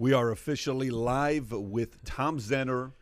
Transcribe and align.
We 0.00 0.14
are 0.14 0.30
officially 0.30 0.88
live 0.88 1.52
with 1.52 2.02
Tom 2.04 2.38
Zenner, 2.38 2.92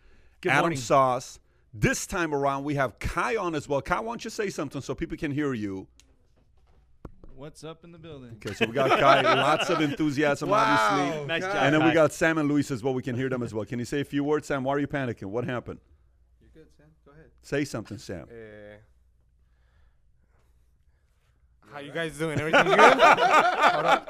Good 0.41 0.51
Adam 0.51 0.63
morning. 0.63 0.79
Sauce. 0.81 1.39
This 1.73 2.09
time 2.09 2.35
around, 2.35 2.65
we 2.65 2.75
have 2.75 2.99
Kai 2.99 3.37
on 3.37 3.55
as 3.55 3.69
well. 3.69 3.81
Kai, 3.81 4.01
why 4.01 4.11
don't 4.11 4.25
you 4.25 4.31
say 4.31 4.51
something 4.51 4.81
so 4.81 4.97
people 4.97 5.17
can 5.17 5.31
hear 5.31 5.55
you? 5.55 5.87
What's 7.37 7.63
up 7.63 7.85
in 7.85 7.93
the 7.93 7.99
building? 7.99 8.33
Okay, 8.45 8.53
so 8.53 8.67
we 8.67 8.73
got 8.73 8.99
Kai, 8.99 9.23
lots 9.37 9.71
of 9.71 9.81
enthusiasm, 9.81 10.53
obviously. 10.53 11.25
Nice 11.27 11.43
job. 11.45 11.55
And 11.55 11.73
then 11.77 11.85
we 11.85 11.93
got 11.93 12.13
Sam 12.13 12.37
and 12.37 12.49
Luis 12.49 12.73
as 12.73 12.83
well. 12.83 12.95
We 12.95 13.05
can 13.05 13.15
hear 13.15 13.29
them 13.29 13.45
as 13.45 13.55
well. 13.55 13.65
Can 13.65 13.79
you 13.79 13.85
say 13.85 14.01
a 14.01 14.05
few 14.05 14.25
words, 14.25 14.49
Sam? 14.49 14.65
Why 14.65 14.73
are 14.73 14.81
you 14.81 14.89
panicking? 14.89 15.27
What 15.27 15.45
happened? 15.45 15.79
You're 16.41 16.65
good, 16.65 16.73
Sam. 16.77 16.87
Go 17.07 17.13
ahead. 17.13 17.27
Say 17.43 17.65
something, 17.65 17.99
Sam. 17.99 18.27
Eh, 18.29 18.79
How 21.73 21.81
you 21.81 21.93
guys 21.93 22.17
doing? 22.17 22.41
Everything 22.41 22.65
good? 22.65 22.79
I 22.79 24.01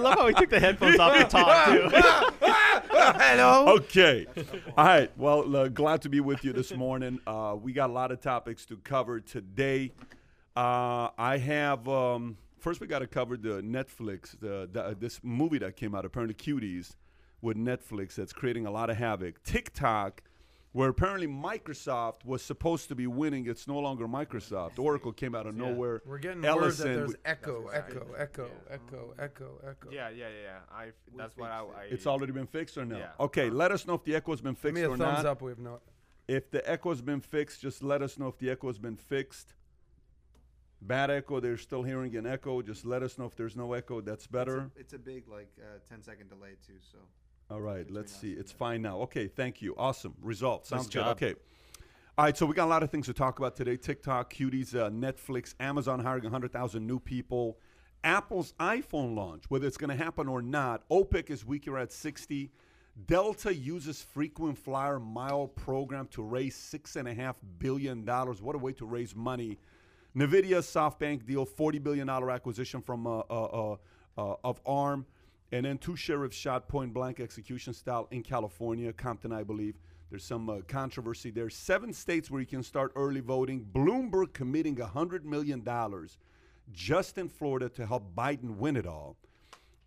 love 0.00 0.18
how 0.18 0.28
he 0.28 0.34
took 0.34 0.50
the 0.50 0.58
headphones 0.58 0.98
off 0.98 1.16
to 1.16 1.24
talk 1.24 1.66
too. 1.66 1.88
Hello. 2.90 3.74
Okay. 3.76 4.26
All 4.76 4.84
right. 4.84 5.10
Well, 5.16 5.54
uh, 5.54 5.68
glad 5.68 6.02
to 6.02 6.08
be 6.08 6.20
with 6.20 6.44
you 6.44 6.52
this 6.52 6.74
morning. 6.74 7.20
Uh, 7.26 7.56
we 7.60 7.72
got 7.72 7.90
a 7.90 7.92
lot 7.92 8.10
of 8.10 8.20
topics 8.20 8.64
to 8.66 8.76
cover 8.78 9.20
today. 9.20 9.92
Uh, 10.56 11.10
I 11.18 11.38
have 11.38 11.86
um, 11.88 12.36
first 12.58 12.80
we 12.80 12.86
got 12.86 13.00
to 13.00 13.06
cover 13.06 13.36
the 13.36 13.60
Netflix, 13.62 14.38
the, 14.40 14.68
the 14.72 14.96
this 14.98 15.20
movie 15.22 15.58
that 15.58 15.76
came 15.76 15.94
out, 15.94 16.04
apparently 16.04 16.34
Cuties, 16.34 16.96
with 17.42 17.56
Netflix 17.56 18.14
that's 18.14 18.32
creating 18.32 18.66
a 18.66 18.70
lot 18.70 18.88
of 18.88 18.96
havoc. 18.96 19.42
TikTok, 19.42 20.22
where 20.76 20.90
apparently 20.90 21.26
Microsoft 21.26 22.22
was 22.26 22.42
supposed 22.42 22.88
to 22.88 22.94
be 22.94 23.06
winning, 23.06 23.46
it's 23.46 23.66
no 23.66 23.78
longer 23.78 24.06
Microsoft. 24.06 24.78
Oracle 24.78 25.10
came 25.10 25.34
out 25.34 25.46
of 25.46 25.54
nowhere. 25.54 26.02
We're 26.04 26.18
getting 26.18 26.44
Ellison 26.44 26.62
word 26.86 26.92
that 26.92 26.98
there's 26.98 27.08
with- 27.08 27.20
echo, 27.24 27.68
echo, 27.68 28.00
right. 28.04 28.20
echo, 28.20 28.44
Yeah. 28.68 28.74
echo, 28.74 29.14
echo, 29.18 29.60
echo. 29.66 29.90
Yeah, 29.90 30.10
yeah, 30.10 30.28
yeah, 30.28 30.42
yeah. 30.42 30.58
I. 30.70 30.92
That's 31.16 31.34
what 31.34 31.50
I. 31.50 31.60
I 31.60 31.84
it's 31.84 32.06
already 32.06 32.32
been 32.32 32.46
fixed 32.46 32.76
or 32.76 32.84
no? 32.84 32.98
Yeah. 32.98 33.12
Okay, 33.18 33.48
let 33.48 33.72
us 33.72 33.86
know 33.86 33.94
if 33.94 34.04
the 34.04 34.14
echo's 34.14 34.42
been 34.42 34.54
fixed. 34.54 34.74
Give 34.76 34.84
fixed 34.84 34.98
me 34.98 35.04
a 35.04 35.08
or 35.08 35.12
thumbs 35.14 35.24
not. 35.24 35.30
up. 35.30 35.40
We 35.40 35.50
have 35.50 35.58
no. 35.58 35.80
If 36.28 36.50
the 36.50 36.68
echo's 36.70 37.00
been 37.00 37.20
fixed, 37.22 37.62
just 37.62 37.82
let 37.82 38.02
us 38.02 38.18
know 38.18 38.28
if 38.28 38.36
the 38.36 38.50
echo's 38.50 38.78
been 38.78 38.96
fixed. 38.98 39.54
Bad 40.82 41.10
echo, 41.10 41.40
they're 41.40 41.56
still 41.56 41.84
hearing 41.84 42.14
an 42.16 42.26
echo. 42.26 42.60
Just 42.60 42.84
let 42.84 43.02
us 43.02 43.16
know 43.16 43.24
if 43.24 43.34
there's 43.34 43.56
no 43.56 43.72
echo. 43.72 44.02
That's 44.02 44.26
better. 44.26 44.70
It's 44.76 44.92
a 44.92 44.98
big, 44.98 45.26
like, 45.26 45.48
uh, 45.58 45.78
10 45.88 46.02
second 46.02 46.28
delay, 46.28 46.56
too. 46.66 46.74
So, 46.92 46.98
All 47.50 47.60
right, 47.60 47.88
let's 47.90 48.14
see. 48.14 48.32
It's 48.32 48.50
fine 48.50 48.82
now. 48.82 48.98
Okay, 49.02 49.28
thank 49.28 49.62
you. 49.62 49.74
Awesome. 49.78 50.14
Results. 50.20 50.68
Sounds 50.68 50.88
good. 50.88 51.04
Okay. 51.04 51.34
All 52.18 52.24
right, 52.24 52.36
so 52.36 52.46
we 52.46 52.54
got 52.54 52.64
a 52.64 52.70
lot 52.70 52.82
of 52.82 52.90
things 52.90 53.06
to 53.06 53.12
talk 53.12 53.38
about 53.38 53.54
today. 53.54 53.76
TikTok, 53.76 54.32
cuties, 54.32 54.74
uh, 54.74 54.90
Netflix, 54.90 55.54
Amazon 55.60 56.00
hiring 56.00 56.24
100,000 56.24 56.84
new 56.84 56.98
people, 56.98 57.58
Apple's 58.02 58.54
iPhone 58.58 59.14
launch, 59.14 59.44
whether 59.48 59.66
it's 59.66 59.76
going 59.76 59.96
to 59.96 60.02
happen 60.02 60.26
or 60.26 60.40
not. 60.40 60.88
OPEC 60.88 61.30
is 61.30 61.44
weaker 61.44 61.78
at 61.78 61.92
60. 61.92 62.50
Delta 63.06 63.54
uses 63.54 64.02
frequent 64.02 64.56
flyer 64.56 64.98
mile 64.98 65.46
program 65.48 66.08
to 66.12 66.22
raise 66.22 66.56
$6.5 66.56 67.34
billion. 67.58 68.04
What 68.06 68.54
a 68.54 68.58
way 68.58 68.72
to 68.72 68.86
raise 68.86 69.14
money. 69.14 69.58
NVIDIA 70.16 70.60
SoftBank 70.60 71.26
deal, 71.26 71.44
$40 71.44 71.82
billion 71.82 72.08
acquisition 72.08 72.80
from 72.80 73.06
uh, 73.06 73.18
uh, 73.18 73.22
uh, 73.30 73.76
uh, 74.16 74.36
of 74.42 74.60
ARM. 74.64 75.04
And 75.52 75.64
then 75.64 75.78
two 75.78 75.96
sheriffs 75.96 76.36
shot 76.36 76.68
point 76.68 76.92
blank 76.92 77.20
execution 77.20 77.72
style 77.72 78.08
in 78.10 78.22
California, 78.22 78.92
Compton, 78.92 79.32
I 79.32 79.42
believe. 79.42 79.76
There's 80.10 80.24
some 80.24 80.48
uh, 80.48 80.58
controversy 80.68 81.30
there. 81.30 81.50
Seven 81.50 81.92
states 81.92 82.30
where 82.30 82.40
you 82.40 82.46
can 82.46 82.62
start 82.62 82.92
early 82.94 83.20
voting. 83.20 83.66
Bloomberg 83.72 84.32
committing 84.32 84.76
$100 84.76 85.24
million 85.24 85.64
just 86.72 87.18
in 87.18 87.28
Florida 87.28 87.68
to 87.70 87.86
help 87.86 88.14
Biden 88.14 88.56
win 88.56 88.76
it 88.76 88.86
all. 88.86 89.16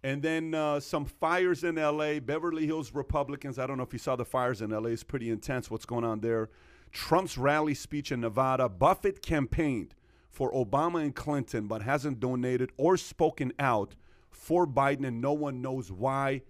And 0.04 0.22
then 0.22 0.54
uh, 0.54 0.80
some 0.80 1.06
fires 1.06 1.64
in 1.64 1.76
LA, 1.76 2.20
Beverly 2.20 2.66
Hills 2.66 2.94
Republicans. 2.94 3.60
I 3.60 3.68
don't 3.68 3.78
know 3.78 3.84
if 3.84 3.92
you 3.94 4.00
saw 4.00 4.16
the 4.16 4.26
fires 4.26 4.62
in 4.62 4.72
LA. 4.72 4.90
It's 4.90 5.04
pretty 5.04 5.30
intense 5.30 5.70
what's 5.70 5.86
going 5.86 6.06
on 6.06 6.22
there. 6.22 6.50
Trump's 6.92 7.38
rally 7.38 7.74
speech 7.74 8.12
in 8.12 8.22
Nevada. 8.22 8.70
Buffett 8.70 9.22
campaigned 9.22 9.94
for 10.30 10.52
Obama 10.54 11.02
and 11.02 11.14
Clinton, 11.14 11.68
but 11.68 11.82
hasn't 11.82 12.20
donated 12.20 12.72
or 12.78 12.98
spoken 12.98 13.52
out 13.60 13.96
for 14.32 14.66
Biden, 14.68 15.08
and 15.08 15.22
no 15.22 15.34
one 15.34 15.62
knows 15.62 15.92
why. 15.92 16.42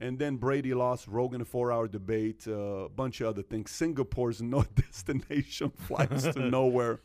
And 0.00 0.18
then 0.18 0.36
Brady 0.36 0.72
lost 0.72 1.06
Rogan 1.08 1.42
a 1.42 1.44
four-hour 1.44 1.88
debate, 1.88 2.44
uh, 2.48 2.52
a 2.52 2.88
bunch 2.88 3.20
of 3.20 3.28
other 3.28 3.42
things. 3.42 3.70
Singapore's 3.70 4.40
no 4.42 4.64
destination, 4.74 5.70
flights 5.70 6.22
to 6.28 6.40
nowhere. 6.50 7.00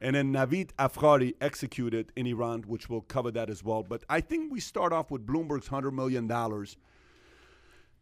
And 0.00 0.16
then 0.16 0.32
Navid 0.32 0.70
Afkari 0.78 1.34
executed 1.40 2.12
in 2.16 2.26
Iran, 2.26 2.62
which 2.66 2.90
we'll 2.90 3.00
cover 3.02 3.30
that 3.30 3.48
as 3.48 3.62
well. 3.62 3.82
But 3.82 4.02
I 4.08 4.20
think 4.20 4.52
we 4.52 4.60
start 4.60 4.92
off 4.92 5.10
with 5.10 5.26
Bloomberg's 5.26 5.68
$100 5.68 5.92
million. 5.92 6.26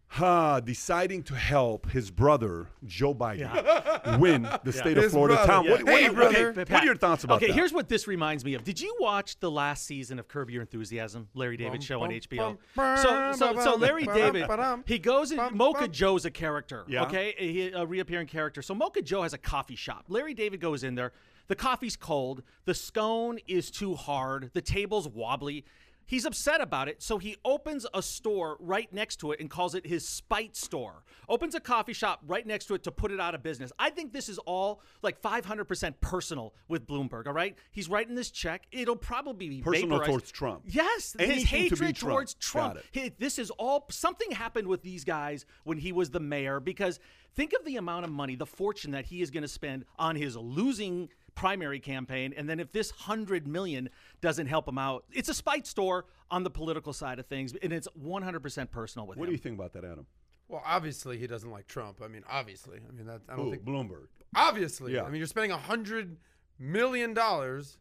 Ha, 0.09 0.61
deciding 0.61 1.25
to 1.25 1.35
help 1.35 1.91
his 1.91 2.09
brother, 2.13 2.69
Joe 2.87 3.13
Biden, 3.13 4.19
win 4.21 4.49
the 4.63 4.73
state 4.73 4.97
of 4.97 5.11
Florida. 5.11 5.35
brother. 5.35 5.53
Tom, 5.53 5.69
what, 5.69 5.81
Yeah. 5.81 5.85
what- 5.93 6.01
Hey, 6.01 6.09
what- 6.09 6.15
brother. 6.15 6.53
what 6.53 6.69
Pat, 6.69 6.83
are 6.83 6.85
your 6.87 6.95
thoughts 6.95 7.25
about 7.25 7.37
okay, 7.39 7.47
that? 7.47 7.51
Okay, 7.51 7.59
here's 7.59 7.73
what 7.73 7.89
this 7.89 8.07
reminds 8.07 8.45
me 8.45 8.55
of. 8.55 8.63
Did 8.63 8.81
you 8.81 8.95
watch 9.01 9.41
the 9.41 9.51
last 9.51 9.87
season 9.87 10.21
of 10.21 10.29
Curb 10.29 10.51
Your 10.51 10.61
Enthusiasm, 10.63 11.29
Larry 11.35 11.57
David 11.57 11.73
Bum, 11.73 11.81
show 11.81 12.03
on 12.03 12.11
HBO? 12.11 12.57
bum, 12.77 12.97
So, 12.99 13.33
so, 13.33 13.59
so 13.61 13.75
Larry 13.75 14.05
bum, 14.05 14.15
David, 14.15 14.47
bum, 14.47 14.85
he 14.87 15.01
goes 15.01 15.33
in. 15.33 15.39
bum, 15.39 15.57
Mocha 15.57 15.81
bum. 15.81 15.91
Joe's 15.93 16.25
a 16.25 16.31
character, 16.31 16.85
Yeah. 16.87 17.05
okay, 17.07 17.35
he, 17.37 17.69
a 17.73 17.85
reappearing 17.85 18.29
character. 18.29 18.63
So 18.63 18.73
Mocha 18.73 19.03
Joe 19.03 19.23
has 19.23 19.33
a 19.33 19.39
coffee 19.39 19.77
shop. 19.77 20.05
Larry 20.09 20.35
David 20.35 20.61
goes 20.61 20.85
in 20.85 20.95
there. 20.95 21.13
The 21.49 21.57
coffee's 21.57 21.97
cold. 21.97 22.43
The 22.67 22.73
scone 22.75 23.39
is 23.49 23.71
too 23.71 23.95
hard. 23.97 24.51
The 24.55 24.63
table's 24.63 25.09
wobbly. 25.09 25.65
He's 26.07 26.25
upset 26.27 26.61
about 26.61 26.89
it, 26.89 27.03
so 27.03 27.19
he 27.19 27.37
opens 27.45 27.87
a 27.95 28.03
store 28.03 28.57
right 28.61 28.93
next 28.93 29.17
to 29.21 29.33
it 29.33 29.41
and 29.41 29.49
calls 29.49 29.75
it 29.75 29.87
his 29.87 30.07
spite 30.07 30.55
store. 30.57 31.03
Opens 31.29 31.55
a 31.55 31.61
coffee 31.61 31.95
shop 31.95 32.21
right 32.27 32.47
next 32.47 32.67
to 32.67 32.75
it 32.75 32.83
to 32.85 32.91
put 32.91 33.11
it 33.11 33.19
out 33.21 33.35
of 33.35 33.43
business. 33.43 33.73
I 33.79 33.91
think 33.91 34.13
this 34.13 34.29
is 34.29 34.39
all 34.39 34.83
like 35.03 35.21
500% 35.23 35.95
personal 36.01 36.55
with 36.69 36.87
Bloomberg, 36.87 37.27
all 37.27 37.33
right? 37.33 37.57
He's 37.71 37.89
writing 37.89 38.15
this 38.15 38.31
check. 38.31 38.65
It'll 38.71 38.97
probably 38.97 39.49
be 39.49 39.63
Personal 39.63 39.89
vaporized. 39.99 40.11
towards 40.11 40.31
Trump. 40.33 40.63
Yes, 40.67 41.17
Anything 41.19 41.39
his 41.41 41.49
hatred 41.49 41.97
Trump. 41.97 42.13
towards 42.13 42.35
Trump. 42.35 42.79
This 43.19 43.39
is 43.39 43.51
all 43.51 43.87
something 43.91 44.31
happened 44.31 44.69
with 44.69 44.83
these 44.83 45.05
guys 45.05 45.47
when 45.65 45.79
he 45.79 45.93
was 45.93 46.11
the 46.11 46.21
mayor 46.21 46.61
because 46.61 47.01
think 47.35 47.53
of 47.59 47.65
the 47.65 47.77
amount 47.77 48.05
of 48.05 48.11
money, 48.13 48.37
the 48.37 48.47
fortune 48.47 48.91
that 48.93 49.07
he 49.07 49.23
is 49.23 49.31
going 49.31 49.43
to 49.43 49.49
spend 49.49 49.85
on 49.99 50.17
his 50.17 50.37
losing 50.37 51.09
primary 51.35 51.81
campaign 51.81 52.33
and 52.37 52.49
then 52.49 52.61
if 52.61 52.71
this 52.73 52.91
100 52.93 53.47
million 53.47 53.89
doesn't 54.21 54.47
help 54.47 54.69
him 54.69 54.79
out 54.79 55.05
it's 55.13 55.29
a 55.29 55.35
spite 55.35 55.67
store 55.67 56.07
on 56.31 56.43
the 56.45 56.51
political 56.51 56.93
side 56.93 57.19
of 57.19 57.27
things 57.27 57.55
and 57.63 57.73
it's 57.73 57.89
100% 58.01 58.71
personal 58.71 59.07
with 59.07 59.17
what 59.17 59.17
him 59.17 59.21
What 59.21 59.27
do 59.27 59.33
you 59.33 59.39
think 59.39 59.59
about 59.59 59.73
that, 59.75 59.85
Adam? 59.85 60.07
Well, 60.49 60.63
obviously 60.65 61.17
he 61.19 61.27
doesn't 61.27 61.51
like 61.51 61.67
Trump. 61.67 62.01
I 62.05 62.09
mean, 62.09 62.23
obviously. 62.29 62.79
I 62.87 62.93
mean, 62.93 63.07
that 63.07 63.23
I 63.29 63.37
don't 63.37 63.47
Ooh, 63.49 63.51
think. 63.51 63.65
Bloomberg. 63.65 64.09
Obviously. 64.37 64.93
Yeah. 64.95 65.03
I 65.05 65.07
mean, 65.09 65.17
you're 65.17 65.27
spending 65.27 65.53
a 65.53 65.57
hundred 65.57 66.19
million 66.59 67.15
dollars. 67.15 67.79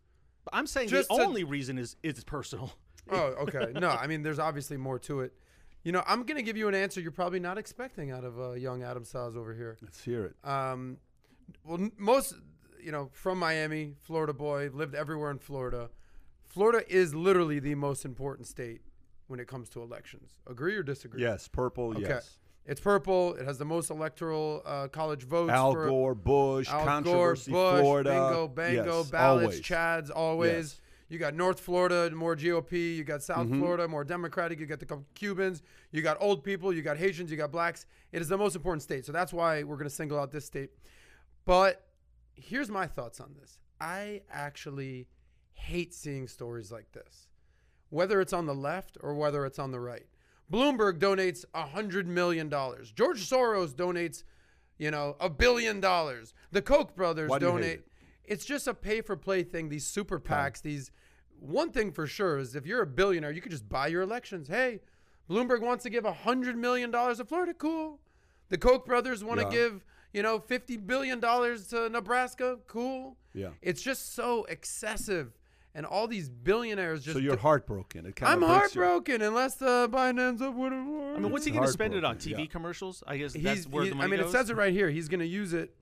I'm 0.52 0.66
saying 0.68 0.90
the 0.90 1.04
to- 1.04 1.12
only 1.12 1.44
reason 1.44 1.78
is 1.78 1.96
it's 2.04 2.24
personal 2.24 2.72
Oh, 3.12 3.18
okay. 3.42 3.74
no, 3.78 3.90
I 3.90 4.08
mean, 4.08 4.24
there's 4.24 4.40
obviously 4.40 4.78
more 4.78 4.98
to 5.00 5.22
it. 5.22 5.34
You 5.84 5.92
know, 5.92 6.04
I'm 6.08 6.24
gonna 6.24 6.42
give 6.42 6.56
you 6.56 6.70
an 6.70 6.76
answer 6.76 7.02
you're 7.02 7.12
probably 7.12 7.42
not 7.42 7.58
expecting 7.58 8.12
out 8.12 8.24
of 8.24 8.40
uh, 8.40 8.52
young 8.54 8.84
Adam 8.84 9.04
Saz 9.04 9.36
over 9.36 9.54
here. 9.54 9.78
Let's 9.82 10.02
hear 10.02 10.26
it. 10.26 10.50
Um, 10.50 10.98
well, 11.66 11.90
most, 11.98 12.36
you 12.84 12.92
know, 12.92 13.10
from 13.14 13.40
Miami, 13.40 13.96
Florida 14.02 14.34
boy, 14.34 14.70
lived 14.74 14.96
everywhere 14.96 15.32
in 15.32 15.40
Florida. 15.40 15.90
Florida 16.46 16.84
is 16.88 17.16
literally 17.16 17.60
the 17.60 17.76
most 17.76 18.06
important 18.06 18.48
state 18.48 18.82
when 19.28 19.40
it 19.40 19.48
comes 19.48 19.70
to 19.70 19.82
elections. 19.82 20.40
Agree 20.48 20.76
or 20.76 20.84
disagree? 20.84 21.22
Yes, 21.22 21.48
purple, 21.48 21.92
Okay. 21.92 22.02
yes. 22.02 22.38
It's 22.66 22.80
purple. 22.80 23.34
It 23.34 23.46
has 23.46 23.58
the 23.58 23.66
most 23.66 23.90
electoral 23.90 24.62
uh, 24.66 24.88
college 24.88 25.24
votes. 25.24 25.52
Al 25.52 25.74
Gore, 25.74 26.16
Bush, 26.16 26.70
Al 26.70 26.78
Gore, 26.80 26.86
controversy, 26.86 27.52
Bush, 27.52 27.82
Florida. 27.82 28.10
bingo, 28.12 28.48
bango, 28.48 28.98
yes, 29.00 29.10
ballots, 29.10 29.44
always. 29.46 29.62
chads, 29.62 30.10
always. 30.16 30.52
Yes. 30.54 30.80
You 31.10 31.20
got 31.20 31.34
North 31.36 31.60
Florida, 31.60 32.10
more 32.16 32.36
GOP. 32.38 32.96
You 32.96 33.04
got 33.04 33.22
South 33.22 33.48
Mm-hmm. 33.48 33.60
Florida, 33.60 33.88
more 33.88 34.04
Democratic. 34.06 34.60
You 34.60 34.66
got 34.66 34.80
the 34.80 35.04
Cubans. 35.14 35.62
You 35.92 36.02
got 36.02 36.18
old 36.22 36.44
people. 36.44 36.72
You 36.74 36.82
got 36.82 36.98
Haitians. 36.98 37.30
You 37.30 37.36
got 37.38 37.52
blacks. 37.52 37.86
It 38.14 38.22
is 38.22 38.30
the 38.30 38.38
most 38.38 38.56
important 38.56 38.82
state. 38.82 39.06
So 39.06 39.12
that's 39.12 39.34
why 39.34 39.64
we're 39.64 39.76
going 39.76 39.90
to 39.90 39.94
single 39.94 40.18
out 40.18 40.32
this 40.32 40.46
state. 40.46 40.70
But 41.46 41.86
here's 42.36 42.70
my 42.70 42.88
thoughts 42.88 43.20
on 43.20 43.36
this. 43.40 43.58
I 43.80 44.22
actually 44.32 45.08
hate 45.54 45.94
seeing 45.94 46.28
stories 46.28 46.72
like 46.72 46.92
this, 46.92 47.28
whether 47.90 48.22
it's 48.22 48.34
on 48.34 48.46
the 48.46 48.56
left 48.56 48.98
or 49.02 49.14
whether 49.14 49.46
it's 49.46 49.60
on 49.60 49.72
the 49.72 49.80
right. 49.80 50.06
Bloomberg 50.52 51.00
donates 51.00 51.46
$100 51.56 52.06
million. 52.06 52.50
George 52.50 53.28
Soros 53.30 53.74
donates, 53.74 54.24
you 54.78 54.92
know, 54.92 55.16
a 55.20 55.30
billion 55.30 55.80
dollars. 55.80 56.34
The 56.52 56.62
Koch 56.62 56.96
brothers 56.96 57.30
Why 57.30 57.40
do 57.40 57.46
you 57.48 57.52
hate 57.54 57.58
donate. 57.62 57.74
it? 57.80 57.88
It's 58.26 58.46
just 58.46 58.68
a 58.68 58.74
pay 58.74 59.02
for 59.02 59.16
play 59.16 59.44
thing. 59.44 59.70
These 59.70 59.86
super 59.86 60.20
PACs, 60.20 60.62
these. 60.62 60.92
One 61.40 61.72
thing 61.72 61.92
for 61.92 62.08
sure 62.08 62.38
is 62.38 62.56
if 62.56 62.66
you're 62.66 62.82
a 62.82 62.88
billionaire, 62.88 63.32
you 63.32 63.42
could 63.42 63.52
just 63.52 63.68
buy 63.68 63.88
your 63.88 64.02
elections. 64.02 64.48
Hey, 64.48 64.80
Bloomberg 65.30 65.62
wants 65.62 65.84
to 65.84 65.90
give 65.90 66.04
$100 66.06 66.56
million 66.56 66.92
to 66.92 67.26
Florida. 67.26 67.54
Cool. 67.54 68.00
The 68.50 68.58
Koch 68.58 68.86
brothers 68.86 69.24
want 69.24 69.40
to 69.42 69.46
Yeah. 69.48 69.52
give, 69.52 69.86
you 70.14 70.22
know, 70.22 70.40
$50 70.40 70.86
billion 70.86 71.20
to 71.20 71.90
Nebraska. 71.90 72.60
Cool. 72.68 73.18
Yeah. 73.34 73.50
It's 73.62 73.82
just 73.82 74.14
so 74.16 74.46
excessive. 74.46 75.34
and 75.76 75.86
all 75.88 76.08
these 76.08 76.30
billionaires 76.30 77.04
just. 77.04 77.16
so 77.16 77.20
you're 77.20 77.36
do- 77.36 77.42
heartbroken. 77.42 78.06
It 78.06 78.22
I'm 78.22 78.44
of 78.44 78.50
breaks 78.50 78.76
your- 78.76 78.86
heartbroken 78.86 79.22
unless 79.24 79.60
uh, 79.62 79.88
Biden 79.88 80.20
ends 80.20 80.42
up 80.42 80.54
with. 80.54 80.72
I 80.72 80.76
mean, 81.20 81.32
what's 81.32 81.46
he 81.46 81.52
going 81.52 81.66
to 81.66 81.72
spend 81.72 81.96
it 81.96 82.06
on? 82.06 82.18
TV 82.18 82.40
yeah. 82.40 82.46
commercials? 82.46 83.04
I 83.08 83.18
guess 83.18 83.34
He's, 83.34 83.44
that's 83.44 83.68
where 83.68 83.84
he- 83.84 83.90
the 83.90 83.96
money 83.96 84.08
I 84.08 84.12
mean, 84.12 84.20
goes. 84.20 84.30
it 84.30 84.38
says 84.38 84.50
it 84.52 84.56
right 84.56 84.72
here. 84.72 84.90
He's 84.92 85.08
going 85.10 85.20
to 85.22 85.26
use 85.26 85.52
it 85.54 85.74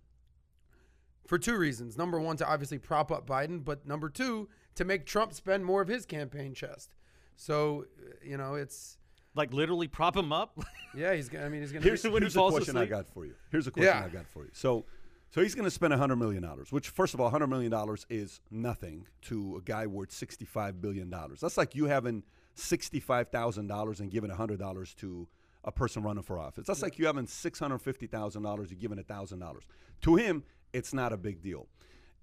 for 1.28 1.38
two 1.38 1.58
reasons. 1.58 1.98
Number 1.98 2.20
one, 2.20 2.38
to 2.38 2.48
obviously 2.48 2.78
prop 2.80 3.12
up 3.12 3.28
Biden, 3.28 3.64
but 3.64 3.86
number 3.86 4.10
two, 4.10 4.48
to 4.76 4.86
make 4.86 5.06
Trump 5.06 5.34
spend 5.34 5.66
more 5.66 5.82
of 5.82 5.88
his 5.90 6.06
campaign 6.06 6.54
chest. 6.54 6.96
So, 7.36 7.86
uh, 8.00 8.14
you 8.24 8.38
know, 8.38 8.56
it's 8.56 8.98
like 9.36 9.54
literally 9.54 9.88
prop 9.88 10.16
him 10.16 10.32
up. 10.34 10.58
yeah. 10.96 11.14
He's. 11.14 11.30
gonna 11.30 11.46
I 11.46 11.50
mean, 11.50 11.62
he's 11.62 11.72
gonna. 11.72 11.84
when 11.84 11.94
he 11.94 12.20
here's 12.20 12.36
a 12.36 12.40
falls 12.40 12.56
question 12.56 12.78
I 12.78 12.86
got 12.86 13.08
for 13.08 13.26
you. 13.26 13.34
Here's 13.52 13.68
a 13.68 13.72
question 13.72 13.94
Yeah. 13.94 14.06
I 14.06 14.10
got 14.10 14.28
for 14.28 14.44
you. 14.44 14.50
So, 14.54 14.86
so 15.30 15.42
he's 15.42 15.56
going 15.56 15.66
to 15.66 15.72
spend 15.72 15.94
hundred 15.94 16.18
million 16.18 16.44
dollars, 16.44 16.72
which 16.72 16.90
first 16.90 17.14
of 17.14 17.22
all, 17.22 17.30
hundred 17.30 17.48
million 17.48 17.72
dollars 17.72 18.06
is 18.10 18.42
nothing 18.50 19.08
to 19.24 19.58
a 19.58 19.62
guy 19.62 19.88
worth 19.88 20.12
sixty-five 20.12 20.82
billion 20.82 21.10
dollars. 21.10 21.40
That's 21.40 21.58
like 21.58 21.76
you 21.76 21.86
having 21.86 22.24
sixty-five 22.56 23.30
thousand 23.30 23.68
dollars 23.68 24.00
and 24.00 24.12
giving 24.12 24.30
hundred 24.30 24.60
dollars 24.60 24.94
to 24.96 25.28
a 25.64 25.72
person 25.72 26.04
running 26.04 26.24
for 26.24 26.40
office. 26.40 26.68
That's 26.68 26.82
like 26.82 27.00
you 27.00 27.06
having 27.06 27.28
six 27.28 27.60
hundred 27.60 27.80
fifty 27.80 28.08
thousand 28.08 28.44
dollars, 28.44 28.72
you're 28.72 28.80
giving 28.80 29.02
thousand 29.04 29.40
dollars. 29.40 29.64
To 30.02 30.16
him, 30.16 30.44
it's 30.74 30.94
not 30.94 31.14
a 31.14 31.18
big 31.18 31.42
deal. 31.42 31.68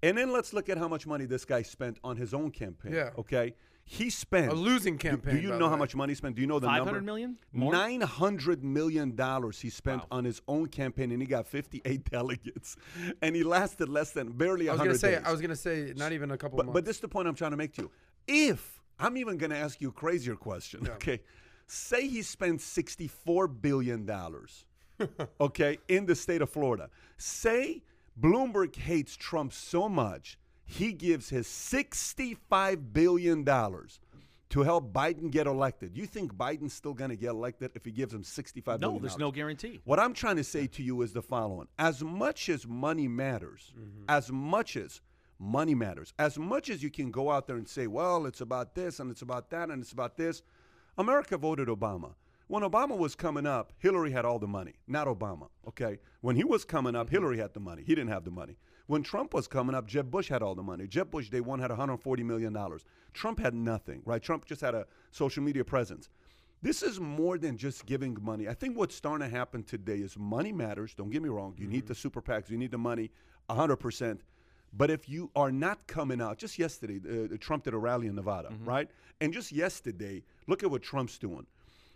And 0.01 0.17
then 0.17 0.31
let's 0.31 0.53
look 0.53 0.69
at 0.69 0.77
how 0.77 0.87
much 0.87 1.05
money 1.05 1.25
this 1.25 1.45
guy 1.45 1.61
spent 1.61 1.99
on 2.03 2.15
his 2.15 2.33
own 2.33 2.51
campaign. 2.51 2.93
Yeah. 2.93 3.09
Okay. 3.17 3.53
He 3.91 4.11
spent 4.11 4.51
A 4.51 4.53
losing 4.55 4.99
campaign, 4.99 5.37
Do, 5.37 5.41
you 5.41 5.57
know 5.57 5.67
how 5.67 5.73
way. 5.73 5.79
much 5.79 5.95
money 5.95 6.11
he 6.11 6.15
spent? 6.15 6.35
Do 6.35 6.41
you 6.41 6.47
know 6.47 6.59
the 6.59 6.67
number? 6.67 6.79
Five 6.81 6.87
hundred 6.87 7.05
million. 7.05 7.37
Nine 7.53 8.01
hundred 8.01 8.63
million 8.63 9.15
dollars 9.15 9.59
he 9.59 9.71
spent 9.71 10.01
Wow. 10.03 10.07
on 10.19 10.25
his 10.25 10.43
own 10.47 10.67
campaign, 10.67 11.11
and 11.11 11.19
he 11.19 11.27
got 11.27 11.47
fifty-eight 11.47 12.03
delegates, 12.11 12.75
and 13.23 13.35
he 13.35 13.41
lasted 13.43 13.89
less 13.89 14.11
than 14.11 14.29
barely 14.33 14.69
I 14.69 14.73
was 14.73 14.79
going 14.81 14.91
to 14.91 14.97
say. 14.99 15.15
days. 15.15 15.21
I 15.25 15.31
was 15.31 15.41
going 15.41 15.49
to 15.49 15.55
say 15.55 15.91
not 15.95 16.11
even 16.11 16.29
a 16.29 16.37
couple 16.37 16.57
but, 16.57 16.67
months. 16.67 16.75
but 16.75 16.85
this 16.85 16.97
is 16.97 17.01
the 17.01 17.07
point 17.07 17.27
I'm 17.27 17.33
trying 17.33 17.49
to 17.49 17.57
make 17.57 17.73
to 17.77 17.81
you. 17.81 17.91
If 18.27 18.79
I'm 18.99 19.17
even 19.17 19.37
going 19.37 19.49
to 19.49 19.57
ask 19.57 19.81
you 19.81 19.89
a 19.89 19.91
crazier 19.91 20.35
question, 20.35 20.87
okay? 20.95 21.21
Say 21.65 22.07
he 22.07 22.21
spent 22.21 22.61
sixty-four 22.61 23.47
billion 23.47 24.05
dollars, 24.05 24.65
okay, 25.41 25.79
in 25.87 26.05
the 26.05 26.15
state 26.15 26.43
of 26.43 26.51
Florida. 26.51 26.91
Say 27.17 27.81
Bloomberg 28.21 28.75
hates 28.75 29.17
Trump 29.17 29.51
so 29.51 29.89
much 29.89 30.37
he 30.69 30.93
gives 30.93 31.29
his 31.29 31.47
sixty-five 31.47 32.93
billion 32.93 33.43
dollars 33.43 33.99
to 34.49 34.61
help 34.61 34.93
Biden 34.93 35.31
get 35.31 35.47
elected. 35.47 35.97
You 35.97 36.05
think 36.05 36.33
Biden's 36.33 36.73
still 36.73 36.93
going 36.93 37.09
to 37.09 37.15
get 37.15 37.31
elected 37.31 37.71
if 37.73 37.85
he 37.85 37.91
gives 37.91 38.13
him 38.13 38.23
sixty-five 38.23 38.79
no, 38.79 38.99
there's 38.99 39.17
no 39.17 39.31
guarantee. 39.31 39.81
what 39.83 39.99
I'm 39.99 40.13
trying 40.13 40.35
to 40.35 40.43
say 40.43 40.67
to 40.67 40.83
you 40.83 41.01
is 41.01 41.11
the 41.11 41.23
following. 41.23 41.67
As 41.79 42.03
much 42.03 42.49
as 42.49 42.67
money 42.67 43.07
matters, 43.07 43.73
mm-hmm. 43.77 44.03
as 44.07 44.31
much 44.31 44.77
as 44.77 45.01
money 45.39 45.73
matters, 45.73 46.13
as 46.19 46.37
much 46.37 46.69
as 46.69 46.83
you 46.83 46.91
can 46.91 47.09
go 47.09 47.31
out 47.31 47.47
there 47.47 47.57
and 47.57 47.67
say, 47.67 47.87
well, 47.87 48.27
it's 48.27 48.41
about 48.41 48.75
this 48.75 48.99
and 48.99 49.09
it's 49.09 49.23
about 49.23 49.49
that 49.49 49.71
and 49.71 49.81
it's 49.81 49.91
about 49.91 50.17
this, 50.17 50.43
America 50.99 51.35
voted 51.35 51.67
Obama. 51.67 52.13
When 52.47 52.63
Obama 52.63 52.97
was 52.97 53.15
coming 53.15 53.45
up, 53.45 53.73
Hillary 53.77 54.11
had 54.11 54.25
all 54.25 54.39
the 54.39 54.47
money, 54.47 54.73
not 54.87 55.07
Obama, 55.07 55.49
okay? 55.67 55.99
When 56.21 56.35
he 56.35 56.43
was 56.43 56.65
coming 56.65 56.95
up, 56.95 57.07
mm-hmm. 57.07 57.15
Hillary 57.15 57.37
had 57.37 57.53
the 57.53 57.59
money. 57.59 57.83
He 57.85 57.95
didn't 57.95 58.11
have 58.11 58.25
the 58.25 58.31
money. 58.31 58.57
When 58.89 59.03
Trump 59.03 59.35
was 59.35 59.47
coming 59.47 59.75
up, 59.75 59.85
Jeb 59.85 60.09
Bush 60.09 60.29
had 60.29 60.41
all 60.41 60.55
the 60.55 60.63
money. 60.63 60.87
Jeb 60.87 61.11
Bush, 61.11 61.29
day 61.29 61.41
one, 61.41 61.59
had 61.59 61.69
$140 61.69 62.25
million. 62.25 62.57
Trump 63.13 63.39
had 63.39 63.53
nothing, 63.53 64.01
right? 64.03 64.19
Trump 64.19 64.45
just 64.45 64.61
had 64.61 64.73
a 64.73 64.87
social 65.11 65.43
media 65.43 65.63
presence. 65.63 66.09
This 66.63 66.81
is 66.81 66.99
more 66.99 67.37
than 67.37 67.55
just 67.55 67.85
giving 67.85 68.17
money. 68.19 68.47
I 68.47 68.55
think 68.55 68.75
what's 68.75 68.95
starting 68.95 69.29
to 69.29 69.37
happen 69.37 69.61
today 69.61 69.97
is 69.97 70.17
money 70.17 70.51
matters. 70.51 70.95
Don't 70.95 71.11
get 71.11 71.21
me 71.21 71.29
wrong. 71.29 71.53
You 71.55 71.67
need 71.67 71.81
mm-hmm. 71.83 71.89
the 71.89 71.93
super 71.93 72.19
PACs, 72.19 72.49
you 72.49 72.57
need 72.57 72.71
the 72.71 72.79
money 72.79 73.11
100%. 73.51 74.21
But 74.73 74.89
if 74.89 75.07
you 75.07 75.29
are 75.35 75.51
not 75.51 75.85
coming 75.85 76.19
out, 76.19 76.39
just 76.39 76.57
yesterday, 76.57 76.99
uh, 77.07 77.35
uh 77.35 77.37
Trump 77.39 77.65
did 77.65 77.75
a 77.75 77.77
rally 77.77 78.07
in 78.07 78.15
Nevada, 78.15 78.49
mm-hmm. 78.49 78.65
right? 78.65 78.89
And 79.21 79.31
just 79.31 79.51
yesterday, 79.51 80.23
look 80.47 80.63
at 80.63 80.71
what 80.71 80.81
Trump's 80.81 81.19
doing. 81.19 81.45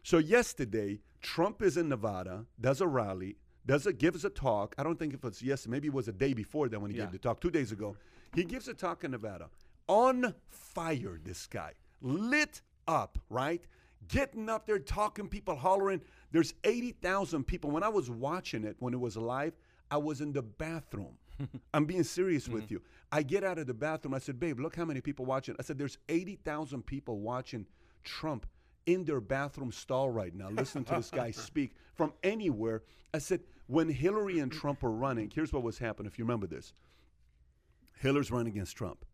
So 0.03 0.19
yesterday, 0.19 0.99
Trump 1.23 1.63
is 1.63 1.75
in 1.75 1.89
Nevada, 1.89 2.45
does 2.61 2.81
a 2.81 2.87
rally, 2.87 3.37
does 3.65 3.85
a 3.85 3.93
gives 3.93 4.25
a 4.25 4.29
talk. 4.29 4.75
I 4.77 4.83
don't 4.83 4.97
think 4.97 5.13
if 5.13 5.23
it's 5.23 5.41
yes, 5.41 5.67
maybe 5.67 5.87
it 5.87 5.93
was 5.93 6.07
a 6.07 6.11
day 6.13 6.33
before 6.33 6.69
that 6.69 6.79
when 6.79 6.91
he 6.91 6.97
Yeah. 6.97 7.03
gave 7.05 7.13
the 7.13 7.19
talk, 7.19 7.39
two 7.39 7.51
days 7.51 7.71
ago. 7.71 7.95
He 8.35 8.43
gives 8.43 8.67
a 8.67 8.73
talk 8.73 9.03
in 9.03 9.11
Nevada, 9.11 9.49
on 9.87 10.33
fire. 10.49 11.19
This 11.23 11.47
guy 11.47 11.73
lit 12.01 12.61
up, 12.87 13.19
right? 13.29 13.65
Getting 14.07 14.49
up 14.49 14.65
there, 14.65 14.79
talking, 14.79 15.29
people 15.29 15.55
hollering. 15.55 16.01
There's 16.31 16.53
eighty 16.63 16.91
thousand 16.91 17.45
people. 17.45 17.71
When 17.71 17.83
I 17.83 17.89
was 17.89 18.09
watching 18.09 18.63
it, 18.63 18.75
when 18.79 18.93
it 18.93 18.99
was 18.99 19.15
live, 19.15 19.53
I 19.89 19.97
was 19.97 20.19
in 20.19 20.33
the 20.33 20.41
bathroom. 20.41 21.17
I'm 21.73 21.85
being 21.85 22.03
serious 22.03 22.47
with 22.47 22.65
mm-hmm. 22.65 22.75
you. 22.75 22.81
I 23.11 23.23
get 23.23 23.43
out 23.43 23.59
of 23.59 23.67
the 23.67 23.73
bathroom. 23.73 24.13
I 24.13 24.19
said, 24.19 24.39
"Babe, 24.39 24.59
look 24.59 24.75
how 24.75 24.85
many 24.85 24.99
people 24.99 25.25
watching." 25.25 25.55
I 25.59 25.63
said, 25.63 25.77
"There's 25.77 25.97
eighty 26.09 26.35
thousand 26.35 26.85
people 26.85 27.19
watching 27.19 27.65
Trump." 28.03 28.45
In 28.85 29.05
their 29.05 29.21
bathroom 29.21 29.71
stall 29.71 30.09
right 30.09 30.33
now, 30.33 30.49
listening 30.49 30.85
to 30.85 30.95
this 30.95 31.09
guy 31.09 31.31
speak 31.31 31.75
from 31.95 32.13
anywhere. 32.23 32.83
I 33.13 33.19
said, 33.19 33.41
when 33.67 33.89
Hillary 33.89 34.39
and 34.39 34.51
Trump 34.51 34.83
were 34.83 34.91
running, 34.91 35.31
here's 35.33 35.53
what 35.53 35.63
was 35.63 35.77
happening, 35.77 36.11
if 36.11 36.19
you 36.19 36.25
remember 36.25 36.47
this. 36.47 36.73
Hillary's 37.99 38.31
running 38.31 38.51
against 38.51 38.75
Trump. 38.75 39.05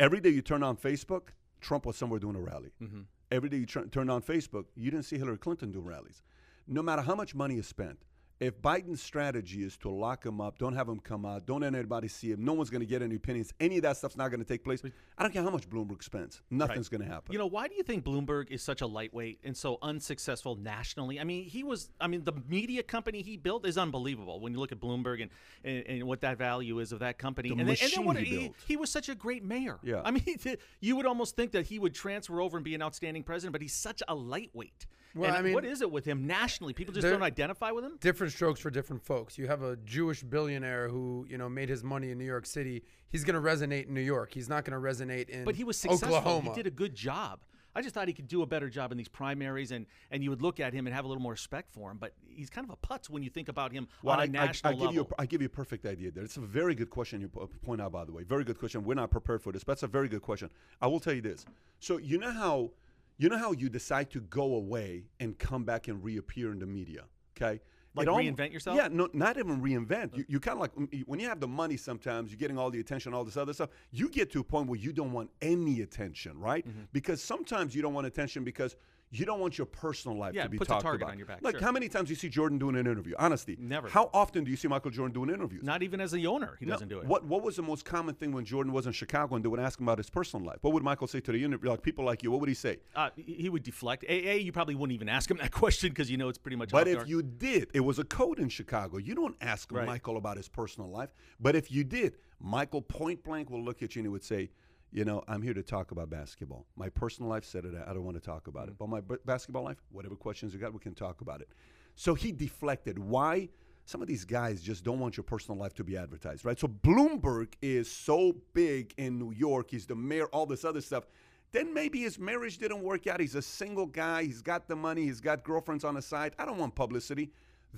Every 0.00 0.20
day 0.20 0.30
you 0.30 0.42
turn 0.42 0.62
on 0.62 0.76
Facebook, 0.76 1.28
Trump 1.60 1.84
was 1.84 1.96
somewhere 1.96 2.20
doing 2.20 2.36
a 2.36 2.40
rally. 2.40 2.70
Mm-hmm. 2.82 3.00
Every 3.30 3.48
day 3.48 3.58
you 3.58 3.66
tr- 3.66 3.80
turn 3.90 4.08
on 4.08 4.22
Facebook, 4.22 4.66
you 4.74 4.90
didn't 4.90 5.04
see 5.04 5.18
Hillary 5.18 5.38
Clinton 5.38 5.72
do 5.72 5.80
rallies. 5.80 6.22
No 6.66 6.82
matter 6.82 7.02
how 7.02 7.14
much 7.14 7.34
money 7.34 7.58
is 7.58 7.66
spent, 7.66 7.98
if 8.40 8.60
Biden's 8.62 9.02
strategy 9.02 9.64
is 9.64 9.76
to 9.78 9.90
lock 9.90 10.24
him 10.24 10.40
up, 10.40 10.58
don't 10.58 10.74
have 10.74 10.88
him 10.88 11.00
come 11.00 11.26
out, 11.26 11.44
don't 11.46 11.62
let 11.62 11.74
anybody 11.74 12.06
see 12.06 12.30
him, 12.30 12.44
no 12.44 12.52
one's 12.52 12.70
going 12.70 12.80
to 12.80 12.86
get 12.86 13.02
any 13.02 13.16
opinions, 13.16 13.52
any 13.58 13.78
of 13.78 13.82
that 13.82 13.96
stuff's 13.96 14.16
not 14.16 14.28
going 14.28 14.40
to 14.40 14.46
take 14.46 14.62
place. 14.62 14.82
I 15.16 15.22
don't 15.22 15.32
care 15.32 15.42
how 15.42 15.50
much 15.50 15.68
Bloomberg 15.68 16.02
spends, 16.02 16.40
nothing's 16.50 16.88
going 16.88 17.00
to 17.00 17.06
happen. 17.06 17.32
You 17.32 17.38
know, 17.38 17.46
why 17.46 17.66
do 17.66 17.74
you 17.74 17.82
think 17.82 18.04
Bloomberg 18.04 18.50
is 18.50 18.62
such 18.62 18.80
a 18.80 18.86
lightweight 18.86 19.40
and 19.42 19.56
so 19.56 19.78
unsuccessful 19.82 20.54
nationally? 20.54 21.18
I 21.18 21.24
mean, 21.24 21.44
he 21.44 21.64
was, 21.64 21.90
I 22.00 22.06
mean, 22.06 22.22
the 22.24 22.34
media 22.48 22.82
company 22.82 23.22
he 23.22 23.36
built 23.36 23.66
is 23.66 23.76
unbelievable 23.76 24.40
when 24.40 24.52
you 24.52 24.60
look 24.60 24.70
at 24.70 24.78
Bloomberg 24.78 25.22
and, 25.22 25.30
and, 25.64 25.84
and 25.86 26.02
what 26.04 26.20
that 26.20 26.38
value 26.38 26.78
is 26.78 26.92
of 26.92 27.00
that 27.00 27.18
company. 27.18 27.48
The 27.48 27.56
and, 27.56 27.68
then, 27.68 27.76
and 27.82 27.92
then 27.92 28.04
what 28.04 28.16
he 28.16 28.24
he, 28.24 28.38
built. 28.38 28.56
he 28.66 28.76
was 28.76 28.90
such 28.90 29.08
a 29.08 29.14
great 29.14 29.44
mayor. 29.44 29.78
Yeah. 29.82 30.02
I 30.04 30.12
mean, 30.12 30.38
you 30.80 30.96
would 30.96 31.06
almost 31.06 31.34
think 31.34 31.52
that 31.52 31.66
he 31.66 31.78
would 31.78 31.94
transfer 31.94 32.40
over 32.40 32.56
and 32.56 32.64
be 32.64 32.74
an 32.74 32.82
outstanding 32.82 33.24
president, 33.24 33.52
but 33.52 33.62
he's 33.62 33.74
such 33.74 34.02
a 34.06 34.14
lightweight. 34.14 34.86
Well, 35.14 35.28
And 35.28 35.36
I 35.36 35.42
mean, 35.42 35.54
what 35.54 35.64
is 35.64 35.80
it 35.80 35.90
with 35.90 36.04
him 36.04 36.26
nationally? 36.26 36.72
People 36.72 36.94
just 36.94 37.06
don't 37.06 37.22
identify 37.22 37.70
with 37.70 37.84
him? 37.84 37.96
different 38.00 38.32
strokes 38.32 38.60
for 38.60 38.70
different 38.70 39.02
folks. 39.02 39.38
You 39.38 39.46
have 39.46 39.62
a 39.62 39.76
Jewish 39.76 40.22
billionaire 40.22 40.88
who, 40.88 41.26
you 41.28 41.38
know, 41.38 41.48
made 41.48 41.68
his 41.68 41.82
money 41.82 42.10
in 42.10 42.18
New 42.18 42.24
York 42.24 42.46
City. 42.46 42.82
He's 43.08 43.24
going 43.24 43.34
to 43.34 43.40
resonate 43.40 43.88
in 43.88 43.94
New 43.94 44.00
York. 44.02 44.32
He's 44.32 44.48
not 44.48 44.64
going 44.64 44.80
to 44.80 44.86
resonate 44.86 45.28
in 45.28 45.44
But 45.44 45.56
he 45.56 45.64
was 45.64 45.78
successful. 45.78 46.16
Oklahoma. 46.16 46.50
He 46.50 46.56
did 46.56 46.66
a 46.66 46.70
good 46.70 46.94
job. 46.94 47.40
I 47.74 47.82
just 47.82 47.94
thought 47.94 48.08
he 48.08 48.14
could 48.14 48.26
do 48.26 48.42
a 48.42 48.46
better 48.46 48.68
job 48.68 48.90
in 48.92 48.98
these 48.98 49.08
primaries, 49.08 49.70
and, 49.70 49.86
and 50.10 50.22
you 50.24 50.30
would 50.30 50.42
look 50.42 50.58
at 50.58 50.72
him 50.72 50.86
and 50.86 50.96
have 50.96 51.04
a 51.04 51.08
little 51.08 51.22
more 51.22 51.32
respect 51.32 51.70
for 51.70 51.90
him. 51.90 51.98
But 51.98 52.12
he's 52.26 52.50
kind 52.50 52.66
of 52.68 52.70
a 52.70 52.76
putz 52.76 53.08
when 53.08 53.22
you 53.22 53.30
think 53.30 53.48
about 53.48 53.72
him 53.72 53.86
on 54.04 54.18
a 54.18 54.22
I, 54.22 54.26
national 54.26 54.72
I, 54.72 54.76
I 54.76 54.78
level. 54.78 54.86
give 54.88 54.94
you 54.96 55.08
a, 55.16 55.22
I 55.22 55.26
give 55.26 55.42
you 55.42 55.46
a 55.46 55.50
perfect 55.50 55.86
idea 55.86 56.10
there. 56.10 56.24
It's 56.24 56.38
a 56.38 56.40
very 56.40 56.74
good 56.74 56.90
question 56.90 57.20
you 57.20 57.30
uh, 57.40 57.46
point 57.64 57.80
out, 57.80 57.92
by 57.92 58.04
the 58.04 58.12
way. 58.12 58.24
Very 58.24 58.42
good 58.42 58.58
question. 58.58 58.82
We're 58.84 58.94
not 58.94 59.10
prepared 59.10 59.42
for 59.42 59.52
this, 59.52 59.62
but 59.64 59.72
it's 59.72 59.84
a 59.84 59.86
very 59.86 60.08
good 60.08 60.22
question. 60.22 60.50
I 60.80 60.86
will 60.88 60.98
tell 60.98 61.12
you 61.12 61.20
this. 61.20 61.44
So 61.78 61.98
you 61.98 62.18
know 62.18 62.32
how 62.32 62.70
you 63.18 63.28
know 63.28 63.38
how 63.38 63.52
you 63.52 63.68
decide 63.68 64.10
to 64.10 64.20
go 64.20 64.54
away 64.54 65.04
and 65.20 65.38
come 65.38 65.64
back 65.64 65.88
and 65.88 66.02
reappear 66.02 66.52
in 66.52 66.58
the 66.58 66.66
media, 66.66 67.02
okay? 67.36 67.60
Like 67.94 68.06
reinvent 68.06 68.52
yourself? 68.52 68.76
Yeah, 68.76 68.88
no, 68.90 69.08
not 69.12 69.38
even 69.38 69.60
reinvent. 69.60 70.16
You, 70.16 70.24
you 70.28 70.40
kind 70.40 70.56
of 70.56 70.60
like 70.60 70.72
when 71.06 71.18
you 71.18 71.28
have 71.28 71.40
the 71.40 71.48
money. 71.48 71.76
Sometimes 71.76 72.30
you're 72.30 72.38
getting 72.38 72.58
all 72.58 72.70
the 72.70 72.80
attention, 72.80 73.12
all 73.12 73.24
this 73.24 73.36
other 73.36 73.52
stuff. 73.52 73.70
You 73.90 74.08
get 74.08 74.30
to 74.32 74.40
a 74.40 74.44
point 74.44 74.68
where 74.68 74.78
you 74.78 74.92
don't 74.92 75.12
want 75.12 75.30
any 75.42 75.80
attention, 75.80 76.38
right? 76.38 76.66
Mm-hmm. 76.66 76.82
Because 76.92 77.22
sometimes 77.22 77.74
you 77.74 77.82
don't 77.82 77.94
want 77.94 78.06
attention 78.06 78.44
because 78.44 78.76
you 79.10 79.24
don't 79.24 79.40
want 79.40 79.56
your 79.56 79.66
personal 79.66 80.16
life 80.18 80.34
Yeah, 80.34 80.44
to 80.44 80.48
be 80.48 80.58
talked 80.58 80.82
target 80.82 81.02
about. 81.02 81.12
on 81.12 81.18
your 81.18 81.26
back, 81.26 81.40
Like 81.42 81.54
sure. 81.56 81.62
how 81.64 81.72
many 81.72 81.88
times 81.88 82.08
do 82.08 82.12
you 82.12 82.16
see 82.16 82.28
Jordan 82.28 82.58
doing 82.58 82.76
an 82.76 82.86
interview? 82.86 83.14
Honestly, 83.18 83.56
Never. 83.58 83.88
How 83.88 84.10
often 84.12 84.44
do 84.44 84.50
you 84.50 84.56
see 84.56 84.68
Michael 84.68 84.90
Jordan 84.90 85.12
doing 85.14 85.30
interviews? 85.30 85.62
Not 85.64 85.82
even 85.82 86.00
as 86.00 86.12
a 86.14 86.24
owner, 86.26 86.56
he 86.60 86.66
No, 86.66 86.72
doesn't 86.72 86.88
do 86.88 86.98
it. 87.00 87.06
What 87.06 87.24
What 87.24 87.42
was 87.42 87.56
the 87.56 87.62
most 87.62 87.84
common 87.84 88.14
thing 88.14 88.32
when 88.32 88.44
Jordan 88.44 88.72
was 88.72 88.86
in 88.86 88.92
Chicago 88.92 89.34
and 89.36 89.44
they 89.44 89.48
would 89.48 89.60
ask 89.60 89.80
him 89.80 89.86
about 89.88 89.98
his 89.98 90.10
personal 90.10 90.44
life? 90.46 90.58
What 90.62 90.74
would 90.74 90.82
Michael 90.82 91.06
say 91.06 91.20
to 91.20 91.32
the 91.32 91.42
interview? 91.42 91.70
Like 91.70 91.82
people 91.82 92.04
like 92.04 92.22
you, 92.22 92.30
what 92.30 92.40
would 92.40 92.48
he 92.48 92.54
say? 92.54 92.78
Uh, 92.94 93.10
he 93.16 93.48
would 93.48 93.62
deflect. 93.62 94.04
A, 94.04 94.28
a, 94.30 94.38
you 94.38 94.52
probably 94.52 94.74
wouldn't 94.74 94.94
even 94.94 95.08
ask 95.08 95.30
him 95.30 95.36
that 95.40 95.52
question 95.52 95.88
because 95.90 96.10
you 96.10 96.16
know 96.16 96.28
it's 96.28 96.38
pretty 96.38 96.56
much. 96.56 96.70
But 96.70 96.88
if 96.88 97.08
you 97.08 97.22
did, 97.22 97.68
it 97.74 97.80
was 97.80 97.98
a 97.98 98.04
code 98.04 98.38
in 98.38 98.48
Chicago. 98.48 98.98
You 98.98 99.14
don't 99.14 99.36
ask 99.40 99.70
Right. 99.72 99.86
Michael 99.86 100.16
about 100.16 100.36
his 100.36 100.48
personal 100.48 100.88
life. 100.90 101.10
But 101.40 101.54
if 101.56 101.70
you 101.70 101.84
did, 101.84 102.16
Michael 102.40 102.82
point 102.82 103.22
blank 103.24 103.50
will 103.50 103.62
look 103.62 103.82
at 103.82 103.94
you 103.96 104.00
and 104.00 104.06
he 104.06 104.10
would 104.10 104.24
say, 104.24 104.50
you 104.92 105.04
know, 105.04 105.22
I'm 105.28 105.42
here 105.42 105.54
to 105.54 105.62
talk 105.62 105.90
about 105.90 106.08
basketball. 106.10 106.66
My 106.76 106.88
personal 106.88 107.28
life 107.30 107.44
said 107.44 107.64
it. 107.64 107.74
I 107.86 107.92
don't 107.92 108.04
want 108.04 108.16
to 108.16 108.22
talk 108.22 108.46
about 108.46 108.66
Mm. 108.66 108.70
it. 108.70 108.78
But 108.78 108.88
my 108.88 109.00
b- 109.00 109.16
basketball 109.24 109.62
life, 109.64 109.78
whatever 109.90 110.16
questions 110.16 110.54
you 110.54 110.58
got, 110.60 110.72
we 110.72 110.78
can 110.78 110.94
talk 110.94 111.20
about 111.20 111.40
it. 111.40 111.48
So 111.94 112.14
he 112.14 112.32
deflected. 112.32 112.98
Why? 112.98 113.48
Some 113.84 114.02
of 114.02 114.08
these 114.08 114.24
guys 114.24 114.60
just 114.62 114.84
don't 114.84 114.98
want 114.98 115.16
your 115.16 115.24
personal 115.24 115.58
life 115.58 115.74
to 115.74 115.84
be 115.84 115.96
advertised, 115.96 116.44
right? 116.44 116.58
So 116.58 116.68
Bloomberg 116.68 117.54
is 117.62 117.90
so 117.90 118.34
big 118.52 118.92
in 118.98 119.18
New 119.18 119.32
York. 119.32 119.70
He's 119.70 119.86
the 119.86 119.94
mayor, 119.94 120.26
all 120.26 120.46
this 120.46 120.64
other 120.64 120.80
stuff. 120.82 121.06
Then 121.52 121.72
maybe 121.72 122.00
his 122.00 122.18
marriage 122.18 122.58
didn't 122.58 122.82
work 122.82 123.06
out. 123.06 123.20
He's 123.20 123.34
a 123.34 123.40
single 123.42 123.86
guy. 123.86 124.24
He's 124.24 124.42
got 124.42 124.68
the 124.68 124.76
money. 124.76 125.04
He's 125.04 125.20
got 125.20 125.42
girlfriends 125.42 125.84
on 125.84 125.94
the 125.94 126.02
side. 126.02 126.34
I 126.38 126.44
don't 126.44 126.58
want 126.58 126.74
publicity. 126.74 127.30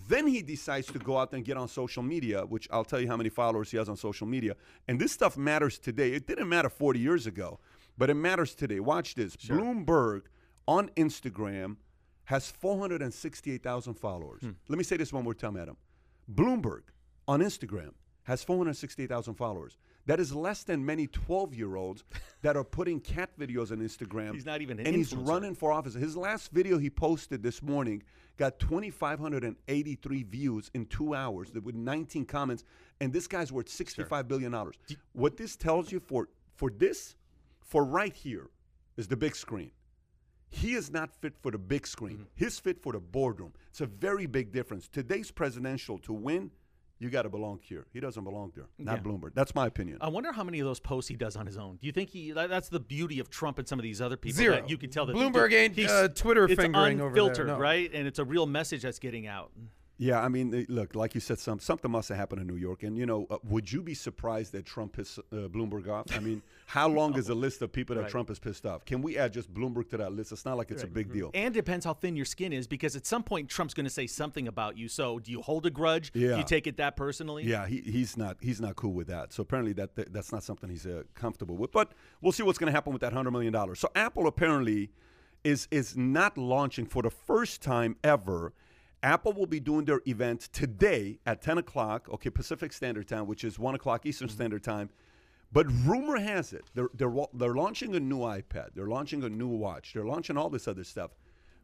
Then 0.08 0.26
he 0.26 0.40
decides 0.42 0.86
to 0.88 0.98
go 0.98 1.18
out 1.18 1.32
and 1.32 1.44
get 1.44 1.56
on 1.56 1.66
social 1.68 2.02
media, 2.02 2.42
which 2.46 2.68
I'll 2.70 2.84
tell 2.84 3.00
you 3.00 3.08
how 3.08 3.16
many 3.16 3.28
followers 3.28 3.70
he 3.70 3.76
has 3.76 3.88
on 3.88 3.96
social 3.96 4.26
media. 4.26 4.54
And 4.88 5.00
this 5.00 5.12
stuff 5.12 5.36
matters 5.36 5.78
today. 5.78 6.12
It 6.12 6.26
didn't 6.26 6.48
matter 6.48 6.68
40 6.68 6.98
years 7.00 7.26
ago. 7.26 7.58
but 7.98 8.08
it 8.08 8.14
matters 8.14 8.54
today. 8.54 8.80
Watch 8.80 9.14
this. 9.14 9.36
Bloomberg 9.36 10.22
on 10.66 10.88
Instagram 10.90 11.76
has 12.24 12.50
468,000 12.50 13.94
followers. 13.94 14.40
Hmm. 14.42 14.50
Let 14.68 14.78
me 14.78 14.84
say 14.84 14.96
this 14.96 15.12
one 15.12 15.24
more 15.24 15.34
time, 15.34 15.56
Adam. 15.56 15.76
Bloomberg 16.32 16.82
on 17.28 17.40
Instagram 17.40 17.92
has 18.24 18.42
468,000 18.44 19.34
followers. 19.34 19.76
That 20.06 20.18
is 20.18 20.34
less 20.34 20.62
than 20.64 20.84
many 20.84 21.06
12 21.06 21.54
year 21.54 21.76
olds 21.76 22.04
that 22.42 22.56
are 22.56 22.64
putting 22.64 23.00
cat 23.00 23.30
videos 23.38 23.70
on 23.70 23.78
Instagram. 23.78 24.34
He's 24.34 24.46
not 24.46 24.62
even 24.62 24.78
an 24.80 24.86
And 24.86 24.96
he's 24.96 25.14
running 25.14 25.54
for 25.54 25.72
office. 25.72 25.94
His 25.94 26.16
last 26.16 26.50
video 26.52 26.78
he 26.78 26.90
posted 26.90 27.42
this 27.42 27.62
morning 27.62 28.02
got 28.36 28.58
2,583 28.58 30.22
views 30.22 30.70
in 30.72 30.86
two 30.86 31.14
hours 31.14 31.52
with 31.52 31.74
19 31.74 32.24
comments. 32.24 32.64
And 33.00 33.12
this 33.12 33.26
guy's 33.26 33.52
worth 33.52 33.66
$65 33.66 34.26
billion. 34.28 34.54
What 35.12 35.36
this 35.36 35.56
tells 35.56 35.92
you 35.92 36.00
for, 36.00 36.28
for 36.54 36.70
this, 36.70 37.16
for 37.60 37.84
right 37.84 38.14
here, 38.14 38.48
is 38.96 39.06
the 39.06 39.16
big 39.16 39.36
screen. 39.36 39.70
He 40.48 40.74
is 40.74 40.90
not 40.90 41.14
fit 41.20 41.34
for 41.40 41.52
the 41.52 41.58
big 41.58 41.86
screen. 41.86 42.14
Mm-hmm. 42.14 42.24
He's 42.34 42.58
fit 42.58 42.82
for 42.82 42.92
the 42.92 42.98
boardroom. 42.98 43.52
It's 43.68 43.80
a 43.80 43.86
very 43.86 44.26
big 44.26 44.52
difference. 44.52 44.88
Today's 44.88 45.30
presidential 45.30 45.98
to 45.98 46.12
win, 46.12 46.50
you 47.00 47.10
got 47.10 47.22
to 47.22 47.28
belong 47.30 47.58
here. 47.62 47.86
He 47.92 47.98
doesn't 47.98 48.22
belong 48.22 48.52
there. 48.54 48.66
Not 48.78 48.98
Yeah. 48.98 49.02
Bloomberg. 49.10 49.32
That's 49.34 49.54
my 49.54 49.66
opinion. 49.66 49.98
I 50.00 50.08
wonder 50.08 50.30
how 50.32 50.44
many 50.44 50.60
of 50.60 50.66
those 50.66 50.78
posts 50.78 51.08
he 51.08 51.16
does 51.16 51.34
on 51.34 51.46
his 51.46 51.56
own. 51.58 51.78
Do 51.80 51.86
you 51.86 51.92
think 51.92 52.10
he? 52.10 52.30
that- 52.32 52.50
That's 52.50 52.68
the 52.68 52.78
beauty 52.78 53.18
of 53.18 53.30
Trump 53.30 53.58
and 53.58 53.66
some 53.66 53.78
of 53.78 53.82
these 53.82 54.00
other 54.00 54.16
people. 54.16 54.36
Zero. 54.36 54.54
That 54.56 54.70
you 54.70 54.76
can 54.78 54.90
tell 54.90 55.06
that 55.06 55.16
Bloomberg 55.16 55.52
ain't, 55.52 55.74
he's- 55.74 55.90
uh, 55.90 56.08
Twitter 56.14 56.44
it's 56.44 56.54
fingering 56.54 57.00
over 57.00 57.14
there, 57.14 57.22
unfiltered, 57.24 57.46
no. 57.48 57.58
right? 57.58 57.90
And 57.92 58.06
it's 58.06 58.18
a 58.18 58.24
real 58.24 58.46
message 58.46 58.82
that's 58.82 58.98
getting 58.98 59.26
out. 59.26 59.50
Yeah, 60.00 60.18
I 60.22 60.28
mean, 60.28 60.54
eh, 60.54 60.64
look, 60.70 60.94
like 60.94 61.14
you 61.14 61.20
said, 61.20 61.38
some, 61.38 61.58
something 61.58 61.90
must 61.90 62.08
have 62.08 62.16
happened 62.16 62.40
in 62.40 62.46
New 62.46 62.56
York. 62.56 62.84
And, 62.84 62.96
you 62.96 63.04
know, 63.04 63.26
uh, 63.28 63.36
would 63.44 63.70
you 63.70 63.82
be 63.82 63.92
surprised 63.92 64.52
that 64.52 64.64
Trump 64.64 64.94
pissed 64.94 65.18
uh, 65.18 65.48
Bloomberg 65.48 65.90
off? 65.90 66.06
I 66.16 66.20
mean, 66.20 66.40
how 66.64 66.88
long 66.98 67.18
is 67.18 67.26
the 67.26 67.34
list 67.34 67.60
of 67.60 67.70
people 67.70 67.94
that 67.96 68.02
Right. 68.02 68.10
Trump 68.10 68.28
has 68.30 68.38
pissed 68.38 68.64
off? 68.64 68.86
Can 68.86 69.02
we 69.02 69.18
add 69.18 69.34
just 69.34 69.52
Bloomberg 69.52 69.90
to 69.90 69.98
that 69.98 70.14
list? 70.14 70.32
It's 70.32 70.46
not 70.46 70.56
like 70.56 70.70
it's 70.70 70.84
a 70.84 70.86
big 70.86 71.12
deal. 71.12 71.30
And 71.34 71.52
depends 71.52 71.84
how 71.84 71.92
thin 71.92 72.16
your 72.16 72.24
skin 72.24 72.50
is, 72.50 72.66
because 72.66 72.96
at 72.96 73.04
some 73.04 73.22
point 73.22 73.50
Trump's 73.50 73.74
going 73.74 73.84
to 73.84 73.90
say 73.90 74.06
something 74.06 74.48
about 74.48 74.78
you. 74.78 74.88
So, 74.88 75.18
do 75.18 75.30
you 75.30 75.42
hold 75.42 75.66
a 75.66 75.70
grudge? 75.70 76.12
Do 76.12 76.20
you 76.20 76.44
take 76.44 76.66
it 76.66 76.78
that 76.78 76.96
personally? 76.96 77.44
Yeah, 77.44 77.66
he, 77.66 77.82
he's 77.82 78.16
not 78.16 78.38
he's 78.40 78.58
not 78.58 78.76
cool 78.76 78.94
with 78.94 79.08
that. 79.08 79.34
So 79.34 79.42
apparently 79.42 79.74
that, 79.74 79.96
that 79.96 80.14
that's 80.14 80.32
not 80.32 80.42
something 80.42 80.70
he's 80.70 80.86
uh, 80.86 81.02
comfortable 81.14 81.58
with. 81.58 81.72
But 81.72 81.92
we'll 82.22 82.32
see 82.32 82.42
what's 82.42 82.58
going 82.58 82.68
to 82.68 82.72
happen 82.72 82.94
with 82.94 83.02
that 83.02 83.12
hundred 83.12 83.32
million 83.32 83.52
dollars. 83.52 83.80
So 83.80 83.90
Apple 83.94 84.26
apparently 84.26 84.90
is 85.44 85.68
is 85.70 85.94
not 85.94 86.38
launching 86.38 86.86
for 86.86 87.02
the 87.02 87.10
first 87.10 87.60
time 87.60 87.96
ever. 88.02 88.54
Apple 89.02 89.32
will 89.32 89.46
be 89.46 89.60
doing 89.60 89.84
their 89.84 90.00
event 90.06 90.48
today 90.52 91.18
at 91.24 91.40
ten 91.40 91.58
o'clock, 91.58 92.08
okay, 92.10 92.30
Pacific 92.30 92.72
Standard 92.72 93.08
Time, 93.08 93.26
which 93.26 93.44
is 93.44 93.58
one 93.58 93.74
o'clock 93.74 94.04
Eastern 94.04 94.28
mm-hmm. 94.28 94.34
Standard 94.34 94.62
Time. 94.62 94.90
But 95.52 95.66
rumor 95.84 96.18
has 96.18 96.52
it 96.52 96.70
they're 96.74 96.90
they're 96.94 97.12
they're 97.32 97.54
launching 97.54 97.94
a 97.96 98.00
new 98.00 98.20
iPad, 98.20 98.68
they're 98.74 98.86
launching 98.86 99.24
a 99.24 99.28
new 99.28 99.48
watch, 99.48 99.92
they're 99.94 100.04
launching 100.04 100.36
all 100.36 100.50
this 100.50 100.68
other 100.68 100.84
stuff. 100.84 101.10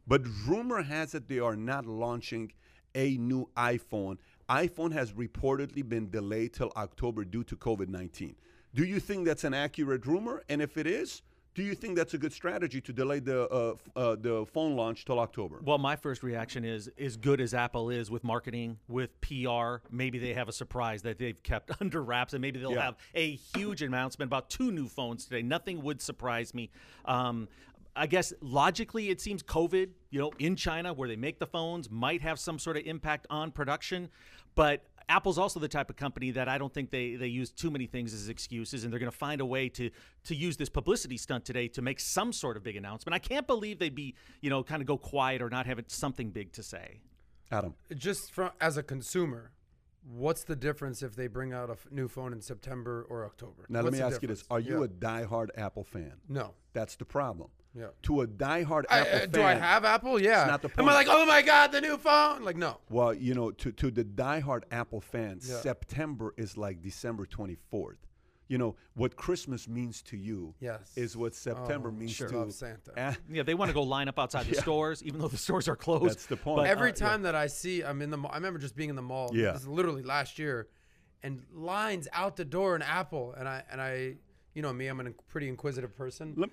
But 0.06 0.22
rumor 0.46 0.82
has 0.82 1.14
it 1.14 1.28
they 1.28 1.38
are 1.38 1.56
not 1.56 1.86
launching 1.86 2.52
a 2.94 3.16
new 3.18 3.48
iPhone. 3.56 4.16
iPhone 4.48 4.92
has 4.92 5.12
reportedly 5.12 5.86
been 5.86 6.10
delayed 6.10 6.54
till 6.54 6.72
October 6.76 7.24
due 7.24 7.44
to 7.44 7.56
COVID 7.56 7.88
19. 7.88 8.34
Do 8.74 8.84
you 8.84 8.98
think 8.98 9.26
that's 9.26 9.44
an 9.44 9.54
accurate 9.54 10.06
rumor? 10.06 10.42
And 10.48 10.60
if 10.60 10.76
it 10.76 10.86
is, 10.86 11.22
do 11.56 11.62
you 11.62 11.74
think 11.74 11.96
that's 11.96 12.12
a 12.12 12.18
good 12.18 12.34
strategy 12.34 12.82
to 12.82 12.92
delay 12.92 13.18
the 13.18 13.48
uh, 13.48 13.74
uh, 13.96 14.14
the 14.14 14.44
phone 14.52 14.76
launch 14.76 15.06
till 15.06 15.18
October? 15.18 15.58
Well, 15.64 15.78
my 15.78 15.96
first 15.96 16.22
reaction 16.22 16.64
is 16.66 16.90
as 16.98 17.16
good 17.16 17.40
as 17.40 17.54
Apple 17.54 17.88
is 17.88 18.10
with 18.10 18.22
marketing, 18.22 18.76
with 18.88 19.18
PR, 19.22 19.76
maybe 19.90 20.18
they 20.18 20.34
have 20.34 20.50
a 20.50 20.52
surprise 20.52 21.00
that 21.02 21.18
they've 21.18 21.42
kept 21.42 21.70
under 21.80 22.02
wraps 22.04 22.34
and 22.34 22.42
maybe 22.42 22.60
they'll 22.60 22.72
Yeah. 22.72 22.82
have 22.84 22.96
a 23.14 23.36
huge 23.54 23.80
announcement 23.80 24.28
about 24.28 24.50
two 24.50 24.70
new 24.70 24.86
phones 24.86 25.24
today. 25.24 25.40
Nothing 25.40 25.82
would 25.82 26.02
surprise 26.02 26.52
me. 26.54 26.70
Um, 27.06 27.48
I 27.96 28.06
guess 28.06 28.34
logically, 28.42 29.08
it 29.08 29.22
seems 29.22 29.42
COVID, 29.42 29.88
you 30.10 30.20
know, 30.20 30.32
in 30.38 30.56
China 30.56 30.92
where 30.92 31.08
they 31.08 31.16
make 31.16 31.38
the 31.38 31.46
phones 31.46 31.90
might 31.90 32.20
have 32.20 32.38
some 32.38 32.58
sort 32.58 32.76
of 32.76 32.84
impact 32.84 33.26
on 33.30 33.50
production. 33.50 34.10
But 34.54 34.84
Apple's 35.08 35.38
also 35.38 35.60
the 35.60 35.68
type 35.68 35.88
of 35.88 35.96
company 35.96 36.32
that 36.32 36.48
I 36.48 36.58
don't 36.58 36.72
think 36.72 36.90
they, 36.90 37.14
they 37.14 37.28
use 37.28 37.50
too 37.50 37.70
many 37.70 37.86
things 37.86 38.12
as 38.12 38.28
excuses, 38.28 38.82
and 38.82 38.92
they're 38.92 38.98
going 38.98 39.10
to 39.10 39.16
find 39.16 39.40
a 39.40 39.46
way 39.46 39.68
to 39.70 39.90
to 40.24 40.34
use 40.34 40.56
this 40.56 40.68
publicity 40.68 41.16
stunt 41.16 41.44
today 41.44 41.68
to 41.68 41.82
make 41.82 42.00
some 42.00 42.32
sort 42.32 42.56
of 42.56 42.64
big 42.64 42.74
announcement. 42.76 43.14
I 43.14 43.20
can't 43.20 43.46
believe 43.46 43.78
they'd 43.78 43.94
be, 43.94 44.14
you 44.40 44.50
know, 44.50 44.64
kind 44.64 44.82
of 44.82 44.86
go 44.88 44.98
quiet 44.98 45.42
or 45.42 45.48
not 45.48 45.66
have 45.66 45.78
it- 45.78 45.90
something 45.92 46.30
big 46.30 46.52
to 46.54 46.62
say. 46.62 47.00
Adam. 47.52 47.74
Just 47.94 48.32
from 48.32 48.50
as 48.60 48.76
a 48.76 48.82
consumer, 48.82 49.52
what's 50.02 50.42
the 50.42 50.56
difference 50.56 51.00
if 51.04 51.14
they 51.14 51.28
bring 51.28 51.52
out 51.52 51.68
a 51.68 51.74
f- 51.74 51.86
new 51.92 52.08
phone 52.08 52.32
in 52.32 52.40
September 52.40 53.06
or 53.08 53.24
October? 53.24 53.66
Now, 53.68 53.82
let 53.82 53.92
me 53.92 54.00
the 54.00 54.04
ask 54.06 54.20
you 54.22 54.26
this. 54.28 54.42
Are 54.50 54.58
you 54.58 54.78
Yeah. 54.80 54.84
a 54.86 54.88
diehard 54.88 55.50
Apple 55.56 55.84
fan? 55.84 56.14
no? 56.28 56.54
That's 56.72 56.96
the 56.96 57.04
problem. 57.04 57.50
Yeah. 57.76 57.88
To 58.04 58.22
a 58.22 58.26
diehard 58.26 58.84
I, 58.88 59.00
Apple 59.00 59.14
uh, 59.14 59.18
fan. 59.20 59.30
do 59.30 59.42
I 59.42 59.54
have 59.54 59.84
Apple? 59.84 60.20
Yeah. 60.20 60.46
not 60.46 60.62
the 60.62 60.70
Am 60.78 60.88
I 60.88 60.94
like, 60.94 61.08
oh 61.10 61.26
my 61.26 61.42
god, 61.42 61.72
the 61.72 61.80
new 61.80 61.96
phone? 61.98 62.42
Like, 62.42 62.56
no. 62.56 62.78
Well, 62.88 63.12
you 63.12 63.34
know, 63.34 63.50
to, 63.50 63.72
to 63.72 63.90
the 63.90 64.04
diehard 64.04 64.62
Apple 64.70 65.00
fans, 65.00 65.48
Yeah. 65.48 65.60
September 65.60 66.32
is 66.36 66.56
like 66.56 66.82
December 66.82 67.26
24th. 67.26 67.96
You 68.48 68.58
know, 68.58 68.76
what 68.94 69.16
Christmas 69.16 69.66
means 69.68 70.02
to 70.02 70.16
you 70.16 70.54
Yes. 70.60 70.92
is 70.96 71.16
what 71.16 71.34
September 71.34 71.88
Oh, 71.88 71.92
means 71.98 72.12
sure. 72.12 72.28
to 72.28 72.38
Love 72.38 72.52
Santa. 72.54 72.92
A- 72.96 73.16
Yeah, 73.28 73.42
they 73.42 73.54
want 73.54 73.70
to 73.70 73.74
go 73.74 73.82
line 73.82 74.08
up 74.08 74.18
outside 74.20 74.46
the 74.46 74.54
Yeah. 74.54 74.60
stores, 74.60 75.02
even 75.02 75.20
though 75.20 75.26
the 75.28 75.36
stores 75.36 75.66
are 75.68 75.74
closed. 75.74 76.10
That's 76.10 76.26
the 76.26 76.36
point. 76.36 76.58
But, 76.58 76.66
Every 76.68 76.90
uh, 76.92 76.94
time 76.94 77.22
that 77.22 77.34
I 77.34 77.48
see, 77.48 77.82
I'm 77.82 78.00
in 78.02 78.10
the. 78.10 78.16
Mall, 78.16 78.30
I 78.32 78.36
remember 78.36 78.60
just 78.60 78.76
being 78.76 78.88
in 78.88 78.94
the 78.96 79.02
mall. 79.02 79.30
Yeah. 79.34 79.50
This 79.52 79.62
is 79.62 79.68
literally 79.68 80.02
last 80.04 80.38
year, 80.38 80.68
and 81.24 81.42
lines 81.52 82.06
out 82.12 82.36
the 82.36 82.44
door 82.44 82.76
in 82.76 82.82
Apple, 82.82 83.34
and 83.36 83.48
I 83.48 83.64
and 83.68 83.80
I, 83.80 84.14
you 84.54 84.62
know 84.62 84.72
me, 84.72 84.86
I'm 84.86 85.00
a 85.00 85.10
pretty 85.28 85.48
inquisitive 85.48 85.96
person. 85.96 86.34
Let- 86.36 86.50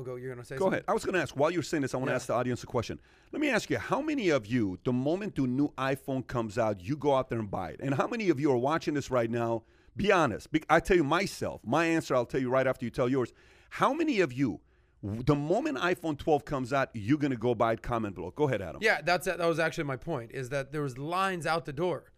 oh, 0.00 0.04
go. 0.04 0.16
You're 0.16 0.34
gonna 0.34 0.44
say. 0.44 0.56
Go 0.56 0.64
something? 0.66 0.74
ahead. 0.78 0.84
I 0.88 0.92
was 0.94 1.04
going 1.04 1.14
to 1.14 1.20
ask, 1.20 1.36
while 1.36 1.50
you're 1.50 1.62
saying 1.62 1.82
this, 1.82 1.94
I 1.94 1.98
want 1.98 2.08
to 2.08 2.12
Yeah. 2.12 2.16
ask 2.16 2.26
the 2.26 2.34
audience 2.34 2.62
a 2.62 2.66
question. 2.66 2.98
Let 3.32 3.40
me 3.40 3.48
ask 3.48 3.70
you, 3.70 3.78
how 3.78 4.00
many 4.00 4.30
of 4.30 4.46
you, 4.46 4.78
the 4.84 4.92
moment 4.92 5.36
the 5.36 5.42
new 5.46 5.68
iPhone 5.78 6.26
comes 6.26 6.58
out, 6.58 6.80
you 6.80 6.96
go 6.96 7.14
out 7.14 7.28
there 7.28 7.38
and 7.38 7.50
buy 7.50 7.70
it? 7.70 7.80
And 7.80 7.94
how 7.94 8.06
many 8.06 8.28
of 8.30 8.40
you 8.40 8.50
are 8.52 8.56
watching 8.56 8.94
this 8.94 9.10
right 9.10 9.30
now? 9.30 9.62
Be 9.96 10.10
honest. 10.12 10.50
Be- 10.52 10.62
I 10.68 10.80
tell 10.80 10.96
you 10.96 11.04
myself, 11.04 11.60
my 11.64 11.84
answer 11.84 12.14
I'll 12.14 12.26
tell 12.26 12.40
you 12.40 12.48
right 12.50 12.66
after 12.66 12.84
you 12.84 12.90
tell 12.90 13.08
yours. 13.08 13.32
How 13.70 13.92
many 13.92 14.20
of 14.20 14.32
you, 14.32 14.60
the 15.02 15.34
moment 15.34 15.78
iPhone 15.78 16.18
12 16.18 16.44
comes 16.44 16.72
out, 16.72 16.90
you're 16.94 17.18
going 17.18 17.30
to 17.32 17.36
go 17.36 17.54
buy 17.54 17.72
it? 17.74 17.82
Comment 17.82 18.14
below. 18.14 18.30
Go 18.32 18.48
ahead, 18.48 18.62
Adam. 18.62 18.80
Yeah, 18.82 19.00
that's 19.02 19.26
that 19.26 19.38
was 19.38 19.58
actually 19.58 19.84
my 19.84 19.96
point. 19.96 20.30
Is 20.32 20.48
that 20.50 20.72
there 20.72 20.82
was 20.82 20.96
lines 20.98 21.46
out 21.46 21.64
the 21.64 21.72
door, 21.72 22.12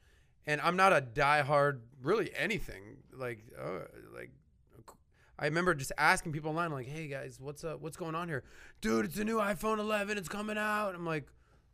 and 0.46 0.60
I'm 0.60 0.76
not 0.76 0.92
a 0.92 1.00
diehard 1.00 1.80
really 2.02 2.30
anything 2.36 2.98
like 3.12 3.38
uh, 3.58 3.70
like. 3.72 3.84
I 5.42 5.46
remember 5.46 5.74
just 5.74 5.90
asking 5.98 6.30
people 6.30 6.50
online, 6.50 6.70
like, 6.70 6.86
"Hey 6.86 7.08
guys, 7.08 7.40
what's 7.40 7.64
up? 7.64 7.80
What's 7.80 7.96
going 7.96 8.14
on 8.14 8.28
here, 8.28 8.44
dude? 8.80 9.06
It's 9.06 9.18
a 9.18 9.24
new 9.24 9.38
iPhone 9.38 9.80
11. 9.80 10.16
It's 10.16 10.28
coming 10.28 10.56
out." 10.56 10.94
I'm 10.94 11.04
like, 11.04 11.26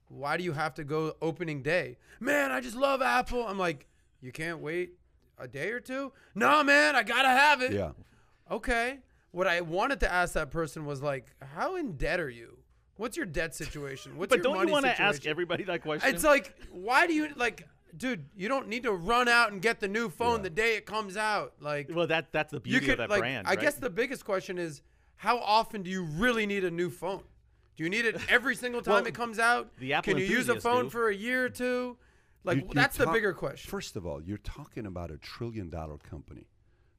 "Why 0.09 0.39
do 0.39 0.43
you 0.43 0.53
have 0.55 0.73
to 0.77 0.85
go 0.85 1.15
opening 1.21 1.61
day, 1.63 1.99
man? 2.19 2.51
I 2.51 2.63
just 2.63 2.77
love 2.77 3.03
Apple." 3.03 3.47
I'm 3.47 3.59
like, 3.59 3.87
"You 4.23 4.33
can't 4.33 4.61
wait 4.61 4.95
a 5.37 5.47
day 5.47 5.71
or 5.71 5.81
two? 5.81 6.15
No, 6.35 6.65
man, 6.65 6.97
I 6.97 7.03
gotta 7.03 7.29
have 7.29 7.61
it." 7.61 7.73
Yeah. 7.73 7.91
Okay. 8.51 9.01
What 9.33 9.47
I 9.47 9.61
wanted 9.61 10.01
to 10.01 10.11
ask 10.11 10.33
that 10.33 10.51
person 10.51 10.87
was 10.87 11.03
like, 11.03 11.35
"How 11.55 11.77
in 11.77 11.99
debt 11.99 12.21
are 12.21 12.31
you? 12.31 12.57
What's 12.97 13.19
your 13.19 13.27
debt 13.27 13.55
situation? 13.55 14.17
What's 14.17 14.31
but 14.31 14.39
your 14.39 14.45
don't 14.45 14.55
money 14.57 14.69
you 14.69 14.73
want 14.73 14.87
to 14.87 15.01
ask 15.01 15.27
everybody 15.27 15.65
that 15.65 15.83
question? 15.83 16.13
It's 16.13 16.25
like, 16.25 16.55
why 16.73 17.07
do 17.07 17.13
you 17.13 17.29
like, 17.37 17.69
dude? 17.99 18.25
You 18.37 18.49
don't 18.49 18.69
need 18.69 18.85
to 18.85 18.93
run 18.93 19.29
out 19.29 19.53
and 19.53 19.61
get 19.61 19.81
the 19.81 19.89
new 19.89 20.09
phone 20.09 20.39
Yeah. 20.39 20.43
the 20.45 20.51
day 20.51 20.77
it 20.77 20.87
comes 20.87 21.17
out. 21.17 21.55
Like, 21.61 21.89
well, 21.93 22.07
that 22.07 22.33
that's 22.33 22.51
the 22.53 22.59
you 22.59 22.63
beauty 22.73 22.87
could 22.87 22.93
of 22.93 22.99
that 22.99 23.11
like. 23.11 23.21
brand. 23.21 23.47
I 23.47 23.51
right? 23.51 23.61
guess 23.61 23.75
the 23.75 23.91
biggest 23.91 24.25
question 24.25 24.59
is, 24.59 24.83
how 25.17 25.39
often 25.39 25.83
do 25.83 25.91
you 25.91 26.05
really 26.05 26.47
need 26.47 26.65
a 26.65 26.71
new 26.71 26.91
phone? 26.91 27.23
Do 27.77 27.85
you 27.85 27.91
need 27.91 28.05
it 28.05 28.17
every 28.29 28.55
single 28.57 28.81
time 28.83 28.95
Well, 28.95 29.07
it 29.07 29.15
comes 29.15 29.39
out? 29.39 29.77
the 29.79 29.93
Apple 29.95 30.15
Can 30.15 30.23
you 30.23 30.27
use 30.29 30.49
a 30.49 30.61
phone 30.61 30.85
do. 30.85 30.91
for 30.91 31.09
a 31.09 31.15
year 31.15 31.45
or 31.47 31.49
two? 31.51 31.97
Like, 32.45 32.59
You- 32.59 32.63
you 32.69 32.75
that's 32.75 32.97
the 32.97 33.07
bigger 33.07 33.33
question. 33.33 33.69
First 33.71 33.97
of 33.97 34.07
all, 34.07 34.23
you're 34.23 34.39
talking 34.39 34.87
about 34.87 35.11
a 35.11 35.19
trillion 35.19 35.71
dollar 35.71 35.99
company. 35.99 36.47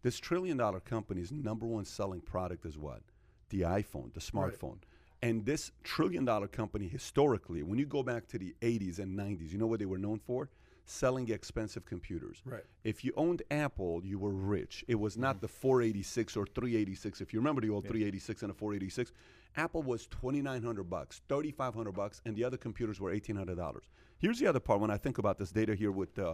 This 0.01 0.19
trillion 0.19 0.57
dollar 0.57 0.79
company's 0.79 1.31
number 1.31 1.65
one 1.65 1.85
selling 1.85 2.21
product 2.21 2.65
is 2.65 2.77
what? 2.77 3.01
The 3.49 3.61
iPhone, 3.61 4.13
the 4.13 4.19
smartphone. 4.19 4.77
And 5.21 5.45
this 5.45 5.71
trillion 5.83 6.23
dollar 6.23 6.47
company, 6.47 6.87
historically, 6.87 7.61
when 7.63 7.77
you 7.79 7.85
go 7.85 8.03
back 8.03 8.27
to 8.27 8.37
the 8.39 8.55
80s 8.61 8.99
and 8.99 9.17
90s, 9.17 9.51
you 9.51 9.57
know 9.57 9.67
what 9.67 9.79
they 9.79 9.85
were 9.85 9.97
known 9.97 10.19
for? 10.19 10.49
Selling 10.91 11.29
expensive 11.29 11.86
computers. 11.86 12.41
Right. 12.46 12.63
If 12.84 13.05
you 13.05 13.13
owned 13.15 13.43
Apple, 13.51 14.01
you 14.03 14.17
were 14.17 14.34
rich. 14.34 14.84
It 14.88 14.96
was 14.96 15.17
not 15.17 15.39
the 15.39 15.48
486 15.48 16.36
or 16.36 16.48
386. 16.48 17.22
If 17.22 17.31
you 17.31 17.39
remember 17.39 17.62
the 17.62 17.69
old 17.69 17.84
386 17.84 18.41
and 18.41 18.50
a 18.50 18.55
486, 18.55 19.12
Apple 19.55 19.84
was 19.84 20.08
2900 20.08 20.89
bucks, 20.89 21.22
3500 21.29 21.91
bucks, 21.91 22.22
and 22.25 22.36
the 22.36 22.43
other 22.43 22.58
computers 22.58 23.00
were 23.00 23.13
$1800. 23.13 23.81
Here's 24.17 24.39
the 24.39 24.48
other 24.48 24.60
part 24.60 24.79
when 24.79 24.89
I 24.89 24.98
think 24.98 25.19
about 25.19 25.38
this 25.38 25.51
data 25.51 25.75
here 25.75 25.91
with 25.91 26.17
uh, 26.17 26.34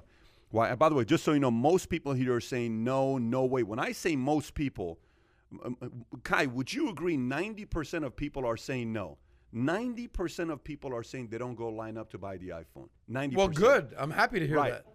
why 0.52 0.74
by 0.76 0.88
the 0.88 0.96
way, 0.96 1.04
just 1.04 1.26
so 1.26 1.34
you 1.34 1.40
know, 1.42 1.52
most 1.52 1.90
people 1.90 2.14
here 2.14 2.34
are 2.34 2.42
saying 2.42 2.82
no, 2.82 3.18
no 3.18 3.44
way. 3.44 3.64
When 3.64 3.80
I 3.80 3.92
say 3.92 4.16
most 4.16 4.54
people, 4.54 5.00
um, 5.66 5.78
Kai, 6.24 6.46
would 6.46 6.74
you 6.74 6.90
agree 6.90 7.18
90% 7.18 8.06
of 8.06 8.16
people 8.16 8.46
are 8.46 8.56
saying 8.56 8.94
no? 8.94 9.18
90% 9.56 10.52
of 10.52 10.64
people 10.64 10.94
are 10.94 11.04
saying 11.04 11.30
they 11.30 11.38
don't 11.38 11.56
go 11.56 11.70
line 11.70 11.98
up 11.98 12.10
to 12.12 12.18
buy 12.18 12.38
the 12.38 12.50
iPhone. 12.50 12.90
90%. 13.10 13.36
Well, 13.36 13.48
good. 13.48 13.94
I'm 13.98 14.12
happy 14.12 14.40
to 14.40 14.48
hear 14.48 14.58
Right. 14.58 14.72
that. 14.74 14.86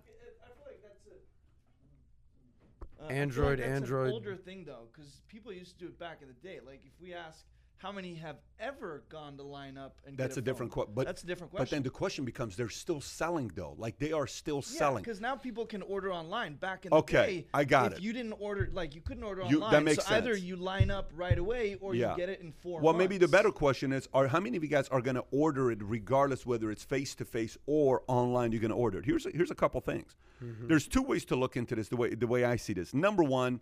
Uh, 3.00 3.04
I 3.04 3.08
feel 3.08 3.16
Android, 3.16 3.58
like 3.60 3.68
that's 3.68 3.80
Android. 3.80 4.06
An 4.08 4.12
older 4.12 4.36
thing 4.36 4.64
though, 4.64 4.88
because 4.92 5.22
people 5.28 5.52
used 5.52 5.78
to 5.78 5.84
do 5.84 5.86
it 5.86 5.98
back 5.98 6.18
in 6.20 6.28
the 6.28 6.34
day. 6.34 6.60
Like 6.64 6.82
if 6.84 6.92
we 7.00 7.14
ask 7.14 7.44
how 7.80 7.90
many 7.90 8.14
have 8.16 8.36
ever 8.58 9.02
gone 9.08 9.38
to 9.38 9.42
line 9.42 9.78
up 9.78 9.96
and 10.06 10.14
That's 10.14 10.34
get 10.34 10.42
a 10.42 10.44
different 10.44 10.70
phone, 10.70 10.84
question. 10.84 10.92
But 10.94 11.06
that's 11.06 11.22
a 11.22 11.26
different 11.26 11.50
question. 11.50 11.64
But 11.64 11.70
then 11.70 11.82
the 11.82 11.88
question 11.88 12.24
becomes: 12.26 12.54
They're 12.54 12.68
still 12.68 13.00
selling 13.00 13.50
though. 13.54 13.74
Like 13.78 13.98
they 13.98 14.12
are 14.12 14.26
still 14.26 14.56
yeah, 14.56 14.78
selling. 14.78 15.02
because 15.02 15.18
now 15.18 15.34
people 15.34 15.64
can 15.64 15.80
order 15.80 16.12
online. 16.12 16.56
Back 16.56 16.84
in 16.84 16.90
the 16.90 16.96
Okay, 16.96 17.26
day, 17.26 17.46
I 17.54 17.64
got 17.64 17.92
if 17.92 17.98
it. 17.98 18.04
you 18.04 18.12
didn't 18.12 18.34
order, 18.38 18.68
like 18.70 18.94
you 18.94 19.00
couldn't 19.00 19.24
order 19.24 19.44
You- 19.48 19.60
that 19.60 19.82
makes 19.82 20.04
so 20.04 20.14
either 20.14 20.36
you 20.36 20.56
line 20.56 20.90
up 20.90 21.10
right 21.16 21.38
away 21.38 21.76
or 21.80 21.94
Yeah. 21.94 22.10
you 22.10 22.16
get 22.18 22.28
it 22.28 22.40
in 22.42 22.52
four. 22.52 22.82
Well, 22.82 22.92
maybe 22.92 23.16
the 23.16 23.28
better 23.28 23.50
question 23.50 23.92
is: 23.94 24.10
Are 24.12 24.28
how 24.28 24.40
many 24.40 24.58
of 24.58 24.62
you 24.62 24.68
guys 24.68 24.86
are 24.88 25.00
going 25.00 25.16
to 25.16 25.24
order 25.30 25.70
it, 25.72 25.78
regardless 25.82 26.44
whether 26.44 26.70
it's 26.70 26.84
face 26.84 27.14
to 27.14 27.24
face 27.24 27.56
or 27.64 28.02
online? 28.08 28.52
You're 28.52 28.60
going 28.60 28.72
to 28.72 28.76
order 28.76 28.98
it. 28.98 29.06
Here's 29.06 29.24
a, 29.24 29.30
here's 29.30 29.50
a 29.50 29.54
couple 29.54 29.80
things. 29.80 30.16
Mm-hmm. 30.44 30.68
There's 30.68 30.86
two 30.86 31.02
ways 31.02 31.24
to 31.26 31.36
look 31.36 31.56
into 31.56 31.74
this. 31.74 31.88
The 31.88 31.96
way 31.96 32.14
the 32.14 32.26
way 32.26 32.44
I 32.44 32.56
see 32.56 32.74
this. 32.74 32.92
Number 32.92 33.22
one, 33.22 33.60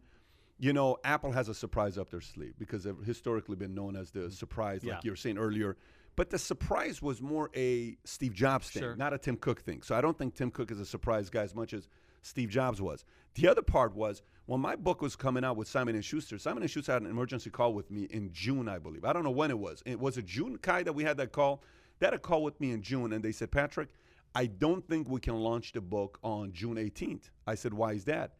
you 0.58 0.72
know, 0.72 0.96
Apple 1.04 1.32
has 1.32 1.48
a 1.48 1.54
surprise 1.54 1.96
up 1.98 2.10
their 2.10 2.20
sleeve 2.20 2.54
because 2.58 2.84
they've 2.84 2.98
historically 3.04 3.56
been 3.56 3.74
known 3.74 3.96
as 3.96 4.10
the 4.10 4.20
mm. 4.20 4.32
surprise, 4.32 4.82
Yeah. 4.82 4.94
like 4.94 5.04
you 5.04 5.12
were 5.12 5.16
saying 5.16 5.38
earlier. 5.38 5.76
But 6.16 6.30
the 6.30 6.38
surprise 6.38 7.00
was 7.00 7.22
more 7.22 7.48
a 7.54 7.96
Steve 8.04 8.34
Jobs 8.34 8.70
thing, 8.70 8.82
Sure. 8.82 8.96
not 8.96 9.12
a 9.12 9.18
Tim 9.18 9.36
Cook 9.36 9.60
thing. 9.60 9.82
So 9.82 9.94
I 9.94 10.00
don't 10.00 10.18
think 10.18 10.34
Tim 10.34 10.50
Cook 10.50 10.72
is 10.72 10.80
a 10.80 10.86
surprise 10.86 11.30
guy 11.30 11.42
as 11.42 11.54
much 11.54 11.72
as 11.72 11.86
Steve 12.22 12.50
Jobs 12.50 12.82
was. 12.82 13.04
The 13.34 13.46
other 13.46 13.62
part 13.62 13.94
was 13.94 14.22
when 14.46 14.60
my 14.60 14.74
book 14.74 15.00
was 15.00 15.14
coming 15.14 15.44
out 15.44 15.56
with 15.56 15.68
Simon 15.68 15.94
and 15.94 16.04
Schuster. 16.04 16.36
Simon 16.38 16.64
and 16.64 16.70
Schuster 16.70 16.92
had 16.92 17.02
an 17.02 17.10
emergency 17.10 17.50
call 17.50 17.72
with 17.72 17.88
me 17.90 18.08
in 18.10 18.32
June, 18.32 18.68
I 18.68 18.78
believe. 18.78 19.04
I 19.04 19.12
don't 19.12 19.22
know 19.22 19.30
when 19.30 19.50
it 19.52 19.58
was. 19.58 19.80
It 19.86 20.00
was 20.00 20.16
a 20.16 20.22
June, 20.22 20.58
Kai, 20.58 20.82
that 20.82 20.92
we 20.92 21.04
had 21.04 21.18
that 21.18 21.30
call. 21.30 21.62
They 22.00 22.06
had 22.06 22.14
a 22.14 22.18
call 22.18 22.42
with 22.42 22.60
me 22.60 22.72
in 22.72 22.82
June, 22.82 23.12
and 23.12 23.24
they 23.24 23.32
said, 23.32 23.52
Patrick, 23.52 23.88
I 24.34 24.46
don't 24.46 24.86
think 24.88 25.08
we 25.08 25.20
can 25.20 25.36
launch 25.36 25.72
the 25.72 25.80
book 25.80 26.18
on 26.22 26.52
June 26.52 26.76
18th. 26.76 27.30
I 27.46 27.54
said, 27.54 27.72
Why 27.72 27.92
is 27.92 28.04
that? 28.04 28.37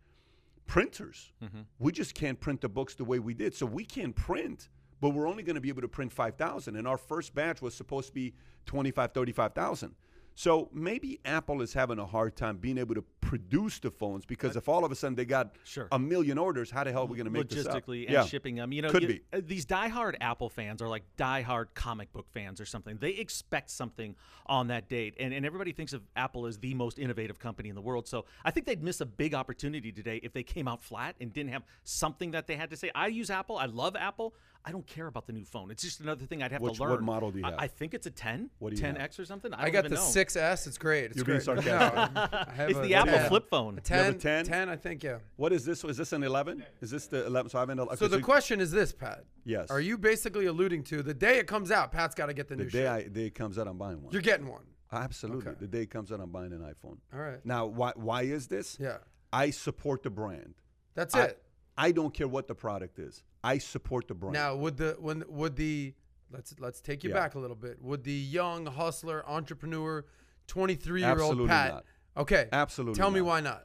Printers. 0.69 1.33
Mm-hmm. 1.43 1.63
We 1.81 1.91
just 1.91 2.15
can't 2.15 2.39
print 2.39 2.61
the 2.61 2.69
books 2.69 2.95
the 2.95 3.05
way 3.05 3.19
we 3.19 3.35
did. 3.35 3.55
So 3.55 3.67
we 3.67 3.85
can't 3.85 4.15
print, 4.15 4.69
but 5.01 5.11
we're 5.11 5.27
only 5.27 5.43
going 5.43 5.57
to 5.57 5.61
be 5.61 5.71
able 5.71 5.83
to 5.83 5.89
print 5.89 6.13
5,000. 6.13 6.77
And 6.77 6.87
our 6.87 6.99
first 6.99 7.35
batch 7.35 7.61
was 7.61 7.75
supposed 7.75 8.09
to 8.09 8.15
be 8.15 8.35
25, 8.67 9.13
35,000. 9.13 9.95
So 10.39 10.69
maybe 10.73 11.19
Apple 11.25 11.63
is 11.63 11.73
having 11.73 11.99
a 11.99 12.07
hard 12.07 12.37
time 12.37 12.59
being 12.59 12.79
able 12.79 12.95
to 12.95 13.03
produce 13.21 13.81
the 13.81 13.91
phones 13.91 14.25
because 14.25 14.55
if 14.55 14.69
all 14.69 14.85
of 14.85 14.93
a 14.93 14.95
sudden 14.95 15.17
they 15.17 15.25
got 15.25 15.57
Sure. 15.65 15.89
a 15.91 15.99
million 15.99 16.39
orders, 16.39 16.71
how 16.71 16.85
the 16.85 16.93
hell 16.93 17.03
are 17.03 17.07
we 17.07 17.17
going 17.17 17.25
to 17.25 17.31
make 17.33 17.49
this 17.49 17.67
up? 17.67 17.75
logistically 17.85 18.03
and 18.05 18.13
Yeah. 18.13 18.25
shipping 18.25 18.55
them. 18.55 18.71
You 18.71 18.83
know, 18.83 18.91
Could 18.91 19.03
you- 19.03 19.09
be. 19.09 19.21
uh, 19.33 19.41
these 19.45 19.67
diehard 19.67 20.15
Apple 20.21 20.49
fans 20.49 20.81
are 20.81 20.87
like 20.89 21.03
diehard 21.17 21.75
comic 21.75 22.13
book 22.13 22.29
fans 22.31 22.61
or 22.61 22.67
something. 22.67 22.99
They 22.99 23.11
expect 23.17 23.69
something 23.69 24.15
on 24.47 24.69
that 24.69 24.89
date, 24.89 25.17
and 25.19 25.35
and 25.35 25.45
everybody 25.45 25.73
thinks 25.73 25.93
of 25.93 26.05
Apple 26.15 26.47
as 26.47 26.59
the 26.59 26.73
most 26.73 27.01
innovative 27.01 27.41
company 27.41 27.69
in 27.69 27.75
the 27.75 27.83
world. 27.83 28.07
So 28.07 28.25
I 28.45 28.53
think 28.53 28.65
they'd 28.65 28.83
miss 28.83 29.01
a 29.01 29.07
big 29.07 29.35
opportunity 29.35 29.91
today 29.91 30.21
if 30.23 30.33
they 30.33 30.45
came 30.45 30.69
out 30.69 30.81
flat 30.81 31.17
and 31.21 31.33
didn't 31.33 31.51
have 31.51 31.65
something 31.83 32.31
that 32.31 32.47
they 32.47 32.55
had 32.55 32.71
to 32.71 32.77
say. 32.77 32.93
I 32.95 33.09
use 33.09 33.29
Apple. 33.29 33.59
I 33.59 33.67
love 33.67 33.97
Apple. 33.97 34.37
I 34.65 34.71
don't 34.73 34.87
care 34.87 35.07
about 35.07 35.27
the 35.27 35.33
new 35.33 35.45
phone. 35.45 35.71
It's 35.71 35.83
just 35.83 36.01
another 36.01 36.27
thing 36.27 36.43
I'd 36.43 36.53
have 36.53 36.61
Which- 36.61 36.75
to 36.75 36.83
learn. 36.83 36.91
what 36.91 37.03
model 37.03 37.31
do 37.31 37.39
you 37.39 37.45
have? 37.45 37.55
I, 37.59 37.69
think 37.69 37.95
it's 37.95 38.07
a 38.07 38.11
10, 38.11 38.51
What 38.59 38.75
do 38.75 38.77
you 38.77 38.83
10X 38.83 39.19
or 39.19 39.25
something. 39.25 39.55
I, 39.55 39.61
I 39.61 39.63
don't 39.65 39.73
got 39.73 39.79
even 39.87 39.91
the 39.93 39.97
know. 39.97 40.03
6S. 40.03 40.67
It's 40.67 40.77
great. 40.77 41.05
It's 41.07 41.17
You're 41.17 41.25
being 41.25 41.41
sarcastic. 41.41 41.73
No, 42.15 42.29
I 42.33 42.53
have 42.55 42.71
It's 42.71 42.79
a 42.79 42.83
the 42.83 42.95
Apple 42.95 43.15
10. 43.15 43.29
flip 43.29 43.49
phone. 43.49 43.79
A 43.79 43.81
10, 43.81 44.15
a 44.15 44.19
10? 44.19 44.45
10, 44.45 44.69
I 44.69 44.77
think, 44.77 45.03
yeah. 45.03 45.19
What 45.37 45.53
is 45.53 45.65
this? 45.65 45.85
Is 45.85 45.97
this 45.97 46.13
an 46.13 46.23
11? 46.23 46.63
Is 46.83 46.91
this 46.91 47.07
the 47.07 47.25
11? 47.27 47.51
So 47.51 47.59
I 47.59 47.63
haven't. 47.63 47.81
Okay, 47.81 47.97
So 47.97 48.09
the 48.09 48.19
you- 48.19 48.23
question 48.25 48.61
is 48.61 48.71
this, 48.71 48.93
Pat. 48.93 49.25
Yes. 49.45 49.71
Are 49.71 49.81
you 49.81 49.97
basically 49.97 50.47
alluding 50.47 50.85
to 50.85 51.03
the 51.03 51.15
day 51.15 51.39
it 51.39 51.47
comes 51.47 51.71
out, 51.71 51.91
Pat's 51.91 52.15
got 52.15 52.27
to 52.27 52.35
get 52.35 52.49
the, 52.49 52.57
the 52.57 52.65
new 52.65 52.69
day 52.71 52.79
shit? 52.81 52.87
I, 52.89 53.03
day 53.05 53.27
it 53.27 53.35
comes 53.35 53.59
out, 53.59 53.67
I'm 53.69 53.79
buying 53.79 54.03
one. 54.03 54.13
You're 54.13 54.21
getting 54.23 54.49
one. 54.49 54.65
Absolutely. 54.93 55.49
Okay. 55.53 55.57
The 55.61 55.67
day 55.67 55.83
it 55.83 55.91
comes 55.91 56.13
out, 56.13 56.21
I'm 56.21 56.31
buying 56.31 56.53
an 56.53 56.61
iPhone. 56.61 56.99
All 57.15 57.21
right. 57.21 57.45
Now, 57.45 57.67
why 57.67 57.93
why 57.95 58.23
is 58.23 58.47
this? 58.49 58.77
Yeah. 58.81 58.99
I 59.33 59.51
support 59.51 60.03
the 60.03 60.11
brand. 60.11 60.55
That's 60.95 61.15
I, 61.15 61.25
it. 61.25 61.43
I 61.77 61.93
don't 61.93 62.13
care 62.13 62.27
what 62.29 62.49
the 62.49 62.55
product 62.55 62.99
is. 62.99 63.23
I 63.45 63.59
support 63.59 64.09
the 64.09 64.15
brand. 64.15 64.35
Now, 64.35 64.57
would 64.57 64.77
the 64.77 64.97
when 64.99 65.25
would 65.29 65.57
the 65.57 65.95
let's 66.31 66.55
let's 66.59 66.81
take 66.81 67.05
you 67.05 67.11
Yeah. 67.11 67.17
back 67.17 67.35
a 67.35 67.39
little 67.39 67.57
bit. 67.57 67.81
Would 67.83 68.05
the 68.05 68.13
young 68.13 68.67
hustler, 68.67 69.25
entrepreneur, 69.29 70.05
23 70.47 71.01
year 71.03 71.21
old 71.21 71.47
Pat? 71.49 71.73
not. 71.73 71.85
Okay. 72.17 72.49
Absolutely 72.53 72.99
Tell 72.99 73.11
me 73.11 73.21
why 73.21 73.41
not. 73.41 73.65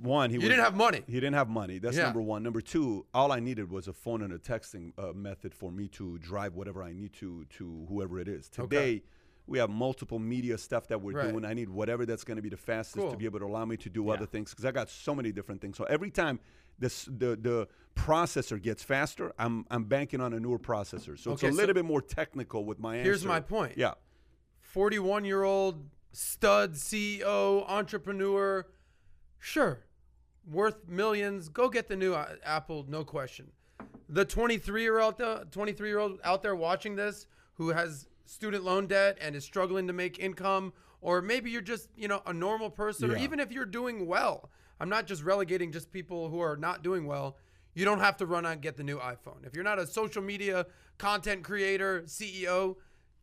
one, 0.00 0.30
he 0.30 0.34
You 0.34 0.40
was- 0.40 0.48
didn't 0.48 0.64
have 0.64 0.74
money. 0.76 1.02
He 1.06 1.14
didn't 1.14 1.34
have 1.34 1.48
money. 1.48 1.78
That's 1.78 1.96
Yeah. 1.96 2.04
number 2.04 2.20
one. 2.20 2.42
Number 2.42 2.60
two, 2.60 3.06
all 3.14 3.30
I 3.32 3.38
needed 3.40 3.70
was 3.70 3.86
a 3.88 3.92
phone 3.92 4.20
and 4.22 4.32
a 4.32 4.38
texting 4.38 4.92
uh, 4.98 5.12
method 5.12 5.54
for 5.54 5.70
me 5.70 5.86
to 5.90 6.18
drive 6.18 6.54
whatever 6.54 6.82
I 6.82 6.92
need 6.92 7.12
to 7.14 7.44
to 7.44 7.86
whoever 7.88 8.18
it 8.18 8.26
is. 8.28 8.48
Today, 8.48 9.02
we 9.46 9.58
have 9.58 9.70
multiple 9.70 10.18
media 10.18 10.58
stuff 10.58 10.88
that 10.88 11.00
we're 11.00 11.12
Right. 11.12 11.30
doing. 11.30 11.44
I 11.44 11.54
need 11.54 11.68
whatever 11.70 12.04
that's 12.04 12.24
going 12.24 12.36
to 12.36 12.42
be 12.42 12.48
the 12.48 12.56
fastest 12.56 12.96
Cool. 12.98 13.12
to 13.12 13.16
be 13.16 13.26
able 13.26 13.38
to 13.38 13.44
allow 13.46 13.64
me 13.64 13.76
to 13.76 13.88
do 13.88 14.04
Yeah. 14.06 14.14
other 14.14 14.26
things 14.26 14.50
because 14.50 14.64
I 14.64 14.72
got 14.72 14.88
so 14.90 15.14
many 15.14 15.30
different 15.30 15.60
things. 15.60 15.76
So 15.76 15.84
every 15.84 16.10
time 16.10 16.40
this 16.78 17.04
the 17.04 17.36
the 17.36 17.68
processor 17.94 18.60
gets 18.60 18.82
faster, 18.82 19.32
I'm 19.38 19.66
I'm 19.70 19.84
banking 19.84 20.20
on 20.20 20.32
a 20.32 20.40
newer 20.40 20.58
processor. 20.58 21.18
So 21.18 21.32
Okay, 21.32 21.32
it's 21.32 21.42
a 21.42 21.50
so 21.50 21.56
little 21.56 21.74
bit 21.74 21.84
more 21.84 22.02
technical 22.02 22.64
with 22.64 22.78
my 22.78 22.96
answer. 22.96 23.04
Here's 23.04 23.24
my 23.24 23.40
point. 23.40 23.74
Yeah. 23.76 23.94
41 24.60 25.24
year 25.24 25.42
old 25.42 25.88
stud 26.12 26.74
CEO, 26.74 27.68
entrepreneur, 27.68 28.66
sure, 29.38 29.84
worth 30.50 30.88
millions. 30.88 31.48
Go 31.48 31.68
get 31.68 31.88
the 31.88 31.96
new 31.96 32.14
uh, 32.14 32.34
Apple, 32.44 32.84
no 32.88 33.04
question. 33.04 33.50
The 34.08 34.24
23 34.24 34.82
year 34.82 35.00
old, 35.00 35.20
23 35.50 35.88
year 35.88 35.98
old 35.98 36.20
out 36.24 36.42
there 36.42 36.54
watching 36.54 36.96
this 36.96 37.26
who 37.54 37.70
has 37.70 38.06
student 38.26 38.64
loan 38.64 38.86
debt 38.86 39.16
and 39.20 39.34
is 39.34 39.44
struggling 39.44 39.86
to 39.86 39.92
make 39.92 40.18
income, 40.18 40.72
or 41.00 41.22
maybe 41.22 41.50
you're 41.50 41.62
just 41.62 41.88
you 41.96 42.08
know 42.08 42.22
a 42.26 42.32
normal 42.32 42.70
person, 42.70 43.10
or 43.10 43.16
even 43.16 43.40
if 43.40 43.52
you're 43.52 43.64
doing 43.64 44.06
well. 44.06 44.50
I'm 44.80 44.88
not 44.88 45.06
just 45.06 45.22
relegating 45.24 45.72
just 45.72 45.90
people 45.92 46.28
who 46.28 46.40
are 46.40 46.56
not 46.56 46.82
doing 46.82 47.06
well. 47.06 47.36
You 47.74 47.84
don't 47.84 48.00
have 48.00 48.16
to 48.18 48.26
run 48.26 48.46
out 48.46 48.52
and 48.52 48.62
get 48.62 48.76
the 48.76 48.84
new 48.84 48.98
iPhone. 48.98 49.44
If 49.46 49.54
you're 49.54 49.64
not 49.64 49.78
a 49.78 49.86
social 49.86 50.22
media 50.22 50.66
content 50.98 51.42
creator, 51.44 52.02
CEO, 52.06 52.76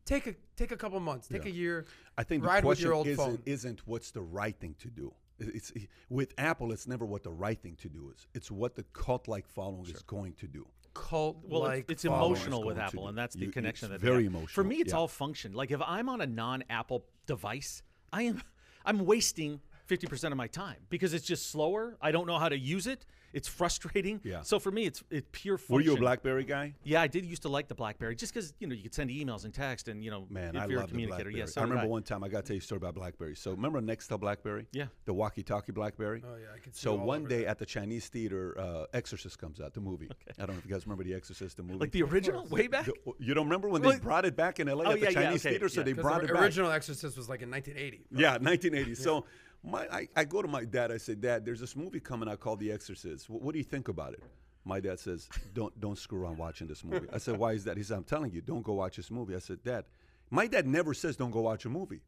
take 0.06 0.28
a 0.28 0.36
take 0.56 0.72
a 0.72 0.78
couple 0.78 1.00
months, 1.00 1.28
take 1.28 1.46
a 1.46 1.52
year. 1.52 1.86
I 2.18 2.24
think 2.24 2.44
the 2.44 2.50
ride 2.50 2.64
with 2.64 2.78
question 2.78 2.86
your 2.86 2.94
old 2.94 3.08
isn't, 3.08 3.26
phone. 3.26 3.42
isn't 3.46 3.88
what's 3.88 4.12
the 4.12 4.22
right 4.22 4.56
thing 4.60 4.76
to 4.80 4.90
do. 4.90 5.14
It's, 5.40 5.72
it's- 5.72 5.88
with 6.10 6.34
Apple, 6.38 6.72
it's 6.72 6.88
never 6.88 7.06
what 7.06 7.24
the 7.24 7.32
right 7.32 7.60
thing 7.60 7.76
to 7.82 7.90
do 7.90 8.12
is. 8.16 8.28
It's 8.36 8.52
what 8.52 8.76
the 8.76 8.84
cult-like 8.94 9.48
following 9.48 9.86
is 9.90 10.02
going 10.04 10.34
to 10.34 10.48
do. 10.48 10.68
Cult 10.94 11.38
Well, 11.44 11.62
like 11.62 11.80
it's, 11.90 11.92
it's 11.92 12.06
emotional 12.06 12.64
with 12.64 12.78
Apple, 12.78 13.08
and 13.08 13.18
that's 13.18 13.34
the 13.36 13.46
You- 13.46 13.52
connection 13.52 13.92
it's 13.92 14.00
that 14.00 14.06
very 14.08 14.28
emotional 14.28 14.50
For 14.50 14.64
me, 14.64 14.76
it's 14.76 14.92
yeah. 14.94 15.00
all 15.00 15.08
function. 15.08 15.54
Like 15.54 15.72
if 15.72 15.82
I'm 15.82 16.08
on 16.10 16.22
a 16.22 16.28
non-Apple 16.28 17.06
device, 17.26 17.82
I 18.12 18.24
am 18.24 18.44
I'm 18.86 19.06
wasting 19.08 19.60
50% 19.98 20.32
of 20.32 20.38
my 20.38 20.48
time 20.48 20.78
because 20.90 21.14
it's 21.14 21.26
just 21.26 21.52
slower. 21.52 21.98
I 22.02 22.12
don't 22.12 22.26
know 22.28 22.40
how 22.40 22.50
to 22.50 22.58
use 22.58 22.88
it. 22.88 23.06
It's 23.34 23.48
frustrating. 23.48 24.22
Yeah. 24.24 24.42
So 24.42 24.60
for 24.60 24.70
me, 24.72 24.86
it's 24.86 25.04
it's 25.10 25.28
pure 25.32 25.58
function. 25.58 25.74
Were 25.76 25.82
you 25.82 25.96
a 25.96 25.98
BlackBerry 26.00 26.44
guy? 26.44 26.76
Yeah, 26.84 27.02
I 27.02 27.08
did 27.08 27.26
used 27.26 27.42
to 27.44 27.50
like 27.50 27.68
the 27.68 27.74
BlackBerry 27.74 28.16
just 28.16 28.32
because 28.32 28.54
you 28.60 28.68
know 28.68 28.76
you 28.76 28.84
could 28.84 28.94
send 28.94 29.10
emails 29.10 29.44
and 29.46 29.52
text 29.54 29.88
and 29.88 30.04
you 30.04 30.12
know 30.12 30.28
Man, 30.30 30.56
if 30.56 30.62
I 30.62 30.66
you're 30.68 30.78
a 30.78 30.82
love 30.82 30.90
the 30.90 30.92
communicator. 30.94 31.24
BlackBerry. 31.32 31.40
Yes, 31.40 31.54
so 31.56 31.62
I 31.62 31.64
did 31.66 31.70
remember 31.72 31.90
one 31.92 32.04
time 32.04 32.24
I 32.24 32.28
got 32.28 32.42
to 32.46 32.48
tell 32.50 32.54
you 32.56 32.60
a 32.60 32.64
story 32.64 32.78
about 32.78 32.94
BlackBerry. 32.94 33.36
So 33.36 33.50
remember 33.52 33.82
Nextel 33.82 34.20
BlackBerry? 34.20 34.68
Yeah. 34.72 34.86
The 35.06 35.14
walkie-talkie 35.16 35.72
BlackBerry. 35.72 36.24
Oh 36.24 36.36
yeah, 36.36 36.46
I 36.56 36.60
can 36.60 36.74
see 36.74 36.82
So 36.84 36.94
one 36.94 37.26
day 37.26 37.42
that. 37.42 37.48
at 37.50 37.58
the 37.60 37.66
Chinese 37.66 38.08
theater, 38.08 38.56
uh, 38.60 38.86
Exorcist 38.94 39.40
comes 39.40 39.60
out, 39.60 39.74
the 39.74 39.82
movie. 39.82 40.10
I 40.40 40.46
don't 40.46 40.50
know 40.56 40.60
if 40.60 40.66
you 40.66 40.72
guys 40.72 40.86
remember 40.86 41.04
the 41.04 41.16
Exorcist, 41.16 41.58
the 41.58 41.64
movie. 41.64 41.80
like 41.80 41.92
the 41.92 42.04
original 42.04 42.46
way 42.46 42.68
back. 42.68 42.86
The- 42.86 42.94
you 43.18 43.34
don't 43.34 43.46
remember 43.46 43.68
when 43.68 43.82
Well, 43.82 43.94
they 43.94 44.00
brought 44.00 44.26
it 44.26 44.36
back 44.36 44.60
in 44.60 44.68
LA 44.68 44.84
oh, 44.84 44.92
at 44.92 45.00
the 45.00 45.00
yeah, 45.00 45.10
yeah, 45.10 45.24
Chinese 45.24 45.44
okay, 45.44 45.50
theater? 45.56 45.70
So 45.70 45.82
yeah. 45.82 45.86
they 45.86 45.94
'Cause 45.94 46.04
brought 46.04 46.22
the 46.22 46.26
it 46.26 46.34
back. 46.34 46.38
The 46.40 46.46
original 46.46 46.72
Exorcist 46.72 47.18
was 47.18 47.28
like 47.30 47.42
in 47.42 47.50
1980. 47.50 48.06
Yeah, 48.12 48.38
1980. 48.38 48.94
So 49.04 49.26
my, 49.64 49.88
I, 49.92 50.08
I 50.16 50.24
go 50.26 50.42
to 50.42 50.48
my 50.48 50.66
dad. 50.66 50.92
I 50.92 50.98
say, 50.98 51.16
Dad, 51.16 51.46
there's 51.46 51.60
this 51.60 51.76
movie 51.76 52.00
coming 52.00 52.30
out 52.30 52.40
called 52.40 52.60
The 52.60 52.72
Exorcist. 52.72 53.30
What, 53.30 53.42
what 53.42 53.54
do 53.54 53.60
you 53.60 53.64
think 53.64 53.88
about 53.88 54.14
it? 54.14 54.24
My 54.66 54.80
dad 54.80 55.00
says, 55.00 55.30
Don't 55.54 55.78
don't 55.80 55.98
screw 55.98 56.22
around 56.22 56.38
watching 56.38 56.68
this 56.68 56.84
movie. 56.84 57.08
I 57.12 57.18
said, 57.18 57.38
Why 57.38 57.54
is 57.54 57.64
that? 57.66 57.78
He 57.78 57.84
said, 57.84 57.98
I'm 57.98 58.04
telling 58.04 58.32
you, 58.32 58.42
don't 58.42 58.64
go 58.64 58.74
watch 58.74 58.98
this 58.98 59.12
movie. 59.12 59.36
I 59.36 59.40
said, 59.40 59.64
Dad, 59.64 59.86
my 60.30 60.48
dad 60.48 60.66
never 60.66 60.94
says 60.94 61.16
don't 61.16 61.32
go 61.32 61.42
watch 61.42 61.66
a 61.66 61.70
movie. 61.70 62.02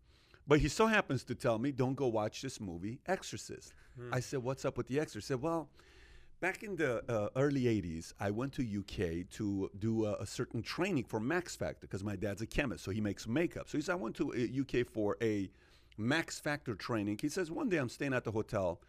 But 0.48 0.60
he 0.60 0.68
so 0.68 0.88
happens 0.88 1.24
to 1.26 1.36
tell 1.36 1.58
me, 1.58 1.72
don't 1.72 1.96
go 1.96 2.08
watch 2.08 2.42
this 2.42 2.60
movie, 2.60 3.00
Exorcist. 3.08 3.74
I 4.12 4.20
said, 4.20 4.44
what's 4.44 4.64
up 4.66 4.78
with 4.78 4.88
The 4.88 5.00
Exorcist? 5.00 5.28
He 5.28 5.34
said, 5.34 5.42
well, 5.42 5.70
back 6.40 6.62
in 6.64 6.76
the 6.76 7.04
uh, 7.12 7.30
early 7.36 7.64
80s, 7.64 8.14
I 8.20 8.30
went 8.30 8.54
to 8.54 8.62
UK 8.62 9.28
to 9.38 9.72
do 9.80 10.06
a, 10.06 10.16
a 10.18 10.26
certain 10.26 10.62
training 10.62 11.06
for 11.06 11.20
Max 11.20 11.56
Factor 11.56 11.88
because 11.88 12.04
my 12.04 12.16
dad's 12.16 12.42
a 12.42 12.46
chemist, 12.46 12.84
so 12.84 12.92
he 12.92 13.02
makes 13.02 13.28
makeup. 13.28 13.70
So 13.70 13.78
he 13.78 13.82
said, 13.82 13.94
I 13.94 13.96
went 13.96 14.16
to 14.18 14.34
uh, 14.34 14.62
UK 14.62 14.86
for 14.86 15.18
a 15.22 15.50
Max 15.98 16.40
Factor 16.40 16.76
training. 16.76 17.20
He 17.22 17.30
says, 17.30 17.52
one 17.52 17.70
day 17.70 17.78
I'm 17.78 17.90
staying 17.90 18.14
at 18.14 18.24
the 18.24 18.32
hotel. 18.32 18.80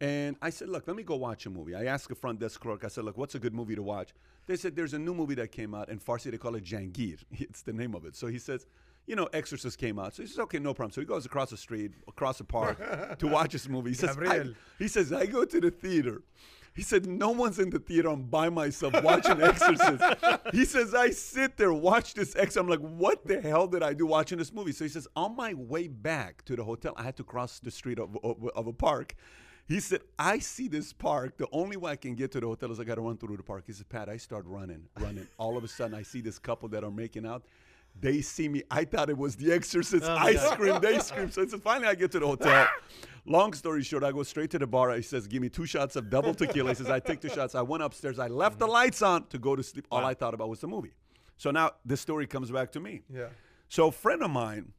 And 0.00 0.36
I 0.42 0.50
said, 0.50 0.68
look, 0.68 0.86
let 0.86 0.96
me 0.96 1.02
go 1.02 1.16
watch 1.16 1.46
a 1.46 1.50
movie. 1.50 1.74
I 1.74 1.84
asked 1.84 2.08
the 2.08 2.14
front 2.14 2.40
desk 2.40 2.60
clerk, 2.60 2.84
I 2.84 2.88
said, 2.88 3.04
look, 3.04 3.16
what's 3.16 3.34
a 3.34 3.38
good 3.38 3.54
movie 3.54 3.76
to 3.76 3.82
watch? 3.82 4.12
They 4.46 4.56
said, 4.56 4.74
there's 4.74 4.92
a 4.92 4.98
new 4.98 5.14
movie 5.14 5.36
that 5.36 5.52
came 5.52 5.74
out 5.74 5.88
in 5.88 5.98
Farsi. 5.98 6.30
They 6.30 6.38
call 6.38 6.54
it 6.56 6.64
Jangir. 6.64 7.22
It's 7.32 7.62
the 7.62 7.72
name 7.72 7.94
of 7.94 8.04
it. 8.04 8.16
So 8.16 8.26
he 8.26 8.38
says, 8.38 8.66
you 9.06 9.16
know, 9.16 9.28
Exorcist 9.32 9.78
came 9.78 9.98
out. 9.98 10.14
So 10.14 10.22
he 10.22 10.28
says, 10.28 10.38
okay, 10.40 10.58
no 10.58 10.74
problem. 10.74 10.92
So 10.92 11.00
he 11.00 11.06
goes 11.06 11.26
across 11.26 11.50
the 11.50 11.56
street, 11.56 11.92
across 12.08 12.38
the 12.38 12.44
park 12.44 13.18
to 13.18 13.26
watch 13.28 13.52
this 13.52 13.68
movie. 13.68 13.90
He 13.90 13.96
says, 13.96 14.16
I, 14.18 14.44
he 14.78 14.88
says, 14.88 15.12
I 15.12 15.26
go 15.26 15.44
to 15.44 15.60
the 15.60 15.70
theater. 15.70 16.22
He 16.74 16.82
said, 16.82 17.06
no 17.06 17.30
one's 17.30 17.60
in 17.60 17.70
the 17.70 17.78
theater. 17.78 18.08
I'm 18.08 18.24
by 18.24 18.48
myself 18.48 19.00
watching 19.02 19.40
Exorcist. 19.40 20.02
he 20.52 20.64
says, 20.64 20.92
I 20.92 21.10
sit 21.10 21.56
there, 21.56 21.72
watch 21.72 22.14
this 22.14 22.34
Exorcist. 22.34 22.56
I'm 22.56 22.68
like, 22.68 22.80
what 22.80 23.24
the 23.26 23.40
hell 23.40 23.68
did 23.68 23.84
I 23.84 23.94
do 23.94 24.06
watching 24.06 24.38
this 24.38 24.52
movie? 24.52 24.72
So 24.72 24.84
he 24.84 24.90
says, 24.90 25.06
on 25.14 25.36
my 25.36 25.54
way 25.54 25.86
back 25.86 26.44
to 26.46 26.56
the 26.56 26.64
hotel, 26.64 26.92
I 26.96 27.04
had 27.04 27.16
to 27.18 27.24
cross 27.24 27.60
the 27.60 27.70
street 27.70 28.00
of, 28.00 28.18
of, 28.24 28.48
of 28.56 28.66
a 28.66 28.72
park. 28.72 29.14
He 29.66 29.78
said, 29.80 30.00
I 30.18 30.40
see 30.40 30.68
this 30.68 30.92
park. 30.92 31.38
The 31.38 31.48
only 31.52 31.76
way 31.76 31.92
I 31.92 31.96
can 31.96 32.16
get 32.16 32.32
to 32.32 32.40
the 32.40 32.46
hotel 32.46 32.70
is 32.72 32.80
I 32.80 32.84
got 32.84 32.96
to 32.96 33.00
run 33.00 33.16
through 33.16 33.36
the 33.36 33.42
park. 33.44 33.64
He 33.66 33.72
said, 33.72 33.88
Pat, 33.88 34.08
I 34.08 34.16
start 34.16 34.44
running, 34.46 34.84
running. 34.98 35.26
All 35.38 35.56
of 35.56 35.64
a 35.64 35.68
sudden, 35.68 35.94
I 35.94 36.02
see 36.02 36.20
this 36.20 36.38
couple 36.38 36.68
that 36.70 36.84
are 36.84 36.90
making 36.90 37.24
out. 37.24 37.44
They 38.00 38.20
see 38.20 38.48
me. 38.48 38.62
I 38.70 38.84
thought 38.84 39.08
it 39.08 39.16
was 39.16 39.36
The 39.36 39.52
Exorcist. 39.52 40.04
Oh, 40.06 40.14
I 40.14 40.34
God. 40.34 40.52
scream, 40.52 40.80
they 40.80 40.98
scream. 41.10 41.30
So 41.30 41.46
finally 41.58 41.88
I 41.88 41.94
get 41.94 42.10
to 42.12 42.18
the 42.18 42.26
hotel. 42.26 42.66
Long 43.26 43.54
story 43.54 43.82
short, 43.82 44.04
I 44.04 44.12
go 44.12 44.22
straight 44.22 44.50
to 44.50 44.58
the 44.58 44.66
bar. 44.66 44.90
He 44.94 45.00
says, 45.00 45.26
"Give 45.26 45.40
me 45.40 45.48
two 45.48 45.64
shots 45.64 45.96
of 45.96 46.10
double 46.10 46.34
tequila." 46.34 46.70
He 46.70 46.74
says, 46.74 46.90
"I 46.90 47.00
take 47.00 47.22
two 47.22 47.30
shots." 47.30 47.54
I 47.54 47.62
went 47.62 47.82
upstairs. 47.82 48.18
I 48.18 48.26
left 48.26 48.58
the 48.58 48.66
lights 48.66 49.00
on 49.00 49.26
to 49.28 49.38
go 49.38 49.56
to 49.56 49.62
sleep. 49.62 49.86
All 49.90 50.04
I 50.04 50.12
thought 50.12 50.34
about 50.34 50.50
was 50.50 50.60
the 50.60 50.66
movie. 50.68 50.92
So 51.38 51.50
now 51.50 51.72
this 51.84 52.00
story 52.00 52.26
comes 52.26 52.50
back 52.50 52.72
to 52.72 52.80
me. 52.80 53.02
Yeah. 53.12 53.28
So 53.68 53.88
a 53.88 53.92
friend 53.92 54.22
of 54.22 54.30
mine 54.30 54.72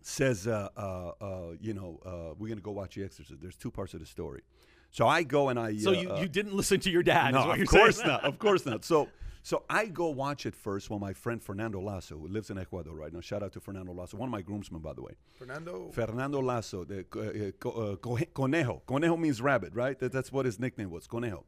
says, 0.00 0.46
uh, 0.46 0.68
uh, 0.76 1.12
uh, 1.20 1.40
you 1.60 1.74
know, 1.74 2.00
uh, 2.04 2.34
we're 2.38 2.48
gonna 2.48 2.60
go 2.60 2.72
watch 2.72 2.94
The 2.94 3.04
Exorcist. 3.04 3.40
There's 3.40 3.56
two 3.56 3.70
parts 3.70 3.94
of 3.94 4.00
the 4.00 4.06
story. 4.06 4.42
So 4.90 5.06
I 5.06 5.22
go 5.22 5.48
and 5.48 5.58
I. 5.58 5.76
So 5.76 5.90
uh, 5.90 5.92
you, 5.92 6.10
uh, 6.10 6.20
you 6.20 6.28
didn't 6.28 6.54
listen 6.54 6.80
to 6.80 6.90
your 6.90 7.02
dad? 7.02 7.32
no, 7.34 7.50
of 7.50 7.66
course 7.66 7.96
saying? 7.96 8.08
not. 8.08 8.24
Of 8.24 8.38
course 8.38 8.66
not. 8.66 8.84
So, 8.84 9.08
so 9.42 9.64
I 9.68 9.86
go 9.86 10.08
watch 10.10 10.46
it 10.46 10.54
first 10.54 10.88
while 10.90 11.00
my 11.00 11.12
friend 11.12 11.42
Fernando 11.42 11.80
Lasso, 11.80 12.16
who 12.18 12.28
lives 12.28 12.50
in 12.50 12.58
Ecuador 12.58 12.94
right 12.94 13.12
now. 13.12 13.20
Shout 13.20 13.42
out 13.42 13.52
to 13.54 13.60
Fernando 13.60 13.92
Lasso, 13.92 14.16
one 14.16 14.28
of 14.28 14.32
my 14.32 14.42
groomsmen, 14.42 14.80
by 14.80 14.92
the 14.92 15.02
way. 15.02 15.12
Fernando. 15.34 15.90
Fernando 15.92 16.40
Lasso, 16.40 16.84
the 16.84 17.04
uh, 17.16 17.20
uh, 17.20 17.50
co- 17.58 17.70
uh, 17.70 17.96
co- 17.96 18.18
conejo. 18.34 18.82
Conejo 18.86 19.16
means 19.16 19.40
rabbit, 19.42 19.74
right? 19.74 19.98
That, 19.98 20.12
that's 20.12 20.30
what 20.30 20.46
his 20.46 20.60
nickname 20.60 20.90
was, 20.90 21.06
conejo. 21.06 21.44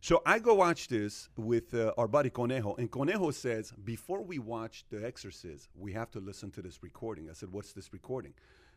So 0.00 0.20
I 0.26 0.38
go 0.38 0.54
watch 0.54 0.88
this 0.88 1.30
with 1.36 1.72
uh, 1.72 1.92
our 1.96 2.06
buddy 2.06 2.28
Conejo, 2.28 2.74
and 2.76 2.90
Conejo 2.90 3.30
says, 3.30 3.72
before 3.84 4.20
we 4.22 4.38
watch 4.38 4.84
The 4.90 5.02
Exorcist, 5.06 5.70
we 5.74 5.92
have 5.94 6.10
to 6.10 6.20
listen 6.20 6.50
to 6.52 6.62
this 6.62 6.82
recording. 6.82 7.30
I 7.30 7.32
said, 7.32 7.50
what's 7.50 7.72
this 7.72 7.90
recording? 7.92 8.34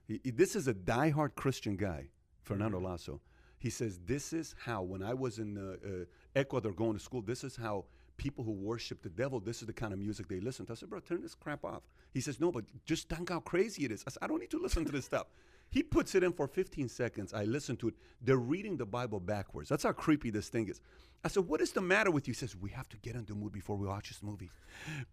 He, 0.07 0.21
he- 0.23 0.31
this 0.31 0.55
is 0.55 0.67
a 0.69 0.73
diehard 0.73 1.35
Christian 1.35 1.75
guy, 1.75 2.07
Fernando 2.43 2.79
Lasso. 2.79 3.19
He 3.59 3.69
says, 3.69 3.99
this 4.05 4.31
is 4.33 4.55
how, 4.63 4.83
when 4.83 5.01
I 5.03 5.13
was 5.13 5.39
in 5.39 5.57
uh, 5.57 5.85
uh, 5.85 6.05
Ecuador 6.35 6.71
going 6.71 6.93
to 6.93 6.99
school, 6.99 7.21
this 7.21 7.43
is 7.43 7.55
how 7.57 7.85
people 8.17 8.43
who 8.43 8.51
worship 8.51 9.01
the 9.01 9.09
devil, 9.09 9.39
this 9.39 9.61
is 9.61 9.67
the 9.67 9.73
kind 9.73 9.93
of 9.93 9.99
music 9.99 10.27
they 10.27 10.39
listen 10.39 10.65
to. 10.65 10.73
I 10.73 10.75
said, 10.75 10.89
bro, 10.89 10.99
turn 10.99 11.21
this 11.21 11.35
crap 11.35 11.63
off. 11.63 11.83
He 12.13 12.21
says, 12.21 12.39
no, 12.39 12.51
but 12.51 12.65
just 12.85 13.09
think 13.09 13.29
how 13.29 13.39
crazy 13.39 13.85
it 13.85 13.91
is. 13.91 14.03
I 14.05 14.11
said, 14.11 14.23
I 14.23 14.27
don't 14.27 14.39
need 14.39 14.51
to 14.51 14.59
listen 14.59 14.85
to 14.85 14.91
this 14.91 15.05
stuff. 15.05 15.27
He 15.69 15.83
puts 15.83 16.15
it 16.15 16.23
in 16.23 16.33
for 16.33 16.47
15 16.47 16.87
seconds. 16.89 17.33
I 17.33 17.43
listen 17.43 17.75
to 17.77 17.89
it. 17.89 17.95
They're 18.21 18.37
reading 18.37 18.77
the 18.77 18.85
Bible 18.85 19.19
backwards. 19.19 19.69
That's 19.69 19.83
how 19.83 19.91
creepy 19.91 20.29
this 20.29 20.49
thing 20.49 20.69
is. 20.69 20.79
I 21.23 21.27
said, 21.27 21.47
What 21.47 21.61
is 21.61 21.73
the 21.73 21.81
matter 21.81 22.09
with 22.09 22.27
you? 22.27 22.33
He 22.33 22.37
says, 22.37 22.55
We 22.55 22.69
have 22.69 22.87
to 22.89 22.97
get 22.97 23.15
in 23.15 23.25
the 23.25 23.35
mood 23.35 23.51
before 23.51 23.75
we 23.75 23.85
watch 23.85 24.07
this 24.09 24.23
movie. 24.23 24.49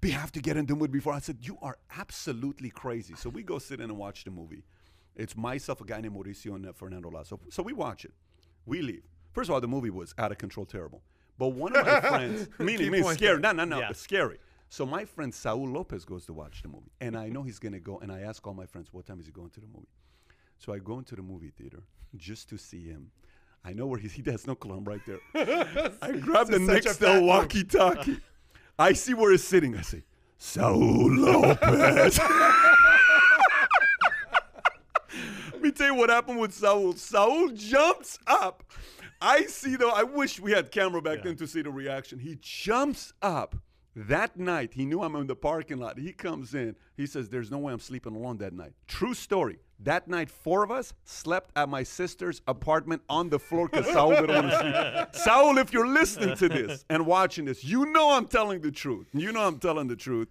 We 0.02 0.10
have 0.10 0.30
to 0.32 0.40
get 0.40 0.56
in 0.56 0.66
the 0.66 0.76
mood 0.76 0.92
before. 0.92 1.12
I 1.12 1.18
said, 1.18 1.38
You 1.40 1.58
are 1.60 1.76
absolutely 1.96 2.70
crazy. 2.70 3.14
So 3.16 3.30
we 3.30 3.42
go 3.42 3.58
sit 3.58 3.80
in 3.80 3.90
and 3.90 3.98
watch 3.98 4.24
the 4.24 4.30
movie. 4.30 4.62
It's 5.16 5.36
myself, 5.36 5.80
a 5.80 5.84
guy 5.84 6.00
named 6.00 6.14
Mauricio, 6.14 6.54
and 6.54 6.76
Fernando 6.76 7.10
Lasso. 7.10 7.40
So 7.50 7.62
we 7.62 7.72
watch 7.72 8.04
it. 8.04 8.12
We 8.66 8.82
leave. 8.82 9.04
First 9.32 9.50
of 9.50 9.54
all, 9.54 9.60
the 9.60 9.68
movie 9.68 9.90
was 9.90 10.14
out 10.18 10.30
of 10.30 10.38
control, 10.38 10.66
terrible. 10.66 11.02
But 11.38 11.48
one 11.48 11.74
of 11.76 11.84
my 11.86 12.00
friends, 12.00 12.48
meaning, 12.58 12.90
meaning 12.92 13.10
scary. 13.12 13.40
No, 13.40 13.52
no, 13.52 13.64
no, 13.64 13.80
Yeah. 13.80 13.90
it's 13.90 14.00
scary. 14.00 14.38
So 14.68 14.86
my 14.86 15.04
friend 15.04 15.32
Saul 15.34 15.68
Lopez 15.68 16.04
goes 16.04 16.26
to 16.26 16.32
watch 16.32 16.62
the 16.62 16.68
movie, 16.68 16.90
and 17.00 17.16
I 17.16 17.28
know 17.28 17.42
he's 17.42 17.58
gonna 17.58 17.80
go. 17.80 17.98
And 17.98 18.10
I 18.12 18.20
ask 18.20 18.46
all 18.46 18.54
my 18.54 18.66
friends, 18.66 18.88
"What 18.92 19.06
time 19.06 19.20
is 19.20 19.26
he 19.26 19.32
going 19.32 19.50
to 19.50 19.60
the 19.60 19.66
movie?" 19.66 19.88
So 20.58 20.72
I 20.72 20.78
go 20.78 20.98
into 20.98 21.14
the 21.16 21.22
movie 21.22 21.50
theater 21.56 21.82
just 22.16 22.48
to 22.50 22.56
see 22.58 22.84
him. 22.86 23.10
I 23.64 23.72
know 23.72 23.86
where 23.86 23.98
he's. 23.98 24.12
He 24.12 24.22
has 24.30 24.46
no 24.46 24.54
club 24.54 24.86
right 24.86 25.00
there. 25.06 25.20
I 26.02 26.12
grab 26.18 26.48
the 26.48 26.58
This 26.58 26.84
is 26.86 26.96
such 26.96 27.00
a 27.02 27.04
next 27.14 27.22
walkie-talkie. 27.22 28.18
I 28.78 28.92
see 28.92 29.14
where 29.14 29.30
he's 29.30 29.42
sitting. 29.44 29.76
I 29.76 29.82
say, 29.82 30.02
Saul 30.38 31.10
Lopez. 31.14 32.18
Let 35.52 35.62
me 35.62 35.70
tell 35.70 35.86
you 35.86 35.94
what 35.94 36.10
happened 36.10 36.38
with 36.40 36.52
Saul. 36.52 36.92
Saul 36.94 37.48
jumps 37.50 38.18
up. 38.26 38.64
I 39.24 39.46
see 39.46 39.76
though. 39.76 39.90
I 39.90 40.02
wish 40.02 40.38
we 40.40 40.52
had 40.52 40.70
camera 40.70 41.00
back 41.02 41.22
then 41.22 41.36
to 41.36 41.46
see 41.46 41.62
the 41.62 41.70
reaction. 41.70 42.18
He 42.18 42.38
jumps 42.40 43.12
up. 43.22 43.56
That 43.96 44.36
night, 44.36 44.74
he 44.74 44.84
knew 44.84 45.02
I'm 45.02 45.14
in 45.14 45.28
the 45.28 45.36
parking 45.36 45.78
lot. 45.78 45.98
He 45.98 46.12
comes 46.12 46.52
in. 46.52 46.74
He 46.96 47.06
says, 47.06 47.28
"There's 47.28 47.48
no 47.50 47.58
way 47.58 47.72
I'm 47.72 47.78
sleeping 47.78 48.16
alone 48.16 48.38
that 48.38 48.52
night." 48.52 48.72
True 48.88 49.14
story. 49.14 49.60
That 49.78 50.08
night, 50.08 50.30
four 50.30 50.64
of 50.64 50.72
us 50.72 50.92
slept 51.04 51.50
at 51.56 51.68
my 51.68 51.84
sister's 51.84 52.42
apartment 52.48 53.02
on 53.08 53.28
the 53.30 53.38
floor 53.38 53.68
because 53.68 53.86
Saul 53.92 54.10
didn't 54.10 54.34
want 54.34 54.50
to 54.50 55.08
sleep. 55.12 55.22
Saul, 55.24 55.58
if 55.58 55.72
you're 55.72 55.86
listening 55.86 56.36
to 56.36 56.48
this 56.48 56.84
and 56.90 57.06
watching 57.06 57.44
this, 57.44 57.62
you 57.64 57.86
know 57.86 58.10
I'm 58.12 58.26
telling 58.26 58.60
the 58.62 58.72
truth. 58.72 59.06
You 59.12 59.30
know 59.30 59.46
I'm 59.46 59.58
telling 59.60 59.86
the 59.86 59.96
truth. 59.96 60.28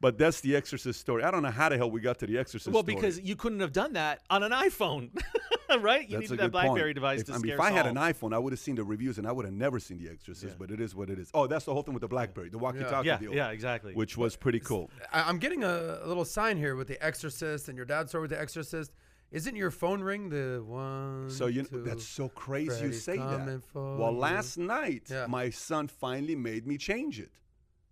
But 0.00 0.16
that's 0.16 0.40
the 0.40 0.56
Exorcist 0.56 0.98
story. 1.00 1.24
I 1.24 1.30
don't 1.30 1.42
know 1.42 1.50
how 1.50 1.68
the 1.68 1.76
hell 1.76 1.90
we 1.90 2.00
got 2.00 2.18
to 2.20 2.26
the 2.26 2.38
Exorcist 2.38 2.72
Well, 2.72 2.82
story. 2.82 2.94
because 2.94 3.20
you 3.20 3.36
couldn't 3.36 3.60
have 3.60 3.72
done 3.72 3.92
that 3.94 4.22
on 4.30 4.42
an 4.42 4.50
iPhone, 4.52 5.10
right? 5.80 6.08
You 6.08 6.18
That's 6.18 6.30
a 6.30 6.32
needed 6.34 6.44
that 6.46 6.52
BlackBerry 6.52 6.82
point. 6.90 6.94
device 6.96 7.20
if, 7.20 7.26
to 7.26 7.32
I 7.32 7.34
mean, 7.36 7.42
scare 7.42 7.54
if 7.54 7.60
I 7.60 7.70
had 7.70 7.86
Saul. 7.86 7.96
an 7.96 8.12
iPhone, 8.12 8.34
I 8.34 8.38
would 8.38 8.52
have 8.52 8.60
seen 8.60 8.74
the 8.76 8.84
reviews 8.84 9.18
and 9.18 9.26
I 9.26 9.32
would 9.32 9.44
have 9.44 9.54
never 9.54 9.78
seen 9.78 9.98
The 9.98 10.10
Exorcist. 10.10 10.58
But 10.58 10.70
it 10.70 10.80
is 10.80 10.94
what 10.94 11.10
it 11.10 11.18
is. 11.18 11.30
Oh, 11.34 11.46
that's 11.46 11.64
the 11.64 11.72
whole 11.72 11.82
thing 11.82 11.94
with 11.94 12.00
the 12.02 12.08
BlackBerry, 12.08 12.48
the 12.50 12.58
walkie-talkie 12.58 13.06
yeah, 13.06 13.18
deal, 13.18 13.34
yeah, 13.34 13.50
exactly. 13.50 13.94
which 13.94 14.16
was 14.16 14.36
pretty 14.36 14.60
cool. 14.60 14.90
I- 15.12 15.22
I'm 15.28 15.38
getting 15.38 15.64
a, 15.64 16.00
a 16.02 16.06
little 16.06 16.24
sign 16.24 16.56
here 16.56 16.74
with 16.76 16.88
The 16.88 17.04
Exorcist 17.04 17.68
and 17.68 17.76
your 17.76 17.86
dad's 17.86 18.10
story 18.10 18.22
with 18.22 18.30
The 18.30 18.40
Exorcist. 18.40 18.92
Isn't 19.32 19.54
your 19.54 19.70
phone 19.70 20.00
ring 20.02 20.28
the 20.28 20.60
one? 20.66 21.30
So 21.30 21.46
you 21.46 21.62
know, 21.62 21.68
two, 21.68 21.82
that's 21.82 22.04
so 22.04 22.28
crazy 22.28 22.86
you 22.86 22.92
say 22.92 23.16
that. 23.16 23.38
coming 23.38 23.60
for 23.72 23.96
Well, 23.96 24.10
you. 24.12 24.18
last 24.18 24.58
night 24.58 25.04
Yeah. 25.08 25.26
my 25.28 25.50
son 25.50 25.86
finally 25.86 26.34
made 26.34 26.66
me 26.66 26.76
change 26.78 27.20
it. 27.20 27.30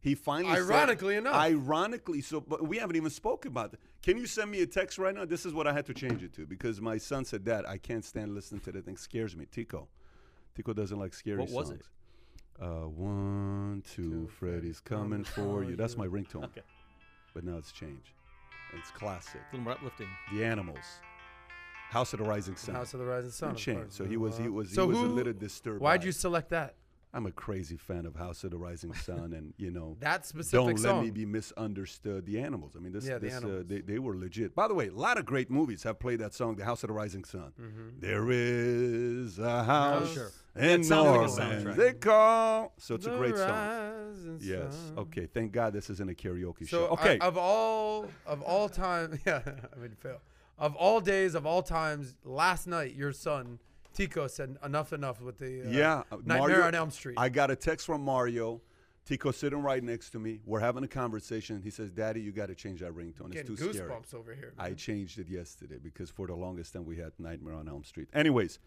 He 0.00 0.14
finally 0.16 0.54
said- 0.56 0.62
Ironically 0.70 1.14
enough. 1.16 1.34
Ironically, 1.36 2.22
so 2.22 2.40
but 2.40 2.66
we 2.66 2.78
haven't 2.78 2.96
even 2.96 3.10
spoken 3.10 3.50
about 3.52 3.72
it. 3.74 3.80
Can 4.02 4.16
you 4.16 4.26
send 4.26 4.50
me 4.50 4.62
a 4.62 4.66
text 4.66 4.98
right 4.98 5.14
now? 5.14 5.24
This 5.24 5.44
is 5.44 5.52
what 5.52 5.66
I 5.66 5.72
had 5.72 5.84
to 5.86 5.94
change 5.94 6.22
it 6.22 6.32
to 6.34 6.46
because 6.46 6.80
my 6.80 6.98
son 6.98 7.24
said, 7.24 7.44
"Dad, 7.44 7.64
I 7.66 7.78
can't 7.78 8.04
stand 8.04 8.34
listening 8.34 8.60
to 8.62 8.72
the 8.72 8.80
thing. 8.80 8.96
Scares 8.96 9.36
me." 9.36 9.46
Tico, 9.50 9.88
Tico 10.54 10.72
doesn't 10.72 10.98
like 10.98 11.14
scary 11.14 11.38
What 11.38 11.50
was 11.50 11.70
it? 11.70 11.82
Uh, 12.60 12.88
one, 12.88 13.82
two, 13.94 14.28
Freddy's 14.38 14.80
coming 14.80 15.24
for 15.24 15.62
you. 15.64 15.76
That's 15.76 15.96
my 15.96 16.06
ringtone. 16.06 16.44
Okay. 16.44 16.62
But 17.34 17.44
now 17.44 17.56
it's 17.56 17.72
changed. 17.72 18.10
It's 18.76 18.90
classic. 18.90 19.40
a 19.52 19.56
little 19.56 19.64
more 19.64 19.72
uplifting. 19.74 20.08
The 20.32 20.44
Animals. 20.44 20.78
House 21.90 22.12
of 22.12 22.18
the 22.18 22.24
Rising 22.24 22.56
Sun. 22.56 22.74
House 22.74 22.92
of 22.94 23.00
the 23.00 23.06
Rising 23.06 23.30
Sun. 23.30 23.56
Changed. 23.56 23.92
So 23.92 24.04
he 24.04 24.16
was 24.16 24.36
he 24.38 24.48
was 24.48 24.72
So 24.72 24.82
he 24.82 24.88
was 24.88 24.98
who- 24.98 25.06
a 25.06 25.14
little 25.14 25.32
disturbed. 25.32 25.80
Why'd 25.80 26.00
by 26.00 26.04
you 26.04 26.10
it. 26.10 26.14
select 26.16 26.50
that? 26.50 26.74
I'm 27.14 27.26
a 27.26 27.32
crazy 27.32 27.76
fan 27.76 28.04
of 28.04 28.16
House 28.16 28.44
of 28.44 28.50
the 28.50 28.58
Rising 28.58 28.92
Sun, 29.06 29.32
and 29.32 29.54
you 29.56 29.70
know, 29.70 29.96
That 30.00 30.26
specific 30.26 30.76
don't 30.76 30.82
let 30.82 31.02
me 31.02 31.10
be 31.10 31.24
misunderstood. 31.24 32.26
The 32.26 32.38
animals. 32.40 32.74
I 32.76 32.80
mean, 32.80 32.92
this, 32.92 33.06
Yeah, 33.06 33.18
the 33.18 33.34
uh, 33.34 33.62
they, 33.64 33.80
they 33.80 33.98
were 33.98 34.16
legit. 34.16 34.54
By 34.54 34.68
the 34.68 34.74
way, 34.74 34.88
a 34.88 34.92
lot 34.92 35.18
of 35.18 35.24
great 35.24 35.50
movies 35.50 35.82
have 35.84 35.98
played 35.98 36.20
that 36.20 36.34
song, 36.34 36.56
"The 36.56 36.64
House 36.64 36.82
of 36.82 36.88
the 36.88 36.94
Rising 36.94 37.24
Sun." 37.24 37.52
Mm-hmm. 37.60 38.00
There 38.00 38.30
is 38.30 39.38
a 39.38 39.64
house 39.64 40.12
sure. 40.12 40.30
in 40.56 40.84
sounded 40.84 41.10
like 41.10 41.30
a 41.30 41.36
Norman's 41.36 41.38
soundtrack. 41.38 41.76
They 41.76 41.92
call. 41.94 42.72
So 42.78 42.94
it's 42.94 43.06
a 43.06 43.10
great 43.10 43.36
song. 43.36 44.38
Yes. 44.40 44.74
Sun. 44.74 44.98
Okay. 44.98 45.26
Thank 45.26 45.52
God 45.52 45.72
this 45.72 45.88
isn't 45.90 46.10
a 46.10 46.14
karaoke 46.14 46.68
So 46.68 46.86
show. 46.86 46.86
Okay. 46.88 47.18
I- 47.20 47.26
of 47.26 47.38
all 47.38 48.06
of 48.26 48.42
all 48.42 48.68
time, 48.68 49.18
yeah, 49.26 49.40
I 49.44 49.78
mean 49.80 49.96
fail. 49.98 50.20
Of 50.58 50.74
all 50.74 51.00
days, 51.00 51.34
of 51.36 51.46
all 51.46 51.62
times, 51.62 52.16
last 52.24 52.66
night 52.66 52.94
your 52.94 53.12
son 53.12 53.60
Tico 53.98 54.28
said 54.28 54.56
enough, 54.64 54.92
enough 54.92 55.20
with 55.20 55.38
the 55.38 55.66
uh, 55.66 55.70
yeah. 55.70 56.02
uh, 56.12 56.18
Nightmare 56.24 56.48
Mario- 56.48 56.66
on 56.66 56.74
Elm 56.76 56.90
Street. 56.92 57.16
I 57.18 57.28
got 57.28 57.50
a 57.50 57.56
text 57.56 57.84
from 57.84 58.04
Mario. 58.04 58.60
Tico 59.04 59.32
sitting 59.32 59.60
right 59.60 59.82
next 59.82 60.10
to 60.10 60.20
me. 60.20 60.38
We're 60.46 60.60
having 60.60 60.84
a 60.84 60.88
conversation. 60.88 61.60
He 61.62 61.70
says, 61.70 61.90
"Daddy, 61.90 62.20
you 62.20 62.30
got 62.30 62.46
to 62.46 62.54
change 62.54 62.80
that 62.80 62.92
ringtone. 62.92 63.34
It's 63.34 63.48
too 63.48 63.56
scary." 63.56 63.90
goosebumps 63.90 64.14
over 64.14 64.34
here. 64.34 64.52
I 64.56 64.74
changed 64.74 65.18
it 65.18 65.28
yesterday 65.28 65.78
because 65.82 66.10
for 66.10 66.28
the 66.28 66.34
longest 66.36 66.74
time 66.74 66.84
we 66.84 66.96
had 66.96 67.12
Nightmare 67.18 67.54
on 67.54 67.68
Elm 67.68 67.82
Street. 67.82 68.08
Anyways, 68.12 68.60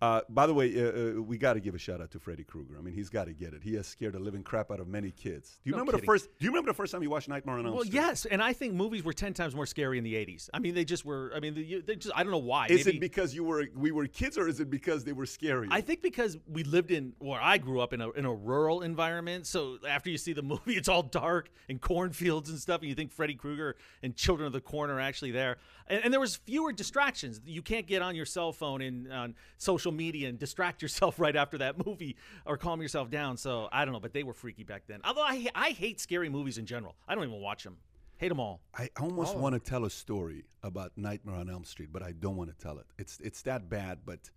uh, 0.00 0.20
by 0.30 0.46
the 0.46 0.54
way, 0.54 0.74
uh, 0.80 1.18
uh, 1.18 1.22
we 1.22 1.36
got 1.36 1.54
to 1.54 1.60
give 1.60 1.74
a 1.74 1.78
shout 1.78 2.00
out 2.00 2.10
to 2.10 2.18
Freddy 2.18 2.42
Krueger. 2.44 2.74
I 2.78 2.82
mean, 2.82 2.94
he's 2.94 3.10
got 3.10 3.24
to 3.26 3.32
get 3.34 3.52
it. 3.52 3.62
He 3.62 3.74
has 3.74 3.86
scared 3.86 4.14
the 4.14 4.18
living 4.18 4.42
crap 4.42 4.70
out 4.70 4.80
of 4.80 4.88
many 4.88 5.10
kids. 5.10 5.58
Do 5.62 5.68
you 5.68 5.72
No 5.72 5.76
remember 5.78 5.92
kidding. 5.92 6.02
the 6.02 6.06
first? 6.06 6.28
Do 6.38 6.44
you 6.44 6.50
remember 6.50 6.70
the 6.70 6.74
first 6.76 6.92
time 6.92 7.02
you 7.02 7.10
watched 7.10 7.28
Nightmare 7.28 7.58
on 7.58 7.66
Elm 7.66 7.74
Well, 7.74 7.84
Street? 7.84 7.94
yes, 7.94 8.24
and 8.24 8.42
I 8.42 8.52
think 8.54 8.74
movies 8.74 9.04
were 9.04 9.12
ten 9.12 9.34
times 9.34 9.54
more 9.54 9.66
scary 9.66 9.98
in 9.98 10.04
the 10.04 10.14
'80s. 10.14 10.48
I 10.54 10.58
mean, 10.58 10.74
they 10.74 10.84
just 10.84 11.04
were. 11.04 11.32
I 11.34 11.40
mean, 11.40 11.54
they, 11.54 11.82
they 11.86 11.96
just. 11.96 12.14
I 12.16 12.22
don't 12.22 12.32
know 12.32 12.38
why. 12.38 12.66
Is 12.68 12.86
Maybe- 12.86 12.96
it 12.96 13.00
because 13.00 13.34
you 13.34 13.44
were 13.44 13.66
we 13.76 13.90
were 13.92 14.06
kids, 14.06 14.38
or 14.38 14.48
is 14.48 14.58
it 14.60 14.70
because 14.70 15.04
they 15.04 15.12
were 15.12 15.26
scary? 15.26 15.68
I 15.70 15.80
think 15.82 16.00
because 16.02 16.38
we 16.48 16.64
lived 16.64 16.90
in 16.90 17.12
where 17.18 17.40
I 17.40 17.58
grew 17.58 17.80
up 17.80 17.92
in 17.92 18.00
a 18.00 18.10
in 18.12 18.24
a 18.24 18.32
rural 18.34 18.80
environment. 18.82 19.46
So 19.46 19.78
after 19.88 20.08
you 20.08 20.16
see 20.18 20.32
the 20.32 20.42
movie, 20.50 20.76
it's 20.76 20.88
all 20.88 21.02
dark 21.02 21.50
and 21.68 21.80
cornfields 21.80 22.48
and 22.48 22.58
stuff, 22.58 22.80
and 22.80 22.88
you 22.88 22.94
think 22.94 23.12
Freddy 23.12 23.34
Krueger 23.34 23.76
and 24.02 24.16
Children 24.16 24.46
of 24.46 24.52
the 24.54 24.60
Corn 24.62 24.88
are 24.90 25.00
actually 25.00 25.30
there. 25.32 25.58
And, 25.90 26.04
and 26.04 26.12
there 26.12 26.20
was 26.20 26.36
fewer 26.36 26.72
distractions. 26.72 27.40
You 27.44 27.60
can't 27.60 27.86
get 27.86 28.00
on 28.00 28.14
your 28.14 28.24
cell 28.24 28.52
phone 28.52 28.80
and 28.80 29.12
on 29.12 29.34
social 29.58 29.92
media 29.92 30.28
and 30.28 30.38
distract 30.38 30.80
yourself 30.82 31.18
right 31.18 31.36
after 31.36 31.58
that 31.58 31.84
movie 31.84 32.16
or 32.46 32.56
calm 32.56 32.80
yourself 32.80 33.10
down. 33.10 33.36
So 33.36 33.68
I 33.70 33.84
don't 33.84 33.92
know, 33.92 34.00
but 34.00 34.14
they 34.14 34.22
were 34.22 34.32
freaky 34.32 34.64
back 34.64 34.84
then. 34.86 35.00
Although 35.04 35.22
I 35.22 35.48
I 35.54 35.70
hate 35.70 36.00
scary 36.00 36.30
movies 36.30 36.56
in 36.56 36.64
general. 36.64 36.94
I 37.06 37.14
don't 37.14 37.24
even 37.24 37.40
watch 37.40 37.64
them. 37.64 37.76
Hate 38.16 38.28
them 38.28 38.40
all. 38.40 38.60
I 38.74 38.90
almost 39.00 39.34
oh. 39.34 39.38
want 39.38 39.54
to 39.54 39.58
tell 39.58 39.84
a 39.86 39.90
story 39.90 40.44
about 40.62 40.92
Nightmare 40.96 41.36
on 41.36 41.48
Elm 41.48 41.64
Street, 41.64 41.88
but 41.90 42.02
I 42.02 42.12
don't 42.12 42.36
want 42.36 42.50
to 42.50 42.56
tell 42.62 42.78
it. 42.78 42.86
It's 42.98 43.18
it's 43.20 43.42
that 43.42 43.68
bad, 43.68 44.00
but 44.04 44.30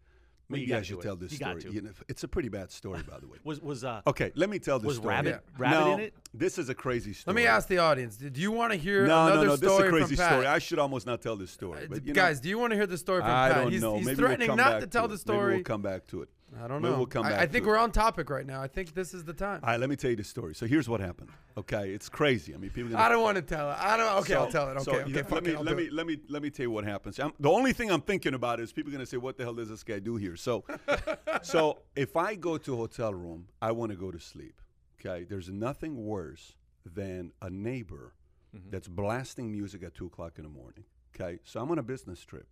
Maybe 0.59 0.65
gotta 0.67 0.79
I 0.79 0.83
should 0.83 0.93
do 0.95 0.99
it. 0.99 1.03
tell 1.03 1.15
this 1.15 1.31
You 1.31 1.37
story. 1.37 1.61
to. 1.61 1.71
You 1.73 1.81
know, 1.81 1.89
it's 2.07 2.23
a 2.23 2.27
pretty 2.27 2.49
bad 2.49 2.71
story, 2.71 3.01
by 3.09 3.19
the 3.19 3.27
way. 3.27 3.37
Was 3.43 3.61
was 3.61 3.83
uh 3.83 4.01
Okay, 4.07 4.31
let 4.35 4.49
me 4.49 4.59
tell 4.59 4.79
this 4.79 4.87
was 4.87 4.95
story. 4.97 5.09
Rabbit 5.15 5.29
Yeah. 5.29 5.55
Rabbit 5.57 5.79
no, 5.87 5.93
in 5.95 5.99
it? 6.01 6.13
This 6.33 6.57
is 6.57 6.69
a 6.69 6.75
crazy 6.75 7.13
story. 7.13 7.35
Let 7.35 7.41
me 7.41 7.47
ask 7.47 7.67
the 7.67 7.77
audience: 7.79 8.17
Do 8.17 8.39
you 8.41 8.51
want 8.51 8.71
to 8.71 8.77
hear 8.77 9.05
No, 9.05 9.25
another 9.27 9.35
no, 9.35 9.41
no. 9.43 9.49
no. 9.49 9.55
This 9.57 9.71
is 9.71 9.79
a 9.79 9.89
crazy 9.89 10.15
story. 10.15 10.45
I 10.45 10.59
should 10.59 10.79
almost 10.79 11.05
not 11.05 11.21
tell 11.21 11.35
this 11.35 11.51
story. 11.51 11.83
Uh, 11.83 11.87
But, 11.89 12.05
you 12.05 12.13
know, 12.13 12.15
guys, 12.15 12.39
do 12.39 12.49
you 12.49 12.57
want 12.57 12.71
to 12.71 12.75
hear 12.77 12.87
the 12.87 12.97
story 12.97 13.21
from 13.21 13.29
I 13.31 13.49
Pat? 13.49 13.63
don't 13.63 13.71
he's 13.71 13.81
know. 13.81 13.97
he's 13.97 14.05
Maybe 14.05 14.17
we'll 14.21 14.27
threatening 14.27 14.47
come 14.47 14.57
not 14.57 14.71
back 14.73 14.81
to 14.81 14.87
tell 14.87 15.05
it. 15.05 15.07
the 15.09 15.13
Maybe 15.13 15.19
story. 15.21 15.53
we'll 15.55 15.63
come 15.63 15.81
back 15.81 16.07
to 16.07 16.21
it. 16.23 16.29
I 16.61 16.67
don't 16.67 16.81
know. 16.81 16.97
we'll 16.97 17.05
come 17.05 17.23
back 17.23 17.33
I 17.39 17.45
to 17.45 17.51
think 17.51 17.65
it. 17.65 17.67
we're 17.67 17.77
on 17.77 17.91
topic 17.91 18.29
right 18.29 18.45
now. 18.45 18.61
I 18.61 18.67
think 18.67 18.93
this 18.93 19.13
is 19.13 19.23
the 19.23 19.33
time. 19.33 19.59
All 19.63 19.69
right, 19.69 19.79
let 19.79 19.89
me 19.89 19.95
tell 19.95 20.09
you 20.11 20.15
the 20.17 20.23
story. 20.23 20.53
So 20.55 20.65
here's 20.65 20.87
what 20.89 20.99
happened. 20.99 21.29
Okay, 21.57 21.91
it's 21.91 22.09
crazy. 22.09 22.53
I 22.53 22.57
mean, 22.57 22.69
people. 22.71 22.91
gonna 22.91 23.03
I 23.03 23.09
don't 23.09 23.21
want 23.21 23.35
to 23.37 23.41
tell 23.41 23.69
it. 23.71 23.77
I 23.79 23.97
don't. 23.97 24.17
Okay, 24.19 24.33
So- 24.33 24.39
I'll 24.41 24.51
tell 24.51 24.67
it. 24.69 24.73
Okay, 24.77 24.83
so, 24.83 24.91
okay. 24.99 25.11
yeah, 25.11 25.21
fuck 25.23 25.31
let 25.31 25.43
me 25.45 25.51
it, 25.51 25.57
I'll 25.57 25.63
let 25.63 25.77
me 25.77 25.89
let 25.89 26.07
me 26.07 26.17
let 26.29 26.41
me 26.41 26.49
tell 26.49 26.63
you 26.65 26.71
what 26.71 26.83
happens. 26.83 27.19
I'm, 27.19 27.33
the 27.39 27.49
only 27.49 27.73
thing 27.73 27.91
I'm 27.91 28.01
thinking 28.01 28.33
about 28.33 28.59
is 28.59 28.71
people 28.73 28.91
are 28.91 28.93
gonna 28.93 29.05
say, 29.05 29.17
"What 29.17 29.37
the 29.37 29.43
hell 29.43 29.53
does 29.53 29.69
this 29.69 29.83
guy 29.83 29.99
do 29.99 30.15
here?" 30.15 30.35
So, 30.35 30.63
so 31.41 31.79
if 31.95 32.15
I 32.17 32.35
go 32.35 32.57
to 32.57 32.73
a 32.73 32.77
hotel 32.77 33.13
room, 33.13 33.47
I 33.61 33.71
want 33.71 33.91
to 33.91 33.97
go 33.97 34.11
to 34.11 34.19
sleep. 34.19 34.59
Okay, 34.99 35.23
there's 35.25 35.49
nothing 35.49 36.05
worse 36.05 36.53
than 36.85 37.31
a 37.41 37.49
neighbor 37.49 38.13
Mm-hmm. 38.55 38.69
that's 38.69 38.87
blasting 38.87 39.51
music 39.51 39.81
at 39.81 39.95
two 39.95 40.05
o'clock 40.05 40.33
in 40.37 40.43
the 40.43 40.49
morning. 40.51 40.83
Okay, 41.15 41.39
so 41.43 41.59
I'm 41.59 41.71
on 41.71 41.79
a 41.79 41.81
business 41.83 42.23
trip, 42.23 42.45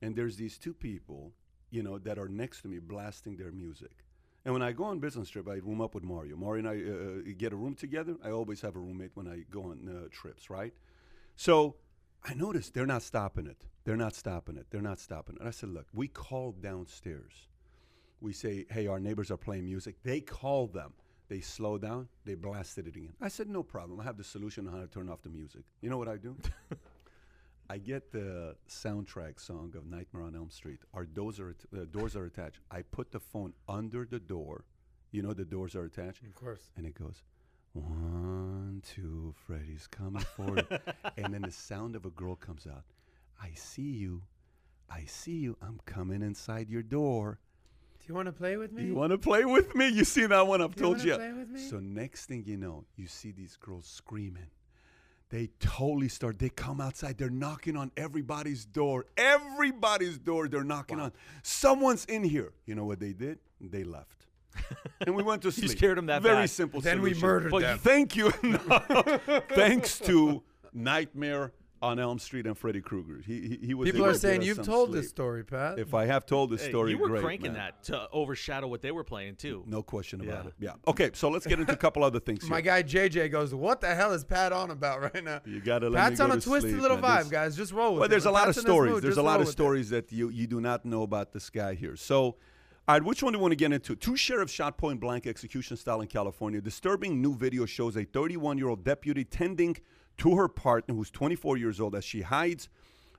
and 0.00 0.14
there's 0.14 0.36
these 0.36 0.56
two 0.58 0.72
people, 0.72 1.32
you 1.74 1.82
know, 1.82 1.98
that 1.98 2.18
are 2.18 2.28
next 2.28 2.62
to 2.62 2.68
me 2.68 2.78
blasting 2.78 3.36
their 3.36 3.50
music. 3.50 4.04
And 4.44 4.52
when 4.52 4.62
I 4.62 4.72
go 4.72 4.84
on 4.84 5.00
business 5.00 5.28
trip, 5.28 5.48
I 5.48 5.54
room 5.54 5.80
up 5.80 5.94
with 5.94 6.04
Mario. 6.04 6.36
Mario 6.36 6.68
and 6.68 6.68
I 6.68 7.30
uh, 7.30 7.34
get 7.36 7.52
a 7.52 7.56
room 7.56 7.74
together. 7.74 8.16
I 8.22 8.30
always 8.30 8.60
have 8.60 8.76
a 8.76 8.78
roommate 8.78 9.10
when 9.14 9.26
I 9.26 9.44
go 9.50 9.64
on 9.64 9.88
uh, 9.88 10.08
trips, 10.12 10.50
right? 10.50 10.72
So 11.34 11.76
I 12.22 12.34
noticed 12.34 12.74
they're 12.74 12.86
not 12.86 13.02
stopping 13.02 13.46
it. 13.46 13.56
They're 13.84 13.96
not 13.96 14.14
stopping 14.14 14.56
it. 14.56 14.66
They're 14.70 14.80
not 14.80 15.00
stopping 15.00 15.34
it. 15.36 15.40
And 15.40 15.48
I 15.48 15.50
said, 15.50 15.70
look, 15.70 15.86
we 15.92 16.06
call 16.06 16.52
downstairs. 16.52 17.48
We 18.20 18.32
say, 18.32 18.66
hey, 18.70 18.86
our 18.86 19.00
neighbors 19.00 19.30
are 19.30 19.36
playing 19.36 19.64
music. 19.64 19.96
They 20.04 20.20
call 20.20 20.68
them. 20.68 20.92
They 21.28 21.40
slow 21.40 21.78
down. 21.78 22.08
They 22.24 22.34
blasted 22.34 22.86
it 22.86 22.96
again. 22.96 23.14
I 23.20 23.28
said, 23.28 23.48
no 23.48 23.62
problem. 23.62 23.98
I 23.98 24.04
have 24.04 24.18
the 24.18 24.24
solution 24.24 24.68
on 24.68 24.74
how 24.74 24.80
to 24.80 24.86
turn 24.86 25.08
off 25.08 25.22
the 25.22 25.30
music. 25.30 25.62
You 25.80 25.90
know 25.90 25.98
what 25.98 26.08
I 26.08 26.18
do? 26.18 26.36
I 27.70 27.78
get 27.78 28.12
the 28.12 28.56
soundtrack 28.68 29.40
song 29.40 29.72
of 29.76 29.86
Nightmare 29.86 30.22
on 30.24 30.36
Elm 30.36 30.50
Street. 30.50 30.80
Our 30.92 31.06
doors 31.06 31.40
are 31.40 31.54
uh, 31.74 31.84
doors 31.90 32.14
are 32.14 32.26
attached. 32.26 32.60
I 32.70 32.82
put 32.82 33.10
the 33.10 33.20
phone 33.20 33.54
under 33.68 34.04
the 34.04 34.18
door. 34.20 34.64
You 35.12 35.22
know 35.22 35.32
the 35.32 35.44
doors 35.44 35.74
are 35.74 35.84
attached, 35.84 36.22
Of 36.24 36.34
course. 36.34 36.70
and 36.76 36.84
it 36.86 36.94
goes 36.94 37.22
one, 37.72 38.82
two. 38.86 39.34
Freddy's 39.46 39.86
coming 39.86 40.22
for 40.36 40.56
you, 40.56 40.78
and 41.16 41.32
then 41.32 41.42
the 41.42 41.50
sound 41.50 41.96
of 41.96 42.04
a 42.04 42.10
girl 42.10 42.36
comes 42.36 42.66
out. 42.66 42.84
I 43.42 43.50
see 43.54 43.82
you. 43.92 44.22
I 44.90 45.04
see 45.06 45.32
you. 45.38 45.56
I'm 45.62 45.80
coming 45.86 46.22
inside 46.22 46.68
your 46.68 46.82
door. 46.82 47.38
Do 48.00 48.06
you 48.08 48.14
want 48.14 48.26
to 48.26 48.32
play 48.32 48.56
with 48.56 48.72
me? 48.72 48.84
You 48.84 48.94
want 48.94 49.12
to 49.12 49.18
play 49.18 49.44
with 49.44 49.74
me? 49.74 49.88
You 49.88 50.04
see 50.04 50.26
that 50.26 50.46
one? 50.46 50.60
I've 50.60 50.76
You 50.76 50.82
told 50.82 51.02
you. 51.02 51.14
play 51.16 51.32
with 51.32 51.48
me? 51.48 51.60
So 51.60 51.80
next 51.80 52.26
thing 52.26 52.44
you 52.46 52.56
know, 52.58 52.84
you 52.96 53.06
see 53.06 53.32
these 53.32 53.56
girls 53.56 53.86
screaming. 53.86 54.48
They 55.30 55.48
totally 55.58 56.08
start. 56.08 56.38
They 56.38 56.48
come 56.50 56.80
outside. 56.80 57.18
They're 57.18 57.30
knocking 57.30 57.76
on 57.76 57.90
everybody's 57.96 58.64
door. 58.64 59.06
Everybody's 59.16 60.18
door. 60.18 60.48
They're 60.48 60.62
knocking 60.64 61.00
on. 61.00 61.12
Someone's 61.42 62.04
in 62.04 62.22
here. 62.22 62.52
You 62.66 62.74
know 62.74 62.84
what 62.84 63.00
they 63.00 63.12
did? 63.12 63.38
They 63.60 63.82
left, 63.84 64.26
and 65.00 65.14
we 65.16 65.22
went 65.22 65.42
to 65.42 65.50
sleep. 65.52 65.78
them 65.78 66.06
that 66.06 66.22
Very 66.22 66.42
bad. 66.42 66.50
simple. 66.50 66.80
Then 66.80 67.00
we 67.00 67.14
murdered 67.14 67.50
But 67.50 67.62
them. 67.62 67.78
Thank 67.78 68.14
you. 68.16 68.32
No. 68.42 68.58
Thanks 69.50 69.98
to 70.00 70.42
Nightmare 70.72 71.52
on 71.82 71.98
Elm 71.98 72.18
Street 72.18 72.46
and 72.46 72.56
Freddy 72.56 72.80
Krueger. 72.80 73.20
He 73.26 73.40
he, 73.60 73.66
he 73.66 73.74
was. 73.74 73.90
People 73.90 74.06
are 74.06 74.14
saying 74.14 74.40
you've 74.42 74.62
told 74.62 74.88
sleep. 74.90 75.02
this 75.02 75.10
story, 75.10 75.44
Pat. 75.44 75.78
If 75.78 75.92
I 75.92 76.06
have 76.06 76.24
told 76.24 76.50
this 76.50 76.62
Hey, 76.62 76.70
story, 76.70 76.92
you 76.92 76.98
were 76.98 77.08
great, 77.08 77.22
cranking 77.22 77.52
man. 77.52 77.60
that 77.74 77.82
to 77.84 78.08
overshadow 78.10 78.66
what 78.68 78.80
they 78.80 78.90
were 78.90 79.04
playing 79.04 79.36
too. 79.36 79.62
No 79.66 79.82
question 79.82 80.20
about 80.22 80.44
Yeah. 80.44 80.48
it. 80.48 80.54
Yeah. 80.60 80.72
Okay, 80.90 81.10
so 81.12 81.28
let's 81.28 81.46
get 81.46 81.60
into 81.60 81.72
a 81.72 81.76
couple 81.76 82.02
other 82.02 82.20
things. 82.20 82.44
My 82.48 82.60
guy 82.62 82.82
JJ 82.82 83.30
goes, 83.30 83.54
"What 83.54 83.80
the 83.82 83.94
hell 83.94 84.12
is 84.12 84.24
Pat 84.24 84.52
on 84.52 84.70
about 84.70 85.00
right 85.02 85.22
now?" 85.22 85.40
You 85.44 85.60
gotta 85.60 85.90
let 85.90 85.98
Pat's 86.00 86.20
me 86.20 86.24
on 86.24 86.30
a 86.32 86.34
to 86.36 86.40
twisted 86.40 86.70
sleep, 86.70 86.82
little 86.82 86.96
man. 86.98 87.24
vibe, 87.24 87.30
guys. 87.30 87.56
Just 87.56 87.72
roll 87.72 87.90
with 87.92 87.98
Well, 88.00 88.06
it. 88.06 88.08
there's 88.08 88.24
a 88.26 88.30
lot 88.30 88.42
of 88.48 88.54
Pat's 88.54 88.58
in 88.58 88.62
stories. 88.64 88.92
mood, 88.94 89.02
There's 89.04 89.16
a 89.18 89.22
lot 89.22 89.36
of 89.36 89.40
with 89.40 89.48
it. 89.50 89.52
stories 89.52 89.90
that 89.90 90.10
you 90.10 90.30
you 90.30 90.46
do 90.46 90.60
not 90.60 90.84
know 90.86 91.02
about 91.02 91.32
this 91.32 91.50
guy 91.50 91.74
here. 91.74 91.96
So, 91.96 92.16
all 92.22 92.36
right, 92.88 93.02
which 93.04 93.22
one 93.22 93.32
do 93.34 93.38
you 93.38 93.42
want 93.42 93.52
to 93.52 93.56
get 93.56 93.72
into? 93.72 93.94
Two 93.94 94.16
sheriffs 94.16 94.52
shot 94.52 94.78
point 94.78 95.00
blank 95.00 95.26
execution 95.26 95.76
style 95.76 96.00
in 96.00 96.06
California. 96.08 96.62
Disturbing 96.62 97.20
new 97.20 97.34
video 97.34 97.66
shows 97.66 97.94
a 97.96 98.04
31 98.04 98.56
year 98.56 98.68
old 98.68 98.84
deputy 98.84 99.24
tending 99.24 99.76
to 100.18 100.36
her 100.36 100.48
partner, 100.48 100.94
who's 100.94 101.10
24 101.10 101.56
years 101.56 101.80
old, 101.80 101.94
as 101.94 102.04
she 102.04 102.22
hides 102.22 102.68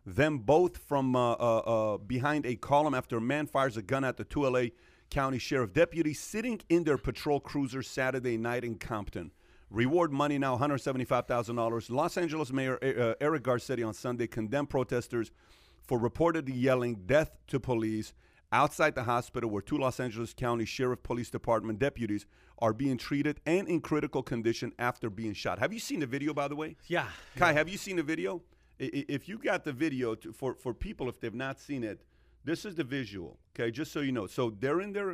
them 0.05 0.39
both 0.39 0.77
from 0.77 1.15
uh, 1.15 1.33
uh, 1.33 1.35
uh, 1.35 1.97
behind 1.97 2.45
a 2.45 2.55
column 2.55 2.93
after 2.93 3.17
a 3.17 3.21
man 3.21 3.47
fires 3.47 3.75
a 3.75 3.81
gun 3.81 4.03
at 4.03 4.17
the 4.17 4.23
two 4.23 4.47
LA 4.47 4.65
County 5.09 5.39
Sheriff 5.39 5.73
deputies 5.73 6.19
sitting 6.19 6.59
in 6.69 6.83
their 6.83 6.97
patrol 6.97 7.39
cruiser 7.39 7.81
Saturday 7.81 8.37
night 8.37 8.63
in 8.63 8.75
Compton. 8.75 9.31
Reward 9.69 10.11
money 10.11 10.37
now 10.37 10.57
$175,000. 10.57 11.89
Los 11.89 12.17
Angeles 12.17 12.51
Mayor 12.51 12.77
uh, 12.81 13.15
Eric 13.19 13.43
Garcetti 13.43 13.85
on 13.85 13.93
Sunday 13.93 14.27
condemned 14.27 14.69
protesters 14.69 15.31
for 15.83 15.99
reportedly 15.99 16.53
yelling 16.53 16.95
death 17.05 17.31
to 17.47 17.59
police 17.59 18.13
outside 18.51 18.95
the 18.95 19.03
hospital 19.03 19.49
where 19.49 19.61
two 19.61 19.77
Los 19.77 19.99
Angeles 19.99 20.33
County 20.33 20.65
Sheriff 20.65 21.01
Police 21.03 21.29
Department 21.29 21.79
deputies 21.79 22.25
are 22.59 22.73
being 22.73 22.97
treated 22.97 23.39
and 23.45 23.67
in 23.67 23.81
critical 23.81 24.23
condition 24.23 24.71
after 24.79 25.09
being 25.09 25.33
shot. 25.33 25.59
Have 25.59 25.73
you 25.73 25.79
seen 25.79 25.99
the 25.99 26.05
video, 26.07 26.33
by 26.33 26.47
the 26.47 26.55
way? 26.55 26.75
Yeah. 26.87 27.07
Kai, 27.35 27.53
have 27.53 27.67
you 27.69 27.77
seen 27.77 27.95
the 27.97 28.03
video? 28.03 28.41
I- 28.79 28.85
i- 28.93 29.05
If 29.09 29.27
you 29.29 29.37
got 29.37 29.63
the 29.63 29.73
video 29.73 30.15
to, 30.15 30.31
for 30.33 30.55
for 30.55 30.73
people 30.73 31.09
if 31.09 31.19
they've 31.19 31.33
not 31.47 31.59
seen 31.59 31.83
it, 31.83 32.01
this 32.43 32.65
is 32.65 32.75
the 32.75 32.83
visual. 32.83 33.39
Okay, 33.53 33.71
just 33.71 33.91
so 33.91 33.99
you 34.01 34.11
know. 34.11 34.27
So 34.27 34.49
they're 34.49 34.81
in 34.81 34.93
their 34.93 35.11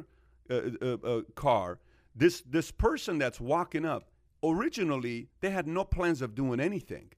uh, 0.50 0.54
uh, 0.82 0.86
uh, 1.04 1.22
car. 1.36 1.80
This 2.16 2.42
this 2.42 2.72
person 2.72 3.18
that's 3.18 3.40
walking 3.40 3.86
up. 3.86 4.10
Originally, 4.44 5.28
they 5.40 5.52
had 5.52 5.68
no 5.68 5.84
plans 5.84 6.22
of 6.22 6.34
doing 6.36 6.60
anything. 6.60 7.12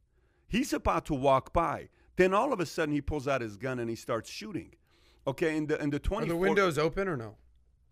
He's 0.48 0.74
about 0.74 1.06
to 1.06 1.14
walk 1.16 1.52
by. 1.54 1.90
Then 2.16 2.34
all 2.34 2.54
of 2.54 2.60
a 2.60 2.66
sudden, 2.66 2.94
he 2.94 3.02
pulls 3.02 3.28
out 3.28 3.42
his 3.42 3.56
gun 3.58 3.80
and 3.80 3.90
he 3.90 3.96
starts 3.96 4.30
shooting. 4.30 4.76
Okay, 5.26 5.56
in 5.58 5.66
the 5.68 5.82
in 5.82 5.90
the 5.90 6.00
twenty. 6.00 6.26
Are 6.28 6.30
the 6.30 6.36
windows 6.36 6.78
open 6.78 7.08
or 7.08 7.16
no? 7.18 7.38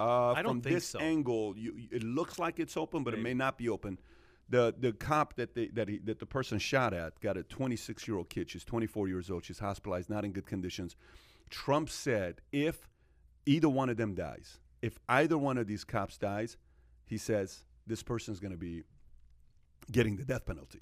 Uh, 0.01 0.33
I 0.33 0.41
don't 0.41 0.61
from 0.63 0.71
this 0.71 0.87
so. 0.89 0.99
angle, 0.99 1.53
you, 1.57 1.73
it 1.91 2.03
looks 2.03 2.39
like 2.39 2.59
it's 2.59 2.75
open, 2.77 3.03
but 3.03 3.13
it 3.13 3.21
may 3.21 3.33
not 3.33 3.57
be 3.57 3.69
open. 3.69 3.99
The 4.49 4.73
the 4.77 4.91
cop 4.91 5.35
that 5.35 5.53
they, 5.55 5.67
that 5.67 5.87
he, 5.87 5.97
that 5.99 6.19
the 6.19 6.25
person 6.25 6.59
shot 6.59 6.93
at 6.93 7.19
got 7.21 7.37
a 7.37 7.43
26 7.43 8.07
year 8.07 8.17
old 8.17 8.29
kid. 8.29 8.49
She's 8.49 8.65
24 8.65 9.07
years 9.07 9.29
old. 9.31 9.45
She's 9.45 9.59
hospitalized, 9.59 10.09
not 10.09 10.25
in 10.25 10.31
good 10.33 10.45
conditions. 10.45 10.95
Trump 11.49 11.89
said 11.89 12.41
if 12.51 12.89
either 13.45 13.69
one 13.69 13.89
of 13.89 13.97
them 13.97 14.13
dies, 14.13 14.59
if 14.81 14.99
either 15.07 15.37
one 15.37 15.57
of 15.57 15.67
these 15.67 15.83
cops 15.85 16.17
dies, 16.17 16.57
he 17.05 17.17
says 17.17 17.63
this 17.87 18.03
person's 18.03 18.39
going 18.39 18.51
to 18.51 18.57
be 18.57 18.83
getting 19.91 20.17
the 20.17 20.25
death 20.25 20.45
penalty. 20.45 20.81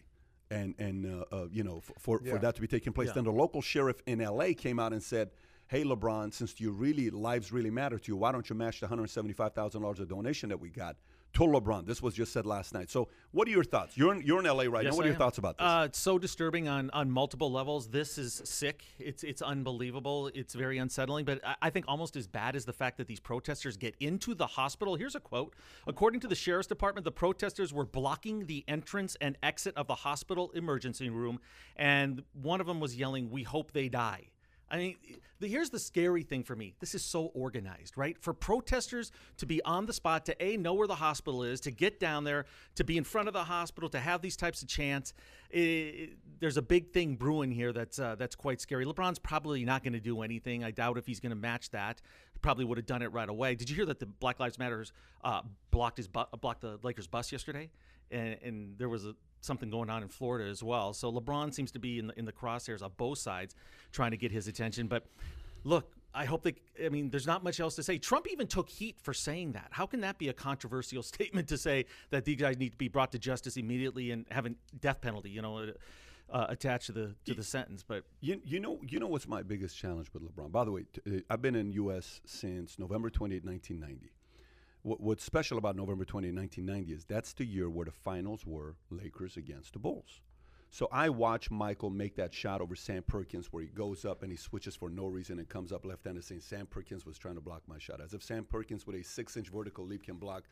And 0.51 0.73
and 0.79 1.05
uh, 1.05 1.25
uh, 1.35 1.47
you 1.51 1.63
know 1.63 1.77
f- 1.77 1.91
for 1.99 2.19
Yeah. 2.23 2.33
for 2.33 2.39
that 2.39 2.55
to 2.55 2.61
be 2.61 2.67
taking 2.67 2.91
place, 2.91 3.09
Yeah. 3.09 3.13
then 3.15 3.23
the 3.25 3.31
local 3.31 3.61
sheriff 3.61 4.01
in 4.07 4.19
L.A. 4.19 4.55
came 4.55 4.79
out 4.79 4.93
and 4.93 5.03
said, 5.03 5.29
"Hey 5.69 5.83
LeBron, 5.83 6.33
since 6.33 6.59
you 6.59 6.71
really 6.71 7.11
lives 7.11 7.51
really 7.51 7.69
matter 7.69 7.99
to 7.99 8.11
you, 8.11 8.17
why 8.17 8.31
don't 8.31 8.49
you 8.49 8.55
match 8.55 8.79
the 8.79 8.87
hundred 8.87 9.09
seventy 9.11 9.33
five 9.33 9.53
thousand 9.53 9.83
dollars 9.83 9.99
of 9.99 10.07
donation 10.09 10.49
that 10.49 10.59
we 10.59 10.69
got 10.69 10.95
to 11.33 11.41
LeBron?" 11.41 11.85
This 11.85 12.01
was 12.01 12.15
just 12.15 12.33
said 12.33 12.47
last 12.47 12.73
night. 12.73 12.89
So, 12.89 13.07
what 13.29 13.47
are 13.47 13.51
your 13.51 13.63
thoughts? 13.63 13.95
You're 13.95 14.15
in, 14.15 14.23
you're 14.23 14.39
in 14.39 14.47
L.A. 14.47 14.67
right 14.67 14.83
Yes, 14.83 14.93
now. 14.93 14.97
What 14.97 15.03
I 15.03 15.05
are 15.05 15.11
your 15.11 15.13
am. 15.13 15.19
thoughts 15.19 15.37
about 15.37 15.59
this? 15.59 15.63
Uh, 15.67 15.83
it's 15.85 15.99
so 15.99 16.17
disturbing 16.17 16.67
on 16.67 16.89
on 16.89 17.11
multiple 17.11 17.51
levels. 17.51 17.87
This 17.87 18.17
is 18.17 18.41
sick. 18.45 18.83
It's 18.97 19.23
it's 19.23 19.43
unbelievable. 19.43 20.31
It's 20.33 20.55
very 20.55 20.79
unsettling. 20.79 21.25
But 21.25 21.39
I, 21.45 21.55
I 21.61 21.69
think 21.69 21.85
almost 21.87 22.15
as 22.15 22.25
bad 22.25 22.55
as 22.55 22.65
the 22.65 22.73
fact 22.73 22.97
that 22.97 23.05
these 23.05 23.19
protesters 23.19 23.77
get 23.77 23.95
into 23.99 24.33
the 24.33 24.47
hospital. 24.47 24.95
Here's 24.95 25.13
a 25.13 25.19
quote: 25.19 25.55
According 25.85 26.21
to 26.21 26.27
the 26.27 26.35
sheriff's 26.35 26.67
department, 26.67 27.05
the 27.05 27.11
protesters 27.11 27.71
were 27.71 27.85
blocking 27.85 28.47
the 28.47 28.65
entrance 28.67 29.15
and 29.21 29.37
exit 29.43 29.77
of 29.77 29.85
the 29.85 29.95
hospital 29.95 30.49
emergency 30.55 31.11
room, 31.11 31.39
and 31.75 32.23
one 32.33 32.59
of 32.59 32.65
them 32.65 32.79
was 32.79 32.95
yelling, 32.95 33.29
"We 33.29 33.43
hope 33.43 33.71
they 33.71 33.87
die." 33.87 34.29
I 34.71 34.77
mean, 34.77 34.95
the, 35.39 35.47
here's 35.47 35.69
the 35.69 35.79
scary 35.79 36.23
thing 36.23 36.43
for 36.43 36.55
me. 36.55 36.75
This 36.79 36.93
is 36.93 37.03
so 37.03 37.31
organized, 37.33 37.97
right? 37.97 38.17
For 38.21 38.33
protesters 38.33 39.11
to 39.37 39.45
be 39.45 39.63
on 39.63 39.85
the 39.85 39.93
spot, 39.93 40.25
to 40.25 40.43
A, 40.43 40.57
know 40.57 40.73
where 40.73 40.87
the 40.87 40.95
hospital 40.95 41.43
is, 41.43 41.59
to 41.61 41.71
get 41.71 41.99
down 41.99 42.23
there, 42.23 42.45
to 42.75 42.83
be 42.83 42.97
in 42.97 43.03
front 43.03 43.27
of 43.27 43.33
the 43.33 43.43
hospital, 43.43 43.89
to 43.89 43.99
have 43.99 44.21
these 44.21 44.35
types 44.35 44.61
of 44.61 44.67
chants. 44.67 45.13
eh, 45.53 46.07
there's 46.39 46.57
a 46.57 46.61
big 46.61 46.91
thing 46.91 47.15
brewing 47.15 47.51
here 47.51 47.73
that's, 47.73 47.99
uh, 47.99 48.15
that's 48.15 48.35
quite 48.35 48.61
scary. 48.61 48.85
LeBron's 48.85 49.19
probably 49.19 49.65
not 49.65 49.83
going 49.83 49.93
to 49.93 49.99
do 49.99 50.21
anything. 50.21 50.63
I 50.63 50.71
doubt 50.71 50.97
if 50.97 51.05
he's 51.05 51.19
going 51.19 51.31
to 51.31 51.35
match 51.35 51.71
that. 51.71 52.01
Probably 52.41 52.63
would 52.63 52.77
have 52.77 52.85
done 52.85 53.01
it 53.01 53.11
right 53.11 53.27
away. 53.27 53.55
Did 53.55 53.69
you 53.69 53.75
hear 53.75 53.85
that 53.87 53.99
the 53.99 54.05
Black 54.05 54.39
Lives 54.39 54.57
Matters 54.57 54.93
uh, 55.25 55.41
blocked 55.71 55.97
his 55.97 56.07
bu- 56.07 56.23
blocked 56.39 56.61
the 56.61 56.79
Lakers 56.83 57.07
bus 57.07 57.33
yesterday? 57.33 57.69
And, 58.11 58.37
and 58.41 58.77
there 58.77 58.87
was 58.87 59.05
a, 59.05 59.13
something 59.41 59.69
going 59.69 59.89
on 59.89 60.03
in 60.03 60.09
Florida 60.09 60.49
as 60.49 60.63
well. 60.63 60.93
So 60.93 61.11
LeBron 61.11 61.53
seems 61.53 61.71
to 61.71 61.79
be 61.79 61.99
in 61.99 62.07
the, 62.07 62.19
in 62.19 62.25
the 62.25 62.31
crosshairs 62.31 62.81
on 62.81 62.91
both 62.97 63.17
sides, 63.17 63.55
trying 63.91 64.11
to 64.11 64.17
get 64.17 64.31
his 64.31 64.47
attention. 64.47 64.87
But 64.87 65.05
look, 65.63 65.91
I 66.13 66.25
hope 66.25 66.43
they. 66.43 66.55
I 66.83 66.89
mean, 66.89 67.09
there's 67.09 67.27
not 67.27 67.43
much 67.43 67.59
else 67.59 67.75
to 67.75 67.83
say. 67.83 67.97
Trump 67.97 68.27
even 68.31 68.47
took 68.47 68.69
heat 68.69 68.97
for 69.01 69.13
saying 69.13 69.51
that. 69.53 69.67
How 69.71 69.85
can 69.85 70.01
that 70.01 70.17
be 70.17 70.29
a 70.29 70.33
controversial 70.33 71.03
statement 71.15 71.47
to 71.49 71.57
say 71.57 71.85
that 72.09 72.25
these 72.25 72.37
guys 72.37 72.57
need 72.57 72.71
to 72.71 72.77
be 72.77 72.87
brought 72.87 73.11
to 73.11 73.19
justice 73.19 73.57
immediately 73.57 74.11
and 74.11 74.25
have 74.31 74.45
a 74.45 74.51
death 74.81 75.01
penalty? 75.01 75.29
You 75.29 75.41
know. 75.41 75.71
uh, 76.31 76.45
attached 76.49 76.85
to 76.87 76.91
the 76.91 77.15
to 77.25 77.33
the 77.33 77.43
sentence. 77.43 77.83
But 77.87 78.03
You, 78.21 78.39
you 78.45 78.59
know 78.59 78.79
you 78.87 78.99
know 78.99 79.07
what's 79.07 79.27
my 79.27 79.41
biggest 79.41 79.77
challenge 79.77 80.09
with 80.13 80.23
LeBron. 80.23 80.51
By 80.51 80.63
the 80.63 80.71
way, 80.71 80.85
uh, 81.07 81.21
I've 81.29 81.41
been 81.41 81.55
in 81.55 81.71
U.S. 81.73 82.21
since 82.25 82.77
November 82.77 83.09
28, 83.09 83.43
1990. 83.43 84.11
What, 84.81 85.01
what's 85.01 85.23
special 85.23 85.57
about 85.57 85.75
November 85.75 86.05
28, 86.05 86.33
1990 86.33 86.93
is 86.93 87.05
that's 87.05 87.33
the 87.33 87.45
year 87.45 87.69
where 87.69 87.85
the 87.85 87.91
finals 87.91 88.45
were 88.45 88.75
Lakers 88.89 89.35
against 89.37 89.73
the 89.73 89.79
Bulls. 89.79 90.21
So 90.71 90.87
I 90.91 91.09
watch 91.09 91.49
Michael 91.49 91.89
make 91.89 92.15
that 92.17 92.33
shot 92.33 92.61
over 92.61 92.75
Sam 92.75 93.01
Perkins 93.03 93.47
where 93.51 93.63
he 93.63 93.69
goes 93.69 94.05
up 94.05 94.21
and 94.21 94.31
he 94.31 94.37
switches 94.37 94.75
for 94.75 94.89
no 94.89 95.07
reason 95.07 95.39
and 95.39 95.49
comes 95.49 95.71
up 95.71 95.83
left-handed 95.85 96.23
saying 96.23 96.41
Sam 96.41 96.67
Perkins 96.67 97.05
was 97.05 97.17
trying 97.17 97.35
to 97.35 97.41
block 97.41 97.63
my 97.67 97.79
shot. 97.79 97.99
As 98.01 98.13
if 98.13 98.21
Sam 98.23 98.45
Perkins 98.45 98.85
with 98.85 98.95
a 98.95 99.03
six-inch 99.03 99.49
vertical 99.49 99.85
leap 99.85 100.03
can 100.03 100.17
block 100.17 100.43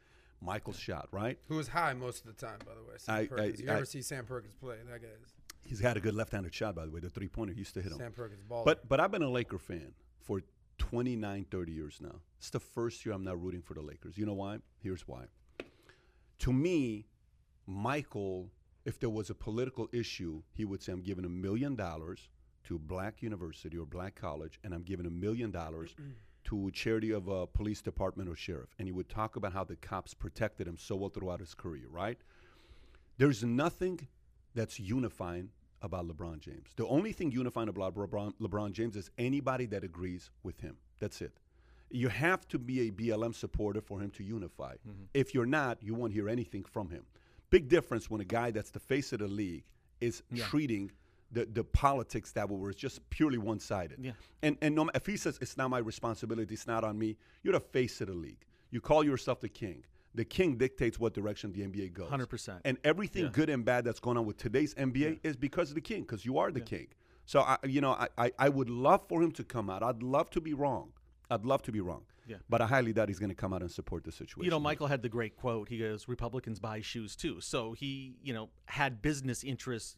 Michael's 0.42 0.80
shot, 0.80 1.08
right? 1.12 1.38
Who 1.48 1.56
was 1.56 1.68
high 1.68 1.94
most 1.94 2.26
of 2.26 2.36
the 2.36 2.46
time, 2.46 2.58
by 2.66 2.74
the 2.74 2.82
way. 2.82 2.96
Sam 2.98 3.16
I- 3.16 3.20
I- 3.20 3.28
Perkins. 3.28 3.62
you 3.62 3.70
I- 3.70 3.76
ever 3.76 3.86
see 3.86 4.02
Sam 4.02 4.26
Perkins 4.26 4.56
play? 4.56 4.78
That 4.90 5.02
guy 5.02 5.08
is 5.08 5.34
He's 5.64 5.80
had 5.82 5.98
a 5.98 6.00
good 6.00 6.16
left-handed 6.16 6.54
shot, 6.54 6.76
by 6.76 6.86
the 6.86 6.92
way. 6.92 7.00
The 7.02 7.10
three-pointer 7.10 7.54
used 7.54 7.74
to 7.74 7.82
hit 7.82 7.92
him. 7.92 7.98
Sam 7.98 8.12
Perkins 8.14 8.42
ball. 8.44 8.64
But 8.64 8.88
but 8.88 9.00
I've 9.00 9.12
been 9.12 9.22
a 9.22 9.30
Laker 9.30 9.60
fan 9.60 9.94
for 10.22 10.42
29, 10.78 11.46
30 11.50 11.72
years 11.72 12.00
now. 12.02 12.22
It's 12.38 12.50
the 12.50 12.60
first 12.60 13.06
year 13.06 13.14
I'm 13.14 13.24
not 13.24 13.42
rooting 13.42 13.62
for 13.62 13.74
the 13.74 13.82
Lakers. 13.82 14.18
You 14.18 14.26
know 14.26 14.34
why? 14.34 14.60
Here's 14.80 15.08
why. 15.08 15.26
To 16.40 16.54
me, 16.54 17.08
Michael, 17.66 18.52
if 18.86 19.00
there 19.00 19.10
was 19.10 19.30
a 19.30 19.36
political 19.36 19.90
issue, 19.92 20.44
he 20.54 20.66
would 20.66 20.82
say, 20.82 20.92
I'm 20.92 21.02
giving 21.02 21.26
a 21.26 21.30
million 21.30 21.76
dollars 21.76 22.30
to 22.66 22.76
a 22.76 22.80
black 22.80 23.22
university 23.22 23.78
or 23.78 23.86
black 23.86 24.16
college, 24.16 24.60
and 24.64 24.74
I'm 24.74 24.84
giving 24.84 25.06
a 25.06 25.10
million 25.10 25.52
dollars 25.52 25.96
to 26.46 26.68
a 26.68 26.72
charity 26.72 27.12
of 27.12 27.28
a 27.28 27.48
police 27.48 27.82
department 27.82 28.30
or 28.30 28.36
sheriff. 28.36 28.70
And 28.80 28.88
he 28.88 28.92
would 28.92 29.10
talk 29.10 29.36
about 29.36 29.54
how 29.54 29.64
the 29.64 29.76
cops 29.76 30.14
protected 30.14 30.68
him 30.68 30.78
so 30.78 30.96
well 30.96 31.10
throughout 31.10 31.40
his 31.40 31.54
career, 31.54 31.88
right? 31.90 32.18
There's 33.18 33.44
nothing 33.44 34.08
that's 34.56 34.80
unifying 34.80 35.50
about 35.82 36.08
LeBron 36.08 36.40
James. 36.40 36.70
The 36.76 36.88
only 36.88 37.12
thing 37.12 37.32
unifying 37.32 37.70
about 37.70 37.96
LeBron, 37.96 38.34
LeBron 38.42 38.72
James 38.72 38.96
is 38.96 39.10
anybody 39.18 39.66
that 39.68 39.84
agrees 39.84 40.32
with 40.44 40.60
him. 40.60 40.78
That's 41.00 41.22
it. 41.22 41.34
You 41.90 42.10
have 42.10 42.48
to 42.50 42.60
be 42.60 42.88
a 42.88 42.92
BLM 42.92 43.34
supporter 43.34 43.82
for 43.82 44.00
him 44.00 44.12
to 44.12 44.24
unify. 44.24 44.74
Mm-hmm. 44.74 45.04
If 45.14 45.34
you're 45.34 45.46
not, 45.46 45.82
you 45.82 45.94
won't 45.94 46.14
hear 46.14 46.28
anything 46.28 46.64
from 46.64 46.90
him. 46.90 47.04
Big 47.50 47.70
difference 47.70 48.10
when 48.10 48.20
a 48.20 48.26
guy 48.26 48.52
that's 48.52 48.72
the 48.72 48.80
face 48.80 49.14
of 49.14 49.20
the 49.20 49.28
league 49.28 49.64
is 50.02 50.22
treating 50.38 50.92
the, 51.32 51.46
the 51.46 51.64
politics 51.64 52.32
that 52.34 52.50
were 52.50 52.74
just 52.74 53.08
purely 53.10 53.38
one 53.38 53.60
sided. 53.60 54.00
Yeah. 54.02 54.12
And 54.42 54.58
and 54.62 54.76
no, 54.76 54.90
if 54.94 55.06
he 55.06 55.18
says 55.18 55.38
it's 55.42 55.58
not 55.58 55.70
my 55.70 55.80
responsibility, 55.80 56.54
it's 56.54 56.68
not 56.68 56.84
on 56.84 56.98
me, 56.98 57.18
you're 57.44 57.54
the 57.54 57.60
face 57.60 58.02
of 58.02 58.08
the 58.08 58.14
league. 58.14 58.46
You 58.70 58.82
call 58.82 59.04
yourself 59.04 59.40
the 59.40 59.50
king. 59.50 59.84
The 60.18 60.26
king 60.26 60.58
dictates 60.58 61.00
what 61.00 61.14
direction 61.14 61.54
the 61.54 61.62
NBA 61.62 61.94
goes. 61.94 62.10
100%. 62.10 62.62
And 62.66 62.80
everything 62.84 63.30
good 63.32 63.52
and 63.52 63.64
bad 63.64 63.86
that's 63.86 64.00
going 64.00 64.18
on 64.18 64.26
with 64.26 64.38
today's 64.38 64.74
NBA 64.74 65.20
is 65.22 65.36
because 65.36 65.70
of 65.70 65.76
the 65.76 65.82
king, 65.82 66.02
because 66.02 66.26
you 66.26 66.40
are 66.40 66.52
the 66.52 66.60
king. 66.60 66.88
So 67.26 67.42
I, 67.42 67.58
you 67.64 67.82
know, 67.82 67.92
I, 67.92 68.08
I, 68.18 68.32
I 68.40 68.50
would 68.50 68.70
love 68.70 69.02
for 69.08 69.22
him 69.22 69.32
to 69.34 69.44
come 69.44 69.70
out. 69.70 69.84
I'd 69.84 70.02
love 70.02 70.32
to 70.32 70.42
be 70.42 70.56
wrong. 70.56 70.94
I'd 71.30 71.46
love 71.46 71.62
to 71.64 71.72
be 71.72 71.82
wrong. 71.82 72.02
Yeah. 72.26 72.38
But 72.50 72.62
I 72.62 72.66
highly 72.66 72.94
doubt 72.94 73.10
he's 73.10 73.20
going 73.20 73.30
to 73.30 73.36
come 73.36 73.54
out 73.54 73.62
and 73.62 73.70
support 73.70 74.04
the 74.04 74.12
situation. 74.12 74.44
You 74.44 74.50
know, 74.50 74.60
Michael 74.60 74.88
had 74.88 75.04
the 75.04 75.10
great 75.10 75.38
quote. 75.38 75.70
He 75.70 75.78
goes, 75.78 76.08
"Republicans 76.08 76.60
buy 76.60 76.82
shoes 76.82 77.16
too." 77.16 77.40
So 77.42 77.74
he, 77.74 78.16
you 78.24 78.34
know, 78.34 78.50
had 78.66 79.02
business 79.02 79.44
interests 79.44 79.98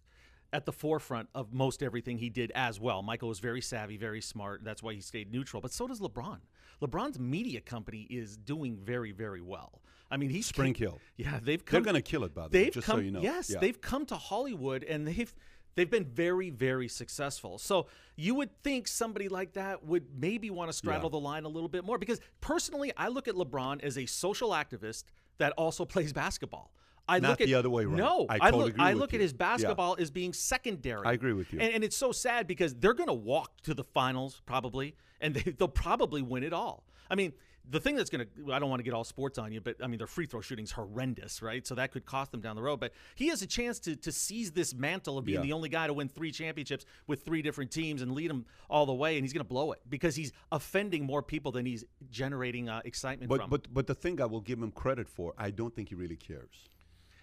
at 0.51 0.65
the 0.65 0.71
forefront 0.71 1.29
of 1.33 1.53
most 1.53 1.81
everything 1.81 2.17
he 2.17 2.29
did 2.29 2.51
as 2.55 2.79
well. 2.79 3.01
Michael 3.01 3.29
was 3.29 3.39
very 3.39 3.61
savvy, 3.61 3.97
very 3.97 4.21
smart. 4.21 4.63
That's 4.63 4.83
why 4.83 4.93
he 4.93 5.01
stayed 5.01 5.31
neutral. 5.31 5.61
But 5.61 5.71
so 5.71 5.87
does 5.87 5.99
LeBron. 5.99 6.39
LeBron's 6.81 7.19
media 7.19 7.61
company 7.61 8.07
is 8.09 8.37
doing 8.37 8.77
very, 8.77 9.11
very 9.11 9.41
well. 9.41 9.81
I 10.11 10.17
mean, 10.17 10.29
he's 10.29 10.51
SpringHill. 10.51 10.97
Yeah, 11.17 11.39
they've 11.41 11.63
come, 11.63 11.83
They're 11.83 11.93
going 11.93 12.01
to 12.03 12.09
kill 12.09 12.23
it, 12.23 12.33
by 12.33 12.47
the 12.47 12.57
way, 12.57 12.69
just 12.71 12.87
come. 12.87 12.97
so 12.97 13.01
you 13.03 13.11
know. 13.11 13.21
Yes, 13.21 13.49
Yeah. 13.49 13.59
they've 13.59 13.79
come 13.79 14.05
to 14.07 14.15
Hollywood 14.15 14.83
and 14.83 15.07
they've 15.07 15.33
they've 15.75 15.89
been 15.89 16.05
very, 16.05 16.49
very 16.49 16.87
successful. 16.87 17.57
So 17.57 17.87
you 18.17 18.35
would 18.35 18.49
think 18.63 18.87
somebody 18.87 19.29
like 19.29 19.53
that 19.53 19.85
would 19.85 20.05
maybe 20.19 20.49
want 20.49 20.69
to 20.69 20.73
straddle 20.73 21.05
Yeah. 21.09 21.11
the 21.11 21.19
line 21.19 21.43
a 21.45 21.47
little 21.47 21.69
bit 21.69 21.85
more 21.85 21.97
because 21.97 22.19
personally, 22.41 22.91
I 22.97 23.07
look 23.09 23.27
at 23.27 23.35
LeBron 23.35 23.81
as 23.83 23.97
a 23.97 24.05
social 24.05 24.49
activist 24.49 25.03
that 25.37 25.53
also 25.53 25.85
plays 25.85 26.11
basketball. 26.11 26.73
I 27.07 27.19
Not 27.19 27.29
look 27.29 27.41
at 27.41 27.47
the 27.47 27.55
other 27.55 27.69
way 27.69 27.85
around. 27.85 27.97
No, 27.97 28.25
I 28.29 28.35
I, 28.35 28.51
totally 28.51 28.71
look. 28.71 28.79
I 28.79 28.93
look 28.93 29.13
at 29.13 29.21
his 29.21 29.31
Yeah. 29.31 29.37
basketball 29.37 29.95
as 29.99 30.11
being 30.11 30.33
secondary. 30.33 31.05
I 31.05 31.13
agree 31.13 31.33
with 31.33 31.53
you. 31.53 31.59
And, 31.59 31.73
and 31.75 31.83
it's 31.83 31.95
so 31.95 32.11
sad 32.11 32.45
because 32.45 32.75
they're 32.75 32.93
going 32.93 33.07
to 33.07 33.13
walk 33.13 33.61
to 33.61 33.73
the 33.73 33.83
finals 33.83 34.41
probably, 34.45 34.95
and 35.21 35.33
they, 35.35 35.51
they'll 35.51 35.67
probably 35.67 36.21
win 36.21 36.43
it 36.43 36.51
all. 36.53 36.83
I 37.09 37.15
mean, 37.15 37.33
the 37.69 37.79
thing 37.79 37.95
that's 37.95 38.09
going 38.09 38.25
to, 38.25 38.51
I 38.53 38.57
don't 38.59 38.69
want 38.69 38.79
to 38.79 38.83
get 38.83 38.93
all 38.93 39.03
sports 39.03 39.37
on 39.37 39.51
you, 39.51 39.61
but 39.61 39.75
I 39.83 39.87
mean, 39.87 39.97
their 39.99 40.07
free 40.07 40.25
throw 40.25 40.41
shooting's 40.41 40.71
horrendous, 40.71 41.41
right? 41.41 41.65
So 41.67 41.75
that 41.75 41.91
could 41.91 42.05
cost 42.05 42.31
them 42.31 42.41
down 42.41 42.55
the 42.55 42.61
road. 42.63 42.79
But 42.79 42.93
he 43.15 43.27
has 43.27 43.41
a 43.41 43.47
chance 43.47 43.79
to, 43.81 43.95
to 43.97 44.11
seize 44.11 44.51
this 44.51 44.73
mantle 44.73 45.17
of 45.17 45.25
being 45.25 45.37
Yeah. 45.37 45.43
the 45.43 45.53
only 45.53 45.69
guy 45.69 45.87
to 45.87 45.93
win 45.93 46.09
three 46.09 46.31
championships 46.31 46.85
with 47.07 47.23
three 47.23 47.41
different 47.41 47.71
teams 47.71 48.01
and 48.01 48.11
lead 48.13 48.29
them 48.29 48.45
all 48.69 48.85
the 48.85 48.93
way. 48.93 49.17
And 49.17 49.23
he's 49.23 49.33
going 49.33 49.45
to 49.45 49.49
blow 49.49 49.71
it 49.71 49.81
because 49.89 50.15
he's 50.15 50.31
offending 50.51 51.05
more 51.05 51.21
people 51.21 51.51
than 51.51 51.65
he's 51.65 51.85
generating 52.09 52.69
uh, 52.69 52.81
excitement 52.85 53.29
But 53.29 53.41
from. 53.41 53.49
but 53.51 53.73
but 53.73 53.87
the 53.87 53.95
thing 53.95 54.19
I 54.21 54.25
will 54.25 54.41
give 54.41 54.59
him 54.59 54.71
credit 54.71 55.07
for, 55.07 55.33
I 55.37 55.51
don't 55.51 55.75
think 55.75 55.89
he 55.89 55.95
really 55.95 56.15
cares. 56.17 56.67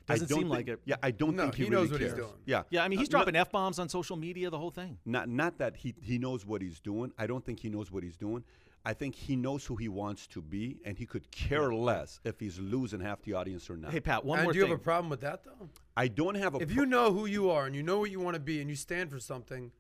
I 0.09 0.13
Doesn't 0.13 0.29
don't 0.29 0.39
seem 0.39 0.47
think- 0.47 0.57
like 0.57 0.69
it. 0.69 0.81
Yeah, 0.85 0.97
I 1.03 1.11
don't 1.11 1.35
No, 1.35 1.43
think 1.45 1.57
he, 1.57 1.65
he 1.65 1.71
really 1.71 1.83
knows 1.83 1.91
what 1.91 2.01
he's 2.01 2.11
cares. 2.13 2.21
doing. 2.21 2.39
Yeah, 2.45 2.63
yeah, 2.71 2.85
I 2.85 2.89
mean, 2.89 3.01
he's 3.01 3.09
Uh, 3.09 3.11
dropping 3.11 3.35
f 3.35 3.51
bombs 3.51 3.81
on 3.81 3.89
social 3.89 4.17
media, 4.17 4.51
the 4.51 4.59
whole 4.59 4.71
thing. 4.71 4.99
Not 5.05 5.29
not 5.29 5.59
that 5.59 5.77
he 5.79 5.95
he 6.01 6.19
knows 6.19 6.47
what 6.47 6.63
he's 6.63 6.79
doing. 6.79 7.11
I 7.19 7.27
don't 7.27 7.45
think 7.45 7.59
he 7.59 7.69
knows 7.69 7.91
what 7.91 8.05
he's 8.05 8.17
doing. 8.17 8.45
I 8.87 8.95
think 8.95 9.17
he 9.17 9.35
knows 9.35 9.67
who 9.67 9.75
he 9.75 9.89
wants 9.89 10.29
to 10.29 10.41
be, 10.41 10.79
and 10.85 10.97
he 10.97 11.07
could 11.07 11.29
care 11.33 11.73
less 11.75 12.21
if 12.25 12.39
he's 12.39 12.59
losing 12.61 13.01
half 13.01 13.21
the 13.23 13.33
audience 13.35 13.69
or 13.69 13.77
not. 13.77 13.91
Hey, 13.93 13.99
Pat, 14.01 14.25
one 14.25 14.39
and 14.39 14.45
more 14.47 14.53
do 14.53 14.59
you 14.59 14.65
thing. 14.65 14.71
have 14.71 14.81
a 14.81 14.83
problem 14.83 15.11
with 15.11 15.21
that 15.23 15.43
though? 15.45 15.69
I 15.97 16.07
don't 16.07 16.37
have 16.37 16.55
a. 16.55 16.59
If 16.59 16.69
pro- 16.69 16.77
you 16.77 16.87
know 16.87 17.13
who 17.13 17.27
you 17.27 17.51
are 17.51 17.67
and 17.67 17.75
you 17.75 17.83
know 17.83 17.99
what 17.99 18.13
you 18.13 18.21
want 18.21 18.35
to 18.35 18.41
be 18.41 18.61
and 18.61 18.71
you 18.71 18.77
stand 18.77 19.11
for 19.11 19.19
something, 19.19 19.73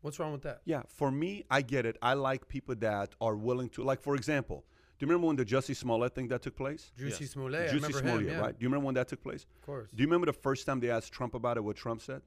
what's 0.00 0.18
wrong 0.18 0.32
with 0.32 0.42
that? 0.42 0.62
yeah, 0.64 0.82
for 0.88 1.10
me, 1.10 1.44
I 1.50 1.60
get 1.60 1.84
it. 1.84 1.98
I 2.00 2.14
like 2.14 2.48
people 2.48 2.74
that 2.76 3.14
are 3.20 3.36
willing 3.36 3.68
to, 3.70 3.82
like, 3.82 4.00
for 4.00 4.14
example, 4.14 4.64
do 4.98 5.04
you 5.04 5.10
remember 5.10 5.26
when 5.26 5.36
the 5.36 5.44
Jussie 5.44 5.76
Smollett 5.76 6.14
thing 6.14 6.28
that 6.28 6.40
took 6.40 6.56
place? 6.56 6.90
Jussie 6.98 7.20
Yes. 7.20 7.30
Smollett, 7.32 7.68
I 7.70 7.72
Jussie 7.74 7.74
remember 7.74 7.98
Smollett, 7.98 8.20
him. 8.22 8.28
Yeah, 8.32 8.40
right? 8.40 8.58
Do 8.58 8.62
you 8.64 8.68
remember 8.68 8.86
when 8.86 8.94
that 8.94 9.08
took 9.08 9.22
place? 9.22 9.44
of 9.60 9.62
course. 9.66 9.90
Do 9.94 10.00
you 10.02 10.06
remember 10.08 10.26
the 10.26 10.32
first 10.32 10.64
time 10.64 10.80
they 10.80 10.90
asked 10.90 11.12
Trump 11.12 11.34
about 11.34 11.58
it? 11.58 11.60
What 11.62 11.76
Trump 11.76 12.00
said? 12.00 12.22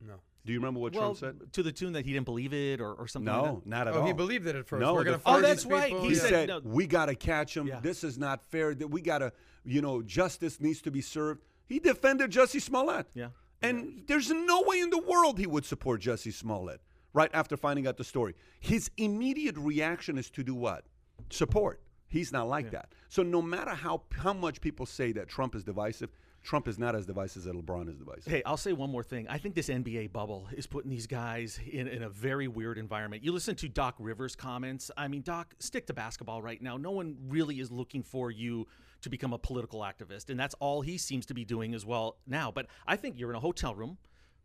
No. 0.00 0.14
Do 0.46 0.52
you 0.52 0.58
remember 0.60 0.80
what 0.80 0.94
well, 0.94 1.14
Trump 1.14 1.40
said? 1.40 1.52
to 1.54 1.62
the 1.62 1.72
tune 1.72 1.92
that 1.94 2.06
he 2.06 2.12
didn't 2.12 2.24
believe 2.24 2.54
it 2.54 2.80
or, 2.80 2.92
or 2.94 3.06
something 3.08 3.32
like 3.32 3.44
No, 3.44 3.54
that. 3.56 3.66
not 3.66 3.88
at 3.88 3.94
Oh, 3.94 4.00
all. 4.00 4.06
he 4.06 4.12
believed 4.12 4.46
it 4.46 4.54
at 4.56 4.66
first. 4.66 4.80
No, 4.80 4.94
We're 4.94 5.04
gonna 5.04 5.16
first- 5.18 5.24
fire 5.24 5.38
Oh, 5.38 5.42
that's 5.42 5.66
right. 5.66 5.88
people. 5.90 6.02
He 6.04 6.08
He 6.10 6.14
Yeah. 6.14 6.20
said- 6.20 6.30
said, 6.30 6.48
no. 6.48 6.60
"We 6.64 6.86
got 6.86 7.06
to 7.06 7.14
catch 7.16 7.56
him. 7.56 7.66
Yeah. 7.66 7.80
This 7.80 8.04
is 8.04 8.16
not 8.16 8.42
fair. 8.42 8.74
That 8.74 8.88
we 8.88 9.00
got 9.00 9.18
to, 9.18 9.32
you 9.64 9.82
know, 9.82 10.02
justice 10.02 10.60
needs 10.60 10.80
to 10.82 10.90
be 10.90 11.00
served." 11.00 11.42
He 11.66 11.78
defended 11.80 12.30
Jesse 12.30 12.60
Smollett. 12.60 13.06
Yeah. 13.12 13.30
And 13.60 14.04
there's 14.06 14.30
no 14.30 14.62
way 14.62 14.78
in 14.80 14.90
the 14.90 14.98
world 15.02 15.38
he 15.38 15.46
would 15.46 15.64
support 15.64 16.00
Jesse 16.00 16.30
Smollett 16.30 16.80
right 17.12 17.30
after 17.34 17.56
finding 17.56 17.86
out 17.86 17.96
the 17.96 18.04
story. 18.04 18.34
His 18.60 18.90
immediate 18.96 19.56
reaction 19.56 20.16
is 20.16 20.30
to 20.30 20.44
do 20.44 20.54
what? 20.54 20.84
Support. 21.30 21.80
He's 22.06 22.30
not 22.32 22.46
like 22.48 22.70
that. 22.70 22.92
So 23.08 23.22
no 23.24 23.42
matter 23.42 23.70
how 23.72 24.02
how 24.12 24.32
much 24.32 24.60
people 24.60 24.86
say 24.86 25.10
that 25.12 25.28
Trump 25.28 25.56
is 25.56 25.64
divisive, 25.64 26.10
Trump 26.46 26.68
is 26.68 26.78
not 26.78 26.94
as 26.94 27.04
divisive 27.06 27.44
as 27.44 27.52
LeBron 27.52 27.88
is 27.88 27.96
divisive. 27.96 28.32
Hey, 28.32 28.40
I'll 28.46 28.56
say 28.56 28.72
one 28.72 28.88
more 28.88 29.02
thing. 29.02 29.26
I 29.28 29.36
think 29.36 29.56
this 29.56 29.68
NBA 29.68 30.12
bubble 30.12 30.48
is 30.56 30.64
putting 30.64 30.88
these 30.88 31.08
guys 31.08 31.58
in, 31.70 31.88
in 31.88 32.04
a 32.04 32.08
very 32.08 32.46
weird 32.46 32.78
environment. 32.78 33.24
You 33.24 33.32
listen 33.32 33.56
to 33.56 33.68
Doc 33.68 33.96
Rivers' 33.98 34.36
comments. 34.36 34.88
I 34.96 35.08
mean, 35.08 35.22
Doc, 35.22 35.54
stick 35.58 35.88
to 35.88 35.92
basketball 35.92 36.40
right 36.40 36.62
now. 36.62 36.76
No 36.76 36.92
one 36.92 37.16
really 37.28 37.58
is 37.58 37.72
looking 37.72 38.04
for 38.04 38.30
you 38.30 38.68
to 39.02 39.10
become 39.10 39.32
a 39.32 39.38
political 39.38 39.80
activist, 39.80 40.30
and 40.30 40.38
that's 40.38 40.54
all 40.60 40.82
he 40.82 40.98
seems 40.98 41.26
to 41.26 41.34
be 41.34 41.44
doing 41.44 41.74
as 41.74 41.84
well 41.84 42.16
now. 42.28 42.52
But 42.52 42.68
I 42.86 42.94
think 42.94 43.18
you're 43.18 43.30
in 43.30 43.36
a 43.36 43.40
hotel 43.40 43.74
room. 43.74 43.98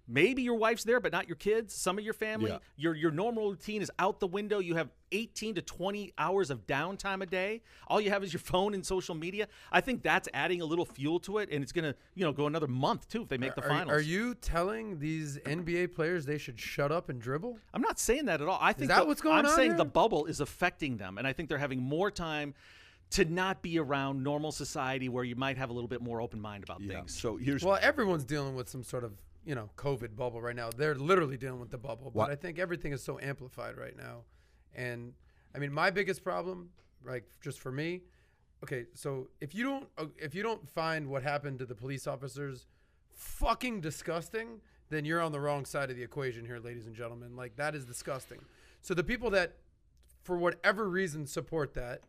Maybe 0.07 0.41
your 0.41 0.55
wife's 0.55 0.83
there, 0.83 0.99
but 0.99 1.11
not 1.11 1.27
your 1.27 1.35
kids, 1.37 1.73
some 1.73 1.97
of 1.97 2.03
your 2.03 2.13
family. 2.13 2.51
Yeah. 2.51 2.57
Your 2.75 2.95
your 2.95 3.11
normal 3.11 3.49
routine 3.49 3.81
is 3.81 3.91
out 3.99 4.19
the 4.19 4.27
window. 4.27 4.59
You 4.59 4.75
have 4.75 4.89
18 5.13 5.55
to 5.55 5.61
20 5.61 6.13
hours 6.17 6.49
of 6.49 6.65
downtime 6.67 7.21
a 7.21 7.25
day. 7.25 7.61
All 7.87 8.01
you 8.01 8.09
have 8.09 8.23
is 8.23 8.33
your 8.33 8.39
phone 8.51 8.73
and 8.73 8.85
social 8.85 9.15
media. 9.15 9.47
I 9.71 9.79
think 9.81 10.01
that's 10.03 10.27
adding 10.33 10.61
a 10.61 10.65
little 10.65 10.85
fuel 10.85 11.19
to 11.21 11.37
it, 11.37 11.49
and 11.51 11.63
it's 11.63 11.71
gonna, 11.71 11.95
you 12.15 12.25
know, 12.25 12.33
go 12.33 12.47
another 12.47 12.67
month 12.67 13.07
too 13.07 13.21
if 13.21 13.29
they 13.29 13.37
make 13.37 13.55
the 13.55 13.63
are, 13.63 13.69
finals. 13.69 13.91
Are 13.97 14.01
you 14.01 14.35
telling 14.35 14.99
these 14.99 15.37
NBA 15.39 15.93
players 15.93 16.25
they 16.25 16.37
should 16.37 16.59
shut 16.59 16.91
up 16.91 17.09
and 17.09 17.21
dribble? 17.21 17.57
I'm 17.73 17.81
not 17.81 17.99
saying 17.99 18.25
that 18.25 18.41
at 18.41 18.47
all. 18.47 18.59
I 18.61 18.73
think 18.73 18.89
that 18.89 19.01
the- 19.01 19.05
what's 19.05 19.21
going 19.21 19.37
I'm 19.37 19.45
on 19.45 19.55
saying 19.55 19.71
here? 19.71 19.77
the 19.77 19.85
bubble 19.85 20.25
is 20.25 20.39
affecting 20.41 20.97
them, 20.97 21.17
and 21.17 21.25
I 21.27 21.33
think 21.33 21.47
they're 21.47 21.57
having 21.57 21.81
more 21.81 22.09
time 22.11 22.53
to 23.11 23.25
not 23.25 23.61
be 23.61 23.77
around 23.77 24.23
normal 24.23 24.53
society 24.53 25.09
where 25.09 25.25
you 25.25 25.35
might 25.35 25.57
have 25.57 25.69
a 25.69 25.73
little 25.73 25.89
bit 25.89 26.01
more 26.01 26.21
open 26.21 26.39
mind 26.39 26.63
about 26.63 26.79
Yeah. 26.81 26.95
things. 26.95 27.13
So 27.17 27.35
here's 27.35 27.61
Well, 27.63 27.77
everyone's 27.81 28.23
dealing 28.23 28.55
with 28.55 28.69
some 28.69 28.83
sort 28.83 29.03
of 29.03 29.11
you 29.45 29.55
know 29.55 29.69
COVID 29.77 30.15
bubble 30.15 30.41
right 30.41 30.55
now. 30.55 30.69
They're 30.75 30.95
literally 30.95 31.37
dealing 31.37 31.59
with 31.59 31.71
the 31.71 31.77
bubble, 31.77 32.05
but 32.05 32.15
What- 32.15 32.31
I 32.31 32.35
think 32.35 32.59
everything 32.59 32.93
is 32.93 33.03
so 33.03 33.19
amplified 33.19 33.77
right 33.77 33.95
now. 33.97 34.23
And 34.75 35.13
I 35.55 35.59
mean, 35.59 35.73
my 35.73 35.89
biggest 35.89 36.23
problem, 36.23 36.69
like 37.03 37.25
just 37.41 37.59
for 37.59 37.71
me, 37.71 38.03
okay, 38.63 38.85
so 38.93 39.29
if 39.39 39.53
you 39.55 39.63
don't 39.63 39.87
uh, 39.97 40.05
if 40.17 40.33
you 40.35 40.43
don't 40.43 40.67
find 40.69 41.07
what 41.07 41.23
happened 41.23 41.59
to 41.59 41.65
the 41.65 41.75
police 41.75 42.07
officers 42.07 42.67
fucking 43.13 43.81
disgusting, 43.81 44.61
then 44.89 45.05
you're 45.05 45.21
on 45.21 45.31
the 45.31 45.39
wrong 45.39 45.65
side 45.65 45.89
of 45.89 45.95
the 45.95 46.03
equation 46.03 46.45
here, 46.45 46.59
ladies 46.59 46.85
and 46.87 46.95
gentlemen. 46.95 47.35
Like 47.35 47.55
that 47.57 47.75
is 47.75 47.85
disgusting. 47.85 48.39
So 48.81 48.93
the 48.93 49.03
people 49.03 49.29
that 49.31 49.57
for 50.23 50.37
whatever 50.37 50.87
reason 50.89 51.25
support 51.25 51.73
that 51.73 52.01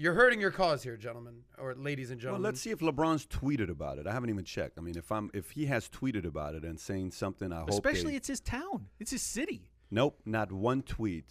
You're 0.00 0.14
hurting 0.14 0.40
your 0.40 0.52
cause 0.52 0.84
here, 0.84 0.96
gentlemen, 0.96 1.40
or 1.58 1.74
ladies 1.74 2.12
and 2.12 2.20
gentlemen. 2.20 2.42
Well, 2.42 2.50
let's 2.50 2.60
see 2.60 2.70
if 2.70 2.78
LeBron's 2.78 3.26
tweeted 3.26 3.68
about 3.68 3.98
it. 3.98 4.06
I 4.06 4.12
haven't 4.12 4.30
even 4.30 4.44
checked. 4.44 4.78
I 4.78 4.80
mean, 4.80 4.96
if 4.96 5.10
I'm 5.10 5.28
if 5.34 5.50
he 5.50 5.66
has 5.66 5.88
tweeted 5.88 6.24
about 6.24 6.54
it 6.54 6.62
and 6.64 6.78
saying 6.78 7.10
something, 7.10 7.52
I 7.52 7.60
hope. 7.60 7.70
Especially 7.70 8.12
they- 8.12 8.16
it's 8.16 8.28
his 8.28 8.40
town. 8.40 8.86
It's 9.00 9.10
his 9.10 9.22
city. 9.22 9.68
nope, 9.90 10.20
not 10.24 10.52
one 10.52 10.82
tweet. 10.82 11.26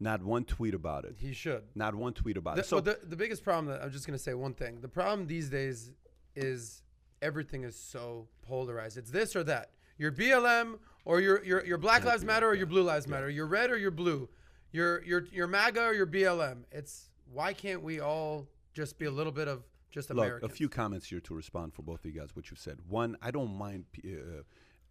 Not 0.00 0.22
one 0.22 0.44
tweet 0.44 0.74
about 0.74 1.04
it. 1.04 1.16
he 1.18 1.32
should. 1.32 1.64
Not 1.74 1.96
one 1.96 2.12
tweet 2.12 2.36
about 2.36 2.54
The, 2.54 2.60
it. 2.62 2.66
So 2.66 2.76
well, 2.76 2.82
the, 2.84 3.00
the 3.04 3.16
biggest 3.16 3.42
problem 3.42 3.66
that 3.66 3.82
I'm 3.82 3.90
just 3.90 4.06
going 4.06 4.16
to 4.16 4.22
say 4.22 4.32
one 4.34 4.54
thing. 4.54 4.80
The 4.80 4.86
problem 4.88 5.26
these 5.26 5.48
days 5.50 5.90
is 6.36 6.84
everything 7.20 7.64
is 7.64 7.74
so 7.74 8.28
polarized. 8.42 8.96
It's 8.96 9.10
this 9.10 9.34
or 9.34 9.42
that. 9.44 9.70
You're 9.96 10.12
BLM 10.12 10.78
or 11.04 11.20
you're 11.20 11.42
you're, 11.42 11.66
you're 11.66 11.78
Black 11.78 12.04
Lives 12.04 12.24
Matter 12.24 12.46
or 12.46 12.54
you're 12.54 12.68
Blue 12.68 12.84
Lives 12.84 13.08
Matter. 13.08 13.28
You're 13.28 13.48
red 13.48 13.72
or 13.72 13.76
you're 13.76 13.90
blue. 13.90 14.28
You're 14.70 15.02
you're 15.02 15.26
you're 15.32 15.48
MAGA 15.48 15.82
or 15.82 15.94
you're 15.94 16.06
BLM. 16.06 16.58
It's 16.70 17.07
why 17.32 17.52
can't 17.52 17.82
we 17.82 18.00
all 18.00 18.46
just 18.74 18.98
be 18.98 19.06
a 19.06 19.10
little 19.10 19.32
bit 19.32 19.48
of 19.48 19.62
just 19.90 20.10
Look, 20.10 20.18
Americans? 20.24 20.52
a 20.52 20.54
few 20.54 20.68
comments 20.68 21.06
here 21.08 21.20
to 21.20 21.34
respond 21.34 21.74
for 21.74 21.82
both 21.82 22.00
of 22.00 22.06
you 22.06 22.20
guys. 22.20 22.34
What 22.34 22.50
you've 22.50 22.60
said. 22.60 22.78
One, 22.88 23.16
I 23.22 23.30
don't 23.30 23.54
mind 23.56 23.86
uh, 24.04 24.42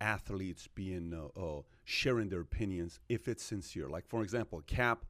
athletes 0.01 0.67
being 0.73 1.13
uh, 1.13 1.39
uh, 1.39 1.61
sharing 1.83 2.29
their 2.29 2.41
opinions 2.41 2.99
if 3.09 3.27
it's 3.27 3.43
sincere. 3.43 3.89
Like 3.89 4.07
for 4.07 4.23
example, 4.23 4.61
Cap, 4.67 5.05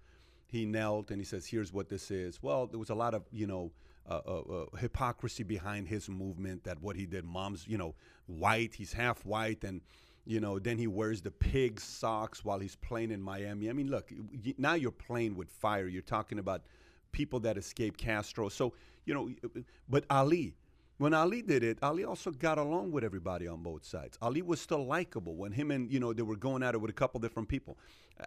he 0.47 0.65
knelt 0.65 1.11
and 1.11 1.19
he 1.19 1.25
says, 1.25 1.45
"Here's 1.45 1.73
what 1.73 1.89
this 1.89 2.11
is." 2.11 2.41
Well, 2.41 2.67
there 2.67 2.79
was 2.79 2.89
a 2.89 2.95
lot 2.95 3.13
of 3.13 3.23
you 3.31 3.47
know. 3.47 3.71
Uh, 4.09 4.21
uh, 4.25 4.39
uh, 4.39 4.77
hypocrisy 4.77 5.43
behind 5.43 5.85
his 5.85 6.07
movement 6.07 6.63
that 6.63 6.81
what 6.81 6.95
he 6.95 7.05
did 7.05 7.25
mom's 7.25 7.67
you 7.67 7.77
know 7.77 7.93
white 8.27 8.73
he's 8.73 8.93
half 8.93 9.25
white 9.25 9.65
and 9.65 9.81
you 10.25 10.39
know 10.39 10.57
then 10.59 10.77
he 10.77 10.87
wears 10.87 11.21
the 11.21 11.29
pig 11.29 11.77
socks 11.77 12.45
while 12.45 12.57
he's 12.57 12.77
playing 12.77 13.11
in 13.11 13.21
miami 13.21 13.69
i 13.69 13.73
mean 13.73 13.91
look 13.91 14.09
y- 14.45 14.53
now 14.57 14.75
you're 14.75 14.91
playing 14.93 15.35
with 15.35 15.49
fire 15.49 15.89
you're 15.89 16.01
talking 16.01 16.39
about 16.39 16.61
people 17.17 17.39
that 17.39 17.57
escaped 17.57 17.97
Castro. 17.97 18.47
So, 18.47 18.73
you 19.05 19.13
know, 19.15 19.29
but 19.89 20.05
Ali, 20.11 20.53
when 20.99 21.15
Ali 21.15 21.41
did 21.41 21.63
it, 21.63 21.79
Ali 21.81 22.03
also 22.03 22.29
got 22.29 22.59
along 22.59 22.91
with 22.91 23.03
everybody 23.03 23.47
on 23.47 23.63
both 23.63 23.83
sides. 23.83 24.19
Ali 24.21 24.43
was 24.43 24.61
still 24.61 24.85
likable 24.85 25.35
when 25.35 25.51
him 25.51 25.71
and, 25.71 25.91
you 25.91 25.99
know, 25.99 26.13
they 26.13 26.21
were 26.21 26.35
going 26.35 26.61
at 26.61 26.75
it 26.75 26.77
with 26.81 26.91
a 26.91 26.99
couple 27.01 27.19
different 27.19 27.49
people. 27.49 27.75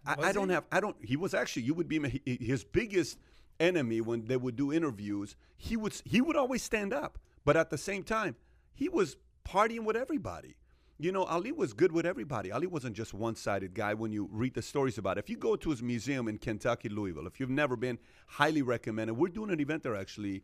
I, 0.05 0.17
I 0.29 0.33
don't 0.33 0.49
have, 0.49 0.65
I 0.73 0.81
don't, 0.81 0.97
he 1.01 1.17
was 1.17 1.35
actually, 1.35 1.63
you 1.63 1.75
would 1.75 1.89
be 1.89 2.21
his 2.25 2.65
biggest 2.65 3.19
enemy 3.61 4.01
when 4.01 4.25
they 4.25 4.37
would 4.37 4.57
do 4.57 4.73
interviews. 4.73 5.37
He 5.57 5.77
would, 5.77 5.95
he 6.05 6.21
would 6.21 6.37
always 6.37 6.63
stand 6.63 6.93
up. 6.93 7.19
But 7.45 7.57
at 7.57 7.71
the 7.71 7.79
same 7.79 8.03
time, 8.03 8.35
he 8.75 8.89
was 8.89 9.17
partying 9.49 9.85
with 9.85 9.97
everybody. 9.97 10.57
You 11.01 11.13
know, 11.13 11.25
Ali 11.25 11.51
was 11.51 11.73
good 11.73 11.93
with 11.93 12.05
everybody. 12.05 12.53
Ali 12.53 12.67
wasn't 12.67 12.95
just 12.95 13.15
one 13.15 13.35
sided 13.35 13.73
guy 13.73 13.95
when 13.95 14.13
you 14.13 14.29
read 14.31 14.53
the 14.53 14.61
stories 14.61 14.99
about 14.99 15.17
it. 15.17 15.25
If 15.25 15.31
you 15.31 15.39
go 15.39 15.57
to 15.57 15.71
his 15.71 15.83
museum 15.83 16.29
in 16.29 16.37
Kentucky, 16.37 16.91
Louisville, 16.91 17.27
if 17.27 17.41
you've 17.41 17.49
never 17.49 17.75
been, 17.75 17.99
highly 18.27 18.61
recommended. 18.61 19.15
We're 19.15 19.29
doing 19.29 19.51
an 19.51 19.61
event 19.61 19.83
there 19.83 19.97
actually. 19.97 20.43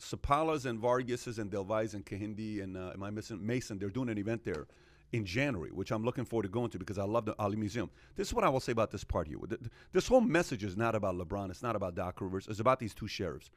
Sapalas 0.00 0.64
and 0.64 0.78
Vargas's 0.78 1.38
and 1.38 1.50
Delvais 1.50 1.92
and 1.92 2.06
Kahindi 2.06 2.62
and 2.62 2.78
uh, 2.78 2.92
am 2.94 3.02
I 3.02 3.10
missing 3.10 3.44
Mason? 3.44 3.78
They're 3.78 3.90
doing 3.90 4.08
an 4.08 4.16
event 4.16 4.46
there 4.46 4.66
in 5.12 5.26
January, 5.26 5.72
which 5.72 5.90
I'm 5.90 6.04
looking 6.04 6.24
forward 6.24 6.44
to 6.44 6.48
going 6.48 6.70
to 6.70 6.78
because 6.78 6.96
I 6.96 7.04
love 7.04 7.26
the 7.26 7.34
Ali 7.38 7.56
Museum. 7.56 7.90
This 8.16 8.28
is 8.28 8.34
what 8.34 8.44
I 8.44 8.48
will 8.48 8.60
say 8.60 8.72
about 8.72 8.90
this. 8.90 9.04
Th- 9.04 9.26
th- 9.48 9.60
This 9.92 10.08
whole 10.08 10.22
message 10.22 10.64
is 10.64 10.74
not 10.74 10.94
about 10.94 11.16
LeBron. 11.16 11.50
It's 11.50 11.62
not 11.62 11.76
about 11.76 11.94
Doc 11.94 12.20
Rivers. 12.22 12.46
It's 12.48 12.60
about 12.60 12.78
these 12.78 12.94
two 12.94 13.08
sheriffs. 13.08 13.50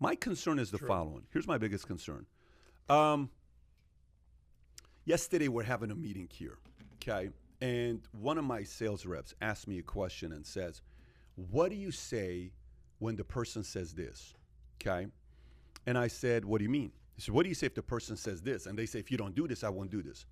My 0.00 0.14
concern 0.14 0.58
is 0.58 0.70
the 0.70 0.78
following. 0.78 1.24
Here's 1.32 1.46
my 1.46 1.58
biggest 1.58 1.86
concern. 1.86 2.24
Um, 2.88 3.28
yesterday 5.04 5.48
we're 5.48 5.62
having 5.62 5.90
a 5.90 5.94
meeting 5.94 6.28
here, 6.30 6.58
okay? 6.96 7.30
And 7.60 8.00
one 8.12 8.38
of 8.38 8.44
my 8.44 8.62
sales 8.62 9.06
reps 9.06 9.34
asked 9.40 9.68
me 9.68 9.78
a 9.78 9.82
question 9.82 10.32
and 10.32 10.44
says, 10.44 10.82
"What 11.36 11.70
do 11.70 11.76
you 11.76 11.92
say 11.92 12.52
when 12.98 13.16
the 13.16 13.24
person 13.24 13.62
says 13.62 13.94
this?" 13.94 14.34
Okay? 14.80 15.06
And 15.86 15.96
I 15.96 16.08
said, 16.08 16.44
"What 16.44 16.58
do 16.58 16.64
you 16.64 16.70
mean?" 16.70 16.92
He 17.14 17.22
said, 17.22 17.34
"What 17.34 17.44
do 17.44 17.48
you 17.48 17.54
say 17.54 17.66
if 17.66 17.74
the 17.74 17.82
person 17.82 18.16
says 18.16 18.42
this?" 18.42 18.66
And 18.66 18.78
they 18.78 18.86
say, 18.86 18.98
"If 18.98 19.10
you 19.10 19.16
don't 19.16 19.34
do 19.34 19.46
this, 19.46 19.62
I 19.62 19.68
won't 19.68 19.90
do 19.90 20.02
this." 20.02 20.26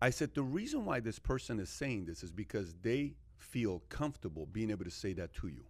I 0.00 0.10
said, 0.10 0.34
"The 0.34 0.42
reason 0.42 0.84
why 0.84 1.00
this 1.00 1.18
person 1.18 1.60
is 1.60 1.68
saying 1.68 2.06
this 2.06 2.22
is 2.22 2.32
because 2.32 2.74
they 2.82 3.14
feel 3.38 3.80
comfortable 3.88 4.46
being 4.46 4.70
able 4.70 4.84
to 4.84 4.90
say 4.90 5.12
that 5.14 5.32
to 5.34 5.48
you." 5.48 5.64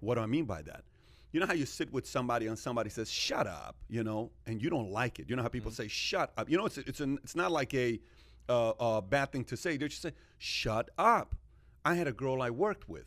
What 0.00 0.16
do 0.16 0.20
I 0.20 0.26
mean 0.26 0.44
by 0.44 0.62
that? 0.62 0.84
You 1.36 1.40
know 1.40 1.46
how 1.46 1.52
you 1.52 1.66
sit 1.66 1.92
with 1.92 2.06
somebody 2.06 2.46
and 2.46 2.58
somebody 2.58 2.88
says 2.88 3.10
"shut 3.10 3.46
up," 3.46 3.76
you 3.90 4.02
know, 4.02 4.30
and 4.46 4.62
you 4.62 4.70
don't 4.70 4.90
like 4.90 5.18
it. 5.18 5.28
You 5.28 5.36
know 5.36 5.42
how 5.42 5.48
people 5.48 5.70
say 5.70 5.86
"shut 5.86 6.32
up." 6.38 6.48
You 6.48 6.56
know, 6.56 6.64
it's 6.64 6.78
it's 6.78 7.00
an, 7.00 7.18
it's 7.22 7.36
not 7.36 7.52
like 7.52 7.74
a 7.74 8.00
uh, 8.48 8.70
uh, 8.70 9.00
bad 9.02 9.32
thing 9.32 9.44
to 9.44 9.54
say. 9.58 9.76
They 9.76 9.86
just 9.86 10.00
say 10.00 10.12
"shut 10.38 10.88
up." 10.96 11.34
I 11.84 11.94
had 11.94 12.06
a 12.06 12.12
girl 12.12 12.40
I 12.40 12.48
worked 12.48 12.88
with. 12.88 13.04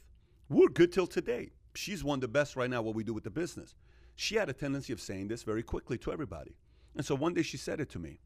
We're 0.48 0.70
good 0.70 0.92
till 0.92 1.08
today. 1.08 1.50
She's 1.74 2.04
one 2.04 2.18
of 2.18 2.22
the 2.22 2.28
best 2.28 2.56
right 2.56 2.70
now. 2.70 2.84
What 2.84 2.94
we 2.94 3.04
do 3.04 3.16
with 3.16 3.24
the 3.24 3.32
business. 3.32 3.74
She 4.16 4.36
had 4.36 4.48
a 4.48 4.54
tendency 4.54 4.94
of 4.94 5.02
saying 5.02 5.30
this 5.30 5.42
very 5.42 5.64
quickly 5.64 5.98
to 5.98 6.14
everybody, 6.14 6.56
and 6.96 7.04
so 7.04 7.16
one 7.16 7.34
day 7.34 7.42
she 7.42 7.58
said 7.58 7.80
it 7.80 7.90
to 7.90 7.98
me. 7.98 8.20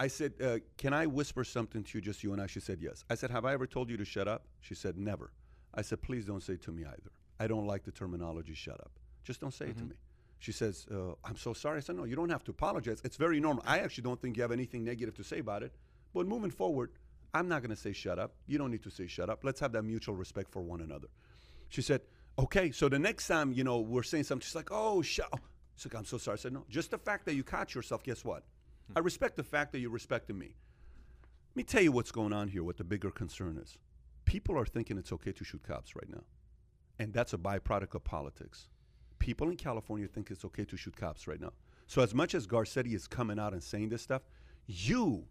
I 0.00 0.08
said, 0.08 0.32
uh, 0.42 0.58
"Can 0.78 0.92
I 0.92 1.06
whisper 1.06 1.44
something 1.44 1.84
to 1.84 1.98
you, 1.98 2.02
just 2.02 2.24
you 2.24 2.32
and 2.32 2.42
I?" 2.42 2.48
She 2.48 2.58
said, 2.58 2.80
"Yes." 2.80 3.04
I 3.08 3.14
said, 3.14 3.30
"Have 3.30 3.44
I 3.44 3.52
ever 3.52 3.68
told 3.68 3.88
you 3.88 3.96
to 3.98 4.04
shut 4.04 4.26
up?" 4.26 4.48
She 4.62 4.74
said, 4.74 4.98
"Never." 4.98 5.30
I 5.72 5.82
said, 5.82 6.02
"Please 6.02 6.24
don't 6.24 6.42
say 6.42 6.54
it 6.54 6.62
to 6.62 6.72
me 6.72 6.84
either. 6.84 7.12
I 7.38 7.46
don't 7.46 7.68
like 7.68 7.84
the 7.84 7.92
terminology 7.92 8.54
"shut 8.54 8.80
up." 8.80 8.98
Just 9.28 9.42
don't 9.42 9.52
say 9.52 9.66
it 9.66 9.76
to 9.76 9.84
me. 9.84 9.94
She 10.38 10.52
says, 10.52 10.86
uh, 10.90 11.12
I'm 11.22 11.36
so 11.36 11.52
sorry. 11.52 11.76
I 11.76 11.80
said, 11.80 11.96
No, 11.96 12.04
you 12.04 12.16
don't 12.16 12.30
have 12.30 12.44
to 12.44 12.50
apologize. 12.50 13.02
It's 13.04 13.18
very 13.18 13.40
normal. 13.40 13.62
I 13.66 13.80
actually 13.80 14.04
don't 14.04 14.18
think 14.18 14.38
you 14.38 14.42
have 14.42 14.52
anything 14.52 14.82
negative 14.84 15.14
to 15.16 15.22
say 15.22 15.40
about 15.40 15.62
it. 15.62 15.74
But 16.14 16.26
moving 16.26 16.50
forward, 16.50 16.92
I'm 17.34 17.46
not 17.46 17.60
going 17.60 17.68
to 17.68 17.76
say 17.76 17.92
shut 17.92 18.18
up. 18.18 18.32
You 18.46 18.56
don't 18.56 18.70
need 18.70 18.82
to 18.84 18.90
say 18.90 19.06
shut 19.06 19.28
up. 19.28 19.44
Let's 19.44 19.60
have 19.60 19.72
that 19.72 19.82
mutual 19.82 20.14
respect 20.14 20.50
for 20.50 20.62
one 20.62 20.80
another. 20.80 21.08
She 21.68 21.82
said, 21.82 22.00
Okay, 22.38 22.70
so 22.70 22.88
the 22.88 22.98
next 22.98 23.28
time, 23.28 23.52
you 23.52 23.64
know, 23.64 23.80
we're 23.80 24.02
saying 24.02 24.24
something, 24.24 24.46
she's 24.46 24.54
like, 24.54 24.70
Oh, 24.70 25.02
shut 25.02 25.28
up. 25.30 25.42
She's 25.76 25.92
like, 25.92 25.98
I'm 25.98 26.06
so 26.06 26.16
sorry. 26.16 26.36
I 26.36 26.38
said, 26.38 26.54
No, 26.54 26.64
just 26.70 26.90
the 26.90 26.98
fact 26.98 27.26
that 27.26 27.34
you 27.34 27.44
caught 27.44 27.74
yourself, 27.74 28.02
guess 28.02 28.24
what? 28.24 28.44
I 28.96 29.00
respect 29.00 29.36
the 29.36 29.44
fact 29.44 29.72
that 29.72 29.80
you 29.80 29.90
respected 29.90 30.36
me. 30.36 30.54
Let 31.50 31.56
me 31.56 31.64
tell 31.64 31.82
you 31.82 31.92
what's 31.92 32.12
going 32.12 32.32
on 32.32 32.48
here, 32.48 32.64
what 32.64 32.78
the 32.78 32.84
bigger 32.84 33.10
concern 33.10 33.58
is. 33.62 33.76
People 34.24 34.58
are 34.58 34.64
thinking 34.64 34.96
it's 34.96 35.12
okay 35.12 35.32
to 35.32 35.44
shoot 35.44 35.62
cops 35.62 35.94
right 35.94 36.08
now. 36.08 36.24
And 36.98 37.12
that's 37.12 37.34
a 37.34 37.38
byproduct 37.38 37.94
of 37.94 38.04
politics. 38.04 38.68
People 39.18 39.48
in 39.48 39.56
California 39.56 40.06
think 40.06 40.30
it's 40.30 40.44
okay 40.44 40.64
to 40.64 40.76
shoot 40.76 40.96
cops 40.96 41.26
right 41.26 41.40
now. 41.40 41.52
So, 41.86 42.02
as 42.02 42.14
much 42.14 42.34
as 42.34 42.46
Garcetti 42.46 42.94
is 42.94 43.06
coming 43.06 43.38
out 43.38 43.52
and 43.52 43.62
saying 43.62 43.88
this 43.88 44.02
stuff, 44.02 44.22
you 44.66 45.24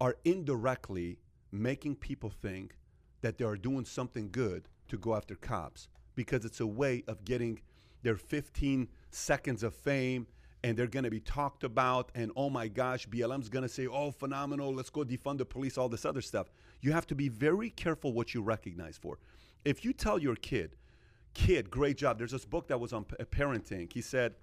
are 0.00 0.16
indirectly 0.24 1.18
making 1.50 1.96
people 1.96 2.30
think 2.30 2.76
that 3.22 3.38
they 3.38 3.44
are 3.44 3.56
doing 3.56 3.84
something 3.84 4.28
good 4.30 4.68
to 4.88 4.98
go 4.98 5.14
after 5.14 5.34
cops 5.34 5.88
because 6.14 6.44
it's 6.44 6.60
a 6.60 6.66
way 6.66 7.02
of 7.08 7.24
getting 7.24 7.60
their 8.02 8.16
15 8.16 8.88
seconds 9.10 9.62
of 9.62 9.74
fame 9.74 10.26
and 10.62 10.76
they're 10.76 10.86
going 10.86 11.04
to 11.04 11.10
be 11.10 11.20
talked 11.20 11.64
about 11.64 12.10
and 12.14 12.30
oh 12.36 12.50
my 12.50 12.68
gosh 12.68 13.06
blm's 13.08 13.48
going 13.48 13.62
to 13.62 13.68
say 13.68 13.86
oh 13.86 14.10
phenomenal 14.10 14.74
let's 14.74 14.90
go 14.90 15.02
defund 15.04 15.38
the 15.38 15.44
police 15.44 15.78
all 15.78 15.88
this 15.88 16.04
other 16.04 16.20
stuff 16.20 16.48
you 16.80 16.92
have 16.92 17.06
to 17.06 17.14
be 17.14 17.28
very 17.28 17.70
careful 17.70 18.12
what 18.12 18.34
you 18.34 18.42
recognize 18.42 18.98
for 18.98 19.18
if 19.64 19.84
you 19.84 19.92
tell 19.92 20.18
your 20.18 20.36
kid 20.36 20.76
kid 21.34 21.70
great 21.70 21.96
job. 21.96 22.18
There's 22.18 22.30
this 22.30 22.44
book 22.44 22.68
that 22.68 22.80
was 22.80 22.92
on 22.92 23.04
parenting. 23.04 23.92
He 23.92 24.00
said 24.00 24.34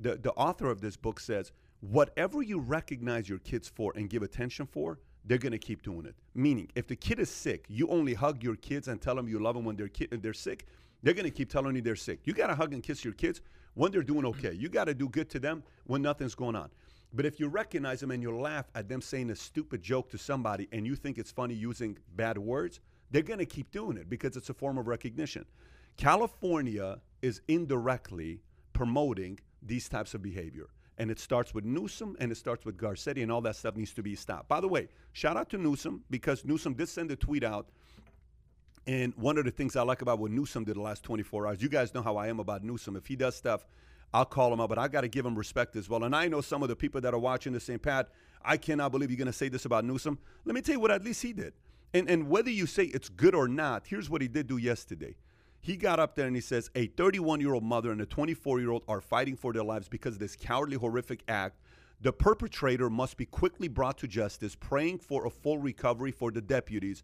the, 0.00 0.16
the 0.16 0.32
author 0.32 0.70
of 0.70 0.80
this 0.80 0.96
book 0.96 1.20
says 1.20 1.52
whatever 1.80 2.42
you 2.42 2.60
recognize 2.60 3.28
your 3.28 3.38
kids 3.38 3.68
for 3.68 3.92
and 3.96 4.08
give 4.08 4.22
attention 4.22 4.66
for 4.66 4.98
they're 5.26 5.38
going 5.38 5.52
to 5.52 5.58
keep 5.58 5.82
doing 5.82 6.06
it. 6.06 6.14
Meaning 6.34 6.68
if 6.74 6.86
the 6.86 6.96
kid 6.96 7.18
is 7.18 7.30
sick 7.30 7.64
you 7.68 7.88
only 7.88 8.14
hug 8.14 8.42
your 8.42 8.56
kids 8.56 8.88
and 8.88 9.00
tell 9.00 9.14
them 9.14 9.28
you 9.28 9.38
love 9.38 9.54
them 9.54 9.64
when 9.64 9.76
they're, 9.76 9.88
ki- 9.88 10.08
they're 10.10 10.32
sick 10.32 10.66
they're 11.02 11.14
going 11.14 11.24
to 11.24 11.30
keep 11.30 11.50
telling 11.50 11.76
you 11.76 11.82
they're 11.82 11.96
sick. 11.96 12.20
You 12.24 12.32
got 12.32 12.46
to 12.46 12.54
hug 12.54 12.72
and 12.72 12.82
kiss 12.82 13.04
your 13.04 13.12
kids 13.12 13.42
when 13.74 13.92
they're 13.92 14.02
doing 14.02 14.24
okay. 14.24 14.52
You 14.54 14.70
got 14.70 14.84
to 14.84 14.94
do 14.94 15.08
good 15.08 15.28
to 15.30 15.38
them 15.38 15.62
when 15.84 16.00
nothing's 16.00 16.34
going 16.34 16.56
on. 16.56 16.70
But 17.12 17.26
if 17.26 17.38
you 17.38 17.48
recognize 17.48 18.00
them 18.00 18.10
and 18.10 18.22
you 18.22 18.36
laugh 18.36 18.66
at 18.74 18.88
them 18.88 19.00
saying 19.00 19.30
a 19.30 19.36
stupid 19.36 19.82
joke 19.82 20.10
to 20.10 20.18
somebody 20.18 20.66
and 20.72 20.86
you 20.86 20.96
think 20.96 21.18
it's 21.18 21.30
funny 21.30 21.54
using 21.54 21.98
bad 22.16 22.38
words 22.38 22.80
they're 23.10 23.22
going 23.22 23.38
to 23.38 23.46
keep 23.46 23.70
doing 23.70 23.96
it 23.96 24.10
because 24.10 24.36
it's 24.36 24.50
a 24.50 24.54
form 24.54 24.76
of 24.78 24.88
recognition 24.88 25.44
California 25.96 27.00
is 27.22 27.40
indirectly 27.48 28.40
promoting 28.72 29.38
these 29.62 29.88
types 29.88 30.14
of 30.14 30.22
behavior. 30.22 30.66
And 30.98 31.10
it 31.10 31.18
starts 31.18 31.54
with 31.54 31.64
Newsom 31.64 32.16
and 32.20 32.30
it 32.30 32.36
starts 32.36 32.64
with 32.64 32.76
Garcetti, 32.76 33.22
and 33.22 33.32
all 33.32 33.40
that 33.40 33.56
stuff 33.56 33.76
needs 33.76 33.92
to 33.94 34.02
be 34.02 34.14
stopped. 34.14 34.48
By 34.48 34.60
the 34.60 34.68
way, 34.68 34.88
shout 35.12 35.36
out 35.36 35.50
to 35.50 35.58
Newsom 35.58 36.04
because 36.10 36.44
Newsom 36.44 36.74
did 36.74 36.88
send 36.88 37.10
a 37.10 37.16
tweet 37.16 37.42
out. 37.42 37.68
And 38.86 39.14
one 39.16 39.38
of 39.38 39.44
the 39.44 39.50
things 39.50 39.76
I 39.76 39.82
like 39.82 40.02
about 40.02 40.18
what 40.18 40.30
Newsom 40.30 40.64
did 40.64 40.76
the 40.76 40.80
last 40.80 41.02
24 41.02 41.46
hours, 41.46 41.62
you 41.62 41.68
guys 41.68 41.94
know 41.94 42.02
how 42.02 42.16
I 42.16 42.28
am 42.28 42.38
about 42.38 42.62
Newsom. 42.62 42.96
If 42.96 43.06
he 43.06 43.16
does 43.16 43.34
stuff, 43.34 43.66
I'll 44.12 44.26
call 44.26 44.52
him 44.52 44.60
up, 44.60 44.68
but 44.68 44.78
I 44.78 44.86
got 44.86 45.00
to 45.00 45.08
give 45.08 45.26
him 45.26 45.34
respect 45.34 45.74
as 45.74 45.88
well. 45.88 46.04
And 46.04 46.14
I 46.14 46.28
know 46.28 46.40
some 46.40 46.62
of 46.62 46.68
the 46.68 46.76
people 46.76 47.00
that 47.00 47.14
are 47.14 47.18
watching 47.18 47.52
this 47.52 47.64
saying, 47.64 47.80
Pat, 47.80 48.10
I 48.44 48.58
cannot 48.58 48.92
believe 48.92 49.10
you're 49.10 49.16
going 49.16 49.26
to 49.26 49.32
say 49.32 49.48
this 49.48 49.64
about 49.64 49.84
Newsom. 49.84 50.18
Let 50.44 50.54
me 50.54 50.60
tell 50.60 50.74
you 50.74 50.80
what 50.80 50.90
at 50.90 51.02
least 51.02 51.22
he 51.22 51.32
did. 51.32 51.54
And, 51.94 52.08
and 52.08 52.28
whether 52.28 52.50
you 52.50 52.66
say 52.66 52.84
it's 52.84 53.08
good 53.08 53.34
or 53.34 53.48
not, 53.48 53.86
here's 53.86 54.10
what 54.10 54.20
he 54.20 54.28
did 54.28 54.46
do 54.46 54.58
yesterday. 54.58 55.16
He 55.64 55.76
got 55.76 55.98
up 55.98 56.14
there 56.14 56.26
and 56.26 56.36
he 56.36 56.42
says, 56.42 56.70
A 56.74 56.88
31 56.88 57.40
year 57.40 57.54
old 57.54 57.64
mother 57.64 57.90
and 57.90 57.98
a 58.02 58.04
24 58.04 58.60
year 58.60 58.68
old 58.70 58.82
are 58.86 59.00
fighting 59.00 59.34
for 59.34 59.50
their 59.54 59.64
lives 59.64 59.88
because 59.88 60.12
of 60.16 60.18
this 60.20 60.36
cowardly, 60.36 60.76
horrific 60.76 61.22
act. 61.26 61.58
The 62.02 62.12
perpetrator 62.12 62.90
must 62.90 63.16
be 63.16 63.24
quickly 63.24 63.68
brought 63.68 63.96
to 63.98 64.06
justice, 64.06 64.54
praying 64.54 64.98
for 64.98 65.24
a 65.24 65.30
full 65.30 65.56
recovery 65.56 66.10
for 66.10 66.30
the 66.30 66.42
deputies. 66.42 67.02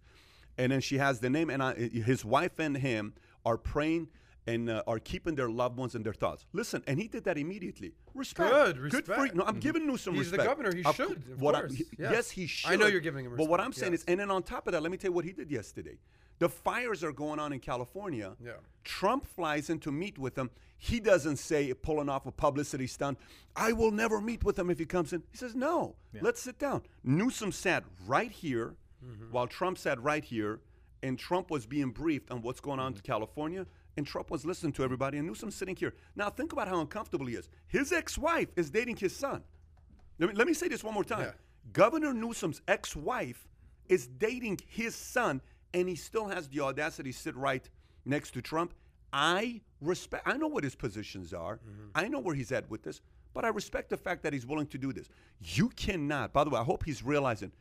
And 0.59 0.71
then 0.73 0.83
she 0.83 0.99
has 0.99 1.21
the 1.21 1.31
name, 1.31 1.49
and 1.49 1.63
I, 1.63 1.73
his 1.73 2.23
wife 2.23 2.59
and 2.59 2.77
him 2.77 3.15
are 3.47 3.57
praying 3.57 4.09
and 4.47 4.69
uh, 4.69 4.83
are 4.87 4.99
keeping 4.99 5.37
their 5.37 5.49
loved 5.49 5.79
ones 5.79 5.95
and 5.95 6.05
their 6.05 6.13
thoughts. 6.13 6.45
Listen, 6.53 6.83
and 6.87 6.99
he 6.99 7.09
did 7.09 7.25
that 7.25 7.39
immediately. 7.39 7.93
Respect. 8.13 8.51
Good, 8.51 8.77
for 8.77 8.83
respect. 8.83 9.09
Mm-hmm. 9.09 9.25
you. 9.25 9.33
No, 9.37 9.45
I'm 9.45 9.59
giving 9.59 9.87
Newsom 9.87 10.15
He's 10.17 10.31
respect. 10.31 10.43
He's 10.43 10.49
the 10.51 10.55
governor, 10.63 10.77
he 10.77 10.85
Of 10.85 10.97
should, 10.97 11.17
of 11.33 11.41
what 11.41 11.55
I- 11.55 11.69
he- 11.69 11.87
yes. 11.99 12.13
yes, 12.13 12.31
he 12.31 12.47
should. 12.47 12.71
I 12.71 12.77
know 12.77 12.89
you're 12.89 13.01
giving 13.01 13.25
him 13.25 13.37
But 13.37 13.49
what 13.49 13.59
I'm 13.61 13.73
saying 13.73 13.93
yes. 13.93 14.01
is, 14.03 14.07
and 14.07 14.21
then 14.21 14.31
on 14.31 14.43
top 14.43 14.67
of 14.67 14.73
that, 14.75 14.83
let 14.83 14.93
me 14.93 14.99
tell 14.99 15.09
you 15.11 15.15
what 15.15 15.25
he 15.25 15.33
did 15.33 15.51
yesterday. 15.51 15.97
The 16.41 16.49
fires 16.49 17.05
are 17.05 17.13
going 17.13 17.39
on 17.39 17.53
in 17.53 17.61
California. 17.61 18.35
Yeah. 18.45 18.55
Trump 18.83 19.27
flies 19.27 19.71
in 19.71 19.79
to 19.81 19.93
meet 19.93 20.19
with 20.19 20.35
them. 20.35 20.51
He 20.79 20.99
doesn't 20.99 21.37
say, 21.37 21.73
pulling 21.75 22.09
off 22.09 22.25
a 22.27 22.33
publicity 22.33 22.87
stunt, 22.87 23.19
I 23.55 23.73
will 23.73 23.91
never 23.91 24.21
meet 24.21 24.43
with 24.43 24.59
him 24.59 24.69
if 24.71 24.79
he 24.79 24.87
comes 24.87 25.13
in. 25.13 25.23
He 25.31 25.37
says, 25.37 25.55
no, 25.55 25.95
let's 26.23 26.41
sit 26.41 26.59
down. 26.59 26.83
Newsom 27.05 27.53
sat 27.53 27.85
right 28.07 28.33
here 28.33 28.75
Mm-hmm. 29.03 29.33
while 29.33 29.47
Trump 29.47 29.79
sat 29.79 29.99
right 30.03 30.23
here, 30.23 30.61
and 31.03 31.19
Trump 31.19 31.51
was 31.51 31.65
being 31.65 31.89
briefed 31.91 32.31
on 32.31 32.43
what's 32.43 32.61
going 32.61 32.79
on 32.79 32.93
Mm-hmm. 32.93 32.99
in 32.99 33.03
California, 33.03 33.67
and 33.97 34.07
Trump 34.07 34.31
was 34.31 34.45
listening 34.45 34.73
to 34.75 34.85
everybody, 34.85 35.17
and 35.17 35.27
Newsom's 35.27 35.55
sitting 35.55 35.75
here. 35.75 35.95
Now, 36.17 36.29
think 36.29 36.53
about 36.53 36.69
how 36.69 36.79
uncomfortable 36.81 37.25
he 37.25 37.35
is. 37.35 37.49
His 37.67 37.93
ex 37.93 38.19
wife 38.19 38.49
is 38.57 38.69
dating 38.69 38.97
his 38.97 39.17
son. 39.17 39.43
Let 40.19 40.29
me, 40.29 40.35
let 40.37 40.47
me 40.47 40.53
say 40.53 40.69
this 40.69 40.85
one 40.85 40.93
more 40.93 41.05
time. 41.05 41.21
Yeah. 41.23 41.33
Governor 41.73 42.13
Newsom's 42.13 42.61
ex 42.69 42.95
wife 42.95 43.49
is 43.89 44.07
dating 44.07 44.61
his 44.69 44.95
son, 44.95 45.41
and 45.75 45.89
he 45.89 45.95
still 45.95 46.29
has 46.29 46.49
the 46.49 46.61
audacity 46.61 47.13
to 47.13 47.19
sit 47.19 47.37
right 47.37 47.69
next 48.05 48.33
to 48.33 48.43
Trump. 48.43 48.75
I 49.13 49.61
respect, 49.81 50.27
I 50.27 50.37
know 50.37 50.49
what 50.49 50.65
his 50.65 50.75
positions 50.75 51.33
are, 51.33 51.57
mm-hmm. 51.57 51.89
I 51.95 52.09
know 52.09 52.21
where 52.21 52.35
he's 52.35 52.53
at 52.53 52.71
with 52.71 52.83
this, 52.83 53.01
but 53.35 53.45
I 53.45 53.49
respect 53.49 53.91
the 53.91 53.97
fact 53.97 54.23
that 54.23 54.33
he's 54.33 54.47
willing 54.47 54.67
to 54.69 54.79
do 54.79 54.93
this. 54.93 55.09
You 55.41 55.69
cannot, 55.71 56.33
by 56.33 56.45
the 56.45 56.51
way, 56.51 56.61
I 56.61 56.65
hope 56.65 56.85
he's 56.85 57.03
realizing, 57.03 57.53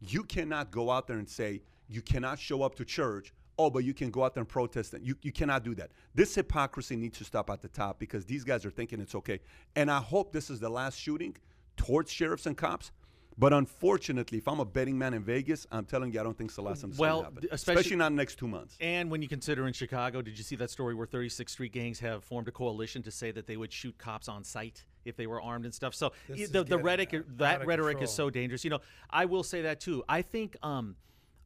you 0.00 0.24
cannot 0.24 0.70
go 0.70 0.90
out 0.90 1.06
there 1.06 1.18
and 1.18 1.28
say, 1.28 1.62
you 1.88 2.02
cannot 2.02 2.38
show 2.38 2.62
up 2.62 2.74
to 2.76 2.84
church. 2.84 3.32
Oh, 3.58 3.70
but 3.70 3.84
you 3.84 3.94
can 3.94 4.10
go 4.10 4.22
out 4.22 4.34
there 4.34 4.42
and 4.42 4.48
protest. 4.48 4.92
And 4.92 5.06
you, 5.06 5.16
you 5.22 5.32
cannot 5.32 5.64
do 5.64 5.74
that. 5.76 5.90
This 6.14 6.34
hypocrisy 6.34 6.94
needs 6.94 7.16
to 7.18 7.24
stop 7.24 7.48
at 7.48 7.62
the 7.62 7.68
top 7.68 7.98
because 7.98 8.26
these 8.26 8.44
guys 8.44 8.66
are 8.66 8.70
thinking 8.70 9.00
it's 9.00 9.14
okay. 9.14 9.40
And 9.76 9.90
I 9.90 9.98
hope 9.98 10.32
this 10.32 10.50
is 10.50 10.60
the 10.60 10.68
last 10.68 10.98
shooting 10.98 11.34
towards 11.76 12.12
sheriffs 12.12 12.46
and 12.46 12.56
cops. 12.56 12.92
But 13.38 13.52
unfortunately, 13.52 14.38
if 14.38 14.48
I'm 14.48 14.60
a 14.60 14.64
betting 14.64 14.96
man 14.96 15.12
in 15.12 15.22
Vegas, 15.22 15.66
I'm 15.70 15.84
telling 15.84 16.10
you, 16.12 16.20
I 16.20 16.22
don't 16.22 16.36
think 16.36 16.48
it's 16.48 16.56
the 16.56 16.62
last 16.62 16.80
time 16.80 16.90
this 16.90 16.98
Well, 16.98 17.16
will 17.18 17.24
happen. 17.24 17.42
d- 17.42 17.48
especially- 17.50 17.96
not 17.96 18.06
in 18.08 18.16
the 18.16 18.20
next 18.22 18.36
two 18.38 18.48
months. 18.48 18.76
And 18.80 19.10
when 19.10 19.20
you 19.20 19.28
consider 19.28 19.66
in 19.66 19.74
Chicago, 19.74 20.22
did 20.22 20.38
you 20.38 20.44
see 20.44 20.56
that 20.56 20.70
story 20.70 20.94
where 20.94 21.06
36 21.06 21.52
street 21.52 21.72
gangs 21.72 22.00
have 22.00 22.24
formed 22.24 22.48
a 22.48 22.52
coalition 22.52 23.02
to 23.02 23.10
say 23.10 23.30
that 23.32 23.46
they 23.46 23.58
would 23.58 23.72
shoot 23.72 23.98
cops 23.98 24.28
on 24.28 24.42
sight 24.42 24.84
if 25.04 25.16
they 25.16 25.26
were 25.26 25.40
armed 25.42 25.66
and 25.66 25.74
stuff? 25.74 25.94
So 25.94 26.12
This 26.28 26.48
the, 26.50 26.64
the 26.64 26.78
rhetoric, 26.78 27.12
out- 27.12 27.20
out 27.20 27.38
that 27.38 27.60
of 27.62 27.66
rhetoric 27.66 28.00
is 28.00 28.10
so 28.10 28.30
dangerous. 28.30 28.64
You 28.64 28.70
know, 28.70 28.80
I 29.10 29.26
will 29.26 29.42
say 29.42 29.62
that 29.62 29.80
too. 29.80 30.02
I 30.08 30.22
think. 30.22 30.56
Um, 30.62 30.96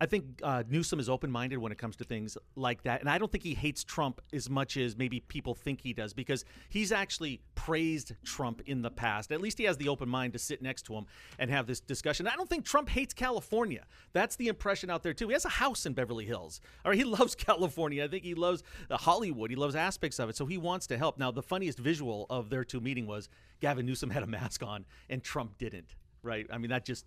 I 0.00 0.06
think 0.06 0.40
uh, 0.42 0.62
Newsom 0.66 0.98
is 0.98 1.10
open-minded 1.10 1.58
when 1.58 1.72
it 1.72 1.78
comes 1.78 1.94
to 1.96 2.04
things 2.04 2.38
like 2.56 2.82
that, 2.84 3.00
and 3.00 3.10
I 3.10 3.18
don't 3.18 3.30
think 3.30 3.44
he 3.44 3.52
hates 3.52 3.84
Trump 3.84 4.22
as 4.32 4.48
much 4.48 4.78
as 4.78 4.96
maybe 4.96 5.20
people 5.20 5.54
think 5.54 5.82
he 5.82 5.92
does, 5.92 6.14
because 6.14 6.46
he's 6.70 6.90
actually 6.90 7.42
praised 7.54 8.14
Trump 8.24 8.62
in 8.64 8.80
the 8.80 8.90
past. 8.90 9.30
At 9.30 9.42
least 9.42 9.58
he 9.58 9.64
has 9.64 9.76
the 9.76 9.88
open 9.88 10.08
mind 10.08 10.32
to 10.32 10.38
sit 10.38 10.62
next 10.62 10.82
to 10.86 10.94
him 10.94 11.04
and 11.38 11.50
have 11.50 11.66
this 11.66 11.80
discussion. 11.80 12.26
I 12.26 12.34
don't 12.34 12.48
think 12.48 12.64
Trump 12.64 12.88
hates 12.88 13.12
California. 13.12 13.84
That's 14.14 14.36
the 14.36 14.48
impression 14.48 14.88
out 14.88 15.02
there 15.02 15.12
too. 15.12 15.28
He 15.28 15.34
has 15.34 15.44
a 15.44 15.50
house 15.50 15.84
in 15.84 15.92
Beverly 15.92 16.24
Hills. 16.24 16.62
All 16.84 16.90
right, 16.90 16.98
he 16.98 17.04
loves 17.20 17.34
California. 17.34 18.02
I 18.02 18.08
think 18.08 18.24
he 18.24 18.34
loves 18.34 18.62
uh, 18.90 18.96
Hollywood. 18.96 19.50
He 19.50 19.56
loves 19.56 19.74
aspects 19.74 20.18
of 20.18 20.30
it, 20.30 20.36
so 20.36 20.46
he 20.46 20.56
wants 20.56 20.86
to 20.86 20.96
help. 20.96 21.18
Now, 21.18 21.30
the 21.30 21.42
funniest 21.42 21.78
visual 21.78 22.26
of 22.30 22.48
their 22.48 22.64
two 22.64 22.80
meeting 22.80 23.06
was 23.06 23.28
Gavin 23.60 23.84
Newsom 23.84 24.08
had 24.08 24.22
a 24.22 24.26
mask 24.26 24.62
on 24.62 24.86
and 25.10 25.22
Trump 25.22 25.58
didn't. 25.58 25.94
Right? 26.22 26.46
I 26.50 26.56
mean, 26.56 26.70
that 26.70 26.86
just 26.86 27.04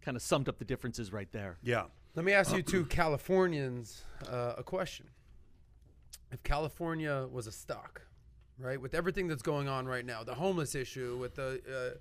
kind 0.00 0.16
of 0.16 0.22
summed 0.22 0.48
up 0.48 0.58
the 0.58 0.64
differences 0.64 1.12
right 1.12 1.30
there. 1.32 1.58
Yeah. 1.62 1.84
Let 2.14 2.24
me 2.26 2.32
ask 2.32 2.54
you 2.54 2.62
two 2.62 2.84
Californians 2.84 4.02
uh, 4.30 4.54
a 4.58 4.62
question. 4.62 5.06
If 6.30 6.42
California 6.42 7.26
was 7.30 7.46
a 7.46 7.52
stock, 7.52 8.02
right, 8.58 8.80
with 8.80 8.94
everything 8.94 9.28
that's 9.28 9.42
going 9.42 9.66
on 9.68 9.86
right 9.86 10.04
now, 10.04 10.22
the 10.22 10.34
homeless 10.34 10.74
issue, 10.74 11.16
with 11.18 11.36
the 11.36 11.96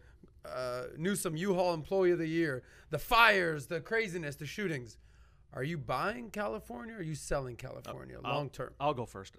uh, 0.46 0.48
uh, 0.48 0.84
Newsom 0.98 1.36
U-Haul 1.38 1.74
Employee 1.74 2.12
of 2.12 2.20
the 2.20 2.28
Year, 2.28 2.64
the 2.90 2.98
fires, 2.98 3.68
the 3.68 3.80
craziness, 3.80 4.36
the 4.36 4.46
shootings, 4.46 4.98
are 5.54 5.64
you 5.64 5.78
buying 5.78 6.30
California 6.30 6.96
or 6.96 7.00
are 7.00 7.04
you 7.04 7.16
selling 7.16 7.56
California 7.56 8.18
I'll- 8.24 8.34
long 8.34 8.50
term? 8.50 8.74
I'll 8.80 8.94
go 8.94 9.06
first. 9.06 9.36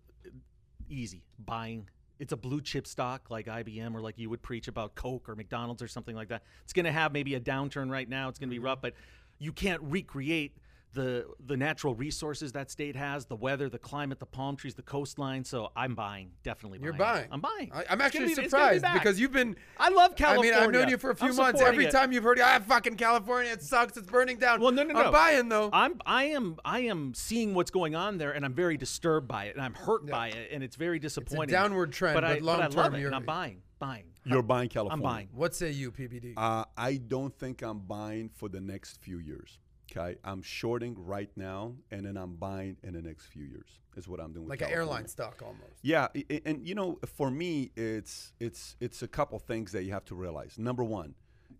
Easy. 0.88 1.22
Buying. 1.38 1.88
It's 2.18 2.32
a 2.32 2.36
blue 2.36 2.60
chip 2.60 2.86
stock 2.86 3.30
like 3.30 3.46
IBM 3.46 3.94
or 3.94 4.00
like 4.00 4.18
you 4.18 4.30
would 4.30 4.42
preach 4.42 4.68
about 4.68 4.94
Coke 4.94 5.28
or 5.28 5.34
McDonald's 5.34 5.82
or 5.82 5.88
something 5.88 6.14
like 6.14 6.28
that. 6.28 6.42
It's 6.64 6.72
going 6.72 6.84
to 6.84 6.92
have 6.92 7.12
maybe 7.12 7.34
a 7.34 7.40
downturn 7.40 7.90
right 7.90 8.08
now. 8.08 8.28
It's 8.28 8.38
going 8.38 8.48
to 8.50 8.54
be 8.54 8.58
rough, 8.58 8.80
but 8.80 8.94
you 9.38 9.52
can't 9.52 9.82
recreate 9.82 10.56
the 10.92 11.26
the 11.46 11.56
natural 11.56 11.94
resources 11.94 12.52
that 12.52 12.70
state 12.70 12.96
has, 12.96 13.26
the 13.26 13.36
weather, 13.36 13.68
the 13.68 13.78
climate, 13.78 14.18
the 14.18 14.26
palm 14.26 14.56
trees, 14.56 14.74
the 14.74 14.82
coastline. 14.82 15.44
So 15.44 15.70
I'm 15.74 15.94
buying, 15.94 16.30
definitely 16.42 16.80
You're 16.82 16.92
buying. 16.92 17.28
buying. 17.28 17.28
I'm 17.32 17.40
buying. 17.40 17.70
I, 17.72 17.84
I'm 17.90 18.00
actually 18.00 18.26
be- 18.26 18.32
it's 18.32 18.52
gonna 18.52 18.72
be 18.72 18.78
surprised 18.78 18.94
because 18.94 19.18
you've 19.20 19.32
been. 19.32 19.56
I 19.78 19.88
love 19.90 20.16
California. 20.16 20.52
I 20.52 20.54
mean, 20.56 20.64
I've 20.64 20.72
known 20.72 20.88
you 20.88 20.98
for 20.98 21.10
a 21.10 21.16
few 21.16 21.28
I'm 21.28 21.36
months. 21.36 21.60
Every 21.60 21.86
it. 21.86 21.90
time 21.92 22.12
you've 22.12 22.24
heard, 22.24 22.40
ah, 22.40 22.60
fucking 22.66 22.96
California, 22.96 23.52
it 23.52 23.62
sucks, 23.62 23.96
it's 23.96 24.06
burning 24.10 24.38
down. 24.38 24.60
Well, 24.60 24.72
no, 24.72 24.82
no, 24.82 24.94
no. 24.94 25.04
I'm 25.04 25.12
buying 25.12 25.48
though. 25.48 25.70
I'm 25.72 26.00
I 26.04 26.24
am 26.24 26.56
I 26.64 26.80
am 26.80 27.14
seeing 27.14 27.54
what's 27.54 27.70
going 27.70 27.94
on 27.94 28.18
there, 28.18 28.32
and 28.32 28.44
I'm 28.44 28.54
very 28.54 28.76
disturbed 28.76 29.28
by 29.28 29.44
it, 29.46 29.56
and 29.56 29.64
I'm 29.64 29.74
hurt 29.74 30.06
by 30.06 30.28
it, 30.28 30.50
and 30.52 30.62
it's 30.62 30.76
very 30.76 30.98
disappointing. 30.98 31.52
downward 31.52 31.92
trend, 31.92 32.14
but, 32.14 32.24
I, 32.24 32.34
but 32.34 32.44
but 32.44 32.52
I 32.52 32.62
long-term 32.62 32.94
it, 32.94 32.98
you're- 32.98 33.06
and 33.06 33.14
I'm 33.16 33.24
buying, 33.24 33.62
buying. 33.78 34.04
You're 34.24 34.42
buying 34.42 34.68
California. 34.68 35.04
I'm 35.06 35.12
buying. 35.14 35.28
what 35.32 35.52
say 35.54 35.70
you, 35.72 35.90
PBD? 35.90 36.34
Uh, 36.36 36.64
I 36.76 36.96
don't 36.98 37.36
think 37.38 37.60
I'm 37.62 37.80
buying 37.80 38.30
for 38.32 38.48
the 38.48 38.60
next 38.60 39.00
few 39.02 39.18
years. 39.18 39.58
Okay, 39.94 40.16
I'm 40.24 40.40
shorting 40.42 40.94
right 41.04 41.30
now, 41.36 41.74
and 41.90 42.04
then 42.06 42.16
I'm 42.16 42.36
buying 42.36 42.76
in 42.82 42.94
the 42.94 43.02
next 43.02 43.26
few 43.26 43.44
years. 43.44 43.66
Is 43.94 44.08
what 44.08 44.20
I'm 44.20 44.32
doing. 44.32 44.46
with 44.46 44.50
like 44.60 44.62
an 44.62 44.74
airline 44.74 45.06
stock 45.06 45.42
almost. 45.44 45.78
Yeah, 45.82 46.08
i- 46.16 46.40
and 46.46 46.66
you 46.66 46.74
know, 46.74 46.98
for 47.04 47.30
me, 47.30 47.70
it's 47.76 48.32
it's 48.40 48.74
it's 48.80 49.02
a 49.02 49.08
couple 49.08 49.38
things 49.38 49.72
that 49.72 49.82
you 49.84 49.92
have 49.92 50.04
to 50.06 50.14
realize. 50.14 50.58
Number 50.58 50.82
one 50.82 51.14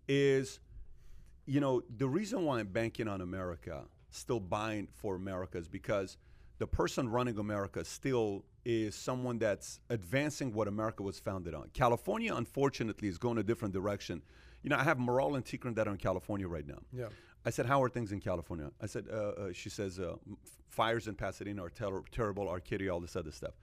is, 0.07 0.59
you 1.45 1.59
know, 1.59 1.83
the 1.97 2.07
reason 2.07 2.43
why 2.45 2.59
I'm 2.59 2.67
banking 2.67 3.07
on 3.07 3.21
America, 3.21 3.83
still 4.09 4.39
buying 4.39 4.87
for 4.91 5.15
America, 5.15 5.59
is 5.59 5.67
because 5.67 6.17
the 6.57 6.65
person 6.65 7.07
running 7.09 7.37
America 7.37 7.85
still 7.85 8.45
is 8.65 8.95
someone 8.95 9.37
that's 9.37 9.79
advancing 9.91 10.53
what 10.53 10.67
America 10.67 11.03
was 11.03 11.19
founded 11.19 11.53
on. 11.53 11.69
California, 11.73 12.33
unfortunately, 12.33 13.09
is 13.09 13.17
going 13.19 13.37
a 13.37 13.43
different 13.43 13.73
direction. 13.75 14.23
You 14.63 14.69
know, 14.71 14.77
I 14.77 14.83
have 14.83 14.97
Moral 14.97 15.35
and 15.35 15.43
Tikran 15.45 15.75
that 15.75 15.87
are 15.87 15.91
in 15.91 15.97
California 15.97 16.47
right 16.47 16.65
now. 16.65 16.79
Yeah. 16.91 17.09
I 17.45 17.49
said, 17.49 17.65
"How 17.65 17.81
are 17.83 17.89
things 17.89 18.11
in 18.11 18.19
California?" 18.19 18.71
I 18.81 18.85
said, 18.85 19.07
uh, 19.11 19.15
uh, 19.15 19.53
"She 19.53 19.69
says 19.69 19.99
uh, 19.99 20.15
fires 20.69 21.07
in 21.07 21.15
Pasadena 21.15 21.63
are 21.65 21.69
ter- 21.69 22.03
terrible, 22.11 22.47
Arcadia, 22.49 22.93
all 22.93 22.99
this 22.99 23.15
other 23.15 23.31
stuff." 23.31 23.53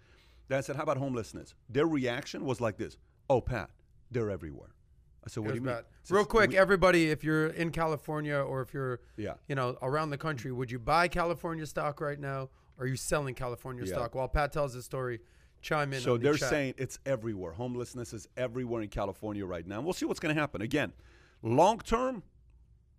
Then 0.49 0.59
I 0.59 0.61
said, 0.61 0.77
"How 0.77 0.83
about 0.83 0.99
homelessness?" 0.99 1.55
Their 1.69 1.87
reaction 1.87 2.45
was 2.45 2.61
like 2.61 2.77
this: 2.77 2.97
"Oh, 3.29 3.41
Pat, 3.41 3.71
they're 4.11 4.31
everywhere." 4.31 4.71
I 5.25 5.29
said, 5.29 5.43
"What 5.45 5.51
do 5.51 5.55
you 5.57 5.61
mean?" 5.63 5.75
Says, 6.03 6.11
Real 6.11 6.25
quick, 6.25 6.51
"We- 6.51 6.59
everybody, 6.59 7.11
if 7.11 7.23
you're 7.25 7.49
in 7.49 7.71
California 7.73 8.37
or 8.39 8.61
if 8.63 8.73
you're, 8.75 9.01
Yeah. 9.17 9.35
you 9.49 9.55
know, 9.55 9.77
around 9.83 10.11
the 10.11 10.19
country, 10.19 10.51
would 10.53 10.71
you 10.71 10.79
buy 10.79 11.09
California 11.09 11.67
stock 11.67 12.01
right 12.01 12.19
now? 12.19 12.49
Or 12.79 12.85
are 12.85 12.87
you 12.87 12.97
selling 12.97 13.35
California 13.35 13.85
Yeah. 13.85 13.93
stock? 13.95 14.15
While 14.15 14.29
Pat 14.29 14.53
tells 14.53 14.73
his 14.73 14.87
story, 14.87 15.21
chime 15.61 15.93
in. 15.93 16.01
So 16.01 16.17
they're 16.17 16.35
chat. 16.35 16.49
saying 16.49 16.75
it's 16.79 16.99
everywhere. 17.05 17.53
Homelessness 17.53 18.15
is 18.15 18.27
everywhere 18.39 18.81
in 18.81 18.89
California 18.89 19.45
right 19.45 19.67
now. 19.67 19.83
We'll 19.83 19.93
see 19.93 20.07
what's 20.07 20.21
going 20.21 20.35
to 20.35 20.41
happen. 20.41 20.63
Again, 20.63 20.95
long 21.43 21.79
term, 21.81 22.23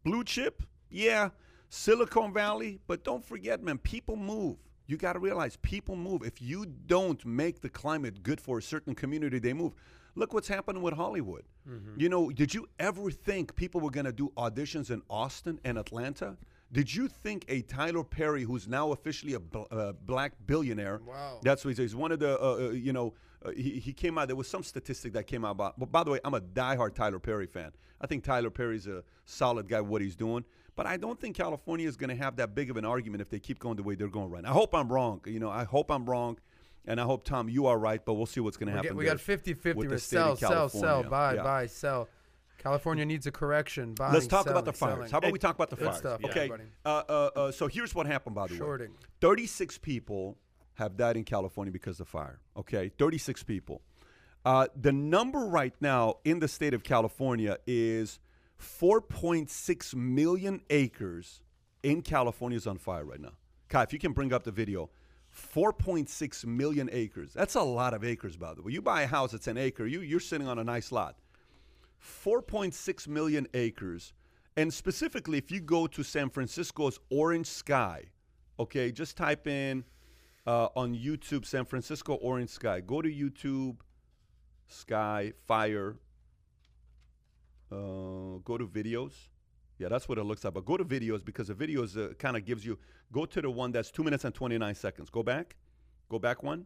blue 0.04 0.24
chip, 0.24 0.62
yeah, 0.92 1.30
Silicon 1.70 2.34
Valley, 2.34 2.80
but 2.88 3.04
don't 3.04 3.24
forget, 3.26 3.64
man, 3.64 3.78
people 3.78 4.16
move. 4.16 4.58
You 4.88 4.98
got 4.98 5.14
to 5.14 5.20
realize 5.20 5.56
people 5.62 5.96
move. 5.96 6.24
If 6.24 6.42
you 6.42 6.66
don't 6.66 7.24
make 7.26 7.62
the 7.62 7.70
climate 7.70 8.24
good 8.24 8.42
for 8.42 8.58
a 8.58 8.62
certain 8.62 8.94
community, 8.94 9.40
they 9.40 9.54
move. 9.54 9.74
Look 10.16 10.34
what's 10.34 10.50
happening 10.50 10.82
with 10.82 10.94
Hollywood. 10.94 11.44
You 11.96 12.10
know, 12.10 12.30
did 12.32 12.54
you 12.54 12.68
ever 12.80 13.12
think 13.12 13.56
people 13.56 13.80
were 13.80 13.92
going 13.92 14.08
to 14.08 14.12
do 14.12 14.30
auditions 14.36 14.90
in 14.92 15.02
Austin 15.10 15.60
and 15.64 15.78
Atlanta? 15.78 16.36
Did 16.74 16.94
you 16.94 17.08
think 17.08 17.46
a 17.48 17.62
Tyler 17.62 18.04
Perry, 18.04 18.44
who's 18.44 18.68
now 18.68 18.92
officially 18.92 19.34
a 19.36 19.40
bl- 19.40 19.62
uh, 19.72 19.94
black 20.06 20.34
billionaire, 20.48 21.00
Wow. 21.06 21.40
that's 21.44 21.64
what 21.64 21.70
he 21.70 21.76
says. 21.76 21.92
He's 21.92 21.96
one 21.96 22.12
of 22.12 22.20
the, 22.20 22.42
uh, 22.42 22.56
uh, 22.56 22.70
you 22.72 22.92
know, 22.94 23.14
uh, 23.46 23.52
he, 23.52 23.72
he 23.80 23.94
came 23.94 24.18
out. 24.18 24.28
There 24.28 24.36
was 24.36 24.48
some 24.50 24.64
statistic 24.64 25.14
that 25.14 25.28
came 25.28 25.46
out 25.46 25.52
about. 25.52 25.80
But 25.80 25.92
by 25.92 26.04
the 26.04 26.12
way, 26.12 26.20
I'm 26.26 26.34
a 26.34 26.42
diehard 26.42 26.96
Tyler 26.96 27.20
Perry 27.20 27.46
fan. 27.48 27.72
I 28.02 28.08
think 28.08 28.24
Tyler 28.24 28.50
Perry's 28.50 28.88
a 28.88 29.04
solid 29.26 29.68
guy. 29.70 29.82
What 29.82 30.02
he's 30.02 30.16
doing, 30.16 30.44
but 30.84 30.90
I 30.90 30.98
don't 30.98 31.20
think 31.20 31.36
California 31.36 31.88
is 31.88 31.96
going 31.96 32.10
to 32.10 32.16
have 32.16 32.38
that 32.38 32.56
big 32.56 32.72
of 32.72 32.78
an 32.78 32.86
argument 32.86 33.22
if 33.22 33.30
they 33.30 33.40
keep 33.40 33.60
going 33.60 33.76
the 33.78 33.84
way 33.84 33.94
they're 33.94 34.08
going 34.08 34.32
right 34.32 34.42
now. 34.42 34.50
I 34.50 34.54
hope 34.54 34.74
I'm 34.74 34.92
wrong. 34.92 35.22
You 35.26 35.40
know, 35.40 35.52
I 35.52 35.64
hope 35.64 35.92
I'm 35.92 36.06
wrong, 36.06 36.40
and 36.86 37.00
I 37.00 37.04
hope 37.04 37.24
Tom, 37.24 37.50
you 37.50 37.68
are 37.68 37.78
right. 37.78 38.04
But 38.04 38.16
we'll 38.16 38.26
see 38.26 38.40
what's 38.40 38.58
going 38.58 38.72
to 38.72 38.76
happen. 38.76 38.96
we 38.98 39.06
got 39.06 39.20
50 39.20 39.54
50 39.54 39.78
with 39.78 39.90
the 39.90 39.94
with 39.96 40.04
state 40.04 40.16
sell, 40.16 40.36
sell, 40.38 40.70
sell, 40.70 41.04
buy, 41.04 41.36
Yeah. 41.36 41.44
buy, 41.44 41.68
sell. 41.68 42.10
California 42.58 43.06
needs 43.06 43.28
a 43.28 43.32
correction. 43.32 43.94
Buying, 43.94 44.14
Let's 44.14 44.28
talk 44.28 44.48
about 44.48 44.66
the 44.66 44.74
selling, 44.74 44.96
fires. 44.98 45.10
selling. 45.10 45.12
How 45.12 45.18
about 45.20 45.32
we 45.34 45.40
talk 45.40 45.56
about 45.56 45.70
the 45.70 45.76
Good 45.76 45.86
fires? 45.86 45.98
stuff, 45.98 46.26
okay. 46.26 46.50
Uh, 46.84 46.90
uh, 47.10 47.30
uh, 47.36 47.52
so 47.52 47.68
here's 47.68 47.94
what 47.94 48.06
happened, 48.08 48.36
by 48.36 48.48
the 48.48 48.54
way. 48.54 48.60
Shorting. 48.60 48.92
36 49.20 49.78
people 49.80 50.38
have 50.76 50.98
died 50.98 51.16
in 51.18 51.24
California 51.24 51.72
because 51.72 52.00
of 52.00 52.08
fire. 52.08 52.40
Okay, 52.58 52.90
36 52.98 53.44
people. 53.44 53.82
Uh, 54.44 54.68
the 54.76 54.92
number 54.92 55.40
right 55.40 55.76
now 55.80 56.16
in 56.24 56.40
the 56.40 56.48
state 56.48 56.74
of 56.74 56.84
California 56.84 57.58
is 57.68 58.20
4.6 58.62 59.96
million 59.96 60.62
acres 60.70 61.42
in 61.84 62.02
California 62.02 62.58
is 62.58 62.68
on 62.68 62.78
fire 62.78 63.04
right 63.04 63.20
now. 63.20 63.34
Kai, 63.70 63.84
if 63.84 63.94
you 63.94 64.00
can 64.00 64.14
bring 64.14 64.34
up 64.34 64.44
the 64.44 64.52
video, 64.52 64.90
4.6 65.36 66.46
million 66.46 66.90
acres. 66.92 67.34
That's 67.34 67.56
a 67.56 67.62
lot 67.62 67.94
of 67.94 68.04
acres, 68.04 68.38
by 68.38 68.54
the 68.54 68.62
way. 68.62 68.72
You 68.74 68.82
buy 68.82 69.04
a 69.04 69.08
house 69.08 69.32
that's 69.32 69.48
an 69.48 69.58
acre, 69.58 69.86
you, 69.86 70.02
you're 70.02 70.20
sitting 70.20 70.48
on 70.48 70.60
a 70.60 70.64
nice 70.64 70.92
lot. 70.92 71.16
4.6 72.24 73.08
million 73.08 73.48
acres. 73.54 74.14
And 74.58 74.74
specifically, 74.74 75.38
if 75.38 75.50
you 75.50 75.62
go 75.62 75.88
to 75.88 76.04
San 76.04 76.30
Francisco's 76.30 77.00
orange 77.10 77.48
sky, 77.48 78.06
okay, 78.60 78.92
just 78.92 79.16
type 79.16 79.48
in 79.48 79.84
uh, 80.46 80.68
on 80.76 80.96
YouTube 80.96 81.46
San 81.46 81.66
Francisco 81.66 82.16
orange 82.16 82.50
sky. 82.50 82.82
Go 82.82 83.02
to 83.02 83.10
YouTube, 83.10 83.78
sky, 84.68 85.32
fire, 85.48 85.96
uh, 87.72 88.40
go 88.44 88.58
to 88.58 88.68
videos. 88.68 89.14
Yeah, 89.78 89.90
that's 89.90 90.08
what 90.08 90.18
it 90.18 90.24
looks 90.24 90.44
like. 90.44 90.54
But 90.54 90.66
go 90.66 90.78
to 90.78 90.86
videos 90.86 91.24
because 91.26 91.48
the 91.48 91.56
videos 91.56 91.98
uh, 91.98 92.14
kind 92.16 92.38
of 92.38 92.46
gives 92.46 92.66
you. 92.66 92.78
Go 93.12 93.26
to 93.26 93.42
the 93.42 93.50
one 93.50 93.72
that's 93.72 93.90
two 93.92 94.04
minutes 94.04 94.26
and 94.26 94.34
29 94.36 94.76
seconds. 94.76 95.10
Go 95.10 95.24
back. 95.24 95.56
Go 96.10 96.20
back 96.20 96.44
one. 96.44 96.66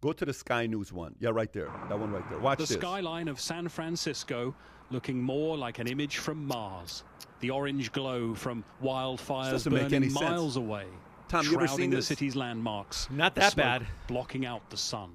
Go 0.00 0.12
to 0.12 0.24
the 0.24 0.32
Sky 0.32 0.66
News 0.66 0.92
one. 0.92 1.14
Yeah, 1.18 1.30
right 1.30 1.52
there. 1.52 1.70
That 1.88 1.98
one 1.98 2.10
right 2.12 2.28
there. 2.30 2.38
Watch 2.38 2.58
The 2.58 2.64
this. 2.66 2.76
skyline 2.76 3.28
of 3.28 3.40
San 3.40 3.68
Francisco 3.68 4.54
looking 4.90 5.20
more 5.20 5.56
like 5.56 5.78
an 5.78 5.86
image 5.86 6.18
from 6.18 6.44
Mars. 6.46 7.04
The 7.40 7.50
orange 7.50 7.90
glow 7.92 8.34
from 8.34 8.64
wildfires 8.82 9.50
doesn't 9.50 9.72
make 9.72 9.82
burning 9.84 9.94
any 9.96 10.08
sense. 10.08 10.20
miles 10.20 10.56
away. 10.56 10.86
Tom, 11.28 11.44
you 11.46 11.54
ever 11.56 11.66
shrouding 11.66 11.76
seen 11.84 11.90
the 11.90 12.02
city's 12.02 12.36
landmarks. 12.36 13.08
Not 13.10 13.34
that 13.36 13.56
bad. 13.56 13.86
Blocking 14.08 14.44
out 14.46 14.68
the 14.70 14.76
sun. 14.76 15.10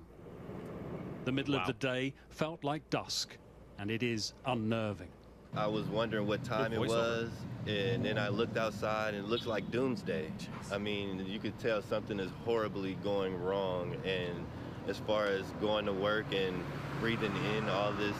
The 1.25 1.31
middle 1.31 1.55
Wow. 1.55 1.61
of 1.61 1.67
the 1.67 1.73
day 1.73 2.13
felt 2.29 2.63
like 2.63 2.87
dusk, 2.89 3.37
and 3.77 3.91
it 3.91 4.01
is 4.03 4.33
unnerving. 4.45 5.09
I 5.55 5.67
was 5.67 5.85
wondering 5.87 6.27
what 6.27 6.43
time 6.43 6.73
it 6.73 6.79
was, 6.79 7.29
and 7.67 8.05
then 8.05 8.17
I 8.17 8.29
looked 8.29 8.57
outside 8.57 9.13
and 9.13 9.25
it 9.25 9.29
looked 9.29 9.47
like 9.47 9.69
doomsday. 9.71 10.31
I 10.71 10.77
mean, 10.77 11.25
you 11.27 11.39
could 11.39 11.57
tell 11.59 11.81
something 11.81 12.19
is 12.19 12.31
horribly 12.45 12.95
going 13.03 13.41
wrong. 13.41 13.95
And 14.05 14.45
as 14.87 14.97
far 14.99 15.25
as 15.25 15.43
going 15.59 15.85
to 15.85 15.93
work 15.93 16.25
and 16.33 16.63
breathing 16.99 17.33
in 17.57 17.67
all 17.69 17.91
this 17.93 18.15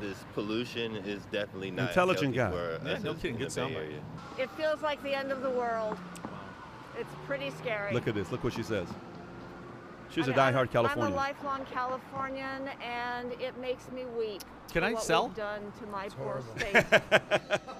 this 0.00 0.24
pollution 0.34 0.96
is 0.96 1.24
definitely 1.26 1.70
not 1.70 1.88
Intelligent 1.88 2.34
healthy 2.34 2.56
guy. 2.56 2.78
for 2.80 2.84
Yeah, 2.84 2.98
no 2.98 3.14
kidding. 3.14 3.36
in 3.36 3.42
Good 3.42 3.50
the 3.50 3.60
Bay 3.60 3.74
soundbite. 3.74 3.76
Area. 3.76 4.00
It 4.38 4.50
feels 4.50 4.82
like 4.82 5.00
the 5.04 5.14
end 5.14 5.30
of 5.30 5.40
the 5.40 5.50
world. 5.50 5.96
It's 6.98 7.14
pretty 7.26 7.50
scary. 7.50 7.94
Look 7.94 8.08
at 8.08 8.14
this. 8.14 8.32
Look 8.32 8.42
what 8.42 8.52
she 8.52 8.64
says. 8.64 8.88
She's 10.10 10.28
I 10.28 10.32
a 10.32 10.34
mean, 10.34 10.38
I'm- 10.40 10.54
diehard 10.54 10.70
Californian. 10.70 11.06
I'm 11.08 11.12
a 11.12 11.16
lifelong 11.16 11.64
Californian, 11.72 12.68
and 12.82 13.32
it 13.40 13.56
makes 13.60 13.90
me 13.90 14.04
weep. 14.18 14.42
Can 14.72 14.84
I 14.84 14.92
what 14.92 15.02
sell? 15.02 15.28
We've 15.28 15.36
done 15.36 15.72
to 15.80 15.86
my 15.86 16.08
poor 16.08 16.42
horrible. 16.42 16.58
state. 16.58 17.60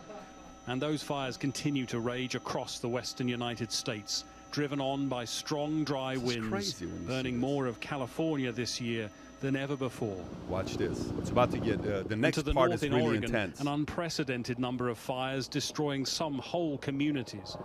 And 0.67 0.81
those 0.81 1.03
fires 1.03 1.37
continue 1.37 1.85
to 1.87 2.01
rage 2.01 2.35
across 2.35 2.79
the 2.79 2.89
western 2.89 3.29
United 3.29 3.71
States, 3.71 4.25
driven 4.51 4.81
on 4.81 5.09
by 5.09 5.27
strong 5.27 5.85
dry 5.85 6.15
This 6.15 6.23
winds, 6.25 6.81
when 6.81 7.07
burning 7.07 7.37
more 7.37 7.67
of 7.67 7.81
California 7.81 8.51
this 8.51 8.81
year 8.81 9.11
than 9.43 9.57
ever 9.57 9.77
before. 9.77 10.25
Watch 10.49 10.79
this. 10.79 11.11
It's 11.19 11.29
about 11.29 11.51
to 11.51 11.59
get. 11.59 11.81
Uh, 11.87 12.05
the 12.05 12.17
next 12.17 12.37
to 12.39 12.43
the 12.43 12.55
part 12.55 12.71
north 12.71 12.83
is 12.83 12.85
in 12.85 12.95
really 12.95 13.07
Oregon, 13.09 13.25
intense. 13.25 13.61
an 13.61 13.69
unprecedented 13.69 14.59
number 14.59 14.89
of 14.89 14.97
fires 14.97 15.49
destroying 15.49 16.07
some 16.07 16.39
whole 16.39 16.79
communities. 16.79 17.59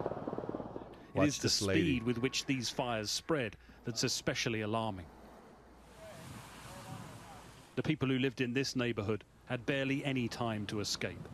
Watch 1.13 1.23
it 1.25 1.27
is 1.29 1.37
the 1.37 1.43
this 1.43 1.53
speed 1.53 1.67
lady. 1.69 2.01
with 2.01 2.17
which 2.17 2.45
these 2.47 2.69
fires 2.69 3.09
spread 3.09 3.55
that's 3.89 4.03
especially 4.03 4.61
alarming. 4.61 5.07
The 7.75 7.81
people 7.81 8.07
who 8.07 8.19
lived 8.19 8.39
in 8.39 8.53
this 8.53 8.75
neighborhood 8.75 9.23
had 9.47 9.65
barely 9.65 10.05
any 10.05 10.27
time 10.27 10.67
to 10.67 10.79
escape. 10.79 11.27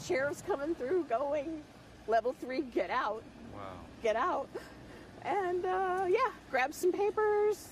sheriff's 0.00 0.40
coming 0.40 0.72
through 0.76 1.04
going 1.08 1.62
level 2.06 2.32
three 2.40 2.60
get 2.62 2.90
out 2.90 3.24
Wow. 3.52 3.60
get 4.04 4.14
out 4.14 4.48
and 5.22 5.66
uh, 5.66 6.06
yeah 6.08 6.30
grab 6.50 6.72
some 6.72 6.92
papers 6.92 7.70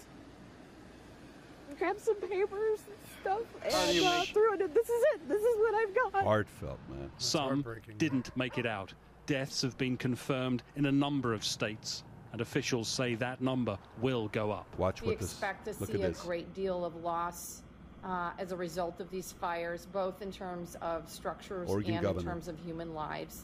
grab 1.78 1.96
some 2.00 2.16
papers 2.16 2.80
and 2.88 2.98
stuff 3.20 3.46
and 3.64 4.04
uh, 4.04 4.24
threw 4.34 4.54
it 4.54 4.60
in. 4.62 4.72
this 4.74 4.88
is 4.88 5.02
it 5.14 5.28
this 5.28 5.40
is 5.40 5.56
what 5.60 5.74
i've 5.76 5.94
got 5.94 6.24
Heartfelt, 6.24 6.78
man. 6.90 7.08
Some 7.18 7.64
didn't 7.98 8.36
make 8.36 8.58
it 8.58 8.66
out. 8.66 8.92
Deaths 9.26 9.62
have 9.62 9.78
been 9.78 9.96
confirmed 9.96 10.62
in 10.76 10.86
a 10.86 10.92
number 10.92 11.32
of 11.34 11.44
states, 11.44 12.02
and 12.38 12.42
officials 12.42 12.86
say 12.86 13.16
that 13.16 13.40
number 13.40 13.76
will 14.00 14.28
go 14.28 14.52
up. 14.52 14.66
Watch 14.78 15.02
We 15.02 15.08
what 15.08 15.18
this. 15.18 15.32
expect 15.32 15.64
to 15.64 15.72
Look 15.80 15.90
see 15.90 15.94
at 15.96 16.04
a 16.04 16.08
this. 16.12 16.20
great 16.22 16.54
deal 16.54 16.84
of 16.84 16.94
loss 17.02 17.62
uh, 18.04 18.30
as 18.38 18.52
a 18.52 18.56
result 18.56 19.00
of 19.00 19.10
these 19.10 19.32
fires, 19.32 19.86
both 19.92 20.22
in 20.22 20.30
terms 20.30 20.76
of 20.80 21.10
structures 21.10 21.68
Oregon 21.68 21.94
and 21.94 22.02
governor. 22.02 22.20
in 22.20 22.26
terms 22.34 22.46
of 22.46 22.56
human 22.64 22.94
lives. 22.94 23.42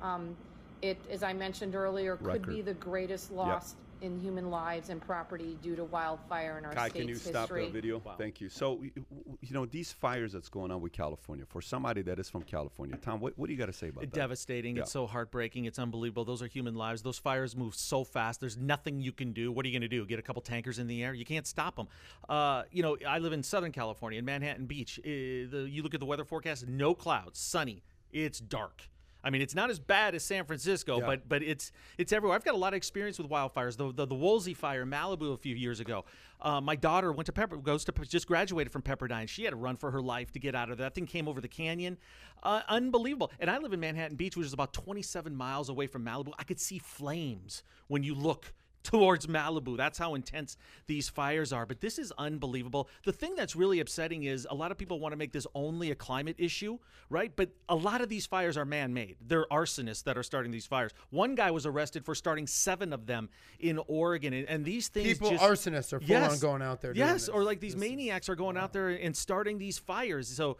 Um, 0.00 0.34
it, 0.80 0.96
as 1.10 1.22
I 1.22 1.34
mentioned 1.34 1.74
earlier, 1.74 2.16
could 2.16 2.26
Record. 2.26 2.46
be 2.54 2.62
the 2.62 2.72
greatest 2.74 3.30
loss 3.30 3.76
in 4.02 4.18
human 4.18 4.50
lives 4.50 4.88
and 4.88 5.00
property 5.00 5.58
due 5.62 5.76
to 5.76 5.84
wildfire 5.84 6.58
in 6.58 6.64
our 6.64 6.72
Kai, 6.72 6.88
state's 6.88 7.00
can 7.00 7.08
you 7.08 7.14
history. 7.14 7.32
stop 7.32 7.48
the 7.50 7.68
video? 7.68 8.02
Thank 8.18 8.40
you. 8.40 8.48
So, 8.48 8.82
you 8.82 9.52
know, 9.54 9.66
these 9.66 9.92
fires 9.92 10.32
that's 10.32 10.48
going 10.48 10.70
on 10.70 10.80
with 10.80 10.92
California, 10.92 11.44
for 11.46 11.60
somebody 11.60 12.02
that 12.02 12.18
is 12.18 12.28
from 12.28 12.42
California, 12.42 12.96
Tom, 12.96 13.20
what, 13.20 13.38
what 13.38 13.46
do 13.46 13.52
you 13.52 13.58
got 13.58 13.66
to 13.66 13.72
say 13.72 13.88
about 13.88 14.02
that? 14.02 14.12
Devastating. 14.12 14.76
It's 14.76 14.92
so 14.92 15.06
heartbreaking. 15.06 15.64
It's 15.64 15.78
unbelievable. 15.78 16.24
Those 16.24 16.42
are 16.42 16.46
human 16.46 16.74
lives. 16.74 17.02
Those 17.02 17.18
fires 17.18 17.56
move 17.56 17.74
so 17.74 18.04
fast. 18.04 18.40
There's 18.40 18.56
nothing 18.56 19.00
you 19.00 19.12
can 19.12 19.32
do. 19.32 19.52
What 19.52 19.64
are 19.64 19.68
you 19.68 19.78
going 19.78 19.88
to 19.88 19.96
do? 19.96 20.04
Get 20.06 20.18
a 20.18 20.22
couple 20.22 20.42
tankers 20.42 20.78
in 20.78 20.86
the 20.86 21.02
air? 21.02 21.14
You 21.14 21.24
can't 21.24 21.46
stop 21.46 21.76
them. 21.76 21.88
Uh, 22.28 22.62
you 22.70 22.82
know, 22.82 22.96
I 23.06 23.18
live 23.18 23.32
in 23.32 23.42
Southern 23.42 23.72
California, 23.72 24.18
in 24.18 24.24
Manhattan 24.24 24.66
Beach. 24.66 24.98
Uh, 24.98 25.08
the, 25.08 25.68
you 25.70 25.82
look 25.82 25.94
at 25.94 26.00
the 26.00 26.06
weather 26.06 26.24
forecast, 26.24 26.66
no 26.66 26.94
clouds, 26.94 27.38
sunny. 27.38 27.82
It's 28.12 28.40
dark. 28.40 28.82
I 29.22 29.30
mean, 29.30 29.42
it's 29.42 29.54
not 29.54 29.70
as 29.70 29.78
bad 29.78 30.14
as 30.14 30.24
San 30.24 30.44
Francisco, 30.44 31.00
Yeah. 31.00 31.06
but 31.06 31.28
but 31.28 31.42
it's 31.42 31.72
it's 31.98 32.12
everywhere. 32.12 32.36
I've 32.36 32.44
got 32.44 32.54
a 32.54 32.58
lot 32.58 32.72
of 32.72 32.76
experience 32.76 33.18
with 33.18 33.28
wildfires. 33.28 33.76
The 33.76 33.92
the, 33.92 34.06
the 34.06 34.14
Woolsey 34.14 34.54
fire 34.54 34.82
in 34.82 34.90
Malibu 34.90 35.34
a 35.34 35.36
few 35.36 35.54
years 35.54 35.80
ago. 35.80 36.04
Uh, 36.40 36.60
my 36.60 36.74
daughter 36.74 37.12
went 37.12 37.26
to 37.26 37.32
Pepper, 37.32 37.58
goes 37.58 37.84
to 37.84 37.92
just 37.92 38.26
graduated 38.26 38.72
from 38.72 38.80
Pepperdine. 38.80 39.28
She 39.28 39.44
had 39.44 39.50
to 39.50 39.56
run 39.56 39.76
for 39.76 39.90
her 39.90 40.00
life 40.00 40.32
to 40.32 40.38
get 40.38 40.54
out 40.54 40.70
of 40.70 40.78
there. 40.78 40.86
That 40.86 40.94
thing 40.94 41.04
came 41.06 41.28
over 41.28 41.38
the 41.40 41.48
canyon, 41.48 41.98
uh, 42.42 42.62
unbelievable. 42.68 43.30
And 43.40 43.50
I 43.50 43.58
live 43.58 43.74
in 43.74 43.80
Manhattan 43.80 44.16
Beach, 44.16 44.36
which 44.38 44.46
is 44.46 44.54
about 44.54 44.72
27 44.72 45.36
miles 45.36 45.68
away 45.68 45.86
from 45.86 46.02
Malibu. 46.04 46.32
I 46.38 46.44
could 46.44 46.58
see 46.58 46.78
flames 46.78 47.62
when 47.88 48.02
you 48.02 48.14
look 48.14 48.54
towards 48.82 49.26
Malibu. 49.26 49.76
That's 49.76 49.98
how 49.98 50.14
intense 50.14 50.56
these 50.86 51.08
fires 51.08 51.52
are. 51.52 51.66
But 51.66 51.80
this 51.80 51.98
is 51.98 52.12
unbelievable. 52.18 52.88
The 53.04 53.12
thing 53.12 53.34
that's 53.36 53.54
really 53.54 53.80
upsetting 53.80 54.24
is 54.24 54.46
a 54.50 54.54
lot 54.54 54.70
of 54.70 54.78
people 54.78 54.98
want 55.00 55.12
to 55.12 55.16
make 55.16 55.32
this 55.32 55.46
only 55.54 55.90
a 55.90 55.94
climate 55.94 56.36
issue, 56.38 56.78
right? 57.08 57.32
But 57.34 57.50
a 57.68 57.74
lot 57.76 58.00
of 58.00 58.08
these 58.08 58.26
fires 58.26 58.56
are 58.56 58.64
man 58.64 58.94
made. 58.94 59.16
They're 59.20 59.46
arsonists 59.50 60.04
that 60.04 60.16
are 60.16 60.22
starting 60.22 60.50
these 60.50 60.66
fires. 60.66 60.92
One 61.10 61.34
guy 61.34 61.50
was 61.50 61.66
arrested 61.66 62.04
for 62.04 62.14
starting 62.14 62.46
seven 62.46 62.92
of 62.92 63.06
them 63.06 63.28
in 63.58 63.78
Oregon. 63.86 64.32
And, 64.32 64.48
and 64.48 64.64
these 64.64 64.88
things 64.88 65.08
People, 65.08 65.30
just. 65.30 65.42
arsonists, 65.42 65.92
are 65.92 66.00
full 66.00 66.16
on 66.16 66.38
going 66.38 66.62
out 66.62 66.80
there. 66.80 66.94
Yes, 66.94 67.28
or 67.28 67.42
like 67.42 67.60
these 67.60 67.74
This 67.74 67.80
maniacs 67.80 68.28
are 68.28 68.34
going 68.34 68.56
out 68.56 68.72
there 68.72 68.88
and 68.88 69.16
starting 69.16 69.58
these 69.58 69.78
fires. 69.78 70.28
So. 70.28 70.56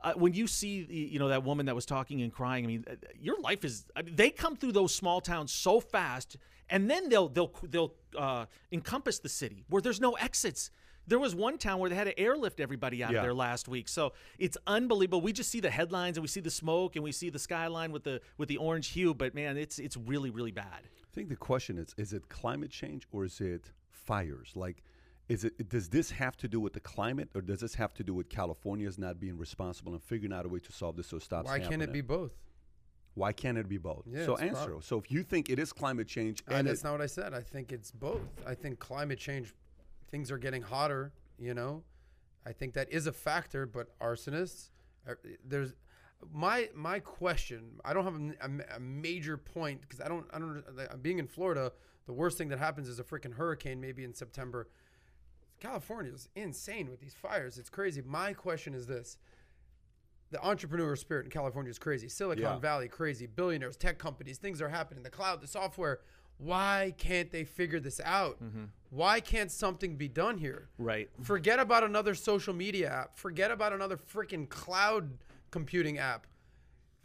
Uh, 0.00 0.12
when 0.12 0.32
you 0.32 0.46
see, 0.46 0.84
the- 0.84 0.94
you 0.94 1.18
know, 1.18 1.26
that 1.26 1.42
woman 1.42 1.66
that 1.66 1.74
was 1.74 1.84
talking 1.84 2.22
and 2.22 2.32
crying, 2.32 2.62
I 2.64 2.68
mean, 2.68 2.84
uh, 2.88 2.94
your 3.20 3.40
life 3.40 3.64
is. 3.64 3.84
I 3.96 4.02
mean, 4.02 4.14
they 4.14 4.30
come 4.30 4.54
through 4.54 4.70
those 4.70 4.94
small 4.94 5.20
towns 5.20 5.50
so 5.50 5.80
fast, 5.80 6.36
and 6.70 6.90
then 6.90 7.08
they'll 7.08 7.28
they'll 7.28 7.52
they'll 7.68 7.94
uh, 8.16 8.46
encompass 8.72 9.18
the 9.18 9.28
city 9.28 9.64
where 9.68 9.82
there's 9.82 10.00
no 10.00 10.12
exits. 10.14 10.70
There 11.06 11.18
was 11.18 11.34
one 11.34 11.56
town 11.56 11.78
where 11.78 11.88
they 11.88 11.96
had 11.96 12.04
to 12.04 12.18
airlift 12.20 12.60
everybody 12.60 13.02
out 13.02 13.12
Yeah. 13.12 13.18
of 13.18 13.22
there 13.24 13.32
last 13.34 13.66
week. 13.66 13.88
So 13.88 14.12
it's 14.38 14.58
unbelievable. 14.66 15.22
We 15.22 15.32
just 15.32 15.50
see 15.50 15.60
the 15.60 15.70
headlines 15.70 16.18
and 16.18 16.22
we 16.22 16.28
see 16.28 16.40
the 16.40 16.50
smoke 16.50 16.96
and 16.96 17.02
we 17.02 17.12
see 17.12 17.30
the 17.30 17.38
skyline 17.38 17.92
with 17.92 18.04
the 18.04 18.20
with 18.36 18.48
the 18.50 18.58
orange 18.58 18.88
hue, 18.88 19.14
but 19.14 19.34
man, 19.34 19.56
it's 19.56 19.78
it's 19.78 19.96
really 19.96 20.30
really 20.30 20.52
bad. 20.52 20.80
I 20.84 21.14
think 21.14 21.30
the 21.30 21.36
question 21.36 21.78
is: 21.78 21.94
Is 21.96 22.12
it 22.12 22.28
climate 22.28 22.70
change 22.70 23.06
or 23.10 23.24
is 23.24 23.40
it 23.40 23.70
fires? 23.90 24.52
Like, 24.54 24.82
is 25.28 25.44
it 25.44 25.68
does 25.68 25.88
this 25.88 26.10
have 26.10 26.36
to 26.38 26.48
do 26.48 26.60
with 26.60 26.74
the 26.74 26.80
climate, 26.80 27.30
or 27.34 27.40
does 27.40 27.60
this 27.60 27.74
have 27.76 27.94
to 27.94 28.04
do 28.04 28.12
with 28.14 28.28
California's 28.28 28.98
not 28.98 29.18
being 29.18 29.36
responsible 29.38 29.92
and 29.94 30.02
figuring 30.02 30.32
out 30.32 30.44
a 30.44 30.48
way 30.48 30.60
to 30.60 30.72
solve 30.72 30.96
this 30.96 31.06
so 31.08 31.16
it 31.16 31.22
stops? 31.22 31.48
Why 31.48 31.58
can't 31.58 31.82
it 31.82 31.92
be 31.92 32.02
both? 32.02 32.32
Why 33.18 33.32
can't 33.32 33.58
it 33.58 33.68
be 33.68 33.78
both? 33.78 34.04
Yeah, 34.06 34.24
so 34.24 34.36
answer. 34.36 34.76
So 34.80 34.96
if 34.98 35.10
you 35.10 35.22
think 35.24 35.50
it 35.50 35.58
is 35.58 35.72
climate 35.72 36.06
change, 36.06 36.42
And 36.46 36.58
and 36.58 36.68
that's 36.68 36.80
it, 36.80 36.84
not 36.84 36.92
what 36.92 37.00
I 37.02 37.06
said. 37.06 37.34
I 37.34 37.40
think 37.40 37.72
it's 37.72 37.90
both. 37.90 38.20
I 38.46 38.54
think 38.54 38.78
climate 38.78 39.18
change, 39.18 39.54
things 40.10 40.30
are 40.30 40.38
getting 40.38 40.62
hotter. 40.62 41.12
You 41.38 41.54
know, 41.54 41.82
I 42.46 42.52
think 42.52 42.74
that 42.74 42.90
is 42.92 43.06
a 43.08 43.12
factor. 43.12 43.66
But 43.66 43.98
arsonists, 43.98 44.70
uh, 45.08 45.14
there's 45.44 45.74
my 46.32 46.68
my 46.74 47.00
question. 47.00 47.80
I 47.84 47.92
don't 47.92 48.04
have 48.04 48.14
a, 48.14 48.72
a- 48.72 48.76
a 48.76 48.80
major 48.80 49.36
point 49.36 49.80
because 49.82 50.00
I 50.00 50.06
don't 50.08 50.26
I 50.32 50.38
don't. 50.38 50.62
Being 51.02 51.18
in 51.18 51.26
Florida, 51.26 51.72
the 52.06 52.12
worst 52.12 52.38
thing 52.38 52.48
that 52.50 52.58
happens 52.60 52.88
is 52.88 53.00
a 53.00 53.04
freaking 53.04 53.34
hurricane 53.34 53.80
maybe 53.80 54.04
in 54.04 54.14
September. 54.14 54.68
California 55.60 56.12
is 56.12 56.28
insane 56.36 56.88
with 56.88 57.00
these 57.00 57.14
fires. 57.14 57.58
It's 57.58 57.68
crazy. 57.68 58.00
My 58.00 58.32
question 58.32 58.74
is 58.74 58.86
this. 58.86 59.18
The 60.30 60.44
entrepreneur 60.44 60.94
spirit 60.96 61.24
in 61.24 61.30
California 61.30 61.70
is 61.70 61.78
crazy. 61.78 62.08
Silicon 62.08 62.42
Yeah. 62.42 62.58
Valley, 62.58 62.88
crazy. 62.88 63.26
Billionaires, 63.26 63.76
tech 63.76 63.98
companies, 63.98 64.38
things 64.38 64.60
are 64.60 64.68
happening. 64.68 65.02
The 65.02 65.10
cloud, 65.10 65.40
the 65.40 65.46
software. 65.46 66.00
Why 66.38 66.94
can't 66.98 67.32
they 67.32 67.44
figure 67.44 67.80
this 67.80 68.00
out? 68.04 68.42
Mm-hmm. 68.42 68.64
Why 68.90 69.20
can't 69.20 69.50
something 69.50 69.96
be 69.96 70.06
done 70.06 70.38
here? 70.38 70.68
Right. 70.78 71.08
Forget 71.22 71.58
about 71.58 71.82
another 71.82 72.14
social 72.14 72.54
media 72.54 72.88
app. 72.90 73.16
Forget 73.16 73.50
about 73.50 73.72
another 73.72 73.96
freaking 73.96 74.48
cloud 74.48 75.10
computing 75.50 75.98
app. 75.98 76.26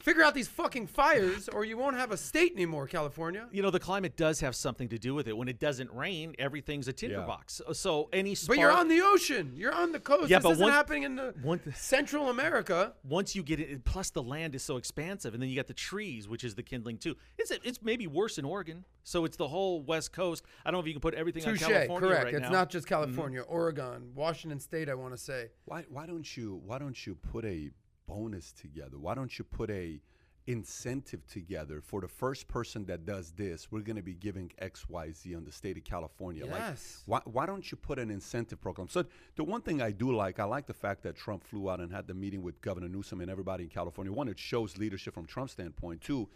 Figure 0.03 0.21
out 0.21 0.33
these 0.33 0.49
fucking 0.49 0.87
fires, 0.87 1.47
or 1.47 1.63
you 1.63 1.77
won't 1.77 1.95
have 1.95 2.11
a 2.11 2.17
state 2.17 2.51
anymore, 2.51 2.87
California. 2.87 3.47
You 3.53 3.61
know, 3.61 3.69
the 3.69 3.79
climate 3.79 4.17
does 4.17 4.41
have 4.41 4.53
something 4.53 4.89
to 4.89 4.97
do 4.99 5.13
with 5.13 5.29
it. 5.29 5.37
When 5.37 5.47
it 5.47 5.61
doesn't 5.61 5.89
rain, 5.93 6.35
everything's 6.37 6.89
a 6.89 6.93
tinderbox. 6.93 7.61
Yeah. 7.65 7.71
So 7.71 8.09
any 8.11 8.35
spark, 8.35 8.57
But 8.57 8.61
you're 8.61 8.71
on 8.73 8.89
the 8.89 8.99
ocean. 8.99 9.53
You're 9.55 9.73
on 9.73 9.93
the 9.93 10.01
coast. 10.01 10.29
Yeah, 10.29 10.39
this 10.39 10.43
but 10.43 10.51
isn't 10.51 10.63
one- 10.63 10.73
happening 10.73 11.03
in 11.03 11.15
the 11.15 11.33
one- 11.41 11.61
Central 11.73 12.29
America. 12.29 12.91
once 13.05 13.33
you 13.33 13.43
get 13.43 13.61
it, 13.61 13.85
plus 13.85 14.09
the 14.09 14.21
land 14.21 14.55
is 14.55 14.61
so 14.61 14.75
expansive, 14.75 15.33
and 15.33 15.41
then 15.41 15.49
you 15.49 15.55
got 15.55 15.67
the 15.67 15.73
trees, 15.73 16.27
which 16.27 16.43
is 16.43 16.53
the 16.55 16.63
kindling 16.63 16.97
too. 16.97 17.15
It's 17.37 17.51
it's 17.51 17.81
maybe 17.81 18.05
worse 18.05 18.37
in 18.37 18.43
Oregon. 18.43 18.83
So 19.05 19.23
it's 19.23 19.37
the 19.37 19.47
whole 19.47 19.83
West 19.83 20.11
Coast. 20.11 20.43
I 20.65 20.71
don't 20.71 20.79
know 20.79 20.81
if 20.81 20.87
you 20.87 20.93
can 20.93 20.99
put 20.99 21.13
everything 21.13 21.43
Touche. 21.43 21.63
on 21.63 21.69
California 21.71 22.09
Correct. 22.09 22.25
right 22.25 22.33
it's 22.33 22.41
now. 22.43 22.49
not 22.49 22.69
just 22.69 22.87
mm-hmm. 22.87 22.95
California, 22.95 23.41
Oregon, 23.43 24.11
Washington 24.15 24.59
State. 24.59 24.89
I 24.89 24.95
want 24.95 25.13
to 25.13 25.17
say. 25.17 25.51
Why 25.63 25.85
why 25.87 26.05
don't 26.05 26.35
you 26.35 26.61
why 26.65 26.77
don't 26.77 27.07
you 27.07 27.15
put 27.15 27.45
a 27.45 27.69
bonus 28.07 28.51
together? 28.51 28.97
Why 28.97 29.15
don't 29.15 29.37
you 29.37 29.45
put 29.45 29.69
a 29.69 29.99
incentive 30.45 31.25
together 31.25 31.79
for 31.79 32.01
the 32.01 32.07
first 32.07 32.47
person 32.47 32.85
that 32.85 33.05
does 33.05 33.31
this? 33.31 33.71
We're 33.71 33.79
going 33.81 33.95
to 33.95 34.01
be 34.03 34.13
giving 34.13 34.51
X 34.59 34.89
Y 34.89 35.11
Z 35.11 35.35
on 35.35 35.45
the 35.45 35.51
state 35.51 35.77
of 35.77 35.83
California. 35.83 36.45
Yes. 36.45 37.03
Like 37.07 37.23
why 37.25 37.31
why 37.31 37.45
don't 37.45 37.71
you 37.71 37.77
put 37.77 37.97
an 37.99 38.09
incentive 38.09 38.59
program? 38.61 38.87
So 38.89 39.05
the 39.35 39.43
one 39.43 39.61
thing 39.61 39.81
I 39.81 39.91
do 39.91 40.13
like, 40.15 40.39
I 40.39 40.43
like 40.43 40.67
the 40.67 40.73
fact 40.73 41.03
that 41.03 41.15
Trump 41.15 41.43
flew 41.43 41.69
out 41.69 41.79
and 41.79 41.91
had 41.91 42.07
the 42.07 42.13
meeting 42.13 42.41
with 42.41 42.59
Governor 42.61 42.89
Newsom 42.89 43.21
and 43.21 43.31
everybody 43.31 43.63
in 43.63 43.69
California. 43.69 44.11
One, 44.11 44.27
it 44.27 44.37
shows 44.39 44.77
leadership 44.77 45.13
from 45.13 45.25
Trump's 45.25 45.53
standpoint. 45.53 46.01
Two. 46.01 46.27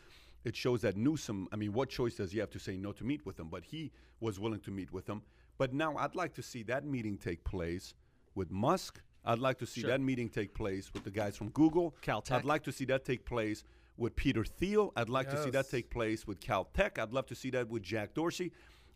It 0.45 0.55
shows 0.55 0.82
that 0.82 0.95
Newsom, 0.95 1.49
I 1.51 1.57
mean, 1.57 1.74
what 1.74 1.89
choice 1.89 2.15
does 2.15 2.32
he 2.32 2.39
have 2.39 2.51
to 2.51 2.59
say 2.59 2.78
no 2.78 2.93
to 2.93 3.03
meet 3.03 3.26
with 3.26 3.38
him? 3.38 3.49
But 3.49 3.65
he 3.65 3.91
was 4.22 4.39
willing 4.39 4.61
to 4.61 4.72
meet 4.72 4.93
with 4.93 5.09
him. 5.09 5.24
But 5.57 5.74
now 5.74 5.97
I'd 5.97 6.15
like 6.15 6.34
to 6.36 6.43
see 6.43 6.63
that 6.63 6.86
meeting 6.86 7.18
take 7.18 7.43
place 7.43 7.95
with 8.34 8.49
Musk. 8.49 9.01
I'd 9.26 9.39
like 9.39 9.57
to 9.59 9.65
see 9.65 9.82
Sure. 9.82 9.89
that 9.91 10.01
meeting 10.01 10.30
take 10.30 10.53
place 10.53 10.93
with 10.93 11.03
the 11.03 11.11
guys 11.11 11.36
from 11.36 11.49
Google. 11.49 11.95
Caltech. 12.01 12.32
I'd 12.32 12.45
like 12.45 12.63
to 12.63 12.72
see 12.72 12.86
that 12.86 13.03
take 13.05 13.26
place 13.26 13.63
with 13.97 14.15
Peter 14.15 14.45
Thiel. 14.45 14.93
I'd 14.95 15.09
like 15.09 15.30
to 15.32 15.43
see 15.43 15.49
that 15.49 15.70
take 15.70 15.89
place 15.89 16.26
with 16.28 16.39
Caltech. 16.39 16.97
I'd 16.99 17.11
love 17.13 17.26
to 17.28 17.36
see 17.36 17.49
that 17.51 17.68
with 17.68 17.84
Jack 17.84 18.13
Dorsey. 18.13 18.51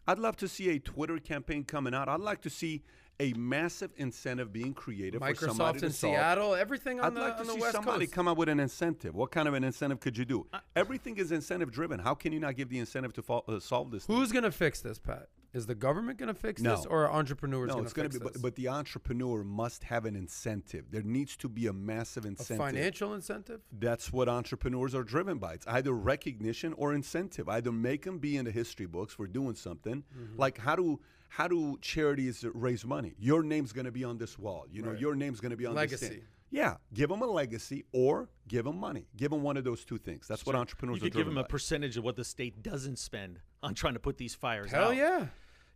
I'd 0.08 0.20
love 0.20 0.36
to 0.38 0.48
see 0.48 0.70
a 0.70 0.80
Twitter 0.80 1.18
campaign 1.20 1.64
coming 1.64 1.94
out. 1.94 2.08
I'd 2.10 2.20
like 2.22 2.42
to 2.42 2.50
see 2.50 2.82
a 3.20 3.34
massive 3.34 3.92
incentive 3.98 4.52
being 4.52 4.74
created 4.74 5.20
for 5.22 5.36
somebody 5.36 5.78
Microsoft 5.78 5.80
to 5.82 5.86
in 5.88 5.92
solve. 5.92 6.14
Seattle. 6.16 6.56
Everything 6.56 7.00
on 7.00 7.06
I'd 7.06 7.14
the 7.16 7.20
like 7.20 7.38
to 7.38 7.46
see 7.46 7.60
West 7.60 7.74
somebody 7.76 8.06
Coast. 8.06 8.16
come 8.16 8.28
up 8.28 8.38
with 8.38 8.50
an 8.50 8.60
incentive. 8.60 9.14
What 9.14 9.30
kind 9.32 9.48
of 9.48 9.54
an 9.54 9.64
incentive 9.64 10.00
could 10.00 10.18
you 10.18 10.26
do? 10.26 10.48
Everything 10.76 11.18
is 11.18 11.32
incentive 11.32 11.72
driven. 11.72 12.00
How 12.00 12.16
can 12.16 12.32
you 12.34 12.40
not 12.40 12.56
give 12.56 12.70
the 12.70 12.80
incentive 12.80 13.14
to 13.14 13.22
fo- 13.22 13.44
uh, 13.48 13.60
solve 13.60 13.92
this? 13.92 14.06
Who's 14.08 14.32
gonna 14.32 14.50
fix 14.52 14.82
this, 14.82 14.98
Pat? 14.98 15.28
Is 15.54 15.66
the 15.66 15.76
government 15.76 16.18
gonna 16.18 16.34
fix 16.34 16.62
No. 16.62 16.78
this, 16.78 16.86
or 16.86 17.06
are 17.08 17.12
entrepreneurs 17.12 17.68
no, 17.68 17.74
gonna 17.74 17.84
it's 17.84 17.94
going 17.94 18.10
to 18.10 18.20
be, 18.20 18.24
but, 18.24 18.42
but 18.42 18.56
the 18.56 18.70
entrepreneur 18.70 19.44
must 19.44 19.84
have 19.84 20.06
an 20.06 20.16
incentive. 20.16 20.86
There 20.92 21.02
needs 21.04 21.36
to 21.38 21.50
be 21.50 21.68
a 21.68 21.74
massive 21.74 22.26
incentive. 22.26 22.60
a 22.62 22.64
incentive. 22.64 22.76
financial 22.82 23.14
incentive. 23.14 23.62
That's 23.78 24.14
what 24.14 24.30
entrepreneurs 24.30 24.96
are 24.96 25.04
driven 25.04 25.40
by. 25.40 25.54
It's 25.56 25.68
either 25.68 25.92
recognition 25.94 26.72
or 26.78 26.94
incentive. 26.94 27.50
Either 27.50 27.72
make 27.72 28.04
them 28.06 28.18
be 28.20 28.38
in 28.38 28.46
the 28.46 28.52
history 28.52 28.86
books 28.86 29.14
for 29.14 29.28
doing 29.28 29.56
something. 29.56 30.04
Mm-hmm. 30.18 30.38
Like 30.40 30.58
how 30.58 30.76
do 30.78 31.00
how 31.28 31.48
do 31.50 31.78
charities 31.82 32.46
raise 32.54 32.86
money? 32.86 33.16
Your 33.20 33.44
name's 33.44 33.74
going 33.74 33.86
to 33.86 33.92
be 33.92 34.04
on 34.06 34.18
this 34.18 34.40
wall. 34.40 34.66
You 34.72 34.82
know, 34.84 34.92
Right. 34.92 35.00
your 35.00 35.16
name's 35.16 35.40
going 35.42 35.52
to 35.52 35.58
be 35.58 35.66
on 35.66 35.74
this 35.76 35.82
Legacy. 35.92 36.08
thing. 36.08 36.22
Yeah, 36.54 36.76
give 36.94 37.08
them 37.10 37.22
a 37.22 37.26
legacy 37.26 37.86
or 37.94 38.28
give 38.50 38.66
them 38.66 38.78
money. 38.78 39.08
Give 39.16 39.32
them 39.32 39.42
one 39.42 39.56
of 39.56 39.64
those 39.64 39.86
two 39.86 39.98
things. 39.98 40.28
That's 40.28 40.46
what 40.46 40.54
entrepreneurs 40.58 40.98
You 40.98 41.04
are 41.04 41.06
could 41.06 41.14
give 41.14 41.20
driven 41.24 41.36
them 41.36 41.40
a 41.40 41.44
by. 41.44 41.48
percentage 41.52 41.96
of 41.96 42.04
what 42.04 42.18
the 42.18 42.26
state 42.26 42.62
doesn't 42.62 43.00
spend 43.00 43.40
on 43.64 43.74
trying 43.74 43.94
to 43.94 44.02
put 44.02 44.18
these 44.18 44.36
fires 44.36 44.70
Hell 44.72 44.90
out. 44.90 44.98
yeah. 44.98 45.28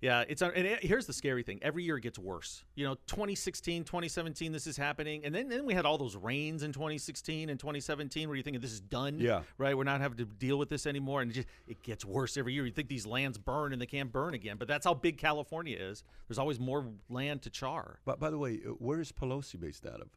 Yeah, 0.02 0.24
it's 0.28 0.42
and 0.42 0.54
it, 0.56 0.84
here's 0.84 1.06
the 1.06 1.14
scary 1.14 1.44
thing. 1.44 1.60
Every 1.62 1.84
year 1.84 1.98
it 1.98 2.02
gets 2.02 2.20
worse. 2.20 2.64
You 2.76 2.86
know, 2.86 2.96
2016, 3.08 3.86
2017, 3.86 4.52
this 4.52 4.68
is 4.68 4.78
happening, 4.78 5.26
and 5.26 5.34
then 5.34 5.50
then 5.50 5.66
we 5.66 5.74
had 5.74 5.86
all 5.86 5.98
those 5.98 6.16
rains 6.16 6.64
in 6.64 6.74
2016 6.74 7.50
and 7.50 7.60
2017 7.60 8.28
where 8.28 8.36
you're 8.36 8.44
thinking 8.44 8.62
this 8.62 8.74
is 8.74 8.82
done. 8.82 9.20
Yeah. 9.20 9.42
right. 9.58 9.76
We're 9.76 9.84
not 9.84 10.02
having 10.02 10.18
to 10.18 10.26
deal 10.26 10.58
with 10.58 10.70
this 10.70 10.86
anymore, 10.86 11.22
and 11.22 11.32
it 11.32 11.34
just 11.34 11.48
it 11.68 11.82
gets 11.82 12.04
worse 12.06 12.38
every 12.38 12.54
year. 12.54 12.66
You 12.66 12.72
think 12.72 12.90
these 12.90 13.06
lands 13.06 13.38
burn 13.38 13.74
and 13.74 13.82
they 13.82 13.86
can't 13.86 14.12
burn 14.12 14.34
again, 14.34 14.58
but 14.58 14.68
that's 14.68 14.86
how 14.86 14.94
big 14.94 15.18
California 15.18 15.78
is. 15.80 16.04
There's 16.28 16.40
always 16.40 16.60
more 16.60 16.86
land 17.10 17.42
to 17.44 17.50
char. 17.50 18.00
But 18.06 18.20
by 18.20 18.30
the 18.30 18.38
way, 18.38 18.60
uh, 18.66 18.72
where 18.72 19.00
is 19.00 19.12
Pelosi 19.12 19.60
based 19.60 19.86
out 19.86 20.02
of? 20.02 20.10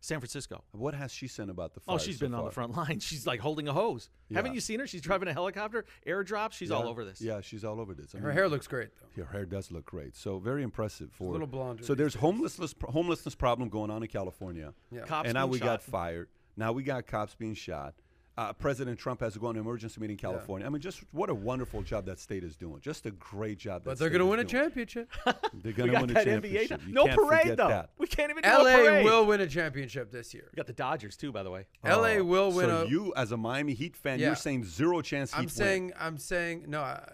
San 0.00 0.20
Francisco. 0.20 0.62
What 0.72 0.94
has 0.94 1.12
she 1.12 1.26
said 1.26 1.48
about 1.48 1.74
the 1.74 1.80
fires? 1.80 1.94
Oh, 1.94 1.98
fires? 1.98 2.06
she's 2.06 2.18
so 2.18 2.26
been 2.26 2.34
on 2.34 2.44
the 2.44 2.50
front 2.50 2.76
line. 2.76 3.00
She's 3.06 3.26
like 3.26 3.40
holding 3.40 3.66
a 3.68 3.72
hose. 3.72 4.08
Haven't 4.32 4.54
you 4.54 4.60
seen 4.60 4.78
her? 4.80 4.86
She's 4.86 5.00
driving 5.00 5.28
a 5.28 5.32
helicopter, 5.32 5.84
airdrops. 6.06 6.52
She's 6.52 6.70
all 6.70 6.86
over 6.88 7.04
this. 7.04 7.20
Yeah, 7.20 7.40
she's 7.40 7.64
all 7.64 7.80
over 7.80 7.94
this. 7.94 8.14
I 8.14 8.18
Her 8.18 8.28
mean, 8.28 8.36
hair 8.36 8.48
looks 8.48 8.66
great 8.66 8.90
though. 9.16 9.24
Her 9.24 9.32
hair 9.32 9.46
does 9.46 9.72
look 9.72 9.84
great. 9.84 10.16
So 10.16 10.38
very 10.38 10.62
impressive 10.62 11.10
for 11.12 11.28
a 11.28 11.32
little 11.32 11.46
blonde. 11.46 11.84
So 11.84 11.94
there's 11.94 12.14
days. 12.14 12.20
homelessness 12.20 12.74
homelessness 12.88 13.34
problem 13.34 13.68
going 13.68 13.90
on 13.90 14.02
in 14.02 14.08
California. 14.08 14.72
Yeah. 14.90 15.02
Cops 15.02 15.26
and 15.26 15.34
now 15.34 15.46
being 15.46 15.52
we 15.52 15.58
got 15.58 15.82
fired. 15.82 16.28
Now 16.56 16.72
we 16.72 16.82
got 16.82 17.06
cops 17.06 17.34
being 17.34 17.54
shot. 17.54 17.94
Uh, 18.38 18.52
President 18.52 18.98
Trump 18.98 19.20
has 19.20 19.32
to 19.32 19.38
go 19.38 19.46
on 19.46 19.56
an 19.56 19.62
emergency 19.62 19.98
meeting 19.98 20.14
in 20.14 20.18
California. 20.18 20.66
I 20.66 20.70
mean, 20.70 20.82
just 20.82 21.00
what 21.12 21.30
a 21.30 21.34
wonderful 21.34 21.80
job 21.80 22.04
that 22.04 22.18
state 22.20 22.44
is 22.44 22.54
doing. 22.54 22.80
Just 22.82 23.06
a 23.06 23.10
great 23.12 23.56
job. 23.58 23.82
But 23.84 23.98
they're 23.98 24.10
gonna 24.10 24.26
win 24.26 24.40
a 24.40 24.44
championship. 24.44 25.10
They're 25.54 25.72
going 25.72 25.90
to 25.90 26.00
win 26.00 26.10
a 26.10 26.14
that 26.14 26.26
NBA. 26.26 26.68
championship. 26.68 26.82
No 26.86 27.06
parade 27.06 27.56
though. 27.56 27.68
that. 27.68 27.90
We 27.96 28.06
can't 28.06 28.30
even 28.30 28.42
do 28.42 28.48
a 28.50 28.52
LA 28.52 29.02
will 29.02 29.24
win 29.26 29.40
a 29.40 29.46
championship 29.46 30.12
this 30.12 30.34
year. 30.34 30.50
We 30.52 30.56
got 30.56 30.66
the 30.66 30.74
Dodgers 30.74 31.16
too, 31.16 31.32
by 31.32 31.42
the 31.44 31.50
way. 31.50 31.66
LA 31.82 32.16
Oh, 32.18 32.24
will 32.24 32.52
win 32.52 32.66
so 32.68 32.82
a. 32.82 32.86
you, 32.88 33.14
as 33.16 33.32
a 33.32 33.36
Miami 33.38 33.72
Heat 33.72 33.96
fan, 33.96 34.18
Yeah. 34.18 34.26
you're 34.26 34.36
saying 34.36 34.64
zero 34.64 35.00
chance. 35.00 35.32
I'm 35.32 35.40
win. 35.40 35.48
saying. 35.48 35.92
I'm 35.98 36.18
saying. 36.18 36.64
No. 36.68 36.82
I, 36.82 37.08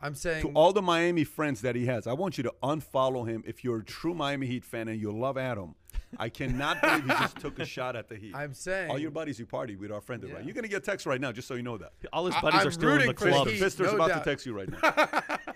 I'm 0.00 0.14
saying. 0.14 0.42
to 0.42 0.48
all 0.52 0.74
the 0.74 0.82
Miami 0.82 1.24
friends 1.24 1.62
that 1.62 1.74
he 1.74 1.86
has, 1.86 2.06
I 2.06 2.12
want 2.12 2.36
you 2.36 2.44
to 2.44 2.52
unfollow 2.62 3.26
him 3.26 3.42
if 3.46 3.64
you're 3.64 3.78
a 3.78 3.84
true 3.84 4.12
Miami 4.12 4.46
Heat 4.46 4.64
fan 4.64 4.88
and 4.88 5.00
you 5.00 5.10
love 5.10 5.38
Adam. 5.38 5.74
I 6.18 6.28
cannot 6.28 6.80
believe 6.80 7.02
he 7.04 7.08
just 7.10 7.38
took 7.38 7.58
a 7.58 7.64
shot 7.64 7.96
at 7.96 8.08
the 8.08 8.16
Heat. 8.16 8.34
I'm 8.34 8.54
saying. 8.54 8.90
all 8.90 8.98
your 8.98 9.10
buddies 9.10 9.38
you 9.38 9.46
party 9.46 9.76
with 9.76 9.90
are 9.92 10.00
friended, 10.00 10.32
right? 10.32 10.44
You're 10.44 10.54
gonna 10.54 10.68
get 10.68 10.78
a 10.82 10.86
text 10.86 11.06
right 11.06 11.20
now, 11.20 11.32
just 11.32 11.48
so 11.48 11.54
you 11.54 11.62
know 11.62 11.76
that. 11.78 11.92
All 12.12 12.26
his 12.26 12.34
buddies 12.36 12.60
I'm 12.60 12.68
are 12.68 12.70
still 12.70 12.88
in 12.90 12.98
the 12.98 13.06
rooting 13.06 13.16
for 13.16 13.24
the 13.24 13.30
club. 13.30 13.48
Heat. 13.48 13.58
Fister's 13.58 13.88
no 13.88 13.94
about 13.96 14.08
doubt. 14.08 14.24
to 14.24 14.30
text 14.30 14.46
you 14.46 14.52
right 14.56 14.68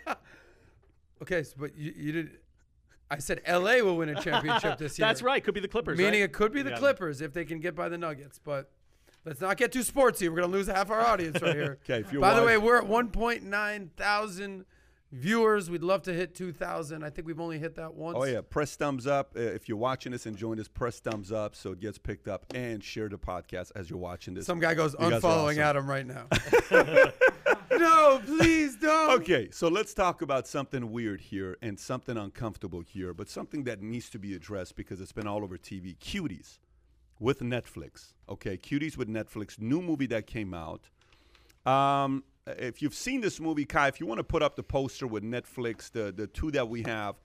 now. 0.06 0.14
Okay, 1.22 1.42
so, 1.42 1.54
but 1.58 1.76
you, 1.76 1.92
you 1.96 2.12
did. 2.12 2.30
I 3.10 3.18
said 3.18 3.40
LA 3.48 3.78
will 3.82 3.96
win 3.96 4.10
a 4.10 4.20
championship 4.22 4.78
this 4.78 4.98
year. 4.98 5.08
That's 5.08 5.22
right. 5.22 5.42
Could 5.42 5.54
be 5.54 5.60
the 5.60 5.68
Clippers. 5.68 5.98
Meaning 5.98 6.20
right? 6.20 6.30
it 6.30 6.32
could 6.32 6.52
be 6.52 6.62
the 6.62 6.70
Yeah. 6.70 6.78
Clippers 6.78 7.20
if 7.20 7.32
they 7.32 7.44
can 7.44 7.58
get 7.58 7.74
by 7.74 7.88
the 7.88 7.98
Nuggets, 7.98 8.38
but 8.38 8.70
let's 9.24 9.40
not 9.40 9.56
get 9.56 9.72
too 9.72 9.80
sportsy. 9.80 10.28
We're 10.28 10.36
gonna 10.36 10.46
lose 10.52 10.66
half 10.68 10.90
our 10.90 11.00
audience 11.00 11.40
right 11.42 11.56
here. 11.56 11.78
'Kay, 11.84 12.00
if 12.00 12.12
you're 12.12 12.20
By 12.20 12.34
the 12.38 12.44
way, 12.44 12.56
we're 12.58 12.78
at 12.78 12.84
1.9 12.84 13.90
thousand 13.96 14.64
viewers. 15.12 15.70
We'd 15.70 15.82
love 15.82 16.02
to 16.02 16.12
hit 16.12 16.34
2,000. 16.34 17.02
I 17.02 17.10
think 17.10 17.26
we've 17.26 17.40
only 17.40 17.58
hit 17.58 17.76
that 17.76 17.94
once. 17.94 18.16
Oh 18.18 18.24
yeah, 18.24 18.40
press 18.40 18.76
thumbs 18.76 19.06
up 19.06 19.32
uh, 19.36 19.40
if 19.40 19.68
you're 19.68 19.78
watching 19.78 20.12
this, 20.12 20.26
and 20.26 20.34
enjoying 20.34 20.58
this. 20.58 20.68
Press 20.68 21.00
thumbs 21.00 21.32
up 21.32 21.54
so 21.54 21.72
it 21.72 21.80
gets 21.80 21.98
picked 21.98 22.28
up, 22.28 22.46
and 22.54 22.82
share 22.82 23.08
the 23.08 23.18
podcast 23.18 23.72
as 23.74 23.90
you're 23.90 23.98
watching 23.98 24.34
this. 24.34 24.46
Some 24.46 24.60
guy 24.60 24.74
goes 24.74 24.94
You 24.98 25.06
unfollowing 25.06 25.52
awesome. 25.52 25.60
Adam 25.60 25.86
right 25.88 26.06
now. 26.06 26.26
no, 27.78 28.20
please 28.24 28.76
don't. 28.76 29.20
Okay, 29.20 29.48
so 29.50 29.68
let's 29.68 29.94
talk 29.94 30.22
about 30.22 30.46
something 30.46 30.90
weird 30.90 31.20
here 31.20 31.56
and 31.62 31.78
something 31.78 32.16
uncomfortable 32.16 32.80
here, 32.80 33.14
but 33.14 33.28
something 33.28 33.64
that 33.64 33.82
needs 33.82 34.10
to 34.10 34.18
be 34.18 34.34
addressed 34.34 34.76
because 34.76 35.00
it's 35.00 35.12
been 35.12 35.26
all 35.26 35.42
over 35.42 35.56
TV. 35.56 35.96
Cuties 35.98 36.58
with 37.18 37.40
Netflix. 37.40 38.12
Okay, 38.28 38.56
Cuties 38.56 38.96
with 38.96 39.08
Netflix, 39.08 39.60
new 39.60 39.80
movie 39.80 40.06
that 40.06 40.26
came 40.26 40.54
out. 40.54 40.88
Um, 41.66 42.24
if 42.58 42.80
you've 42.82 42.94
seen 42.94 43.20
this 43.20 43.40
movie, 43.40 43.64
Kai, 43.64 43.88
if 43.88 44.00
you 44.00 44.06
want 44.06 44.18
to 44.18 44.24
put 44.24 44.42
up 44.42 44.56
the 44.56 44.62
poster 44.62 45.06
with 45.06 45.22
Netflix, 45.22 45.90
the 45.90 46.12
the 46.12 46.26
two 46.26 46.50
that 46.52 46.68
we 46.68 46.82
have, 46.82 47.16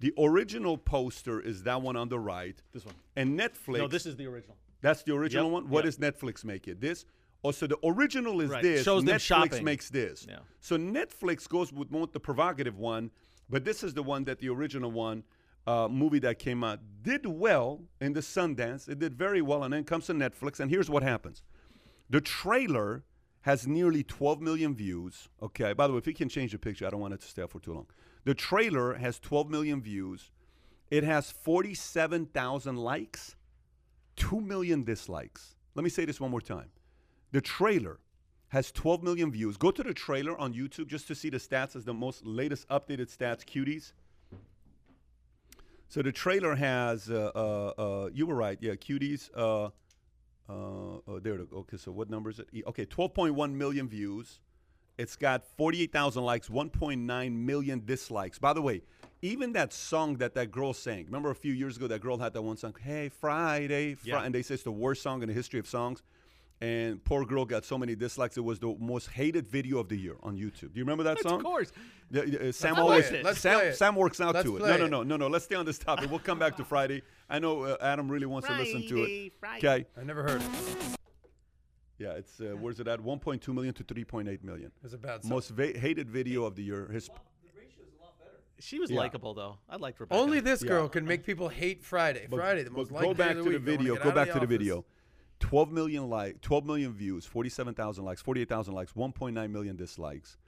the 0.00 0.12
original 0.18 0.76
poster 0.78 1.40
is 1.40 1.62
that 1.64 1.80
one 1.80 1.96
on 1.96 2.08
the 2.08 2.18
right. 2.18 2.60
This 2.72 2.84
one. 2.84 2.94
And 3.16 3.38
Netflix. 3.38 3.78
No, 3.78 3.88
this 3.88 4.06
is 4.06 4.16
the 4.16 4.26
original. 4.26 4.56
That's 4.80 5.02
the 5.04 5.14
original 5.14 5.46
Yep, 5.46 5.52
one. 5.52 5.68
What 5.68 5.84
yep. 5.84 5.94
does 5.94 5.98
Netflix 5.98 6.44
make 6.44 6.66
it? 6.68 6.80
This. 6.80 7.04
Oh, 7.44 7.50
so 7.50 7.66
the 7.66 7.78
original 7.84 8.40
is 8.40 8.50
Right, 8.50 8.62
this. 8.62 8.84
shows 8.84 9.04
them 9.04 9.16
Netflix 9.16 9.20
shopping. 9.20 9.64
makes 9.64 9.90
this. 9.90 10.26
Yeah. 10.28 10.38
So 10.60 10.76
Netflix 10.76 11.48
goes 11.48 11.72
with 11.72 11.90
more 11.90 12.06
the 12.06 12.20
provocative 12.20 12.78
one, 12.78 13.10
but 13.50 13.64
this 13.64 13.82
is 13.82 13.94
the 13.94 14.02
one 14.02 14.24
that 14.24 14.38
the 14.38 14.48
original 14.48 14.90
one 14.92 15.24
uh, 15.66 15.88
movie 15.88 16.18
that 16.20 16.38
came 16.38 16.62
out 16.64 16.80
did 17.02 17.26
well 17.26 17.80
in 18.00 18.12
the 18.12 18.20
Sundance. 18.20 18.88
It 18.88 18.98
did 18.98 19.14
very 19.14 19.42
well, 19.42 19.64
and 19.64 19.72
then 19.72 19.84
comes 19.84 20.06
to 20.06 20.14
Netflix. 20.14 20.60
And 20.60 20.70
here's 20.70 20.88
what 20.90 21.02
happens: 21.02 21.42
the 22.10 22.20
trailer 22.20 23.04
has 23.42 23.66
nearly 23.66 24.02
12 24.02 24.40
million 24.40 24.74
views. 24.74 25.28
Okay. 25.42 25.72
By 25.72 25.86
the 25.86 25.92
way, 25.92 25.98
if 25.98 26.06
you 26.06 26.14
can 26.14 26.28
change 26.28 26.52
the 26.52 26.58
picture, 26.58 26.86
I 26.86 26.90
don't 26.90 27.00
want 27.00 27.14
it 27.14 27.20
to 27.20 27.28
stay 27.28 27.42
up 27.42 27.50
for 27.50 27.60
too 27.60 27.74
long. 27.74 27.86
The 28.24 28.34
trailer 28.34 28.94
has 28.94 29.18
12 29.18 29.50
million 29.50 29.82
views. 29.82 30.30
It 30.90 31.04
has 31.04 31.30
47,000 31.30 32.76
likes, 32.76 33.36
2 34.16 34.40
million 34.40 34.84
dislikes. 34.84 35.56
Let 35.74 35.84
me 35.84 35.90
say 35.90 36.04
this 36.04 36.20
one 36.20 36.30
more 36.30 36.40
time. 36.40 36.68
The 37.32 37.40
trailer 37.40 37.98
has 38.48 38.70
12 38.70 39.02
million 39.02 39.32
views. 39.32 39.56
Go 39.56 39.70
to 39.70 39.82
the 39.82 39.94
trailer 39.94 40.38
on 40.38 40.52
YouTube 40.52 40.86
just 40.86 41.08
to 41.08 41.14
see 41.14 41.30
the 41.30 41.38
stats 41.38 41.74
as 41.74 41.84
the 41.84 41.94
most 41.94 42.24
latest 42.26 42.68
updated 42.68 43.08
stats, 43.14 43.44
cuties. 43.44 43.92
So 45.88 46.02
the 46.02 46.12
trailer 46.12 46.54
has, 46.54 47.10
uh, 47.10 47.30
uh, 47.34 47.80
uh, 47.80 48.10
you 48.12 48.26
were 48.26 48.34
right, 48.34 48.58
yeah, 48.60 48.72
cuties. 48.74 49.30
Uh, 50.52 51.00
oh, 51.06 51.18
there, 51.22 51.34
it- 51.40 51.48
okay, 51.52 51.76
so 51.78 51.90
what 51.92 52.10
number 52.10 52.28
is 52.30 52.38
it? 52.38 52.48
Okay, 52.66 52.84
12.1 52.84 53.52
million 53.54 53.88
views. 53.88 54.40
It's 54.98 55.16
got 55.16 55.42
48,000 55.56 56.22
likes, 56.22 56.48
1.9 56.50 57.32
million 57.32 57.82
dislikes. 57.86 58.38
By 58.38 58.52
the 58.52 58.60
way, 58.60 58.82
even 59.22 59.52
that 59.54 59.72
song 59.72 60.18
that 60.18 60.34
that 60.34 60.50
girl 60.50 60.74
sang, 60.74 61.06
remember 61.06 61.30
a 61.30 61.34
few 61.34 61.54
years 61.54 61.76
ago 61.78 61.86
that 61.88 62.00
girl 62.02 62.18
had 62.18 62.34
that 62.34 62.42
one 62.42 62.58
song, 62.58 62.74
Hey 62.80 63.08
Friday, 63.08 63.94
Fri-" 63.94 64.10
Yeah. 64.10 64.22
and 64.22 64.34
they 64.34 64.42
say 64.42 64.54
it's 64.54 64.62
the 64.64 64.70
worst 64.70 65.02
song 65.02 65.22
in 65.22 65.28
the 65.28 65.34
history 65.34 65.58
of 65.58 65.66
songs. 65.66 66.02
And 66.62 67.02
poor 67.02 67.24
girl 67.24 67.44
got 67.44 67.64
so 67.64 67.76
many 67.76 67.96
dislikes. 67.96 68.36
It 68.36 68.44
was 68.44 68.60
the 68.60 68.76
most 68.78 69.08
hated 69.10 69.48
video 69.48 69.78
of 69.78 69.88
the 69.88 69.96
year 69.96 70.14
on 70.22 70.36
YouTube. 70.36 70.72
Do 70.72 70.78
you 70.78 70.84
remember 70.84 71.02
that 71.02 71.20
song? 71.20 71.34
Of 71.38 71.42
course. 71.42 71.72
Yeah, 72.10 72.22
yeah, 72.22 72.38
uh, 72.38 72.52
Sam 72.52 72.74
play 72.74 72.82
always 72.82 73.10
it. 73.10 73.24
Let's 73.24 73.40
Sam, 73.40 73.58
play 73.58 73.68
it. 73.70 73.76
Sam 73.76 73.96
works 73.96 74.20
out 74.20 74.34
Let's 74.34 74.46
to 74.46 74.56
it. 74.58 74.60
No, 74.60 74.76
no, 74.76 74.86
no, 74.86 75.02
no, 75.02 75.16
no. 75.16 75.26
Let's 75.26 75.44
stay 75.46 75.56
on 75.56 75.66
this 75.66 75.78
topic. 75.78 76.08
We'll 76.08 76.20
come 76.20 76.38
back 76.38 76.56
to 76.58 76.64
Friday. 76.64 77.02
I 77.28 77.40
know 77.40 77.62
uh, 77.64 77.76
Adam 77.80 78.08
really 78.08 78.26
wants 78.26 78.46
to 78.46 78.54
listen 78.56 78.86
to 78.88 79.02
it. 79.02 79.32
Okay. 79.58 79.86
I 80.00 80.04
never 80.04 80.22
heard 80.22 80.40
it. 80.40 80.48
Yeah, 81.98 82.12
it's 82.12 82.40
uh, 82.40 82.54
where's 82.60 82.78
it 82.80 82.86
at? 82.88 83.00
1.2 83.00 83.48
million 83.54 83.74
to 83.74 83.84
3.8 83.84 84.42
million. 84.44 84.70
It's 84.84 84.94
a 84.94 84.98
bad 84.98 85.22
song. 85.22 85.30
Most 85.30 85.50
va- 85.50 85.76
hated 85.78 86.08
video 86.10 86.44
of 86.44 86.54
the 86.54 86.62
year. 86.62 86.88
His 86.92 87.10
She 88.60 88.78
was 88.78 88.90
Yeah. 88.90 88.98
likable 89.00 89.34
though. 89.34 89.58
I 89.68 89.76
liked 89.76 89.98
Rebecca. 89.98 90.20
Only 90.20 90.38
this 90.38 90.62
Yeah. 90.62 90.68
girl 90.68 90.88
can 90.88 91.04
make 91.04 91.24
people 91.24 91.48
hate 91.48 91.82
Friday. 91.82 92.26
But- 92.30 92.36
Friday, 92.36 92.62
the 92.62 92.70
but 92.70 92.76
most 92.78 92.90
go 92.90 92.94
likely 92.96 93.14
back 93.14 93.32
day 93.32 93.38
of 93.40 93.44
to 93.46 93.50
the 93.52 93.58
week. 93.58 93.68
I 93.68 93.70
wanna 93.70 93.78
video. 93.78 93.94
Go 94.04 94.10
back 94.12 94.28
the 94.28 94.34
to 94.34 94.40
the 94.40 94.46
video. 94.46 94.84
12 95.42 95.72
million 95.72 96.08
like 96.08 96.40
12 96.40 96.64
million 96.64 96.92
views, 96.92 97.26
47,000 97.26 98.04
likes, 98.04 98.22
48,000 98.22 98.72
likes, 98.72 98.92
1.9 98.92 99.50
million 99.50 99.76
dislikes. 99.76 100.38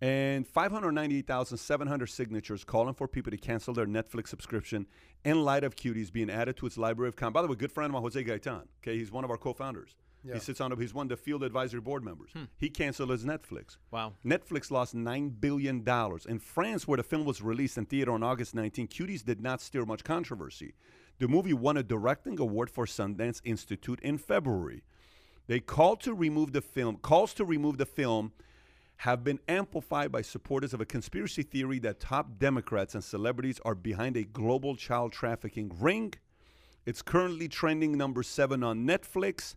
And 0.00 0.48
598,700 0.48 2.06
signatures 2.06 2.64
calling 2.64 2.94
for 2.94 3.06
people 3.06 3.30
to 3.32 3.36
cancel 3.36 3.74
their 3.74 3.86
Netflix 3.86 4.28
subscription 4.28 4.86
in 5.24 5.44
light 5.44 5.62
of 5.62 5.76
Cuties 5.76 6.10
being 6.10 6.30
added 6.30 6.56
to 6.58 6.66
its 6.66 6.78
library 6.78 7.08
of 7.08 7.16
content. 7.16 7.34
By 7.34 7.42
the 7.42 7.48
way, 7.48 7.56
good 7.56 7.72
friend 7.72 7.90
of 7.90 7.92
mine, 7.92 8.02
Jose 8.02 8.24
Gaitan. 8.24 8.62
Okay, 8.82 8.96
he's 8.96 9.12
one 9.12 9.24
of 9.24 9.30
our 9.30 9.36
co-founders. 9.36 9.96
Yeah. 10.24 10.34
He 10.34 10.40
sits 10.40 10.60
on. 10.60 10.78
He's 10.78 10.94
one 10.94 11.06
of 11.06 11.10
the 11.10 11.16
field 11.16 11.42
advisory 11.42 11.80
board 11.80 12.04
members. 12.04 12.30
Hmm. 12.32 12.44
He 12.56 12.70
canceled 12.70 13.10
his 13.10 13.24
Netflix. 13.24 13.78
Wow. 13.90 14.12
Netflix 14.24 14.70
lost 14.70 14.94
nine 14.94 15.30
billion 15.30 15.82
dollars 15.82 16.24
in 16.26 16.38
France, 16.38 16.86
where 16.86 16.98
the 16.98 17.02
film 17.02 17.24
was 17.24 17.42
released 17.42 17.76
in 17.78 17.86
theater 17.86 18.12
on 18.12 18.22
August 18.22 18.54
19. 18.54 18.88
Cuties 18.88 19.24
did 19.24 19.40
not 19.40 19.60
stir 19.60 19.84
much 19.84 20.04
controversy. 20.04 20.74
The 21.20 21.28
movie 21.28 21.52
won 21.52 21.76
a 21.76 21.82
directing 21.82 22.40
award 22.40 22.70
for 22.70 22.86
Sundance 22.86 23.42
Institute 23.44 24.00
in 24.00 24.16
February. 24.16 24.82
They 25.48 25.60
called 25.60 26.00
to 26.00 26.14
remove 26.14 26.52
the 26.52 26.62
film. 26.62 26.96
Calls 26.96 27.34
to 27.34 27.44
remove 27.44 27.76
the 27.76 27.84
film 27.84 28.32
have 28.96 29.22
been 29.22 29.38
amplified 29.46 30.10
by 30.10 30.22
supporters 30.22 30.72
of 30.72 30.80
a 30.80 30.86
conspiracy 30.86 31.42
theory 31.42 31.78
that 31.80 32.00
top 32.00 32.38
Democrats 32.38 32.94
and 32.94 33.04
celebrities 33.04 33.60
are 33.66 33.74
behind 33.74 34.16
a 34.16 34.24
global 34.24 34.74
child 34.76 35.12
trafficking 35.12 35.70
ring. 35.78 36.14
It's 36.86 37.02
currently 37.02 37.48
trending 37.48 37.98
number 37.98 38.22
seven 38.22 38.62
on 38.64 38.86
Netflix. 38.86 39.56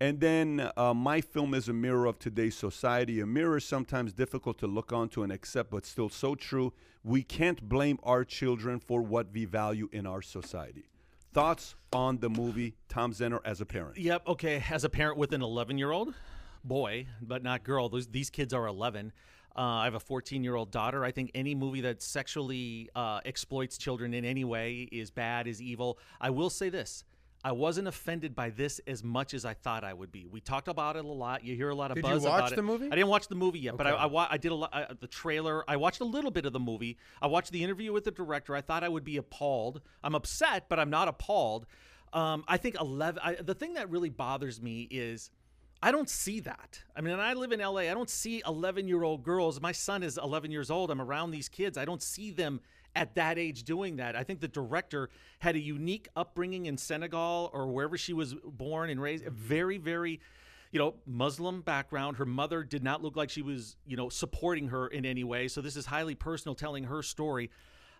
And 0.00 0.20
then 0.20 0.70
uh, 0.74 0.94
my 0.94 1.20
film 1.20 1.52
is 1.52 1.68
a 1.68 1.74
mirror 1.74 2.06
of 2.06 2.18
today's 2.18 2.56
society. 2.56 3.20
A 3.20 3.26
mirror 3.26 3.60
sometimes 3.60 4.14
difficult 4.14 4.56
to 4.60 4.66
look 4.66 4.90
onto 4.90 5.22
and 5.22 5.30
accept, 5.30 5.70
but 5.70 5.84
still 5.84 6.08
so 6.08 6.34
true. 6.34 6.72
We 7.02 7.22
can't 7.22 7.68
blame 7.68 7.98
our 8.02 8.24
children 8.24 8.80
for 8.80 9.02
what 9.02 9.34
we 9.34 9.44
value 9.44 9.90
in 9.92 10.06
our 10.06 10.22
society. 10.22 10.86
Thoughts 11.34 11.74
on 11.92 12.18
the 12.18 12.30
movie 12.30 12.76
Tom 12.88 13.12
Zenner 13.12 13.40
as 13.44 13.60
a 13.60 13.66
parent? 13.66 13.98
Yep. 13.98 14.28
Okay. 14.28 14.62
As 14.70 14.84
a 14.84 14.88
parent 14.88 15.18
with 15.18 15.32
an 15.32 15.42
11 15.42 15.78
year 15.78 15.90
old 15.90 16.14
boy, 16.62 17.08
but 17.20 17.42
not 17.42 17.64
girl, 17.64 17.88
those, 17.88 18.06
these 18.06 18.30
kids 18.30 18.54
are 18.54 18.68
11. 18.68 19.12
Uh, 19.56 19.60
I 19.60 19.84
have 19.84 19.94
a 19.94 20.00
14 20.00 20.44
year 20.44 20.54
old 20.54 20.70
daughter. 20.70 21.04
I 21.04 21.10
think 21.10 21.32
any 21.34 21.56
movie 21.56 21.80
that 21.80 22.02
sexually 22.02 22.88
uh, 22.94 23.18
exploits 23.24 23.76
children 23.76 24.14
in 24.14 24.24
any 24.24 24.44
way 24.44 24.88
is 24.92 25.10
bad, 25.10 25.48
is 25.48 25.60
evil. 25.60 25.98
I 26.20 26.30
will 26.30 26.50
say 26.50 26.68
this. 26.68 27.02
I 27.46 27.52
wasn't 27.52 27.86
offended 27.88 28.34
by 28.34 28.48
this 28.48 28.80
as 28.86 29.04
much 29.04 29.34
as 29.34 29.44
I 29.44 29.52
thought 29.52 29.84
I 29.84 29.92
would 29.92 30.10
be. 30.10 30.24
We 30.24 30.40
talked 30.40 30.66
about 30.66 30.96
it 30.96 31.04
a 31.04 31.08
lot. 31.08 31.44
You 31.44 31.54
hear 31.54 31.68
a 31.68 31.74
lot 31.74 31.90
of 31.90 31.96
Did 31.96 32.06
you 32.06 32.10
buzz 32.12 32.22
watch 32.24 32.38
about 32.38 32.52
it. 32.52 32.56
the 32.56 32.62
movie? 32.62 32.86
I 32.86 32.94
didn't 32.94 33.08
watch 33.08 33.28
the 33.28 33.34
movie 33.34 33.58
yet, 33.58 33.76
but 33.76 33.86
I, 33.86 33.90
I, 33.90 34.06
wa- 34.06 34.26
I 34.30 34.38
did 34.38 34.50
a 34.50 34.54
lot. 34.54 34.70
I, 34.72 34.86
the 34.98 35.06
trailer. 35.06 35.62
I 35.68 35.76
watched 35.76 36.00
a 36.00 36.04
little 36.06 36.30
bit 36.30 36.46
of 36.46 36.54
the 36.54 36.60
movie. 36.60 36.96
I 37.20 37.26
watched 37.26 37.52
the 37.52 37.62
interview 37.62 37.92
with 37.92 38.04
the 38.04 38.10
director. 38.12 38.56
I 38.56 38.62
thought 38.62 38.82
I 38.82 38.88
would 38.88 39.04
be 39.04 39.18
appalled. 39.18 39.82
I'm 40.02 40.14
upset, 40.14 40.70
but 40.70 40.80
I'm 40.80 40.88
not 40.88 41.06
appalled. 41.06 41.66
Um, 42.14 42.44
I 42.48 42.56
think 42.56 42.80
11. 42.80 43.20
I, 43.22 43.34
the 43.34 43.54
thing 43.54 43.74
that 43.74 43.90
really 43.90 44.10
bothers 44.10 44.60
me 44.62 44.88
is. 44.90 45.30
I 45.82 45.90
don't 45.92 46.08
see 46.08 46.40
that. 46.40 46.82
I 46.96 47.02
mean, 47.02 47.12
and 47.12 47.20
I 47.20 47.34
live 47.34 47.52
in 47.52 47.60
LA. 47.60 47.80
I 47.80 47.92
don't 47.92 48.08
see 48.08 48.40
11 48.46 48.88
year 48.88 49.02
old 49.02 49.22
girls. 49.22 49.60
My 49.60 49.72
son 49.72 50.02
is 50.02 50.16
11 50.16 50.50
years 50.50 50.70
old. 50.70 50.90
I'm 50.90 50.98
around 51.02 51.30
these 51.30 51.46
kids. 51.50 51.76
I 51.76 51.84
don't 51.84 52.00
see 52.02 52.30
them 52.30 52.62
at 52.96 53.14
that 53.16 53.38
age 53.38 53.64
doing 53.64 53.96
that. 53.96 54.16
I 54.16 54.22
think 54.22 54.40
the 54.40 54.48
director 54.48 55.10
had 55.38 55.56
a 55.56 55.60
unique 55.60 56.08
upbringing 56.16 56.66
in 56.66 56.78
Senegal 56.78 57.50
or 57.52 57.66
wherever 57.66 57.96
she 57.98 58.12
was 58.12 58.34
born 58.34 58.90
and 58.90 59.00
raised. 59.00 59.24
Very, 59.26 59.78
very, 59.78 60.20
you 60.70 60.78
know, 60.78 60.94
Muslim 61.06 61.60
background. 61.62 62.16
Her 62.16 62.26
mother 62.26 62.62
did 62.62 62.82
not 62.82 63.02
look 63.02 63.16
like 63.16 63.30
she 63.30 63.42
was, 63.42 63.76
you 63.86 63.96
know, 63.96 64.08
supporting 64.08 64.68
her 64.68 64.86
in 64.86 65.04
any 65.04 65.24
way. 65.24 65.48
So 65.48 65.60
this 65.60 65.76
is 65.76 65.86
highly 65.86 66.14
personal, 66.14 66.54
telling 66.54 66.84
her 66.84 67.02
story. 67.02 67.50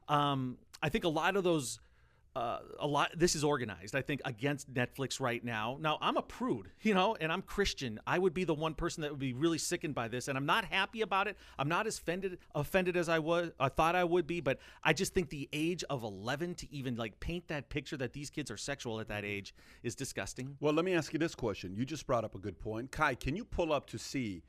Um, 0.08 0.58
I 0.82 0.88
think 0.88 1.04
a 1.04 1.08
lot 1.08 1.36
of 1.36 1.44
those 1.44 1.80
uh, 2.36 2.58
a 2.80 2.86
lot 2.86 3.10
this 3.16 3.34
is 3.34 3.44
organized 3.44 3.94
i 3.94 4.02
think 4.02 4.20
against 4.24 4.72
netflix 4.72 5.20
right 5.20 5.44
now 5.44 5.76
now 5.80 5.98
i'm 6.00 6.16
a 6.16 6.22
prude 6.22 6.68
you 6.82 6.94
know 6.94 7.16
and 7.20 7.32
i'm 7.32 7.42
christian 7.42 8.00
i 8.06 8.18
would 8.18 8.34
be 8.34 8.44
the 8.44 8.54
one 8.54 8.74
person 8.74 9.02
that 9.02 9.10
would 9.10 9.20
be 9.20 9.32
really 9.32 9.58
sickened 9.58 9.94
by 9.94 10.08
this 10.08 10.28
and 10.28 10.36
i'm 10.36 10.46
not 10.46 10.64
happy 10.64 11.02
about 11.02 11.28
it 11.28 11.36
i'm 11.58 11.68
not 11.68 11.86
as 11.86 11.98
offended 11.98 12.38
offended 12.54 12.96
as 12.96 13.08
i 13.08 13.18
was 13.18 13.50
i 13.60 13.68
thought 13.68 13.94
i 13.94 14.04
would 14.04 14.26
be 14.26 14.40
but 14.40 14.58
i 14.82 14.92
just 14.92 15.14
think 15.14 15.30
the 15.30 15.48
age 15.52 15.84
of 15.90 16.02
11 16.02 16.54
to 16.54 16.72
even 16.74 16.96
like 16.96 17.18
paint 17.20 17.46
that 17.48 17.68
picture 17.68 17.96
that 17.96 18.12
these 18.12 18.30
kids 18.30 18.50
are 18.50 18.56
sexual 18.56 19.00
at 19.00 19.08
that 19.08 19.24
age 19.24 19.54
is 19.82 19.94
disgusting 19.94 20.56
Well, 20.60 20.72
let 20.72 20.84
me 20.84 20.94
ask 20.94 21.12
you 21.12 21.18
this 21.18 21.34
question. 21.34 21.74
You 21.74 21.84
just 21.84 22.06
brought 22.06 22.24
up 22.24 22.34
a 22.34 22.38
good 22.38 22.58
point. 22.58 22.90
Kai, 22.90 23.14
can 23.14 23.36
you 23.36 23.44
pull 23.44 23.72
up 23.72 23.86
to 23.88 23.98
see 23.98 24.42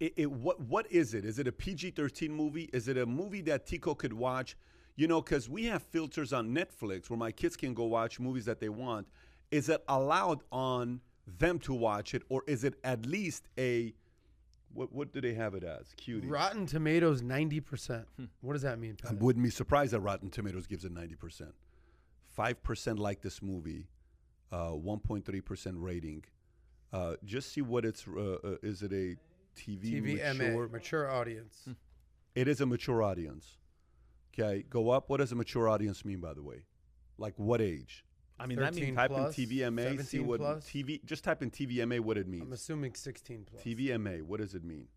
it, 0.00 0.12
it, 0.16 0.30
what 0.30 0.60
what 0.60 0.90
is 0.90 1.14
it? 1.14 1.24
Is 1.24 1.38
it 1.38 1.46
a 1.46 1.52
PG-13 1.52 2.30
movie? 2.30 2.68
Is 2.72 2.88
it 2.88 2.98
a 2.98 3.06
movie 3.06 3.40
that 3.42 3.66
Tico 3.66 3.94
could 3.94 4.12
watch? 4.12 4.56
You 4.96 5.08
know, 5.08 5.20
because 5.20 5.48
we 5.48 5.64
have 5.66 5.82
filters 5.82 6.32
on 6.32 6.54
Netflix 6.54 7.10
where 7.10 7.18
my 7.18 7.32
kids 7.32 7.56
can 7.56 7.74
go 7.74 7.84
watch 7.84 8.20
movies 8.20 8.44
that 8.44 8.60
they 8.60 8.68
want. 8.68 9.08
Is 9.50 9.68
it 9.68 9.82
allowed 9.88 10.42
on 10.52 11.00
them 11.38 11.58
to 11.60 11.74
watch 11.74 12.14
it, 12.14 12.22
or 12.28 12.42
is 12.46 12.64
it 12.64 12.74
at 12.84 13.06
least 13.06 13.48
a 13.58 13.92
what? 14.72 14.92
What 14.92 15.12
do 15.12 15.20
they 15.20 15.34
have 15.34 15.54
it 15.54 15.64
as? 15.64 15.92
Cutie. 15.96 16.28
Rotten 16.28 16.66
Tomatoes, 16.66 17.22
90%. 17.22 18.04
What 18.40 18.52
does 18.52 18.62
that 18.62 18.78
mean? 18.78 18.96
I 19.08 19.14
wouldn't 19.14 19.42
be 19.42 19.50
surprised 19.50 19.92
that 19.92 20.00
Rotten 20.00 20.30
Tomatoes 20.30 20.66
gives 20.66 20.84
it 20.84 20.94
90%. 20.94 21.52
5% 22.36 22.98
like 22.98 23.22
this 23.22 23.40
movie, 23.42 23.86
uh, 24.50 24.70
1.3% 24.70 25.72
rating. 25.76 26.24
Uh, 26.92 27.14
just 27.24 27.52
see 27.52 27.62
what 27.62 27.84
it's, 27.84 28.06
uh, 28.08 28.34
uh, 28.44 28.56
is 28.62 28.82
it 28.82 28.92
a 28.92 29.16
TV, 29.56 30.02
TVMA, 30.02 30.38
mature? 30.38 30.68
mature 30.68 31.10
audience. 31.10 31.68
It 32.34 32.48
is 32.48 32.60
a 32.60 32.66
mature 32.66 33.02
audience. 33.02 33.58
Okay, 34.38 34.64
go 34.68 34.90
up. 34.90 35.08
What 35.08 35.18
does 35.18 35.32
a 35.32 35.34
mature 35.34 35.68
audience 35.68 36.04
mean, 36.04 36.20
by 36.20 36.34
the 36.34 36.42
way? 36.42 36.64
Like 37.18 37.34
what 37.36 37.60
age? 37.60 38.04
i 38.36 38.46
mean 38.46 38.58
that 38.58 38.74
means 38.74 38.96
Type 38.96 39.10
plus, 39.10 39.38
in 39.38 39.46
TVMA, 39.46 40.04
see 40.04 40.18
what 40.18 40.40
plus? 40.40 40.64
TV, 40.64 41.04
just 41.04 41.22
type 41.22 41.40
in 41.40 41.52
TVMA 41.52 42.00
what 42.00 42.18
it 42.18 42.26
means. 42.26 42.42
I'm 42.42 42.52
assuming 42.52 42.94
16 42.94 43.46
plus. 43.48 43.62
TVMA, 43.62 44.22
what 44.22 44.40
does 44.40 44.54
it 44.54 44.64
mean? 44.64 44.88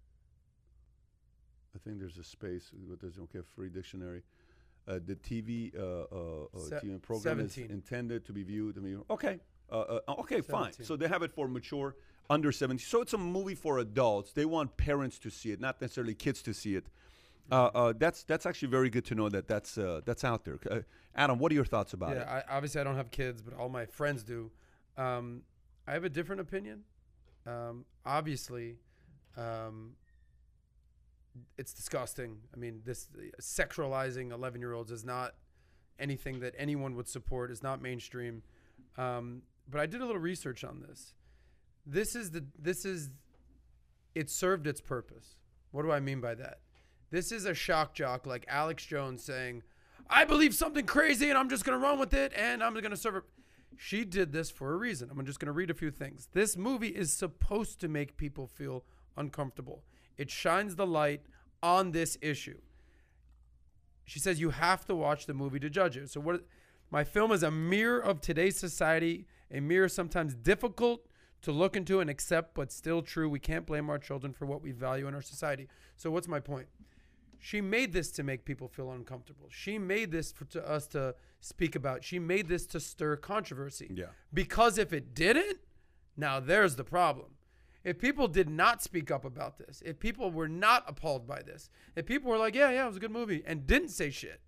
I 1.75 1.79
think 1.79 1.99
there's 1.99 2.17
a 2.17 2.23
space. 2.23 2.71
What 2.87 2.99
does 2.99 3.19
okay? 3.19 3.39
Free 3.55 3.69
dictionary. 3.69 4.23
Uh, 4.87 4.99
the 5.05 5.15
TV 5.15 5.77
uh, 5.77 5.81
uh, 5.83 6.45
uh, 6.55 6.59
Se- 6.59 6.79
TV 6.83 7.01
program 7.01 7.39
is 7.41 7.55
intended 7.57 8.25
to 8.25 8.33
be 8.33 8.41
viewed. 8.41 8.77
I 8.77 8.81
mean, 8.81 9.03
okay, 9.11 9.39
uh, 9.71 9.99
uh, 10.07 10.15
okay, 10.19 10.41
fine. 10.41 10.71
So 10.81 10.95
they 10.95 11.07
have 11.07 11.21
it 11.21 11.31
for 11.31 11.47
mature 11.47 11.95
under 12.29 12.51
70. 12.51 12.81
So 12.83 13.01
it's 13.01 13.13
a 13.13 13.17
movie 13.17 13.55
for 13.55 13.77
adults. 13.77 14.31
They 14.33 14.45
want 14.45 14.77
parents 14.77 15.19
to 15.19 15.29
see 15.29 15.51
it, 15.51 15.59
not 15.59 15.79
necessarily 15.81 16.15
kids 16.15 16.41
to 16.43 16.53
see 16.53 16.75
it. 16.75 16.87
Uh, 17.51 17.69
uh, 17.73 17.93
that's 17.97 18.23
that's 18.23 18.45
actually 18.45 18.67
very 18.67 18.89
good 18.89 19.05
to 19.05 19.15
know 19.15 19.29
that 19.29 19.47
that's 19.47 19.77
uh, 19.77 20.01
that's 20.05 20.23
out 20.23 20.43
there. 20.43 20.59
Uh, 20.69 20.79
Adam, 21.15 21.39
what 21.39 21.51
are 21.51 21.55
your 21.55 21.65
thoughts 21.65 21.93
about 21.93 22.11
it? 22.11 22.25
Yeah, 22.25 22.41
I, 22.49 22.55
obviously 22.55 22.81
I 22.81 22.83
don't 22.83 22.97
have 22.97 23.09
kids, 23.09 23.41
but 23.41 23.53
all 23.53 23.69
my 23.69 23.85
friends 23.85 24.23
do. 24.23 24.51
Um, 24.97 25.43
I 25.87 25.93
have 25.93 26.03
a 26.03 26.09
different 26.09 26.41
opinion. 26.41 26.83
Um, 27.45 27.85
obviously, 28.05 28.75
um, 29.37 29.93
it's 31.57 31.73
disgusting. 31.73 32.37
I 32.53 32.57
mean, 32.57 32.81
this 32.83 33.07
sexualizing 33.41 34.31
11 34.31 34.59
year 34.59 34.73
olds 34.73 34.91
is 34.91 35.05
not 35.05 35.33
anything 35.99 36.41
that 36.41 36.53
anyone 36.57 36.95
would 36.95 37.07
support. 37.07 37.49
Is 37.49 37.63
not 37.63 37.81
mainstream. 37.81 38.43
Um, 38.97 39.43
but 39.69 39.79
I 39.79 39.85
did 39.85 40.01
a 40.01 40.05
little 40.05 40.21
research 40.21 40.63
on 40.63 40.83
this. 40.87 41.13
This 41.85 42.15
is 42.15 42.31
the 42.31 42.45
this 42.59 42.83
is 42.83 43.09
it 44.15 44.29
served 44.29 44.67
its 44.67 44.81
purpose. 44.81 45.37
What 45.71 45.83
do 45.83 45.91
I 45.91 45.99
mean 45.99 46.19
by 46.19 46.35
that? 46.35 46.59
This 47.09 47.31
is 47.31 47.45
a 47.45 47.53
shock 47.53 47.93
jock 47.93 48.25
like 48.25 48.45
Alex 48.47 48.85
Jones 48.85 49.23
saying, 49.23 49.63
I 50.09 50.25
believe 50.25 50.53
something 50.53 50.85
crazy 50.85 51.29
and 51.29 51.37
I'm 51.37 51.49
just 51.49 51.65
going 51.65 51.79
to 51.79 51.83
run 51.85 51.99
with 51.99 52.13
it 52.13 52.33
and 52.35 52.63
I'm 52.63 52.73
going 52.73 52.91
to 52.91 52.97
serve 52.97 53.17
it. 53.17 53.23
She 53.77 54.03
did 54.03 54.31
this 54.31 54.49
for 54.49 54.73
a 54.73 54.77
reason. 54.77 55.09
I'm 55.11 55.25
just 55.25 55.39
going 55.39 55.47
to 55.47 55.51
read 55.53 55.69
a 55.69 55.75
few 55.75 55.91
things. 55.91 56.27
This 56.33 56.57
movie 56.57 56.89
is 56.89 57.13
supposed 57.13 57.79
to 57.81 57.87
make 57.87 58.17
people 58.17 58.47
feel 58.47 58.83
uncomfortable. 59.15 59.83
It 60.17 60.29
shines 60.29 60.75
the 60.75 60.87
light 60.87 61.21
on 61.61 61.91
this 61.91 62.17
issue. 62.21 62.57
She 64.05 64.19
says 64.19 64.39
you 64.39 64.51
have 64.51 64.85
to 64.85 64.95
watch 64.95 65.25
the 65.25 65.33
movie 65.33 65.59
to 65.59 65.69
judge 65.69 65.97
it. 65.97 66.09
So 66.09 66.19
what 66.19 66.45
my 66.89 67.03
film 67.03 67.31
is 67.31 67.43
a 67.43 67.51
mirror 67.51 67.99
of 67.99 68.21
today's 68.21 68.57
society, 68.57 69.27
a 69.51 69.59
mirror 69.59 69.89
sometimes 69.89 70.33
difficult 70.33 71.05
to 71.41 71.51
look 71.51 71.75
into 71.75 71.99
and 71.99 72.09
accept 72.09 72.55
but 72.55 72.71
still 72.71 73.01
true. 73.01 73.29
We 73.29 73.39
can't 73.39 73.65
blame 73.65 73.89
our 73.89 73.99
children 73.99 74.33
for 74.33 74.45
what 74.45 74.61
we 74.61 74.71
value 74.71 75.07
in 75.07 75.13
our 75.13 75.21
society. 75.21 75.67
So 75.97 76.09
what's 76.09 76.27
my 76.27 76.39
point? 76.39 76.67
She 77.39 77.61
made 77.61 77.93
this 77.93 78.11
to 78.13 78.23
make 78.23 78.45
people 78.45 78.67
feel 78.67 78.91
uncomfortable. 78.91 79.47
She 79.49 79.77
made 79.77 80.11
this 80.11 80.31
for 80.31 80.45
to 80.45 80.67
us 80.67 80.87
to 80.87 81.15
speak 81.39 81.75
about. 81.75 82.03
She 82.03 82.19
made 82.19 82.47
this 82.47 82.65
to 82.67 82.79
stir 82.79 83.15
controversy. 83.15 83.91
Yeah. 83.93 84.07
Because 84.33 84.77
if 84.77 84.91
it 84.91 85.13
didn't, 85.13 85.59
Now, 86.17 86.39
there's 86.39 86.75
the 86.75 86.83
problem. 86.83 87.35
If 87.83 87.99
people 87.99 88.27
did 88.27 88.49
not 88.49 88.81
speak 88.81 89.11
up 89.11 89.23
about 89.23 89.59
this, 89.59 89.81
if 89.85 89.99
people 89.99 90.31
were 90.31 90.49
not 90.49 90.83
appalled 90.87 91.27
by 91.27 91.41
this, 91.43 91.69
if 91.95 92.05
people 92.05 92.29
were 92.29 92.39
like, 92.39 92.55
yeah, 92.55 92.71
yeah, 92.71 92.83
it 92.83 92.87
was 92.87 92.97
a 92.97 92.99
good 92.99 93.11
movie, 93.11 93.43
and 93.45 93.67
didn't 93.67 93.89
say 93.89 94.09
shit, 94.09 94.41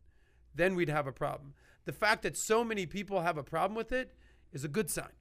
then 0.53 0.75
we'd 0.75 0.89
have 0.89 1.07
a 1.07 1.13
problem. 1.13 1.53
The 1.85 1.93
fact 1.93 2.23
that 2.23 2.35
so 2.35 2.63
many 2.63 2.85
people 2.85 3.21
have 3.21 3.37
a 3.37 3.43
problem 3.43 3.75
with 3.77 3.91
it 3.91 4.15
is 4.51 4.65
a 4.65 4.67
good 4.67 4.89
sign. 4.89 5.13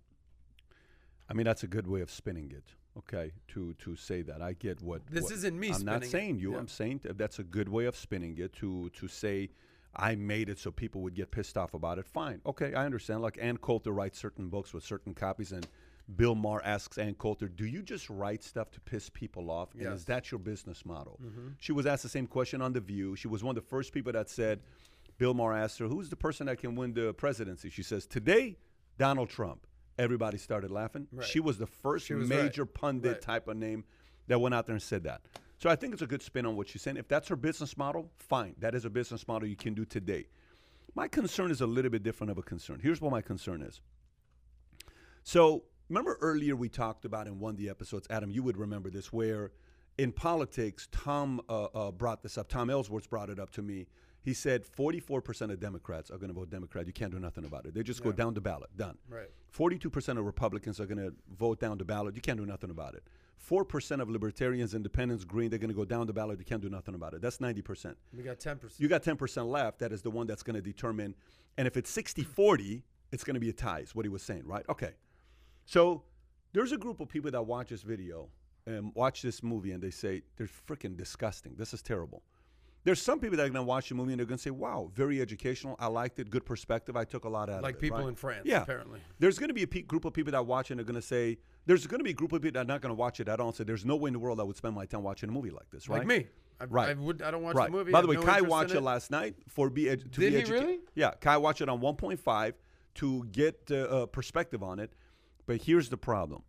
I 1.28 1.34
mean, 1.34 1.44
that's 1.44 1.62
a 1.62 1.68
good 1.68 1.86
way 1.86 2.00
of 2.00 2.10
spinning 2.10 2.50
it. 2.50 2.72
Okay, 2.96 3.32
to 3.48 3.74
to 3.74 3.94
say 3.96 4.22
that 4.22 4.42
I 4.42 4.54
get 4.54 4.80
what 4.82 5.06
This 5.06 5.24
what- 5.24 5.32
isn't 5.32 5.58
me 5.58 5.68
I'm 5.68 5.84
not 5.84 6.02
spinning 6.02 6.02
it. 6.02 6.10
saying 6.10 6.38
you. 6.40 6.52
Yeah. 6.52 6.58
I'm 6.58 6.68
saying 6.68 7.00
that 7.04 7.16
that's 7.18 7.38
a 7.38 7.44
good 7.44 7.68
way 7.68 7.84
of 7.86 7.94
spinning 7.96 8.36
it. 8.38 8.52
To 8.54 8.90
to 8.90 9.06
say 9.08 9.50
I 9.94 10.14
made 10.16 10.48
it 10.48 10.58
so 10.58 10.70
people 10.70 11.02
would 11.02 11.14
get 11.14 11.30
pissed 11.30 11.56
off 11.56 11.74
about 11.74 11.98
it. 11.98 12.06
Fine. 12.06 12.40
Okay, 12.44 12.74
I 12.74 12.84
understand. 12.84 13.22
Like 13.22 13.38
Ann 13.40 13.56
Coulter 13.58 13.92
writes 13.92 14.18
certain 14.18 14.48
books 14.48 14.72
with 14.74 14.84
certain 14.84 15.14
copies, 15.14 15.52
and 15.52 15.66
Bill 16.16 16.34
Maher 16.34 16.62
asks 16.64 16.98
Ann 16.98 17.14
Coulter, 17.14 17.48
"Do 17.48 17.66
you 17.66 17.82
just 17.82 18.08
write 18.10 18.42
stuff 18.42 18.70
to 18.72 18.80
piss 18.80 19.10
people 19.10 19.50
off? 19.50 19.72
And 19.74 19.82
Yes. 19.82 20.00
is 20.00 20.04
that 20.06 20.30
your 20.30 20.38
business 20.40 20.84
model?" 20.84 21.20
Mhm. 21.22 21.54
She 21.58 21.72
was 21.72 21.86
asked 21.86 22.02
the 22.02 22.08
same 22.08 22.26
question 22.26 22.60
on 22.62 22.72
The 22.72 22.80
View. 22.80 23.14
She 23.14 23.28
was 23.28 23.44
one 23.44 23.56
of 23.56 23.62
the 23.62 23.68
first 23.68 23.92
people 23.92 24.12
that 24.12 24.28
said, 24.28 24.60
Bill 25.18 25.34
Maher 25.34 25.52
asked 25.54 25.78
her, 25.80 25.88
Who's 25.88 26.08
the 26.10 26.16
person 26.16 26.46
that 26.46 26.58
can 26.58 26.74
win 26.76 26.94
the 26.94 27.12
presidency? 27.12 27.68
She 27.70 27.82
says, 27.82 28.06
Today, 28.06 28.56
Donald 28.98 29.28
Trump. 29.28 29.66
Everybody 29.98 30.38
started 30.38 30.70
laughing. 30.70 31.08
Right. 31.12 31.26
She 31.26 31.40
was 31.40 31.58
the 31.58 31.66
first 31.66 32.08
was 32.10 32.28
right. 32.28 32.44
major 32.44 32.64
pundit 32.64 33.12
Right. 33.12 33.20
type 33.20 33.48
of 33.48 33.56
name 33.56 33.84
that 34.28 34.40
went 34.40 34.54
out 34.54 34.66
there 34.66 34.74
and 34.74 34.82
said 34.82 35.04
that. 35.04 35.22
So 35.58 35.68
I 35.68 35.74
think 35.76 35.92
it's 35.92 36.02
a 36.02 36.06
good 36.06 36.22
spin 36.22 36.46
on 36.46 36.54
what 36.56 36.68
she's 36.68 36.82
saying. 36.82 36.96
If 36.96 37.08
that's 37.08 37.28
her 37.28 37.36
business 37.36 37.76
model, 37.76 38.10
fine. 38.16 38.54
That 38.58 38.74
is 38.74 38.84
a 38.84 38.90
business 38.90 39.26
model 39.26 39.48
you 39.48 39.56
can 39.56 39.74
do 39.74 39.84
today. 39.84 40.26
My 40.94 41.08
concern 41.08 41.50
is 41.50 41.60
a 41.60 41.66
little 41.66 41.90
bit 41.90 42.02
different 42.02 42.30
of 42.30 42.38
a 42.38 42.42
concern. 42.42 42.78
Here's 42.80 43.00
what 43.00 43.10
my 43.10 43.22
concern 43.22 43.62
is. 43.62 43.80
So 45.24 45.64
remember 45.88 46.16
earlier 46.20 46.54
we 46.54 46.68
talked 46.68 47.04
about 47.04 47.26
in 47.26 47.40
one 47.40 47.54
of 47.54 47.56
the 47.58 47.68
episodes, 47.68 48.06
Adam, 48.08 48.30
you 48.30 48.42
would 48.42 48.56
remember 48.56 48.88
this, 48.90 49.12
where 49.12 49.50
in 49.98 50.12
politics, 50.12 50.88
Tom 50.92 51.40
uh, 51.48 51.64
uh, 51.64 51.90
brought 51.90 52.22
this 52.22 52.38
up. 52.38 52.48
Tom 52.48 52.70
Ellsworth 52.70 53.10
brought 53.10 53.30
it 53.30 53.38
up 53.40 53.50
to 53.50 53.62
me. 53.62 53.88
He 54.22 54.34
said 54.34 54.64
44% 54.64 55.50
of 55.52 55.60
Democrats 55.60 56.10
are 56.10 56.18
going 56.18 56.28
to 56.28 56.34
vote 56.34 56.50
Democrat. 56.50 56.86
You 56.86 56.92
can't 56.92 57.12
do 57.12 57.18
nothing 57.18 57.44
about 57.44 57.66
it. 57.66 57.74
They 57.74 57.82
just 57.82 58.02
go 58.02 58.10
Yeah. 58.10 58.16
down 58.16 58.34
the 58.34 58.40
ballot. 58.40 58.68
Done. 58.76 58.98
Right. 59.08 59.30
42% 59.50 60.18
of 60.18 60.24
Republicans 60.26 60.80
are 60.80 60.86
going 60.86 60.98
to 60.98 61.14
vote 61.36 61.60
down 61.60 61.78
the 61.78 61.84
ballot. 61.84 62.14
You 62.14 62.20
can't 62.20 62.38
do 62.38 62.44
nothing 62.46 62.70
about 62.70 62.94
it. 62.94 63.04
4% 63.38 64.00
of 64.02 64.10
libertarians, 64.10 64.74
independents, 64.74 65.24
green, 65.24 65.48
they're 65.48 65.58
going 65.60 65.70
to 65.70 65.74
go 65.76 65.84
down 65.84 66.06
the 66.06 66.12
ballot. 66.12 66.38
You 66.40 66.44
can't 66.44 66.60
do 66.60 66.68
nothing 66.68 66.94
about 66.94 67.14
it. 67.14 67.22
That's 67.22 67.38
90%. 67.38 67.94
We 68.12 68.22
got 68.24 68.38
10%. 68.40 68.78
You 68.78 68.88
got 68.88 69.02
10% 69.02 69.46
left. 69.48 69.78
That 69.78 69.92
is 69.92 70.02
the 70.02 70.10
one 70.10 70.26
that's 70.26 70.42
going 70.42 70.56
to 70.56 70.62
determine. 70.62 71.14
And 71.56 71.66
if 71.66 71.76
it's 71.76 71.88
60 71.90 72.24
40, 72.24 72.82
it's 73.12 73.24
going 73.24 73.34
to 73.34 73.40
be 73.40 73.48
a 73.48 73.52
tie, 73.52 73.80
is 73.80 73.94
what 73.94 74.04
he 74.04 74.08
was 74.10 74.22
saying, 74.22 74.42
right? 74.44 74.64
Okay. 74.68 74.92
So 75.64 76.02
there's 76.52 76.72
a 76.72 76.76
group 76.76 77.00
of 77.00 77.08
people 77.08 77.30
that 77.30 77.42
watch 77.42 77.68
this 77.70 77.82
video 77.82 78.28
and 78.66 78.92
watch 78.94 79.22
this 79.22 79.42
movie 79.42 79.70
and 79.72 79.82
they 79.82 79.90
say, 79.90 80.22
they're 80.36 80.48
freaking 80.48 80.96
disgusting. 80.96 81.54
This 81.56 81.72
is 81.72 81.80
terrible. 81.80 82.22
There's 82.88 83.02
some 83.02 83.20
people 83.20 83.36
that 83.36 83.42
are 83.42 83.50
going 83.50 83.62
to 83.66 83.68
watch 83.68 83.90
the 83.90 83.94
movie 83.94 84.12
and 84.14 84.18
they're 84.18 84.24
going 84.24 84.38
to 84.38 84.42
say, 84.42 84.48
wow, 84.48 84.90
very 84.94 85.20
educational. 85.20 85.76
I 85.78 85.88
liked 85.88 86.18
it. 86.20 86.30
Good 86.30 86.46
perspective. 86.46 86.96
I 86.96 87.04
took 87.04 87.26
a 87.26 87.28
lot 87.28 87.50
out 87.50 87.56
Like 87.56 87.56
of 87.56 87.60
it. 87.60 87.62
Like 87.64 87.78
people 87.80 87.98
right? 87.98 88.08
in 88.08 88.14
France, 88.14 88.42
yeah. 88.46 88.62
apparently. 88.62 89.00
There's 89.18 89.38
going 89.38 89.48
to 89.48 89.54
be 89.54 89.62
a 89.64 89.66
pe- 89.66 89.82
group 89.82 90.06
of 90.06 90.14
people 90.14 90.32
that 90.32 90.46
watch 90.46 90.70
it 90.70 90.72
and 90.72 90.78
they're 90.78 90.86
going 90.86 90.94
to 90.94 91.06
say, 91.06 91.36
there's 91.66 91.86
going 91.86 91.98
to 91.98 92.04
be 92.04 92.12
a 92.12 92.14
group 92.14 92.32
of 92.32 92.40
people 92.40 92.58
that 92.58 92.64
are 92.66 92.72
not 92.72 92.80
going 92.80 92.88
to 92.88 92.98
watch 92.98 93.20
it 93.20 93.28
at 93.28 93.40
all 93.40 93.48
and 93.48 93.56
say, 93.56 93.64
there's 93.64 93.84
no 93.84 93.94
way 93.94 94.08
in 94.08 94.14
the 94.14 94.18
world 94.18 94.40
I 94.40 94.42
would 94.42 94.56
spend 94.56 94.74
my 94.74 94.86
time 94.86 95.02
watching 95.02 95.28
a 95.28 95.32
movie 95.32 95.50
like 95.50 95.68
this, 95.70 95.86
right? 95.86 95.98
Like 95.98 96.06
me. 96.06 96.26
I, 96.60 96.64
Right. 96.64 96.88
I, 96.88 96.94
would, 96.94 97.20
I 97.20 97.30
don't 97.30 97.42
watch 97.42 97.56
right. 97.56 97.70
the 97.70 97.76
movie. 97.76 97.92
By 97.92 98.00
the 98.00 98.06
way, 98.08 98.16
no 98.16 98.22
Kai 98.22 98.40
watched 98.40 98.70
in 98.70 98.78
it 98.78 98.82
last 98.82 99.10
night 99.10 99.34
for 99.48 99.68
be 99.68 99.84
edu- 99.84 100.10
to 100.10 100.20
Did 100.20 100.32
be 100.32 100.40
he 100.40 100.50
really? 100.50 100.78
Yeah, 100.94 101.12
Kai 101.20 101.36
watched 101.36 101.60
it 101.60 101.68
on 101.68 101.80
1.5 101.80 102.54
to 102.96 103.24
get 103.30 103.60
uh, 103.70 103.74
uh, 103.74 104.06
perspective 104.06 104.62
on 104.62 104.78
it. 104.80 104.92
But 105.46 105.62
here's 105.62 105.88
the 105.88 105.96
problem: 105.98 106.42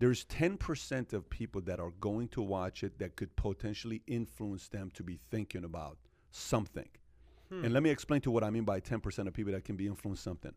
there's 0.00 0.24
10% 0.24 1.12
of 1.12 1.28
people 1.30 1.60
that 1.62 1.78
are 1.78 1.92
going 2.00 2.26
to 2.28 2.42
watch 2.42 2.82
it 2.82 2.98
that 2.98 3.16
could 3.16 3.34
potentially 3.36 4.02
influence 4.06 4.66
them 4.68 4.90
to 4.94 5.02
be 5.02 5.18
thinking 5.30 5.62
about 5.62 5.98
something. 6.30 6.88
Hmm. 7.50 7.64
And 7.66 7.74
let 7.74 7.82
me 7.82 7.90
explain 7.90 8.20
to 8.22 8.30
what 8.30 8.42
I 8.42 8.50
mean 8.50 8.64
by 8.64 8.80
10% 8.80 9.28
of 9.28 9.34
people 9.34 9.52
that 9.52 9.64
can 9.64 9.76
be 9.76 9.86
influenced 9.86 10.24
something. 10.24 10.52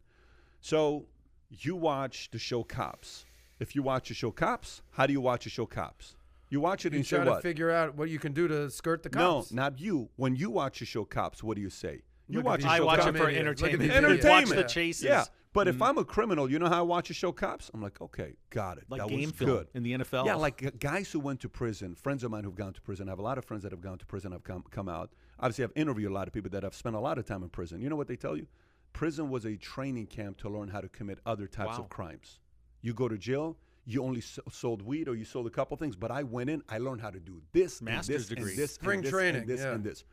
So 0.62 1.06
you 1.50 1.76
watch 1.76 2.30
the 2.32 2.40
show 2.40 2.64
Cops. 2.64 3.26
If 3.60 3.76
you 3.76 3.84
watch 3.84 4.08
the 4.08 4.14
show 4.14 4.32
Cops, 4.32 4.82
how 4.92 5.06
do 5.06 5.14
you 5.14 5.22
watch 5.22 5.44
the 5.44 5.50
show 5.50 5.66
Cops? 5.66 6.16
You 6.50 6.60
watch 6.62 6.86
it 6.86 6.94
You 6.94 7.00
and 7.00 7.06
say 7.08 7.16
try 7.18 7.26
to 7.26 7.32
what? 7.32 7.42
figure 7.42 7.72
out 7.72 7.96
what 7.96 8.10
you 8.10 8.20
can 8.20 8.32
do 8.32 8.48
to 8.48 8.70
skirt 8.70 9.02
the 9.04 9.10
cops. 9.10 9.52
No, 9.52 9.64
not 9.64 9.80
you. 9.80 10.10
When 10.18 10.36
you 10.36 10.52
watch 10.52 10.80
the 10.80 10.86
show 10.86 11.04
Cops, 11.04 11.42
what 11.44 11.56
do 11.56 11.62
you 11.62 11.70
say? 11.70 12.04
You 12.30 12.38
Look 12.38 12.46
watch 12.46 12.60
these 12.60 12.66
the 12.66 12.72
I 12.72 12.78
show 12.78 12.86
watch 12.86 13.00
Cops. 13.00 13.10
it 13.10 13.18
for 13.18 13.30
idiots. 13.30 13.62
Look 13.62 13.74
at 13.74 13.80
entertainment. 13.82 13.92
Entertainment. 14.06 14.48
Watch 14.50 14.56
the 14.58 14.64
chases. 14.72 15.04
Yeah, 15.04 15.26
but 15.54 15.68
if 15.68 15.78
Mhm. 15.78 15.88
I'm 15.90 15.98
a 15.98 16.04
criminal, 16.06 16.50
you 16.50 16.60
know 16.60 16.68
how 16.68 16.80
I 16.80 16.82
watch 16.82 17.10
a 17.10 17.14
show 17.14 17.32
Cops? 17.32 17.70
I'm 17.74 17.82
like, 17.82 18.02
okay, 18.02 18.36
got 18.50 18.78
it. 18.78 18.86
Like 18.90 19.02
that 19.02 19.10
game 19.10 19.30
was 19.30 19.32
film 19.32 19.52
good. 19.52 19.68
in 19.74 19.84
the 19.84 19.94
NFL. 19.94 20.26
Yeah, 20.26 20.36
like 20.36 20.64
uh, 20.66 20.72
guys 20.80 21.12
who 21.12 21.20
went 21.20 21.40
to 21.42 21.50
prison, 21.50 21.96
friends 21.96 22.24
of 22.24 22.32
mine 22.32 22.44
who've 22.44 22.56
gone 22.56 22.74
to 22.74 22.82
prison. 22.82 23.08
I 23.08 23.12
have 23.12 23.20
a 23.20 23.24
lot 23.24 23.38
of 23.38 23.46
friends 23.46 23.64
that 23.64 23.72
have 23.72 23.82
gone 23.82 23.98
to 24.00 24.06
prison, 24.06 24.32
have 24.32 24.44
come 24.44 24.64
come 24.72 24.90
out. 24.90 25.12
Obviously, 25.40 25.64
I've 25.64 25.72
interviewed 25.76 26.12
a 26.12 26.14
lot 26.14 26.28
of 26.28 26.34
people 26.34 26.50
that 26.52 26.64
have 26.64 26.76
spent 26.76 26.96
a 26.96 27.00
lot 27.00 27.18
of 27.18 27.26
time 27.26 27.44
in 27.44 27.50
prison. 27.50 27.82
You 27.82 27.90
know 27.90 27.96
what 27.96 28.08
they 28.08 28.16
tell 28.16 28.36
you? 28.38 28.48
Prison 28.94 29.30
was 29.30 29.46
a 29.46 29.56
training 29.58 30.08
camp 30.08 30.38
to 30.38 30.50
learn 30.50 30.70
how 30.70 30.80
to 30.82 30.88
commit 30.90 31.20
other 31.26 31.48
types 31.48 31.78
Wow. 31.78 31.84
of 31.86 31.90
crimes. 31.90 32.40
You 32.82 32.94
go 32.94 33.08
to 33.08 33.18
jail, 33.18 33.58
you 33.86 34.04
only 34.04 34.20
s- 34.20 34.40
sold 34.52 34.82
weed 34.84 35.08
or 35.08 35.16
you 35.16 35.26
sold 35.26 35.48
a 35.48 35.50
couple 35.50 35.76
things, 35.78 35.96
but 35.96 36.12
I 36.12 36.22
went 36.24 36.50
in, 36.50 36.62
I 36.70 36.78
learned 36.78 37.02
how 37.02 37.10
to 37.10 37.20
do 37.20 37.42
this, 37.54 37.80
and 37.80 37.86
Master's 37.90 38.28
this, 38.28 38.38
degree. 38.38 38.56
this, 38.56 38.76
Spring 38.76 38.98
and 39.00 39.06
this, 39.06 39.12
training, 39.12 39.42
and 39.42 39.50
this, 39.50 39.62
yeah. 39.62 39.74
and 39.74 39.84
this. 39.84 40.04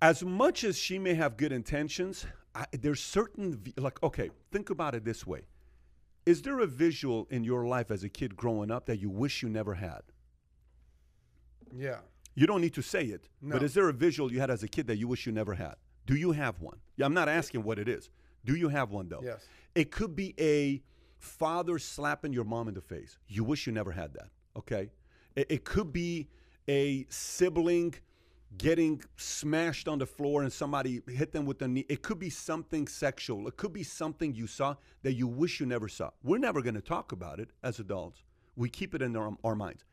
As 0.00 0.22
much 0.22 0.62
as 0.62 0.78
she 0.78 0.98
may 0.98 1.14
have 1.14 1.36
good 1.36 1.50
intentions, 1.52 2.24
I, 2.58 2.66
there's 2.72 3.00
certain 3.00 3.62
like 3.76 4.02
okay, 4.02 4.30
think 4.50 4.70
about 4.70 4.94
it 4.94 5.04
this 5.04 5.26
way: 5.26 5.42
Is 6.26 6.42
there 6.42 6.58
a 6.58 6.66
visual 6.66 7.28
in 7.30 7.44
your 7.44 7.66
life 7.66 7.90
as 7.90 8.02
a 8.02 8.08
kid 8.08 8.36
growing 8.36 8.70
up 8.70 8.86
that 8.86 8.98
you 8.98 9.08
wish 9.08 9.42
you 9.42 9.48
never 9.48 9.74
had? 9.74 10.02
Yeah. 11.74 11.98
You 12.34 12.46
don't 12.46 12.60
need 12.60 12.74
to 12.74 12.82
say 12.82 13.04
it, 13.04 13.28
but 13.42 13.62
is 13.64 13.74
there 13.74 13.88
a 13.88 13.92
visual 13.92 14.32
you 14.32 14.38
had 14.38 14.50
as 14.50 14.62
a 14.62 14.68
kid 14.68 14.86
that 14.86 14.96
you 14.96 15.08
wish 15.08 15.26
you 15.26 15.32
never 15.32 15.54
had? 15.54 15.74
Do 16.06 16.14
you 16.14 16.32
have 16.32 16.60
one? 16.60 16.78
Yeah, 16.96 17.06
I'm 17.06 17.14
not 17.14 17.28
asking 17.28 17.64
what 17.64 17.78
it 17.78 17.88
is. 17.88 18.10
Do 18.44 18.54
you 18.54 18.68
have 18.68 18.90
one 18.90 19.08
though? 19.08 19.22
Yes. 19.22 19.44
It 19.74 19.90
could 19.90 20.14
be 20.14 20.34
a 20.38 20.82
father 21.18 21.78
slapping 21.78 22.32
your 22.32 22.44
mom 22.44 22.68
in 22.68 22.74
the 22.74 22.80
face. 22.80 23.18
You 23.26 23.44
wish 23.44 23.66
you 23.66 23.72
never 23.72 23.90
had 23.90 24.14
that. 24.14 24.30
Okay. 24.56 24.90
It, 25.34 25.46
it 25.50 25.64
could 25.64 25.92
be 25.92 26.28
a 26.68 27.06
sibling 27.08 27.94
getting 28.56 29.02
smashed 29.16 29.88
on 29.88 29.98
the 29.98 30.06
floor 30.06 30.42
and 30.42 30.52
somebody 30.52 31.02
hit 31.06 31.32
them 31.32 31.44
with 31.44 31.58
the 31.58 31.68
knee. 31.68 31.84
It 31.88 32.02
could 32.02 32.18
be 32.18 32.30
something 32.30 32.88
sexual. 32.88 33.46
It 33.46 33.56
could 33.56 33.72
be 33.72 33.82
something 33.82 34.34
you 34.34 34.46
saw 34.46 34.76
that 35.02 35.12
you 35.12 35.26
wish 35.26 35.60
you 35.60 35.66
never 35.66 35.88
saw. 35.88 36.10
We're 36.22 36.38
never 36.38 36.62
going 36.62 36.74
to 36.74 36.80
talk 36.80 37.12
about 37.12 37.40
it 37.40 37.50
as 37.62 37.78
adults. 37.78 38.22
We 38.56 38.68
keep 38.68 38.94
it 38.94 39.02
in 39.02 39.14
our, 39.16 39.36
our 39.44 39.54
minds. 39.54 39.84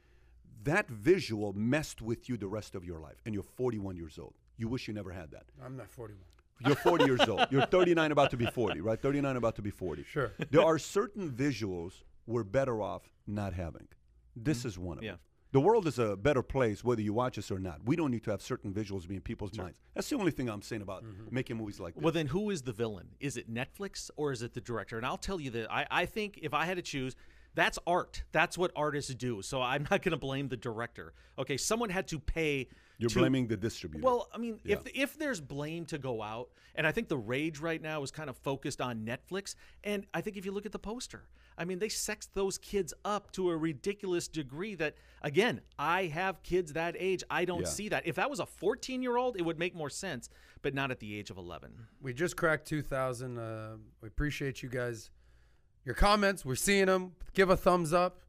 That 0.63 0.87
visual 0.89 1.53
messed 1.53 2.01
with 2.01 2.27
you 2.27 2.37
the 2.37 2.47
rest 2.47 2.73
of 2.73 2.83
your 2.83 2.99
life, 2.99 3.21
and 3.25 3.35
you're 3.35 3.43
41 3.43 3.97
years 3.97 4.17
old. 4.17 4.33
You 4.57 4.67
wish 4.67 4.87
you 4.87 4.93
never 4.93 5.11
had 5.11 5.29
that. 5.31 5.43
I'm 5.63 5.77
not 5.77 5.91
41. 5.91 6.23
You're 6.65 6.75
40 6.75 7.05
years 7.05 7.21
old. 7.27 7.45
You're 7.51 7.65
39, 7.65 8.11
about 8.11 8.31
to 8.31 8.37
be 8.37 8.45
40, 8.45 8.81
right? 8.81 8.99
39, 8.99 9.35
about 9.35 9.55
to 9.57 9.61
be 9.61 9.69
40. 9.69 10.05
Sure. 10.05 10.31
There 10.49 10.63
are 10.63 10.79
certain 10.79 11.29
visuals 11.29 12.03
we're 12.25 12.43
better 12.43 12.81
off 12.81 13.03
not 13.27 13.53
having. 13.53 13.87
This 14.35 14.59
mm-hmm. 14.59 14.67
is 14.69 14.79
one 14.79 14.97
of 14.97 15.03
Yeah. 15.03 15.11
them. 15.11 15.19
The 15.55 15.61
world 15.61 15.87
is 15.87 15.99
a 15.99 16.17
better 16.17 16.43
place 16.43 16.83
whether 16.83 17.01
you 17.01 17.13
watch 17.13 17.37
us 17.37 17.49
or 17.49 17.59
not. 17.59 17.79
We 17.85 17.95
don't 17.95 18.11
need 18.11 18.25
to 18.25 18.31
have 18.31 18.41
certain 18.41 18.73
visuals 18.73 19.07
be 19.07 19.15
in 19.15 19.21
people's 19.21 19.57
minds. 19.57 19.79
That's 19.93 20.09
the 20.09 20.17
only 20.17 20.31
thing 20.31 20.49
I'm 20.49 20.61
saying 20.61 20.81
about 20.81 21.05
mm-hmm. 21.05 21.33
making 21.33 21.55
movies 21.55 21.79
like 21.79 21.95
this. 21.95 22.03
Well, 22.03 22.11
then 22.11 22.27
who 22.27 22.49
is 22.49 22.63
the 22.63 22.73
villain? 22.73 23.07
Is 23.21 23.37
it 23.37 23.49
Netflix 23.49 24.11
or 24.17 24.33
is 24.33 24.41
it 24.41 24.53
the 24.53 24.59
director? 24.59 24.97
And 24.97 25.05
I'll 25.05 25.15
tell 25.15 25.39
you 25.39 25.51
that 25.51 25.71
I, 25.71 25.87
I 25.89 26.05
think 26.07 26.39
if 26.41 26.53
I 26.53 26.65
had 26.65 26.75
to 26.75 26.81
choose, 26.81 27.15
that's 27.53 27.79
art. 27.87 28.23
That's 28.33 28.57
what 28.57 28.71
artists 28.75 29.15
do. 29.15 29.41
So 29.41 29.61
I'm 29.61 29.83
not 29.89 30.01
going 30.01 30.11
to 30.11 30.17
blame 30.17 30.49
the 30.49 30.57
director. 30.57 31.13
Okay, 31.39 31.55
someone 31.55 31.89
had 31.89 32.09
to 32.09 32.19
pay. 32.19 32.67
You're 32.97 33.09
to- 33.11 33.19
blaming 33.19 33.47
the 33.47 33.55
distributor. 33.55 34.05
Well, 34.05 34.27
I 34.33 34.37
mean, 34.37 34.59
if 34.65 34.81
if 34.93 35.17
there's 35.17 35.39
blame 35.39 35.85
to 35.85 35.97
go 35.97 36.21
out, 36.21 36.49
and 36.75 36.85
I 36.85 36.91
think 36.91 37.07
the 37.07 37.17
rage 37.17 37.59
right 37.59 37.81
now 37.81 38.03
is 38.03 38.11
kind 38.11 38.29
of 38.29 38.35
focused 38.35 38.81
on 38.81 39.05
Netflix, 39.05 39.55
and 39.85 40.05
I 40.13 40.19
think 40.19 40.35
if 40.35 40.45
you 40.45 40.51
look 40.51 40.65
at 40.65 40.73
the 40.73 40.79
poster, 40.79 41.29
I 41.57 41.65
mean, 41.65 41.79
they 41.79 41.89
sexed 41.89 42.33
those 42.33 42.57
kids 42.57 42.93
up 43.05 43.31
to 43.31 43.49
a 43.49 43.55
ridiculous 43.57 44.27
degree 44.27 44.75
that, 44.75 44.95
again, 45.21 45.61
I 45.79 46.05
have 46.07 46.43
kids 46.43 46.73
that 46.73 46.95
age. 46.99 47.23
I 47.29 47.45
don't 47.45 47.61
Yeah. 47.61 47.67
see 47.67 47.89
that. 47.89 48.05
If 48.05 48.15
that 48.15 48.29
was 48.29 48.39
a 48.39 48.45
14 48.45 49.01
year 49.01 49.15
old, 49.17 49.37
it 49.37 49.43
would 49.43 49.57
make 49.57 49.73
more 49.73 49.89
sense, 49.89 50.29
but 50.61 50.73
not 50.73 50.91
at 50.91 50.99
the 50.99 51.17
age 51.17 51.29
of 51.29 51.37
11. 51.37 51.87
We 52.01 52.13
just 52.13 52.35
cracked 52.35 52.67
2,000. 52.67 53.37
Uh, 53.37 53.77
we 54.01 54.07
appreciate 54.07 54.61
you 54.63 54.69
guys. 54.69 55.11
Your 55.85 55.95
comments, 55.95 56.43
we're 56.43 56.55
seeing 56.55 56.87
them. 56.87 57.13
Give 57.33 57.49
a 57.49 57.55
thumbs 57.57 57.93
up. 57.93 58.21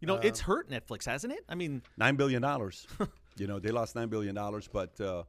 You 0.00 0.06
know, 0.06 0.16
Uh, 0.16 0.20
it's 0.24 0.40
hurt 0.40 0.68
Netflix, 0.70 1.04
hasn't 1.04 1.32
it? 1.32 1.44
I 1.48 1.54
mean, 1.54 1.82
$9 2.00 2.16
billion. 2.16 2.42
you 3.36 3.46
know, 3.46 3.58
they 3.58 3.70
lost 3.70 3.94
$9 3.94 4.08
billion, 4.08 4.34
but. 4.72 5.00
Uh, 5.00 5.24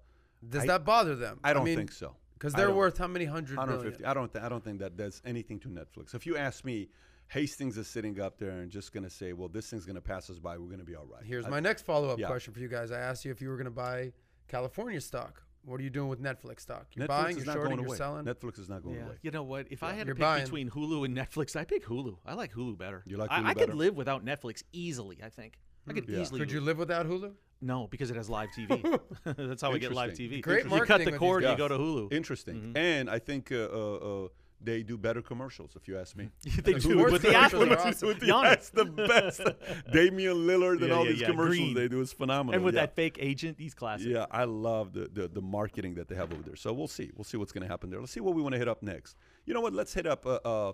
Does 0.47 0.63
I- 0.63 0.67
that 0.67 0.85
bother 0.85 1.15
them? 1.15 1.39
I 1.43 1.53
don't 1.53 1.65
mean, 1.65 1.77
think 1.77 1.91
so. 1.91 2.15
Because 2.33 2.53
they're 2.53 2.73
worth 2.73 2.97
how 2.97 3.07
many 3.07 3.23
hundred 3.23 3.55
million? 3.55 3.69
150. 3.77 4.03
I 4.05 4.13
don't. 4.13 4.29
Th- 4.33 4.43
I 4.43 4.49
don't 4.49 4.61
think 4.61 4.79
that 4.79 4.97
does 4.97 5.21
anything 5.23 5.59
to 5.61 5.69
Netflix. 5.69 6.13
If 6.13 6.25
you 6.25 6.35
ask 6.35 6.65
me, 6.65 6.89
Hastings 7.33 7.77
is 7.77 7.87
sitting 7.87 8.19
up 8.19 8.37
there 8.37 8.51
and 8.61 8.69
just 8.71 8.93
going 8.93 9.03
to 9.03 9.09
say, 9.09 9.33
"Well, 9.33 9.49
this 9.49 9.69
thing's 9.69 9.85
going 9.85 9.95
to 9.95 10.01
pass 10.01 10.29
us 10.29 10.37
by. 10.39 10.57
We're 10.57 10.67
going 10.67 10.79
to 10.79 10.85
be 10.85 10.95
all 10.95 11.05
right." 11.05 11.23
Here's 11.25 11.45
I- 11.45 11.49
my 11.49 11.59
next 11.59 11.81
follow 11.83 12.09
up 12.09 12.19
Yeah. 12.19 12.27
question 12.27 12.53
for 12.53 12.59
you 12.59 12.67
guys. 12.67 12.91
I 12.91 12.99
asked 12.99 13.25
you 13.25 13.31
if 13.31 13.41
you 13.41 13.49
were 13.49 13.55
going 13.57 13.65
to 13.65 13.71
buy 13.71 14.13
California 14.47 15.01
stock. 15.01 15.41
What 15.65 15.79
are 15.79 15.83
you 15.83 15.89
doing 15.89 16.09
with 16.09 16.21
Netflix 16.21 16.59
stock? 16.59 16.87
You're 16.93 17.05
Netflix 17.05 17.07
buying, 17.07 17.37
is 17.37 17.37
you're 17.37 17.45
not 17.45 17.53
shorting, 17.53 17.69
going 17.71 17.79
you're 17.79 17.87
away. 17.87 17.97
selling. 17.97 18.25
Netflix 18.25 18.59
is 18.59 18.67
not 18.69 18.83
going 18.83 18.97
Yeah. 18.97 19.05
away. 19.05 19.15
You 19.21 19.31
know 19.31 19.43
what? 19.43 19.67
If 19.71 19.81
I 19.81 19.93
had 19.93 20.05
You're 20.07 20.13
to 20.15 20.19
pick 20.19 20.21
buying. 20.21 20.43
between 20.43 20.69
Hulu 20.69 21.05
and 21.05 21.15
Netflix, 21.17 21.55
I 21.55 21.63
pick 21.63 21.85
Hulu. 21.85 22.17
I 22.25 22.33
like 22.33 22.51
Hulu 22.53 22.77
better. 22.77 23.01
You 23.07 23.15
like 23.17 23.31
I, 23.31 23.39
Hulu 23.39 23.45
I 23.45 23.53
better? 23.53 23.65
could 23.67 23.75
live 23.75 23.95
without 23.95 24.25
Netflix 24.25 24.61
easily. 24.73 25.19
I 25.23 25.29
think 25.29 25.57
I 25.87 25.93
could 25.93 26.07
Yeah. 26.09 26.19
easily. 26.19 26.39
Could 26.41 26.51
you 26.51 26.59
live 26.61 26.77
without 26.77 27.05
Hulu? 27.07 27.33
No, 27.61 27.87
because 27.87 28.11
it 28.11 28.17
has 28.17 28.29
live 28.29 28.49
TV. 28.51 28.99
That's 29.23 29.61
how 29.61 29.71
we 29.71 29.79
get 29.79 29.93
live 29.93 30.11
TV. 30.11 30.41
Great 30.41 30.65
you 30.65 30.81
cut 30.85 31.05
the 31.05 31.13
cord, 31.13 31.43
you 31.43 31.55
go 31.55 31.69
to 31.69 31.77
Hulu. 31.77 32.11
Interesting. 32.11 32.73
Mhm. 32.73 32.77
And 32.77 33.09
I 33.09 33.19
think 33.19 33.49
uh, 33.53 33.55
uh, 33.71 34.25
uh, 34.25 34.27
they 34.63 34.83
do 34.83 34.97
better 34.97 35.21
commercials, 35.21 35.75
if 35.75 35.87
you 35.87 35.97
ask 35.97 36.15
me. 36.15 36.29
they 36.63 36.73
The 36.73 36.79
do 36.79 36.79
sports 36.79 37.11
with 37.11 37.21
the 37.21 37.29
commercials 37.31 37.53
are 37.53 37.73
athletes. 37.73 37.85
awesome. 37.85 38.07
With 38.07 38.19
the- 38.19 38.27
Giannis. 38.27 38.43
that's 38.43 38.69
the 38.69 38.85
best. 38.85 39.41
Damian 39.91 40.35
Lillard 40.47 40.81
and 40.83 40.91
all 40.91 41.05
yeah, 41.05 41.11
these 41.11 41.21
yeah. 41.21 41.27
commercials 41.27 41.57
Green. 41.57 41.73
they 41.73 41.87
do 41.87 42.01
is 42.01 42.13
phenomenal. 42.13 42.55
And 42.55 42.63
with 42.63 42.75
yeah. 42.75 42.81
that 42.81 42.95
fake 42.95 43.17
agent, 43.19 43.57
these 43.57 43.73
classic. 43.73 44.07
Yeah, 44.07 44.25
I 44.31 44.45
love 44.45 44.93
the, 44.93 45.09
the 45.11 45.27
the 45.27 45.41
marketing 45.41 45.95
that 45.95 46.07
they 46.07 46.15
have 46.15 46.31
over 46.33 46.41
there. 46.43 46.55
So 46.55 46.71
we'll 46.73 46.87
see. 46.87 47.11
We'll 47.15 47.23
see 47.23 47.37
what's 47.37 47.51
going 47.51 47.63
to 47.63 47.67
happen 47.67 47.89
there. 47.89 47.99
Let's 47.99 48.11
see 48.11 48.19
what 48.19 48.35
we 48.35 48.41
want 48.41 48.53
to 48.53 48.59
hit 48.59 48.67
up 48.67 48.81
next. 48.83 49.15
You 49.45 49.53
know 49.53 49.61
what? 49.61 49.73
Let's 49.73 49.93
hit 49.93 50.05
up 50.07 50.25
uh, 50.25 50.39
uh, 50.45 50.73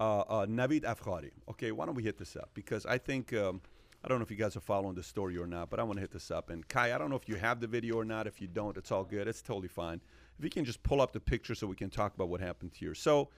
uh, 0.00 0.20
uh, 0.20 0.46
Navid 0.46 0.82
Afkari. 0.82 1.30
Okay, 1.50 1.72
why 1.72 1.86
don't 1.86 1.94
we 1.94 2.02
hit 2.02 2.18
this 2.18 2.36
up? 2.36 2.50
Because 2.54 2.84
I 2.86 2.98
think 2.98 3.32
um, 3.32 3.60
I 4.04 4.08
don't 4.08 4.18
know 4.18 4.24
if 4.24 4.30
you 4.30 4.36
guys 4.36 4.56
are 4.56 4.60
following 4.60 4.94
the 4.94 5.02
story 5.02 5.38
or 5.38 5.46
not, 5.46 5.70
but 5.70 5.78
I 5.78 5.84
want 5.84 5.96
to 5.96 6.00
hit 6.00 6.10
this 6.10 6.30
up. 6.30 6.50
And 6.50 6.66
Kai, 6.66 6.92
I 6.94 6.98
don't 6.98 7.08
know 7.08 7.16
if 7.16 7.28
you 7.28 7.36
have 7.36 7.60
the 7.60 7.68
video 7.68 7.96
or 7.96 8.04
not. 8.04 8.26
If 8.26 8.40
you 8.40 8.48
don't, 8.48 8.76
it's 8.76 8.90
all 8.90 9.04
good. 9.04 9.28
It's 9.28 9.42
totally 9.42 9.68
fine. 9.68 10.00
If 10.42 10.46
you 10.46 10.50
can 10.50 10.64
just 10.64 10.82
pull 10.82 11.00
up 11.00 11.12
the 11.12 11.20
picture 11.20 11.54
so 11.54 11.68
we 11.68 11.76
can 11.76 11.88
talk 11.88 12.16
about 12.16 12.28
what 12.28 12.40
happened 12.40 12.72
here. 12.74 12.96
So. 12.96 13.28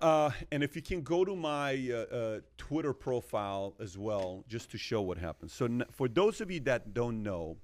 Uh, 0.00 0.30
and 0.52 0.62
if 0.62 0.76
you 0.76 0.80
can 0.80 1.02
go 1.02 1.24
to 1.24 1.34
my 1.34 1.90
uh, 1.92 2.14
uh, 2.14 2.40
Twitter 2.56 2.94
profile 2.94 3.74
as 3.80 3.98
well, 3.98 4.44
just 4.48 4.70
to 4.70 4.78
show 4.78 5.02
what 5.02 5.18
happened. 5.18 5.50
So, 5.50 5.68
for 5.90 6.06
those 6.06 6.40
of 6.40 6.52
you 6.52 6.60
that 6.60 6.94
don't 6.94 7.20
know, 7.20 7.56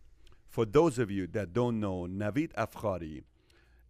for 0.49 0.65
those 0.65 0.99
of 0.99 1.13
you 1.13 1.29
that 1.29 1.53
don't 1.53 1.79
know, 1.79 2.09
Navid 2.11 2.53
Afkari 2.55 3.23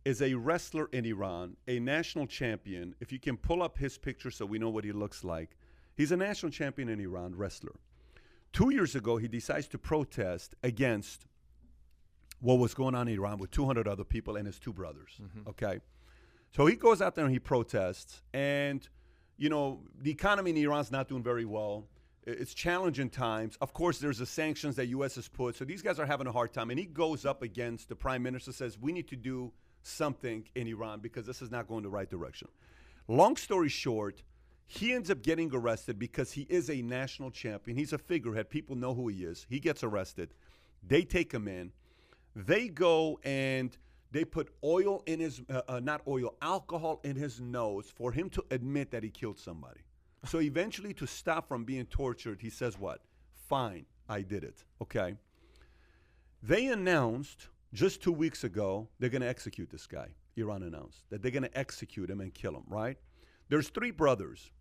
is 0.04 0.20
a 0.20 0.34
wrestler 0.34 0.90
in 0.92 1.06
Iran, 1.06 1.56
a 1.66 1.80
national 1.80 2.26
champion. 2.26 2.94
If 3.00 3.12
you 3.12 3.18
can 3.18 3.38
pull 3.38 3.62
up 3.62 3.78
his 3.78 3.96
picture 3.96 4.30
so 4.30 4.44
we 4.44 4.58
know 4.58 4.68
what 4.68 4.84
he 4.84 4.92
looks 4.92 5.24
like, 5.24 5.56
he's 5.96 6.12
a 6.12 6.16
national 6.16 6.52
champion 6.52 6.90
in 6.90 7.00
Iran, 7.00 7.34
wrestler. 7.34 7.76
Two 8.52 8.70
years 8.70 8.94
ago, 8.94 9.16
he 9.16 9.26
decides 9.26 9.68
to 9.68 9.78
protest 9.78 10.54
against 10.62 11.24
what 12.40 12.58
was 12.58 12.74
going 12.74 12.94
on 12.94 13.08
in 13.08 13.14
Iran 13.14 13.38
with 13.38 13.50
200 13.50 13.88
other 13.88 14.04
people 14.04 14.36
and 14.36 14.46
his 14.46 14.58
two 14.58 14.72
brothers. 14.72 15.20
Mm-hmm. 15.20 15.48
Okay. 15.50 15.80
So 16.50 16.66
he 16.66 16.76
goes 16.76 17.02
out 17.02 17.14
there 17.14 17.24
and 17.24 17.32
he 17.32 17.38
protests, 17.38 18.22
and 18.32 18.86
you 19.36 19.48
know 19.48 19.80
the 20.00 20.10
economy 20.10 20.50
in 20.50 20.56
Iran's 20.56 20.90
not 20.90 21.08
doing 21.08 21.22
very 21.22 21.44
well. 21.44 21.84
It's 22.24 22.52
challenging 22.52 23.08
times. 23.08 23.56
Of 23.60 23.72
course, 23.72 23.98
there's 23.98 24.18
the 24.18 24.26
sanctions 24.26 24.76
that 24.76 24.86
U.S. 24.88 25.14
has 25.14 25.28
put, 25.28 25.56
so 25.56 25.64
these 25.64 25.82
guys 25.82 25.98
are 25.98 26.06
having 26.06 26.26
a 26.26 26.32
hard 26.32 26.52
time. 26.52 26.70
And 26.70 26.78
he 26.78 26.84
goes 26.84 27.24
up 27.24 27.42
against 27.42 27.88
the 27.88 27.96
prime 27.96 28.22
minister, 28.22 28.52
says 28.52 28.78
we 28.78 28.92
need 28.92 29.08
to 29.08 29.16
do 29.16 29.52
something 29.82 30.46
in 30.54 30.66
Iran 30.66 31.00
because 31.00 31.26
this 31.26 31.40
is 31.40 31.50
not 31.50 31.68
going 31.68 31.82
the 31.82 31.88
right 31.88 32.08
direction. 32.08 32.48
Long 33.08 33.36
story 33.36 33.70
short, 33.70 34.22
he 34.66 34.92
ends 34.92 35.10
up 35.10 35.22
getting 35.22 35.50
arrested 35.54 35.98
because 35.98 36.32
he 36.32 36.42
is 36.50 36.68
a 36.68 36.82
national 36.82 37.30
champion. 37.30 37.76
He's 37.78 37.94
a 37.94 37.98
figurehead. 37.98 38.50
People 38.50 38.76
know 38.76 38.94
who 38.94 39.08
he 39.08 39.24
is. 39.24 39.46
He 39.48 39.60
gets 39.60 39.82
arrested. 39.82 40.34
They 40.86 41.02
take 41.02 41.32
him 41.32 41.48
in. 41.48 41.72
They 42.46 42.68
go 42.68 43.18
and 43.24 43.76
they 44.12 44.24
put 44.24 44.50
oil 44.62 45.02
in 45.06 45.18
his, 45.18 45.42
uh, 45.50 45.62
uh, 45.66 45.80
not 45.80 46.02
oil, 46.06 46.36
alcohol 46.40 47.00
in 47.02 47.16
his 47.16 47.40
nose 47.40 47.92
for 47.92 48.12
him 48.12 48.30
to 48.30 48.44
admit 48.52 48.92
that 48.92 49.02
he 49.02 49.10
killed 49.10 49.40
somebody. 49.40 49.80
So 50.24 50.40
eventually, 50.40 50.94
to 50.94 51.06
stop 51.06 51.48
from 51.48 51.64
being 51.64 51.86
tortured, 51.86 52.40
he 52.40 52.48
says, 52.48 52.78
What? 52.78 53.00
Fine, 53.48 53.86
I 54.08 54.22
did 54.22 54.44
it. 54.44 54.64
Okay. 54.80 55.16
They 56.40 56.68
announced 56.68 57.48
just 57.72 58.00
two 58.00 58.12
weeks 58.12 58.44
ago 58.44 58.88
they're 59.00 59.10
going 59.10 59.22
to 59.22 59.28
execute 59.28 59.70
this 59.70 59.88
guy. 59.88 60.06
Iran 60.36 60.62
announced 60.62 61.10
that 61.10 61.22
they're 61.22 61.32
going 61.32 61.42
to 61.42 61.58
execute 61.58 62.08
him 62.08 62.20
and 62.20 62.32
kill 62.32 62.52
him, 62.52 62.62
right? 62.68 62.96
There's 63.48 63.68
three 63.68 63.90
brothers. 63.90 64.52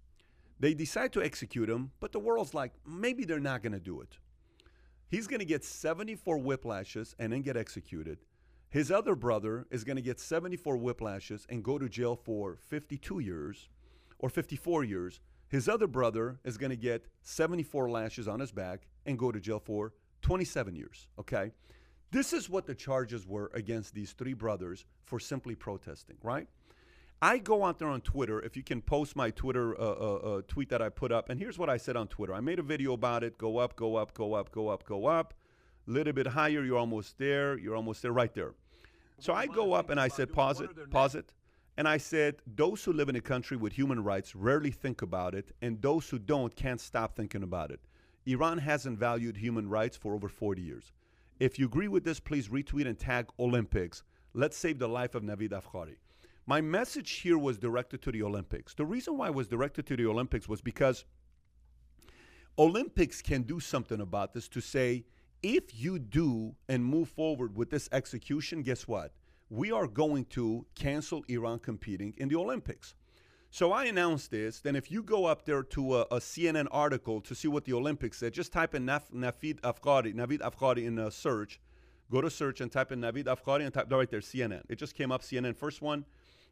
They 0.59 0.73
decide 0.73 1.13
to 1.13 1.21
execute 1.21 1.69
him, 1.69 1.91
but 1.99 2.11
the 2.11 2.19
world's 2.19 2.55
like, 2.55 2.73
maybe 2.87 3.25
they're 3.25 3.39
not 3.39 3.61
going 3.61 3.73
to 3.73 3.79
do 3.79 4.01
it. 4.01 4.17
He's 5.09 5.27
going 5.27 5.39
to 5.39 5.45
get 5.45 5.63
74 5.63 6.39
whiplashes 6.39 7.15
and 7.17 7.31
then 7.31 7.41
get 7.41 7.55
executed. 7.55 8.19
His 8.69 8.91
other 8.91 9.15
brother 9.15 9.65
is 9.71 9.85
going 9.85 9.95
to 9.95 10.01
get 10.01 10.19
74 10.19 10.77
whiplashes 10.77 11.45
and 11.49 11.63
go 11.63 11.77
to 11.77 11.87
jail 11.87 12.15
for 12.15 12.57
52 12.67 13.19
years 13.19 13.69
or 14.19 14.29
54 14.29 14.83
years. 14.83 15.21
His 15.47 15.69
other 15.69 15.87
brother 15.87 16.39
is 16.43 16.57
going 16.57 16.71
to 16.71 16.75
get 16.75 17.05
74 17.21 17.89
lashes 17.89 18.27
on 18.27 18.41
his 18.41 18.51
back 18.51 18.87
and 19.05 19.17
go 19.17 19.31
to 19.31 19.39
jail 19.39 19.59
for 19.59 19.93
27 20.21 20.75
years. 20.75 21.07
Okay? 21.17 21.51
This 22.11 22.33
is 22.33 22.49
what 22.49 22.65
the 22.65 22.75
charges 22.75 23.25
were 23.25 23.49
against 23.53 23.93
these 23.93 24.11
three 24.11 24.33
brothers 24.33 24.85
for 25.05 25.19
simply 25.19 25.55
protesting, 25.55 26.17
right? 26.21 26.47
I 27.21 27.39
go 27.39 27.65
out 27.65 27.79
there 27.79 27.87
on 27.87 28.01
Twitter. 28.01 28.39
If 28.41 28.55
you 28.55 28.63
can 28.63 28.81
post 28.81 29.15
my 29.15 29.31
Twitter 29.31 29.79
uh, 29.79 29.83
uh, 29.83 30.15
uh, 30.15 30.41
tweet 30.47 30.69
that 30.69 30.81
I 30.81 30.89
put 30.89 31.11
up, 31.11 31.29
and 31.29 31.39
here's 31.39 31.57
what 31.57 31.69
I 31.69 31.77
said 31.77 31.95
on 31.95 32.07
Twitter. 32.07 32.33
I 32.33 32.41
made 32.41 32.59
a 32.59 32.63
video 32.63 32.93
about 32.93 33.23
it. 33.23 33.37
Go 33.37 33.57
up, 33.57 33.75
go 33.75 33.95
up, 33.95 34.13
go 34.13 34.35
up, 34.35 34.51
go 34.51 34.69
up, 34.69 34.83
go 34.85 35.07
up. 35.07 35.33
A 35.87 35.91
Little 35.91 36.13
bit 36.13 36.27
higher. 36.27 36.63
You're 36.63 36.77
almost 36.77 37.17
there. 37.17 37.57
You're 37.57 37.75
almost 37.75 38.03
there. 38.03 38.11
Right 38.11 38.33
there. 38.35 38.53
So 39.19 39.33
I 39.33 39.47
go 39.47 39.73
up 39.73 39.89
and 39.89 39.99
I 39.99 40.09
said, 40.09 40.31
pause 40.31 40.61
it, 40.61 40.91
pause 40.91 41.15
it. 41.15 41.33
And 41.75 41.87
I 41.87 41.97
said, 41.97 42.35
those 42.55 42.83
who 42.83 42.93
live 42.93 43.09
in 43.09 43.15
a 43.15 43.21
country 43.21 43.57
with 43.57 43.73
human 43.73 44.03
rights 44.03 44.35
rarely 44.35 44.71
think 44.71 45.01
about 45.01 45.33
it, 45.33 45.51
and 45.61 45.81
those 45.81 46.09
who 46.09 46.19
don't 46.19 46.55
can't 46.55 46.81
stop 46.81 47.15
thinking 47.15 47.43
about 47.43 47.71
it. 47.71 47.79
Iran 48.27 48.59
hasn't 48.59 48.99
valued 48.99 49.37
human 49.37 49.69
rights 49.69 49.95
for 49.97 50.13
over 50.13 50.27
40 50.27 50.61
years. 50.61 50.91
If 51.39 51.57
you 51.57 51.65
agree 51.65 51.87
with 51.87 52.03
this, 52.03 52.19
please 52.19 52.49
retweet 52.49 52.87
and 52.87 52.97
tag 52.97 53.27
Olympics. 53.39 54.03
Let's 54.33 54.57
save 54.57 54.77
the 54.79 54.89
life 54.89 55.15
of 55.15 55.23
Navid 55.23 55.49
Afkari. 55.49 55.95
My 56.49 56.61
message 56.61 57.11
here 57.11 57.37
was 57.37 57.57
directed 57.57 58.01
to 58.03 58.11
the 58.11 58.23
Olympics. 58.23 58.73
The 58.73 58.85
reason 58.85 59.17
why 59.17 59.27
it 59.27 59.33
was 59.33 59.49
directed 59.49 59.85
to 59.87 59.97
the 59.97 60.07
Olympics 60.07 60.47
was 60.47 60.61
because 60.61 61.03
Olympics 62.57 63.21
can 63.21 63.41
do 63.41 63.59
something 63.59 63.99
about 63.99 64.33
this 64.33 64.47
to 64.47 64.61
say, 64.61 65.03
if 65.43 65.77
you 65.77 65.99
do 65.99 66.55
and 66.69 66.85
move 66.85 67.09
forward 67.09 67.57
with 67.57 67.69
this 67.69 67.89
execution, 67.91 68.61
guess 68.61 68.87
what? 68.87 69.11
We 69.49 69.73
are 69.73 69.87
going 69.87 70.23
to 70.25 70.65
cancel 70.73 71.25
Iran 71.27 71.59
competing 71.59 72.13
in 72.17 72.29
the 72.29 72.37
Olympics. 72.37 72.95
So 73.51 73.73
I 73.73 73.85
announced 73.85 74.31
this. 74.31 74.61
Then, 74.61 74.75
if 74.77 74.89
you 74.89 75.03
go 75.03 75.25
up 75.25 75.45
there 75.45 75.63
to 75.63 75.97
a, 75.97 76.01
a 76.03 76.17
CNN 76.17 76.67
article 76.71 77.19
to 77.21 77.35
see 77.35 77.49
what 77.49 77.65
the 77.65 77.73
Olympics 77.73 78.19
said, 78.19 78.33
just 78.33 78.53
type 78.53 78.73
in 78.73 78.85
Naf, 78.85 79.11
Navid 79.13 79.59
Afkari, 79.61 80.13
Navid 80.13 80.39
Afkari 80.39 80.85
in 80.85 80.97
a 80.97 81.11
search. 81.11 81.59
Go 82.09 82.21
to 82.21 82.29
search 82.29 82.61
and 82.61 82.71
type 82.71 82.93
in 82.93 83.01
Navid 83.01 83.25
Afkari 83.25 83.65
and 83.65 83.73
type 83.73 83.91
right 83.91 84.09
there 84.09 84.21
CNN. 84.21 84.63
It 84.69 84.77
just 84.77 84.95
came 84.95 85.11
up 85.11 85.21
CNN 85.21 85.55
first 85.55 85.81
one. 85.81 86.05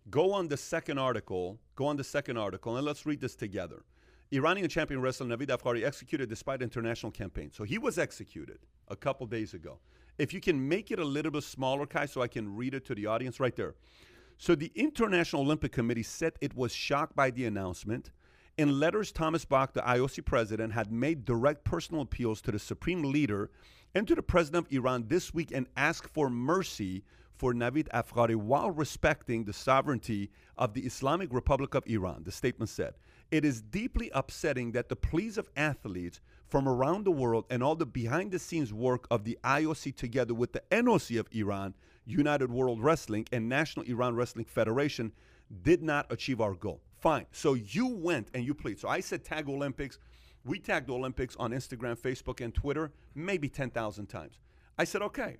Go 0.09 0.33
on 0.33 0.47
the 0.47 0.57
second 0.57 0.99
article. 0.99 1.59
Go 1.75 1.85
on 1.87 1.97
the 1.97 2.03
second 2.03 2.37
article 2.37 2.77
and 2.77 2.85
let's 2.85 3.05
read 3.05 3.21
this 3.21 3.35
together. 3.35 3.83
Iranian 4.31 4.67
champion 4.67 5.01
wrestler 5.01 5.27
Navid 5.27 5.47
Afkari 5.47 5.83
executed 5.85 6.29
despite 6.29 6.61
international 6.61 7.11
campaign. 7.11 7.51
So 7.51 7.63
he 7.63 7.77
was 7.77 7.97
executed 7.97 8.59
a 8.87 8.95
couple 8.95 9.25
days 9.27 9.53
ago. 9.53 9.79
If 10.17 10.33
you 10.33 10.41
can 10.41 10.67
make 10.67 10.91
it 10.91 10.99
a 10.99 11.05
little 11.05 11.31
bit 11.31 11.43
smaller, 11.43 11.85
Kai, 11.85 12.05
so 12.05 12.21
I 12.21 12.27
can 12.27 12.55
read 12.55 12.73
it 12.73 12.85
to 12.85 12.95
the 12.95 13.05
audience 13.05 13.39
right 13.39 13.55
there. 13.55 13.75
So 14.37 14.55
the 14.55 14.71
International 14.75 15.41
Olympic 15.41 15.71
Committee 15.71 16.03
said 16.03 16.33
it 16.41 16.55
was 16.55 16.71
shocked 16.73 17.15
by 17.15 17.31
the 17.31 17.45
announcement. 17.45 18.11
In 18.57 18.79
letters, 18.79 19.11
Thomas 19.11 19.45
Bach, 19.45 19.73
the 19.73 19.81
IOC 19.81 20.25
president, 20.25 20.73
had 20.73 20.91
made 20.91 21.25
direct 21.25 21.63
personal 21.63 22.01
appeals 22.01 22.41
to 22.41 22.51
the 22.51 22.59
supreme 22.59 23.03
leader 23.03 23.49
and 23.93 24.07
to 24.07 24.15
the 24.15 24.21
president 24.21 24.67
of 24.67 24.73
Iran 24.73 25.05
this 25.07 25.33
week 25.33 25.51
and 25.53 25.67
asked 25.77 26.09
for 26.09 26.29
mercy 26.29 27.03
for 27.35 27.53
Navid 27.53 27.87
Afkari 27.89 28.35
while 28.35 28.71
respecting 28.71 29.43
the 29.43 29.53
sovereignty 29.53 30.31
of 30.57 30.73
the 30.73 30.81
Islamic 30.81 31.33
Republic 31.33 31.75
of 31.75 31.85
Iran, 31.87 32.23
the 32.23 32.31
statement 32.31 32.69
said. 32.69 32.93
It 33.31 33.43
is 33.43 33.61
deeply 33.61 34.11
upsetting 34.13 34.71
that 34.73 34.89
the 34.89 34.95
pleas 34.95 35.37
of 35.37 35.49
athletes 35.57 36.21
from 36.47 36.67
around 36.67 37.05
the 37.05 37.11
world 37.11 37.45
and 37.49 37.63
all 37.63 37.75
the 37.75 37.85
behind 37.85 38.31
the 38.31 38.39
scenes 38.39 38.71
work 38.71 39.07
of 39.09 39.23
the 39.23 39.37
IOC 39.43 39.95
together 39.95 40.33
with 40.33 40.53
the 40.53 40.61
NOC 40.71 41.19
of 41.19 41.27
Iran, 41.31 41.73
United 42.05 42.51
World 42.51 42.81
Wrestling, 42.83 43.27
and 43.31 43.49
National 43.49 43.85
Iran 43.85 44.15
Wrestling 44.15 44.45
Federation 44.45 45.11
did 45.63 45.81
not 45.81 46.11
achieve 46.11 46.39
our 46.39 46.53
goal. 46.53 46.81
Fine. 46.99 47.25
So 47.31 47.55
you 47.55 47.87
went 47.87 48.29
and 48.33 48.45
you 48.45 48.53
plead. 48.53 48.79
So 48.79 48.87
I 48.87 48.99
said 48.99 49.23
tag 49.23 49.49
Olympics. 49.49 49.99
We 50.43 50.59
tagged 50.59 50.89
Olympics 50.89 51.35
on 51.37 51.51
Instagram, 51.51 51.97
Facebook, 51.97 52.39
and 52.43 52.53
Twitter 52.53 52.91
maybe 53.15 53.49
10,000 53.49 54.05
times. 54.05 54.39
I 54.77 54.83
said, 54.83 55.01
okay. 55.01 55.37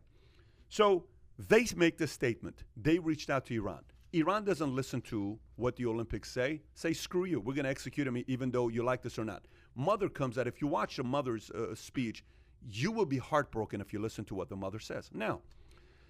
So 0.70 1.06
they 1.38 1.66
make 1.76 1.98
this 1.98 2.12
statement. 2.12 2.64
They 2.78 2.99
reached 2.99 3.30
out 3.30 3.45
to 3.48 3.56
Iran. 3.56 3.84
Iran 4.14 4.45
doesn't 4.45 4.74
listen 4.74 5.02
to 5.02 5.38
what 5.57 5.76
the 5.76 5.86
Olympics 5.86 6.32
say. 6.32 6.62
Say, 6.74 6.94
screw 6.94 7.26
you. 7.26 7.40
We're 7.40 7.53
going 7.53 7.66
to 7.66 7.70
execute 7.70 8.07
him 8.07 8.24
even 8.28 8.49
though 8.49 8.70
you 8.70 8.84
like 8.84 9.02
this 9.02 9.20
or 9.20 9.26
not. 9.26 9.45
Mother 9.76 10.07
comes 10.07 10.38
out. 10.38 10.48
If 10.48 10.62
you 10.62 10.68
watch 10.68 10.95
the 10.95 11.03
mother's 11.03 11.52
uh, 11.52 11.76
speech, 11.76 12.24
you 12.70 12.91
will 12.91 13.06
be 13.06 13.18
heartbroken 13.18 13.82
if 13.82 13.91
you 13.91 13.99
listen 13.99 14.24
to 14.26 14.36
what 14.36 14.48
the 14.48 14.56
mother 14.56 14.80
says. 14.80 15.10
Now, 15.14 15.41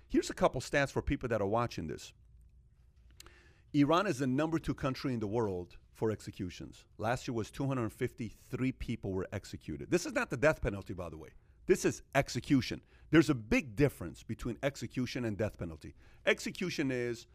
here's 0.08 0.30
a 0.30 0.36
couple 0.36 0.62
stats 0.62 0.92
for 0.92 1.02
people 1.02 1.30
that 1.30 1.42
are 1.42 1.48
watching 1.48 1.88
this. 1.88 2.14
Iran 3.74 4.08
is 4.08 4.20
the 4.20 4.28
number 4.28 4.60
two 4.60 4.76
country 4.76 5.14
in 5.14 5.20
the 5.20 5.28
world 5.28 5.76
for 5.96 6.12
executions. 6.12 6.86
Last 6.98 7.28
year 7.28 7.34
was 7.34 7.50
253 7.50 8.72
people 8.74 9.12
were 9.12 9.28
executed. 9.34 9.90
This 9.90 10.06
is 10.06 10.14
not 10.14 10.30
the 10.30 10.38
death 10.38 10.62
penalty, 10.62 10.94
by 10.94 11.10
the 11.10 11.18
way. 11.18 11.30
This 11.66 11.86
is 11.86 12.04
execution. 12.14 12.82
There's 13.12 13.30
a 13.30 13.36
big 13.36 13.76
difference 13.76 14.24
between 14.24 14.58
execution 14.64 15.26
and 15.26 15.38
death 15.38 15.58
penalty. 15.58 15.96
Execution 16.26 16.92
is, 16.92 17.28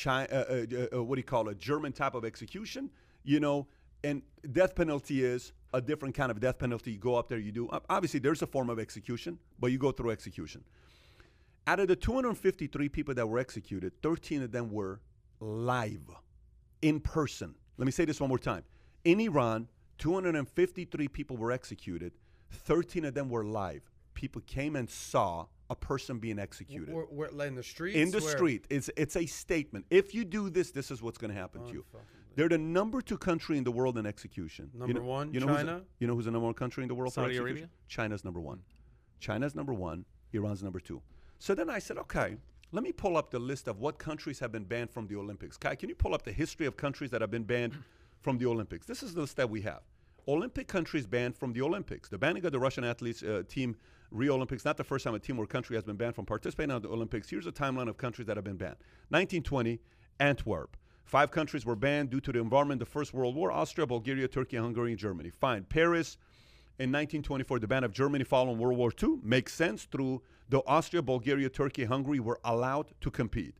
chi- 0.00 0.26
uh, 0.26 0.64
uh, 0.92 0.96
uh, 0.98 1.02
what 1.02 1.16
do 1.16 1.20
you 1.20 1.24
call 1.24 1.48
it, 1.48 1.58
German 1.58 1.92
type 1.92 2.14
of 2.14 2.24
execution, 2.24 2.90
you 3.24 3.40
know, 3.40 3.66
and 4.02 4.22
death 4.52 4.74
penalty 4.74 5.24
is 5.24 5.52
a 5.72 5.80
different 5.80 6.14
kind 6.14 6.30
of 6.30 6.38
death 6.38 6.58
penalty. 6.58 6.92
You 6.92 6.98
go 6.98 7.16
up 7.16 7.28
there, 7.28 7.38
you 7.38 7.52
do. 7.52 7.68
Obviously, 7.88 8.20
there's 8.20 8.42
a 8.42 8.46
form 8.46 8.68
of 8.68 8.78
execution, 8.78 9.38
but 9.58 9.72
you 9.72 9.78
go 9.78 9.90
through 9.90 10.10
execution. 10.10 10.62
Out 11.66 11.80
of 11.80 11.88
the 11.88 11.96
253 11.96 12.88
people 12.90 13.14
that 13.14 13.26
were 13.26 13.38
executed, 13.38 13.92
13 14.02 14.42
of 14.42 14.52
them 14.52 14.70
were 14.70 15.00
live, 15.40 16.10
in 16.82 17.00
person. 17.00 17.54
Let 17.78 17.86
me 17.86 17.92
say 17.92 18.04
this 18.04 18.20
one 18.20 18.28
more 18.28 18.38
time. 18.38 18.62
In 19.04 19.18
Iran, 19.20 19.68
253 19.98 21.08
people 21.08 21.38
were 21.38 21.50
executed, 21.50 22.12
13 22.50 23.06
of 23.06 23.14
them 23.14 23.30
were 23.30 23.44
live. 23.44 23.90
People 24.14 24.42
came 24.46 24.76
and 24.76 24.88
saw 24.88 25.46
a 25.70 25.74
person 25.74 26.18
being 26.18 26.38
executed. 26.38 26.92
We're, 26.92 27.06
we're, 27.10 27.30
like 27.30 27.48
in 27.48 27.54
the 27.54 27.62
street. 27.62 27.96
In 27.96 28.10
the 28.10 28.20
street. 28.20 28.66
It's, 28.70 28.90
it's 28.96 29.16
a 29.16 29.26
statement. 29.26 29.86
If 29.90 30.14
you 30.14 30.24
do 30.24 30.50
this, 30.50 30.70
this 30.70 30.90
is 30.90 31.02
what's 31.02 31.18
going 31.18 31.32
to 31.32 31.38
happen 31.38 31.64
to 31.66 31.72
you. 31.72 31.84
They're 32.36 32.48
the 32.48 32.58
number 32.58 33.00
two 33.00 33.18
country 33.18 33.58
in 33.58 33.64
the 33.64 33.70
world 33.70 33.96
in 33.96 34.06
execution. 34.06 34.70
Number 34.74 34.88
you 34.88 34.98
know, 34.98 35.04
one, 35.04 35.32
you 35.32 35.40
know 35.40 35.46
China. 35.46 35.72
Who's, 35.74 35.82
you 36.00 36.06
know 36.06 36.14
who's 36.14 36.24
the 36.24 36.32
number 36.32 36.46
one 36.46 36.54
country 36.54 36.82
in 36.82 36.88
the 36.88 36.94
world 36.94 37.12
Saudi 37.12 37.36
for 37.36 37.42
Arabia? 37.42 37.68
China's 37.88 38.24
number 38.24 38.40
one. 38.40 38.60
China's 39.20 39.54
number 39.54 39.72
one. 39.72 40.04
Iran's 40.32 40.62
number 40.62 40.80
two. 40.80 41.00
So 41.38 41.54
then 41.54 41.70
I 41.70 41.78
said, 41.78 41.96
okay, 41.98 42.36
let 42.72 42.82
me 42.82 42.90
pull 42.90 43.16
up 43.16 43.30
the 43.30 43.38
list 43.38 43.68
of 43.68 43.78
what 43.78 43.98
countries 43.98 44.40
have 44.40 44.50
been 44.50 44.64
banned 44.64 44.90
from 44.90 45.06
the 45.06 45.16
Olympics. 45.16 45.56
Kai, 45.56 45.76
can 45.76 45.88
you 45.88 45.94
pull 45.94 46.12
up 46.12 46.22
the 46.22 46.32
history 46.32 46.66
of 46.66 46.76
countries 46.76 47.10
that 47.10 47.20
have 47.20 47.30
been 47.30 47.44
banned 47.44 47.74
from 48.20 48.38
the 48.38 48.46
Olympics? 48.46 48.86
This 48.86 49.02
is 49.02 49.14
the 49.14 49.20
list 49.20 49.36
that 49.36 49.48
we 49.48 49.60
have. 49.62 49.82
Olympic 50.26 50.66
countries 50.66 51.06
banned 51.06 51.36
from 51.36 51.52
the 51.52 51.62
Olympics. 51.62 52.08
The 52.08 52.18
banning 52.18 52.44
of 52.44 52.52
the 52.52 52.58
Russian 52.58 52.82
athletes 52.82 53.22
uh, 53.22 53.42
team 53.48 53.76
Rio 54.14 54.34
Olympics, 54.34 54.64
not 54.64 54.76
the 54.76 54.84
first 54.84 55.04
time 55.04 55.14
a 55.14 55.18
team 55.18 55.38
or 55.38 55.46
country 55.46 55.74
has 55.76 55.82
been 55.82 55.96
banned 55.96 56.14
from 56.14 56.24
participating 56.24 56.74
in 56.74 56.80
the 56.80 56.88
Olympics. 56.88 57.28
Here's 57.28 57.46
a 57.46 57.52
timeline 57.52 57.88
of 57.88 57.96
countries 57.96 58.26
that 58.28 58.36
have 58.36 58.44
been 58.44 58.56
banned. 58.56 58.76
1920, 59.08 59.80
Antwerp. 60.20 60.76
Five 61.04 61.32
countries 61.32 61.66
were 61.66 61.76
banned 61.76 62.10
due 62.10 62.20
to 62.20 62.32
the 62.32 62.38
environment 62.38 62.78
the 62.78 62.86
First 62.86 63.12
World 63.12 63.34
War 63.34 63.50
Austria, 63.50 63.86
Bulgaria, 63.86 64.28
Turkey, 64.28 64.56
Hungary, 64.56 64.92
and 64.92 64.98
Germany. 64.98 65.30
Fine. 65.30 65.64
Paris 65.64 66.16
in 66.78 66.90
1924, 66.90 67.58
the 67.58 67.66
ban 67.66 67.84
of 67.84 67.92
Germany 67.92 68.24
following 68.24 68.58
World 68.58 68.78
War 68.78 68.92
II 69.02 69.18
makes 69.22 69.52
sense 69.52 69.84
through 69.84 70.22
the 70.48 70.62
Austria, 70.66 71.02
Bulgaria, 71.02 71.48
Turkey, 71.48 71.84
Hungary 71.84 72.20
were 72.20 72.38
allowed 72.44 72.92
to 73.00 73.10
compete. 73.10 73.54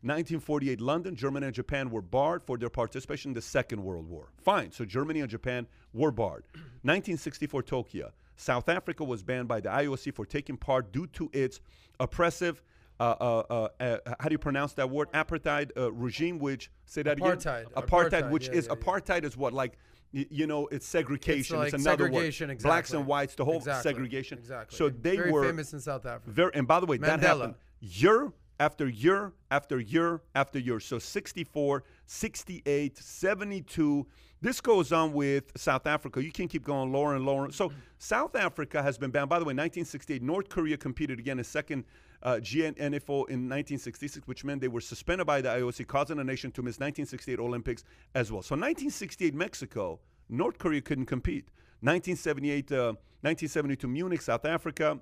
1948, 0.00 0.80
London, 0.80 1.16
Germany, 1.16 1.46
and 1.46 1.54
Japan 1.54 1.90
were 1.90 2.02
barred 2.02 2.42
for 2.42 2.56
their 2.56 2.70
participation 2.70 3.30
in 3.30 3.34
the 3.34 3.42
Second 3.42 3.82
World 3.82 4.08
War. 4.08 4.30
Fine. 4.38 4.72
So 4.72 4.84
Germany 4.84 5.20
and 5.20 5.30
Japan 5.30 5.66
were 5.92 6.12
barred. 6.12 6.44
1964, 6.82 7.62
Tokyo. 7.64 8.12
South 8.38 8.68
Africa 8.68 9.04
was 9.04 9.22
banned 9.22 9.48
by 9.48 9.60
the 9.60 9.68
IOC 9.68 10.14
for 10.14 10.24
taking 10.24 10.56
part 10.56 10.92
due 10.92 11.06
to 11.08 11.28
its 11.32 11.60
oppressive 12.00 12.62
uh, 13.00 13.14
uh, 13.20 13.68
uh, 13.78 13.98
how 14.18 14.28
do 14.28 14.32
you 14.34 14.38
pronounce 14.38 14.72
that 14.74 14.90
word? 14.90 15.08
Apartheid 15.12 15.70
regime, 15.92 16.38
which 16.38 16.70
say 16.84 17.02
that 17.02 17.18
apartheid. 17.18 17.62
again. 17.62 17.72
Apartheid. 17.76 18.10
Apartheid, 18.10 18.30
which 18.30 18.48
yeah, 18.48 18.54
is 18.54 18.66
yeah, 18.68 18.74
apartheid 18.74 19.24
is 19.24 19.36
what 19.36 19.52
like 19.52 19.78
y- 20.12 20.26
you 20.30 20.46
know 20.46 20.66
it's 20.68 20.86
segregation. 20.86 21.56
It's, 21.62 21.72
like 21.72 21.80
another 21.80 22.06
segregation, 22.06 22.48
word. 22.48 22.54
exactly. 22.54 22.68
Blacks 22.68 22.92
and 22.94 23.06
whites, 23.06 23.34
the 23.36 23.44
whole 23.44 23.58
Exactly, 23.58 23.90
segregation. 23.90 24.38
Exactly. 24.38 24.76
So 24.76 24.88
they 24.88 25.16
Very 25.16 25.30
were 25.30 25.44
famous 25.44 25.72
in 25.72 25.80
South 25.80 26.06
Africa. 26.06 26.30
Very, 26.30 26.50
and 26.54 26.66
by 26.66 26.80
the 26.80 26.86
way, 26.86 26.96
that 26.96 27.20
happened 27.20 27.54
year 27.80 28.32
after 28.58 28.88
year 28.88 29.32
after 29.50 29.78
year 29.78 30.20
after 30.34 30.58
year. 30.58 30.80
So 30.80 30.98
64, 30.98 31.84
68, 32.06 32.98
72. 32.98 34.06
This 34.40 34.60
goes 34.60 34.92
on 34.92 35.12
with 35.12 35.50
South 35.56 35.86
Africa. 35.86 36.22
You 36.22 36.30
can 36.30 36.46
keep 36.46 36.62
going 36.62 36.92
lower 36.92 37.16
and 37.16 37.26
lower. 37.26 37.50
So 37.50 37.72
South 37.98 38.36
Africa 38.36 38.82
has 38.82 38.96
been 38.96 39.10
banned. 39.10 39.28
By 39.28 39.40
the 39.40 39.44
way, 39.44 39.52
1968, 39.52 40.22
North 40.22 40.48
Korea 40.48 40.76
competed 40.76 41.18
again 41.18 41.38
in 41.38 41.44
second 41.44 41.84
uh, 42.22 42.34
GANEFO 42.34 43.28
in 43.28 43.48
1966, 43.48 44.26
which 44.26 44.44
meant 44.44 44.60
they 44.60 44.68
were 44.68 44.80
suspended 44.80 45.26
by 45.26 45.40
the 45.40 45.48
IOC, 45.48 45.86
causing 45.88 46.18
the 46.18 46.24
nation 46.24 46.52
to 46.52 46.62
miss 46.62 46.78
1968 46.78 47.38
Olympics 47.40 47.84
as 48.14 48.30
well. 48.30 48.42
So 48.42 48.54
1968 48.54 49.34
Mexico, 49.34 49.98
North 50.28 50.58
Korea 50.58 50.80
couldn't 50.80 51.06
compete. 51.06 51.46
1978, 51.80 52.72
uh, 52.72 52.76
1972 53.22 53.88
Munich, 53.88 54.22
South 54.22 54.44
Africa, 54.44 55.00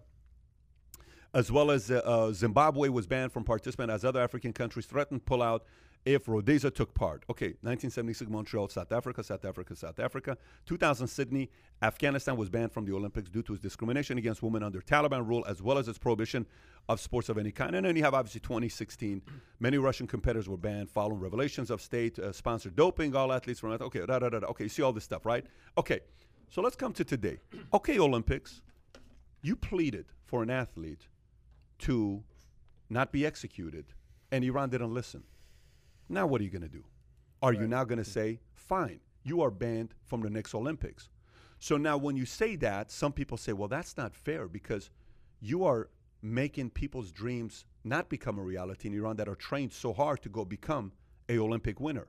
as 1.35 1.53
well 1.53 1.71
as 1.71 1.91
uh, 1.91 2.01
uh, 2.05 2.33
Zimbabwe 2.33 2.89
was 2.89 3.07
banned 3.07 3.33
from 3.33 3.45
participation 3.45 3.91
as 3.91 4.05
other 4.05 4.21
African 4.21 4.53
countries 4.55 4.87
threatened 4.87 5.25
pull 5.27 5.43
out 5.43 5.65
if 6.07 6.29
Rhodesia 6.29 6.71
took 6.71 6.95
part. 6.95 7.25
Okay, 7.29 7.57
1976 7.63 8.31
Montreal, 8.31 8.69
South 8.69 8.93
Africa, 8.93 9.25
South 9.25 9.45
Africa, 9.45 9.75
South 9.75 9.99
Africa. 9.99 10.39
2000 10.65 11.09
Sydney, 11.09 11.51
Afghanistan 11.83 12.37
was 12.37 12.49
banned 12.49 12.71
from 12.71 12.85
the 12.85 12.95
Olympics 12.95 13.29
due 13.29 13.43
to 13.43 13.53
its 13.53 13.61
discrimination 13.61 14.17
against 14.17 14.41
women 14.41 14.63
under 14.63 14.81
Taliban 14.81 15.27
rule, 15.27 15.45
as 15.49 15.61
well 15.61 15.79
as 15.79 15.89
its 15.89 15.99
prohibition 15.99 16.47
of 16.89 17.01
sports 17.01 17.29
of 17.29 17.39
any 17.39 17.51
kind. 17.51 17.75
And 17.75 17.85
then 17.85 17.97
you 17.97 18.05
have 18.05 18.15
obviously 18.15 18.41
2016, 18.41 19.21
many 19.59 19.79
Russian 19.79 20.07
competitors 20.07 20.49
were 20.49 20.57
banned 20.57 20.89
following 20.89 21.19
revelations 21.19 21.71
of 21.73 21.83
state-sponsored 21.83 22.73
uh, 22.73 22.77
doping. 22.77 23.17
All 23.17 23.33
athletes 23.33 23.59
from 23.59 23.73
okay, 23.73 24.07
da, 24.07 24.21
da, 24.21 24.29
da, 24.29 24.39
da. 24.39 24.47
okay, 24.47 24.65
you 24.65 24.71
see 24.71 24.83
all 24.83 24.93
this 24.93 25.05
stuff, 25.05 25.27
right? 25.27 25.45
Okay, 25.77 26.01
so 26.51 26.63
let's 26.63 26.77
come 26.77 26.93
to 26.93 27.05
today. 27.05 27.39
Okay, 27.75 27.99
Olympics, 27.99 28.63
you 29.43 29.57
pleaded 29.57 30.07
for 30.25 30.45
an 30.45 30.51
athlete 30.51 31.09
to 31.81 32.23
not 32.89 33.11
be 33.11 33.27
executed, 33.27 33.87
and 34.31 34.45
Iran 34.45 34.71
didn't 34.71 34.95
listen. 34.95 35.25
Now, 36.09 36.27
what 36.27 36.41
are 36.41 36.45
you 36.45 36.51
going 36.51 36.63
to 36.63 36.69
do? 36.69 36.85
Are 37.43 37.53
you 37.53 37.67
now 37.67 37.85
going 37.85 37.99
to 37.99 38.05
say, 38.05 38.41
fine, 38.55 39.01
you 39.23 39.43
are 39.43 39.51
banned 39.51 39.95
from 40.05 40.21
the 40.21 40.31
next 40.31 40.55
Olympics? 40.55 41.09
So 41.59 41.77
now, 41.77 41.97
when 41.97 42.17
you 42.17 42.27
say 42.27 42.57
that, 42.57 42.91
some 42.91 43.13
people 43.13 43.37
say, 43.37 43.53
well, 43.53 43.69
that's 43.69 43.97
not 43.97 44.15
fair 44.15 44.47
because 44.47 44.91
you 45.41 45.65
are 45.65 45.89
making 46.23 46.71
people's 46.71 47.13
dreams 47.13 47.65
not 47.85 48.09
become 48.09 48.39
a 48.39 48.43
reality 48.43 48.89
in 48.89 48.95
Iran 48.95 49.17
that 49.17 49.29
are 49.29 49.35
trained 49.35 49.73
so 49.73 49.93
hard 49.93 50.23
to 50.23 50.29
go 50.29 50.45
become 50.45 50.93
a 51.29 51.39
Olympic 51.39 51.81
winner. 51.81 52.09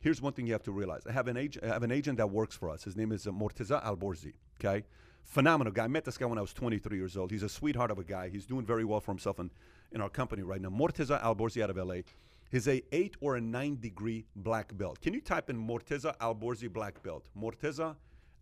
Here's 0.00 0.22
one 0.22 0.32
thing 0.32 0.46
you 0.46 0.52
have 0.52 0.62
to 0.64 0.72
realize. 0.72 1.06
I 1.06 1.12
have 1.12 1.26
an 1.26 1.36
agent, 1.36 1.64
I 1.64 1.68
have 1.68 1.82
an 1.82 1.90
agent 1.90 2.18
that 2.18 2.30
works 2.30 2.54
for 2.54 2.70
us. 2.70 2.84
His 2.84 2.96
name 2.96 3.12
is 3.12 3.26
uh, 3.26 3.32
Morteza 3.32 3.82
Alborzi. 3.84 4.34
Okay, 4.60 4.84
phenomenal 5.24 5.72
guy. 5.72 5.84
I 5.84 5.88
met 5.88 6.04
this 6.04 6.16
guy 6.16 6.26
when 6.26 6.38
I 6.38 6.42
was 6.42 6.52
23 6.52 6.96
years 6.96 7.16
old. 7.16 7.30
He's 7.30 7.42
a 7.42 7.48
sweetheart 7.48 7.90
of 7.90 7.98
a 7.98 8.04
guy. 8.04 8.28
He's 8.28 8.46
doing 8.46 8.64
very 8.64 8.84
well 8.84 9.00
for 9.00 9.10
himself 9.10 9.40
in, 9.40 9.50
in 9.92 10.00
our 10.00 10.08
company 10.08 10.42
right 10.42 10.60
now. 10.60 10.68
Morteza 10.68 11.20
Alborzi 11.22 11.62
out 11.62 11.70
of 11.70 11.76
LA. 11.76 12.02
He's 12.50 12.68
a 12.68 12.82
eight 12.92 13.16
or 13.20 13.36
a 13.36 13.40
nine 13.40 13.78
degree 13.80 14.26
black 14.36 14.76
belt. 14.76 15.00
Can 15.00 15.12
you 15.14 15.20
type 15.20 15.50
in 15.50 15.56
Morteza 15.56 16.16
Alborzi 16.18 16.72
black 16.72 17.02
belt? 17.02 17.28
Morteza 17.36 17.96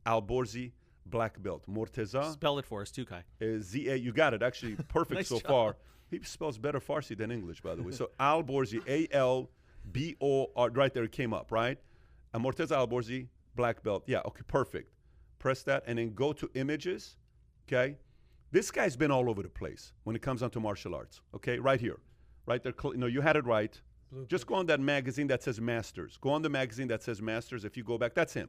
Alborzi 0.07 0.73
black 1.07 1.43
belt. 1.43 1.65
Morteza. 1.69 2.33
Spell 2.33 2.59
it 2.59 2.67
for 2.67 2.83
us 2.83 2.91
too, 2.91 3.05
Kai. 3.05 3.23
Z 3.61 3.89
A. 3.89 3.95
You 3.97 4.13
got 4.13 4.35
it. 4.35 4.43
Actually, 4.43 4.77
perfect 4.89 5.19
Nice 5.19 5.29
so 5.29 5.39
job. 5.41 5.49
far. 5.49 5.77
He 6.11 6.21
spells 6.23 6.59
better 6.59 6.81
Farsi 6.81 7.17
than 7.17 7.31
English, 7.31 7.61
by 7.63 7.75
the 7.75 7.83
way. 7.83 7.93
So 7.93 8.11
Alborzi, 8.21 8.87
A 8.89 9.09
L 9.15 9.51
B 9.91 10.17
O 10.21 10.51
R. 10.57 10.71
Right 10.71 10.93
there, 10.93 11.05
it 11.05 11.13
came 11.13 11.33
up, 11.33 11.51
right? 11.51 11.79
And 12.33 12.45
Morteza 12.45 12.77
Alborzi 12.77 13.29
black 13.57 13.83
belt. 13.83 14.05
Yeah. 14.07 14.21
Okay. 14.27 14.43
Perfect. 14.47 14.91
Press 15.39 15.63
that 15.65 15.83
and 15.87 15.99
then 15.99 16.15
go 16.15 16.33
to 16.33 16.51
images. 16.55 17.17
Okay. 17.69 17.97
This 18.51 18.71
guy's 18.71 18.97
been 18.97 19.11
all 19.11 19.29
over 19.29 19.43
the 19.43 19.49
place 19.49 19.93
when 20.05 20.15
it 20.15 20.23
comes 20.23 20.41
down 20.43 20.51
to 20.51 20.61
martial 20.61 20.95
arts. 20.95 21.21
Okay, 21.35 21.59
right 21.59 21.81
here, 21.81 21.99
right 22.47 22.63
there. 22.63 22.73
cl- 22.81 22.95
No, 22.95 23.07
you 23.07 23.21
had 23.21 23.35
it 23.35 23.45
right. 23.45 23.81
Just 24.29 24.47
go 24.47 24.55
on 24.55 24.67
that 24.67 24.81
magazine 24.81 25.27
that 25.29 25.43
says 25.43 25.61
Masters. 25.61 26.19
Go 26.21 26.31
on 26.31 26.43
the 26.43 26.49
magazine 26.49 26.89
that 26.89 27.03
says 27.03 27.21
Masters. 27.23 27.65
If 27.65 27.77
you 27.77 27.85
go 27.85 27.99
back, 27.99 28.15
that's 28.15 28.33
him, 28.35 28.49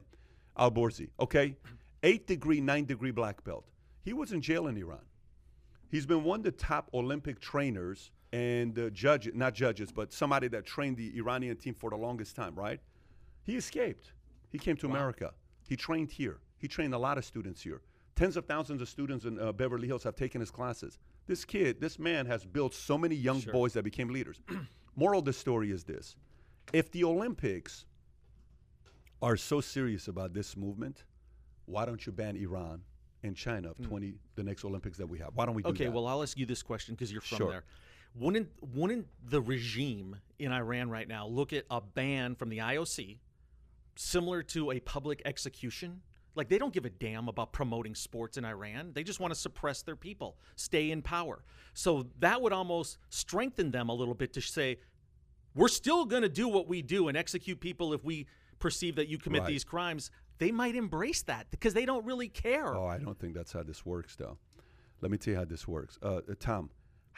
Al 0.56 0.70
Borzi. 0.70 1.10
Okay, 1.20 1.56
eight 2.02 2.26
degree, 2.26 2.60
nine 2.60 2.84
degree 2.84 3.10
black 3.10 3.42
belt. 3.44 3.64
He 4.02 4.12
was 4.12 4.32
in 4.32 4.40
jail 4.40 4.66
in 4.68 4.76
Iran. 4.76 5.00
He's 5.90 6.06
been 6.06 6.24
one 6.24 6.40
of 6.40 6.44
the 6.44 6.52
top 6.52 6.90
Olympic 6.94 7.40
trainers 7.40 8.10
and 8.32 8.78
uh, 8.78 8.90
judge, 8.90 9.30
not 9.34 9.54
judges, 9.54 9.92
but 9.92 10.12
somebody 10.12 10.48
that 10.48 10.64
trained 10.66 10.96
the 10.96 11.16
Iranian 11.16 11.56
team 11.56 11.74
for 11.74 11.90
the 11.90 11.96
longest 11.96 12.36
time. 12.36 12.54
Right? 12.54 12.80
He 13.44 13.56
escaped. 13.56 14.12
He 14.50 14.58
came 14.58 14.76
to 14.78 14.86
America. 14.86 15.32
He 15.68 15.76
trained 15.76 16.10
here. 16.10 16.38
He 16.58 16.68
trained 16.68 16.94
a 16.94 16.98
lot 16.98 17.18
of 17.18 17.24
students 17.24 17.62
here. 17.62 17.82
Tens 18.14 18.36
of 18.36 18.46
thousands 18.46 18.80
of 18.80 18.88
students 18.88 19.24
in 19.26 19.38
uh, 19.38 19.52
Beverly 19.52 19.86
Hills 19.86 20.02
have 20.04 20.16
taken 20.16 20.40
his 20.40 20.50
classes. 20.50 20.98
This 21.26 21.44
kid, 21.44 21.80
this 21.80 21.98
man 21.98 22.24
has 22.26 22.44
built 22.46 22.72
so 22.72 22.96
many 22.96 23.14
young 23.14 23.40
Sure. 23.40 23.52
boys 23.52 23.72
that 23.74 23.82
became 23.82 24.08
leaders. 24.08 24.40
Moral 24.96 25.20
of 25.20 25.26
the 25.26 25.32
story 25.32 25.70
is 25.70 25.84
this 25.84 26.16
if 26.72 26.90
the 26.90 27.04
Olympics 27.04 27.84
are 29.22 29.36
so 29.36 29.60
serious 29.60 30.08
about 30.08 30.32
this 30.34 30.56
movement, 30.56 31.04
why 31.66 31.84
don't 31.84 32.04
you 32.04 32.12
ban 32.12 32.36
Iran 32.36 32.82
and 33.22 33.36
China 33.36 33.70
of 33.70 33.76
hmm. 33.76 33.84
20, 33.84 34.14
the 34.34 34.42
next 34.42 34.64
Olympics 34.64 34.98
that 34.98 35.06
we 35.06 35.18
have? 35.18 35.30
Why 35.34 35.46
don't 35.46 35.54
we 35.54 35.62
do. 35.62 35.68
Okay, 35.70 35.84
that? 35.84 35.92
well, 35.92 36.06
I'll 36.06 36.22
ask 36.22 36.38
you 36.38 36.46
this 36.46 36.62
question 36.62 36.94
because 36.94 37.12
you're 37.12 37.20
from 37.20 37.38
Sure. 37.38 37.50
there. 37.50 37.64
Wouldn't 38.14 38.48
wouldn't 38.74 39.08
the 39.28 39.42
regime 39.42 40.16
in 40.38 40.50
Iran 40.50 40.88
right 40.88 41.06
now 41.06 41.26
look 41.26 41.52
at 41.52 41.66
a 41.70 41.82
ban 41.82 42.34
from 42.34 42.48
the 42.48 42.58
IOC 42.58 43.18
similar 43.94 44.42
to 44.44 44.70
a 44.70 44.80
public 44.80 45.20
execution? 45.26 46.00
Like 46.36 46.48
they 46.48 46.58
don't 46.58 46.72
give 46.72 46.84
a 46.84 46.90
damn 46.90 47.28
about 47.28 47.52
promoting 47.52 47.94
sports 47.94 48.36
in 48.36 48.44
Iran. 48.44 48.92
They 48.92 49.02
just 49.02 49.18
want 49.20 49.32
to 49.34 49.38
suppress 49.40 49.82
their 49.82 49.96
people, 49.96 50.36
stay 50.54 50.90
in 50.90 51.02
power. 51.02 51.42
So 51.74 52.06
that 52.20 52.40
would 52.42 52.52
almost 52.52 52.98
strengthen 53.08 53.70
them 53.70 53.88
a 53.88 53.94
little 53.94 54.14
bit 54.14 54.32
to 54.34 54.40
say, 54.40 54.78
we're 55.54 55.68
still 55.68 56.04
going 56.04 56.22
to 56.22 56.28
do 56.28 56.46
what 56.48 56.68
we 56.68 56.82
do 56.82 57.08
and 57.08 57.16
execute 57.16 57.58
people 57.60 57.94
if 57.94 58.04
we 58.04 58.26
perceive 58.58 58.96
that 58.96 59.08
you 59.08 59.16
commit 59.18 59.42
Right. 59.42 59.48
these 59.48 59.64
crimes. 59.64 60.10
They 60.38 60.52
might 60.52 60.76
embrace 60.76 61.22
that 61.22 61.50
because 61.50 61.72
they 61.72 61.86
don't 61.86 62.04
really 62.04 62.28
care. 62.28 62.74
Oh, 62.74 62.86
I 62.86 62.98
don't 62.98 63.18
think 63.18 63.32
that's 63.34 63.52
how 63.52 63.62
this 63.62 63.86
works, 63.86 64.16
though. 64.16 64.36
Let 65.00 65.10
me 65.10 65.16
tell 65.16 65.32
you 65.32 65.38
how 65.38 65.46
this 65.46 65.66
works. 65.66 65.98
Uh, 66.02 66.16
uh, 66.16 66.34
Tom, 66.38 66.68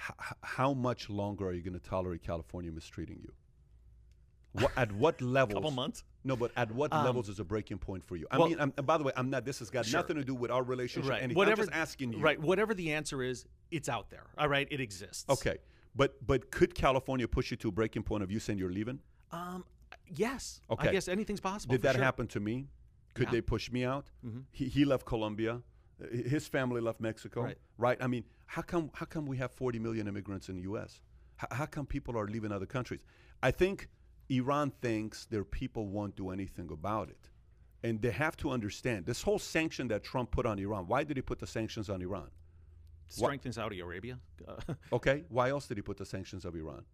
h- 0.09 0.15
how 0.43 0.73
much 0.73 1.11
longer 1.11 1.47
are 1.49 1.53
you 1.53 1.63
going 1.63 1.79
to 1.79 1.81
tolerate 1.81 2.23
California 2.23 2.71
mistreating 2.71 3.19
you? 3.21 3.33
What, 4.53 4.71
at 4.77 4.93
what 4.93 5.21
levels? 5.39 5.55
Couple 5.55 5.71
months? 5.73 6.05
No, 6.29 6.37
but 6.37 6.53
at 6.57 6.71
what 6.71 6.93
Um, 6.93 7.07
levels 7.07 7.31
is 7.31 7.41
a 7.41 7.45
breaking 7.45 7.79
point 7.79 8.05
for 8.05 8.15
you? 8.15 8.27
I 8.31 8.37
well- 8.39 8.49
mean, 8.51 8.61
I'm, 8.61 8.73
and 8.77 8.87
by 8.87 8.99
the 8.99 9.05
way, 9.05 9.13
I'm 9.17 9.31
not. 9.31 9.47
This 9.47 9.61
has 9.61 9.71
got 9.71 9.87
Sure. 9.87 10.01
nothing 10.01 10.17
to 10.17 10.25
do 10.25 10.35
with 10.35 10.51
our 10.51 10.63
relationship. 10.63 11.11
Right. 11.11 11.23
Anything. 11.23 11.39
Whatever. 11.39 11.63
I'm 11.63 11.69
just 11.69 11.79
asking 11.79 12.13
you. 12.13 12.21
Right. 12.21 12.39
Whatever 12.39 12.75
the 12.75 12.93
answer 12.93 13.23
is, 13.23 13.47
it's 13.71 13.89
out 13.89 14.11
there. 14.11 14.27
All 14.37 14.47
right. 14.49 14.69
It 14.71 14.79
exists. 14.81 15.25
Okay. 15.31 15.57
But 15.97 16.25
but 16.25 16.51
could 16.51 16.75
California 16.75 17.27
push 17.27 17.51
you 17.51 17.57
to 17.57 17.69
a 17.69 17.73
breaking 17.73 18.03
point 18.03 18.23
of 18.23 18.31
you 18.31 18.39
saying 18.41 18.59
you're 18.59 18.71
leaving? 18.71 19.01
Um. 19.33 19.65
Yes. 20.07 20.61
Okay. 20.71 20.89
I 20.89 20.93
guess 20.93 21.09
anything's 21.09 21.41
possible. 21.41 21.73
Did 21.73 21.83
that 21.83 21.95
sure. 21.95 22.05
happen 22.05 22.27
to 22.29 22.41
me? 22.41 22.69
Could 23.15 23.29
Yeah. 23.29 23.33
they 23.33 23.41
push 23.41 23.71
me 23.73 23.85
out? 23.85 24.11
Mhm. 24.25 24.45
He, 24.53 24.69
he 24.69 24.85
left 24.85 25.07
Colombia. 25.07 25.63
His 26.13 26.47
family 26.47 26.81
left 26.83 27.01
Mexico. 27.01 27.43
Right. 27.43 27.59
right. 27.79 27.99
I 28.03 28.07
mean, 28.07 28.25
how 28.47 28.63
come 28.63 28.91
how 28.93 29.07
come 29.07 29.25
we 29.27 29.39
have 29.39 29.51
40 29.51 29.79
million 29.79 30.07
immigrants 30.07 30.49
in 30.51 30.57
the 30.57 30.63
U.S.? 30.63 31.01
How, 31.37 31.49
how 31.53 31.67
come 31.67 31.87
people 31.87 32.19
are 32.19 32.27
leaving 32.29 32.53
other 32.53 32.67
countries? 32.67 33.01
I 33.43 33.51
think 33.51 33.89
Iran 34.31 34.71
thinks 34.83 35.25
their 35.27 35.45
people 35.45 35.87
won't 35.87 36.15
do 36.17 36.31
anything 36.31 36.71
about 36.71 37.09
it, 37.09 37.31
and 37.83 38.01
they 38.03 38.11
have 38.11 38.37
to 38.39 38.51
understand 38.51 39.07
this 39.07 39.23
whole 39.23 39.39
sanction 39.39 39.89
that 39.89 40.03
Trump 40.03 40.31
put 40.31 40.45
on 40.47 40.59
Iran. 40.59 40.87
Why 40.87 41.05
did 41.05 41.17
he 41.17 41.23
put 41.23 41.39
the 41.39 41.47
sanctions 41.47 41.89
on 41.89 42.03
Iran? 42.03 42.29
Strengthen 43.09 43.53
Saudi 43.53 43.81
Arabia. 43.81 44.19
Okay. 44.93 45.25
Why 45.31 45.49
else 45.51 45.67
did 45.67 45.79
he 45.79 45.83
put 45.83 45.97
the 45.97 46.05
sanctions 46.07 46.45
of 46.45 46.55
Iran? 46.55 46.85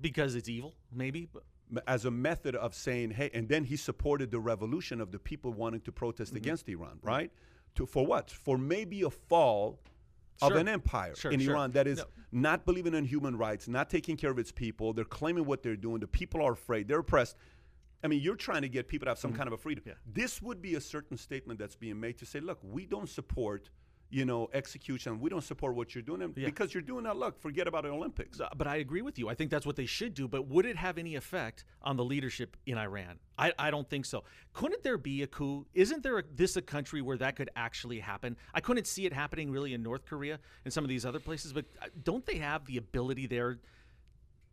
because 0.00 0.34
it's 0.34 0.48
evil, 0.48 0.74
maybe. 0.92 1.28
But 1.32 1.44
as 1.86 2.04
a 2.04 2.10
method 2.10 2.56
of 2.56 2.74
saying, 2.74 3.12
hey, 3.12 3.30
and 3.32 3.48
then 3.48 3.64
he 3.64 3.76
supported 3.76 4.30
the 4.32 4.40
revolution 4.40 5.00
of 5.00 5.12
the 5.12 5.18
people 5.20 5.52
wanting 5.52 5.80
to 5.82 5.92
protest 5.92 6.30
Mm-hmm. 6.32 6.36
against 6.38 6.68
Iran, 6.68 6.98
right? 7.02 7.30
To 7.76 7.86
for 7.86 8.04
what? 8.04 8.28
For 8.30 8.58
maybe 8.58 9.02
a 9.02 9.10
fall 9.10 9.78
of 10.42 10.48
Sure. 10.52 10.58
an 10.58 10.68
empire 10.68 11.14
Sure, 11.14 11.30
in 11.32 11.40
sure. 11.40 11.52
Iran 11.54 11.70
that 11.72 11.86
is 11.86 11.98
No. 11.98 12.04
not 12.32 12.64
believing 12.64 12.94
in 12.94 13.04
human 13.04 13.36
rights, 13.36 13.68
not 13.68 13.88
taking 13.90 14.16
care 14.16 14.30
of 14.30 14.38
its 14.38 14.52
people. 14.52 14.92
They're 14.92 15.04
claiming 15.04 15.44
what 15.44 15.62
they're 15.62 15.76
doing. 15.76 16.00
The 16.00 16.08
people 16.08 16.42
are 16.42 16.52
afraid. 16.52 16.88
They're 16.88 16.98
oppressed. 17.00 17.36
I 18.02 18.08
mean, 18.08 18.20
you're 18.20 18.36
trying 18.36 18.62
to 18.62 18.68
get 18.68 18.86
people 18.88 19.06
to 19.06 19.10
have 19.12 19.18
some 19.18 19.30
Mm-hmm. 19.30 19.38
kind 19.38 19.46
of 19.46 19.52
a 19.54 19.56
freedom. 19.56 19.84
This 20.06 20.42
would 20.42 20.60
be 20.60 20.74
a 20.74 20.80
certain 20.80 21.16
statement 21.16 21.58
that's 21.58 21.76
being 21.76 21.98
made 22.00 22.18
to 22.18 22.26
say, 22.26 22.40
look, 22.40 22.58
we 22.62 22.84
don't 22.84 23.08
support, 23.08 23.70
you 24.14 24.24
know, 24.24 24.48
execution. 24.52 25.18
We 25.18 25.28
don't 25.28 25.42
support 25.42 25.74
what 25.74 25.92
you're 25.92 26.02
doing 26.02 26.22
and 26.22 26.36
Yeah. 26.36 26.46
because 26.46 26.72
you're 26.72 26.84
doing 26.84 27.02
that. 27.02 27.16
Look, 27.16 27.36
forget 27.40 27.66
about 27.66 27.82
the 27.82 27.88
Olympics. 27.90 28.40
Uh, 28.40 28.48
But 28.56 28.68
I 28.68 28.76
agree 28.76 29.02
with 29.02 29.18
you. 29.18 29.28
I 29.28 29.34
think 29.34 29.50
that's 29.50 29.66
what 29.66 29.74
they 29.74 29.86
should 29.86 30.14
do. 30.14 30.28
But 30.28 30.46
would 30.46 30.66
it 30.66 30.76
have 30.76 30.98
any 30.98 31.16
effect 31.16 31.64
on 31.82 31.96
the 31.96 32.04
leadership 32.04 32.56
in 32.64 32.78
Iran? 32.78 33.18
I, 33.36 33.52
I 33.58 33.72
don't 33.72 33.90
think 33.90 34.04
so. 34.04 34.22
Couldn't 34.52 34.84
there 34.84 34.98
be 34.98 35.22
a 35.22 35.26
coup? 35.26 35.66
Isn't 35.74 36.04
there 36.04 36.18
a, 36.20 36.22
this 36.32 36.56
a 36.56 36.62
country 36.62 37.02
where 37.02 37.16
that 37.16 37.34
could 37.34 37.50
actually 37.56 37.98
happen? 37.98 38.36
I 38.54 38.60
couldn't 38.60 38.86
see 38.86 39.04
it 39.04 39.12
happening 39.12 39.50
really 39.50 39.74
in 39.74 39.82
North 39.82 40.04
Korea 40.06 40.38
and 40.64 40.72
some 40.72 40.84
of 40.84 40.88
these 40.88 41.04
other 41.04 41.18
places. 41.18 41.52
But 41.52 41.64
uh, 41.82 41.86
don't 42.04 42.24
they 42.24 42.36
have 42.38 42.66
the 42.66 42.76
ability 42.76 43.26
there 43.26 43.58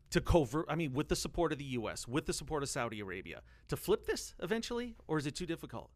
to 0.10 0.22
covert? 0.22 0.66
I 0.70 0.76
mean, 0.76 0.94
with 0.94 1.08
the 1.08 1.16
support 1.16 1.52
of 1.52 1.60
the 1.60 1.66
U.S., 1.80 2.08
with 2.08 2.26
the 2.26 2.34
support 2.34 2.64
of 2.64 2.70
Saudi 2.70 3.00
Arabia, 3.00 3.42
to 3.68 3.78
flip 3.78 4.08
this 4.08 4.34
eventually, 4.40 4.96
or 5.08 5.20
is 5.20 5.28
it 5.28 5.36
too 5.36 5.46
difficult? 5.46 5.92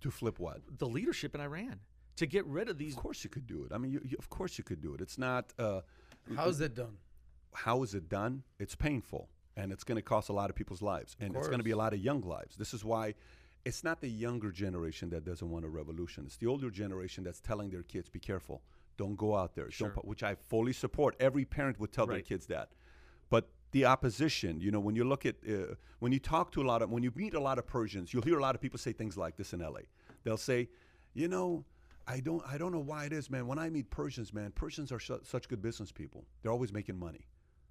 To 0.00 0.10
flip 0.10 0.40
what? 0.40 0.62
The 0.78 0.86
leadership 0.88 1.36
in 1.36 1.40
Iran 1.40 1.78
to 2.16 2.26
get 2.26 2.46
rid 2.46 2.68
of 2.68 2.78
these. 2.78 2.96
Of 2.96 3.02
course 3.02 3.22
you 3.24 3.30
could 3.30 3.46
do 3.46 3.64
it. 3.64 3.72
I 3.72 3.78
mean, 3.78 3.92
you, 3.92 4.00
you, 4.04 4.16
of 4.18 4.28
course 4.28 4.58
you 4.58 4.64
could 4.64 4.80
do 4.80 4.94
it. 4.94 5.00
It's 5.00 5.18
not. 5.18 5.52
Uh, 5.58 5.80
How's 6.34 6.60
it 6.60 6.74
done? 6.74 6.96
How 7.54 7.82
is 7.82 7.94
it 7.94 8.08
done? 8.08 8.42
It's 8.58 8.74
painful, 8.74 9.28
and 9.56 9.72
it's 9.72 9.84
going 9.84 9.96
to 9.96 10.02
cost 10.02 10.28
a 10.28 10.32
lot 10.32 10.50
of 10.50 10.56
people's 10.56 10.82
lives, 10.82 11.16
and 11.20 11.34
it's 11.36 11.46
going 11.46 11.58
to 11.58 11.64
be 11.64 11.70
a 11.70 11.76
lot 11.76 11.92
of 11.92 12.00
young 12.00 12.20
lives. 12.22 12.56
This 12.56 12.74
is 12.74 12.84
why 12.84 13.14
it's 13.64 13.82
not 13.82 14.00
the 14.00 14.08
younger 14.08 14.50
generation 14.50 15.10
that 15.10 15.24
doesn't 15.24 15.50
want 15.50 15.64
a 15.64 15.68
revolution. 15.68 16.24
It's 16.26 16.36
the 16.36 16.46
older 16.46 16.70
generation 16.70 17.24
that's 17.24 17.40
telling 17.40 17.70
their 17.70 17.82
kids, 17.82 18.08
"Be 18.08 18.18
careful, 18.20 18.62
don't 18.96 19.16
go 19.16 19.36
out 19.36 19.54
there." 19.54 19.70
Sure. 19.70 19.90
Don't, 19.90 20.04
which 20.04 20.22
I 20.22 20.34
fully 20.34 20.72
support. 20.72 21.16
Every 21.20 21.44
parent 21.44 21.78
would 21.80 21.92
tell 21.92 22.06
their 22.06 22.20
kids 22.20 22.46
that. 22.46 22.70
But 23.30 23.48
the 23.72 23.86
opposition, 23.86 24.60
you 24.60 24.70
know, 24.70 24.80
when 24.80 24.94
you 24.96 25.04
look 25.04 25.26
at, 25.26 25.36
uh, 25.48 25.74
when 25.98 26.12
you 26.12 26.18
talk 26.18 26.52
to 26.52 26.62
a 26.62 26.66
lot 26.66 26.82
of, 26.82 26.90
when 26.90 27.02
you 27.02 27.12
meet 27.14 27.34
a 27.34 27.40
lot 27.40 27.58
of 27.58 27.66
Persians, 27.66 28.12
you'll 28.12 28.22
hear 28.22 28.38
a 28.38 28.42
lot 28.42 28.54
of 28.54 28.60
people 28.60 28.78
say 28.78 28.92
things 28.92 29.16
like 29.16 29.36
this 29.36 29.52
in 29.52 29.60
LA. 29.60 29.80
They'll 30.24 30.36
say, 30.36 30.68
you 31.14 31.28
know, 31.28 31.64
I 32.06 32.20
don't, 32.20 32.42
I 32.46 32.56
don't 32.58 32.72
know 32.72 32.80
why 32.80 33.04
it 33.06 33.12
is, 33.12 33.30
man. 33.30 33.46
When 33.46 33.58
I 33.58 33.68
meet 33.68 33.90
Persians, 33.90 34.32
man, 34.32 34.52
Persians 34.52 34.92
are 34.92 35.00
su- 35.00 35.20
such 35.24 35.48
good 35.48 35.60
business 35.62 35.90
people. 35.92 36.24
They're 36.42 36.52
always 36.52 36.72
making 36.72 36.98
money. 36.98 37.26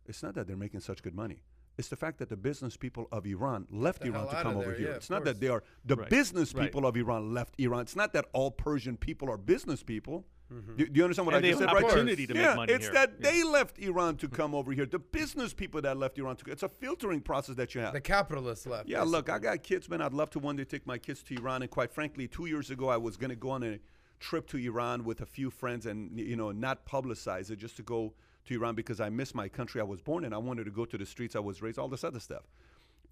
It's 0.07 0.21
not 0.21 0.35
that 0.35 0.45
they're 0.47 0.57
making 0.57 0.81
such 0.81 1.01
good 1.01 1.15
money. 1.15 1.41
It's 1.77 1.87
the 1.89 1.95
fact 1.95 2.19
that 2.19 2.29
the 2.29 2.37
business 2.37 2.77
people 2.77 3.07
of 3.11 3.25
Iran 3.25 3.67
left 3.69 4.01
The 4.01 4.07
Iran 4.07 4.27
to 4.27 4.41
come 4.43 4.57
over 4.57 4.67
there, 4.67 4.75
here. 4.75 4.89
yeah, 4.89 4.95
it's 4.95 5.05
of 5.07 5.11
not 5.11 5.25
that 5.25 5.39
they 5.39 5.47
are 5.49 5.63
the 5.85 5.95
Right. 5.97 6.09
business 6.09 6.53
Right. 6.53 6.65
people 6.65 6.85
of 6.85 6.95
Iran 6.95 7.33
left 7.33 7.59
Iran. 7.59 7.81
It's 7.81 7.95
not 7.95 8.13
that 8.13 8.25
all 8.33 8.51
Persian 8.51 8.95
people 8.97 9.29
are 9.29 9.37
business 9.37 9.83
people. 9.83 10.25
Mm-hmm. 10.53 10.75
Do, 10.77 10.85
do 10.87 10.97
you 10.99 11.03
understand 11.03 11.25
what 11.25 11.35
And 11.35 11.43
I 11.43 11.47
they 11.47 11.51
just 11.53 11.61
have 11.61 11.69
said? 11.71 11.77
an 11.77 11.83
right? 11.83 11.91
opportunity 11.91 12.27
to 12.27 12.33
make 12.33 12.43
yeah, 12.43 12.55
money 12.55 12.73
it's 12.73 12.85
here. 12.85 12.93
that 12.93 13.13
Yeah. 13.19 13.31
they 13.31 13.43
left 13.43 13.79
Iran 13.79 14.15
to 14.17 14.29
come 14.29 14.53
over 14.55 14.71
here. 14.73 14.85
The 14.85 14.99
business 14.99 15.53
people 15.53 15.81
that 15.81 15.97
left 15.97 16.17
Iran 16.19 16.35
to. 16.37 16.51
It's 16.51 16.61
a 16.63 16.69
filtering 16.69 17.19
process 17.21 17.55
that 17.55 17.73
you 17.75 17.81
have. 17.81 17.93
The 17.93 17.99
capitalists 18.01 18.65
left. 18.67 18.87
Yeah, 18.87 19.01
look, 19.01 19.29
I 19.29 19.39
got 19.39 19.63
kids, 19.63 19.89
man. 19.89 20.01
I'd 20.01 20.13
love 20.13 20.29
to 20.31 20.39
one 20.39 20.55
day 20.55 20.63
take 20.65 20.85
my 20.85 20.97
kids 20.97 21.23
to 21.23 21.35
Iran. 21.35 21.61
And 21.63 21.71
quite 21.71 21.91
frankly, 21.91 22.27
two 22.27 22.45
years 22.45 22.69
ago, 22.69 22.87
I 22.89 22.97
was 22.97 23.17
going 23.17 23.31
to 23.31 23.35
go 23.35 23.49
on 23.49 23.63
a 23.63 23.79
trip 24.19 24.47
to 24.47 24.57
Iran 24.57 25.03
with 25.03 25.21
a 25.21 25.25
few 25.25 25.49
friends 25.49 25.85
and, 25.85 26.17
you 26.19 26.35
know, 26.35 26.51
not 26.51 26.85
publicize 26.85 27.51
it 27.51 27.57
just 27.57 27.75
to 27.77 27.83
go 27.83 28.13
to 28.45 28.53
Iran 28.55 28.75
because 28.75 28.99
I 29.01 29.09
miss 29.09 29.33
my 29.35 29.47
country 29.47 29.81
I 29.81 29.83
was 29.83 30.01
born 30.01 30.23
in. 30.25 30.33
I 30.33 30.37
wanted 30.37 30.65
to 30.65 30.71
go 30.71 30.85
to 30.85 30.97
the 30.97 31.05
streets 31.05 31.35
I 31.35 31.39
was 31.39 31.61
raised, 31.61 31.77
all 31.79 31.87
this 31.87 32.03
other 32.03 32.19
stuff. 32.19 32.43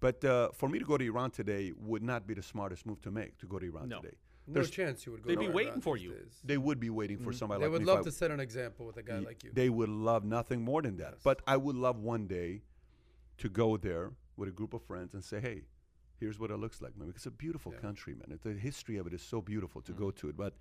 But 0.00 0.24
uh, 0.24 0.50
for 0.52 0.68
me 0.68 0.78
to 0.78 0.84
go 0.84 0.96
to 0.96 1.04
Iran 1.04 1.30
today 1.30 1.72
would 1.76 2.02
not 2.02 2.26
be 2.26 2.34
the 2.34 2.42
smartest 2.42 2.84
move 2.86 3.00
to 3.02 3.10
make 3.10 3.38
to 3.38 3.46
go 3.46 3.58
to 3.58 3.66
Iran 3.66 3.88
No. 3.88 4.00
today. 4.00 4.14
No 4.46 4.54
There's- 4.54 4.70
chance 4.70 5.06
you 5.06 5.12
would 5.12 5.22
go. 5.22 5.28
They'd 5.28 5.34
to 5.36 5.40
be 5.40 5.44
Iran 5.46 5.54
waiting 5.56 5.80
for 5.80 5.96
you. 5.96 6.10
days. 6.12 6.40
They 6.44 6.58
would 6.58 6.78
be 6.78 6.90
waiting 6.90 7.18
for 7.18 7.32
somebody 7.32 7.60
They 7.60 7.66
like 7.66 7.72
would 7.72 7.78
me. 7.82 7.84
if 7.84 7.88
love 7.88 7.98
I- 8.00 8.02
to 8.02 8.12
set 8.12 8.30
an 8.30 8.40
example 8.40 8.84
with 8.86 8.96
a 8.98 9.02
guy 9.02 9.18
Y- 9.18 9.24
like 9.24 9.42
you. 9.44 9.50
They 9.52 9.70
would 9.70 9.88
love 9.88 10.24
nothing 10.24 10.62
more 10.62 10.82
than 10.82 10.96
that. 10.98 11.14
But 11.22 11.40
I 11.46 11.56
would 11.56 11.76
love 11.76 11.98
one 11.98 12.26
day 12.26 12.62
to 13.38 13.48
go 13.48 13.76
there 13.76 14.12
with 14.36 14.48
a 14.48 14.52
group 14.52 14.74
of 14.74 14.82
friends 14.82 15.14
and 15.14 15.24
say, 15.24 15.40
hey, 15.40 15.62
here's 16.20 16.38
what 16.38 16.50
it 16.50 16.56
looks 16.58 16.82
like, 16.82 16.96
man. 16.98 17.08
It's 17.08 17.24
a 17.26 17.30
beautiful 17.30 17.72
country, 17.72 18.14
man. 18.14 18.30
It, 18.32 18.42
the 18.42 18.52
history 18.52 18.98
of 18.98 19.06
it 19.06 19.14
is 19.14 19.22
so 19.22 19.40
beautiful 19.40 19.80
to 19.82 19.92
go 19.92 20.10
to 20.10 20.28
it. 20.28 20.36
But, 20.36 20.54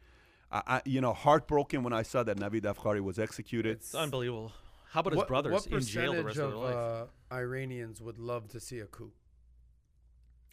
I, 0.53 0.61
I, 0.67 0.81
you 0.85 1.01
know, 1.01 1.13
heartbroken 1.13 1.83
when 1.83 1.93
I 1.93 2.03
saw 2.03 2.23
that 2.23 2.37
Navid 2.37 2.61
Afkari 2.61 3.01
was 3.01 3.17
executed. 3.19 3.77
It's 3.77 3.95
unbelievable. 3.95 4.51
How 4.91 4.99
about 4.99 5.13
his 5.13 5.17
what, 5.17 5.27
brothers 5.27 5.51
what 5.51 5.65
in 5.65 5.81
jail 5.81 6.13
the 6.13 6.23
rest 6.23 6.37
percentage 6.37 6.53
of 6.53 6.61
their 6.61 6.75
life? 6.75 7.07
Uh, 7.31 7.35
Iranians 7.35 8.01
would 8.01 8.19
love 8.19 8.47
to 8.49 8.59
see 8.59 8.79
a 8.79 8.85
coup? 8.85 9.11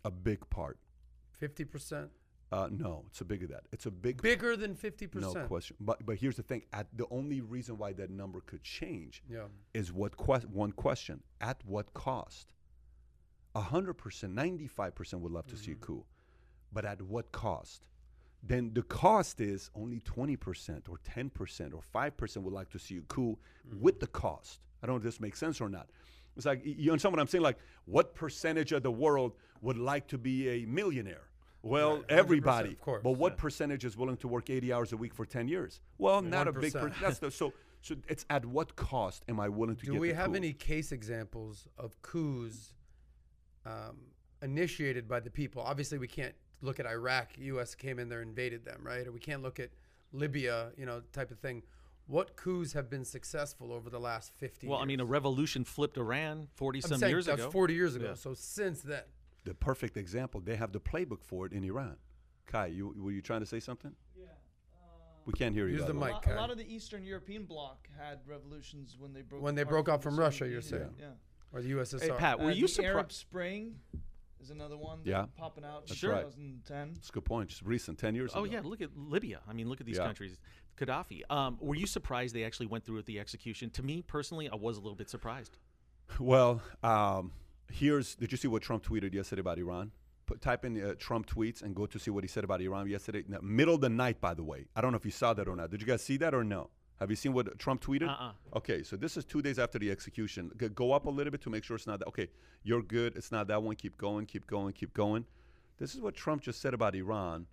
a 0.04 0.10
big 0.10 0.48
part. 0.50 0.78
Fifty 1.30 1.64
percent. 1.64 2.10
Uh, 2.52 2.68
no, 2.70 3.04
it's 3.08 3.20
a 3.20 3.24
bigger 3.24 3.46
that. 3.46 3.62
It's 3.70 3.86
a 3.86 3.90
big 3.90 4.20
Bigger 4.22 4.56
than 4.56 4.74
fifty 4.74 5.06
percent. 5.06 5.34
No 5.34 5.46
question. 5.46 5.76
But 5.78 6.04
but 6.04 6.16
here's 6.16 6.36
the 6.36 6.42
thing: 6.42 6.62
at 6.72 6.86
the 6.96 7.06
only 7.10 7.40
reason 7.40 7.78
why 7.78 7.92
that 7.92 8.10
number 8.10 8.40
could 8.40 8.62
change 8.62 9.22
Yeah. 9.28 9.44
is 9.74 9.92
what 9.92 10.16
que- 10.16 10.48
one 10.48 10.72
question: 10.72 11.22
at 11.40 11.62
what 11.64 11.92
cost? 11.94 12.54
hundred 13.54 13.94
percent, 13.94 14.32
ninety-five 14.32 14.94
percent 14.94 15.22
would 15.22 15.32
love 15.32 15.46
to 15.48 15.56
see 15.56 15.72
a 15.72 15.76
coup, 15.76 16.04
but 16.72 16.84
at 16.84 17.02
what 17.02 17.30
cost? 17.30 17.86
Then 18.42 18.70
the 18.72 18.82
cost 18.82 19.40
is 19.40 19.70
only 19.74 20.00
twenty 20.00 20.36
percent, 20.36 20.88
or 20.88 20.98
ten 21.04 21.28
percent, 21.30 21.74
or 21.74 21.82
five 21.82 22.16
percent 22.16 22.44
would 22.44 22.54
like 22.54 22.70
to 22.70 22.78
see 22.78 22.96
a 22.98 23.02
coup 23.02 23.38
with 23.78 24.00
the 24.00 24.06
cost. 24.06 24.60
I 24.82 24.86
don't 24.86 24.94
know 24.94 24.98
if 24.98 25.02
this 25.02 25.20
makes 25.20 25.38
sense 25.38 25.60
or 25.60 25.68
not. 25.68 25.90
It's 26.36 26.46
like 26.46 26.62
you 26.64 26.90
understand 26.90 27.12
what 27.12 27.20
I'm 27.20 27.26
saying? 27.26 27.42
Like, 27.42 27.58
what 27.84 28.14
percentage 28.14 28.72
of 28.72 28.82
the 28.82 28.90
world 28.90 29.34
would 29.60 29.76
like 29.76 30.06
to 30.08 30.16
be 30.18 30.48
a 30.48 30.64
millionaire? 30.66 31.22
Well, 31.62 31.96
Right, 31.96 32.04
everybody. 32.08 32.70
of 32.72 32.80
course, 32.80 33.02
But 33.04 33.18
what 33.18 33.36
percentage 33.36 33.84
is 33.84 33.94
willing 33.94 34.16
to 34.18 34.28
work 34.28 34.48
80 34.48 34.72
hours 34.72 34.92
a 34.94 34.96
week 34.96 35.12
for 35.12 35.26
10 35.26 35.46
years? 35.46 35.82
Well, 35.98 36.22
not 36.22 36.48
a 36.48 36.52
big. 36.52 36.72
Per- 36.72 36.88
1%. 36.88 37.00
that's 37.00 37.18
the 37.18 37.30
so. 37.30 37.52
So 37.82 37.96
it's 38.08 38.24
at 38.30 38.46
what 38.46 38.76
cost 38.76 39.22
am 39.28 39.38
I 39.40 39.48
willing 39.50 39.76
to 39.76 39.86
Do 39.86 39.98
we 39.98 40.12
have 40.14 40.30
coup? 40.30 40.36
any 40.36 40.52
case 40.54 40.92
examples 40.92 41.66
of 41.76 42.00
coups 42.00 42.74
um, 43.66 43.96
initiated 44.42 45.06
by 45.08 45.20
the 45.20 45.30
people? 45.30 45.60
Obviously, 45.62 45.98
we 45.98 46.08
can't 46.08 46.34
look 46.60 46.80
at 46.80 46.86
Iraq. 46.86 47.30
U.S. 47.38 47.74
came 47.74 47.98
in 47.98 48.08
there, 48.08 48.22
invaded 48.22 48.64
them, 48.64 48.80
right? 48.84 49.06
Or 49.06 49.12
we 49.12 49.20
can't 49.20 49.42
look 49.42 49.58
at 49.60 49.70
Libya, 50.12 50.70
you 50.76 50.86
know, 50.86 51.02
type 51.12 51.30
of 51.30 51.38
thing. 51.38 51.62
What 52.06 52.34
coups 52.36 52.72
have 52.72 52.90
been 52.90 53.04
successful 53.04 53.72
over 53.72 53.88
the 53.88 54.00
last 54.00 54.32
50 54.38 54.66
Well, 54.66 54.78
years? 54.78 54.82
I 54.84 54.86
mean, 54.86 55.00
a 55.00 55.04
revolution 55.04 55.64
flipped 55.64 55.96
Iran 55.96 56.48
40 56.54 56.78
I'm 56.78 56.82
some 56.88 56.98
saying 56.98 57.10
years 57.10 57.26
that 57.26 57.34
ago. 57.34 57.44
was 57.46 57.52
40 57.52 57.74
years 57.74 57.94
ago. 57.94 58.06
Yeah. 58.08 58.14
So 58.14 58.34
since 58.34 58.80
then, 58.82 59.02
the 59.44 59.54
perfect 59.54 59.96
example? 59.96 60.40
They 60.40 60.56
have 60.56 60.72
the 60.72 60.80
playbook 60.80 61.22
for 61.22 61.46
it 61.46 61.52
in 61.52 61.62
Iran. 61.64 61.96
Kai, 62.46 62.66
you 62.66 62.92
were 62.98 63.12
you 63.12 63.22
trying 63.22 63.40
to 63.40 63.46
say 63.46 63.60
something? 63.60 63.92
Yeah. 64.18 64.24
We 65.24 65.32
can't 65.34 65.54
hear 65.54 65.68
you. 65.68 65.76
Use 65.76 65.86
the 65.86 65.94
mic, 65.94 66.10
A 66.10 66.12
lot, 66.14 66.26
a 66.26 66.34
lot 66.34 66.50
of 66.50 66.58
the 66.58 66.66
Eastern 66.74 67.04
European 67.04 67.44
bloc 67.44 67.88
had 67.96 68.18
revolutions 68.26 68.96
when 68.98 69.12
they 69.12 69.22
broke 69.22 69.42
When 69.42 69.54
they 69.54 69.62
broke 69.62 69.88
off 69.88 70.02
from 70.02 70.18
Russia, 70.18 70.48
you're 70.48 70.60
saying. 70.62 70.90
Yeah. 70.98 71.06
or 71.52 71.62
the 71.62 71.70
USSR. 71.72 72.00
Hey, 72.02 72.10
Pat, 72.18 72.40
were 72.40 72.46
Uh, 72.46 72.54
you 72.54 72.66
the 72.66 72.84
Arab 72.84 73.12
surprised? 73.12 73.20
Spring 73.20 73.74
is 74.40 74.50
another 74.50 74.76
one. 74.76 75.00
Yeah. 75.04 75.26
popping 75.36 75.64
out. 75.64 75.86
That's 75.86 76.02
in 76.02 76.08
right. 76.10 76.22
2010. 76.24 76.94
It's 76.96 77.08
a 77.08 77.12
good 77.12 77.24
point. 77.24 77.50
Just 77.50 77.62
recent, 77.62 77.98
10 77.98 78.14
years 78.14 78.32
ago. 78.32 78.40
Oh 78.40 78.44
ago. 78.44 78.52
yeah, 78.54 78.60
look 78.64 78.80
at 78.80 78.90
Libya. 78.96 79.40
I 79.48 79.52
mean, 79.52 79.68
look 79.68 79.80
at 79.80 79.86
these 79.86 79.98
Yeah. 79.98 80.04
countries. 80.06 80.38
Gaddafi. 80.78 81.22
Um, 81.30 81.58
were 81.60 81.74
you 81.74 81.86
surprised 81.86 82.34
they 82.34 82.44
actually 82.44 82.66
went 82.66 82.84
through 82.84 82.96
with 82.96 83.06
the 83.06 83.18
execution? 83.20 83.70
To 83.70 83.82
me 83.82 84.02
personally, 84.02 84.48
I 84.48 84.54
was 84.56 84.76
a 84.76 84.80
little 84.80 84.96
bit 84.96 85.10
surprised. 85.10 85.58
Well, 86.18 86.60
um, 86.82 87.32
here's. 87.70 88.16
Did 88.16 88.32
you 88.32 88.38
see 88.38 88.48
what 88.48 88.62
Trump 88.62 88.82
tweeted 88.84 89.14
yesterday 89.14 89.40
about 89.40 89.58
Iran? 89.58 89.92
Put, 90.26 90.40
type 90.40 90.64
in 90.64 90.80
uh, 90.82 90.94
Trump 90.98 91.26
tweets 91.28 91.62
and 91.62 91.72
go 91.74 91.86
to 91.86 91.98
see 92.00 92.10
what 92.10 92.24
he 92.24 92.28
said 92.28 92.42
about 92.42 92.60
Iran 92.60 92.88
yesterday. 92.88 93.22
No, 93.28 93.38
middle 93.42 93.76
of 93.76 93.80
the 93.80 93.88
night, 93.88 94.20
by 94.20 94.34
the 94.34 94.42
way. 94.42 94.66
I 94.74 94.80
don't 94.80 94.90
know 94.90 94.96
if 94.98 95.04
you 95.04 95.12
saw 95.12 95.34
that 95.34 95.46
or 95.46 95.54
not. 95.54 95.70
Did 95.70 95.80
you 95.80 95.86
guys 95.86 96.02
see 96.02 96.16
that 96.16 96.34
or 96.34 96.42
no? 96.42 96.70
Have 97.00 97.08
you 97.08 97.16
seen 97.16 97.32
what 97.32 97.58
Trump 97.58 97.82
tweeted? 97.82 98.08
Uh-uh. 98.08 98.32
Okay, 98.56 98.82
so 98.82 98.94
this 98.94 99.16
is 99.16 99.24
two 99.24 99.40
days 99.40 99.58
after 99.58 99.78
the 99.78 99.90
execution. 99.90 100.50
G- 100.60 100.68
go 100.68 100.92
up 100.92 101.06
a 101.06 101.10
little 101.10 101.30
bit 101.30 101.40
to 101.42 101.50
make 101.50 101.64
sure 101.64 101.74
it's 101.74 101.86
not 101.86 101.98
that. 102.00 102.08
Okay, 102.08 102.28
you're 102.62 102.82
good. 102.82 103.16
It's 103.16 103.32
not 103.32 103.48
that 103.48 103.62
one. 103.62 103.74
Keep 103.76 103.96
going, 103.96 104.26
keep 104.26 104.46
going, 104.46 104.74
keep 104.74 104.92
going. 104.92 105.24
This 105.78 105.94
is 105.94 106.02
what 106.02 106.14
Trump 106.14 106.42
just 106.42 106.60
said 106.60 106.74
about 106.74 106.94
Iran. 106.94 107.46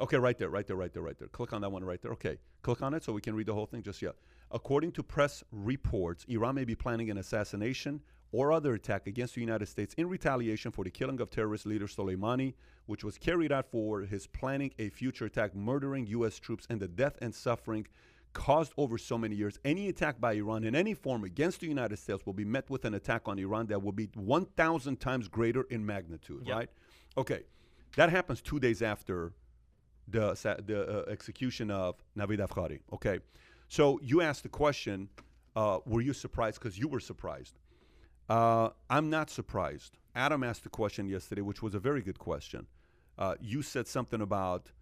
Okay, 0.00 0.16
right 0.16 0.38
there, 0.38 0.48
right 0.48 0.66
there, 0.66 0.76
right 0.76 0.92
there, 0.92 1.02
right 1.02 1.18
there. 1.18 1.28
Click 1.28 1.52
on 1.52 1.60
that 1.62 1.70
one 1.70 1.82
right 1.84 2.00
there. 2.00 2.12
Okay, 2.12 2.38
click 2.62 2.82
on 2.82 2.94
it 2.94 3.02
so 3.02 3.12
we 3.12 3.20
can 3.20 3.34
read 3.34 3.46
the 3.46 3.54
whole 3.54 3.66
thing 3.66 3.82
just 3.82 4.00
yet. 4.00 4.14
According 4.52 4.92
to 4.92 5.02
press 5.02 5.42
reports, 5.50 6.24
Iran 6.28 6.54
may 6.54 6.64
be 6.64 6.76
planning 6.76 7.10
an 7.10 7.18
assassination 7.18 8.00
or 8.30 8.52
other 8.52 8.74
attack 8.74 9.06
against 9.08 9.34
the 9.34 9.40
United 9.40 9.66
States 9.66 9.94
in 9.94 10.08
retaliation 10.08 10.70
for 10.70 10.84
the 10.84 10.90
killing 10.90 11.20
of 11.20 11.30
terrorist 11.30 11.66
leader 11.66 11.86
Soleimani, 11.86 12.54
which 12.86 13.02
was 13.02 13.18
carried 13.18 13.50
out 13.50 13.66
for 13.70 14.02
his 14.02 14.26
planning 14.28 14.72
a 14.78 14.88
future 14.88 15.24
attack, 15.24 15.54
murdering 15.54 16.06
U.S. 16.08 16.38
troops, 16.38 16.66
and 16.70 16.80
the 16.80 16.88
death 16.88 17.16
and 17.20 17.34
suffering 17.34 17.86
caused 18.34 18.72
over 18.76 18.98
so 18.98 19.16
many 19.16 19.34
years. 19.36 19.58
Any 19.64 19.88
attack 19.88 20.20
by 20.20 20.34
Iran 20.34 20.64
in 20.64 20.74
any 20.74 20.92
form 20.92 21.24
against 21.24 21.60
the 21.60 21.66
United 21.66 21.98
States 21.98 22.26
will 22.26 22.34
be 22.34 22.44
met 22.44 22.68
with 22.68 22.84
an 22.84 22.92
attack 22.94 23.22
on 23.26 23.38
Iran 23.38 23.66
that 23.68 23.82
will 23.82 23.92
be 23.92 24.10
1,000 24.14 25.00
times 25.00 25.28
greater 25.28 25.62
in 25.70 25.86
magnitude, 25.86 26.42
Yep. 26.46 26.56
right? 26.56 26.70
Okay, 27.16 27.44
that 27.96 28.10
happens 28.10 28.42
two 28.42 28.58
days 28.60 28.82
after 28.82 29.32
the 30.08 30.34
the 30.66 30.78
uh, 31.06 31.10
execution 31.10 31.70
of 31.70 31.94
Navid 32.16 32.40
Afkari. 32.46 32.80
Okay, 32.92 33.20
so 33.68 33.98
you 34.02 34.20
asked 34.20 34.42
the 34.42 34.48
question, 34.50 35.08
uh, 35.56 35.78
were 35.86 36.02
you 36.02 36.12
surprised? 36.12 36.58
Because 36.58 36.76
you 36.78 36.88
were 36.88 37.00
surprised. 37.00 37.58
Uh, 38.28 38.70
I'm 38.90 39.08
not 39.10 39.30
surprised. 39.30 39.98
Adam 40.14 40.42
asked 40.44 40.64
the 40.64 40.68
question 40.70 41.08
yesterday, 41.08 41.40
which 41.42 41.62
was 41.62 41.74
a 41.74 41.78
very 41.78 42.02
good 42.02 42.18
question. 42.18 42.66
Uh, 43.16 43.34
you 43.40 43.62
said 43.62 43.86
something 43.86 44.20
about, 44.20 44.72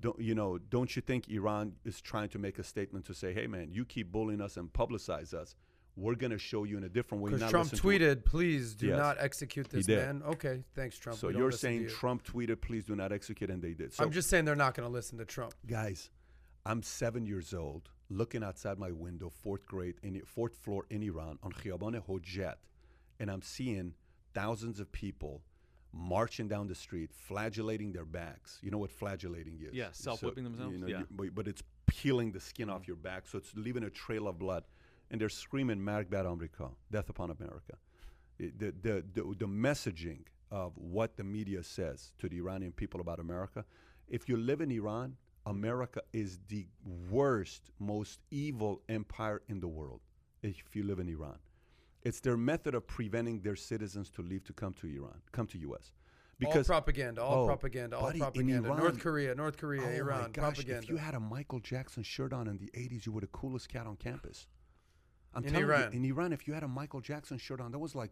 don't, 0.00 0.20
you 0.20 0.34
know, 0.34 0.58
don't 0.58 0.94
you 0.96 1.02
think 1.02 1.28
Iran 1.28 1.74
is 1.84 2.00
trying 2.00 2.28
to 2.30 2.38
make 2.38 2.58
a 2.58 2.64
statement 2.64 3.04
to 3.06 3.14
say, 3.14 3.32
hey 3.32 3.46
man, 3.46 3.70
you 3.70 3.84
keep 3.84 4.10
bullying 4.12 4.40
us 4.40 4.56
and 4.56 4.72
publicize 4.72 5.34
us, 5.34 5.54
we're 5.96 6.14
going 6.14 6.30
to 6.30 6.38
show 6.38 6.64
you 6.64 6.78
in 6.78 6.84
a 6.84 6.88
different 6.88 7.22
way. 7.22 7.32
Because 7.32 7.50
Trump 7.50 7.64
listen 7.72 7.78
to 7.78 7.86
what-" 7.86 8.00
tweeted, 8.00 8.24
"Please 8.24 8.74
do 8.74 8.86
Yes. 8.88 8.98
not 8.98 9.16
execute 9.18 9.68
this 9.68 9.86
man." 9.88 10.22
Okay, 10.22 10.64
thanks, 10.74 10.96
Trump. 10.96 11.18
So 11.18 11.28
We 11.28 11.36
you're 11.36 11.50
saying 11.52 11.82
you. 11.82 11.88
Trump 11.90 12.24
tweeted, 12.24 12.60
please 12.62 12.84
do 12.84 12.96
not 12.96 13.12
execute, 13.12 13.50
and 13.50 13.62
they 13.62 13.74
did. 13.74 13.92
So 13.92 14.02
I'm 14.02 14.10
just 14.10 14.30
saying 14.30 14.46
they're 14.46 14.56
not 14.56 14.74
going 14.74 14.88
to 14.88 14.92
listen 14.92 15.18
to 15.18 15.24
Trump. 15.26 15.54
guys, 15.66 16.10
I'm 16.64 16.82
seven 16.82 17.26
years 17.26 17.52
old, 17.52 17.90
looking 18.08 18.42
outside 18.42 18.78
my 18.78 18.90
window, 18.90 19.28
fourth 19.28 19.66
grade, 19.66 19.96
in 20.02 20.20
fourth 20.24 20.56
floor 20.56 20.86
in 20.88 21.02
Iran 21.02 21.38
on 21.42 21.52
Khiyabane 21.52 22.06
Hojet, 22.06 22.54
and 23.20 23.30
I'm 23.30 23.42
seeing 23.42 23.94
thousands 24.32 24.80
of 24.80 24.90
people 24.92 25.42
marching 25.92 26.48
down 26.48 26.66
the 26.68 26.74
street, 26.74 27.10
flagellating 27.12 27.92
their 27.92 28.04
backs. 28.04 28.58
You 28.62 28.70
know 28.70 28.78
what 28.78 28.90
flagellating 28.90 29.60
is? 29.60 29.74
Yeah, 29.74 29.88
self-whipping 29.92 30.44
themselves? 30.44 30.72
You 30.72 30.78
know, 30.78 30.86
Yeah. 30.86 31.00
you- 31.00 31.30
but, 31.30 31.46
it's 31.48 31.62
peeling 31.86 32.32
the 32.32 32.40
skin 32.40 32.70
off 32.70 32.82
mm-hmm. 32.82 32.90
your 32.90 32.96
back, 32.96 33.26
so 33.26 33.38
it's 33.38 33.54
leaving 33.54 33.84
a 33.84 33.90
trail 33.90 34.26
of 34.26 34.38
blood, 34.38 34.64
and 35.10 35.20
they're 35.20 35.28
screaming 35.28 35.82
"Marg 35.82 36.10
bar 36.10 36.26
America," 36.26 36.70
death 36.90 37.08
upon 37.10 37.30
America. 37.30 37.76
It- 38.38 38.58
the, 38.58 38.72
the, 38.80 39.04
the, 39.12 39.22
the 39.38 39.46
messaging 39.46 40.24
of 40.50 40.76
what 40.76 41.16
the 41.16 41.24
media 41.24 41.62
says 41.62 42.12
to 42.18 42.28
the 42.28 42.36
Iranian 42.38 42.72
people 42.72 43.00
about 43.00 43.18
America. 43.18 43.64
If 44.08 44.28
you 44.28 44.36
live 44.36 44.60
in 44.60 44.70
Iran, 44.70 45.16
America 45.46 46.02
is 46.12 46.38
the 46.48 46.66
worst, 47.10 47.70
most 47.78 48.20
evil 48.30 48.82
empire 48.88 49.42
in 49.48 49.60
the 49.60 49.68
world. 49.68 50.00
If 50.42 50.74
you 50.74 50.82
live 50.84 50.98
in 50.98 51.08
Iran, 51.08 51.38
it's 52.02 52.20
their 52.20 52.36
method 52.36 52.74
of 52.74 52.86
preventing 52.86 53.40
their 53.40 53.56
citizens 53.56 54.10
to 54.10 54.22
leave 54.22 54.44
to 54.44 54.52
come 54.52 54.72
to 54.74 54.86
Iran, 54.86 55.20
come 55.32 55.46
to 55.48 55.58
U.S. 55.58 55.92
all 56.44 56.64
propaganda, 56.64 57.22
all 57.22 57.44
Oh, 57.44 57.46
propaganda, 57.46 57.96
all 57.96 58.02
buddy, 58.02 58.18
propaganda. 58.18 58.68
Iran- 58.68 58.78
North 58.78 58.98
Korea, 58.98 59.34
North 59.34 59.56
Korea, 59.56 59.82
Oh 59.84 59.90
Iran, 59.90 60.32
gosh, 60.32 60.42
propaganda. 60.42 60.82
If 60.82 60.88
you 60.90 60.96
had 60.96 61.14
a 61.14 61.20
Michael 61.20 61.60
Jackson 61.60 62.02
shirt 62.02 62.32
on 62.32 62.48
in 62.48 62.58
the 62.58 62.70
80s, 62.76 63.06
you 63.06 63.12
were 63.12 63.20
the 63.20 63.26
coolest 63.28 63.68
cat 63.68 63.86
on 63.86 63.96
campus. 63.96 64.48
I'm 65.34 65.44
In 65.44 65.50
telling 65.52 65.66
Iran. 65.66 65.92
you, 65.92 65.98
in 65.98 66.04
Iran, 66.06 66.32
if 66.32 66.46
you 66.48 66.54
had 66.54 66.62
a 66.64 66.68
Michael 66.68 67.00
Jackson 67.00 67.38
shirt 67.38 67.60
on, 67.60 67.70
that 67.72 67.78
was 67.78 67.94
like, 67.94 68.10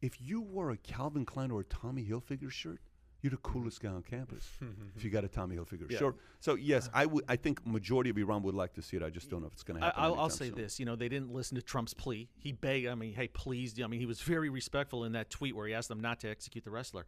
if 0.00 0.20
you 0.20 0.40
wore 0.40 0.70
a 0.70 0.76
Calvin 0.76 1.24
Klein 1.24 1.50
or 1.50 1.60
a 1.60 1.64
Tommy 1.64 2.04
Hilfiger 2.08 2.50
shirt, 2.50 2.80
you're 3.26 3.32
the 3.32 3.36
coolest 3.38 3.80
guy 3.80 3.88
on 3.88 4.02
campus. 4.02 4.48
if 4.96 5.02
you 5.02 5.10
got 5.10 5.24
a 5.24 5.28
Tommy 5.28 5.56
Hilfiger 5.56 5.90
Yeah. 5.90 5.98
shirt. 5.98 6.16
So 6.38 6.54
yes, 6.54 6.86
uh-huh. 6.86 7.00
I 7.02 7.06
would. 7.06 7.24
I 7.28 7.34
think 7.34 7.66
majority 7.66 8.10
of 8.10 8.18
Iran 8.18 8.44
would 8.44 8.54
like 8.54 8.74
to 8.74 8.82
see 8.82 8.96
it. 8.96 9.02
I 9.02 9.10
just 9.10 9.28
don't 9.28 9.40
know 9.40 9.48
if 9.48 9.54
it's 9.54 9.64
going 9.64 9.80
to 9.80 9.84
happen. 9.86 10.00
I'll, 10.00 10.14
I'll 10.14 10.30
say 10.30 10.46
soon. 10.46 10.54
this: 10.54 10.78
you 10.78 10.86
know, 10.86 10.94
they 10.94 11.08
didn't 11.08 11.32
listen 11.32 11.56
to 11.56 11.62
Trump's 11.62 11.92
plea. 11.92 12.28
He 12.38 12.52
begged. 12.52 12.86
I 12.86 12.94
mean, 12.94 13.14
hey, 13.14 13.26
please. 13.26 13.80
I 13.82 13.88
mean, 13.88 13.98
he 13.98 14.06
was 14.06 14.20
very 14.20 14.48
respectful 14.48 15.02
in 15.04 15.12
that 15.12 15.28
tweet 15.28 15.56
where 15.56 15.66
he 15.66 15.74
asked 15.74 15.88
them 15.88 16.00
not 16.00 16.20
to 16.20 16.28
execute 16.30 16.62
the 16.62 16.70
wrestler. 16.70 17.04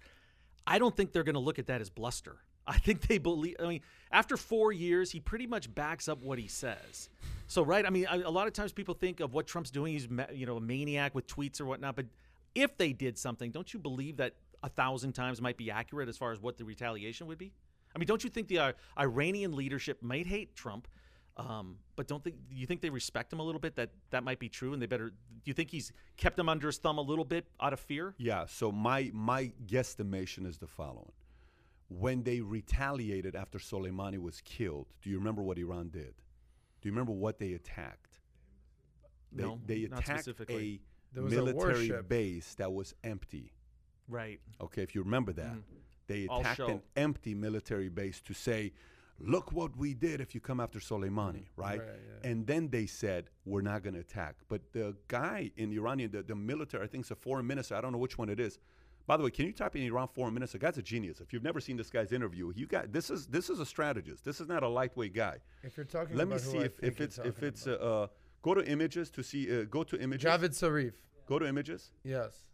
I 0.66 0.80
don't 0.80 0.96
think 0.96 1.12
they're 1.12 1.22
going 1.22 1.34
to 1.34 1.40
look 1.40 1.60
at 1.60 1.68
that 1.68 1.80
as 1.80 1.88
bluster. 1.88 2.38
I 2.66 2.78
think 2.78 3.06
they 3.06 3.18
believe. 3.18 3.54
I 3.62 3.68
mean, 3.68 3.80
after 4.10 4.36
four 4.36 4.72
years, 4.72 5.12
he 5.12 5.20
pretty 5.20 5.46
much 5.46 5.72
backs 5.72 6.08
up 6.08 6.20
what 6.20 6.38
he 6.38 6.48
says. 6.48 7.08
So, 7.46 7.62
right? 7.62 7.86
I 7.86 7.90
mean, 7.90 8.06
a, 8.10 8.16
a 8.16 8.30
lot 8.30 8.46
of 8.48 8.52
times 8.54 8.72
people 8.72 8.94
think 8.94 9.20
of 9.20 9.32
what 9.32 9.46
Trump's 9.46 9.70
doing. 9.70 9.92
He's, 9.92 10.08
you 10.34 10.46
know, 10.46 10.56
a 10.56 10.60
maniac 10.60 11.14
with 11.14 11.26
tweets 11.28 11.60
or 11.60 11.64
whatnot. 11.64 11.94
But 11.96 12.06
if 12.54 12.76
they 12.76 12.92
did 12.92 13.16
something, 13.16 13.52
don't 13.52 13.72
you 13.72 13.78
believe 13.78 14.16
that 14.16 14.34
a 14.62 14.68
thousand 14.68 15.12
times 15.12 15.40
might 15.40 15.56
be 15.56 15.70
accurate 15.70 16.08
as 16.08 16.16
far 16.16 16.32
as 16.32 16.40
what 16.40 16.58
the 16.58 16.64
retaliation 16.64 17.26
would 17.26 17.38
be? 17.38 17.52
I 17.94 17.98
mean, 17.98 18.06
don't 18.06 18.22
you 18.22 18.30
think 18.30 18.48
the 18.48 18.58
uh, 18.58 18.72
Iranian 18.98 19.54
leadership 19.56 20.02
might 20.02 20.26
hate 20.26 20.54
Trump, 20.54 20.86
um, 21.36 21.76
but 21.96 22.06
don't 22.06 22.22
think 22.22 22.36
you 22.50 22.66
think 22.66 22.80
they 22.80 22.90
respect 22.90 23.32
him 23.32 23.40
a 23.40 23.42
little 23.42 23.60
bit? 23.60 23.76
That 23.76 23.90
that 24.10 24.24
might 24.24 24.38
be 24.38 24.48
true, 24.48 24.72
and 24.72 24.82
they 24.82 24.86
better. 24.86 25.10
Do 25.10 25.14
you 25.44 25.54
think 25.54 25.70
he's 25.70 25.92
kept 26.16 26.36
them 26.36 26.48
under 26.48 26.66
his 26.66 26.78
thumb 26.78 26.98
a 26.98 27.02
little 27.02 27.24
bit 27.24 27.46
out 27.60 27.72
of 27.72 27.80
fear? 27.80 28.14
Yeah. 28.18 28.44
So 28.46 28.70
my 28.72 29.10
my 29.14 29.52
guesstimation 29.66 30.46
is 30.46 30.58
the 30.58 30.66
following: 30.66 31.12
when 31.88 32.24
they 32.24 32.40
retaliated 32.40 33.34
after 33.36 33.58
Soleimani 33.58 34.18
was 34.18 34.40
killed, 34.42 34.86
do 35.00 35.10
you 35.10 35.16
remember 35.18 35.42
what 35.42 35.58
Iran 35.58 35.88
did? 35.88 36.14
Do 36.80 36.88
you 36.88 36.92
remember 36.92 37.12
what 37.12 37.38
they 37.38 37.54
attacked? 37.54 38.18
They, 39.32 39.42
No, 39.44 39.60
they 39.66 39.86
not 39.90 40.00
attacked 40.00 40.20
specifically. 40.24 40.80
a 41.12 41.14
There 41.14 41.22
was 41.24 41.32
a 41.32 41.36
military 41.36 41.88
warship. 41.88 42.08
base 42.08 42.54
that 42.54 42.72
was 42.72 42.94
empty. 43.04 43.52
Right. 44.08 44.40
Okay, 44.60 44.82
if 44.82 44.94
you 44.94 45.02
remember 45.02 45.32
that, 45.34 45.54
Mhm. 45.54 45.62
they 46.06 46.24
attacked 46.24 46.60
an 46.60 46.82
empty 46.96 47.34
military 47.34 47.88
base 47.88 48.20
to 48.22 48.32
say, 48.34 48.72
"Look 49.18 49.52
what 49.52 49.76
we 49.76 49.94
did 49.94 50.20
if 50.20 50.34
you 50.34 50.40
come 50.40 50.60
after 50.60 50.78
Soleimani," 50.78 51.48
right? 51.56 51.80
Right, 51.80 51.88
yeah. 52.22 52.30
And 52.30 52.46
then 52.46 52.68
they 52.70 52.86
said, 52.86 53.30
"We're 53.44 53.62
not 53.62 53.82
going 53.82 53.94
to 53.94 54.00
attack." 54.00 54.36
But 54.48 54.72
the 54.72 54.96
guy 55.08 55.52
in 55.56 55.72
Iranian, 55.72 56.10
the, 56.10 56.22
the 56.22 56.34
military, 56.34 56.84
I 56.84 56.86
think 56.86 57.02
it's 57.02 57.10
a 57.10 57.16
foreign 57.16 57.46
minister. 57.46 57.74
I 57.74 57.80
don't 57.80 57.92
know 57.92 57.98
which 57.98 58.16
one 58.16 58.28
it 58.28 58.40
is. 58.40 58.58
By 59.06 59.16
the 59.16 59.22
way, 59.24 59.30
can 59.30 59.46
you 59.46 59.52
type 59.52 59.74
in 59.74 59.82
Iran 59.82 60.08
foreign 60.08 60.34
minister? 60.34 60.58
Guy's 60.58 60.76
a 60.76 60.82
genius. 60.82 61.20
If 61.20 61.32
you've 61.32 61.42
never 61.42 61.60
seen 61.60 61.78
this 61.78 61.88
guy's 61.88 62.12
interview, 62.12 62.52
you 62.54 62.66
got 62.66 62.92
this 62.92 63.08
is 63.10 63.26
this 63.26 63.48
is 63.50 63.58
a 63.58 63.66
strategist. 63.66 64.24
This 64.24 64.38
is 64.40 64.48
not 64.48 64.62
a 64.62 64.68
lightweight 64.68 65.14
guy. 65.14 65.38
If 65.62 65.76
you're 65.78 65.86
talking 65.86 66.14
Let 66.16 66.28
me 66.28 66.34
about 66.34 66.44
who 66.44 66.50
see 66.52 66.58
I 66.58 66.62
if, 66.64 66.82
if 66.82 67.00
it's 67.00 67.18
if 67.18 67.42
it's 67.42 67.66
uh, 67.66 67.72
uh, 67.72 68.06
go 68.42 68.54
to 68.54 68.62
images 68.66 69.10
to 69.12 69.22
see 69.22 69.60
uh, 69.60 69.64
go 69.64 69.82
to 69.82 69.98
images. 70.00 70.30
Javad 70.30 70.50
Zarif. 70.50 70.92
Go 71.26 71.38
to 71.38 71.46
images. 71.46 71.92
Yes, 72.04 72.44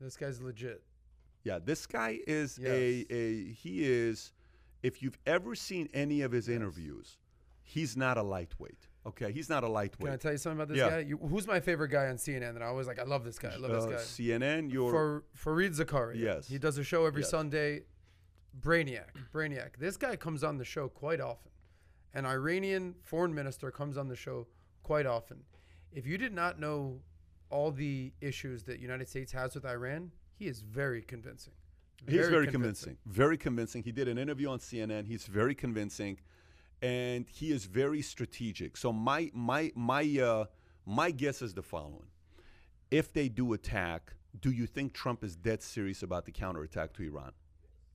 this 0.00 0.16
guy's 0.16 0.40
legit. 0.40 0.82
Yeah, 1.44 1.58
this 1.58 1.86
guy 1.86 2.20
is 2.26 2.58
a, 2.58 2.90
Yes. 2.90 3.06
a 3.10 3.44
he 3.52 3.84
is 3.84 4.32
if 4.82 5.02
you've 5.02 5.18
ever 5.26 5.54
seen 5.54 5.88
any 5.94 6.22
of 6.22 6.32
his 6.32 6.48
interviews, 6.48 7.18
he's 7.62 7.96
not 7.96 8.16
a 8.18 8.22
lightweight. 8.22 8.88
Okay, 9.06 9.32
he's 9.32 9.48
not 9.48 9.64
a 9.64 9.68
lightweight. 9.68 10.06
Can 10.08 10.14
I 10.14 10.16
tell 10.16 10.32
you 10.32 10.38
something 10.38 10.58
about 10.58 10.68
this 10.68 10.78
Yeah. 10.78 10.90
guy? 10.90 10.98
You, 11.00 11.16
who's 11.16 11.46
my 11.46 11.60
favorite 11.60 11.88
guy 11.88 12.08
on 12.08 12.16
CNN? 12.16 12.52
That 12.54 12.62
I 12.62 12.66
always 12.66 12.86
like. 12.86 12.98
I 12.98 13.04
love 13.04 13.24
this 13.24 13.38
guy. 13.38 13.50
I 13.52 13.56
love 13.56 13.70
Uh, 13.70 13.86
this 13.86 14.18
guy. 14.18 14.24
CNN, 14.24 14.70
you're 14.70 14.90
For 14.90 15.24
Fareed 15.36 15.74
Zakaria. 15.74 16.16
Yes. 16.18 16.48
He 16.48 16.58
does 16.58 16.76
a 16.76 16.84
show 16.84 17.06
every 17.06 17.22
Yes. 17.22 17.30
Sunday. 17.30 17.84
Brainiac. 18.58 19.10
Brainiac. 19.32 19.76
This 19.78 19.96
guy 19.96 20.16
comes 20.16 20.42
on 20.44 20.58
the 20.58 20.64
show 20.64 20.88
quite 20.88 21.20
often. 21.20 21.52
An 22.12 22.26
Iranian 22.26 22.94
foreign 23.02 23.34
minister 23.34 23.70
comes 23.70 23.96
on 23.96 24.08
the 24.08 24.16
show 24.16 24.48
quite 24.82 25.06
often. 25.06 25.44
If 25.92 26.06
you 26.06 26.18
did 26.18 26.32
not 26.32 26.58
know 26.58 27.00
all 27.50 27.70
the 27.70 28.12
issues 28.20 28.62
that 28.64 28.80
United 28.80 29.08
States 29.08 29.32
has 29.32 29.54
with 29.54 29.66
Iran, 29.66 30.12
he 30.38 30.46
is 30.46 30.60
very 30.60 31.02
convincing. 31.02 31.52
He's 32.08 32.28
very, 32.28 32.46
convincing. 32.46 32.96
Very 33.04 33.36
convincing. 33.36 33.82
He 33.82 33.92
did 33.92 34.08
an 34.08 34.16
interview 34.16 34.48
on 34.48 34.58
CNN. 34.58 35.06
He's 35.06 35.26
very 35.26 35.54
convincing, 35.54 36.18
and 36.80 37.26
he 37.28 37.52
is 37.52 37.66
very 37.66 38.00
strategic. 38.00 38.78
So 38.78 38.90
my 38.90 39.30
my 39.34 39.70
my 39.74 40.02
uh, 40.18 40.44
my 40.86 41.10
guess 41.10 41.42
is 41.42 41.52
the 41.52 41.62
following: 41.62 42.06
If 42.90 43.12
they 43.12 43.28
do 43.28 43.52
attack, 43.52 44.14
do 44.40 44.50
you 44.50 44.66
think 44.66 44.94
Trump 44.94 45.22
is 45.22 45.36
dead 45.36 45.62
serious 45.62 46.02
about 46.02 46.24
the 46.24 46.32
counterattack 46.32 46.94
to 46.94 47.02
Iran? 47.02 47.32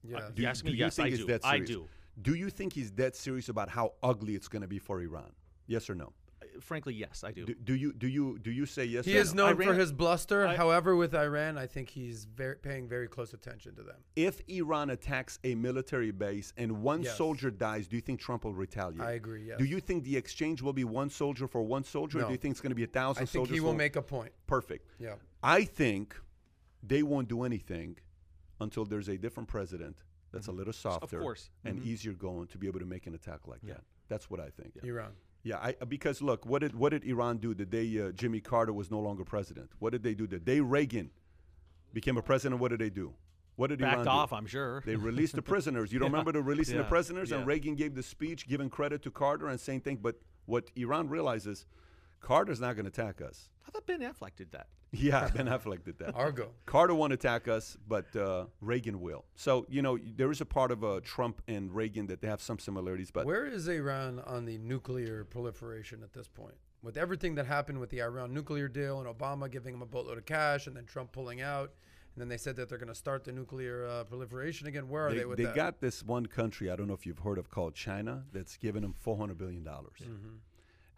Yeah. 0.03 0.30
Do, 0.34 0.41
You 0.44 0.48
ask 0.48 0.64
me, 0.64 0.73
yes, 0.73 0.98
think 0.98 1.07
I 1.07 1.10
he's 1.10 1.19
do. 1.19 1.27
dead 1.27 1.41
I 1.44 1.60
do. 1.60 1.88
Do 2.22 2.36
you 2.36 2.49
think 2.49 2.73
he's 2.73 2.91
dead 2.91 3.15
serious 3.15 3.49
about 3.49 3.69
how 3.69 3.94
ugly 4.03 4.36
it's 4.36 4.48
going 4.48 4.61
to 4.61 4.68
be 4.68 4.80
for 4.80 5.02
Iran? 5.02 5.32
Yes 5.68 5.90
or 5.90 5.95
no? 5.95 6.14
Frankly, 6.61 6.94
yes, 6.94 7.23
I 7.23 7.32
do. 7.32 7.45
Do, 7.45 7.53
do 7.56 7.73
you 7.76 7.94
do 7.94 8.07
you 8.07 8.40
do 8.40 8.52
you 8.52 8.65
say 8.65 8.86
yes? 8.86 9.06
He 9.06 9.18
or 9.18 9.22
is 9.22 9.34
no? 9.34 9.48
known 9.48 9.61
for 9.61 9.73
his 9.73 9.91
bluster. 9.91 10.45
I- 10.48 10.56
However, 10.56 10.95
with 10.95 11.14
Iran, 11.14 11.57
I 11.57 11.68
think 11.68 11.90
he's 11.90 12.26
very, 12.26 12.56
paying 12.56 12.88
very 12.88 13.07
close 13.07 13.34
attention 13.34 13.76
to 13.76 13.84
them. 13.84 13.98
If 14.15 14.41
Iran 14.48 14.90
attacks 14.90 15.40
a 15.44 15.56
military 15.56 16.11
base 16.11 16.53
and 16.57 16.82
one 16.82 17.03
Yes. 17.03 17.18
soldier 17.18 17.52
dies, 17.52 17.88
do 17.88 17.95
you 17.95 18.02
think 18.02 18.19
Trump 18.19 18.45
will 18.45 18.53
retaliate? 18.53 19.02
I 19.02 19.11
agree, 19.14 19.45
yes. 19.48 19.57
Do 19.57 19.65
you 19.65 19.80
think 19.80 20.03
the 20.03 20.15
exchange 20.18 20.61
will 20.61 20.73
be 20.73 20.84
one 20.84 21.10
soldier 21.10 21.48
for 21.48 21.61
one 21.64 21.84
soldier, 21.84 22.19
or 22.19 22.22
No. 22.22 22.27
do 22.27 22.34
you 22.34 22.38
think 22.38 22.52
it's 22.53 22.61
going 22.61 22.72
to 22.72 22.76
be 22.76 22.84
a 22.84 22.88
thousand 22.88 23.23
I 23.23 23.26
think 23.26 23.32
soldiers? 23.48 23.53
he 23.56 23.60
will 23.60 23.72
for- 23.72 23.77
make 23.77 23.95
a 23.95 24.02
point. 24.02 24.32
perfect. 24.48 24.91
Yeah. 24.99 25.15
I 25.44 25.64
think 25.65 26.19
they 26.82 27.03
won't 27.03 27.27
do 27.27 27.44
anything 27.44 27.98
until 28.61 28.86
there's 28.86 29.10
a 29.10 29.18
different 29.18 29.49
president 29.49 30.03
that's 30.32 30.48
a 30.48 30.52
little 30.52 30.73
softer 30.73 31.19
course. 31.19 31.49
and 31.64 31.80
Mhm. 31.80 31.86
easier 31.86 32.14
going 32.14 32.48
to 32.48 32.57
be 32.57 32.68
able 32.68 32.80
to 32.80 32.86
make 32.86 33.07
an 33.07 33.14
attack 33.15 33.48
like 33.48 33.61
that. 33.64 33.84
That's 34.07 34.30
what 34.30 34.40
I 34.40 34.49
think. 34.49 34.77
Iran. 34.84 35.14
Yeah, 35.45 35.57
I, 35.61 35.73
because 35.85 36.23
look, 36.23 36.43
what 36.47 36.61
did 36.63 36.76
what 36.76 36.89
did 36.89 37.03
Iran 37.05 37.38
do 37.38 37.53
the 37.53 37.65
day 37.67 38.01
uh, 38.01 38.11
Jimmy 38.11 38.41
Carter 38.41 38.73
was 38.73 38.89
no 38.89 38.99
longer 38.99 39.23
president? 39.23 39.69
What 39.77 39.91
did 39.91 40.01
they 40.01 40.15
do 40.15 40.26
the 40.26 40.39
day 40.39 40.59
Reagan 40.59 41.11
became 41.93 42.17
a 42.17 42.22
president? 42.23 42.59
What 42.59 42.69
did 42.72 42.80
they 42.80 42.89
do? 42.89 43.13
What 43.55 43.67
did 43.67 43.77
Backed 43.80 43.93
Iran 43.93 44.05
do? 44.05 44.09
off, 44.09 44.34
I'm 44.34 44.47
sure. 44.47 44.81
They 44.88 44.95
released 44.95 45.35
the 45.35 45.41
prisoners. 45.53 45.93
You 45.93 45.99
don't 45.99 46.07
Yeah. 46.07 46.13
remember 46.17 46.31
the 46.31 46.41
releasing 46.41 46.77
the 46.77 46.81
Yeah. 46.84 46.89
prisoners? 46.89 47.31
And 47.31 47.45
Reagan 47.45 47.76
gave 47.76 47.93
the 47.93 48.01
speech 48.01 48.47
giving 48.47 48.72
credit 48.72 49.03
to 49.03 49.11
Carter 49.11 49.47
and 49.47 49.59
saying 49.59 49.81
things. 49.81 49.99
But 50.01 50.15
what 50.47 50.72
Iran 50.76 51.09
realizes, 51.09 51.67
Carter's 52.26 52.60
not 52.60 52.76
going 52.76 52.85
to 52.85 52.89
attack 52.89 53.22
us. 53.22 53.49
I 53.68 53.72
thought 53.72 53.85
Ben 53.85 53.99
Affleck 54.02 54.35
did 54.35 54.52
that. 54.52 54.68
Yeah, 54.97 55.27
Ben 55.27 55.47
Affleck 55.47 55.84
did 55.84 55.99
that. 55.99 56.15
Argo. 56.15 56.52
Carter 56.65 56.95
won't 56.95 57.11
attack 57.11 57.49
us, 57.49 57.76
but 57.85 58.15
uh, 58.15 58.45
Reagan 58.61 59.02
will. 59.02 59.26
So 59.35 59.65
you 59.68 59.81
know 59.81 59.97
there 60.15 60.31
is 60.31 60.39
a 60.39 60.45
part 60.45 60.72
of 60.72 60.85
uh, 60.85 61.02
Trump 61.03 61.41
and 61.49 61.69
Reagan 61.76 62.07
that 62.07 62.22
they 62.22 62.27
have 62.30 62.41
some 62.41 62.60
similarities. 62.60 63.11
But 63.11 63.26
Where 63.26 63.45
is 63.45 63.68
Iran 63.68 64.22
on 64.26 64.45
the 64.45 64.57
nuclear 64.57 65.26
proliferation 65.26 66.02
at 66.02 66.14
this 66.14 66.30
point? 66.30 66.56
With 66.81 66.95
everything 66.95 67.35
that 67.35 67.45
happened 67.45 67.80
with 67.80 67.89
the 67.89 68.02
Iran 68.02 68.34
nuclear 68.34 68.69
deal 68.69 69.02
and 69.02 69.07
Obama 69.14 69.52
giving 69.52 69.73
them 69.73 69.81
a 69.81 69.85
boatload 69.85 70.18
of 70.18 70.26
cash 70.26 70.65
and 70.68 70.77
then 70.77 70.85
Trump 70.85 71.11
pulling 71.11 71.41
out, 71.41 71.73
and 72.14 72.22
then 72.22 72.30
they 72.30 72.38
said 72.38 72.56
that 72.56 72.69
they're 72.69 72.77
going 72.77 72.88
to 72.88 72.95
start 72.95 73.26
the 73.26 73.34
nuclear 73.34 73.85
uh, 73.85 74.06
proliferation 74.06 74.65
again. 74.68 74.88
Where 74.88 75.07
are 75.07 75.11
they, 75.11 75.18
they, 75.19 75.26
with 75.26 75.38
they 75.38 75.43
that? 75.43 75.56
They 75.56 75.60
got 75.60 75.81
this 75.81 76.03
one 76.03 76.26
country 76.27 76.72
I 76.72 76.77
don't 76.77 76.88
know 76.88 76.93
if 76.93 77.06
you've 77.06 77.19
heard 77.19 77.38
of 77.38 77.49
called 77.49 77.76
China 77.76 78.23
that's 78.31 78.56
giving 78.56 78.81
them 78.84 78.93
four 78.93 79.18
hundred 79.18 79.38
billion 79.38 79.64
dollars, 79.65 79.99
Mhm. 80.02 80.38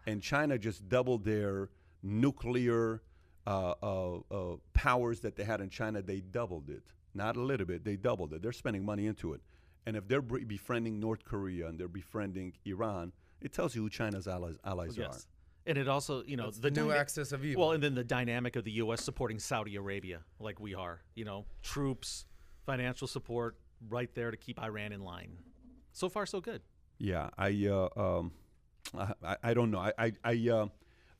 And 0.08 0.22
China 0.22 0.56
just 0.58 0.88
doubled 0.88 1.24
their 1.24 1.68
nuclear 2.02 3.02
uh, 3.46 3.74
uh, 3.82 4.16
uh, 4.30 4.56
powers 4.72 5.20
that 5.20 5.36
they 5.36 5.44
had 5.44 5.60
in 5.60 5.68
China. 5.68 6.00
They 6.00 6.20
doubled 6.20 6.70
it, 6.70 6.82
not 7.14 7.36
a 7.36 7.40
little 7.40 7.66
bit. 7.66 7.84
They 7.84 7.96
doubled 7.96 8.32
it. 8.32 8.40
They're 8.42 8.52
spending 8.52 8.84
money 8.84 9.06
into 9.06 9.34
it, 9.34 9.42
and 9.86 9.96
if 9.96 10.08
they're 10.08 10.22
bre- 10.22 10.46
befriending 10.46 10.98
North 10.98 11.24
Korea 11.24 11.68
and 11.68 11.78
they're 11.78 11.88
befriending 11.88 12.54
Iran, 12.64 13.12
it 13.42 13.52
tells 13.52 13.74
you 13.74 13.82
who 13.82 13.90
China's 13.90 14.26
allies, 14.26 14.56
allies 14.64 14.98
are. 14.98 15.02
Yes. 15.02 15.26
And 15.66 15.76
it 15.76 15.86
also, 15.86 16.22
you 16.24 16.38
know, 16.38 16.44
That's 16.44 16.56
the 16.60 16.70
the 16.70 16.80
new 16.80 16.88
dyna- 16.88 17.00
axis 17.00 17.32
of 17.32 17.44
evil. 17.44 17.60
Well, 17.62 17.72
and 17.72 17.82
then 17.82 17.94
the 17.94 18.04
dynamic 18.04 18.56
of 18.56 18.64
the 18.64 18.72
U.S. 18.72 19.04
supporting 19.04 19.38
Saudi 19.38 19.76
Arabia, 19.76 20.22
like 20.40 20.58
we 20.58 20.74
are, 20.74 21.02
you 21.14 21.26
know, 21.26 21.44
troops, 21.62 22.24
financial 22.64 23.06
support, 23.06 23.58
right 23.90 24.08
there 24.14 24.30
to 24.30 24.36
keep 24.38 24.58
Iran 24.58 24.92
in 24.92 25.02
line. 25.02 25.36
So 25.92 26.08
far, 26.08 26.24
so 26.24 26.40
good. 26.40 26.62
Yeah, 26.98 27.28
I 27.36 27.66
uh, 27.66 27.88
um, 27.96 28.32
I, 28.96 29.12
I- 29.24 29.36
I 29.42 29.54
don't 29.54 29.70
know. 29.70 29.78
I 29.78 29.92
I, 29.98 30.12
I 30.24 30.48
uh, 30.50 30.66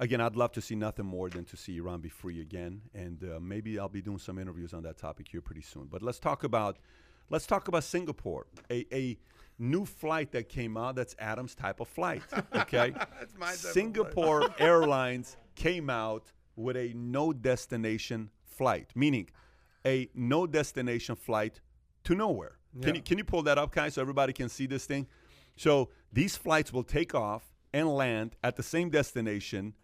again, 0.01 0.21
I'd 0.21 0.37
love 0.37 0.53
to 0.53 0.61
see 0.61 0.75
nothing 0.75 1.07
more 1.07 1.29
than 1.29 1.45
to 1.47 1.57
see 1.57 1.77
Iran 1.79 2.01
be 2.01 2.09
free 2.09 2.41
again, 2.41 2.83
and 2.95 3.23
uh, 3.25 3.41
maybe 3.41 3.79
I'll 3.79 3.89
be 3.89 4.03
doing 4.03 4.19
some 4.19 4.39
interviews 4.39 4.73
on 4.75 4.83
that 4.85 4.97
topic 4.99 5.29
here 5.31 5.41
pretty 5.41 5.63
soon. 5.63 5.87
But 5.91 6.03
let's 6.03 6.19
talk 6.19 6.45
about 6.45 6.79
let's 7.31 7.47
talk 7.47 7.69
about 7.69 7.85
Singapore. 7.85 8.47
A 8.71 8.87
a 8.93 9.19
new 9.59 9.85
flight 9.85 10.31
that 10.33 10.49
came 10.49 10.77
out 10.77 10.95
that's 10.95 11.17
Adam's 11.19 11.55
type 11.55 11.81
of 11.81 11.89
flight. 11.89 12.23
Okay, 12.55 12.91
That's 12.91 13.37
my 13.39 13.47
type 13.47 13.55
of 13.55 13.61
flight. 13.61 13.75
Singapore 13.75 14.49
Airlines 14.59 15.37
came 15.57 15.91
out 15.91 16.33
with 16.57 16.77
a 16.77 16.93
no 16.95 17.33
destination 17.33 18.31
flight, 18.45 18.91
meaning 18.95 19.29
a 19.87 20.09
no 20.15 20.47
destination 20.47 21.17
flight 21.17 21.61
to 22.05 22.15
nowhere. 22.15 22.57
Can 22.83 22.95
you 22.95 23.03
can 23.03 23.19
you 23.19 23.25
pull 23.25 23.43
that 23.43 23.59
up, 23.59 23.73
Kai, 23.73 23.89
so 23.89 24.01
everybody 24.01 24.33
can 24.33 24.49
see 24.49 24.67
this 24.67 24.87
thing? 24.87 25.07
So 25.57 25.89
these 26.13 26.37
flights 26.37 26.73
will 26.73 26.85
take 26.85 27.15
off 27.15 27.43
and 27.73 27.89
land 27.89 28.37
at 28.43 28.57
the 28.57 28.63
same 28.63 28.91
destination, 28.91 29.75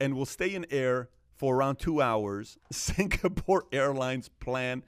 and 0.00 0.14
will 0.14 0.26
stay 0.26 0.54
in 0.54 0.66
air 0.70 1.08
for 1.36 1.56
around 1.56 1.76
two 1.76 2.00
hours. 2.00 2.58
Singapore 2.72 3.64
Airlines 3.72 4.28
plan 4.40 4.82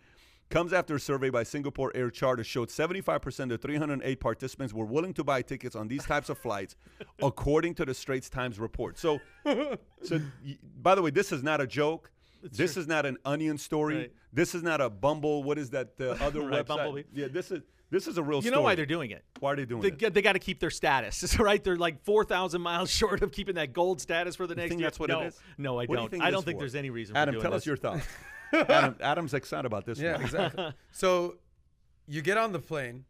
comes 0.48 0.72
after 0.72 0.94
a 0.94 1.00
survey 1.00 1.28
by 1.28 1.42
Singapore 1.42 1.90
Air 1.94 2.08
Charter 2.08 2.44
showed 2.44 2.68
75% 2.68 3.52
of 3.52 3.60
308 3.60 4.20
participants 4.20 4.72
were 4.72 4.84
willing 4.84 5.12
to 5.14 5.24
buy 5.24 5.42
tickets 5.42 5.74
on 5.74 5.88
these 5.88 6.04
types 6.04 6.28
of 6.28 6.38
flights, 6.38 6.76
according 7.22 7.74
to 7.74 7.84
the 7.84 7.92
Straits 7.92 8.30
Times 8.30 8.60
report. 8.60 8.96
So, 8.96 9.18
so 10.02 10.20
by 10.80 10.94
the 10.94 11.02
way, 11.02 11.10
this 11.10 11.32
is 11.32 11.42
not 11.42 11.60
a 11.60 11.66
joke. 11.66 12.12
this 12.42 12.76
is 12.76 12.86
not 12.86 13.04
an 13.06 13.16
onion 13.24 13.58
story. 13.58 13.96
Right. 13.96 14.12
This 14.32 14.54
is 14.54 14.62
not 14.62 14.80
a 14.80 14.88
Bumble. 14.88 15.42
What 15.42 15.58
is 15.58 15.70
that 15.70 15.94
uh, 16.00 16.10
other 16.20 16.42
Right, 16.42 16.64
website? 16.64 16.66
Bumblebee. 16.68 17.02
Yeah, 17.12 17.26
this 17.28 17.50
is 17.50 17.62
this 17.90 18.06
is 18.06 18.18
a 18.18 18.22
real. 18.22 18.40
Story. 18.40 18.46
You 18.46 18.50
story. 18.50 18.56
know 18.56 18.62
why 18.62 18.74
they're 18.74 18.86
doing 18.86 19.10
it? 19.10 19.24
Why 19.40 19.52
are 19.52 19.56
they 19.56 19.64
doing 19.64 19.82
They, 19.82 20.06
it? 20.06 20.14
they 20.14 20.22
got 20.22 20.32
to 20.32 20.38
keep 20.38 20.58
their 20.60 20.70
status, 20.70 21.38
right? 21.38 21.62
They're 21.62 21.76
like 21.76 22.02
4,000 22.04 22.60
miles 22.60 22.90
short 23.00 23.22
of 23.22 23.32
keeping 23.32 23.54
that 23.56 23.72
gold 23.72 24.00
status 24.00 24.36
for 24.36 24.46
the 24.46 24.54
You 24.54 24.56
next 24.56 24.68
think 24.70 24.80
year. 24.80 24.86
that's 24.88 24.98
what 24.98 25.08
no, 25.10 25.20
it 25.22 25.26
is? 25.28 25.40
No, 25.58 25.74
I 25.78 25.84
What 25.84 25.86
do 25.86 25.92
you 25.92 25.96
don't. 25.98 26.10
think 26.10 26.22
I 26.24 26.28
it 26.28 26.30
don't 26.32 26.44
think 26.44 26.56
for? 26.58 26.60
there's 26.62 26.74
any 26.74 26.90
reason 26.90 27.16
Adam, 27.16 27.34
for 27.34 27.40
doing 27.40 27.42
tell 27.42 27.50
this. 27.52 27.62
us 27.62 27.66
your 27.66 27.76
thoughts. 27.76 28.06
Adam, 28.52 28.96
Adam's 29.00 29.34
excited 29.34 29.66
about 29.66 29.84
this 29.86 29.98
Yeah, 29.98 30.12
one. 30.14 30.22
exactly. 30.22 30.72
so 30.92 31.36
you 32.06 32.22
get 32.22 32.38
on 32.38 32.52
the 32.52 32.60
plane. 32.60 33.04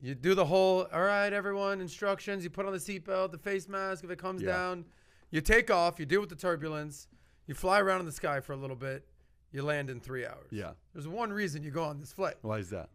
You 0.00 0.14
do 0.14 0.34
the 0.34 0.44
whole, 0.44 0.86
all 0.92 1.02
right, 1.02 1.32
everyone, 1.32 1.80
instructions. 1.80 2.44
You 2.44 2.50
put 2.50 2.66
on 2.66 2.72
the 2.72 2.78
seatbelt, 2.78 3.32
the 3.32 3.38
face 3.38 3.68
mask 3.68 4.04
if 4.04 4.10
it 4.10 4.18
comes 4.18 4.42
Yeah. 4.42 4.52
down. 4.52 4.84
You 5.30 5.40
take 5.40 5.70
off. 5.70 5.98
You 5.98 6.06
deal 6.06 6.20
with 6.20 6.28
the 6.30 6.36
turbulence. 6.36 7.08
You 7.46 7.54
fly 7.54 7.80
around 7.80 8.00
in 8.00 8.06
the 8.06 8.12
sky 8.12 8.40
for 8.40 8.52
a 8.52 8.56
little 8.56 8.76
bit. 8.76 9.06
You 9.50 9.62
land 9.62 9.90
in 9.90 9.98
three 10.00 10.24
hours. 10.24 10.46
Yeah. 10.50 10.72
There's 10.92 11.08
one 11.08 11.32
reason 11.32 11.62
you 11.62 11.70
go 11.70 11.82
on 11.82 11.98
this 11.98 12.12
flight. 12.12 12.34
Why 12.42 12.58
is 12.58 12.70
that? 12.70 12.90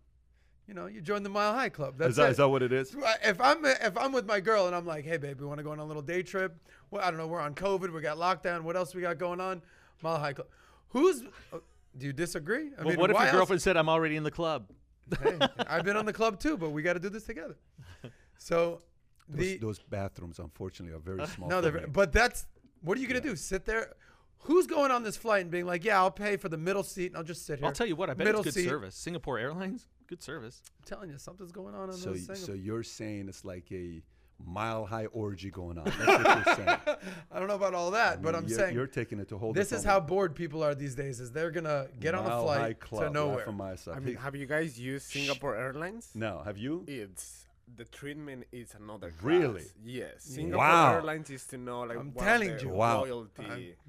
You 0.68 0.74
know, 0.74 0.86
you 0.86 1.02
join 1.02 1.24
the 1.24 1.30
Mile 1.30 1.54
High 1.54 1.70
Club. 1.70 1.96
That's 1.98 2.12
Is 2.12 2.16
that, 2.16 2.28
it. 2.28 2.32
is 2.32 2.38
that 2.38 2.48
what 2.48 2.64
it 2.64 2.72
is? 2.72 2.96
If 3.24 3.42
I'm 3.42 3.66
if 3.66 3.98
I'm 3.98 4.12
with 4.14 4.26
my 4.26 4.40
girl 4.40 4.68
and 4.68 4.76
I'm 4.76 4.86
like, 4.86 5.04
hey 5.06 5.18
babe, 5.18 5.40
we 5.42 5.46
want 5.46 5.58
to 5.60 5.64
go 5.64 5.72
on 5.72 5.80
a 5.80 5.86
little 5.86 6.02
day 6.02 6.24
trip. 6.24 6.56
Well, 6.90 7.04
I 7.04 7.10
don't 7.10 7.18
know, 7.18 7.28
we're 7.28 7.42
on 7.42 7.54
COVID, 7.54 7.92
we 7.94 8.02
got 8.02 8.18
lockdown. 8.18 8.62
What 8.62 8.76
else 8.78 8.96
we 8.96 9.02
got 9.02 9.18
going 9.18 9.42
on? 9.42 9.62
Mile 10.02 10.20
High 10.20 10.34
Club. 10.34 10.48
Who's? 10.90 11.24
uh, 11.52 11.58
do 11.98 12.06
you 12.06 12.14
disagree? 12.14 12.70
I 12.80 12.84
well, 12.84 12.96
what 12.98 13.10
if 13.10 13.16
why 13.16 13.24
your 13.24 13.30
else- 13.30 13.38
girlfriend 13.40 13.62
said, 13.62 13.78
I'm 13.78 13.90
already 13.90 14.16
in 14.16 14.24
the 14.24 14.32
club? 14.32 14.68
hey, 15.22 15.38
I've 15.68 15.84
been 15.84 15.98
on 15.98 16.06
the 16.06 16.14
club 16.14 16.40
too, 16.40 16.56
but 16.58 16.70
we 16.70 16.82
got 16.82 16.94
to 16.94 17.00
do 17.00 17.10
this 17.10 17.24
together. 17.24 17.58
So 18.38 18.82
Those, 19.30 19.40
the 19.40 19.58
those 19.58 19.80
bathrooms, 19.80 20.40
unfortunately, 20.40 20.96
are 20.96 21.00
very 21.00 21.26
small. 21.28 21.50
no, 21.50 21.62
they're, 21.62 21.88
but 21.88 22.12
that's 22.14 22.46
what 22.82 22.98
are 22.98 23.02
you 23.02 23.08
gonna 23.08 23.22
do? 23.22 23.36
Sit 23.36 23.66
there? 23.66 23.94
Who's 24.44 24.68
going 24.68 24.92
on 24.92 25.04
this 25.04 25.16
flight 25.18 25.42
and 25.42 25.52
being 25.52 25.66
like, 25.66 25.84
yeah, 25.86 25.98
I'll 25.98 26.12
pay 26.12 26.38
for 26.38 26.50
the 26.50 26.58
middle 26.58 26.84
seat 26.84 27.08
and 27.08 27.18
I'll 27.18 27.24
just 27.24 27.46
sit 27.46 27.60
here. 27.60 27.66
I'll 27.66 27.72
tell 27.74 27.88
you 27.88 27.96
what, 27.96 28.10
I 28.10 28.14
bet 28.14 28.26
middle 28.26 28.42
it's 28.42 28.48
good 28.56 28.62
seat. 28.64 28.68
service. 28.70 28.96
Singapore 28.96 29.40
Airlines, 29.40 29.88
good 30.08 30.22
service. 30.22 30.62
I'm 30.80 30.86
telling 30.86 31.10
you, 31.10 31.18
something's 31.18 31.52
going 31.52 31.76
on 31.76 31.90
in 31.90 31.96
so, 31.96 32.10
those 32.12 32.20
y- 32.28 32.34
things. 32.34 32.46
so 32.46 32.54
you're 32.54 32.84
saying 32.84 33.30
it's 33.30 33.46
like 33.46 33.72
a 33.72 34.02
mile 34.46 34.86
high 34.86 35.06
orgy 35.08 35.50
going 35.50 35.78
on. 35.78 35.86
That's 35.86 35.98
what 35.98 36.46
you're 36.46 36.56
saying. 36.56 36.78
I 37.32 37.40
don't 37.40 37.48
know 37.48 37.56
about 37.56 37.74
all 37.74 37.92
that, 37.92 38.22
but 38.22 38.34
mean, 38.34 38.44
I'm 38.44 38.48
you're- 38.50 38.62
saying 38.62 38.76
you're 38.76 38.88
taking 38.88 39.20
it 39.20 39.30
to 39.30 39.36
a 39.36 39.38
whole 39.38 39.54
This 39.54 39.72
is 39.72 39.84
how 39.86 40.00
bored 40.02 40.36
people 40.36 40.62
are 40.64 40.76
these 40.76 40.96
days. 40.96 41.20
Is 41.22 41.32
they're 41.32 41.52
gonna 41.52 41.88
get 42.02 42.14
on 42.14 42.26
a 42.26 42.30
Mile 42.30 42.48
High 42.48 42.56
flight 42.58 42.80
Club, 42.82 43.02
to 43.02 43.06
right 43.06 43.14
nowhere. 43.14 43.46
from 43.46 43.56
my 43.58 43.76
side. 43.76 43.96
I 43.96 44.00
mean, 44.00 44.16
have 44.18 44.36
you 44.36 44.46
guys 44.46 44.78
used 44.80 45.06
Singapore 45.10 45.56
Airlines? 45.56 46.10
No, 46.16 46.42
have 46.44 46.58
you? 46.58 46.84
It's 46.88 47.43
the 47.76 47.86
treatment 47.86 48.46
is 48.52 48.76
another 48.80 49.10
class. 49.12 49.24
Really? 49.24 49.64
Yes. 49.84 50.24
Singapore 50.24 50.60
Wow. 50.60 50.94
Airlines 50.96 51.30
is 51.30 51.46
to 51.48 51.58
know 51.58 51.82
like 51.82 51.98
I'm 51.98 52.14
what 52.14 52.24
telling 52.24 52.50
their 52.50 52.62
you. 52.62 52.70
Wow. 52.70 52.92
Uh-huh. 52.98 53.02
loyalty, 53.02 53.44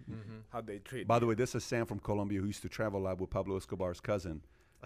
I'm- 0.08 0.44
how 0.50 0.60
they 0.60 0.78
treat. 0.78 1.06
By 1.06 1.18
the 1.18 1.26
way, 1.26 1.34
this 1.34 1.54
is 1.54 1.64
Sam 1.64 1.84
from 1.86 1.98
Colombia 1.98 2.40
who 2.40 2.46
used 2.46 2.62
to 2.62 2.68
travel 2.68 3.00
a 3.00 3.04
lot 3.04 3.18
with 3.20 3.30
Pablo 3.30 3.56
Escobar's 3.56 4.00
cousin, 4.00 4.42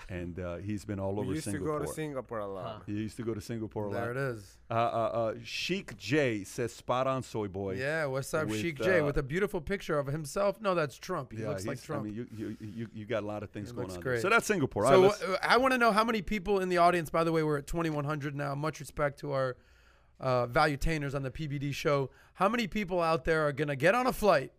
and 0.09 0.39
uh, 0.39 0.57
he's 0.57 0.85
been 0.85 0.99
all 0.99 1.15
we 1.15 1.21
over 1.23 1.33
used 1.33 1.45
Singapore. 1.45 1.79
to 1.81 1.85
go 1.85 1.91
to 1.91 1.95
Singapore 1.95 2.39
a 2.39 2.47
lot. 2.47 2.83
He 2.87 2.93
used 2.93 3.17
to 3.17 3.23
go 3.23 3.35
to 3.35 3.41
Singapore 3.41 3.85
a 3.85 3.91
lot. 3.91 4.01
There 4.01 4.11
it 4.13 4.17
is. 4.17 4.59
Uh, 4.71 4.75
uh, 4.75 4.77
uh, 4.77 5.35
Chic 5.45 5.97
J 5.97 6.45
says, 6.45 6.73
"Spot 6.73 7.07
on, 7.07 7.23
soy 7.23 7.49
boy." 7.49 7.75
Yeah, 7.75 8.07
what's 8.07 8.33
up, 8.35 8.49
With, 8.49 8.61
Chic 8.61 8.79
J, 8.79 9.01
uh, 9.01 9.05
with 9.05 9.17
a 9.17 9.23
beautiful 9.23 9.61
picture 9.61 9.99
of 9.99 10.07
himself. 10.07 10.61
No, 10.61 10.75
that's 10.75 10.97
Trump. 10.97 11.33
He 11.33 11.43
yeah, 11.43 11.49
looks 11.49 11.67
like 11.67 11.83
Trump. 11.83 12.03
I 12.03 12.05
mean, 12.07 12.15
you, 12.15 12.27
you, 12.37 12.57
you, 12.61 12.89
you 12.93 13.05
got 13.07 13.23
a 13.23 13.27
lot 13.27 13.43
of 13.43 13.51
things 13.51 13.71
He 13.71 13.77
going 13.77 13.91
on. 13.91 14.01
great. 14.01 14.23
So 14.23 14.29
that's 14.29 14.47
Singapore. 14.47 14.85
So 14.85 14.91
right, 14.91 14.99
let's- 14.99 15.23
uh, 15.23 15.37
I 15.43 15.57
want 15.57 15.73
to 15.73 15.79
know 15.79 15.93
how 15.93 16.05
many 16.05 16.23
people 16.23 16.61
in 16.61 16.69
the 16.69 16.79
audience. 16.79 17.11
By 17.11 17.25
the 17.25 17.33
way, 17.33 17.43
we're 17.43 17.59
at 17.59 17.67
2,100 17.67 18.35
now. 18.37 18.55
Much 18.55 18.81
respect 18.81 19.19
to 19.21 19.33
our 19.33 19.57
uh, 20.21 20.47
valuetainers 20.47 21.15
on 21.15 21.23
the 21.23 21.31
PBD 21.31 21.73
show. 21.73 22.11
How 22.35 22.49
many 22.49 22.67
people 22.67 23.01
out 23.01 23.25
there 23.25 23.47
are 23.47 23.53
gonna 23.53 23.77
get 23.77 23.95
on 23.95 24.07
a 24.07 24.13
flight, 24.13 24.53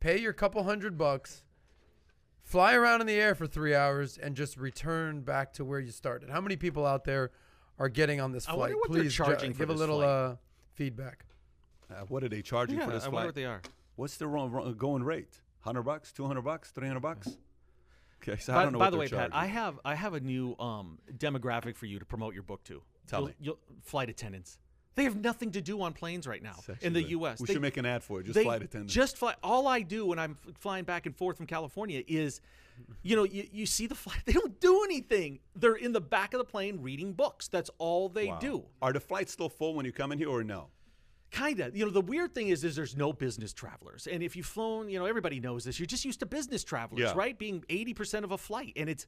pay 0.00 0.18
your 0.18 0.32
couple 0.32 0.62
hundred 0.64 0.98
bucks, 0.98 1.42
fly 2.46 2.74
around 2.74 3.02
in 3.02 3.06
the 3.06 3.14
air 3.20 3.34
for 3.34 3.46
three 3.46 3.74
hours, 3.74 4.16
and 4.16 4.34
just 4.34 4.56
return 4.56 5.20
back 5.20 5.52
to 5.54 5.64
where 5.64 5.80
you 5.80 5.90
started? 5.90 6.30
How 6.30 6.40
many 6.40 6.56
people 6.56 6.86
out 6.86 7.04
there 7.04 7.32
are 7.78 7.88
getting 7.90 8.20
on 8.20 8.32
this 8.32 8.48
I 8.48 8.52
flight? 8.54 8.58
wonder 8.72 8.76
what 8.78 8.92
they're 8.92 9.02
Please 9.02 9.12
ju- 9.14 9.24
charging 9.24 9.52
for 9.52 9.58
give 9.58 9.70
a 9.70 9.72
this 9.74 9.80
little 9.80 9.98
flight. 9.98 10.08
uh, 10.08 10.36
feedback. 10.74 11.26
uh, 11.90 11.94
what 12.08 12.24
are 12.24 12.28
they 12.28 12.40
charging 12.42 12.78
Yeah, 12.78 12.86
for 12.86 12.92
this 12.92 13.02
flight? 13.02 13.08
I 13.08 13.10
flight? 13.10 13.12
wonder 13.12 13.26
what 13.28 13.34
they 13.34 13.44
are. 13.44 13.60
What's 13.96 14.16
the 14.16 14.26
wrong, 14.28 14.50
wrong 14.50 14.74
going 14.74 15.02
rate? 15.02 15.40
Hundred 15.60 15.82
bucks, 15.82 16.12
two 16.12 16.24
hundred 16.26 16.42
bucks, 16.42 16.70
three 16.70 16.86
hundred 16.86 17.00
bucks. 17.00 17.28
Okay, 18.22 18.40
so 18.40 18.52
I 18.52 18.56
by, 18.56 18.62
don't 18.62 18.72
know 18.72 18.78
by 18.78 18.84
what 18.86 18.90
the 18.90 18.96
they're 18.96 19.00
way, 19.00 19.08
Pat, 19.08 19.32
charging. 19.32 19.34
I 19.34 19.46
have 19.46 19.80
I 19.84 19.94
have 19.96 20.14
a 20.14 20.20
new 20.20 20.54
um, 20.58 20.98
demographic 21.18 21.76
for 21.76 21.86
you 21.86 21.98
to 21.98 22.04
promote 22.04 22.32
your 22.34 22.42
book 22.44 22.62
to. 22.64 22.82
Tell 23.08 23.20
You'll- 23.20 23.28
me. 23.28 23.34
you'll- 23.40 23.58
flight 23.82 24.08
attendants. 24.08 24.58
They 24.96 25.04
have 25.04 25.16
nothing 25.16 25.52
to 25.52 25.60
do 25.60 25.80
on 25.82 25.92
planes 25.92 26.26
right 26.26 26.42
now 26.42 26.56
in 26.80 26.94
the 26.94 27.02
U.S. 27.02 27.38
We 27.38 27.46
They- 27.46 27.52
should 27.52 27.62
make 27.62 27.76
an 27.76 27.84
ad 27.86 28.02
for 28.02 28.20
it. 28.20 28.24
Just 28.26 28.40
flight 28.40 28.62
attendants. 28.62 28.92
Just 28.94 29.18
fly. 29.18 29.34
All 29.42 29.68
I 29.68 29.82
do 29.82 30.06
when 30.06 30.18
I'm 30.18 30.38
flying 30.58 30.84
back 30.84 31.04
and 31.04 31.14
forth 31.14 31.36
from 31.36 31.46
California 31.46 32.02
is, 32.08 32.40
you 33.02 33.14
know, 33.14 33.24
you, 33.24 33.46
you 33.52 33.66
see 33.66 33.86
the 33.86 33.94
flight. 33.94 34.18
They 34.24 34.32
don't 34.32 34.58
do 34.58 34.82
anything. 34.84 35.40
They're 35.54 35.74
in 35.76 35.92
the 35.92 36.00
back 36.00 36.32
of 36.32 36.38
the 36.38 36.44
plane 36.44 36.78
reading 36.80 37.12
books. 37.12 37.46
That's 37.48 37.70
all 37.76 38.08
they 38.08 38.28
Wow. 38.28 38.38
do. 38.38 38.64
Are 38.80 38.92
the 38.94 39.00
flights 39.00 39.32
still 39.32 39.50
full 39.50 39.74
when 39.74 39.84
you 39.84 39.92
come 39.92 40.12
in 40.12 40.18
here, 40.18 40.30
or 40.30 40.42
no? 40.42 40.68
Kinda. 41.30 41.70
You 41.74 41.84
know, 41.84 41.90
the 41.90 42.00
weird 42.00 42.34
thing 42.34 42.48
is, 42.48 42.62
is 42.64 42.76
there's 42.76 42.96
no 42.96 43.12
business 43.12 43.52
travelers, 43.52 44.06
and 44.06 44.22
if 44.22 44.36
you've 44.36 44.46
flown, 44.46 44.88
you 44.88 44.98
know, 44.98 45.06
everybody 45.06 45.40
knows 45.40 45.64
this. 45.64 45.78
You're 45.78 45.86
just 45.86 46.04
used 46.04 46.20
to 46.20 46.26
business 46.26 46.62
travelers, 46.64 47.00
Yeah. 47.00 47.12
right? 47.14 47.36
Being 47.38 47.64
80% 47.68 48.24
of 48.24 48.30
a 48.32 48.38
flight, 48.38 48.72
and 48.76 48.88
it's 48.88 49.06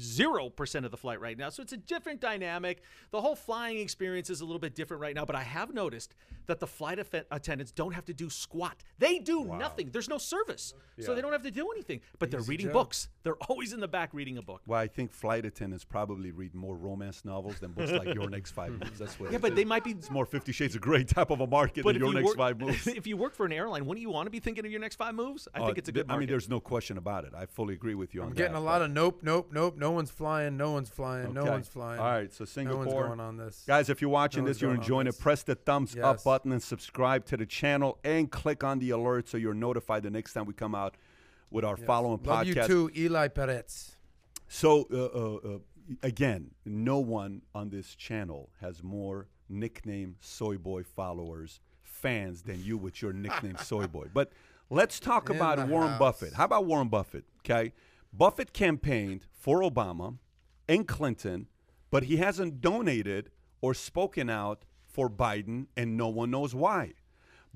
zero 0.00 0.48
percent 0.48 0.84
of 0.84 0.90
the 0.90 0.96
flight 0.96 1.20
right 1.20 1.36
now. 1.36 1.48
So 1.50 1.62
it's 1.62 1.72
a 1.72 1.76
different 1.76 2.20
dynamic. 2.20 2.82
The 3.10 3.20
whole 3.20 3.36
flying 3.36 3.78
experience 3.78 4.30
is 4.30 4.40
a 4.40 4.44
little 4.44 4.60
bit 4.60 4.74
different 4.74 5.00
right 5.00 5.14
now. 5.14 5.24
But 5.24 5.36
I 5.36 5.42
have 5.42 5.74
noticed 5.74 6.14
that 6.46 6.60
the 6.60 6.66
flight 6.66 6.98
aff- 6.98 7.24
attendants 7.30 7.72
don't 7.72 7.92
have 7.92 8.04
to 8.06 8.14
do 8.14 8.30
squat. 8.30 8.82
They 8.98 9.18
do 9.18 9.44
nothing. 9.44 9.90
There's 9.90 10.08
no 10.08 10.18
service, 10.18 10.72
so 11.00 11.14
they 11.14 11.20
don't 11.20 11.32
have 11.32 11.42
to 11.42 11.50
do 11.50 11.70
anything. 11.72 12.00
But 12.18 12.30
they're 12.30 12.40
reading 12.42 12.66
job. 12.66 12.72
books. 12.74 13.08
They're 13.24 13.34
always 13.48 13.72
in 13.72 13.80
the 13.80 13.88
back 13.88 14.10
reading 14.14 14.38
a 14.38 14.42
book. 14.42 14.62
Well, 14.66 14.78
I 14.80 14.86
think 14.86 15.12
flight 15.12 15.44
attendants 15.44 15.84
probably 15.84 16.30
read 16.30 16.54
more 16.54 16.76
romance 16.76 17.24
novels 17.24 17.58
than 17.58 17.72
books 17.72 17.90
like 17.92 18.14
Your 18.14 18.30
Next 18.30 18.52
Five 18.52 18.72
Moves. 18.72 18.98
That's 18.98 19.18
what. 19.18 19.32
Yeah, 19.32 19.38
but 19.38 19.50
is. 19.52 19.56
they 19.56 19.64
might 19.64 19.82
be 19.84 19.90
It's 19.90 20.10
more 20.10 20.26
Fifty 20.26 20.52
Shades 20.52 20.74
of 20.76 20.80
Grey 20.80 21.02
type 21.04 21.30
of 21.30 21.40
a 21.40 21.46
market 21.56 21.84
But 21.84 21.94
than 21.94 21.96
if 21.96 22.00
Your 22.00 22.08
you 22.08 22.14
Next 22.14 22.26
work, 22.26 22.36
Five 22.36 22.60
Moves. 22.60 22.86
if 23.00 23.06
you 23.06 23.16
work 23.16 23.34
for 23.34 23.46
an 23.46 23.52
airline, 23.52 23.86
wouldn't 23.86 24.02
you 24.02 24.10
want 24.10 24.26
to 24.26 24.30
be 24.30 24.40
thinking 24.40 24.64
of 24.64 24.70
your 24.70 24.80
next 24.80 24.96
five 24.96 25.14
moves? 25.14 25.48
I 25.54 25.60
Uh, 25.60 25.66
think 25.66 25.78
it's 25.78 25.88
a 25.88 25.92
th- 25.92 26.06
good 26.06 26.12
I 26.12 26.18
mean, 26.18 26.28
there's 26.28 26.48
no 26.48 26.60
question 26.60 26.98
about 26.98 27.24
it. 27.24 27.32
I 27.36 27.46
fully 27.46 27.74
agree 27.74 27.94
with 27.94 28.14
you 28.14 28.20
on 28.22 28.28
I'm 28.28 28.32
that. 28.34 28.38
getting 28.38 28.56
a 28.56 28.60
lot 28.60 28.82
of 28.82 28.90
nope, 28.90 29.20
nope, 29.22 29.50
nope. 29.52 29.76
No 29.76 29.90
one's 29.90 30.10
flying. 30.10 30.56
No 30.56 30.72
one's 30.72 30.88
flying. 30.90 31.32
No 31.32 31.44
one's 31.44 31.68
flying. 31.68 32.00
All 32.00 32.06
right, 32.06 32.32
so 32.32 32.44
Singapore. 32.44 32.84
No 32.84 32.90
one's 32.92 33.06
going 33.08 33.20
on 33.20 33.36
this. 33.36 33.64
Guys, 33.66 33.88
if 33.88 34.00
you're 34.00 34.10
watching 34.10 34.44
No 34.44 34.48
this, 34.48 34.60
you're 34.60 34.74
enjoying 34.74 35.06
it, 35.06 35.18
press 35.18 35.42
the 35.42 35.54
thumbs 35.54 35.96
up 35.96 36.22
button 36.24 36.52
and 36.52 36.62
subscribe 36.62 37.24
to 37.26 37.36
the 37.36 37.46
channel 37.46 37.98
and 38.04 38.30
click 38.30 38.62
on 38.64 38.78
the 38.78 38.90
alert 38.90 39.28
so 39.28 39.36
you're 39.36 39.54
notified 39.54 40.02
the 40.02 40.10
next 40.10 40.32
time 40.34 40.44
we 40.46 40.52
come 40.54 40.74
out 40.74 40.96
with 41.50 41.64
our 41.64 41.76
following 41.76 42.20
Love 42.24 42.46
you 42.46 42.54
too, 42.66 42.90
Eli 42.96 43.28
Perez. 43.28 43.96
So, 44.48 44.86
uh, 44.92 44.96
uh, 44.96 45.54
uh, 45.56 45.58
again, 46.02 46.50
no 46.64 46.98
one 46.98 47.42
on 47.54 47.70
this 47.70 47.94
channel 47.94 48.50
has 48.60 48.82
more 48.82 49.28
nickname 49.48 50.16
Soy 50.20 50.56
Boy 50.58 50.82
followers, 50.82 51.60
fans 51.82 52.42
than 52.42 52.62
you 52.64 52.76
with 52.76 53.00
your 53.02 53.12
nickname 53.12 53.56
Soy 53.58 53.86
Boy. 53.86 54.06
But 54.12 54.32
let's 54.70 55.00
talk 55.00 55.30
In 55.30 55.36
about 55.36 55.68
Warren 55.68 55.90
house. 55.90 55.98
Buffett. 55.98 56.34
How 56.34 56.44
about 56.44 56.66
Warren 56.66 56.88
Buffett? 56.88 57.24
Okay. 57.40 57.72
Buffett 58.12 58.52
campaigned 58.52 59.26
for 59.38 59.60
Obama 59.60 60.18
and 60.68 60.86
Clinton, 60.88 61.48
but 61.90 62.04
he 62.04 62.16
hasn't 62.16 62.60
donated 62.60 63.30
or 63.60 63.74
spoken 63.74 64.30
out 64.30 64.64
for 64.86 65.10
Biden, 65.10 65.66
and 65.76 65.96
no 65.96 66.08
one 66.08 66.30
knows 66.30 66.54
why. 66.54 66.94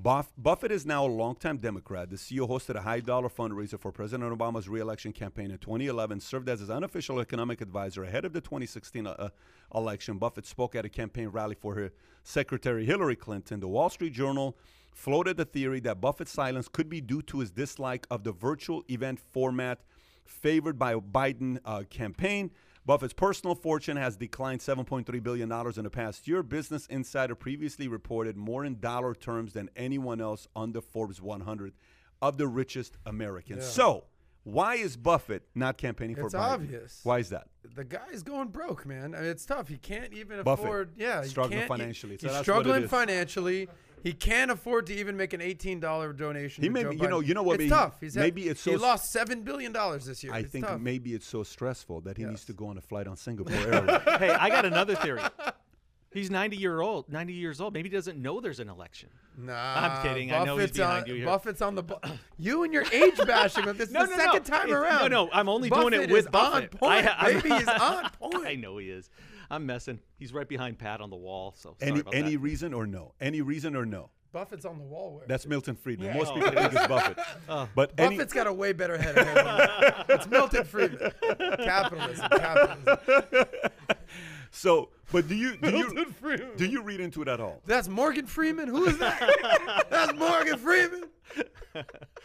Buff- 0.03 0.33
Buffett 0.39 0.73
is 0.73 0.87
now 0.87 1.05
a 1.05 1.09
longtime 1.09 1.59
Democrat. 1.59 2.09
The 2.09 2.17
CEO 2.17 2.49
hosted 2.49 2.75
a 2.75 2.81
high 2.81 3.01
dollar 3.01 3.29
fundraiser 3.29 3.79
for 3.79 3.93
President 3.93 4.33
Obama's 4.33 4.67
reelection 4.67 5.13
campaign 5.13 5.51
in 5.51 5.59
2011, 5.59 6.21
served 6.21 6.49
as 6.49 6.61
his 6.61 6.71
unofficial 6.71 7.21
economic 7.21 7.61
advisor 7.61 8.05
ahead 8.05 8.25
of 8.25 8.33
the 8.33 8.41
2016 8.41 9.07
uh, 9.07 9.29
election. 9.75 10.17
Buffett 10.17 10.47
spoke 10.47 10.75
at 10.75 10.87
a 10.87 10.89
campaign 10.89 11.29
rally 11.29 11.55
for 11.55 11.75
her 11.75 11.93
Secretary 12.23 12.87
Hillary 12.87 13.17
Clinton. 13.17 13.61
The 13.61 13.69
Wall 13.69 13.91
Street 13.91 14.15
Journal 14.15 14.57
floated 14.95 15.37
the 15.37 15.45
theory 15.45 15.81
that 15.81 16.01
Buffett's 16.01 16.33
silence 16.33 16.67
could 16.67 16.89
be 16.89 17.03
due 17.03 17.21
to 17.23 17.41
his 17.41 17.51
dislike 17.51 18.07
of 18.11 18.25
the 18.25 18.33
virtual 18.33 18.83
event 18.89 19.21
format 19.33 19.83
favored 20.25 20.79
by 20.79 20.95
Biden 20.95 21.59
uh, 21.67 21.83
campaign. 21.91 22.53
Buffett's 22.87 23.13
personal 23.13 23.55
fortune 23.55 23.97
has 23.97 24.17
declined 24.17 24.61
$7.3 24.61 25.23
billion 25.23 25.51
in 25.53 25.85
the 25.85 25.91
past 25.91 26.27
year. 26.27 26.43
Business 26.43 26.87
Insider 26.87 27.35
previously 27.35 27.89
reported 27.89 28.37
more 28.37 28.65
in 28.65 28.81
dollar 28.81 29.15
terms 29.15 29.53
than 29.53 29.69
anyone 29.77 30.21
else 30.21 30.49
on 30.57 30.73
the 30.73 30.81
Forbes 30.83 31.21
100 31.21 31.75
of 32.23 32.39
the 32.39 32.47
richest 32.49 32.97
Americans. 33.07 33.65
So, 33.67 34.05
why 34.45 34.77
is 34.77 34.97
Buffett 34.97 35.43
not 35.55 35.77
campaigning 35.77 36.17
for 36.17 36.27
It's 36.27 36.35
Biden? 36.35 36.41
obvious. 36.53 37.01
Why 37.03 37.19
is 37.19 37.29
that? 37.29 37.49
The 37.77 37.85
guy's 37.85 38.23
going 38.23 38.49
broke, 38.49 38.87
man. 38.87 39.15
I 39.15 39.21
mean, 39.21 39.31
it's 39.31 39.45
tough. 39.45 39.69
He 39.69 39.77
can't 39.77 40.13
even 40.15 40.43
Buffett, 40.43 40.65
afford. 40.65 40.93
Yeah, 40.97 41.23
struggling 41.25 41.61
he- 41.61 41.67
financially. 41.69 42.17
So 42.19 42.29
he's 42.29 42.39
struggling 42.39 42.89
financially. 42.89 43.69
He 44.03 44.13
can't 44.13 44.51
afford 44.51 44.87
to 44.87 44.95
even 44.95 45.17
make 45.17 45.33
an 45.33 45.41
eighteen 45.41 45.81
dollar 45.81 46.13
donation. 46.13 46.63
He 46.63 46.69
to 46.69 46.73
may 46.73 46.83
Joe 46.83 46.91
you 46.93 47.09
know- 47.09 47.21
you 47.21 47.35
know 47.35 47.43
what, 47.43 47.55
It's 47.55 47.61
maybe- 47.63 47.71
tough. 47.71 48.01
He's 48.01 48.15
had- 48.15 48.37
it's 48.39 48.61
so 48.61 48.71
he 48.73 48.77
lost 48.77 49.13
seven 49.13 49.43
billion 49.43 49.73
dollars 49.73 50.05
this 50.07 50.23
year. 50.25 50.33
I 50.33 50.41
It's 50.41 50.51
think 50.53 50.67
tough. 50.67 50.81
maybe 50.81 51.15
it's 51.15 51.27
so 51.27 51.43
stressful 51.43 52.01
that 52.03 52.17
he 52.17 52.25
needs 52.25 52.45
to 52.47 52.53
go 52.53 52.67
on 52.69 52.79
a 52.79 52.81
flight 52.81 53.07
on 53.07 53.17
Singapore 53.17 53.55
Airlines. 53.57 54.03
hey, 54.19 54.31
I 54.31 54.49
got 54.49 54.65
another 54.65 54.95
theory. 55.05 55.21
He's 56.13 56.29
90 56.29 56.57
year 56.57 56.81
old, 56.81 57.09
90 57.09 57.33
years 57.35 57.61
old. 57.61 57.73
Maybe 57.73 57.89
he 57.89 57.95
doesn't 57.95 58.21
know 58.21 58.41
there's 58.41 58.59
an 58.59 58.69
election. 58.69 59.11
Nah, 59.39 59.55
I'm 59.55 60.03
kidding. 60.03 60.33
I 60.33 60.43
know 60.45 60.57
he's 60.57 60.71
Buffett's 60.71 60.79
behind 60.79 61.03
on, 61.05 61.09
you 61.09 61.15
here. 61.15 61.25
Buffett's 61.27 61.63
on 61.63 61.75
the. 61.77 61.83
Bu- 61.85 61.95
you 62.37 62.65
and 62.65 62.73
your 62.73 62.85
age 62.93 63.17
bashing. 63.25 63.65
But 63.65 63.79
this 63.79 63.89
is 63.91 63.95
No, 63.95 64.05
the 64.07 64.11
no, 64.11 64.17
no. 64.17 64.25
second 64.25 64.43
time 64.45 64.65
It's- 64.67 64.77
around. 64.77 65.03
No, 65.13 65.27
no, 65.27 65.31
I'm 65.33 65.49
only 65.49 65.71
doing 65.71 65.93
it 65.93 66.11
with 66.11 66.25
is 66.25 66.27
Buffett. 66.27 66.73
on 66.75 66.79
point. 66.81 67.07
I, 67.07 67.29
I'm- 67.31 67.41
Baby 67.41 67.55
is 67.55 67.69
on 67.69 68.11
point. 68.19 68.45
I 68.45 68.57
know 68.57 68.79
he 68.79 68.91
is. 68.91 69.09
I'm 69.51 69.67
messing. 69.67 69.99
He's 70.17 70.33
right 70.33 70.49
behind 70.49 70.79
Pat 70.79 71.01
on 71.01 71.11
the 71.11 71.17
wall. 71.17 71.55
So 71.57 71.77
sorry 71.81 71.91
any 71.93 72.01
about 72.01 72.15
any 72.15 72.33
that. 72.33 72.39
reason 72.39 72.73
or 72.73 72.87
no? 72.87 73.15
Any 73.21 73.41
reason 73.41 73.75
or 73.75 73.85
no? 73.85 74.11
Buffett's 74.33 74.65
on 74.65 74.79
the 74.79 74.85
wall. 74.85 75.17
Where? 75.17 75.27
That's 75.27 75.45
Milton 75.45 75.75
Friedman. 75.75 76.07
Yeah. 76.09 76.15
Most 76.15 76.31
Oh, 76.31 76.35
people 76.35 76.51
think 76.53 76.73
it's 76.73 76.87
Buffett. 76.87 77.19
but 77.75 77.93
any, 77.99 78.17
Buffett's 78.17 78.33
got 78.33 78.47
a 78.47 78.53
way 78.53 78.73
better 78.73 78.97
head. 78.97 79.19
of 79.19 79.27
hair 79.27 79.35
than 79.35 79.45
that. 79.45 80.07
it's 80.09 80.27
Milton 80.29 80.65
Friedman. 80.65 81.11
Capitalism. 81.59 82.29
Capitalism. 82.31 83.45
so, 84.53 84.91
but 85.11 85.27
do 85.27 85.35
you 85.35 85.57
do 85.57 85.71
you 85.71 85.93
Milton 85.93 86.13
Friedman. 86.13 86.57
do 86.57 86.65
you 86.67 86.83
read 86.83 87.01
into 87.01 87.23
it 87.23 87.27
at 87.29 87.41
all? 87.41 87.61
That's 87.67 87.89
Morgan 87.89 88.27
Freeman. 88.27 88.69
Who 88.69 88.85
is 88.85 88.99
that? 88.99 89.87
that's 89.91 90.15
Morgan 90.17 90.59
Freeman. 90.59 91.05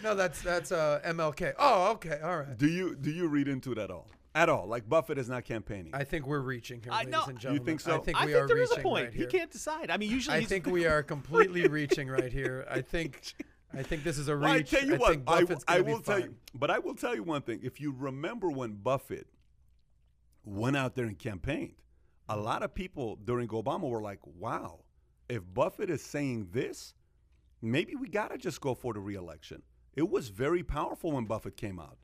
No, 0.03 0.13
that's 0.13 0.41
that's 0.43 0.71
uh, 0.71 1.01
MLK. 1.05 1.53
Oh, 1.57 1.91
okay, 1.93 2.19
all 2.23 2.37
right. 2.37 2.55
Do 2.57 2.67
you 2.67 2.95
do 2.95 3.09
you 3.11 3.27
read 3.27 3.47
into 3.47 3.71
it 3.71 3.79
at 3.79 3.89
all? 3.89 4.07
At 4.35 4.49
all? 4.49 4.67
Like 4.67 4.87
Buffett 4.87 5.17
is 5.17 5.29
not 5.29 5.45
campaigning. 5.45 5.95
I 5.95 6.03
think 6.03 6.27
we're 6.27 6.41
reaching 6.41 6.81
here, 6.83 6.91
I 6.91 6.99
ladies 6.99 7.11
know- 7.13 7.23
and 7.27 7.41
You 7.43 7.57
think 7.59 7.79
so? 7.79 7.95
I 7.95 7.99
think 7.99 8.21
I 8.21 8.25
we 8.25 8.33
think 8.33 8.43
are 8.43 8.47
there 8.47 8.57
is 8.61 8.69
reaching 8.69 8.79
a 8.81 8.83
point. 8.83 9.05
right 9.05 9.13
he 9.13 9.25
can't 9.25 9.49
decide. 9.49 9.89
I 9.89 9.95
mean, 9.97 10.11
usually 10.11 10.35
I 10.35 10.39
he's 10.41 10.49
think 10.49 10.65
we 10.67 10.85
are 10.85 11.01
completely 11.01 11.67
reaching 11.69 12.09
right 12.09 12.31
here. 12.33 12.67
I 12.69 12.81
think, 12.81 13.33
I 13.73 13.81
think 13.81 14.03
this 14.03 14.17
is 14.17 14.27
a 14.27 14.35
Well, 14.37 14.51
I 14.51 14.57
reach. 14.57 14.69
tell 14.71 14.83
you 14.85 14.97
what, 14.97 15.11
think 15.11 15.23
I, 15.25 15.39
Buffett's 15.41 15.63
I 15.69 15.73
gonna 15.75 15.83
be 15.85 15.91
will 15.93 16.01
tell 16.01 16.15
fine. 16.19 16.23
you, 16.29 16.35
but 16.53 16.69
I 16.69 16.79
will 16.79 16.95
tell 16.95 17.15
you 17.15 17.23
one 17.23 17.43
thing. 17.43 17.61
If 17.63 17.79
you 17.79 17.93
remember 17.97 18.49
when 18.51 18.73
Buffett 18.73 19.27
went 20.43 20.75
out 20.77 20.95
there 20.95 21.05
and 21.05 21.17
campaigned, 21.17 21.75
a 22.27 22.37
lot 22.37 22.61
of 22.61 22.73
people 22.73 23.15
during 23.23 23.47
Obama 23.47 23.89
were 23.89 24.01
like, 24.01 24.19
"Wow, 24.25 24.81
if 25.29 25.43
Buffett 25.53 25.89
is 25.89 26.01
saying 26.03 26.49
this, 26.51 26.93
maybe 27.61 27.95
we 27.95 28.09
gotta 28.09 28.37
just 28.37 28.59
go 28.61 28.75
for 28.75 28.93
the 28.93 28.99
reelection." 28.99 29.63
It 29.95 30.09
was 30.09 30.27
very 30.27 30.61
powerful 30.61 31.13
when 31.13 31.25
Buffett 31.25 31.55
came 31.55 31.79
out 31.79 31.97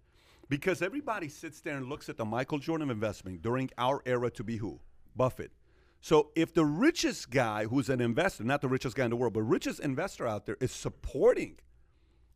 because 0.51 0.81
everybody 0.81 1.29
sits 1.29 1.61
there 1.61 1.77
and 1.77 1.87
looks 1.87 2.09
at 2.09 2.17
the 2.17 2.25
Michael 2.25 2.59
Jordan 2.59 2.89
of 2.89 2.93
investing 2.97 3.37
during 3.37 3.69
our 3.77 4.01
era 4.05 4.29
to 4.31 4.43
be 4.43 4.57
who? 4.57 4.81
Buffett. 5.15 5.53
So 6.01 6.31
if 6.35 6.53
the 6.53 6.65
richest 6.65 7.31
guy 7.31 7.63
who's 7.63 7.87
an 7.87 8.01
investor, 8.01 8.43
not 8.43 8.59
the 8.59 8.67
richest 8.67 8.97
guy 8.97 9.05
in 9.05 9.11
the 9.11 9.15
world, 9.15 9.31
but 9.31 9.43
richest 9.43 9.79
investor 9.79 10.27
out 10.27 10.45
there 10.45 10.57
is 10.59 10.73
supporting 10.73 11.57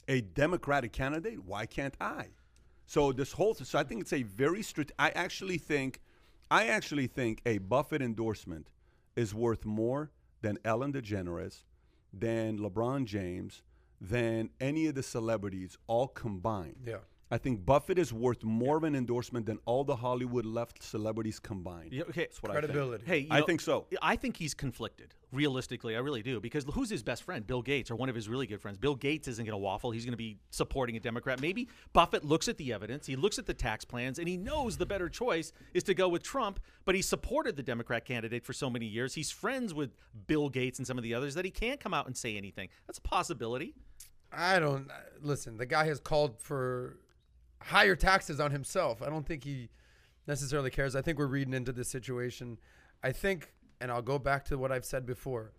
a 0.07 0.21
Democratic 0.21 0.93
candidate, 0.93 1.43
why 1.43 1.65
can't 1.65 1.93
I? 1.99 2.27
So 2.85 3.11
this 3.11 3.33
whole 3.33 3.53
so 3.53 3.77
I 3.77 3.83
think 3.83 3.99
it's 3.99 4.13
a 4.13 4.23
very 4.23 4.63
strict 4.63 4.93
I 4.97 5.09
actually 5.09 5.57
think 5.57 5.99
I 6.49 6.67
actually 6.67 7.07
think 7.07 7.41
a 7.45 7.57
Buffett 7.57 8.01
endorsement 8.01 8.69
is 9.17 9.35
worth 9.35 9.65
more 9.65 10.11
than 10.41 10.57
Ellen 10.63 10.93
DeGeneres, 10.93 11.63
than 12.13 12.59
LeBron 12.59 13.03
James, 13.03 13.61
than 13.99 14.51
any 14.61 14.87
of 14.87 14.95
the 14.95 15.03
celebrities 15.03 15.77
all 15.87 16.07
combined. 16.07 16.77
Yeah. 16.85 16.99
I 17.31 17.39
think 17.39 17.65
Buffett 17.65 17.97
is 17.97 18.13
worth 18.13 18.43
more 18.43 18.77
of 18.77 18.83
an 18.83 18.95
endorsement 18.95 19.47
than 19.47 19.57
all 19.65 19.83
the 19.83 19.95
Hollywood 19.95 20.45
left 20.45 20.83
celebrities 20.83 21.39
combined. 21.39 21.91
Yeah, 21.91 22.03
okay. 22.03 22.25
That's 22.25 22.43
what 22.43 22.51
I 22.51 22.55
think. 22.55 22.65
Credibility. 22.65 23.05
Hey, 23.05 23.17
you 23.19 23.27
I 23.31 23.39
know, 23.39 23.45
think 23.47 23.61
so. 23.61 23.87
I 23.99 24.15
think 24.15 24.37
he's 24.37 24.53
conflicted. 24.53 25.15
Realistically, 25.31 25.95
I 25.95 25.99
really 25.99 26.21
do. 26.21 26.39
Because 26.39 26.65
who's 26.71 26.89
his 26.89 27.01
best 27.01 27.23
friend? 27.23 27.45
Bill 27.45 27.63
Gates, 27.63 27.89
or 27.89 27.95
one 27.95 28.09
of 28.09 28.15
his 28.15 28.29
really 28.29 28.45
good 28.45 28.61
friends. 28.61 28.77
Bill 28.77 28.93
Gates 28.93 29.27
isn't 29.27 29.43
going 29.43 29.53
to 29.53 29.57
waffle. 29.57 29.89
He's 29.89 30.05
going 30.05 30.13
to 30.13 30.17
be 30.17 30.37
supporting 30.51 30.97
a 30.97 30.99
Democrat. 30.99 31.41
Maybe 31.41 31.67
Buffett 31.93 32.23
looks 32.23 32.47
at 32.47 32.57
the 32.57 32.71
evidence, 32.71 33.07
he 33.07 33.15
looks 33.15 33.39
at 33.39 33.47
the 33.47 33.55
tax 33.55 33.83
plans, 33.83 34.19
and 34.19 34.27
he 34.27 34.37
knows 34.37 34.77
the 34.77 34.85
better 34.85 35.09
choice 35.09 35.51
is 35.73 35.81
to 35.83 35.95
go 35.95 36.07
with 36.07 36.21
Trump. 36.21 36.59
But 36.85 36.93
he 36.93 37.01
supported 37.01 37.55
the 37.55 37.63
Democrat 37.63 38.05
candidate 38.05 38.45
for 38.45 38.53
so 38.53 38.69
many 38.69 38.85
years. 38.85 39.15
He's 39.15 39.31
friends 39.31 39.73
with 39.73 39.95
Bill 40.27 40.47
Gates 40.47 40.77
and 40.77 40.85
some 40.85 40.99
of 40.99 41.03
the 41.03 41.15
others 41.15 41.33
that 41.33 41.43
he 41.43 41.51
can't 41.51 41.79
come 41.79 41.93
out 41.93 42.05
and 42.05 42.15
say 42.15 42.37
anything. 42.37 42.69
That's 42.85 42.99
a 42.99 43.01
possibility. 43.01 43.73
I 44.31 44.59
don't 44.59 44.91
uh, 44.91 44.93
listen. 45.21 45.57
The 45.57 45.65
guy 45.65 45.85
has 45.85 45.99
called 45.99 46.39
for 46.39 46.97
higher 47.61 47.95
taxes 47.95 48.39
on 48.39 48.51
himself. 48.51 49.01
I 49.01 49.09
don't 49.09 49.25
think 49.25 49.43
he 49.43 49.69
necessarily 50.27 50.69
cares. 50.69 50.95
I 50.95 51.01
think 51.01 51.17
we're 51.17 51.27
reading 51.27 51.53
into 51.53 51.71
this 51.71 51.89
situation. 51.89 52.57
I 53.03 53.11
think, 53.11 53.53
and 53.79 53.91
I'll 53.91 54.01
go 54.01 54.19
back 54.19 54.45
to 54.45 54.57
what 54.57 54.71
I've 54.71 54.85
said 54.85 55.05
before. 55.05 55.53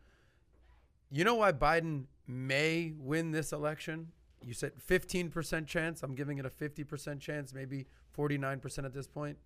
You 1.10 1.24
know 1.24 1.36
why 1.36 1.52
Biden 1.52 2.04
may 2.26 2.92
win 2.98 3.30
this 3.30 3.52
election? 3.52 4.08
You 4.42 4.54
said 4.54 4.72
15% 4.88 5.66
chance. 5.66 6.02
I'm 6.02 6.14
giving 6.14 6.38
it 6.38 6.46
a 6.46 6.50
50% 6.50 7.20
chance, 7.20 7.54
maybe 7.54 7.86
49% 8.16 8.84
at 8.84 8.92
this 8.92 9.06
point. 9.06 9.38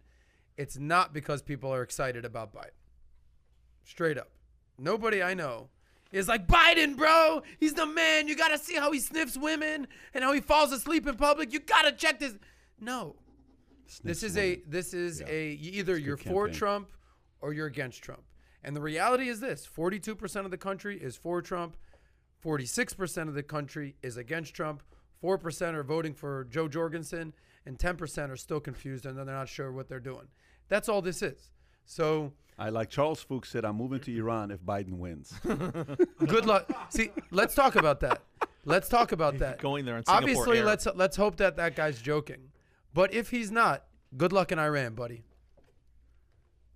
It's 0.56 0.78
not 0.78 1.12
because 1.12 1.43
people 1.43 1.72
are 1.72 1.82
excited 1.82 2.24
about 2.24 2.55
Biden. 2.55 2.70
Straight 3.85 4.18
up. 4.18 4.31
Nobody 4.78 5.22
I 5.22 5.35
know 5.35 5.68
is 6.12 6.28
like 6.28 6.46
Biden, 6.46 6.96
bro. 6.96 7.42
He's 7.58 7.74
the 7.74 7.86
man. 7.86 8.28
You 8.28 8.36
got 8.36 8.48
to 8.48 8.58
see 8.58 8.74
how 8.74 8.92
he 8.92 9.00
sniffs 9.00 9.36
women 9.36 9.86
and 10.14 10.24
how 10.24 10.32
he 10.32 10.40
falls 10.40 10.72
asleep 10.72 11.06
in 11.06 11.16
public. 11.16 11.52
You 11.52 11.60
got 11.60 11.82
to 11.82 11.92
check 11.92 12.18
this. 12.18 12.34
No. 12.80 13.16
This 14.04 14.22
is 14.22 14.36
a 14.36 14.62
this 14.68 14.94
is 14.94 15.20
a 15.22 15.52
either 15.52 15.98
you're 15.98 16.16
for 16.16 16.44
campaign. 16.44 16.58
Trump 16.58 16.88
or 17.40 17.52
you're 17.52 17.66
against 17.66 18.02
Trump. 18.02 18.22
And 18.62 18.76
the 18.76 18.80
reality 18.80 19.28
is 19.28 19.40
this, 19.40 19.66
42% 19.66 20.44
of 20.44 20.50
the 20.50 20.58
country 20.58 20.98
is 20.98 21.16
for 21.16 21.40
Trump. 21.40 21.76
46% 22.44 23.28
of 23.28 23.34
the 23.34 23.42
country 23.42 23.96
is 24.02 24.16
against 24.16 24.54
Trump, 24.54 24.82
4% 25.22 25.74
are 25.74 25.82
voting 25.82 26.14
for 26.14 26.44
Jo 26.44 26.68
Jorgensen, 26.68 27.34
and 27.66 27.78
10% 27.78 28.30
are 28.30 28.36
still 28.36 28.60
confused 28.60 29.04
and 29.04 29.16
they're 29.16 29.24
not 29.24 29.48
sure 29.48 29.70
what 29.70 29.88
they're 29.88 30.00
doing. 30.00 30.28
That's 30.68 30.88
all 30.88 31.02
this 31.02 31.22
is. 31.22 31.50
So 31.84 32.32
I 32.60 32.68
like 32.68 32.90
Charles 32.90 33.22
Fuchs 33.22 33.48
said, 33.48 33.64
I'm 33.64 33.76
moving 33.76 34.00
to 34.00 34.14
Iran 34.14 34.50
if 34.50 34.60
Biden 34.60 34.98
wins. 34.98 35.32
good 36.18 36.44
luck. 36.44 36.70
See, 36.90 37.10
let's 37.30 37.54
talk 37.54 37.74
about 37.74 38.00
that. 38.00 38.20
Let's 38.66 38.86
talk 38.86 39.12
about 39.12 39.38
that. 39.38 39.60
Going 39.60 39.86
there 39.86 39.96
on 39.96 40.04
Singapore 40.04 40.22
Obviously, 40.22 40.58
Air. 40.58 40.66
let's 40.66 40.86
let's 40.94 41.16
hope 41.16 41.36
that 41.36 41.56
that 41.56 41.74
guy's 41.74 42.02
joking. 42.02 42.50
But 42.92 43.14
if 43.14 43.30
he's 43.30 43.50
not, 43.50 43.84
good 44.14 44.34
luck 44.34 44.52
in 44.52 44.58
Iran, 44.58 44.94
buddy. 44.94 45.22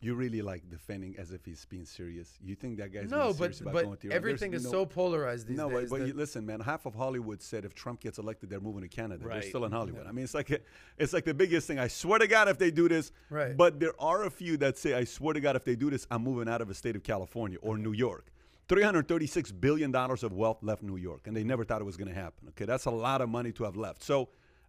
You 0.05 0.15
really 0.15 0.43
like 0.43 0.69
defending 0.69 1.17
as 1.17 1.33
if 1.33 1.45
he's 1.45 1.65
being 1.65 1.87
serious. 1.87 2.39
You 2.43 2.55
think 2.55 2.77
that 2.77 2.93
guy's 2.93 3.11
No, 3.11 3.29
but 3.29 3.37
serious 3.37 3.61
about 3.63 3.73
but 3.75 3.85
going 3.85 3.97
to 3.97 4.07
Iran? 4.09 4.17
everything 4.17 4.53
is 4.53 4.65
no- 4.65 4.71
so 4.71 4.87
polarized 4.87 5.47
these 5.47 5.57
no, 5.57 5.71
days. 5.71 5.89
but, 5.89 6.01
but 6.01 6.15
listen, 6.15 6.45
man. 6.45 6.61
Half 6.61 6.85
of 6.85 6.95
Hollywood 6.95 7.41
said 7.41 7.65
if 7.65 7.75
Trump 7.75 8.01
gets 8.01 8.19
elected, 8.19 8.51
they're 8.51 8.61
moving 8.61 8.83
to 8.83 8.89
Canada. 8.89 9.25
Right. 9.25 9.41
They're 9.41 9.49
still 9.49 9.65
in 9.65 9.73
Hollywood. 9.73 10.07
I 10.07 10.13
mean, 10.13 10.25
it's 10.25 10.35
like 10.35 10.51
it's 10.99 11.13
like 11.15 11.25
the 11.25 11.33
biggest 11.35 11.67
thing. 11.67 11.79
I 11.79 11.89
swear 11.89 12.19
to 12.19 12.27
God, 12.27 12.49
if 12.49 12.59
they 12.59 12.71
do 12.71 12.89
this, 12.89 13.13
Right. 13.31 13.57
But 13.57 13.81
there 13.81 13.95
are 13.99 14.25
a 14.25 14.31
few 14.31 14.57
that 14.59 14.77
say, 14.77 14.93
I 14.95 15.05
swear 15.05 15.33
to 15.33 15.41
God, 15.41 15.57
if 15.57 15.65
they 15.65 15.77
do 15.77 15.89
this, 15.91 16.07
I'm 16.11 16.23
moving 16.23 16.49
out 16.49 16.61
of 16.61 16.69
the 16.69 16.75
state 16.75 16.97
of 16.97 17.03
California 17.03 17.59
or 17.63 17.79
New 17.79 17.93
York. 17.93 18.27
Three 18.69 18.83
hundred 18.83 19.09
thirty-six 19.09 19.53
billion 19.53 19.91
dollars 19.91 20.23
of 20.23 20.33
wealth 20.33 20.63
left 20.63 20.83
New 20.83 20.97
York, 20.97 21.27
and 21.27 21.37
they 21.37 21.45
never 21.45 21.65
thought 21.65 21.81
it 21.81 21.85
was 21.85 21.97
going 21.97 22.09
to 22.09 22.15
happen. 22.15 22.49
Okay, 22.51 22.65
that's 22.65 22.87
a 22.87 22.91
lot 22.91 23.21
of 23.21 23.29
money 23.29 23.53
to 23.53 23.65
have 23.65 23.77
left. 23.77 24.03
So, 24.03 24.29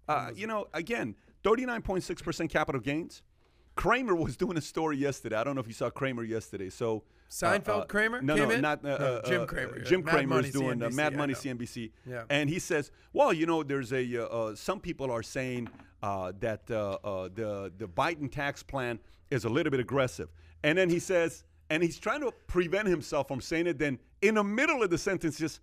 uh, 0.10 0.32
you 0.36 0.48
know, 0.48 0.68
again, 0.74 1.16
thirty-nine 1.44 1.82
point 1.82 2.04
six 2.04 2.22
percent 2.22 2.50
capital 2.52 2.80
gains. 2.82 3.22
Cramer 3.76 4.16
was 4.16 4.38
doing 4.38 4.58
a 4.58 4.62
story 4.62 4.98
yesterday. 4.98 5.36
I 5.36 5.44
don't 5.44 5.56
know 5.56 5.62
if 5.62 5.68
you 5.68 5.74
saw 5.74 5.90
Cramer 5.90 6.24
yesterday. 6.24 6.70
So 6.70 6.98
uh, 6.98 7.30
Seinfeld 7.30 7.88
Kramer 7.88 8.22
No, 8.22 8.36
no, 8.36 8.50
in? 8.50 8.62
not 8.62 8.84
uh, 8.86 8.88
No, 8.88 8.96
uh, 8.96 9.28
Jim 9.28 9.42
uh, 9.42 9.46
Cramer. 9.46 9.80
Jim 9.80 10.04
Mad 10.04 10.12
Cramer 10.12 10.36
Money 10.36 10.48
is 10.48 10.54
doing 10.54 10.82
uh, 10.82 10.88
CNBC, 10.90 10.94
Mad 10.96 11.16
Money. 11.16 11.34
CNBC, 11.34 11.92
Yeah. 12.10 12.24
and 12.30 12.50
he 12.50 12.60
says, 12.60 12.92
"Well, 13.14 13.34
you 13.34 13.46
know, 13.46 13.64
there's 13.64 13.92
a 13.92 14.18
uh, 14.24 14.26
uh, 14.26 14.56
some 14.56 14.80
people 14.80 15.12
are 15.12 15.24
saying 15.24 15.68
uh, 16.02 16.32
that 16.40 16.70
uh, 16.72 16.98
uh, 17.04 17.30
the 17.34 17.72
the 17.78 17.88
Biden 17.88 18.32
tax 18.32 18.64
plan 18.64 19.00
is 19.30 19.44
a 19.46 19.50
little 19.50 19.72
bit 19.72 19.80
aggressive," 19.82 20.30
and 20.64 20.78
then 20.78 20.90
he 20.90 21.00
says, 21.00 21.44
and 21.70 21.82
he's 21.84 21.98
trying 22.00 22.22
to 22.22 22.32
prevent 22.48 22.88
himself 22.88 23.28
from 23.28 23.42
saying 23.42 23.68
it. 23.68 23.78
Then 23.80 24.00
in 24.22 24.36
the 24.36 24.44
middle 24.44 24.82
of 24.84 24.90
the 24.90 24.98
sentence, 24.98 25.38
just 25.38 25.60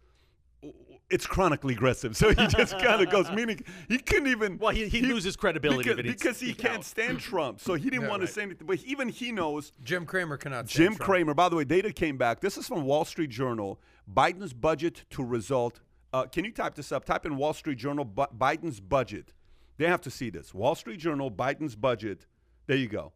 it's 1.12 1.26
chronically 1.26 1.74
aggressive. 1.74 2.16
So 2.22 2.28
he 2.30 2.46
just 2.48 2.78
kind 2.78 3.02
of 3.02 3.10
goes, 3.10 3.30
meaning 3.30 3.60
he 3.88 3.98
couldn't 3.98 4.28
even. 4.28 4.58
Well, 4.58 4.72
he- 4.74 4.88
he'd 4.88 5.04
lose 5.06 5.24
his 5.24 5.36
credibility 5.36 5.90
because, 5.90 5.96
he 6.04 6.12
because 6.12 6.40
he 6.40 6.54
can't 6.54 6.78
out. 6.78 6.84
stand 6.84 7.20
Trump. 7.30 7.60
So 7.60 7.74
he 7.74 7.90
didn't 7.90 8.02
Yeah, 8.02 8.08
want 8.10 8.20
right. 8.22 8.26
to 8.28 8.32
say 8.32 8.42
anything. 8.42 8.66
But 8.66 8.82
even 8.84 9.08
he 9.08 9.32
knows 9.32 9.72
Jim 9.84 10.06
Cramer 10.06 10.36
cannot. 10.36 10.68
stand 10.68 10.76
Jim 10.90 10.92
Trump. 10.96 11.06
Cramer, 11.10 11.34
by 11.34 11.48
the 11.48 11.56
way, 11.56 11.64
data 11.64 11.92
came 11.92 12.16
back. 12.16 12.40
This 12.40 12.56
is 12.58 12.66
from 12.66 12.84
Wall 12.84 13.04
Street 13.04 13.30
Journal. 13.30 13.78
Biden's 14.12 14.52
budget 14.52 15.04
to 15.10 15.22
result. 15.24 15.80
Uh, 16.12 16.24
can 16.24 16.44
you 16.44 16.52
type 16.52 16.74
this 16.74 16.92
up? 16.92 17.04
Type 17.04 17.24
in 17.26 17.36
Wall 17.36 17.52
Street 17.54 17.78
Journal, 17.78 18.04
Bu- 18.04 18.26
Biden's 18.38 18.80
budget. 18.80 19.32
They 19.78 19.86
have 19.86 20.00
to 20.02 20.10
see 20.10 20.28
this. 20.30 20.52
Wall 20.52 20.74
Street 20.74 20.98
Journal, 21.00 21.30
Biden's 21.30 21.74
budget. 21.76 22.26
There 22.66 22.76
you 22.76 22.88
go. 22.88 23.12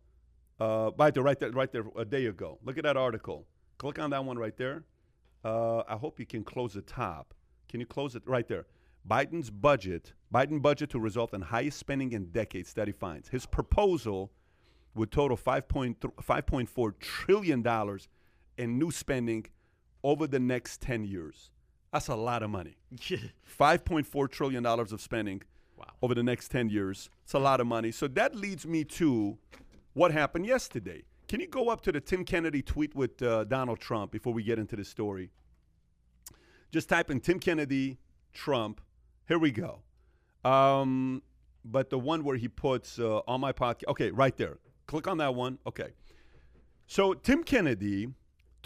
Uh, 0.59 0.91
right 0.99 1.13
there, 1.13 1.23
right 1.23 1.39
there, 1.39 1.51
right 1.51 1.71
there. 1.71 1.85
A 1.97 2.05
day 2.05 2.27
ago. 2.27 2.59
Look 2.65 2.79
at 2.79 2.85
that 2.85 2.97
article. 2.97 3.47
Click 3.79 3.99
on 3.99 4.11
that 4.11 4.25
one 4.25 4.39
right 4.39 4.57
there. 4.57 4.85
Uh, 5.45 5.83
I 5.89 5.97
hope 5.97 6.19
you 6.19 6.27
can 6.27 6.43
close 6.43 6.73
the 6.73 6.81
top. 6.83 7.35
Can 7.69 7.81
you 7.81 7.87
close 7.87 8.15
it 8.15 8.23
right 8.27 8.47
there? 8.47 8.67
Biden's 9.09 9.51
budget, 9.51 10.13
Biden 10.35 10.61
budget 10.61 10.91
to 10.91 10.99
result 10.99 11.33
in 11.33 11.41
highest 11.41 11.79
spending 11.79 12.13
in 12.13 12.27
decades, 12.27 12.69
study 12.69 12.93
finds. 12.93 13.29
His 13.29 13.47
proposal 13.47 14.33
would 14.95 15.13
total 15.13 15.37
5.3 15.37 15.97
$5.4 15.97 16.99
trillion 16.99 17.99
in 18.59 18.79
new 18.79 18.91
spending 18.91 19.47
over 20.03 20.27
the 20.27 20.41
next 20.41 20.81
10 20.81 21.05
years. 21.05 21.51
That's 21.93 22.09
a 22.09 22.17
lot 22.17 22.43
of 22.43 22.51
money. 22.51 22.77
$5.4 22.99 24.31
trillion 24.31 24.67
of 24.67 25.01
spending 25.01 25.43
over 26.03 26.15
the 26.15 26.23
next 26.23 26.49
10 26.49 26.69
years. 26.69 27.11
It's 27.25 27.35
a 27.35 27.39
lot 27.39 27.61
of 27.61 27.67
money. 27.67 27.93
So 27.93 28.09
that 28.09 28.35
leads 28.35 28.67
me 28.67 28.85
to 28.85 29.39
what 29.95 30.11
happened 30.11 30.47
yesterday. 30.47 31.05
Can 31.29 31.41
you 31.41 31.49
go 31.49 31.69
up 31.69 31.81
to 31.83 31.93
the 31.93 32.01
Tim 32.01 32.25
Kennedy 32.25 32.63
tweet 32.63 32.95
with 32.95 33.21
uh, 33.23 33.45
Donald 33.45 33.81
Trump 33.81 34.13
before 34.13 34.33
we 34.33 34.43
get 34.43 34.59
into 34.59 34.77
the 34.77 34.85
story? 34.85 35.31
Just 36.73 36.89
type 36.89 37.11
in 37.11 37.21
Tim 37.21 37.39
Kennedy, 37.39 37.99
Trump. 38.33 38.81
Here 39.29 39.39
we 39.39 39.51
go. 39.51 39.81
Um, 40.45 41.23
but 41.65 41.91
the 41.91 41.99
one 41.99 42.25
where 42.25 42.37
he 42.37 42.49
puts 42.49 42.99
uh, 42.99 43.21
on 43.27 43.41
my 43.41 43.53
podcast. 43.53 43.89
Okay, 43.89 44.11
right 44.11 44.37
there. 44.37 44.59
Click 44.87 45.07
on 45.09 45.19
that 45.19 45.35
one. 45.35 45.59
Okay. 45.67 45.89
So 46.87 47.15
Tim 47.15 47.43
Kennedy 47.43 48.09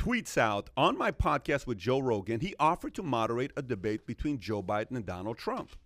tweets 0.00 0.38
out 0.38 0.70
on 0.78 0.96
my 0.96 1.10
podcast 1.12 1.66
with 1.66 1.76
Joe 1.76 1.98
Rogan, 1.98 2.40
he 2.40 2.54
offered 2.58 2.94
to 2.94 3.02
moderate 3.02 3.52
a 3.54 3.60
debate 3.60 4.06
between 4.06 4.38
Joe 4.38 4.62
Biden 4.62 4.96
and 4.96 5.04
Donald 5.04 5.36
Trump. 5.36 5.76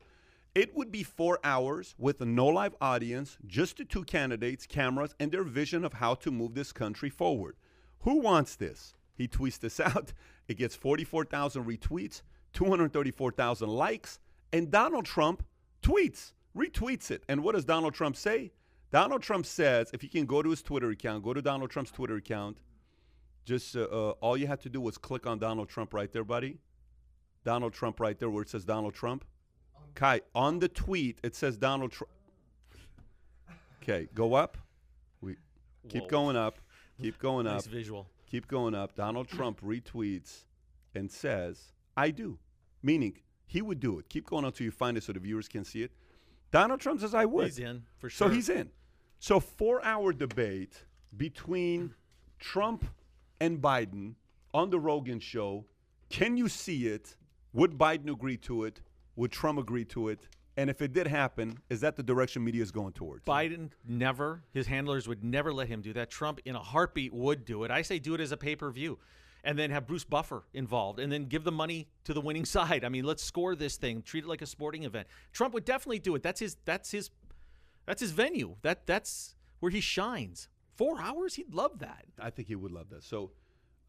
It 0.55 0.73
would 0.77 0.93
be 0.93 1.03
four 1.03 1.41
hours 1.43 1.97
with 1.99 2.21
a 2.21 2.25
no 2.25 2.47
live 2.47 2.77
audience, 2.81 3.37
just 3.45 3.77
the 3.77 3.85
two 3.85 4.05
candidates, 4.05 4.67
cameras, 4.67 5.17
and 5.19 5.33
their 5.33 5.43
vision 5.43 5.85
of 5.85 5.95
how 5.95 6.15
to 6.15 6.31
move 6.31 6.55
this 6.55 6.73
country 6.73 7.11
forward. 7.11 7.57
Who 8.01 8.21
wants 8.21 8.55
this? 8.55 8.95
He 9.17 9.27
tweets 9.27 9.59
this 9.59 9.81
out. 9.81 10.13
It 10.49 10.59
gets 10.59 10.75
44,000 10.75 11.65
retweets, 11.65 12.23
234,000 12.53 13.69
likes, 13.69 14.19
and 14.53 14.71
Donald 14.71 15.05
Trump 15.05 15.43
tweets, 15.83 16.33
retweets 16.57 17.11
it. 17.11 17.25
And 17.29 17.43
what 17.43 17.55
does 17.55 17.65
Donald 17.65 17.95
Trump 17.95 18.17
say? 18.17 18.53
Donald 18.91 19.23
Trump 19.23 19.47
says, 19.47 19.91
if 19.93 20.03
you 20.03 20.09
can 20.09 20.27
go 20.27 20.43
to 20.43 20.51
his 20.51 20.63
Twitter 20.63 20.91
account, 20.91 21.25
go 21.25 21.35
to 21.35 21.43
Donald 21.43 21.71
Trump's 21.71 21.91
Twitter 21.91 22.17
account. 22.17 22.59
Just 23.45 23.77
uh, 23.77 23.83
uh, 23.83 24.11
all 24.21 24.37
you 24.37 24.47
had 24.47 24.61
to 24.61 24.69
do 24.69 24.81
was 24.81 24.97
click 24.97 25.27
on 25.27 25.39
Donald 25.39 25.69
Trump 25.69 25.93
right 25.93 26.13
there, 26.13 26.25
buddy. 26.25 26.59
Donald 27.45 27.73
Trump 27.73 28.01
right 28.01 28.19
there 28.19 28.31
where 28.31 28.43
it 28.43 28.49
says 28.49 28.65
Donald 28.65 28.95
Trump. 28.95 29.25
Kai, 29.95 30.23
on 30.35 30.59
the 30.59 30.69
tweet, 30.69 31.19
it 31.23 31.35
says 31.35 31.57
Donald 31.57 31.93
Trump. 31.93 32.11
Okay, 33.83 34.09
go 34.15 34.35
up. 34.35 34.57
We 35.21 35.37
keep 35.89 36.05
Whoa. 36.05 36.09
going 36.09 36.37
up. 36.37 36.59
Keep 37.01 37.19
going 37.19 37.47
Nice 37.47 37.67
up. 37.67 37.73
visual. 37.73 38.09
Keep 38.35 38.49
going 38.49 38.75
up. 38.75 38.97
Donald 38.97 39.29
mm. 39.29 39.37
Trump 39.37 39.61
retweets 39.61 40.47
and 40.93 41.09
says, 41.09 41.71
I 41.97 42.11
do. 42.11 42.37
Meaning, 42.83 43.21
he 43.47 43.63
would 43.63 43.79
do 43.79 44.01
it. 44.01 44.09
Keep 44.09 44.27
going 44.27 44.45
until 44.45 44.65
you 44.65 44.73
find 44.73 44.97
it 44.97 45.05
so 45.05 45.13
the 45.13 45.21
viewers 45.21 45.47
can 45.47 45.65
see 45.65 45.85
it. 45.85 45.93
Donald 46.51 46.81
Trump 46.81 47.01
says, 47.01 47.15
I 47.15 47.27
would. 47.27 47.45
He's 47.45 47.61
in, 47.61 47.85
for 47.97 48.11
sure. 48.11 48.27
So 48.27 48.35
he's 48.35 48.49
in. 48.49 48.71
So, 49.21 49.39
four 49.39 49.85
hour 49.85 50.13
debate 50.13 50.83
between 51.17 51.95
Trump 52.41 52.85
and 53.39 53.63
Biden 53.63 54.15
on 54.53 54.69
the 54.69 54.81
Rogan 54.81 55.21
show. 55.21 55.65
Can 56.11 56.37
you 56.37 56.49
see 56.49 56.89
it? 56.89 57.15
Would 57.53 57.79
Biden 57.79 58.11
agree 58.11 58.39
to 58.39 58.65
it? 58.65 58.81
Would 59.15 59.31
Trump 59.31 59.61
agree 59.61 59.85
to 59.85 60.09
it? 60.09 60.27
And 60.57 60.71
if 60.71 60.81
it 60.81 60.93
did 60.93 61.09
happen, 61.09 61.59
is 61.69 61.81
that 61.81 61.97
the 61.97 62.03
direction 62.03 62.45
media 62.45 62.63
is 62.63 62.71
going 62.71 62.93
towards? 62.93 63.25
Biden 63.25 63.71
never, 63.87 64.45
his 64.53 64.67
handlers 64.67 65.09
would 65.09 65.25
never 65.25 65.53
let 65.53 65.69
him 65.69 65.81
do 65.81 65.93
that. 65.95 66.11
Trump, 66.11 66.41
in 66.45 66.55
a 66.55 66.61
heartbeat, 66.61 67.13
would 67.13 67.45
do 67.45 67.65
it. 67.65 67.71
I 67.71 67.83
say 67.83 67.99
do 67.99 68.15
it 68.15 68.21
as 68.21 68.31
a 68.31 68.37
pay 68.37 68.55
per 68.55 68.71
view 68.71 68.99
and 69.43 69.59
then 69.59 69.71
have 69.71 69.87
Bruce 69.87 70.05
Buffer 70.05 70.45
involved 70.55 70.99
and 70.99 71.13
then 71.13 71.27
give 71.27 71.45
the 71.45 71.53
money 71.53 71.89
to 72.05 72.15
the 72.15 72.21
winning 72.21 72.45
side. 72.57 72.85
I 72.85 72.89
mean, 72.89 73.05
let's 73.05 73.23
score 73.23 73.55
this 73.55 73.77
thing, 73.77 74.03
treat 74.03 74.25
it 74.25 74.29
like 74.29 74.43
a 74.43 74.47
sporting 74.47 74.85
event. 74.85 75.07
Trump 75.33 75.55
would 75.55 75.65
definitely 75.65 75.99
do 75.99 76.15
it. 76.15 76.23
That's 76.23 76.41
his, 76.41 76.57
that's 76.65 76.91
his, 76.91 77.11
that's 77.87 78.01
his 78.01 78.13
venue. 78.13 78.57
That, 78.63 78.87
that's 78.87 79.35
where 79.61 79.71
he 79.71 79.81
shines. 79.81 80.49
Four 80.77 81.01
hours? 81.01 81.35
He'd 81.35 81.55
love 81.55 81.79
that. 81.81 82.05
I 82.19 82.31
think 82.31 82.49
he 82.49 82.57
would 82.57 82.73
love 82.73 82.91
that. 82.91 83.05
So, 83.05 83.31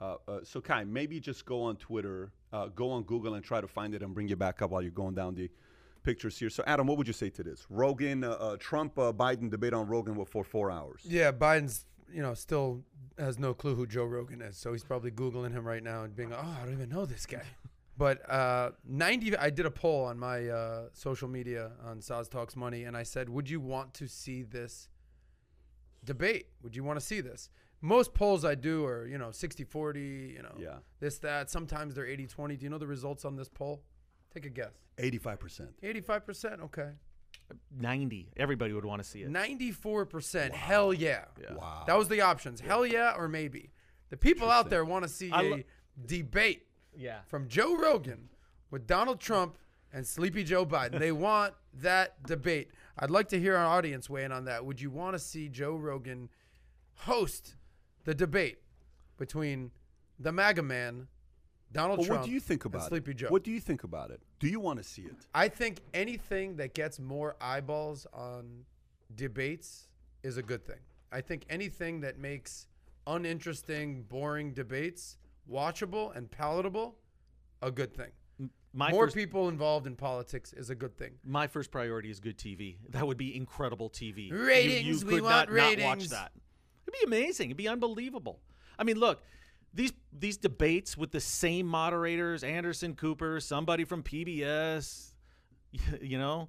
uh, 0.02 0.16
uh, 0.28 0.40
so 0.44 0.62
Kai, 0.62 0.84
maybe 0.84 1.20
just 1.20 1.46
go 1.46 1.64
on 1.64 1.78
Twitter, 1.78 2.32
uh, 2.52 2.68
go 2.68 2.92
on 2.92 3.04
Google, 3.04 3.36
and 3.36 3.44
try 3.44 3.62
to 3.62 3.68
find 3.68 3.96
it 3.96 4.04
and 4.04 4.14
bring 4.14 4.30
it 4.30 4.38
back 4.38 4.62
up 4.62 4.72
while 4.72 4.82
you're 4.82 4.92
going 4.92 5.16
down 5.16 5.36
the 5.36 5.50
pictures 6.06 6.38
here. 6.38 6.50
So, 6.50 6.64
Adam, 6.66 6.88
what 6.88 6.98
would 6.98 7.08
you 7.08 7.14
say 7.14 7.30
to 7.32 7.44
this? 7.44 7.66
Rogan, 7.70 8.24
uh, 8.24 8.32
uh, 8.32 8.58
Trump, 8.60 8.98
uh, 8.98 9.12
Biden 9.12 9.50
debate 9.50 9.74
on 9.74 9.88
Rogan 9.88 10.24
for 10.26 10.44
four 10.44 10.72
hours. 10.72 11.02
Yeah, 11.04 11.32
Biden's 11.32 11.86
you 12.14 12.22
know 12.22 12.34
still 12.34 12.84
has 13.18 13.40
no 13.40 13.54
clue 13.54 13.76
who 13.76 13.86
Joe 13.88 14.06
Rogan 14.06 14.42
is, 14.42 14.56
so 14.58 14.72
he's 14.72 14.84
probably 14.84 15.12
googling 15.12 15.52
him 15.52 15.66
right 15.66 15.84
now 15.84 16.04
and 16.04 16.16
being 16.16 16.30
like, 16.30 16.40
"Oh, 16.42 16.58
I 16.62 16.64
don't 16.64 16.74
even 16.74 16.90
know 16.90 17.06
this 17.06 17.26
guy." 17.26 17.42
But 17.98 18.30
uh, 18.30 18.72
90, 18.86 19.38
I 19.38 19.50
did 19.50 19.66
a 19.66 19.72
poll 19.72 20.04
on 20.04 20.20
my 20.20 20.50
uh, 20.50 20.90
social 20.92 21.30
media 21.30 21.72
on 21.82 22.00
Saz 22.02 22.30
Talks 22.30 22.58
Money, 22.58 22.84
and 22.84 22.98
I 22.98 23.04
said, 23.04 23.30
"Would 23.30 23.50
you 23.50 23.62
want 23.62 23.94
to 23.94 24.08
see 24.10 24.44
this 24.44 24.90
debate? 26.04 26.48
Would 26.62 26.76
you 26.76 26.84
want 26.84 27.00
to 27.00 27.06
see 27.06 27.22
this?" 27.22 27.50
Most 27.82 28.14
polls 28.14 28.44
I 28.44 28.56
do 28.56 28.86
are 28.86 29.06
you 29.08 29.18
know 29.18 29.30
60-40, 29.30 30.34
you 30.34 30.42
know, 30.42 30.56
Yeah. 30.58 30.78
this 31.00 31.20
that. 31.20 31.50
Sometimes 31.50 31.96
they're 31.96 32.06
80-20. 32.06 32.58
Do 32.60 32.64
you 32.66 32.70
know 32.70 32.78
the 32.78 32.88
results 32.88 33.24
on 33.26 33.36
this 33.38 33.48
poll? 33.50 33.84
Take 34.36 34.46
a 34.46 34.50
guess. 34.50 34.74
85%. 35.00 35.70
85%. 35.84 36.62
Okay. 36.66 36.90
90. 37.80 38.30
Everybody 38.38 38.74
would 38.74 38.86
want 38.86 39.02
to 39.02 39.08
see 39.08 39.22
it. 39.24 39.32
94%. 39.32 40.52
Hell 40.52 40.94
yeah. 40.94 41.26
Wow. 41.56 41.84
That 41.88 41.98
was 41.98 42.08
the 42.10 42.22
options. 42.22 42.60
Hell 42.60 42.86
yeah 42.86 43.14
or 43.18 43.28
maybe. 43.28 43.72
The 44.10 44.18
people 44.18 44.50
out 44.52 44.70
there 44.70 44.84
want 44.86 45.04
to 45.04 45.10
see 45.10 45.32
I 45.32 45.42
a 45.42 45.44
lo- 45.50 45.62
debate 46.06 46.68
Yeah. 46.96 47.20
from 47.28 47.48
Joe 47.48 47.78
Rogan 47.78 48.30
with 48.72 48.86
Donald 48.88 49.20
Trump 49.20 49.58
and 49.94 50.06
Sleepy 50.06 50.44
Joe 50.44 50.66
Biden. 50.66 51.00
they 51.00 51.12
want 51.30 51.54
that 51.82 52.22
debate. 52.24 52.72
I'd 53.00 53.12
like 53.12 53.30
to 53.30 53.40
hear 53.40 53.56
our 53.56 53.66
audience 53.66 54.10
weigh 54.10 54.24
in 54.26 54.32
on 54.32 54.46
that. 54.46 54.66
Would 54.66 54.82
you 54.82 54.90
want 54.90 55.14
to 55.16 55.20
see 55.20 55.48
Joe 55.50 55.76
Rogan 55.78 56.30
host 57.00 57.56
the 58.06 58.14
debate 58.14 58.58
between 59.18 59.72
the 60.20 60.32
MAGA 60.32 60.64
man, 60.64 61.08
Donald 61.76 62.00
Well, 62.00 62.08
Trump. 62.08 62.22
what 62.22 62.28
do 62.28 62.32
you 62.34 62.40
think 62.40 62.64
about 62.64 62.88
Sleepy 62.88 63.12
it? 63.12 63.18
Joe. 63.18 63.28
What 63.28 63.44
do 63.44 63.52
you 63.52 63.60
think 63.60 63.84
about 63.84 64.10
it? 64.10 64.22
Do 64.40 64.48
you 64.48 64.62
want 64.62 64.80
to 64.80 64.84
see 64.84 65.02
it? 65.02 65.28
I 65.36 65.50
think 65.50 65.82
anything 65.94 66.56
that 66.56 66.74
gets 66.74 67.00
more 67.02 67.36
eyeballs 67.42 68.08
on 68.14 68.64
debates 69.14 69.90
is 70.24 70.38
a 70.38 70.42
good 70.42 70.66
thing. 70.66 70.80
I 71.12 71.20
think 71.20 71.44
anything 71.50 72.00
that 72.02 72.18
makes 72.18 72.68
uninteresting, 73.08 74.04
boring 74.04 74.54
debates 74.54 75.18
watchable 75.52 76.16
and 76.16 76.32
palatable, 76.32 76.96
a 77.62 77.72
good 77.72 77.94
thing. 77.94 78.12
My 78.74 78.92
more 78.92 79.06
first, 79.08 79.16
people 79.16 79.48
involved 79.50 79.86
in 79.86 79.96
politics 79.96 80.54
is 80.54 80.70
a 80.70 80.76
good 80.76 80.98
thing. 80.98 81.12
my 81.24 81.48
first 81.48 81.72
priority 81.72 82.10
is 82.10 82.20
good 82.20 82.38
TV. 82.38 82.78
That 82.90 83.06
would 83.06 83.18
be 83.18 83.36
incredible 83.36 83.90
TV. 83.90 84.28
You- 84.30 84.46
Ratings, 84.46 85.02
you, 85.02 85.08
we 85.08 85.14
could 85.16 85.24
want 85.24 85.52
not, 85.54 85.78
not 85.78 85.80
watch 85.84 86.08
that. 86.08 86.32
It'd 86.88 87.00
be 87.02 87.06
amazing. 87.06 87.50
It'd 87.50 87.58
be 87.58 87.68
unbelievable. 87.68 88.40
I 88.80 88.84
mean, 88.84 88.98
look, 88.98 89.22
these 89.76 89.94
these 90.18 90.38
debates 90.38 90.98
with 90.98 91.12
the 91.12 91.20
same 91.20 91.68
moderators, 91.68 92.44
Anderson 92.44 92.96
Cooper, 92.96 93.40
somebody 93.40 93.84
from 93.84 94.02
PBS, 94.02 95.12
you 96.02 96.18
know, 96.18 96.48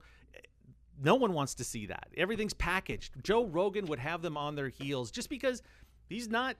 no 1.03 1.17
one 1.17 1.33
wants 1.33 1.57
to 1.57 1.65
see 1.65 1.87
that. 1.87 2.09
Everything's 2.17 2.55
packaged. 2.55 3.13
Joe 3.23 3.45
Rogan 3.45 3.87
would 3.87 3.99
have 3.99 4.23
them 4.23 4.37
on 4.37 4.55
their 4.55 4.69
heels 4.69 5.11
just 5.11 5.29
because 5.29 5.63
he's 6.09 6.29
not 6.29 6.57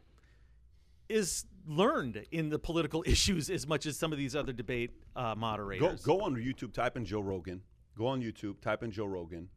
is 1.09 1.45
learned 1.69 2.27
in 2.33 2.49
the 2.49 2.59
political 2.59 3.05
issues 3.07 3.49
as 3.49 3.67
much 3.67 3.87
as 3.87 3.97
some 3.97 4.13
of 4.13 4.19
these 4.19 4.35
other 4.35 4.53
debate 4.53 4.91
uh, 5.15 5.35
Go, 5.35 5.41
moderators. 5.41 6.03
go 6.03 6.21
on 6.21 6.35
YouTube, 6.35 6.73
type 6.73 6.97
in 6.97 7.05
Joe 7.05 7.21
Rogan. 7.21 7.63
Go 7.97 8.09
on 8.09 8.21
YouTube, 8.21 8.61
type 8.61 8.83
in 8.83 8.91
Joe 8.91 9.07
Rogan. 9.07 9.49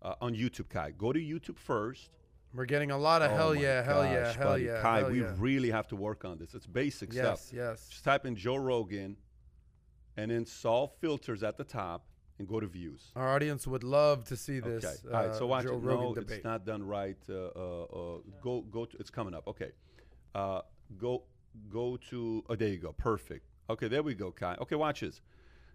Uh, 0.00 0.14
on 0.20 0.34
YouTube, 0.34 0.68
Kai. 0.68 0.92
Go 0.92 1.12
to 1.12 1.20
YouTube 1.20 1.58
first. 1.58 2.10
We're 2.54 2.66
getting 2.66 2.90
a 2.90 2.98
lot 2.98 3.22
of 3.22 3.30
Oh 3.32 3.34
hell 3.36 3.54
yeah, 3.54 3.82
hell 3.82 4.04
yeah, 4.04 4.32
hell 4.32 4.48
buddy. 4.48 4.64
yeah, 4.64 4.82
Kai, 4.82 4.98
hell 5.00 5.10
we 5.10 5.20
yeah. 5.22 5.34
really 5.38 5.70
have 5.70 5.88
to 5.88 5.96
work 5.96 6.24
on 6.24 6.38
this. 6.38 6.54
It's 6.54 6.66
basic 6.66 7.12
Yes, 7.12 7.22
stuff. 7.46 7.52
yes. 7.52 7.78
Yes. 7.80 7.88
Just 7.88 8.04
type 8.04 8.26
in 8.26 8.36
Joe 8.36 8.56
Rogan 8.56 9.16
and 10.16 10.30
then 10.30 10.44
solve 10.44 10.90
filters 11.00 11.42
at 11.42 11.56
the 11.56 11.64
top 11.64 12.04
and 12.38 12.46
go 12.46 12.60
to 12.60 12.66
views. 12.66 13.10
Our 13.16 13.28
audience 13.34 13.66
would 13.66 13.84
love 13.84 14.24
to 14.24 14.36
see 14.36 14.60
this. 14.60 14.84
Okay. 14.84 15.14
All 15.16 15.26
right. 15.28 15.34
So 15.36 15.44
uh, 15.44 15.48
watch 15.48 15.64
Joe 15.64 15.74
it. 15.76 15.78
Rogan 15.78 16.04
no, 16.08 16.14
debate. 16.14 16.36
it's 16.38 16.44
not 16.44 16.66
done 16.66 16.82
right. 16.82 17.16
Uh, 17.28 17.32
uh, 17.34 17.82
uh, 17.84 18.18
go 18.42 18.60
go 18.62 18.84
to. 18.84 18.96
It's 18.98 19.10
coming 19.10 19.34
up. 19.34 19.46
Okay. 19.48 19.70
Uh, 20.34 20.60
go 20.98 21.22
go 21.70 21.96
to. 22.10 22.44
Oh, 22.48 22.54
there 22.54 22.68
you 22.68 22.78
go. 22.78 22.92
Perfect. 22.92 23.46
Okay, 23.70 23.88
there 23.88 24.02
we 24.02 24.14
go, 24.14 24.30
Kai. 24.30 24.56
Okay, 24.60 24.74
watch 24.76 25.00
this. 25.00 25.20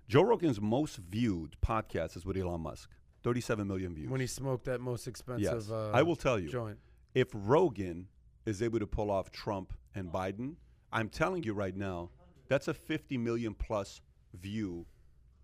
Joe 0.07 0.21
Rogan's 0.21 0.61
most 0.61 0.97
viewed 0.97 1.55
podcast 1.65 2.15
is 2.15 2.25
with 2.25 2.37
Elon 2.37 2.61
Musk. 2.61 2.89
37 3.27 3.67
million 3.67 3.93
views. 3.93 4.09
when 4.09 4.21
he 4.21 4.27
smoked 4.27 4.63
that 4.63 4.79
most 4.79 5.05
expensive. 5.05 5.53
yes. 5.53 5.69
Uh, 5.69 5.91
I 5.93 6.01
will 6.01 6.15
tell 6.15 6.39
you. 6.39 6.47
joint. 6.47 6.77
If 7.13 7.27
Rogan 7.33 8.07
is 8.45 8.61
able 8.61 8.79
to 8.79 8.87
pull 8.87 9.11
off 9.11 9.31
Trump 9.31 9.73
and 9.95 10.09
Biden, 10.09 10.55
I'm 10.93 11.09
telling 11.09 11.43
you 11.43 11.53
right 11.53 11.75
now, 11.75 12.09
that's 12.47 12.69
a 12.69 12.73
50 12.73 13.17
million 13.17 13.53
plus 13.53 13.99
view 14.33 14.85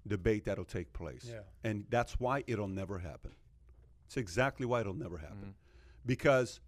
debate 0.07 0.45
that'll 0.45 0.63
take 0.63 0.93
place. 0.93 1.27
Yeah. 1.29 1.39
And 1.65 1.85
that's 1.89 2.21
why 2.21 2.45
it'll 2.47 2.69
never 2.69 2.99
happen. 2.99 3.31
It's 4.05 4.15
exactly 4.15 4.65
why 4.65 4.79
it'll 4.79 4.93
never 4.93 5.17
happen. 5.17 5.53
Because 6.05 6.61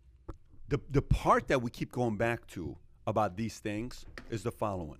the, 0.67 0.81
the 0.89 1.01
part 1.01 1.47
that 1.47 1.61
we 1.61 1.69
keep 1.71 1.93
going 1.93 2.17
back 2.17 2.45
to 2.47 2.75
about 3.07 3.37
these 3.37 3.59
things 3.59 4.05
is 4.29 4.43
the 4.43 4.51
following. 4.51 4.99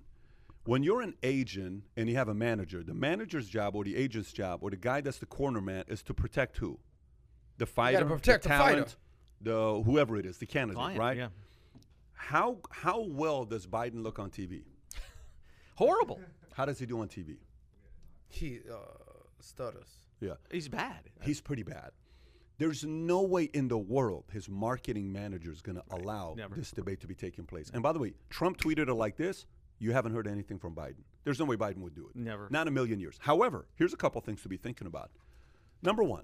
When 0.66 0.82
you're 0.82 1.02
an 1.02 1.14
agent 1.22 1.84
and 1.96 2.10
you 2.10 2.16
have 2.16 2.28
a 2.28 2.34
manager, 2.34 2.84
the 2.84 2.94
manager's 2.94 3.48
job 3.48 3.76
or 3.76 3.84
the 3.84 3.96
agent's 3.96 4.34
job 4.34 4.60
or 4.64 4.72
the 4.72 4.78
guy 4.78 5.02
that's 5.02 5.20
the 5.20 5.28
corner 5.28 5.62
man 5.62 5.84
is 5.88 6.02
to 6.04 6.14
protect 6.14 6.58
who? 6.58 6.80
The 7.58 7.66
fighter, 7.68 8.04
protect 8.04 8.44
the 8.44 8.50
the 8.50 8.56
fighter. 8.56 8.74
talent, 8.74 8.96
the 9.42 9.84
whoever 9.86 10.18
it 10.18 10.26
is, 10.26 10.38
the 10.40 10.46
candidate, 10.46 10.78
Client, 10.78 11.00
right? 11.00 11.18
yeah. 11.18 11.28
How 12.14 12.58
how 12.72 13.02
well 13.02 13.46
does 13.46 13.68
Biden 13.68 14.02
look 14.04 14.18
on 14.18 14.32
TV? 14.32 14.64
Horrible. 15.76 16.20
How 16.54 16.66
does 16.66 16.80
he 16.80 16.86
do 16.86 17.00
on 17.00 17.08
TV? 17.08 17.38
He 18.28 18.60
uh, 18.70 18.76
stutters. 19.40 19.88
Yeah. 20.20 20.34
He's 20.52 20.68
bad. 20.68 21.02
He's 21.22 21.42
pretty 21.42 21.64
bad. 21.64 21.92
There's 22.58 22.86
no 22.86 23.22
way 23.22 23.44
in 23.54 23.68
the 23.68 23.78
world 23.78 24.24
his 24.32 24.50
marketing 24.50 25.12
manager 25.12 25.52
is 25.52 25.62
going 25.62 25.76
to 25.76 25.84
allow 25.92 26.34
Never. 26.38 26.56
this 26.56 26.72
debate 26.72 27.02
to 27.02 27.08
be 27.08 27.14
taking 27.14 27.46
place. 27.46 27.70
And 27.74 27.84
by 27.84 27.92
the 27.92 28.00
way, 28.00 28.14
Trump 28.30 28.58
tweeted 28.58 28.88
it 28.88 28.94
like 28.94 29.18
this. 29.18 29.46
You 29.80 29.92
haven't 29.92 30.14
heard 30.14 30.28
anything 30.28 30.58
from 30.58 30.74
Biden. 30.74 31.04
There's 31.24 31.40
no 31.40 31.46
way 31.46 31.56
Biden 31.56 31.80
would 31.80 31.96
do 31.96 32.08
it. 32.08 32.16
Never. 32.16 32.48
Not 32.50 32.68
a 32.68 32.72
million 32.72 33.00
years. 33.00 33.18
However, 33.20 33.68
here's 33.76 33.94
a 33.94 33.98
couple 33.98 34.22
things 34.22 34.42
to 34.44 34.50
be 34.50 34.58
thinking 34.58 34.88
about. 34.88 35.12
Number 35.82 36.04
one, 36.04 36.24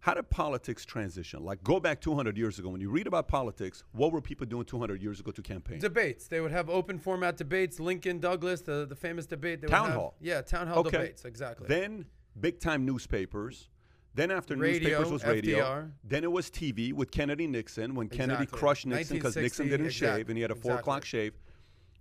how 0.00 0.14
did 0.14 0.30
politics 0.30 0.84
transition? 0.84 1.44
Like, 1.44 1.62
go 1.64 1.80
back 1.80 2.00
200 2.00 2.38
years 2.38 2.58
ago. 2.58 2.68
When 2.68 2.80
you 2.80 2.90
read 2.90 3.06
about 3.06 3.28
politics, 3.28 3.82
what 3.92 4.12
were 4.12 4.20
people 4.20 4.46
doing 4.46 4.64
200 4.64 5.02
years 5.02 5.20
ago 5.20 5.32
to 5.32 5.42
campaign? 5.42 5.80
Debates. 5.80 6.28
They 6.28 6.40
would 6.40 6.52
have 6.52 6.70
open 6.70 6.98
format 6.98 7.36
debates. 7.36 7.80
Lincoln 7.80 8.20
Douglas, 8.20 8.62
the, 8.62 8.86
the 8.86 8.94
famous 8.94 9.26
debate. 9.26 9.60
They 9.60 9.66
would 9.66 9.72
town 9.72 9.86
have- 9.88 9.96
hall. 9.96 10.14
Yeah, 10.20 10.42
town 10.42 10.68
hall 10.68 10.82
debates. 10.82 11.24
Exactly. 11.24 11.66
Then 11.66 12.06
big 12.38 12.60
time 12.60 12.84
newspapers. 12.86 13.68
Then 14.14 14.30
after 14.30 14.56
Radio, 14.56 15.00
newspapers 15.00 15.12
was 15.12 15.24
radio. 15.24 15.58
FDR. 15.58 15.90
Then 16.04 16.24
it 16.24 16.32
was 16.32 16.50
TV 16.50 16.92
with 16.94 17.10
Kennedy 17.10 17.46
Nixon 17.46 17.94
when 17.94 18.08
Kennedy 18.08 18.46
crushed 18.46 18.86
Nixon 18.86 19.16
because 19.18 19.36
Nixon 19.36 19.68
didn't 19.68 19.86
exact- 19.86 20.16
shave 20.16 20.28
and 20.30 20.38
he 20.38 20.42
had 20.42 20.50
a 20.50 20.54
four 20.54 20.72
exactly. 20.72 20.80
o'clock 20.80 21.04
shave. 21.04 21.34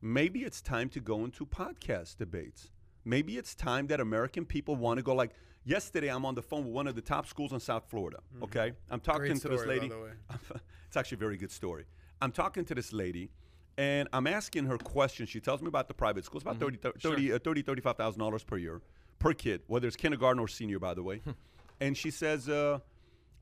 Maybe 0.06 0.44
it's 0.44 0.61
time 0.61 0.90
to 0.90 0.99
go 0.99 1.26
into 1.26 1.48
podcast 1.48 2.18
debates. 2.18 2.69
Maybe 3.06 3.38
it's 3.38 3.56
time 3.56 3.88
that 3.88 3.99
American 3.99 4.45
people 4.45 4.76
want 4.76 4.99
to 4.99 5.03
go 5.03 5.15
like 5.15 5.32
yesterday 5.64 6.10
I'm 6.10 6.27
on 6.27 6.36
the 6.36 6.44
phone 6.44 6.64
with 6.64 6.73
one 6.73 6.86
of 6.86 6.94
the 6.94 7.02
top 7.02 7.26
schools 7.26 7.52
in 7.52 7.60
South 7.60 7.86
Florida. 7.90 8.19
Okay? 8.44 8.73
I'm 8.91 8.99
talking 8.99 9.32
Mm-hmm. 9.32 9.32
Great 9.32 9.41
to 9.41 9.48
this 9.48 9.61
story, 9.61 9.80
by 9.80 9.95
lady. 9.95 10.14
it's 10.88 10.95
actually 10.95 11.15
a 11.15 11.19
very 11.19 11.38
good 11.38 11.52
story. 11.52 11.86
I'm 12.22 12.32
talking 12.32 12.65
to 12.65 12.76
this 12.76 12.94
lady 12.94 13.32
and 13.80 14.07
I'm 14.14 14.27
asking 14.27 14.65
her 14.65 14.77
questions. 14.77 15.30
She 15.30 15.40
tells 15.40 15.64
me 15.64 15.69
about 15.69 15.88
the 15.88 15.95
private 15.95 16.23
schools, 16.23 16.44
about 16.44 16.60
Mm-hmm. 16.60 16.99
30, 16.99 17.32
30, 17.32 17.34
uh, 17.34 17.40
30 17.40 17.64
$35,000 17.64 18.45
per 18.45 18.57
year 18.57 18.82
per 19.18 19.34
kid, 19.34 19.64
whether 19.65 19.88
it's 19.88 19.95
kindergarten 19.98 20.40
or 20.40 20.48
senior, 20.48 20.77
by 20.77 20.94
the 20.94 21.02
way. 21.02 21.23
and 21.82 21.98
she 21.98 22.11
says, 22.11 22.48
uh, 22.48 22.77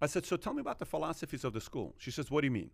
I 0.01 0.05
said, 0.07 0.25
so 0.25 0.37
tell 0.37 0.53
me 0.53 0.61
about 0.61 0.79
the 0.79 0.85
philosophies 0.85 1.43
of 1.43 1.51
the 1.51 1.59
school. 1.59 1.93
She 1.97 2.09
says, 2.09 2.31
what 2.31 2.39
do 2.39 2.47
you 2.47 2.51
mean? 2.51 2.69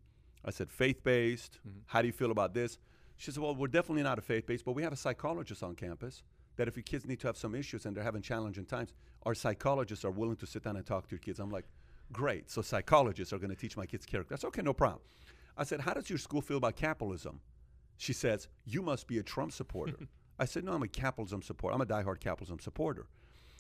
I 0.45 0.52
said, 0.52 0.70
faith 0.70 1.03
based. 1.03 1.57
How 1.88 2.03
do 2.03 2.07
you 2.07 2.14
feel 2.14 2.30
about 2.30 2.53
this? 2.53 2.78
She 3.20 3.32
said, 3.32 3.44
well, 3.44 3.54
we're 3.54 3.68
definitely 3.68 4.04
not 4.04 4.18
a 4.18 4.22
faith 4.22 4.48
based, 4.48 4.64
but 4.64 4.72
we 4.72 4.82
have 4.82 4.94
a 4.94 4.98
psychologist 4.98 5.62
on 5.62 5.76
campus 5.76 6.24
that 6.56 6.70
if 6.70 6.78
your 6.78 6.84
kids 6.84 7.06
need 7.06 7.20
to 7.20 7.28
have 7.28 7.36
some 7.36 7.54
issues 7.54 7.86
and 7.86 7.96
they're 7.96 8.04
having 8.04 8.22
challenging 8.22 8.66
times, 8.66 8.94
our 9.24 9.36
psychologists 9.36 10.06
are 10.06 10.12
willing 10.12 10.38
to 10.38 10.48
sit 10.48 10.64
down 10.64 10.78
and 10.78 10.86
talk 10.86 11.06
to 11.10 11.12
your 11.12 11.20
kids. 11.20 11.38
I'm 11.40 11.52
like, 11.52 11.66
great. 12.14 12.50
So 12.50 12.62
psychologists 12.62 13.34
are 13.34 13.38
going 13.38 13.50
to 13.50 13.58
teach 13.58 13.76
my 13.76 13.86
kids 13.86 14.06
character. 14.06 14.34
That's 14.34 14.46
okay, 14.46 14.62
no 14.62 14.72
problem. 14.72 15.02
I 15.58 15.66
said, 15.66 15.82
how 15.82 15.94
does 15.94 16.10
your 16.10 16.18
school 16.18 16.40
feel 16.40 16.56
about 16.56 16.78
capitalism? 16.78 17.41
She 17.98 18.14
says, 18.14 18.48
you 18.64 18.82
must 18.82 19.06
be 19.06 19.18
a 19.18 19.24
Trump 19.24 19.52
supporter. 19.52 19.98
I 20.40 20.46
said, 20.46 20.64
no, 20.64 20.72
I'm 20.72 20.84
a 20.84 20.88
capitalism 20.88 21.41
supporter. 21.41 21.76
I'm 21.76 21.82
a 21.82 21.86
diehard 21.86 22.22
capitalism 22.22 22.60
supporter. 22.60 23.08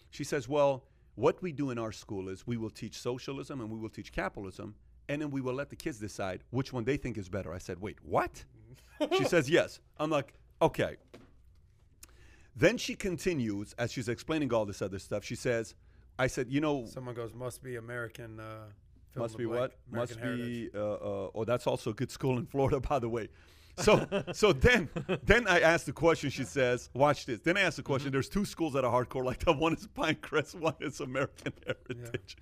She 0.09 0.23
says, 0.23 0.47
well, 0.47 0.85
what 1.15 1.41
we 1.41 1.51
do 1.51 1.69
in 1.69 1.77
our 1.77 1.91
school 1.91 2.29
is 2.29 2.47
we 2.47 2.55
will 2.55 2.69
teach 2.69 2.97
socialism 2.97 3.59
and 3.59 3.69
we 3.69 3.77
will 3.77 3.89
teach 3.89 4.13
capitalism, 4.13 4.75
and 5.09 5.21
then 5.21 5.31
we 5.31 5.41
will 5.41 5.53
let 5.53 5.69
the 5.69 5.75
kids 5.75 5.99
decide 5.99 6.45
which 6.51 6.71
one 6.71 6.85
they 6.85 6.95
think 6.95 7.17
is 7.17 7.27
better. 7.27 7.53
I 7.53 7.57
said, 7.57 7.81
wait, 7.81 7.97
what? 8.01 8.45
She 9.17 9.23
says, 9.25 9.49
yes. 9.49 9.79
I'm 9.97 10.09
like, 10.09 10.33
okay. 10.61 10.97
Then 12.55 12.77
she 12.77 12.95
continues, 12.95 13.73
as 13.77 13.91
she's 13.91 14.09
explaining 14.09 14.53
all 14.53 14.65
this 14.65 14.81
other 14.81 14.99
stuff, 14.99 15.23
she 15.23 15.35
says, 15.35 15.75
I 16.17 16.27
said, 16.27 16.47
you 16.49 16.59
know, 16.59 16.85
Someone 16.85 17.15
goes, 17.15 17.33
must 17.33 17.63
be 17.63 17.77
American. 17.77 18.39
Uh, 18.39 18.65
must 19.15 19.37
be 19.37 19.45
what? 19.45 19.77
American 19.89 19.91
must 19.91 20.15
heritage. 20.15 20.71
be. 20.73 20.77
Uh, 20.77 20.93
uh, 20.93 21.29
oh, 21.33 21.45
that's 21.45 21.65
also 21.65 21.91
a 21.91 21.93
good 21.93 22.11
school 22.11 22.37
in 22.37 22.45
Florida, 22.45 22.79
by 22.89 22.99
the 22.99 23.07
way. 23.07 23.29
So, 23.77 24.05
so 24.33 24.51
then, 24.51 24.89
then 25.23 25.47
I 25.47 25.61
asked 25.61 25.85
the 25.85 25.93
question. 25.93 26.29
She 26.29 26.43
says, 26.43 26.89
"Watch 26.93 27.25
this." 27.25 27.39
Then 27.39 27.55
I 27.55 27.61
asked 27.61 27.77
the 27.77 27.83
question. 27.83 28.07
Mm-hmm. 28.07 28.13
There's 28.13 28.29
two 28.29 28.43
schools 28.43 28.73
that 28.73 28.83
are 28.83 28.91
hardcore 28.91 29.23
like 29.23 29.39
that. 29.45 29.57
One 29.57 29.73
is 29.73 29.87
Pinecrest. 29.87 30.55
One 30.55 30.75
is 30.81 30.99
American 30.99 31.53
Heritage. 31.65 32.35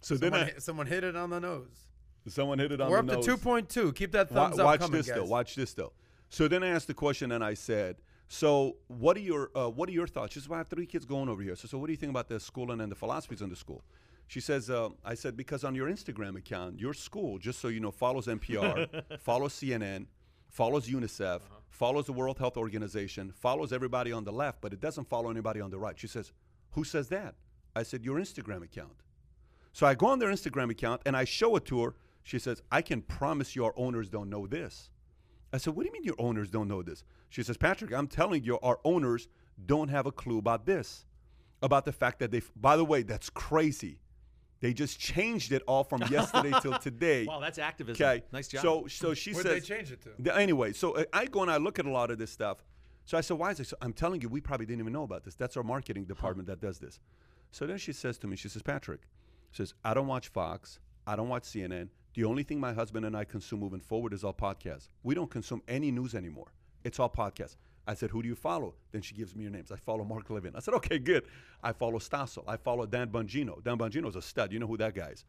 So 0.00 0.16
someone, 0.16 0.40
then 0.40 0.52
I, 0.56 0.58
someone 0.58 0.86
hit 0.86 1.04
it 1.04 1.14
on 1.14 1.28
the 1.28 1.40
nose. 1.40 1.88
Someone 2.32 2.58
hit 2.58 2.72
it 2.72 2.80
on 2.80 2.90
We're 2.90 3.02
the 3.02 3.12
up 3.18 3.24
nose. 3.24 3.26
to 3.26 3.36
2.2. 3.36 3.94
Keep 3.94 4.12
that 4.12 4.30
Wa- 4.30 4.44
thumbs 4.48 4.58
up 4.58 4.66
watch 4.66 4.80
coming, 4.80 4.96
this 4.98 5.06
guys. 5.08 5.16
though. 5.16 5.24
Watch 5.24 5.54
this 5.54 5.72
though. 5.74 5.92
So 6.28 6.48
then 6.48 6.62
I 6.62 6.68
asked 6.68 6.86
the 6.86 6.94
question, 6.94 7.32
and 7.32 7.42
I 7.42 7.54
said, 7.54 7.96
"So 8.28 8.76
what 8.88 9.16
are 9.16 9.20
your 9.20 9.50
uh, 9.56 9.68
what 9.70 9.88
are 9.88 9.92
your 9.92 10.06
thoughts?" 10.06 10.34
She 10.34 10.40
says, 10.40 10.48
"Well, 10.48 10.56
I 10.56 10.60
have 10.60 10.68
three 10.68 10.86
kids 10.86 11.04
going 11.06 11.28
over 11.28 11.42
here. 11.42 11.56
So, 11.56 11.68
so 11.68 11.78
what 11.78 11.86
do 11.86 11.92
you 11.92 11.96
think 11.96 12.10
about 12.10 12.28
the 12.28 12.38
school 12.38 12.70
and, 12.70 12.82
and 12.82 12.90
the 12.92 12.96
philosophies 12.96 13.40
in 13.42 13.48
the 13.48 13.56
school?" 13.56 13.82
She 14.26 14.40
says, 14.40 14.68
uh, 14.68 14.90
"I 15.04 15.14
said 15.14 15.36
because 15.36 15.64
on 15.64 15.74
your 15.74 15.88
Instagram 15.88 16.36
account, 16.36 16.78
your 16.80 16.92
school, 16.92 17.38
just 17.38 17.60
so 17.60 17.68
you 17.68 17.80
know, 17.80 17.90
follows 17.90 18.26
NPR, 18.26 19.02
follows 19.20 19.54
CNN, 19.54 20.06
follows 20.50 20.86
UNICEF, 20.88 21.40
follows 21.70 22.04
the 22.06 22.12
World 22.12 22.38
Health 22.38 22.58
Organization, 22.58 23.32
follows 23.32 23.72
everybody 23.72 24.12
on 24.12 24.24
the 24.24 24.32
left, 24.32 24.60
but 24.60 24.72
it 24.74 24.80
doesn't 24.80 25.08
follow 25.08 25.30
anybody 25.30 25.60
on 25.62 25.70
the 25.70 25.78
right." 25.78 25.98
She 25.98 26.08
says, 26.08 26.32
"Who 26.72 26.84
says 26.84 27.08
that?" 27.08 27.36
I 27.74 27.82
said, 27.84 28.04
"Your 28.04 28.18
Instagram 28.18 28.62
account." 28.62 29.02
So 29.72 29.86
I 29.86 29.94
go 29.94 30.06
on 30.08 30.18
their 30.18 30.30
Instagram 30.30 30.70
account 30.70 31.02
and 31.06 31.16
I 31.16 31.24
show 31.24 31.56
it 31.56 31.64
to 31.66 31.82
her. 31.84 31.94
She 32.28 32.38
says, 32.38 32.60
I 32.70 32.82
can 32.82 33.00
promise 33.00 33.56
you 33.56 33.64
our 33.64 33.72
owners 33.74 34.10
don't 34.10 34.28
know 34.28 34.46
this. 34.46 34.90
I 35.50 35.56
said, 35.56 35.74
What 35.74 35.84
do 35.84 35.86
you 35.86 35.94
mean 35.94 36.04
your 36.04 36.14
owners 36.18 36.50
don't 36.50 36.68
know 36.68 36.82
this? 36.82 37.02
She 37.30 37.42
says, 37.42 37.56
Patrick, 37.56 37.90
I'm 37.90 38.06
telling 38.06 38.44
you, 38.44 38.58
our 38.60 38.78
owners 38.84 39.28
don't 39.64 39.88
have 39.88 40.04
a 40.04 40.12
clue 40.12 40.36
about 40.36 40.66
this. 40.66 41.06
About 41.62 41.86
the 41.86 41.92
fact 41.92 42.18
that 42.18 42.30
they, 42.30 42.42
by 42.54 42.76
the 42.76 42.84
way, 42.84 43.02
that's 43.02 43.30
crazy. 43.30 43.98
They 44.60 44.74
just 44.74 45.00
changed 45.00 45.52
it 45.52 45.62
all 45.66 45.84
from 45.84 46.02
yesterday 46.10 46.52
till 46.60 46.78
today. 46.78 47.24
Wow, 47.24 47.40
that's 47.40 47.58
activism. 47.58 48.04
Okay. 48.04 48.22
Nice 48.30 48.48
job. 48.48 48.60
So, 48.60 48.86
so 48.88 49.14
she 49.14 49.32
Where'd 49.32 49.46
says. 49.46 49.62
they 49.66 49.74
change 49.76 49.90
it 49.90 50.02
to? 50.02 50.36
Anyway, 50.36 50.74
so 50.74 50.96
uh, 50.96 51.04
I 51.14 51.24
go 51.24 51.40
and 51.40 51.50
I 51.50 51.56
look 51.56 51.78
at 51.78 51.86
a 51.86 51.90
lot 51.90 52.10
of 52.10 52.18
this 52.18 52.30
stuff. 52.30 52.58
So 53.06 53.16
I 53.16 53.22
said, 53.22 53.38
why 53.38 53.52
is 53.52 53.60
it? 53.60 53.68
So 53.68 53.76
I'm 53.80 53.94
telling 53.94 54.20
you, 54.20 54.28
we 54.28 54.42
probably 54.42 54.66
didn't 54.66 54.80
even 54.80 54.92
know 54.92 55.04
about 55.04 55.24
this. 55.24 55.34
That's 55.34 55.56
our 55.56 55.62
marketing 55.62 56.04
department 56.04 56.46
that 56.48 56.60
does 56.60 56.78
this. 56.78 57.00
So 57.52 57.66
then 57.66 57.78
she 57.78 57.94
says 57.94 58.18
to 58.18 58.26
me, 58.26 58.36
she 58.36 58.50
says, 58.50 58.60
Patrick, 58.60 59.00
she 59.50 59.62
says, 59.62 59.72
I 59.82 59.94
don't 59.94 60.08
watch 60.08 60.28
Fox. 60.28 60.78
I 61.06 61.16
don't 61.16 61.30
watch 61.30 61.44
CNN. 61.44 61.88
The 62.18 62.24
only 62.24 62.42
thing 62.42 62.58
my 62.58 62.72
husband 62.72 63.06
and 63.06 63.16
I 63.16 63.22
consume 63.22 63.60
moving 63.60 63.78
forward 63.78 64.12
is 64.12 64.24
all 64.24 64.34
podcasts. 64.34 64.88
We 65.04 65.14
don't 65.14 65.30
consume 65.30 65.62
any 65.68 65.92
news 65.92 66.16
anymore. 66.16 66.52
It's 66.82 66.98
all 66.98 67.08
podcasts. 67.08 67.54
I 67.86 67.94
said, 67.94 68.10
who 68.10 68.22
do 68.22 68.28
you 68.28 68.34
follow? 68.34 68.74
Then 68.90 69.02
she 69.02 69.14
gives 69.14 69.36
me 69.36 69.44
your 69.44 69.52
names. 69.52 69.70
I 69.70 69.76
follow 69.76 70.02
Mark 70.02 70.28
Levin. 70.28 70.56
I 70.56 70.58
said, 70.58 70.74
okay, 70.74 70.98
good. 70.98 71.26
I 71.62 71.70
follow 71.70 72.00
Stasso. 72.00 72.42
I 72.48 72.56
follow 72.56 72.86
Dan 72.86 73.10
Bongino. 73.10 73.62
Dan 73.62 73.78
Bongino 73.78 74.08
is 74.08 74.16
a 74.16 74.20
stud. 74.20 74.52
You 74.52 74.58
know 74.58 74.66
who 74.66 74.76
that 74.78 74.96
guy 74.96 75.10
is. 75.10 75.24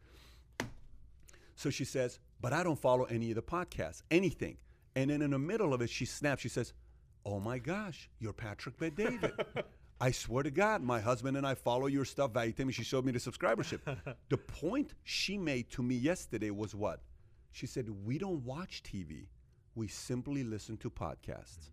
So 1.54 1.70
she 1.70 1.84
says, 1.84 2.18
but 2.40 2.52
I 2.52 2.64
don't 2.64 2.76
follow 2.76 3.04
any 3.04 3.30
of 3.30 3.36
the 3.36 3.42
podcasts, 3.42 4.02
anything. 4.10 4.56
And 4.96 5.10
then 5.10 5.22
in 5.22 5.30
the 5.30 5.38
middle 5.38 5.72
of 5.72 5.82
it, 5.82 5.90
she 5.90 6.06
snaps. 6.06 6.42
She 6.42 6.48
says, 6.48 6.72
oh 7.24 7.38
my 7.38 7.58
gosh, 7.58 8.10
you're 8.18 8.32
Patrick 8.32 8.76
Bet 8.80 8.96
David. 8.96 9.30
I 10.02 10.12
swear 10.12 10.42
to 10.42 10.50
God, 10.50 10.82
my 10.82 10.98
husband 10.98 11.36
and 11.36 11.46
I 11.46 11.54
follow 11.54 11.86
your 11.86 12.06
stuff. 12.06 12.32
Vaitemi, 12.32 12.72
she 12.72 12.84
showed 12.84 13.04
me 13.04 13.12
the 13.12 13.18
subscribership. 13.18 13.80
the 14.30 14.38
point 14.38 14.94
she 15.04 15.36
made 15.36 15.70
to 15.72 15.82
me 15.82 15.94
yesterday 15.94 16.50
was 16.50 16.74
what? 16.74 17.00
She 17.52 17.66
said, 17.66 17.90
we 18.06 18.16
don't 18.16 18.42
watch 18.44 18.82
TV. 18.82 19.26
We 19.74 19.88
simply 19.88 20.42
listen 20.42 20.78
to 20.78 20.90
podcasts 20.90 21.68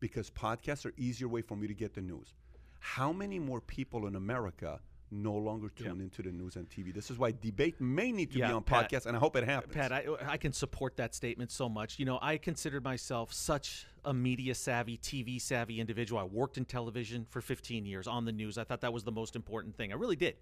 because 0.00 0.30
podcasts 0.30 0.84
are 0.84 0.94
easier 0.96 1.28
way 1.28 1.42
for 1.42 1.56
me 1.56 1.68
to 1.68 1.74
get 1.74 1.94
the 1.94 2.00
news. 2.00 2.34
How 2.80 3.12
many 3.12 3.38
more 3.38 3.60
people 3.60 4.06
in 4.06 4.16
America 4.16 4.80
no 5.10 5.34
longer 5.34 5.68
tune 5.70 6.00
into 6.00 6.22
the 6.22 6.30
news 6.30 6.56
and 6.56 6.68
TV? 6.68 6.92
This 6.92 7.10
is 7.10 7.18
why 7.18 7.32
debate 7.32 7.80
may 7.80 8.12
need 8.12 8.30
to 8.32 8.38
be 8.38 8.42
on 8.42 8.62
Pat- 8.62 8.90
podcasts, 8.90 9.06
and 9.06 9.16
I 9.16 9.20
hope 9.20 9.36
it 9.36 9.44
happens. 9.44 9.74
Pat, 9.74 9.92
I, 9.92 10.06
I 10.26 10.36
can 10.36 10.52
support 10.52 10.96
that 10.96 11.14
statement 11.14 11.50
so 11.50 11.68
much. 11.68 11.98
You 11.98 12.04
know, 12.04 12.18
I 12.20 12.36
considered 12.36 12.84
myself 12.84 13.32
such 13.32 13.86
a 14.04 14.14
media 14.14 14.54
savvy, 14.54 14.98
TV 14.98 15.40
savvy 15.40 15.80
individual. 15.80 16.20
I 16.20 16.24
worked 16.24 16.56
in 16.56 16.64
television 16.64 17.26
for 17.28 17.40
15 17.40 17.84
years 17.84 18.06
on 18.06 18.24
the 18.24 18.32
news. 18.32 18.58
I 18.58 18.64
thought 18.64 18.80
that 18.80 18.92
was 18.92 19.04
the 19.04 19.12
most 19.12 19.36
important 19.36 19.76
thing. 19.76 19.92
I 19.92 19.96
really 19.96 20.16
did. 20.16 20.36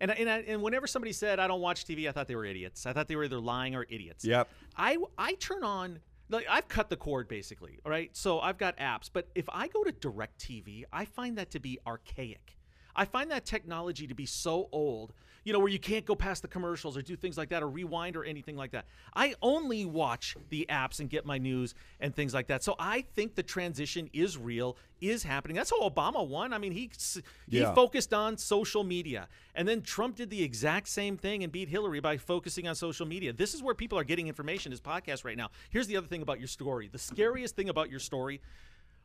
And 0.00 0.10
and 0.10 0.28
I, 0.28 0.38
and 0.38 0.62
whenever 0.62 0.86
somebody 0.86 1.12
said 1.12 1.38
I 1.38 1.46
don't 1.46 1.60
watch 1.60 1.84
TV, 1.84 2.08
I 2.08 2.12
thought 2.12 2.26
they 2.26 2.34
were 2.34 2.46
idiots. 2.46 2.86
I 2.86 2.92
thought 2.92 3.08
they 3.08 3.16
were 3.16 3.24
either 3.24 3.40
lying 3.40 3.74
or 3.74 3.86
idiots. 3.88 4.24
Yep. 4.24 4.48
I 4.76 4.96
I 5.18 5.34
turn 5.34 5.62
on 5.62 6.00
like 6.30 6.46
I've 6.48 6.68
cut 6.68 6.88
the 6.88 6.96
cord 6.96 7.28
basically, 7.28 7.78
all 7.84 7.90
right? 7.90 8.10
So 8.16 8.40
I've 8.40 8.58
got 8.58 8.76
apps, 8.78 9.10
but 9.12 9.28
if 9.34 9.48
I 9.52 9.68
go 9.68 9.84
to 9.84 9.92
DirecTV, 9.92 10.84
I 10.92 11.04
find 11.04 11.38
that 11.38 11.50
to 11.50 11.60
be 11.60 11.78
archaic. 11.86 12.56
I 12.94 13.04
find 13.04 13.30
that 13.30 13.44
technology 13.44 14.06
to 14.06 14.14
be 14.14 14.26
so 14.26 14.68
old, 14.72 15.12
you 15.44 15.52
know, 15.52 15.58
where 15.58 15.68
you 15.68 15.78
can't 15.78 16.04
go 16.04 16.14
past 16.14 16.42
the 16.42 16.48
commercials 16.48 16.96
or 16.96 17.02
do 17.02 17.16
things 17.16 17.36
like 17.38 17.48
that 17.48 17.62
or 17.62 17.68
rewind 17.68 18.16
or 18.16 18.24
anything 18.24 18.56
like 18.56 18.70
that. 18.72 18.84
I 19.14 19.34
only 19.42 19.84
watch 19.84 20.36
the 20.50 20.66
apps 20.68 21.00
and 21.00 21.08
get 21.08 21.24
my 21.26 21.38
news 21.38 21.74
and 22.00 22.14
things 22.14 22.32
like 22.34 22.46
that. 22.48 22.62
So 22.62 22.76
I 22.78 23.02
think 23.14 23.34
the 23.34 23.42
transition 23.42 24.08
is 24.12 24.36
real, 24.36 24.76
is 25.00 25.22
happening. 25.22 25.56
That's 25.56 25.70
how 25.70 25.88
Obama 25.88 26.26
won. 26.26 26.52
I 26.52 26.58
mean, 26.58 26.72
he 26.72 26.90
he 27.48 27.58
Yeah. 27.60 27.74
focused 27.74 28.12
on 28.14 28.36
social 28.36 28.84
media. 28.84 29.28
And 29.54 29.66
then 29.66 29.82
Trump 29.82 30.16
did 30.16 30.30
the 30.30 30.42
exact 30.42 30.88
same 30.88 31.16
thing 31.16 31.42
and 31.42 31.50
beat 31.52 31.68
Hillary 31.68 32.00
by 32.00 32.18
focusing 32.18 32.68
on 32.68 32.74
social 32.74 33.06
media. 33.06 33.32
This 33.32 33.54
is 33.54 33.62
where 33.62 33.74
people 33.74 33.98
are 33.98 34.04
getting 34.04 34.28
information 34.28 34.72
is 34.72 34.80
podcasts 34.80 35.24
right 35.24 35.36
now. 35.36 35.50
Here's 35.70 35.86
the 35.86 35.96
other 35.96 36.06
thing 36.06 36.22
about 36.22 36.38
your 36.38 36.48
story. 36.48 36.88
The 36.88 36.98
scariest 36.98 37.56
thing 37.56 37.68
about 37.68 37.90
your 37.90 38.00
story 38.00 38.40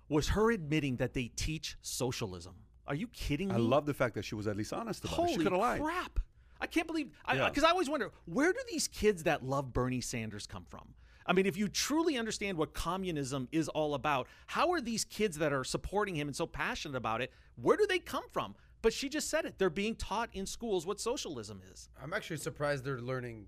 was 0.09 0.29
her 0.29 0.51
admitting 0.51 0.97
that 0.97 1.13
they 1.13 1.29
teach 1.35 1.77
socialism. 1.81 2.53
Are 2.87 2.95
you 2.95 3.07
kidding 3.07 3.49
me? 3.49 3.55
I 3.55 3.57
love 3.57 3.85
the 3.85 3.93
fact 3.93 4.15
that 4.15 4.23
she 4.23 4.35
was 4.35 4.47
at 4.47 4.55
least 4.55 4.73
honest 4.73 5.03
about 5.03 5.13
it. 5.13 5.15
She 5.15 5.33
Holy 5.33 5.43
could 5.43 5.51
have 5.51 5.61
lied. 5.61 5.81
crap! 5.81 6.19
I 6.59 6.67
can't 6.67 6.87
believe 6.87 7.11
Yeah. 7.27 7.49
because 7.49 7.63
I, 7.63 7.69
always 7.69 7.89
wonder 7.89 8.11
where 8.25 8.51
do 8.51 8.59
these 8.71 8.87
kids 8.87 9.23
that 9.23 9.43
love 9.43 9.73
Bernie 9.73 10.01
Sanders 10.01 10.47
come 10.47 10.65
from? 10.65 10.93
I 11.27 11.33
mean, 11.33 11.45
if 11.45 11.57
you 11.57 11.67
truly 11.67 12.17
understand 12.17 12.57
what 12.57 12.73
communism 12.73 13.49
is 13.51 13.67
all 13.67 13.93
about, 13.93 14.27
how 14.47 14.71
are 14.71 14.79
these 14.79 15.03
kids 15.03 15.37
that 15.39 15.51
are 15.51 15.65
supporting 15.65 16.15
him 16.15 16.27
and 16.27 16.35
so 16.35 16.47
passionate 16.47 16.95
about 16.95 17.21
it? 17.21 17.31
Where 17.61 17.75
do 17.75 17.85
they 17.85 17.99
come 17.99 18.23
from? 18.31 18.55
But 18.81 18.93
she 18.93 19.09
just 19.09 19.29
said 19.29 19.45
it. 19.45 19.55
They're 19.57 19.69
being 19.69 19.95
taught 19.95 20.29
in 20.33 20.45
schools 20.45 20.85
what 20.85 21.01
socialism 21.01 21.61
is. 21.71 21.89
I'm 22.01 22.13
actually 22.13 22.37
surprised 22.37 22.85
they're 22.85 23.01
learning 23.01 23.47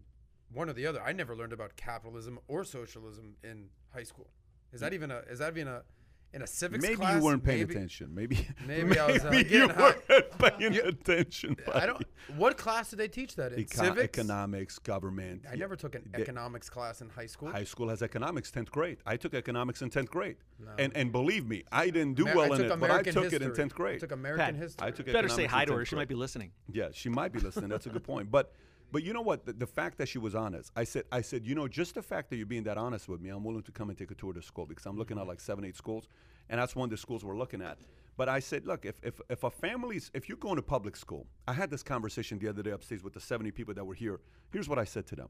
one 0.52 0.70
or 0.70 0.74
the 0.74 0.86
other. 0.86 1.02
I 1.02 1.14
never 1.14 1.36
learned 1.36 1.53
about 1.53 1.76
capitalism 1.78 2.40
or 2.48 2.64
socialism 2.64 3.36
in 3.44 3.70
high 3.94 4.03
school. 4.03 4.28
Is 4.74 4.82
that 4.82 4.91
mm. 4.91 4.95
even 4.95 5.11
a? 5.11 5.20
Is 5.30 5.40
that 5.40 5.56
even 5.56 5.68
a? 5.68 5.84
In 6.32 6.44
a 6.44 6.48
civics 6.48 6.84
Maybe 6.84 6.96
class? 6.98 7.16
you 7.16 7.24
weren't 7.26 7.44
paying 7.44 7.62
Maybe- 7.62 7.74
attention. 7.76 8.14
Maybe 8.14 8.48
Maybe 8.68 9.00
I 9.00 9.12
was, 9.14 9.26
uh, 9.26 9.32
maybe 9.32 9.50
you 9.50 9.68
weren't 9.68 10.38
paying 10.38 10.78
attention. 10.78 11.56
I 11.74 11.88
don't. 11.88 12.04
What 12.38 12.56
class 12.56 12.92
did 12.92 13.00
they 13.00 13.08
teach 13.08 13.36
that 13.38 13.52
in? 13.54 13.60
Eco- 13.62 13.84
civics. 13.84 14.04
economics, 14.20 14.78
government. 14.78 15.46
I 15.52 15.56
never 15.56 15.76
took 15.76 15.96
an 15.96 16.08
They- 16.14 16.22
economics 16.22 16.70
class 16.70 17.02
in 17.02 17.10
high 17.10 17.26
school. 17.26 17.52
High 17.52 17.64
school 17.64 17.90
has 17.90 18.04
economics, 18.04 18.52
tenth 18.52 18.70
grade. 18.70 18.98
I 19.08 19.18
took 19.18 19.34
economics 19.34 19.82
in 19.82 19.90
tenth 19.90 20.12
grade, 20.12 20.36
No. 20.60 20.70
and 20.78 20.96
and 20.96 21.12
believe 21.12 21.48
me, 21.48 21.64
I 21.72 21.86
didn't 21.90 22.14
do 22.14 22.28
Amer- 22.28 22.36
well 22.36 22.54
in 22.54 22.60
took 22.60 22.72
it, 22.74 22.80
but 22.80 22.92
I 22.92 22.94
American 23.00 23.14
took 23.16 23.24
it 23.26 23.34
in 23.42 23.42
history. 23.50 23.56
tenth 23.56 23.74
I 23.74 23.78
grade. 23.78 24.00
took 24.00 24.12
American 24.12 24.46
Pat, 24.46 24.56
history. 24.56 24.88
I 24.88 24.92
took 24.92 25.06
Better 25.08 25.30
say 25.30 25.46
hi 25.48 25.66
to 25.66 25.72
10th 25.72 25.78
her. 25.78 25.86
She 25.86 25.96
might 25.96 26.08
be 26.08 26.16
listening. 26.16 26.52
Yeah, 26.72 26.90
she 26.92 27.10
might 27.10 27.32
be 27.34 27.40
listening. 27.40 27.70
That's 27.70 27.88
a 27.88 27.90
good 27.90 28.04
point. 28.04 28.30
But 28.30 28.54
but 28.91 29.03
you 29.03 29.14
know 29.14 29.22
what? 29.22 29.45
The, 29.45 29.53
the 29.53 29.68
fact 29.68 29.98
that 29.99 30.07
she 30.07 30.18
was 30.18 30.36
honest, 30.36 30.72
I 30.76 30.84
said, 30.84 31.03
I 31.11 31.22
said, 31.22 31.45
you 31.45 31.56
know, 31.56 31.68
just 31.68 31.95
the 31.95 32.02
fact 32.02 32.30
that 32.30 32.38
you're 32.38 32.45
being 32.45 32.64
that 32.64 32.78
honest 32.78 33.07
with 33.07 33.22
me, 33.22 33.30
I'm 33.30 33.44
willing 33.44 33.64
to 33.64 33.72
come 33.72 33.90
and 33.90 33.98
take 33.98 34.11
a 34.11 34.16
tour 34.16 34.30
of 34.30 34.36
the 34.36 34.41
school 34.41 34.66
because 34.66 34.86
I'm 34.86 34.98
looking 34.98 35.18
at 35.18 35.22
mm-hmm. 35.22 35.30
like 35.30 35.40
seven, 35.40 35.66
eight 35.66 35.76
schools, 35.76 36.07
and 36.49 36.60
that's 36.60 36.76
one 36.76 36.86
of 36.86 36.91
the 36.91 36.98
schools 36.98 37.24
we're 37.24 37.38
looking 37.38 37.61
at. 37.61 37.78
But 38.18 38.28
I 38.28 38.40
said, 38.40 38.66
look, 38.66 38.86
if 38.86 38.99
if 39.03 39.22
if 39.30 39.44
a 39.44 39.49
family's 39.49 40.11
if 40.14 40.28
you're 40.28 40.38
going 40.38 40.57
to 40.57 40.61
public 40.61 40.95
school, 40.95 41.26
I 41.48 41.53
had 41.53 41.70
this 41.70 41.84
conversation 41.84 42.38
the 42.40 42.48
other 42.49 42.64
day 42.64 42.72
upstairs 42.72 43.03
with 43.03 43.14
the 43.14 43.22
70 43.22 43.52
people 43.52 43.74
that 43.74 43.86
were 43.86 43.94
here. 43.94 44.20
Here's 44.52 44.68
what 44.68 44.80
I 44.80 44.84
said 44.84 45.07
to 45.07 45.16
them. 45.16 45.30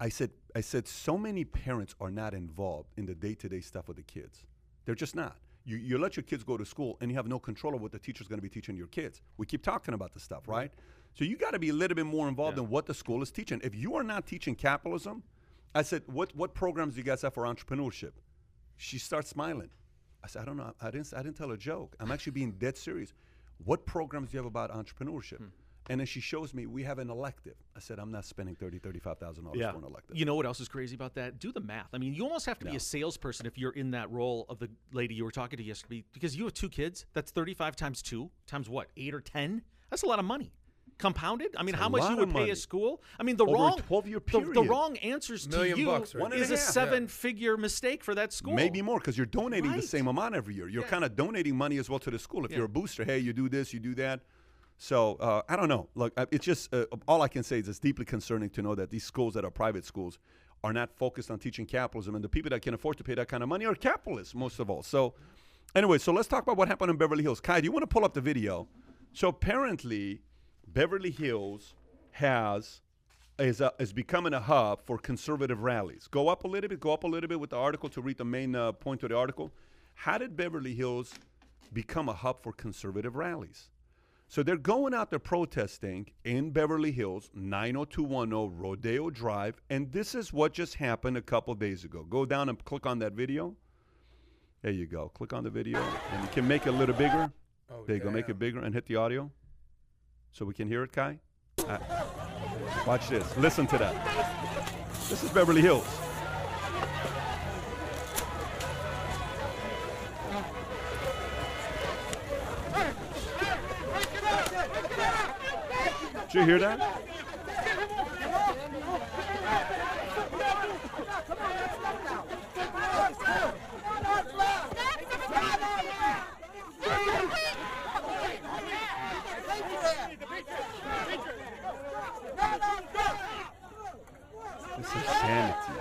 I 0.00 0.08
said, 0.08 0.30
I 0.56 0.62
said, 0.62 0.88
so 0.88 1.18
many 1.18 1.44
parents 1.44 1.94
are 2.00 2.10
not 2.10 2.32
involved 2.32 2.88
in 2.96 3.04
the 3.04 3.14
day-to-day 3.14 3.60
stuff 3.60 3.90
of 3.90 3.96
the 3.96 4.02
kids. 4.02 4.46
They're 4.86 4.94
just 4.94 5.14
not. 5.14 5.36
You, 5.66 5.76
you 5.76 5.98
let 5.98 6.16
your 6.16 6.22
kids 6.22 6.42
go 6.42 6.56
to 6.56 6.64
school 6.64 6.96
and 7.02 7.10
you 7.10 7.16
have 7.18 7.28
no 7.28 7.38
control 7.38 7.74
of 7.74 7.82
what 7.82 7.92
the 7.92 7.98
teacher's 7.98 8.26
going 8.26 8.38
to 8.38 8.42
be 8.42 8.48
teaching 8.48 8.78
your 8.78 8.86
kids. 8.86 9.20
We 9.36 9.44
keep 9.44 9.62
talking 9.62 9.92
about 9.92 10.14
this 10.14 10.22
stuff, 10.22 10.48
right? 10.48 10.72
So 11.14 11.24
you 11.24 11.36
got 11.36 11.52
to 11.52 11.58
be 11.58 11.70
a 11.70 11.72
little 11.72 11.94
bit 11.94 12.06
more 12.06 12.28
involved 12.28 12.58
in 12.58 12.68
what 12.68 12.86
the 12.86 12.94
school 12.94 13.22
is 13.22 13.30
teaching. 13.30 13.60
If 13.62 13.74
you 13.74 13.96
are 13.96 14.02
not 14.02 14.26
teaching 14.26 14.54
capitalism, 14.54 15.22
I 15.74 15.82
said, 15.82 16.02
what 16.06 16.34
what 16.34 16.54
programs 16.54 16.94
do 16.94 17.00
you 17.00 17.04
guys 17.04 17.22
have 17.22 17.34
for 17.34 17.44
entrepreneurship? 17.44 18.12
She 18.76 18.98
starts 18.98 19.30
smiling. 19.30 19.70
I 20.22 20.26
said, 20.26 20.42
I 20.42 20.44
don't 20.44 20.56
know. 20.56 20.72
I 20.80 20.90
didn't 20.90 21.12
I 21.14 21.22
didn't 21.22 21.36
tell 21.36 21.50
a 21.52 21.56
joke. 21.56 21.94
I'm 22.00 22.10
actually 22.10 22.32
being 22.32 22.52
dead 22.52 22.76
serious. 22.76 23.12
What 23.64 23.86
programs 23.86 24.30
do 24.30 24.36
you 24.36 24.38
have 24.38 24.46
about 24.46 24.70
entrepreneurship? 24.72 25.38
Hmm. 25.38 25.46
And 25.88 25.98
then 25.98 26.06
she 26.06 26.20
shows 26.20 26.54
me 26.54 26.66
we 26.66 26.84
have 26.84 26.98
an 26.98 27.10
elective. 27.10 27.56
I 27.76 27.80
said, 27.80 27.98
I'm 27.98 28.12
not 28.12 28.24
spending 28.24 28.54
thirty, 28.54 28.78
thirty-five 28.78 29.18
thousand 29.18 29.44
dollars 29.44 29.60
for 29.60 29.78
an 29.78 29.84
elective. 29.84 30.16
You 30.16 30.24
know 30.24 30.36
what 30.36 30.46
else 30.46 30.60
is 30.60 30.68
crazy 30.68 30.94
about 30.94 31.14
that? 31.14 31.38
Do 31.38 31.52
the 31.52 31.60
math. 31.60 31.88
I 31.92 31.98
mean, 31.98 32.14
you 32.14 32.24
almost 32.24 32.46
have 32.46 32.58
to 32.60 32.66
be 32.66 32.76
a 32.76 32.80
salesperson 32.80 33.46
if 33.46 33.58
you're 33.58 33.72
in 33.72 33.90
that 33.92 34.10
role 34.10 34.46
of 34.48 34.58
the 34.58 34.68
lady 34.92 35.14
you 35.14 35.24
were 35.24 35.30
talking 35.30 35.56
to 35.56 35.62
yesterday 35.62 36.04
because 36.12 36.36
you 36.36 36.44
have 36.44 36.54
two 36.54 36.68
kids. 36.68 37.06
That's 37.12 37.30
35 37.32 37.76
times 37.76 38.02
two 38.02 38.30
times 38.46 38.68
what? 38.68 38.88
Eight 38.96 39.14
or 39.14 39.20
10? 39.20 39.62
That's 39.88 40.02
a 40.02 40.06
lot 40.06 40.18
of 40.20 40.24
money. 40.24 40.52
Compounded? 41.00 41.54
I 41.56 41.62
mean, 41.62 41.74
It's 41.74 41.82
how 41.82 41.88
much 41.88 42.08
you 42.10 42.16
would 42.16 42.30
pay 42.32 42.50
a 42.50 42.56
school? 42.56 43.02
I 43.18 43.22
mean, 43.22 43.36
the 43.36 43.44
Over 43.44 43.54
wrong 43.54 43.78
12-year 43.88 44.20
the- 44.26 44.52
The, 44.52 44.62
wrong 44.62 44.96
answers 44.98 45.46
to 45.46 45.66
you 45.68 45.86
bucks, 45.86 46.14
right? 46.14 46.32
Is 46.34 46.50
a 46.50 46.54
a 46.54 46.56
yeah. 46.56 46.62
seven-figure 46.62 47.56
mistake 47.56 48.04
for 48.04 48.14
that 48.14 48.32
school. 48.32 48.54
Maybe 48.54 48.82
more 48.82 48.98
because 48.98 49.16
you're 49.16 49.26
donating 49.26 49.72
the 49.72 49.82
same 49.82 50.06
amount 50.06 50.34
every 50.34 50.54
year. 50.54 50.68
You're 50.68 50.82
Yeah. 50.82 50.88
kind 50.88 51.04
of 51.04 51.16
donating 51.16 51.56
money 51.56 51.78
as 51.78 51.88
well 51.88 51.98
to 52.00 52.10
the 52.10 52.18
school. 52.18 52.44
If 52.44 52.50
Yeah. 52.50 52.58
you're 52.58 52.66
a 52.66 52.68
booster, 52.68 53.04
hey, 53.04 53.18
you 53.18 53.32
do 53.32 53.48
this, 53.48 53.72
you 53.72 53.80
do 53.80 53.94
that. 53.96 54.20
So 54.76 55.14
uh, 55.16 55.42
I 55.48 55.56
don't 55.56 55.68
know. 55.68 55.88
Look, 55.94 56.12
uh, 56.16 56.26
it's 56.30 56.44
just 56.44 56.72
uh, 56.74 56.84
all 57.08 57.22
I 57.22 57.28
can 57.28 57.42
say 57.42 57.58
is 57.58 57.68
it's 57.68 57.78
deeply 57.78 58.04
concerning 58.04 58.50
to 58.50 58.62
know 58.62 58.74
that 58.74 58.90
these 58.90 59.04
schools 59.04 59.34
that 59.34 59.44
are 59.44 59.50
private 59.50 59.84
schools 59.84 60.18
are 60.62 60.72
not 60.74 60.90
focused 60.98 61.30
on 61.30 61.38
teaching 61.38 61.64
capitalism, 61.66 62.14
and 62.14 62.22
the 62.22 62.28
people 62.28 62.50
that 62.50 62.60
can 62.60 62.74
afford 62.74 62.98
to 62.98 63.04
pay 63.04 63.14
that 63.14 63.28
kind 63.28 63.42
of 63.42 63.48
money 63.48 63.64
are 63.64 63.74
capitalists 63.74 64.34
most 64.34 64.58
of 64.58 64.68
all. 64.70 64.82
So 64.82 65.14
anyway, 65.74 65.98
so 65.98 66.12
let's 66.12 66.28
talk 66.28 66.42
about 66.42 66.56
what 66.58 66.68
happened 66.68 66.90
in 66.90 66.96
Beverly 66.98 67.22
Hills. 67.22 67.40
Kai, 67.40 67.60
do 67.60 67.64
you 67.66 67.72
want 67.72 67.82
to 67.82 67.86
pull 67.86 68.04
up 68.04 68.12
the 68.14 68.20
video? 68.20 68.68
So 69.12 69.28
apparently, 69.28 70.22
Beverly 70.72 71.10
Hills 71.10 71.74
has 72.12 72.80
is, 73.38 73.60
a, 73.60 73.72
is 73.78 73.92
becoming 73.92 74.34
a 74.34 74.40
hub 74.40 74.84
for 74.84 74.98
conservative 74.98 75.62
rallies. 75.62 76.06
Go 76.10 76.28
up 76.28 76.44
a 76.44 76.48
little 76.48 76.68
bit, 76.68 76.80
go 76.80 76.92
up 76.92 77.04
a 77.04 77.08
little 77.08 77.28
bit 77.28 77.40
with 77.40 77.50
the 77.50 77.56
article 77.56 77.88
to 77.90 78.00
read 78.00 78.18
the 78.18 78.24
main 78.24 78.54
uh, 78.54 78.72
point 78.72 79.02
of 79.02 79.08
the 79.08 79.16
article. 79.16 79.50
How 79.94 80.18
did 80.18 80.36
Beverly 80.36 80.74
Hills 80.74 81.12
become 81.72 82.08
a 82.08 82.12
hub 82.12 82.42
for 82.42 82.52
conservative 82.52 83.16
rallies? 83.16 83.70
So 84.28 84.44
they're 84.44 84.56
going 84.56 84.94
out 84.94 85.10
there 85.10 85.18
protesting 85.18 86.06
in 86.24 86.52
Beverly 86.52 86.92
Hills, 86.92 87.30
90210 87.34 88.56
Rodeo 88.60 89.10
Drive, 89.10 89.60
and 89.70 89.90
this 89.90 90.14
is 90.14 90.32
what 90.32 90.52
just 90.52 90.76
happened 90.76 91.16
a 91.16 91.22
couple 91.22 91.52
days 91.56 91.84
ago. 91.84 92.04
Go 92.08 92.24
down 92.24 92.48
and 92.48 92.64
click 92.64 92.86
on 92.86 93.00
that 93.00 93.14
video. 93.14 93.56
There 94.62 94.70
you 94.70 94.86
go. 94.86 95.08
Click 95.08 95.32
on 95.32 95.42
the 95.42 95.50
video, 95.50 95.82
and 96.12 96.22
you 96.22 96.28
can 96.30 96.46
make 96.46 96.66
it 96.66 96.68
a 96.68 96.72
little 96.72 96.94
bigger. 96.94 97.32
Oh, 97.72 97.82
there 97.86 97.96
you 97.96 98.02
go. 98.02 98.10
Make 98.10 98.28
it 98.28 98.38
bigger 98.38 98.60
and 98.60 98.72
hit 98.72 98.86
the 98.86 98.96
audio, 98.96 99.30
so 100.32 100.44
we 100.44 100.54
can 100.54 100.68
hear 100.68 100.82
it, 100.82 100.92
Kai. 100.92 101.18
Uh, 101.66 101.78
watch 102.86 103.08
this. 103.08 103.36
Listen 103.36 103.66
to 103.68 103.78
that. 103.78 103.94
This 105.08 105.22
is 105.22 105.30
Beverly 105.30 105.60
Hills. 105.60 105.86
Did 116.30 116.38
you 116.38 116.44
hear 116.44 116.58
that? 116.60 116.99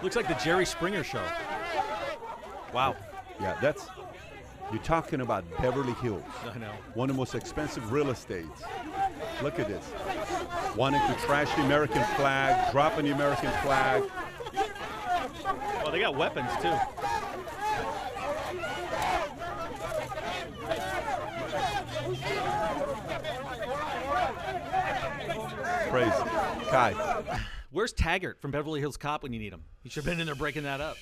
Looks 0.01 0.15
like 0.15 0.27
the 0.27 0.35
Jerry 0.35 0.65
Springer 0.65 1.03
show. 1.03 1.23
Wow. 2.73 2.95
Yeah, 3.39 3.57
that's. 3.61 3.87
You're 4.71 4.83
talking 4.83 5.21
about 5.21 5.43
Beverly 5.61 5.93
Hills. 5.93 6.23
I 6.53 6.57
know. 6.59 6.71
One 6.93 7.09
of 7.09 7.15
the 7.15 7.19
most 7.19 7.33
expensive 7.33 7.91
real 7.91 8.11
estates. 8.11 8.61
Look 9.41 9.57
at 9.59 9.67
this. 9.67 9.91
Wanting 10.75 11.01
to 11.07 11.13
trash 11.21 11.53
the 11.55 11.63
American 11.63 12.03
flag, 12.15 12.71
dropping 12.71 13.05
the 13.05 13.11
American 13.13 13.51
flag. 13.63 14.03
Well, 15.83 15.91
they 15.91 15.99
got 15.99 16.15
weapons 16.15 16.49
too. 16.61 16.75
Crazy. 25.89 26.11
Kai. 26.69 27.49
Where's 27.71 27.93
Taggart 27.93 28.41
from 28.41 28.51
Beverly 28.51 28.79
Hills 28.79 28.97
Cop 28.97 29.21
when 29.23 29.31
you 29.31 29.39
need 29.39 29.53
him? 29.53 29.63
He 29.83 29.89
should 29.89 30.03
have 30.03 30.11
been 30.11 30.19
in 30.19 30.25
there 30.25 30.35
breaking 30.35 30.63
that 30.63 30.81
up. 30.81 30.97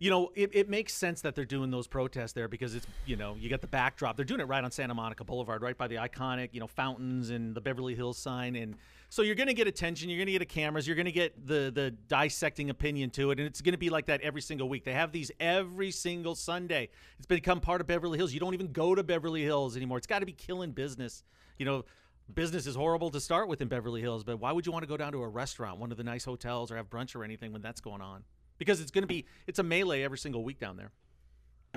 You 0.00 0.10
know, 0.10 0.30
it, 0.36 0.50
it 0.52 0.68
makes 0.68 0.94
sense 0.94 1.22
that 1.22 1.34
they're 1.34 1.44
doing 1.44 1.72
those 1.72 1.88
protests 1.88 2.32
there 2.32 2.46
because 2.46 2.76
it's, 2.76 2.86
you 3.04 3.16
know, 3.16 3.34
you 3.36 3.50
got 3.50 3.60
the 3.60 3.66
backdrop. 3.66 4.14
They're 4.14 4.24
doing 4.24 4.40
it 4.40 4.44
right 4.44 4.62
on 4.62 4.70
Santa 4.70 4.94
Monica 4.94 5.24
Boulevard, 5.24 5.60
right 5.60 5.76
by 5.76 5.88
the 5.88 5.96
iconic, 5.96 6.50
you 6.52 6.60
know, 6.60 6.68
fountains 6.68 7.30
and 7.30 7.52
the 7.52 7.60
Beverly 7.60 7.96
Hills 7.96 8.16
sign. 8.16 8.54
And 8.54 8.76
so 9.08 9.22
you're 9.22 9.34
going 9.34 9.48
to 9.48 9.54
get 9.54 9.66
attention. 9.66 10.08
You're 10.08 10.18
going 10.18 10.26
to 10.26 10.32
get 10.32 10.42
a 10.42 10.46
cameras. 10.46 10.86
You're 10.86 10.94
going 10.94 11.06
to 11.06 11.12
get 11.12 11.44
the, 11.44 11.72
the 11.74 11.90
dissecting 11.90 12.70
opinion 12.70 13.10
to 13.10 13.32
it. 13.32 13.40
And 13.40 13.48
it's 13.48 13.60
going 13.60 13.72
to 13.72 13.78
be 13.78 13.90
like 13.90 14.06
that 14.06 14.20
every 14.20 14.40
single 14.40 14.68
week. 14.68 14.84
They 14.84 14.92
have 14.92 15.10
these 15.10 15.32
every 15.40 15.90
single 15.90 16.36
Sunday. 16.36 16.90
It's 17.18 17.26
become 17.26 17.60
part 17.60 17.80
of 17.80 17.88
Beverly 17.88 18.18
Hills. 18.18 18.32
You 18.32 18.38
don't 18.38 18.54
even 18.54 18.70
go 18.70 18.94
to 18.94 19.02
Beverly 19.02 19.42
Hills 19.42 19.76
anymore. 19.76 19.98
It's 19.98 20.06
got 20.06 20.20
to 20.20 20.26
be 20.26 20.32
killing 20.32 20.70
business. 20.70 21.24
You 21.58 21.66
know, 21.66 21.84
business 22.32 22.66
is 22.66 22.76
horrible 22.76 23.10
to 23.10 23.20
start 23.20 23.48
with 23.48 23.60
in 23.60 23.68
Beverly 23.68 24.00
Hills, 24.00 24.24
but 24.24 24.38
why 24.38 24.52
would 24.52 24.66
you 24.66 24.72
want 24.72 24.82
to 24.82 24.88
go 24.88 24.96
down 24.96 25.12
to 25.12 25.22
a 25.22 25.28
restaurant, 25.28 25.78
one 25.78 25.90
of 25.90 25.96
the 25.96 26.04
nice 26.04 26.24
hotels, 26.24 26.70
or 26.70 26.76
have 26.76 26.90
brunch 26.90 27.14
or 27.16 27.24
anything 27.24 27.52
when 27.52 27.62
that's 27.62 27.80
going 27.80 28.00
on? 28.00 28.24
Because 28.58 28.80
it's 28.80 28.90
going 28.90 29.02
to 29.02 29.08
be 29.08 29.26
it's 29.46 29.58
a 29.58 29.62
melee 29.62 30.02
every 30.02 30.18
single 30.18 30.44
week 30.44 30.58
down 30.58 30.76
there. 30.76 30.92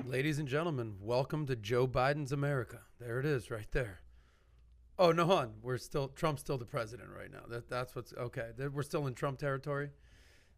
Ladies 0.04 0.38
and 0.38 0.48
gentlemen, 0.48 0.96
welcome 1.00 1.46
to 1.46 1.54
Joe 1.54 1.86
Biden's 1.86 2.32
America. 2.32 2.80
There 2.98 3.20
it 3.20 3.26
is, 3.26 3.50
right 3.50 3.70
there. 3.72 4.00
Oh 4.98 5.12
no, 5.12 5.26
hon, 5.26 5.54
we're 5.62 5.78
still 5.78 6.08
Trump's 6.08 6.40
still 6.40 6.58
the 6.58 6.64
president 6.64 7.10
right 7.16 7.30
now. 7.30 7.42
That 7.48 7.68
that's 7.68 7.94
what's 7.94 8.12
okay. 8.14 8.50
We're 8.72 8.82
still 8.82 9.06
in 9.06 9.14
Trump 9.14 9.38
territory. 9.38 9.90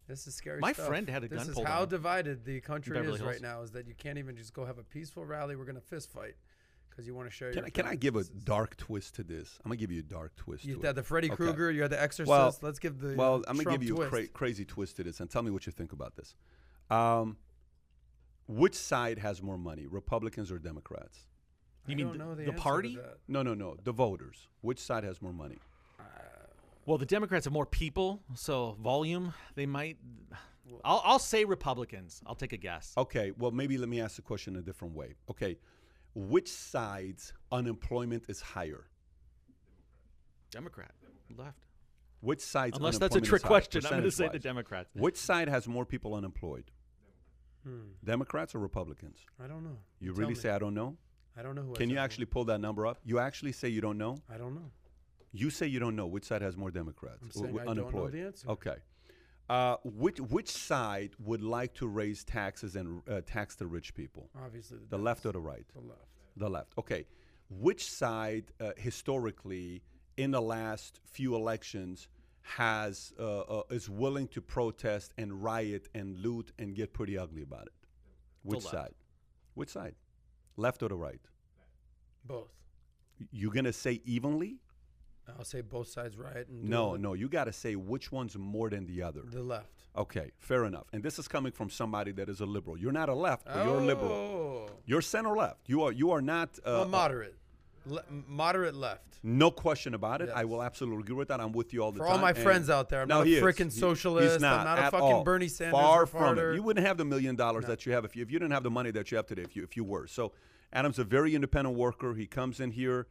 This 0.07 0.27
is 0.27 0.35
scary. 0.35 0.59
My 0.59 0.73
stuff. 0.73 0.87
friend 0.87 1.09
had 1.09 1.23
a 1.23 1.27
This 1.27 1.39
gun 1.39 1.49
is 1.49 1.55
pulled 1.55 1.67
how 1.67 1.85
divided 1.85 2.45
the 2.45 2.59
country 2.61 2.97
is 2.97 3.05
Hills. 3.05 3.21
right 3.21 3.41
now. 3.41 3.61
Is 3.61 3.71
that 3.71 3.87
you 3.87 3.95
can't 3.95 4.17
even 4.17 4.35
just 4.35 4.53
go 4.53 4.65
have 4.65 4.77
a 4.77 4.83
peaceful 4.83 5.25
rally. 5.25 5.55
We're 5.55 5.65
gonna 5.65 5.81
fist 5.81 6.11
fight 6.11 6.35
because 6.95 7.07
you 7.07 7.13
want 7.13 7.27
to 7.27 7.31
share. 7.35 7.49
Can 7.49 7.57
your 7.59 7.65
I, 7.65 7.69
can 7.69 7.85
I 7.85 7.95
give 7.95 8.15
a 8.15 8.23
dark 8.23 8.77
twist 8.77 9.15
to 9.15 9.23
this? 9.23 9.59
I'm 9.63 9.69
gonna 9.69 9.77
give 9.77 9.91
you 9.91 9.99
a 9.99 10.03
dark 10.03 10.35
twist. 10.35 10.63
You 10.65 10.75
to 10.75 10.81
had 10.87 10.89
it. 10.91 10.95
the 10.95 11.03
Freddy 11.03 11.27
Okay. 11.27 11.35
Krueger. 11.35 11.71
You 11.71 11.81
had 11.81 11.91
the 11.91 12.01
Exorcist. 12.01 12.29
Well, 12.29 12.55
Let's 12.61 12.79
give 12.79 12.99
the 12.99 13.15
well. 13.15 13.35
I'm 13.47 13.55
gonna 13.57 13.63
Trump 13.63 13.79
give 13.81 13.87
you 13.89 14.01
a 14.01 14.07
cra- 14.07 14.27
crazy 14.27 14.65
twist 14.65 14.95
to 14.97 15.03
this, 15.03 15.19
and 15.19 15.29
tell 15.29 15.43
me 15.43 15.51
what 15.51 15.65
you 15.65 15.71
think 15.71 15.91
about 15.91 16.15
this. 16.15 16.35
Um, 16.89 17.37
which 18.47 18.75
side 18.75 19.19
has 19.19 19.41
more 19.41 19.57
money, 19.57 19.87
Republicans 19.87 20.51
or 20.51 20.59
Democrats? 20.59 21.19
I 21.87 21.91
You 21.91 21.97
mean 21.97 22.05
don't 22.07 22.17
the- 22.17 22.23
know 22.23 22.35
the 22.35 22.43
answer 22.43 22.57
party? 22.57 22.95
that. 22.95 23.17
No, 23.27 23.43
no, 23.43 23.53
no. 23.53 23.75
The 23.83 23.91
voters. 23.91 24.47
Which 24.61 24.79
side 24.79 25.03
has 25.03 25.21
more 25.21 25.33
money? 25.33 25.57
Well, 26.87 26.99
the 26.99 27.05
Democrats 27.07 27.45
have 27.45 27.53
more 27.53 27.65
people, 27.65 28.21
so 28.35 28.77
volume 28.79 29.33
they 29.55 29.65
might. 29.65 29.97
I'll, 30.83 31.01
I'll 31.03 31.19
say 31.19 31.43
Republicans. 31.43 32.21
I'll 32.27 32.35
take 32.35 32.53
a 32.53 32.57
guess. 32.57 32.93
Okay. 32.95 33.31
Well, 33.37 33.49
maybe 33.49 33.79
let 33.79 33.89
me 33.89 33.99
ask 33.99 34.17
the 34.17 34.21
question 34.21 34.55
a 34.55 34.61
different 34.61 34.93
way. 34.95 35.15
Okay, 35.31 35.57
which 36.15 36.49
side's 36.49 37.33
unemployment 37.51 38.23
is 38.29 38.41
higher? 38.41 38.85
Democrat, 40.51 40.91
left. 41.37 41.57
Which 42.21 42.39
side's 42.41 42.77
Unless 42.77 42.97
that's 42.97 43.15
a 43.15 43.21
trick 43.21 43.43
question, 43.43 43.85
I'm 43.85 43.91
going 43.91 44.03
to 44.03 44.11
say 44.11 44.29
the? 44.29 44.39
Democrats. 44.39 44.89
Which 44.95 45.17
side 45.17 45.47
has 45.49 45.67
more 45.67 45.85
people 45.85 46.15
unemployed? 46.15 46.71
Hmm. 47.63 47.79
Democrats 48.03 48.55
or 48.55 48.59
Republicans? 48.59 49.17
I 49.43 49.47
don't 49.47 49.63
know. 49.63 49.77
You 49.99 50.11
Tell 50.11 50.21
really 50.21 50.33
me. 50.33 50.39
say 50.39 50.49
I 50.49 50.57
don't 50.59 50.73
know? 50.73 50.97
I 51.37 51.43
don't 51.43 51.55
know 51.55 51.63
who. 51.63 51.73
I 51.73 51.77
Can 51.77 51.89
you 51.89 51.95
said 51.95 51.99
who. 51.99 52.05
actually 52.05 52.25
pull 52.25 52.45
that 52.45 52.61
number 52.61 52.87
up? 52.87 52.99
You 53.03 53.19
actually 53.19 53.51
say 53.51 53.67
you 53.69 53.81
don't 53.81 53.97
know? 53.97 54.17
I 54.33 54.37
don't 54.37 54.55
know. 54.55 54.71
You 55.33 55.49
say 55.49 55.67
you 55.67 55.79
don't 55.79 55.95
know 55.95 56.05
which 56.07 56.23
side 56.23 56.41
has 56.41 56.55
more 56.55 56.71
Democrats 56.71 57.19
I'm 57.21 57.31
saying 57.31 57.47
w- 57.47 57.61
I 57.61 57.65
don't 57.65 57.75
know 57.75 57.81
unemployed. 57.83 58.13
the 58.13 58.21
answer. 58.21 58.49
Okay. 58.49 58.75
Uh, 59.49 59.77
which 59.83 60.19
which 60.19 60.49
side 60.49 61.11
would 61.19 61.43
like 61.43 61.73
to 61.75 61.87
raise 61.87 62.23
taxes 62.23 62.75
and 62.75 63.01
uh, 63.07 63.21
tax 63.25 63.55
the 63.55 63.67
rich 63.67 63.93
people? 63.93 64.29
Obviously, 64.43 64.79
the, 64.89 64.97
The 64.97 65.03
left 65.03 65.25
or 65.25 65.33
the 65.33 65.39
right? 65.39 65.65
The 65.73 65.81
left. 65.81 66.01
The 66.37 66.49
left. 66.49 66.73
Okay. 66.77 67.05
Which 67.49 67.87
side 67.87 68.45
uh, 68.59 68.71
historically 68.75 69.83
in 70.17 70.31
the 70.31 70.41
last 70.41 70.99
few 71.05 71.35
elections 71.35 72.07
has 72.41 73.13
uh, 73.19 73.41
uh, 73.41 73.63
is 73.69 73.87
willing 73.87 74.27
to 74.29 74.41
protest 74.41 75.13
and 75.17 75.43
riot 75.43 75.89
and 75.93 76.17
loot 76.17 76.51
and 76.57 76.75
get 76.75 76.91
pretty 76.93 77.15
ugly 77.17 77.43
about 77.43 77.67
it? 77.67 77.73
Which 78.41 78.63
left. 78.63 78.75
side? 78.75 78.93
Which 79.53 79.69
side? 79.69 79.95
Left 80.57 80.81
or 80.81 80.89
the 80.89 80.95
right? 80.95 81.21
Both. 82.25 82.49
You're 83.31 83.53
gonna 83.53 83.73
say 83.73 84.01
evenly? 84.05 84.57
I'll 85.37 85.43
say 85.45 85.61
both 85.61 85.87
sides 85.87 86.17
right. 86.17 86.47
And 86.47 86.69
No, 86.69 86.93
the- 86.93 86.99
no. 86.99 87.13
You 87.13 87.27
got 87.27 87.45
to 87.45 87.53
say 87.53 87.75
which 87.75 88.11
one's 88.11 88.37
more 88.37 88.69
than 88.69 88.85
the 88.85 89.01
other. 89.01 89.21
The 89.23 89.41
left. 89.43 89.71
Okay, 89.97 90.31
fair 90.39 90.65
enough. 90.65 90.87
And 90.93 91.01
this 91.03 91.17
is 91.19 91.27
coming 91.27 91.51
from 91.51 91.69
somebody 91.69 92.11
that 92.13 92.27
is 92.29 92.41
a 92.41 92.45
liberal. 92.45 92.77
You're 92.77 92.91
not 92.91 93.09
a 93.09 93.13
left, 93.15 93.45
but 93.45 93.65
you're 93.65 93.79
a 93.79 93.83
liberal. 93.85 94.11
Oh. 94.11 94.69
You're 94.85 95.01
center 95.01 95.35
left. 95.35 95.61
You 95.67 95.83
are. 95.83 95.91
You 95.91 96.11
are 96.11 96.21
not. 96.21 96.59
Uh, 96.59 96.71
Well, 96.83 96.87
moderate. 96.89 97.35
Le- 97.87 98.03
moderate 98.27 98.75
left. 98.75 99.19
No 99.23 99.51
question 99.51 99.93
about 99.93 100.21
it. 100.21 100.29
I 100.33 100.43
will 100.45 100.61
absolutely 100.61 101.01
agree 101.03 101.15
with 101.15 101.27
that. 101.29 101.39
I'm 101.39 101.51
with 101.51 101.71
you 101.73 101.81
all 101.83 101.91
the 101.91 101.99
For 101.99 102.05
time. 102.05 102.13
all 102.15 102.19
my 102.19 102.29
And- 102.31 102.37
friends 102.39 102.69
out 102.69 102.89
there, 102.89 103.01
I'm 103.03 103.07
no, 103.07 103.19
not 103.19 103.27
a 103.27 103.29
he 103.29 103.35
is. 103.37 103.43
frickin' 103.43 103.65
He- 103.73 103.79
socialist. 103.79 104.25
He's 104.33 104.35
I'm 104.35 104.41
not, 104.41 104.63
not 104.65 104.79
a 104.79 104.91
fucking 104.91 104.99
all. 104.99 105.23
Bernie 105.23 105.47
Sanders 105.47 105.79
Far 105.79 106.05
from 106.05 106.37
it. 106.37 106.55
You 106.55 106.63
wouldn't 106.63 106.85
have 106.85 106.97
the 106.97 107.05
million 107.05 107.35
dollars 107.35 107.63
No. 107.63 107.67
that 107.69 107.85
you 107.85 107.93
have 107.93 108.03
if 108.05 108.15
you 108.15 108.23
if 108.23 108.31
you 108.31 108.39
didn't 108.39 108.51
have 108.53 108.63
the 108.63 108.71
money 108.71 108.91
that 108.91 109.11
you 109.11 109.17
have 109.17 109.27
today. 109.27 109.43
If 109.43 109.55
you 109.55 109.63
if 109.63 109.77
you 109.77 109.83
were 109.83 110.07
so, 110.07 110.33
Adam's 110.73 110.99
a 110.99 111.03
very 111.03 111.35
independent 111.35 111.75
worker. 111.77 112.15
He 112.15 112.25
comes 112.27 112.59
in 112.59 112.71
here, 112.71 113.07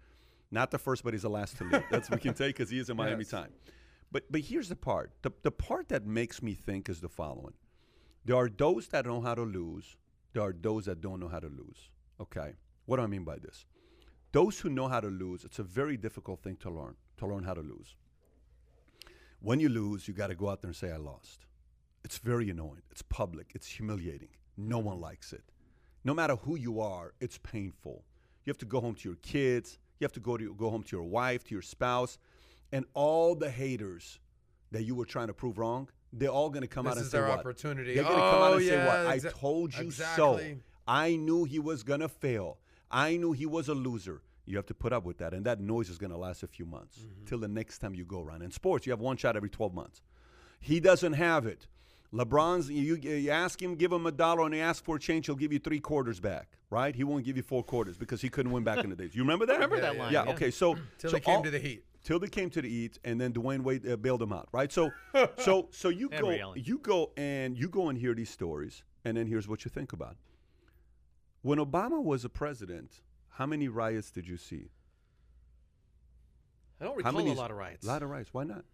not 0.55 0.71
the 0.71 0.79
first, 0.79 1.05
but 1.05 1.13
he's 1.13 1.23
the 1.23 1.29
last 1.31 1.59
to 1.59 1.65
leave. 1.65 1.83
That's 1.91 2.09
what 2.09 2.21
we 2.21 2.23
can 2.23 2.35
take 2.43 2.57
because 2.57 2.71
he 2.71 2.79
is 2.79 2.89
in 2.89 2.97
Miami 2.97 3.25
Yes. 3.25 3.31
time. 3.31 3.53
But 4.13 4.31
but 4.31 4.41
here's 4.41 4.69
the 4.69 4.77
part. 4.77 5.13
The 5.23 5.33
the 5.43 5.51
part 5.51 5.89
that 5.89 6.07
makes 6.07 6.43
me 6.43 6.55
think 6.55 6.89
is 6.89 7.01
the 7.01 7.09
following. 7.09 7.55
There 8.25 8.37
are 8.37 8.49
those 8.49 8.89
that 8.89 9.05
know 9.05 9.21
how 9.21 9.35
to 9.35 9.43
lose. 9.43 9.97
There 10.33 10.43
are 10.43 10.55
those 10.59 10.87
that 10.87 11.01
don't 11.01 11.21
know 11.21 11.29
how 11.29 11.41
to 11.41 11.49
lose. 11.49 11.91
Okay. 12.21 12.55
What 12.87 12.97
do 12.97 13.03
I 13.03 13.07
mean 13.07 13.25
by 13.25 13.39
this? 13.39 13.67
Those 14.33 14.59
who 14.61 14.69
know 14.69 14.89
how 14.89 15.01
to 15.01 15.09
lose, 15.09 15.45
it's 15.45 15.59
a 15.59 15.63
very 15.63 15.97
difficult 15.97 16.43
thing 16.43 16.57
to 16.59 16.71
learn, 16.71 16.95
to 17.19 17.27
learn 17.27 17.45
how 17.45 17.55
to 17.55 17.61
lose. 17.61 17.95
When 19.41 19.61
you 19.61 19.69
lose, 19.69 20.09
you 20.09 20.15
got 20.15 20.29
to 20.29 20.35
go 20.35 20.49
out 20.49 20.61
there 20.63 20.69
and 20.71 20.77
say, 20.77 20.91
I 20.91 20.97
lost. 20.97 21.47
It's 22.05 22.19
very 22.19 22.51
annoying. 22.51 22.83
It's 22.91 23.03
public. 23.03 23.53
It's 23.55 23.67
humiliating. 23.69 24.31
No 24.57 24.79
one 24.79 25.01
likes 25.01 25.33
it. 25.33 25.45
No 26.05 26.15
matter 26.15 26.37
who 26.37 26.57
you 26.57 26.81
are, 26.81 27.15
it's 27.21 27.39
painful. 27.39 28.05
You 28.45 28.51
have 28.51 28.59
to 28.59 28.67
go 28.67 28.81
home 28.81 28.95
to 28.97 29.09
your 29.09 29.17
kids. 29.17 29.79
You 30.01 30.05
have 30.05 30.12
to 30.12 30.21
go, 30.21 30.37
to, 30.37 30.55
go 30.55 30.71
home 30.71 30.83
to 30.85 30.97
your 30.97 31.05
wife, 31.05 31.45
to 31.45 31.55
your 31.55 31.62
spouse. 31.62 32.19
And 32.73 32.85
all 32.95 33.35
the 33.35 33.51
haters 33.51 34.19
that 34.73 34.83
you 34.85 34.95
were 34.95 35.05
trying 35.05 35.29
to 35.29 35.35
prove 35.35 35.59
wrong, 35.59 35.89
they're 36.12 36.29
all 36.29 36.51
going 36.51 36.62
to 36.62 36.69
come 36.69 36.85
This 36.87 36.93
out 36.93 36.97
and 36.99 37.05
is 37.07 37.11
say 37.12 37.19
their 37.19 37.29
what? 37.29 37.39
opportunity. 37.41 37.95
They're 37.95 38.03
going 38.05 38.16
to 38.16 38.21
come 38.21 38.43
out 38.43 38.53
Oh, 38.53 38.57
and 38.57 38.65
say 38.66 38.87
what? 38.87 39.07
I 39.07 39.19
told 39.19 39.75
you 39.75 39.83
exactly. 39.85 40.53
so. 40.55 40.57
I 40.87 41.16
knew 41.16 41.45
he 41.45 41.59
was 41.59 41.83
going 41.83 42.01
to 42.01 42.09
fail. 42.09 42.59
I 42.91 43.16
knew 43.16 43.33
he 43.33 43.47
was 43.47 43.69
a 43.69 43.75
loser. 43.75 44.23
You 44.47 44.57
have 44.57 44.66
to 44.66 44.75
put 44.75 44.93
up 44.93 45.05
with 45.05 45.19
that. 45.19 45.33
And 45.33 45.47
that 45.47 45.61
noise 45.61 45.89
is 45.89 45.97
going 45.99 46.11
to 46.11 46.19
last 46.19 46.43
a 46.43 46.47
few 46.47 46.66
months 46.66 46.99
Mm-hmm. 46.99 47.25
till 47.27 47.39
the 47.39 47.49
next 47.49 47.79
time 47.79 47.95
you 47.95 48.05
go 48.05 48.21
around. 48.21 48.43
In 48.43 48.51
sports, 48.51 48.87
you 48.87 48.93
have 48.93 49.01
one 49.01 49.16
shot 49.16 49.37
every 49.37 49.49
12 49.49 49.73
months. 49.75 50.03
He 50.61 50.81
doesn't 50.81 51.15
have 51.15 51.47
it. 51.47 51.66
LeBron's, 52.12 52.71
you, 52.71 52.95
you 52.97 53.31
ask 53.31 53.61
him, 53.61 53.75
give 53.75 53.91
him 53.93 54.07
a 54.07 54.12
dollar, 54.12 54.45
and 54.45 54.55
he 54.55 54.61
asks 54.61 54.85
for 54.85 54.97
a 54.97 55.01
change, 55.01 55.27
he'll 55.27 55.35
give 55.35 55.53
you 55.53 55.59
three 55.59 55.81
quarters 55.81 56.21
back, 56.21 56.49
right? 56.75 56.95
He 56.95 57.05
won't 57.05 57.25
give 57.25 57.37
you 57.37 57.43
four 57.43 57.63
quarters 57.63 57.97
because 57.97 58.21
he 58.21 58.29
couldn't 58.29 58.53
win 58.53 58.65
back 58.65 58.83
in 58.85 58.91
the 58.91 58.97
days. 58.97 59.15
You 59.15 59.23
remember 59.23 59.47
that? 59.47 59.55
remember 59.55 59.81
that 59.81 59.97
line, 59.97 60.13
Yeah, 60.13 60.25
yeah. 60.25 60.33
okay. 60.33 60.51
So, 60.51 60.75
Till 60.99 61.11
so 61.11 61.17
they 61.17 61.21
came 61.21 61.37
all- 61.37 61.43
to 61.45 61.51
the 61.51 61.59
Heat. 61.59 61.85
till 62.03 62.19
they 62.19 62.29
came 62.29 62.51
to 62.51 62.61
the 62.61 62.69
Heat, 62.69 62.99
and 63.05 63.21
then 63.21 63.33
Dwyane 63.33 63.63
Wade 63.63 63.89
uh, 63.89 63.97
bailed 63.97 64.21
him 64.23 64.33
out, 64.33 64.49
right? 64.53 64.71
So, 64.73 64.91
so, 65.39 65.69
so 65.71 65.89
you 65.89 66.09
go, 66.11 66.31
Allen. 66.31 66.63
you 66.65 66.79
go, 66.79 67.13
and 67.17 67.57
you 67.57 67.69
go 67.69 67.89
and 67.89 67.97
hear 67.99 68.15
these 68.15 68.31
stories, 68.31 68.83
and 69.05 69.17
then 69.17 69.27
here's 69.27 69.47
what 69.49 69.65
you 69.65 69.71
think 69.71 69.93
about. 69.93 70.17
When 71.43 71.59
Obama 71.59 72.03
was 72.03 72.25
a 72.25 72.29
president, 72.29 73.03
how 73.31 73.47
many 73.47 73.69
riots 73.69 74.11
did 74.11 74.27
you 74.27 74.37
see? 74.37 74.71
I 76.81 76.85
don't 76.85 76.93
How 77.03 77.11
recall 77.11 77.13
many? 77.25 77.31
a 77.31 77.35
lot 77.35 77.51
of 77.51 77.57
riots. 77.57 77.85
A 77.87 77.89
lot 77.89 78.03
of 78.03 78.11
riots. 78.11 78.31
Why 78.33 78.45
not? 78.45 78.65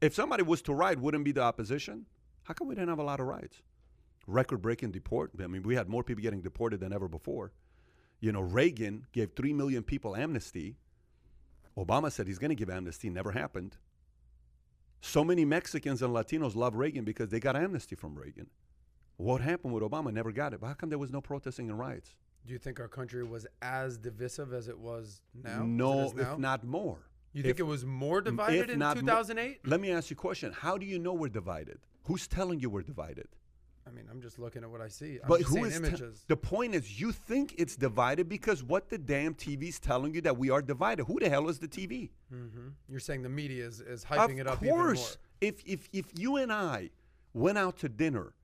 If 0.00 0.14
somebody 0.14 0.42
was 0.42 0.62
to 0.62 0.72
riot, 0.74 0.98
wouldn't 1.00 1.24
be 1.24 1.32
the 1.32 1.42
opposition. 1.42 2.06
How 2.44 2.54
come 2.54 2.68
we 2.68 2.74
didn't 2.74 2.88
have 2.88 2.98
a 2.98 3.02
lot 3.04 3.20
of 3.20 3.26
riots? 3.26 3.60
Record-breaking 4.30 4.92
deport. 4.92 5.32
I 5.42 5.46
mean, 5.46 5.62
we 5.62 5.74
had 5.74 5.88
more 5.88 6.04
people 6.04 6.22
getting 6.22 6.40
deported 6.40 6.80
than 6.80 6.92
ever 6.92 7.08
before. 7.08 7.52
You 8.20 8.32
know, 8.32 8.40
Reagan 8.40 9.06
gave 9.12 9.32
three 9.34 9.52
million 9.52 9.82
people 9.82 10.14
amnesty. 10.14 10.76
Obama 11.76 12.12
said 12.12 12.26
he's 12.26 12.38
going 12.38 12.50
to 12.50 12.54
give 12.54 12.70
amnesty. 12.70 13.08
Never 13.10 13.32
happened. 13.32 13.76
So 15.00 15.24
many 15.24 15.44
Mexicans 15.44 16.02
and 16.02 16.14
Latinos 16.14 16.54
love 16.54 16.74
Reagan 16.74 17.04
because 17.04 17.30
they 17.30 17.40
got 17.40 17.56
amnesty 17.56 17.96
from 17.96 18.14
Reagan. 18.14 18.48
What 19.16 19.40
happened 19.40 19.72
with 19.72 19.82
Obama? 19.82 20.12
Never 20.12 20.32
got 20.32 20.52
it. 20.52 20.60
But 20.60 20.68
how 20.68 20.74
come 20.74 20.90
there 20.90 20.98
was 20.98 21.10
no 21.10 21.20
protesting 21.20 21.70
and 21.70 21.78
riots? 21.78 22.14
Do 22.46 22.52
you 22.52 22.58
think 22.58 22.80
our 22.80 22.88
country 22.88 23.22
was 23.22 23.46
as 23.60 23.98
divisive 23.98 24.52
as 24.52 24.68
it 24.68 24.78
was 24.78 25.20
now? 25.34 25.62
no, 25.64 26.10
now? 26.10 26.32
if 26.32 26.38
not 26.38 26.64
more. 26.64 27.10
You 27.32 27.42
think 27.42 27.60
it 27.60 27.64
was 27.64 27.84
more 27.84 28.20
divided 28.20 28.70
in 28.70 28.78
not 28.78 28.96
mo- 28.96 29.02
2008? 29.02 29.66
Let 29.66 29.80
me 29.80 29.92
ask 29.92 30.10
you 30.10 30.14
a 30.14 30.16
question. 30.16 30.52
How 30.52 30.76
do 30.76 30.84
you 30.84 30.98
know 30.98 31.12
we're 31.12 31.28
divided? 31.28 31.78
Who's 32.04 32.26
telling 32.26 32.60
you 32.60 32.70
we're 32.70 32.82
divided? 32.82 33.28
I 33.90 33.94
mean, 33.94 34.04
I'm 34.10 34.20
just 34.20 34.38
looking 34.38 34.62
at 34.62 34.70
what 34.70 34.80
I 34.80 34.88
see. 34.88 35.18
I'm 35.22 35.28
But 35.28 35.42
who 35.42 35.54
seeing 35.54 35.72
images. 35.72 36.24
the 36.28 36.36
point 36.36 36.74
is 36.74 37.00
you 37.00 37.10
think 37.12 37.54
it's 37.58 37.74
divided 37.76 38.28
because 38.28 38.62
what 38.62 38.88
the 38.88 38.98
damn 38.98 39.34
TV's 39.34 39.80
telling 39.80 40.14
you 40.14 40.20
that 40.22 40.36
we 40.38 40.50
are 40.50 40.62
divided. 40.62 41.04
Who 41.06 41.18
the 41.18 41.28
hell 41.28 41.48
is 41.48 41.58
the 41.58 41.68
TV? 41.68 42.10
hmm 42.30 42.68
You're 42.88 43.00
saying 43.00 43.22
the 43.22 43.28
media 43.28 43.66
is, 43.66 43.80
is 43.80 44.04
hyping 44.04 44.34
of 44.34 44.38
it 44.40 44.46
up 44.46 44.62
Of 44.62 44.68
course. 44.68 45.18
even 45.40 45.50
more. 45.50 45.52
If 45.54 45.62
if 45.66 45.88
if 45.92 46.18
you 46.18 46.36
and 46.36 46.52
I 46.52 46.90
went 47.32 47.58
out 47.58 47.78
to 47.78 47.88
dinner 47.88 48.34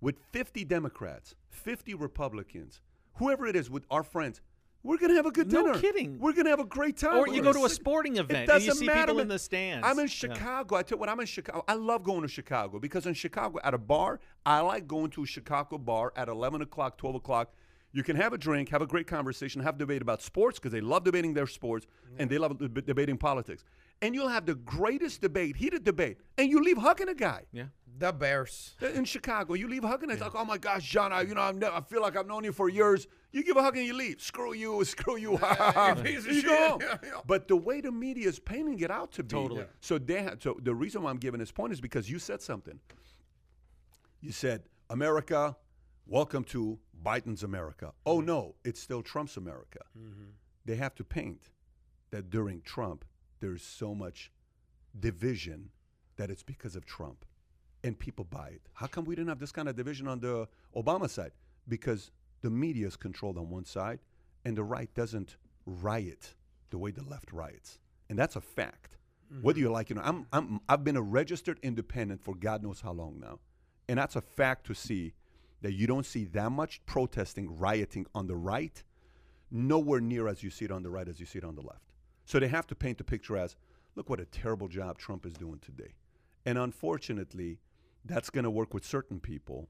with 0.00 0.16
50 0.32 0.64
Democrats, 0.64 1.34
50 1.50 1.94
Republicans, 1.94 2.80
whoever 3.14 3.46
it 3.46 3.54
is 3.56 3.70
with 3.70 3.84
our 3.90 4.02
friends, 4.02 4.40
we're 4.82 4.98
gonna 4.98 5.14
have 5.14 5.26
a 5.26 5.30
good 5.30 5.50
No 5.52 5.60
dinner. 5.62 5.74
No 5.74 5.80
kidding. 5.80 6.18
We're 6.18 6.32
gonna 6.32 6.50
have 6.50 6.60
a 6.60 6.64
great 6.64 6.96
time. 6.96 7.18
Or 7.18 7.28
you 7.28 7.42
go 7.42 7.52
to 7.52 7.64
a 7.64 7.68
sporting 7.68 8.16
It 8.16 8.20
event 8.20 8.50
and 8.50 8.62
you 8.62 8.68
doesn't 8.68 8.80
see 8.80 8.86
matter, 8.86 9.08
people 9.08 9.20
in 9.20 9.28
the 9.28 9.38
stands. 9.38 9.86
I'm 9.86 9.98
in 9.98 10.04
Yeah. 10.06 10.08
Chicago. 10.08 10.76
I 10.76 10.82
tell 10.82 10.96
you 10.96 11.00
when 11.00 11.08
I'm 11.08 11.20
in 11.20 11.26
Chicago, 11.26 11.64
I 11.68 11.74
love 11.74 12.02
going 12.02 12.22
to 12.22 12.28
Chicago 12.28 12.78
because 12.78 13.06
in 13.06 13.14
Chicago 13.14 13.58
at 13.62 13.74
a 13.74 13.78
bar, 13.78 14.20
I 14.46 14.60
like 14.60 14.86
going 14.86 15.10
to 15.10 15.24
a 15.24 15.26
Chicago 15.26 15.76
bar 15.78 16.12
at 16.16 16.28
11 16.28 16.62
o'clock, 16.62 16.96
12 16.98 17.16
o'clock. 17.16 17.52
You 17.92 18.02
can 18.04 18.14
have 18.16 18.32
a 18.32 18.38
drink, 18.38 18.68
have 18.68 18.82
a 18.82 18.86
great 18.86 19.06
conversation, 19.08 19.60
have 19.62 19.76
debate 19.76 20.00
about 20.00 20.22
sports 20.22 20.58
because 20.58 20.70
they 20.72 20.80
love 20.80 21.02
debating 21.04 21.34
their 21.34 21.46
sports 21.48 21.86
and 22.18 22.30
they 22.30 22.38
love 22.38 22.58
deb- 22.58 22.86
debating 22.86 23.16
politics. 23.18 23.64
And 24.00 24.14
you'll 24.14 24.28
have 24.28 24.46
the 24.46 24.54
greatest 24.54 25.20
debate, 25.20 25.56
heated 25.56 25.84
debate, 25.84 26.18
and 26.38 26.48
you 26.48 26.62
leave 26.62 26.78
hugging 26.78 27.08
a 27.08 27.14
guy. 27.14 27.46
Yeah. 27.52 27.64
The 27.98 28.12
Bears. 28.12 28.76
In 28.94 29.04
Chicago, 29.04 29.52
you 29.54 29.68
leave 29.68 29.82
hugging. 29.84 30.08
It's 30.08 30.22
like, 30.22 30.34
oh 30.34 30.44
my 30.44 30.56
gosh, 30.56 30.88
John, 30.88 31.12
I, 31.12 31.22
you 31.22 31.34
know, 31.34 31.42
I'm 31.42 31.58
ne- 31.58 31.66
I 31.66 31.82
feel 31.82 32.00
like 32.00 32.16
I've 32.16 32.26
known 32.26 32.44
you 32.44 32.52
for 32.52 32.70
years. 32.70 33.06
You 33.32 33.44
give 33.44 33.56
a 33.58 33.62
hug 33.62 33.76
and 33.76 33.84
you 33.84 33.92
leave. 33.92 34.22
Screw 34.22 34.54
you, 34.54 34.82
screw 34.84 35.18
you. 35.18 35.38
piece 36.02 36.24
you 36.26 36.42
go 36.42 36.78
Yeah, 36.80 36.96
yeah. 37.02 37.10
But 37.26 37.46
the 37.48 37.56
way 37.56 37.80
the 37.82 37.92
media 37.92 38.28
is 38.28 38.38
painting 38.38 38.80
it 38.80 38.90
out 38.90 39.12
to 39.12 39.22
be, 39.22 39.28
Totally. 39.28 39.60
Yeah. 39.62 39.66
So 39.80 39.98
they 39.98 40.22
had, 40.22 40.40
so 40.42 40.56
the 40.62 40.74
reason 40.74 41.02
why 41.02 41.10
I'm 41.10 41.18
giving 41.18 41.40
this 41.40 41.52
point 41.52 41.72
is 41.72 41.80
because 41.80 42.08
you 42.08 42.18
said 42.18 42.40
something. 42.40 42.78
You 44.22 44.32
said, 44.32 44.62
America, 44.88 45.56
welcome 46.10 46.42
to 46.42 46.76
Biden's 47.04 47.44
America. 47.44 47.92
Oh 48.04 48.18
mm-hmm. 48.18 48.26
no, 48.26 48.54
it's 48.64 48.80
still 48.80 49.00
Trump's 49.00 49.36
America. 49.36 49.78
Mm-hmm. 49.96 50.30
They 50.66 50.74
have 50.74 50.94
to 50.96 51.04
paint 51.04 51.50
that 52.10 52.28
during 52.28 52.60
Trump, 52.62 53.04
there's 53.38 53.62
so 53.62 53.94
much 53.94 54.30
division 54.98 55.70
that 56.16 56.28
it's 56.28 56.42
because 56.42 56.74
of 56.74 56.84
Trump. 56.84 57.24
And 57.82 57.98
people 57.98 58.26
buy 58.26 58.48
it. 58.48 58.60
How 58.74 58.86
come 58.86 59.06
we 59.06 59.14
didn't 59.14 59.28
have 59.28 59.38
this 59.38 59.52
kind 59.52 59.68
of 59.68 59.76
division 59.76 60.06
on 60.06 60.20
the 60.20 60.48
Obama 60.76 61.08
side? 61.08 61.32
Because 61.66 62.10
the 62.42 62.50
media 62.50 62.88
is 62.88 62.96
controlled 62.96 63.38
on 63.38 63.48
one 63.48 63.64
side 63.64 64.00
and 64.44 64.56
the 64.56 64.64
right 64.64 64.92
doesn't 64.94 65.36
riot 65.64 66.34
the 66.70 66.78
way 66.78 66.90
the 66.90 67.04
left 67.04 67.32
riots. 67.32 67.78
And 68.10 68.18
that's 68.18 68.36
a 68.36 68.40
fact. 68.40 68.98
Whether 69.42 69.58
mm-hmm. 69.58 69.66
you 69.66 69.72
like 69.72 69.90
it 69.92 69.96
or 69.96 70.00
not, 70.00 70.06
I'm, 70.08 70.26
I'm, 70.32 70.60
I've 70.68 70.82
been 70.82 70.96
a 70.96 71.02
registered 71.02 71.60
independent 71.62 72.22
for 72.22 72.34
God 72.34 72.64
knows 72.64 72.80
how 72.80 72.92
long 72.92 73.20
now. 73.20 73.38
And 73.88 73.98
that's 73.98 74.16
a 74.16 74.20
fact 74.20 74.66
to 74.66 74.74
see 74.74 75.14
that 75.62 75.72
you 75.72 75.86
don't 75.86 76.06
see 76.06 76.24
that 76.24 76.50
much 76.50 76.84
protesting, 76.86 77.58
rioting 77.58 78.06
on 78.14 78.26
the 78.26 78.36
right, 78.36 78.82
nowhere 79.50 80.00
near 80.00 80.28
as 80.28 80.42
you 80.42 80.50
see 80.50 80.64
it 80.64 80.70
on 80.70 80.82
the 80.82 80.90
right 80.90 81.08
as 81.08 81.20
you 81.20 81.26
see 81.26 81.38
it 81.38 81.44
on 81.44 81.54
the 81.54 81.62
left. 81.62 81.92
So 82.24 82.38
they 82.38 82.48
have 82.48 82.66
to 82.68 82.74
paint 82.74 82.98
the 82.98 83.04
picture 83.04 83.36
as 83.36 83.56
look 83.96 84.08
what 84.08 84.20
a 84.20 84.24
terrible 84.24 84.68
job 84.68 84.98
Trump 84.98 85.26
is 85.26 85.34
doing 85.34 85.58
today. 85.58 85.94
And 86.46 86.56
unfortunately, 86.56 87.58
that's 88.04 88.30
going 88.30 88.44
to 88.44 88.50
work 88.50 88.72
with 88.72 88.84
certain 88.84 89.20
people. 89.20 89.68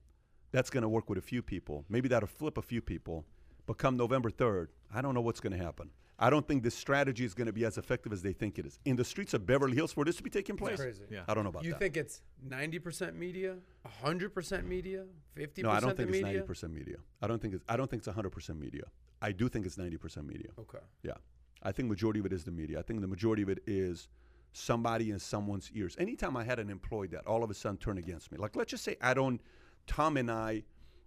That's 0.53 0.71
going 0.71 0.83
to 0.83 0.89
work 0.89 1.09
with 1.09 1.19
a 1.19 1.23
few 1.23 1.43
people. 1.43 1.85
Maybe 1.89 2.09
that'll 2.09 2.29
flip 2.29 2.59
a 2.59 2.63
few 2.63 2.81
people. 2.81 3.25
But 3.67 3.79
come 3.79 3.97
November 3.97 4.31
3rd, 4.31 4.69
I 4.93 5.01
don't 5.01 5.15
know 5.15 5.21
what's 5.21 5.41
going 5.41 5.57
to 5.57 5.65
happen. 5.65 5.91
I 6.23 6.29
don't 6.29 6.47
think 6.47 6.63
this 6.63 6.75
strategy 6.75 7.25
is 7.25 7.33
going 7.33 7.47
to 7.47 7.53
be 7.53 7.65
as 7.65 7.79
effective 7.79 8.13
as 8.13 8.21
they 8.21 8.35
think 8.35 8.59
it 8.59 8.67
is. 8.67 8.79
In 8.85 8.95
the 8.95 9.05
streets 9.05 9.33
of 9.33 9.47
Beverly 9.47 9.75
Hills 9.75 9.91
for 9.91 10.05
this 10.05 10.17
to 10.17 10.23
be 10.23 10.29
taking 10.29 10.55
place, 10.55 10.79
crazy. 10.79 11.03
Yeah. 11.11 11.23
I 11.27 11.33
don't 11.33 11.45
know 11.45 11.51
about 11.51 11.65
You 11.65 11.71
that. 11.71 11.77
You 11.77 11.81
think 11.81 11.97
it's 11.97 12.21
90% 12.47 13.17
media, 13.17 13.57
100% 14.05 14.67
media, 14.67 15.05
50% 15.35 15.63
no, 15.63 15.71
I 15.71 15.81
don't 15.81 15.97
think 15.97 16.11
it's 16.11 16.23
media? 16.23 16.43
90% 16.43 16.73
media. 16.73 16.97
I 17.23 17.27
don't 17.27 17.41
think 17.41 17.55
it's 17.55 17.65
I 17.67 17.77
don't 17.77 17.91
think 17.91 18.07
it's 18.07 18.15
100% 18.15 18.59
media. 18.59 18.83
I 19.23 19.33
do 19.33 19.49
think 19.49 19.65
it's 19.65 19.77
90% 19.77 20.27
media. 20.27 20.51
Okay. 20.59 20.79
Yeah. 21.03 21.15
I 21.63 21.73
think 21.73 21.89
majority 21.89 22.21
of 22.21 22.27
it 22.27 22.35
is 22.35 22.45
the 22.45 22.51
media. 22.51 22.79
I 22.79 22.83
think 22.83 23.01
the 23.01 23.09
majority 23.09 23.43
of 23.43 23.49
it 23.49 23.61
is 23.67 24.09
somebody 24.53 25.11
in 25.11 25.19
someone's 25.19 25.71
ears. 25.75 25.97
Anytime 25.99 26.37
I 26.37 26.45
had 26.45 26.59
an 26.59 26.69
employee 26.69 27.09
that 27.09 27.27
all 27.27 27.43
of 27.43 27.51
a 27.51 27.55
sudden 27.55 27.79
turned 27.79 27.99
against 27.99 28.31
me, 28.31 28.37
like 28.37 28.57
let's 28.57 28.71
just 28.71 28.85
say 28.85 28.97
I 29.01 29.15
don't, 29.15 29.41
Tom 29.87 30.19
and 30.19 30.31
I, 30.31 30.65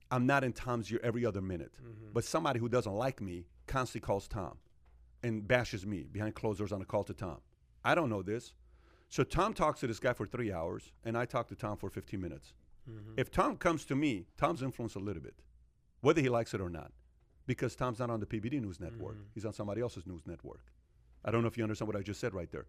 I'm 0.09 0.25
not 0.25 0.43
in 0.43 0.53
Tom's 0.53 0.91
ear 0.91 0.99
every 1.03 1.23
other 1.23 1.41
minute, 1.41 1.71
mm-hmm. 1.79 2.13
but 2.13 2.23
somebody 2.23 2.59
who 2.59 2.69
doesn't 2.69 2.93
like 2.93 3.21
me 3.21 3.45
constantly 3.67 4.05
calls 4.05 4.27
Tom 4.27 4.57
and 5.23 5.47
bashes 5.47 5.85
me 5.85 6.05
behind 6.11 6.35
closed 6.35 6.59
doors 6.59 6.71
on 6.71 6.81
a 6.81 6.85
call 6.85 7.03
to 7.05 7.13
Tom. 7.13 7.37
I 7.83 7.95
don't 7.95 8.09
know 8.09 8.21
this. 8.21 8.53
So 9.09 9.23
Tom 9.23 9.53
talks 9.53 9.79
to 9.81 9.87
this 9.87 9.99
guy 9.99 10.13
for 10.13 10.25
three 10.25 10.51
hours, 10.51 10.91
and 11.05 11.17
I 11.17 11.25
talk 11.25 11.47
to 11.49 11.55
Tom 11.55 11.77
for 11.77 11.89
15 11.89 12.19
minutes. 12.19 12.53
Mm-hmm. 12.89 13.13
If 13.17 13.31
Tom 13.31 13.57
comes 13.57 13.85
to 13.85 13.95
me, 13.95 14.25
Tom's 14.37 14.61
influenced 14.61 14.95
a 14.95 14.99
little 14.99 15.21
bit, 15.21 15.35
whether 16.01 16.21
he 16.21 16.29
likes 16.29 16.53
it 16.53 16.61
or 16.61 16.69
not, 16.69 16.91
because 17.45 17.75
Tom's 17.75 17.99
not 17.99 18.09
on 18.09 18.19
the 18.19 18.25
PBD 18.25 18.61
News 18.61 18.79
Network. 18.79 19.15
Mm-hmm. 19.15 19.27
He's 19.33 19.45
on 19.45 19.53
somebody 19.53 19.81
else's 19.81 20.05
news 20.05 20.21
network. 20.25 20.73
I 21.23 21.31
don't 21.31 21.41
know 21.41 21.47
if 21.47 21.57
you 21.57 21.63
understand 21.63 21.87
what 21.87 21.95
I 21.95 22.01
just 22.01 22.19
said 22.19 22.33
right 22.33 22.51
there. 22.51 22.65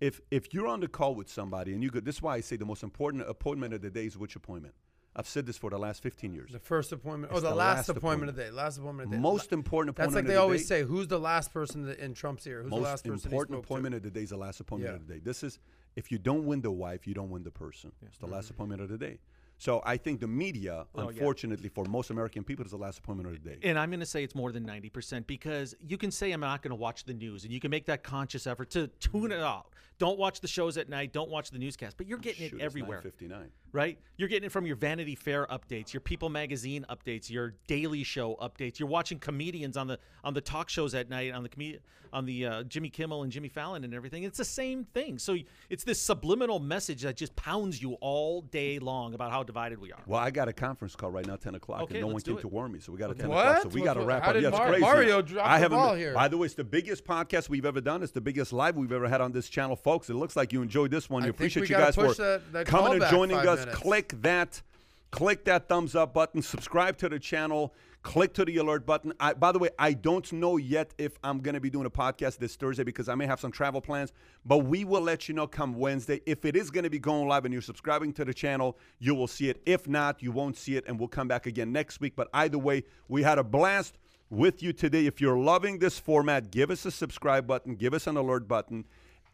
If 0.00 0.20
if 0.30 0.52
you're 0.52 0.66
on 0.66 0.80
the 0.80 0.88
call 0.88 1.14
with 1.14 1.28
somebody 1.28 1.74
and 1.74 1.82
you 1.82 1.90
go, 1.90 2.00
this 2.00 2.16
is 2.16 2.22
why 2.22 2.34
I 2.36 2.40
say 2.40 2.56
the 2.56 2.64
most 2.64 2.82
important 2.82 3.28
appointment 3.28 3.74
of 3.74 3.82
the 3.82 3.90
day 3.90 4.06
is 4.06 4.18
which 4.18 4.34
appointment. 4.34 4.74
I've 5.14 5.28
said 5.28 5.44
this 5.44 5.58
for 5.58 5.68
the 5.68 5.78
last 5.78 6.02
15 6.02 6.32
years. 6.32 6.52
The 6.52 6.58
first 6.58 6.90
appointment. 6.90 7.32
Oh, 7.34 7.40
the, 7.40 7.50
the 7.50 7.54
last, 7.54 7.76
last 7.76 7.88
appointment, 7.90 8.04
appointment. 8.04 8.30
of 8.30 8.36
the 8.36 8.42
day. 8.44 8.50
Last 8.50 8.78
appointment 8.78 9.06
of 9.06 9.10
the 9.10 9.16
day. 9.16 9.22
Most 9.22 9.52
important 9.52 9.90
appointment. 9.90 10.14
That's 10.14 10.24
like 10.24 10.26
they 10.26 10.34
of 10.34 10.38
the 10.38 10.42
always 10.42 10.62
day. 10.62 10.80
say. 10.80 10.82
Who's 10.84 11.06
the 11.06 11.20
last 11.20 11.52
person 11.52 11.88
in 11.98 12.14
Trump's 12.14 12.46
ear? 12.46 12.62
Who's 12.62 12.70
the 12.70 12.76
most 12.76 12.84
last 12.84 13.04
person 13.04 13.30
he 13.30 13.34
important 13.34 13.56
spoke 13.56 13.66
to? 13.66 13.66
appointment 13.66 13.94
of 13.94 14.02
the 14.02 14.10
day 14.10 14.22
is 14.22 14.30
the 14.30 14.36
last 14.38 14.60
appointment 14.60 14.92
Yeah. 14.92 15.00
of 15.00 15.06
the 15.06 15.14
day. 15.14 15.20
This 15.22 15.42
is 15.42 15.58
if 15.96 16.10
you 16.10 16.18
don't 16.18 16.46
win 16.46 16.62
the 16.62 16.70
wife, 16.70 17.06
you 17.06 17.12
don't 17.14 17.30
win 17.30 17.42
the 17.42 17.50
person. 17.50 17.92
It's 18.06 18.16
the 18.16 18.24
mm-hmm. 18.24 18.34
last 18.34 18.50
appointment 18.50 18.80
of 18.80 18.88
the 18.88 18.96
day. 18.96 19.18
So 19.58 19.80
I 19.84 19.96
think 19.96 20.18
the 20.20 20.26
media, 20.26 20.86
Oh, 20.94 21.02
yeah. 21.02 21.08
unfortunately, 21.10 21.68
for 21.68 21.84
most 21.84 22.10
American 22.10 22.42
people, 22.42 22.64
is 22.64 22.72
the 22.72 22.78
last 22.78 22.98
appointment 22.98 23.28
of 23.28 23.42
the 23.42 23.50
day. 23.50 23.58
And 23.62 23.78
I'm 23.78 23.90
going 23.90 24.00
to 24.00 24.06
say 24.06 24.24
it's 24.24 24.34
more 24.34 24.50
than 24.50 24.66
90% 24.66 25.26
because 25.26 25.74
you 25.86 25.96
can 25.96 26.10
say 26.10 26.32
I'm 26.32 26.40
not 26.40 26.62
going 26.62 26.70
to 26.70 26.76
watch 26.76 27.04
the 27.04 27.12
news 27.12 27.44
and 27.44 27.52
you 27.52 27.60
can 27.60 27.70
make 27.70 27.86
that 27.86 28.02
conscious 28.02 28.46
effort 28.46 28.70
to 28.70 28.88
tune 28.88 29.24
mm-hmm. 29.24 29.32
it 29.32 29.40
out. 29.40 29.66
Don't 30.02 30.18
watch 30.18 30.40
the 30.40 30.48
shows 30.48 30.76
at 30.78 30.88
night, 30.88 31.12
don't 31.12 31.30
watch 31.30 31.52
the 31.52 31.60
newscast, 31.60 31.96
but 31.96 32.08
you're 32.08 32.18
getting 32.18 32.48
Shoot, 32.48 32.60
it 32.60 32.64
everywhere. 32.64 33.00
Fifty 33.02 33.28
nine. 33.28 33.50
Right? 33.70 33.98
You're 34.16 34.28
getting 34.28 34.46
it 34.46 34.50
from 34.52 34.66
your 34.66 34.74
Vanity 34.74 35.14
Fair 35.14 35.46
updates, 35.46 35.92
your 35.94 36.00
People 36.00 36.28
magazine 36.28 36.84
updates, 36.90 37.30
your 37.30 37.54
Daily 37.68 38.02
Show 38.02 38.34
updates. 38.42 38.80
You're 38.80 38.88
watching 38.88 39.20
comedians 39.20 39.76
on 39.76 39.86
the 39.86 40.00
on 40.24 40.34
the 40.34 40.40
talk 40.40 40.68
shows 40.68 40.92
at 40.96 41.08
night 41.08 41.32
on 41.32 41.44
the 41.44 41.48
comedi- 41.48 41.78
on 42.12 42.26
the 42.26 42.44
uh, 42.46 42.62
Jimmy 42.64 42.90
Kimmel 42.90 43.22
and 43.22 43.30
Jimmy 43.32 43.48
Fallon 43.48 43.84
and 43.84 43.94
everything. 43.94 44.24
It's 44.24 44.36
the 44.36 44.44
same 44.44 44.84
thing. 44.84 45.18
So 45.18 45.36
it's 45.70 45.84
this 45.84 45.98
subliminal 46.02 46.58
message 46.58 47.00
that 47.02 47.16
just 47.16 47.34
pounds 47.36 47.80
you 47.80 47.94
all 48.02 48.42
day 48.42 48.78
long 48.80 49.14
about 49.14 49.30
how 49.30 49.42
divided 49.44 49.78
we 49.78 49.92
are. 49.92 50.00
Well, 50.06 50.20
I 50.20 50.30
got 50.30 50.46
a 50.48 50.52
conference 50.52 50.94
call 50.94 51.10
right 51.10 51.26
now, 51.26 51.36
10 51.36 51.54
o'clock, 51.54 51.82
Okay, 51.84 51.94
and 51.94 52.08
no 52.08 52.12
one 52.12 52.20
came 52.20 52.36
it. 52.36 52.40
to 52.42 52.48
warn 52.48 52.70
me. 52.70 52.80
So 52.80 52.92
we 52.92 52.98
got 52.98 53.12
a 53.12 53.14
10 53.14 53.30
What? 53.30 53.46
o'clock. 53.46 53.62
So 53.62 53.68
we 53.70 53.80
got 53.82 53.94
to 53.94 54.00
what- 54.00 54.08
wrap 54.08 54.22
how 54.24 54.28
up. 54.28 54.34
did 54.34 54.42
Yeah, 54.42 54.48
it's 54.50 54.58
Mar- 54.58 54.68
crazy. 54.68 54.80
Mario 54.82 55.22
drop 55.22 55.46
I 55.48 55.60
the 55.60 55.70
ball 55.70 55.94
here? 55.94 56.12
By 56.12 56.28
the 56.28 56.36
way, 56.36 56.44
it's 56.44 56.54
the 56.54 56.64
biggest 56.64 57.06
podcast 57.06 57.48
we've 57.48 57.64
ever 57.64 57.80
done. 57.80 58.02
It's 58.02 58.12
the 58.12 58.20
biggest 58.20 58.52
live 58.52 58.76
we've 58.76 58.92
ever 58.92 59.08
had 59.08 59.22
on 59.22 59.32
this 59.32 59.48
channel, 59.48 59.74
folks. 59.76 59.91
It 60.10 60.14
looks 60.14 60.36
like 60.36 60.52
you 60.52 60.62
enjoyed 60.62 60.90
this 60.90 61.08
one. 61.10 61.22
We 61.22 61.28
appreciate 61.30 61.68
you 61.68 61.76
guys 61.76 61.94
for 61.94 62.12
that- 62.14 62.52
that 62.52 62.66
coming 62.66 63.02
and 63.02 63.10
joining 63.10 63.36
us. 63.36 63.60
minutes. 63.60 63.78
Click 63.78 64.14
that. 64.22 64.62
Click 65.10 65.44
that 65.44 65.68
thumbs 65.68 65.94
up 65.94 66.14
button. 66.14 66.40
Subscribe 66.40 66.96
to 66.98 67.08
the 67.08 67.18
channel. 67.18 67.74
Click 68.02 68.32
to 68.34 68.44
the 68.44 68.56
alert 68.56 68.84
button. 68.84 69.12
I, 69.20 69.34
by 69.34 69.52
the 69.52 69.58
way, 69.60 69.68
I 69.78 69.92
don't 69.92 70.32
know 70.32 70.56
yet 70.56 70.92
if 70.98 71.18
I'm 71.22 71.38
going 71.40 71.54
to 71.54 71.60
be 71.60 71.70
doing 71.70 71.86
a 71.86 71.90
podcast 71.90 72.38
this 72.38 72.56
Thursday 72.56 72.82
because 72.82 73.08
I 73.08 73.14
may 73.14 73.26
have 73.26 73.38
some 73.38 73.52
travel 73.52 73.80
plans, 73.80 74.12
but 74.44 74.58
we 74.58 74.84
will 74.84 75.02
let 75.02 75.28
you 75.28 75.34
know 75.34 75.46
come 75.46 75.74
Wednesday. 75.74 76.20
If 76.26 76.44
it 76.44 76.56
is 76.56 76.70
going 76.70 76.82
to 76.82 76.90
be 76.90 76.98
going 76.98 77.28
live 77.28 77.44
and 77.44 77.52
you're 77.52 77.62
subscribing 77.62 78.12
to 78.14 78.24
the 78.24 78.34
channel, 78.34 78.76
you 78.98 79.14
will 79.14 79.28
see 79.28 79.50
it. 79.50 79.62
If 79.66 79.86
not, 79.86 80.20
you 80.20 80.32
won't 80.32 80.56
see 80.56 80.74
it, 80.76 80.84
and 80.88 80.98
we'll 80.98 81.08
come 81.08 81.28
back 81.28 81.46
again 81.46 81.70
next 81.70 82.00
week. 82.00 82.14
But 82.16 82.28
either 82.34 82.58
way, 82.58 82.82
we 83.06 83.22
had 83.22 83.38
a 83.38 83.44
blast 83.44 83.98
with 84.30 84.62
you 84.64 84.72
today. 84.72 85.06
If 85.06 85.20
you're 85.20 85.38
loving 85.38 85.78
this 85.78 85.98
format, 86.00 86.50
give 86.50 86.70
us 86.72 86.84
a 86.86 86.90
subscribe 86.90 87.46
button, 87.46 87.76
give 87.76 87.94
us 87.94 88.06
an 88.08 88.16
alert 88.16 88.48
button, 88.48 88.84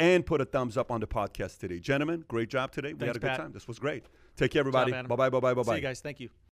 and 0.01 0.25
put 0.25 0.41
a 0.41 0.45
thumbs 0.45 0.77
up 0.77 0.91
on 0.91 1.01
the 1.01 1.07
podcast 1.07 1.59
today. 1.59 1.79
Gentlemen, 1.79 2.25
great 2.29 2.49
job 2.49 2.73
today. 2.73 2.93
We 2.93 3.01
Thanks, 3.01 3.09
had 3.09 3.17
a 3.17 3.21
good 3.21 3.29
Pat. 3.29 3.39
time. 3.39 3.53
This 3.53 3.69
was 3.69 3.79
great. 3.79 4.05
Take 4.37 4.53
care, 4.53 4.61
everybody. 4.61 4.93
Adam. 4.93 5.09
Bye 5.09 5.17
bye, 5.17 5.31
bye 5.31 5.41
bye, 5.41 5.55
bye 5.55 5.63
See 5.63 5.75
you 5.77 5.81
guys. 5.81 6.01
Thank 6.01 6.21
you. 6.21 6.31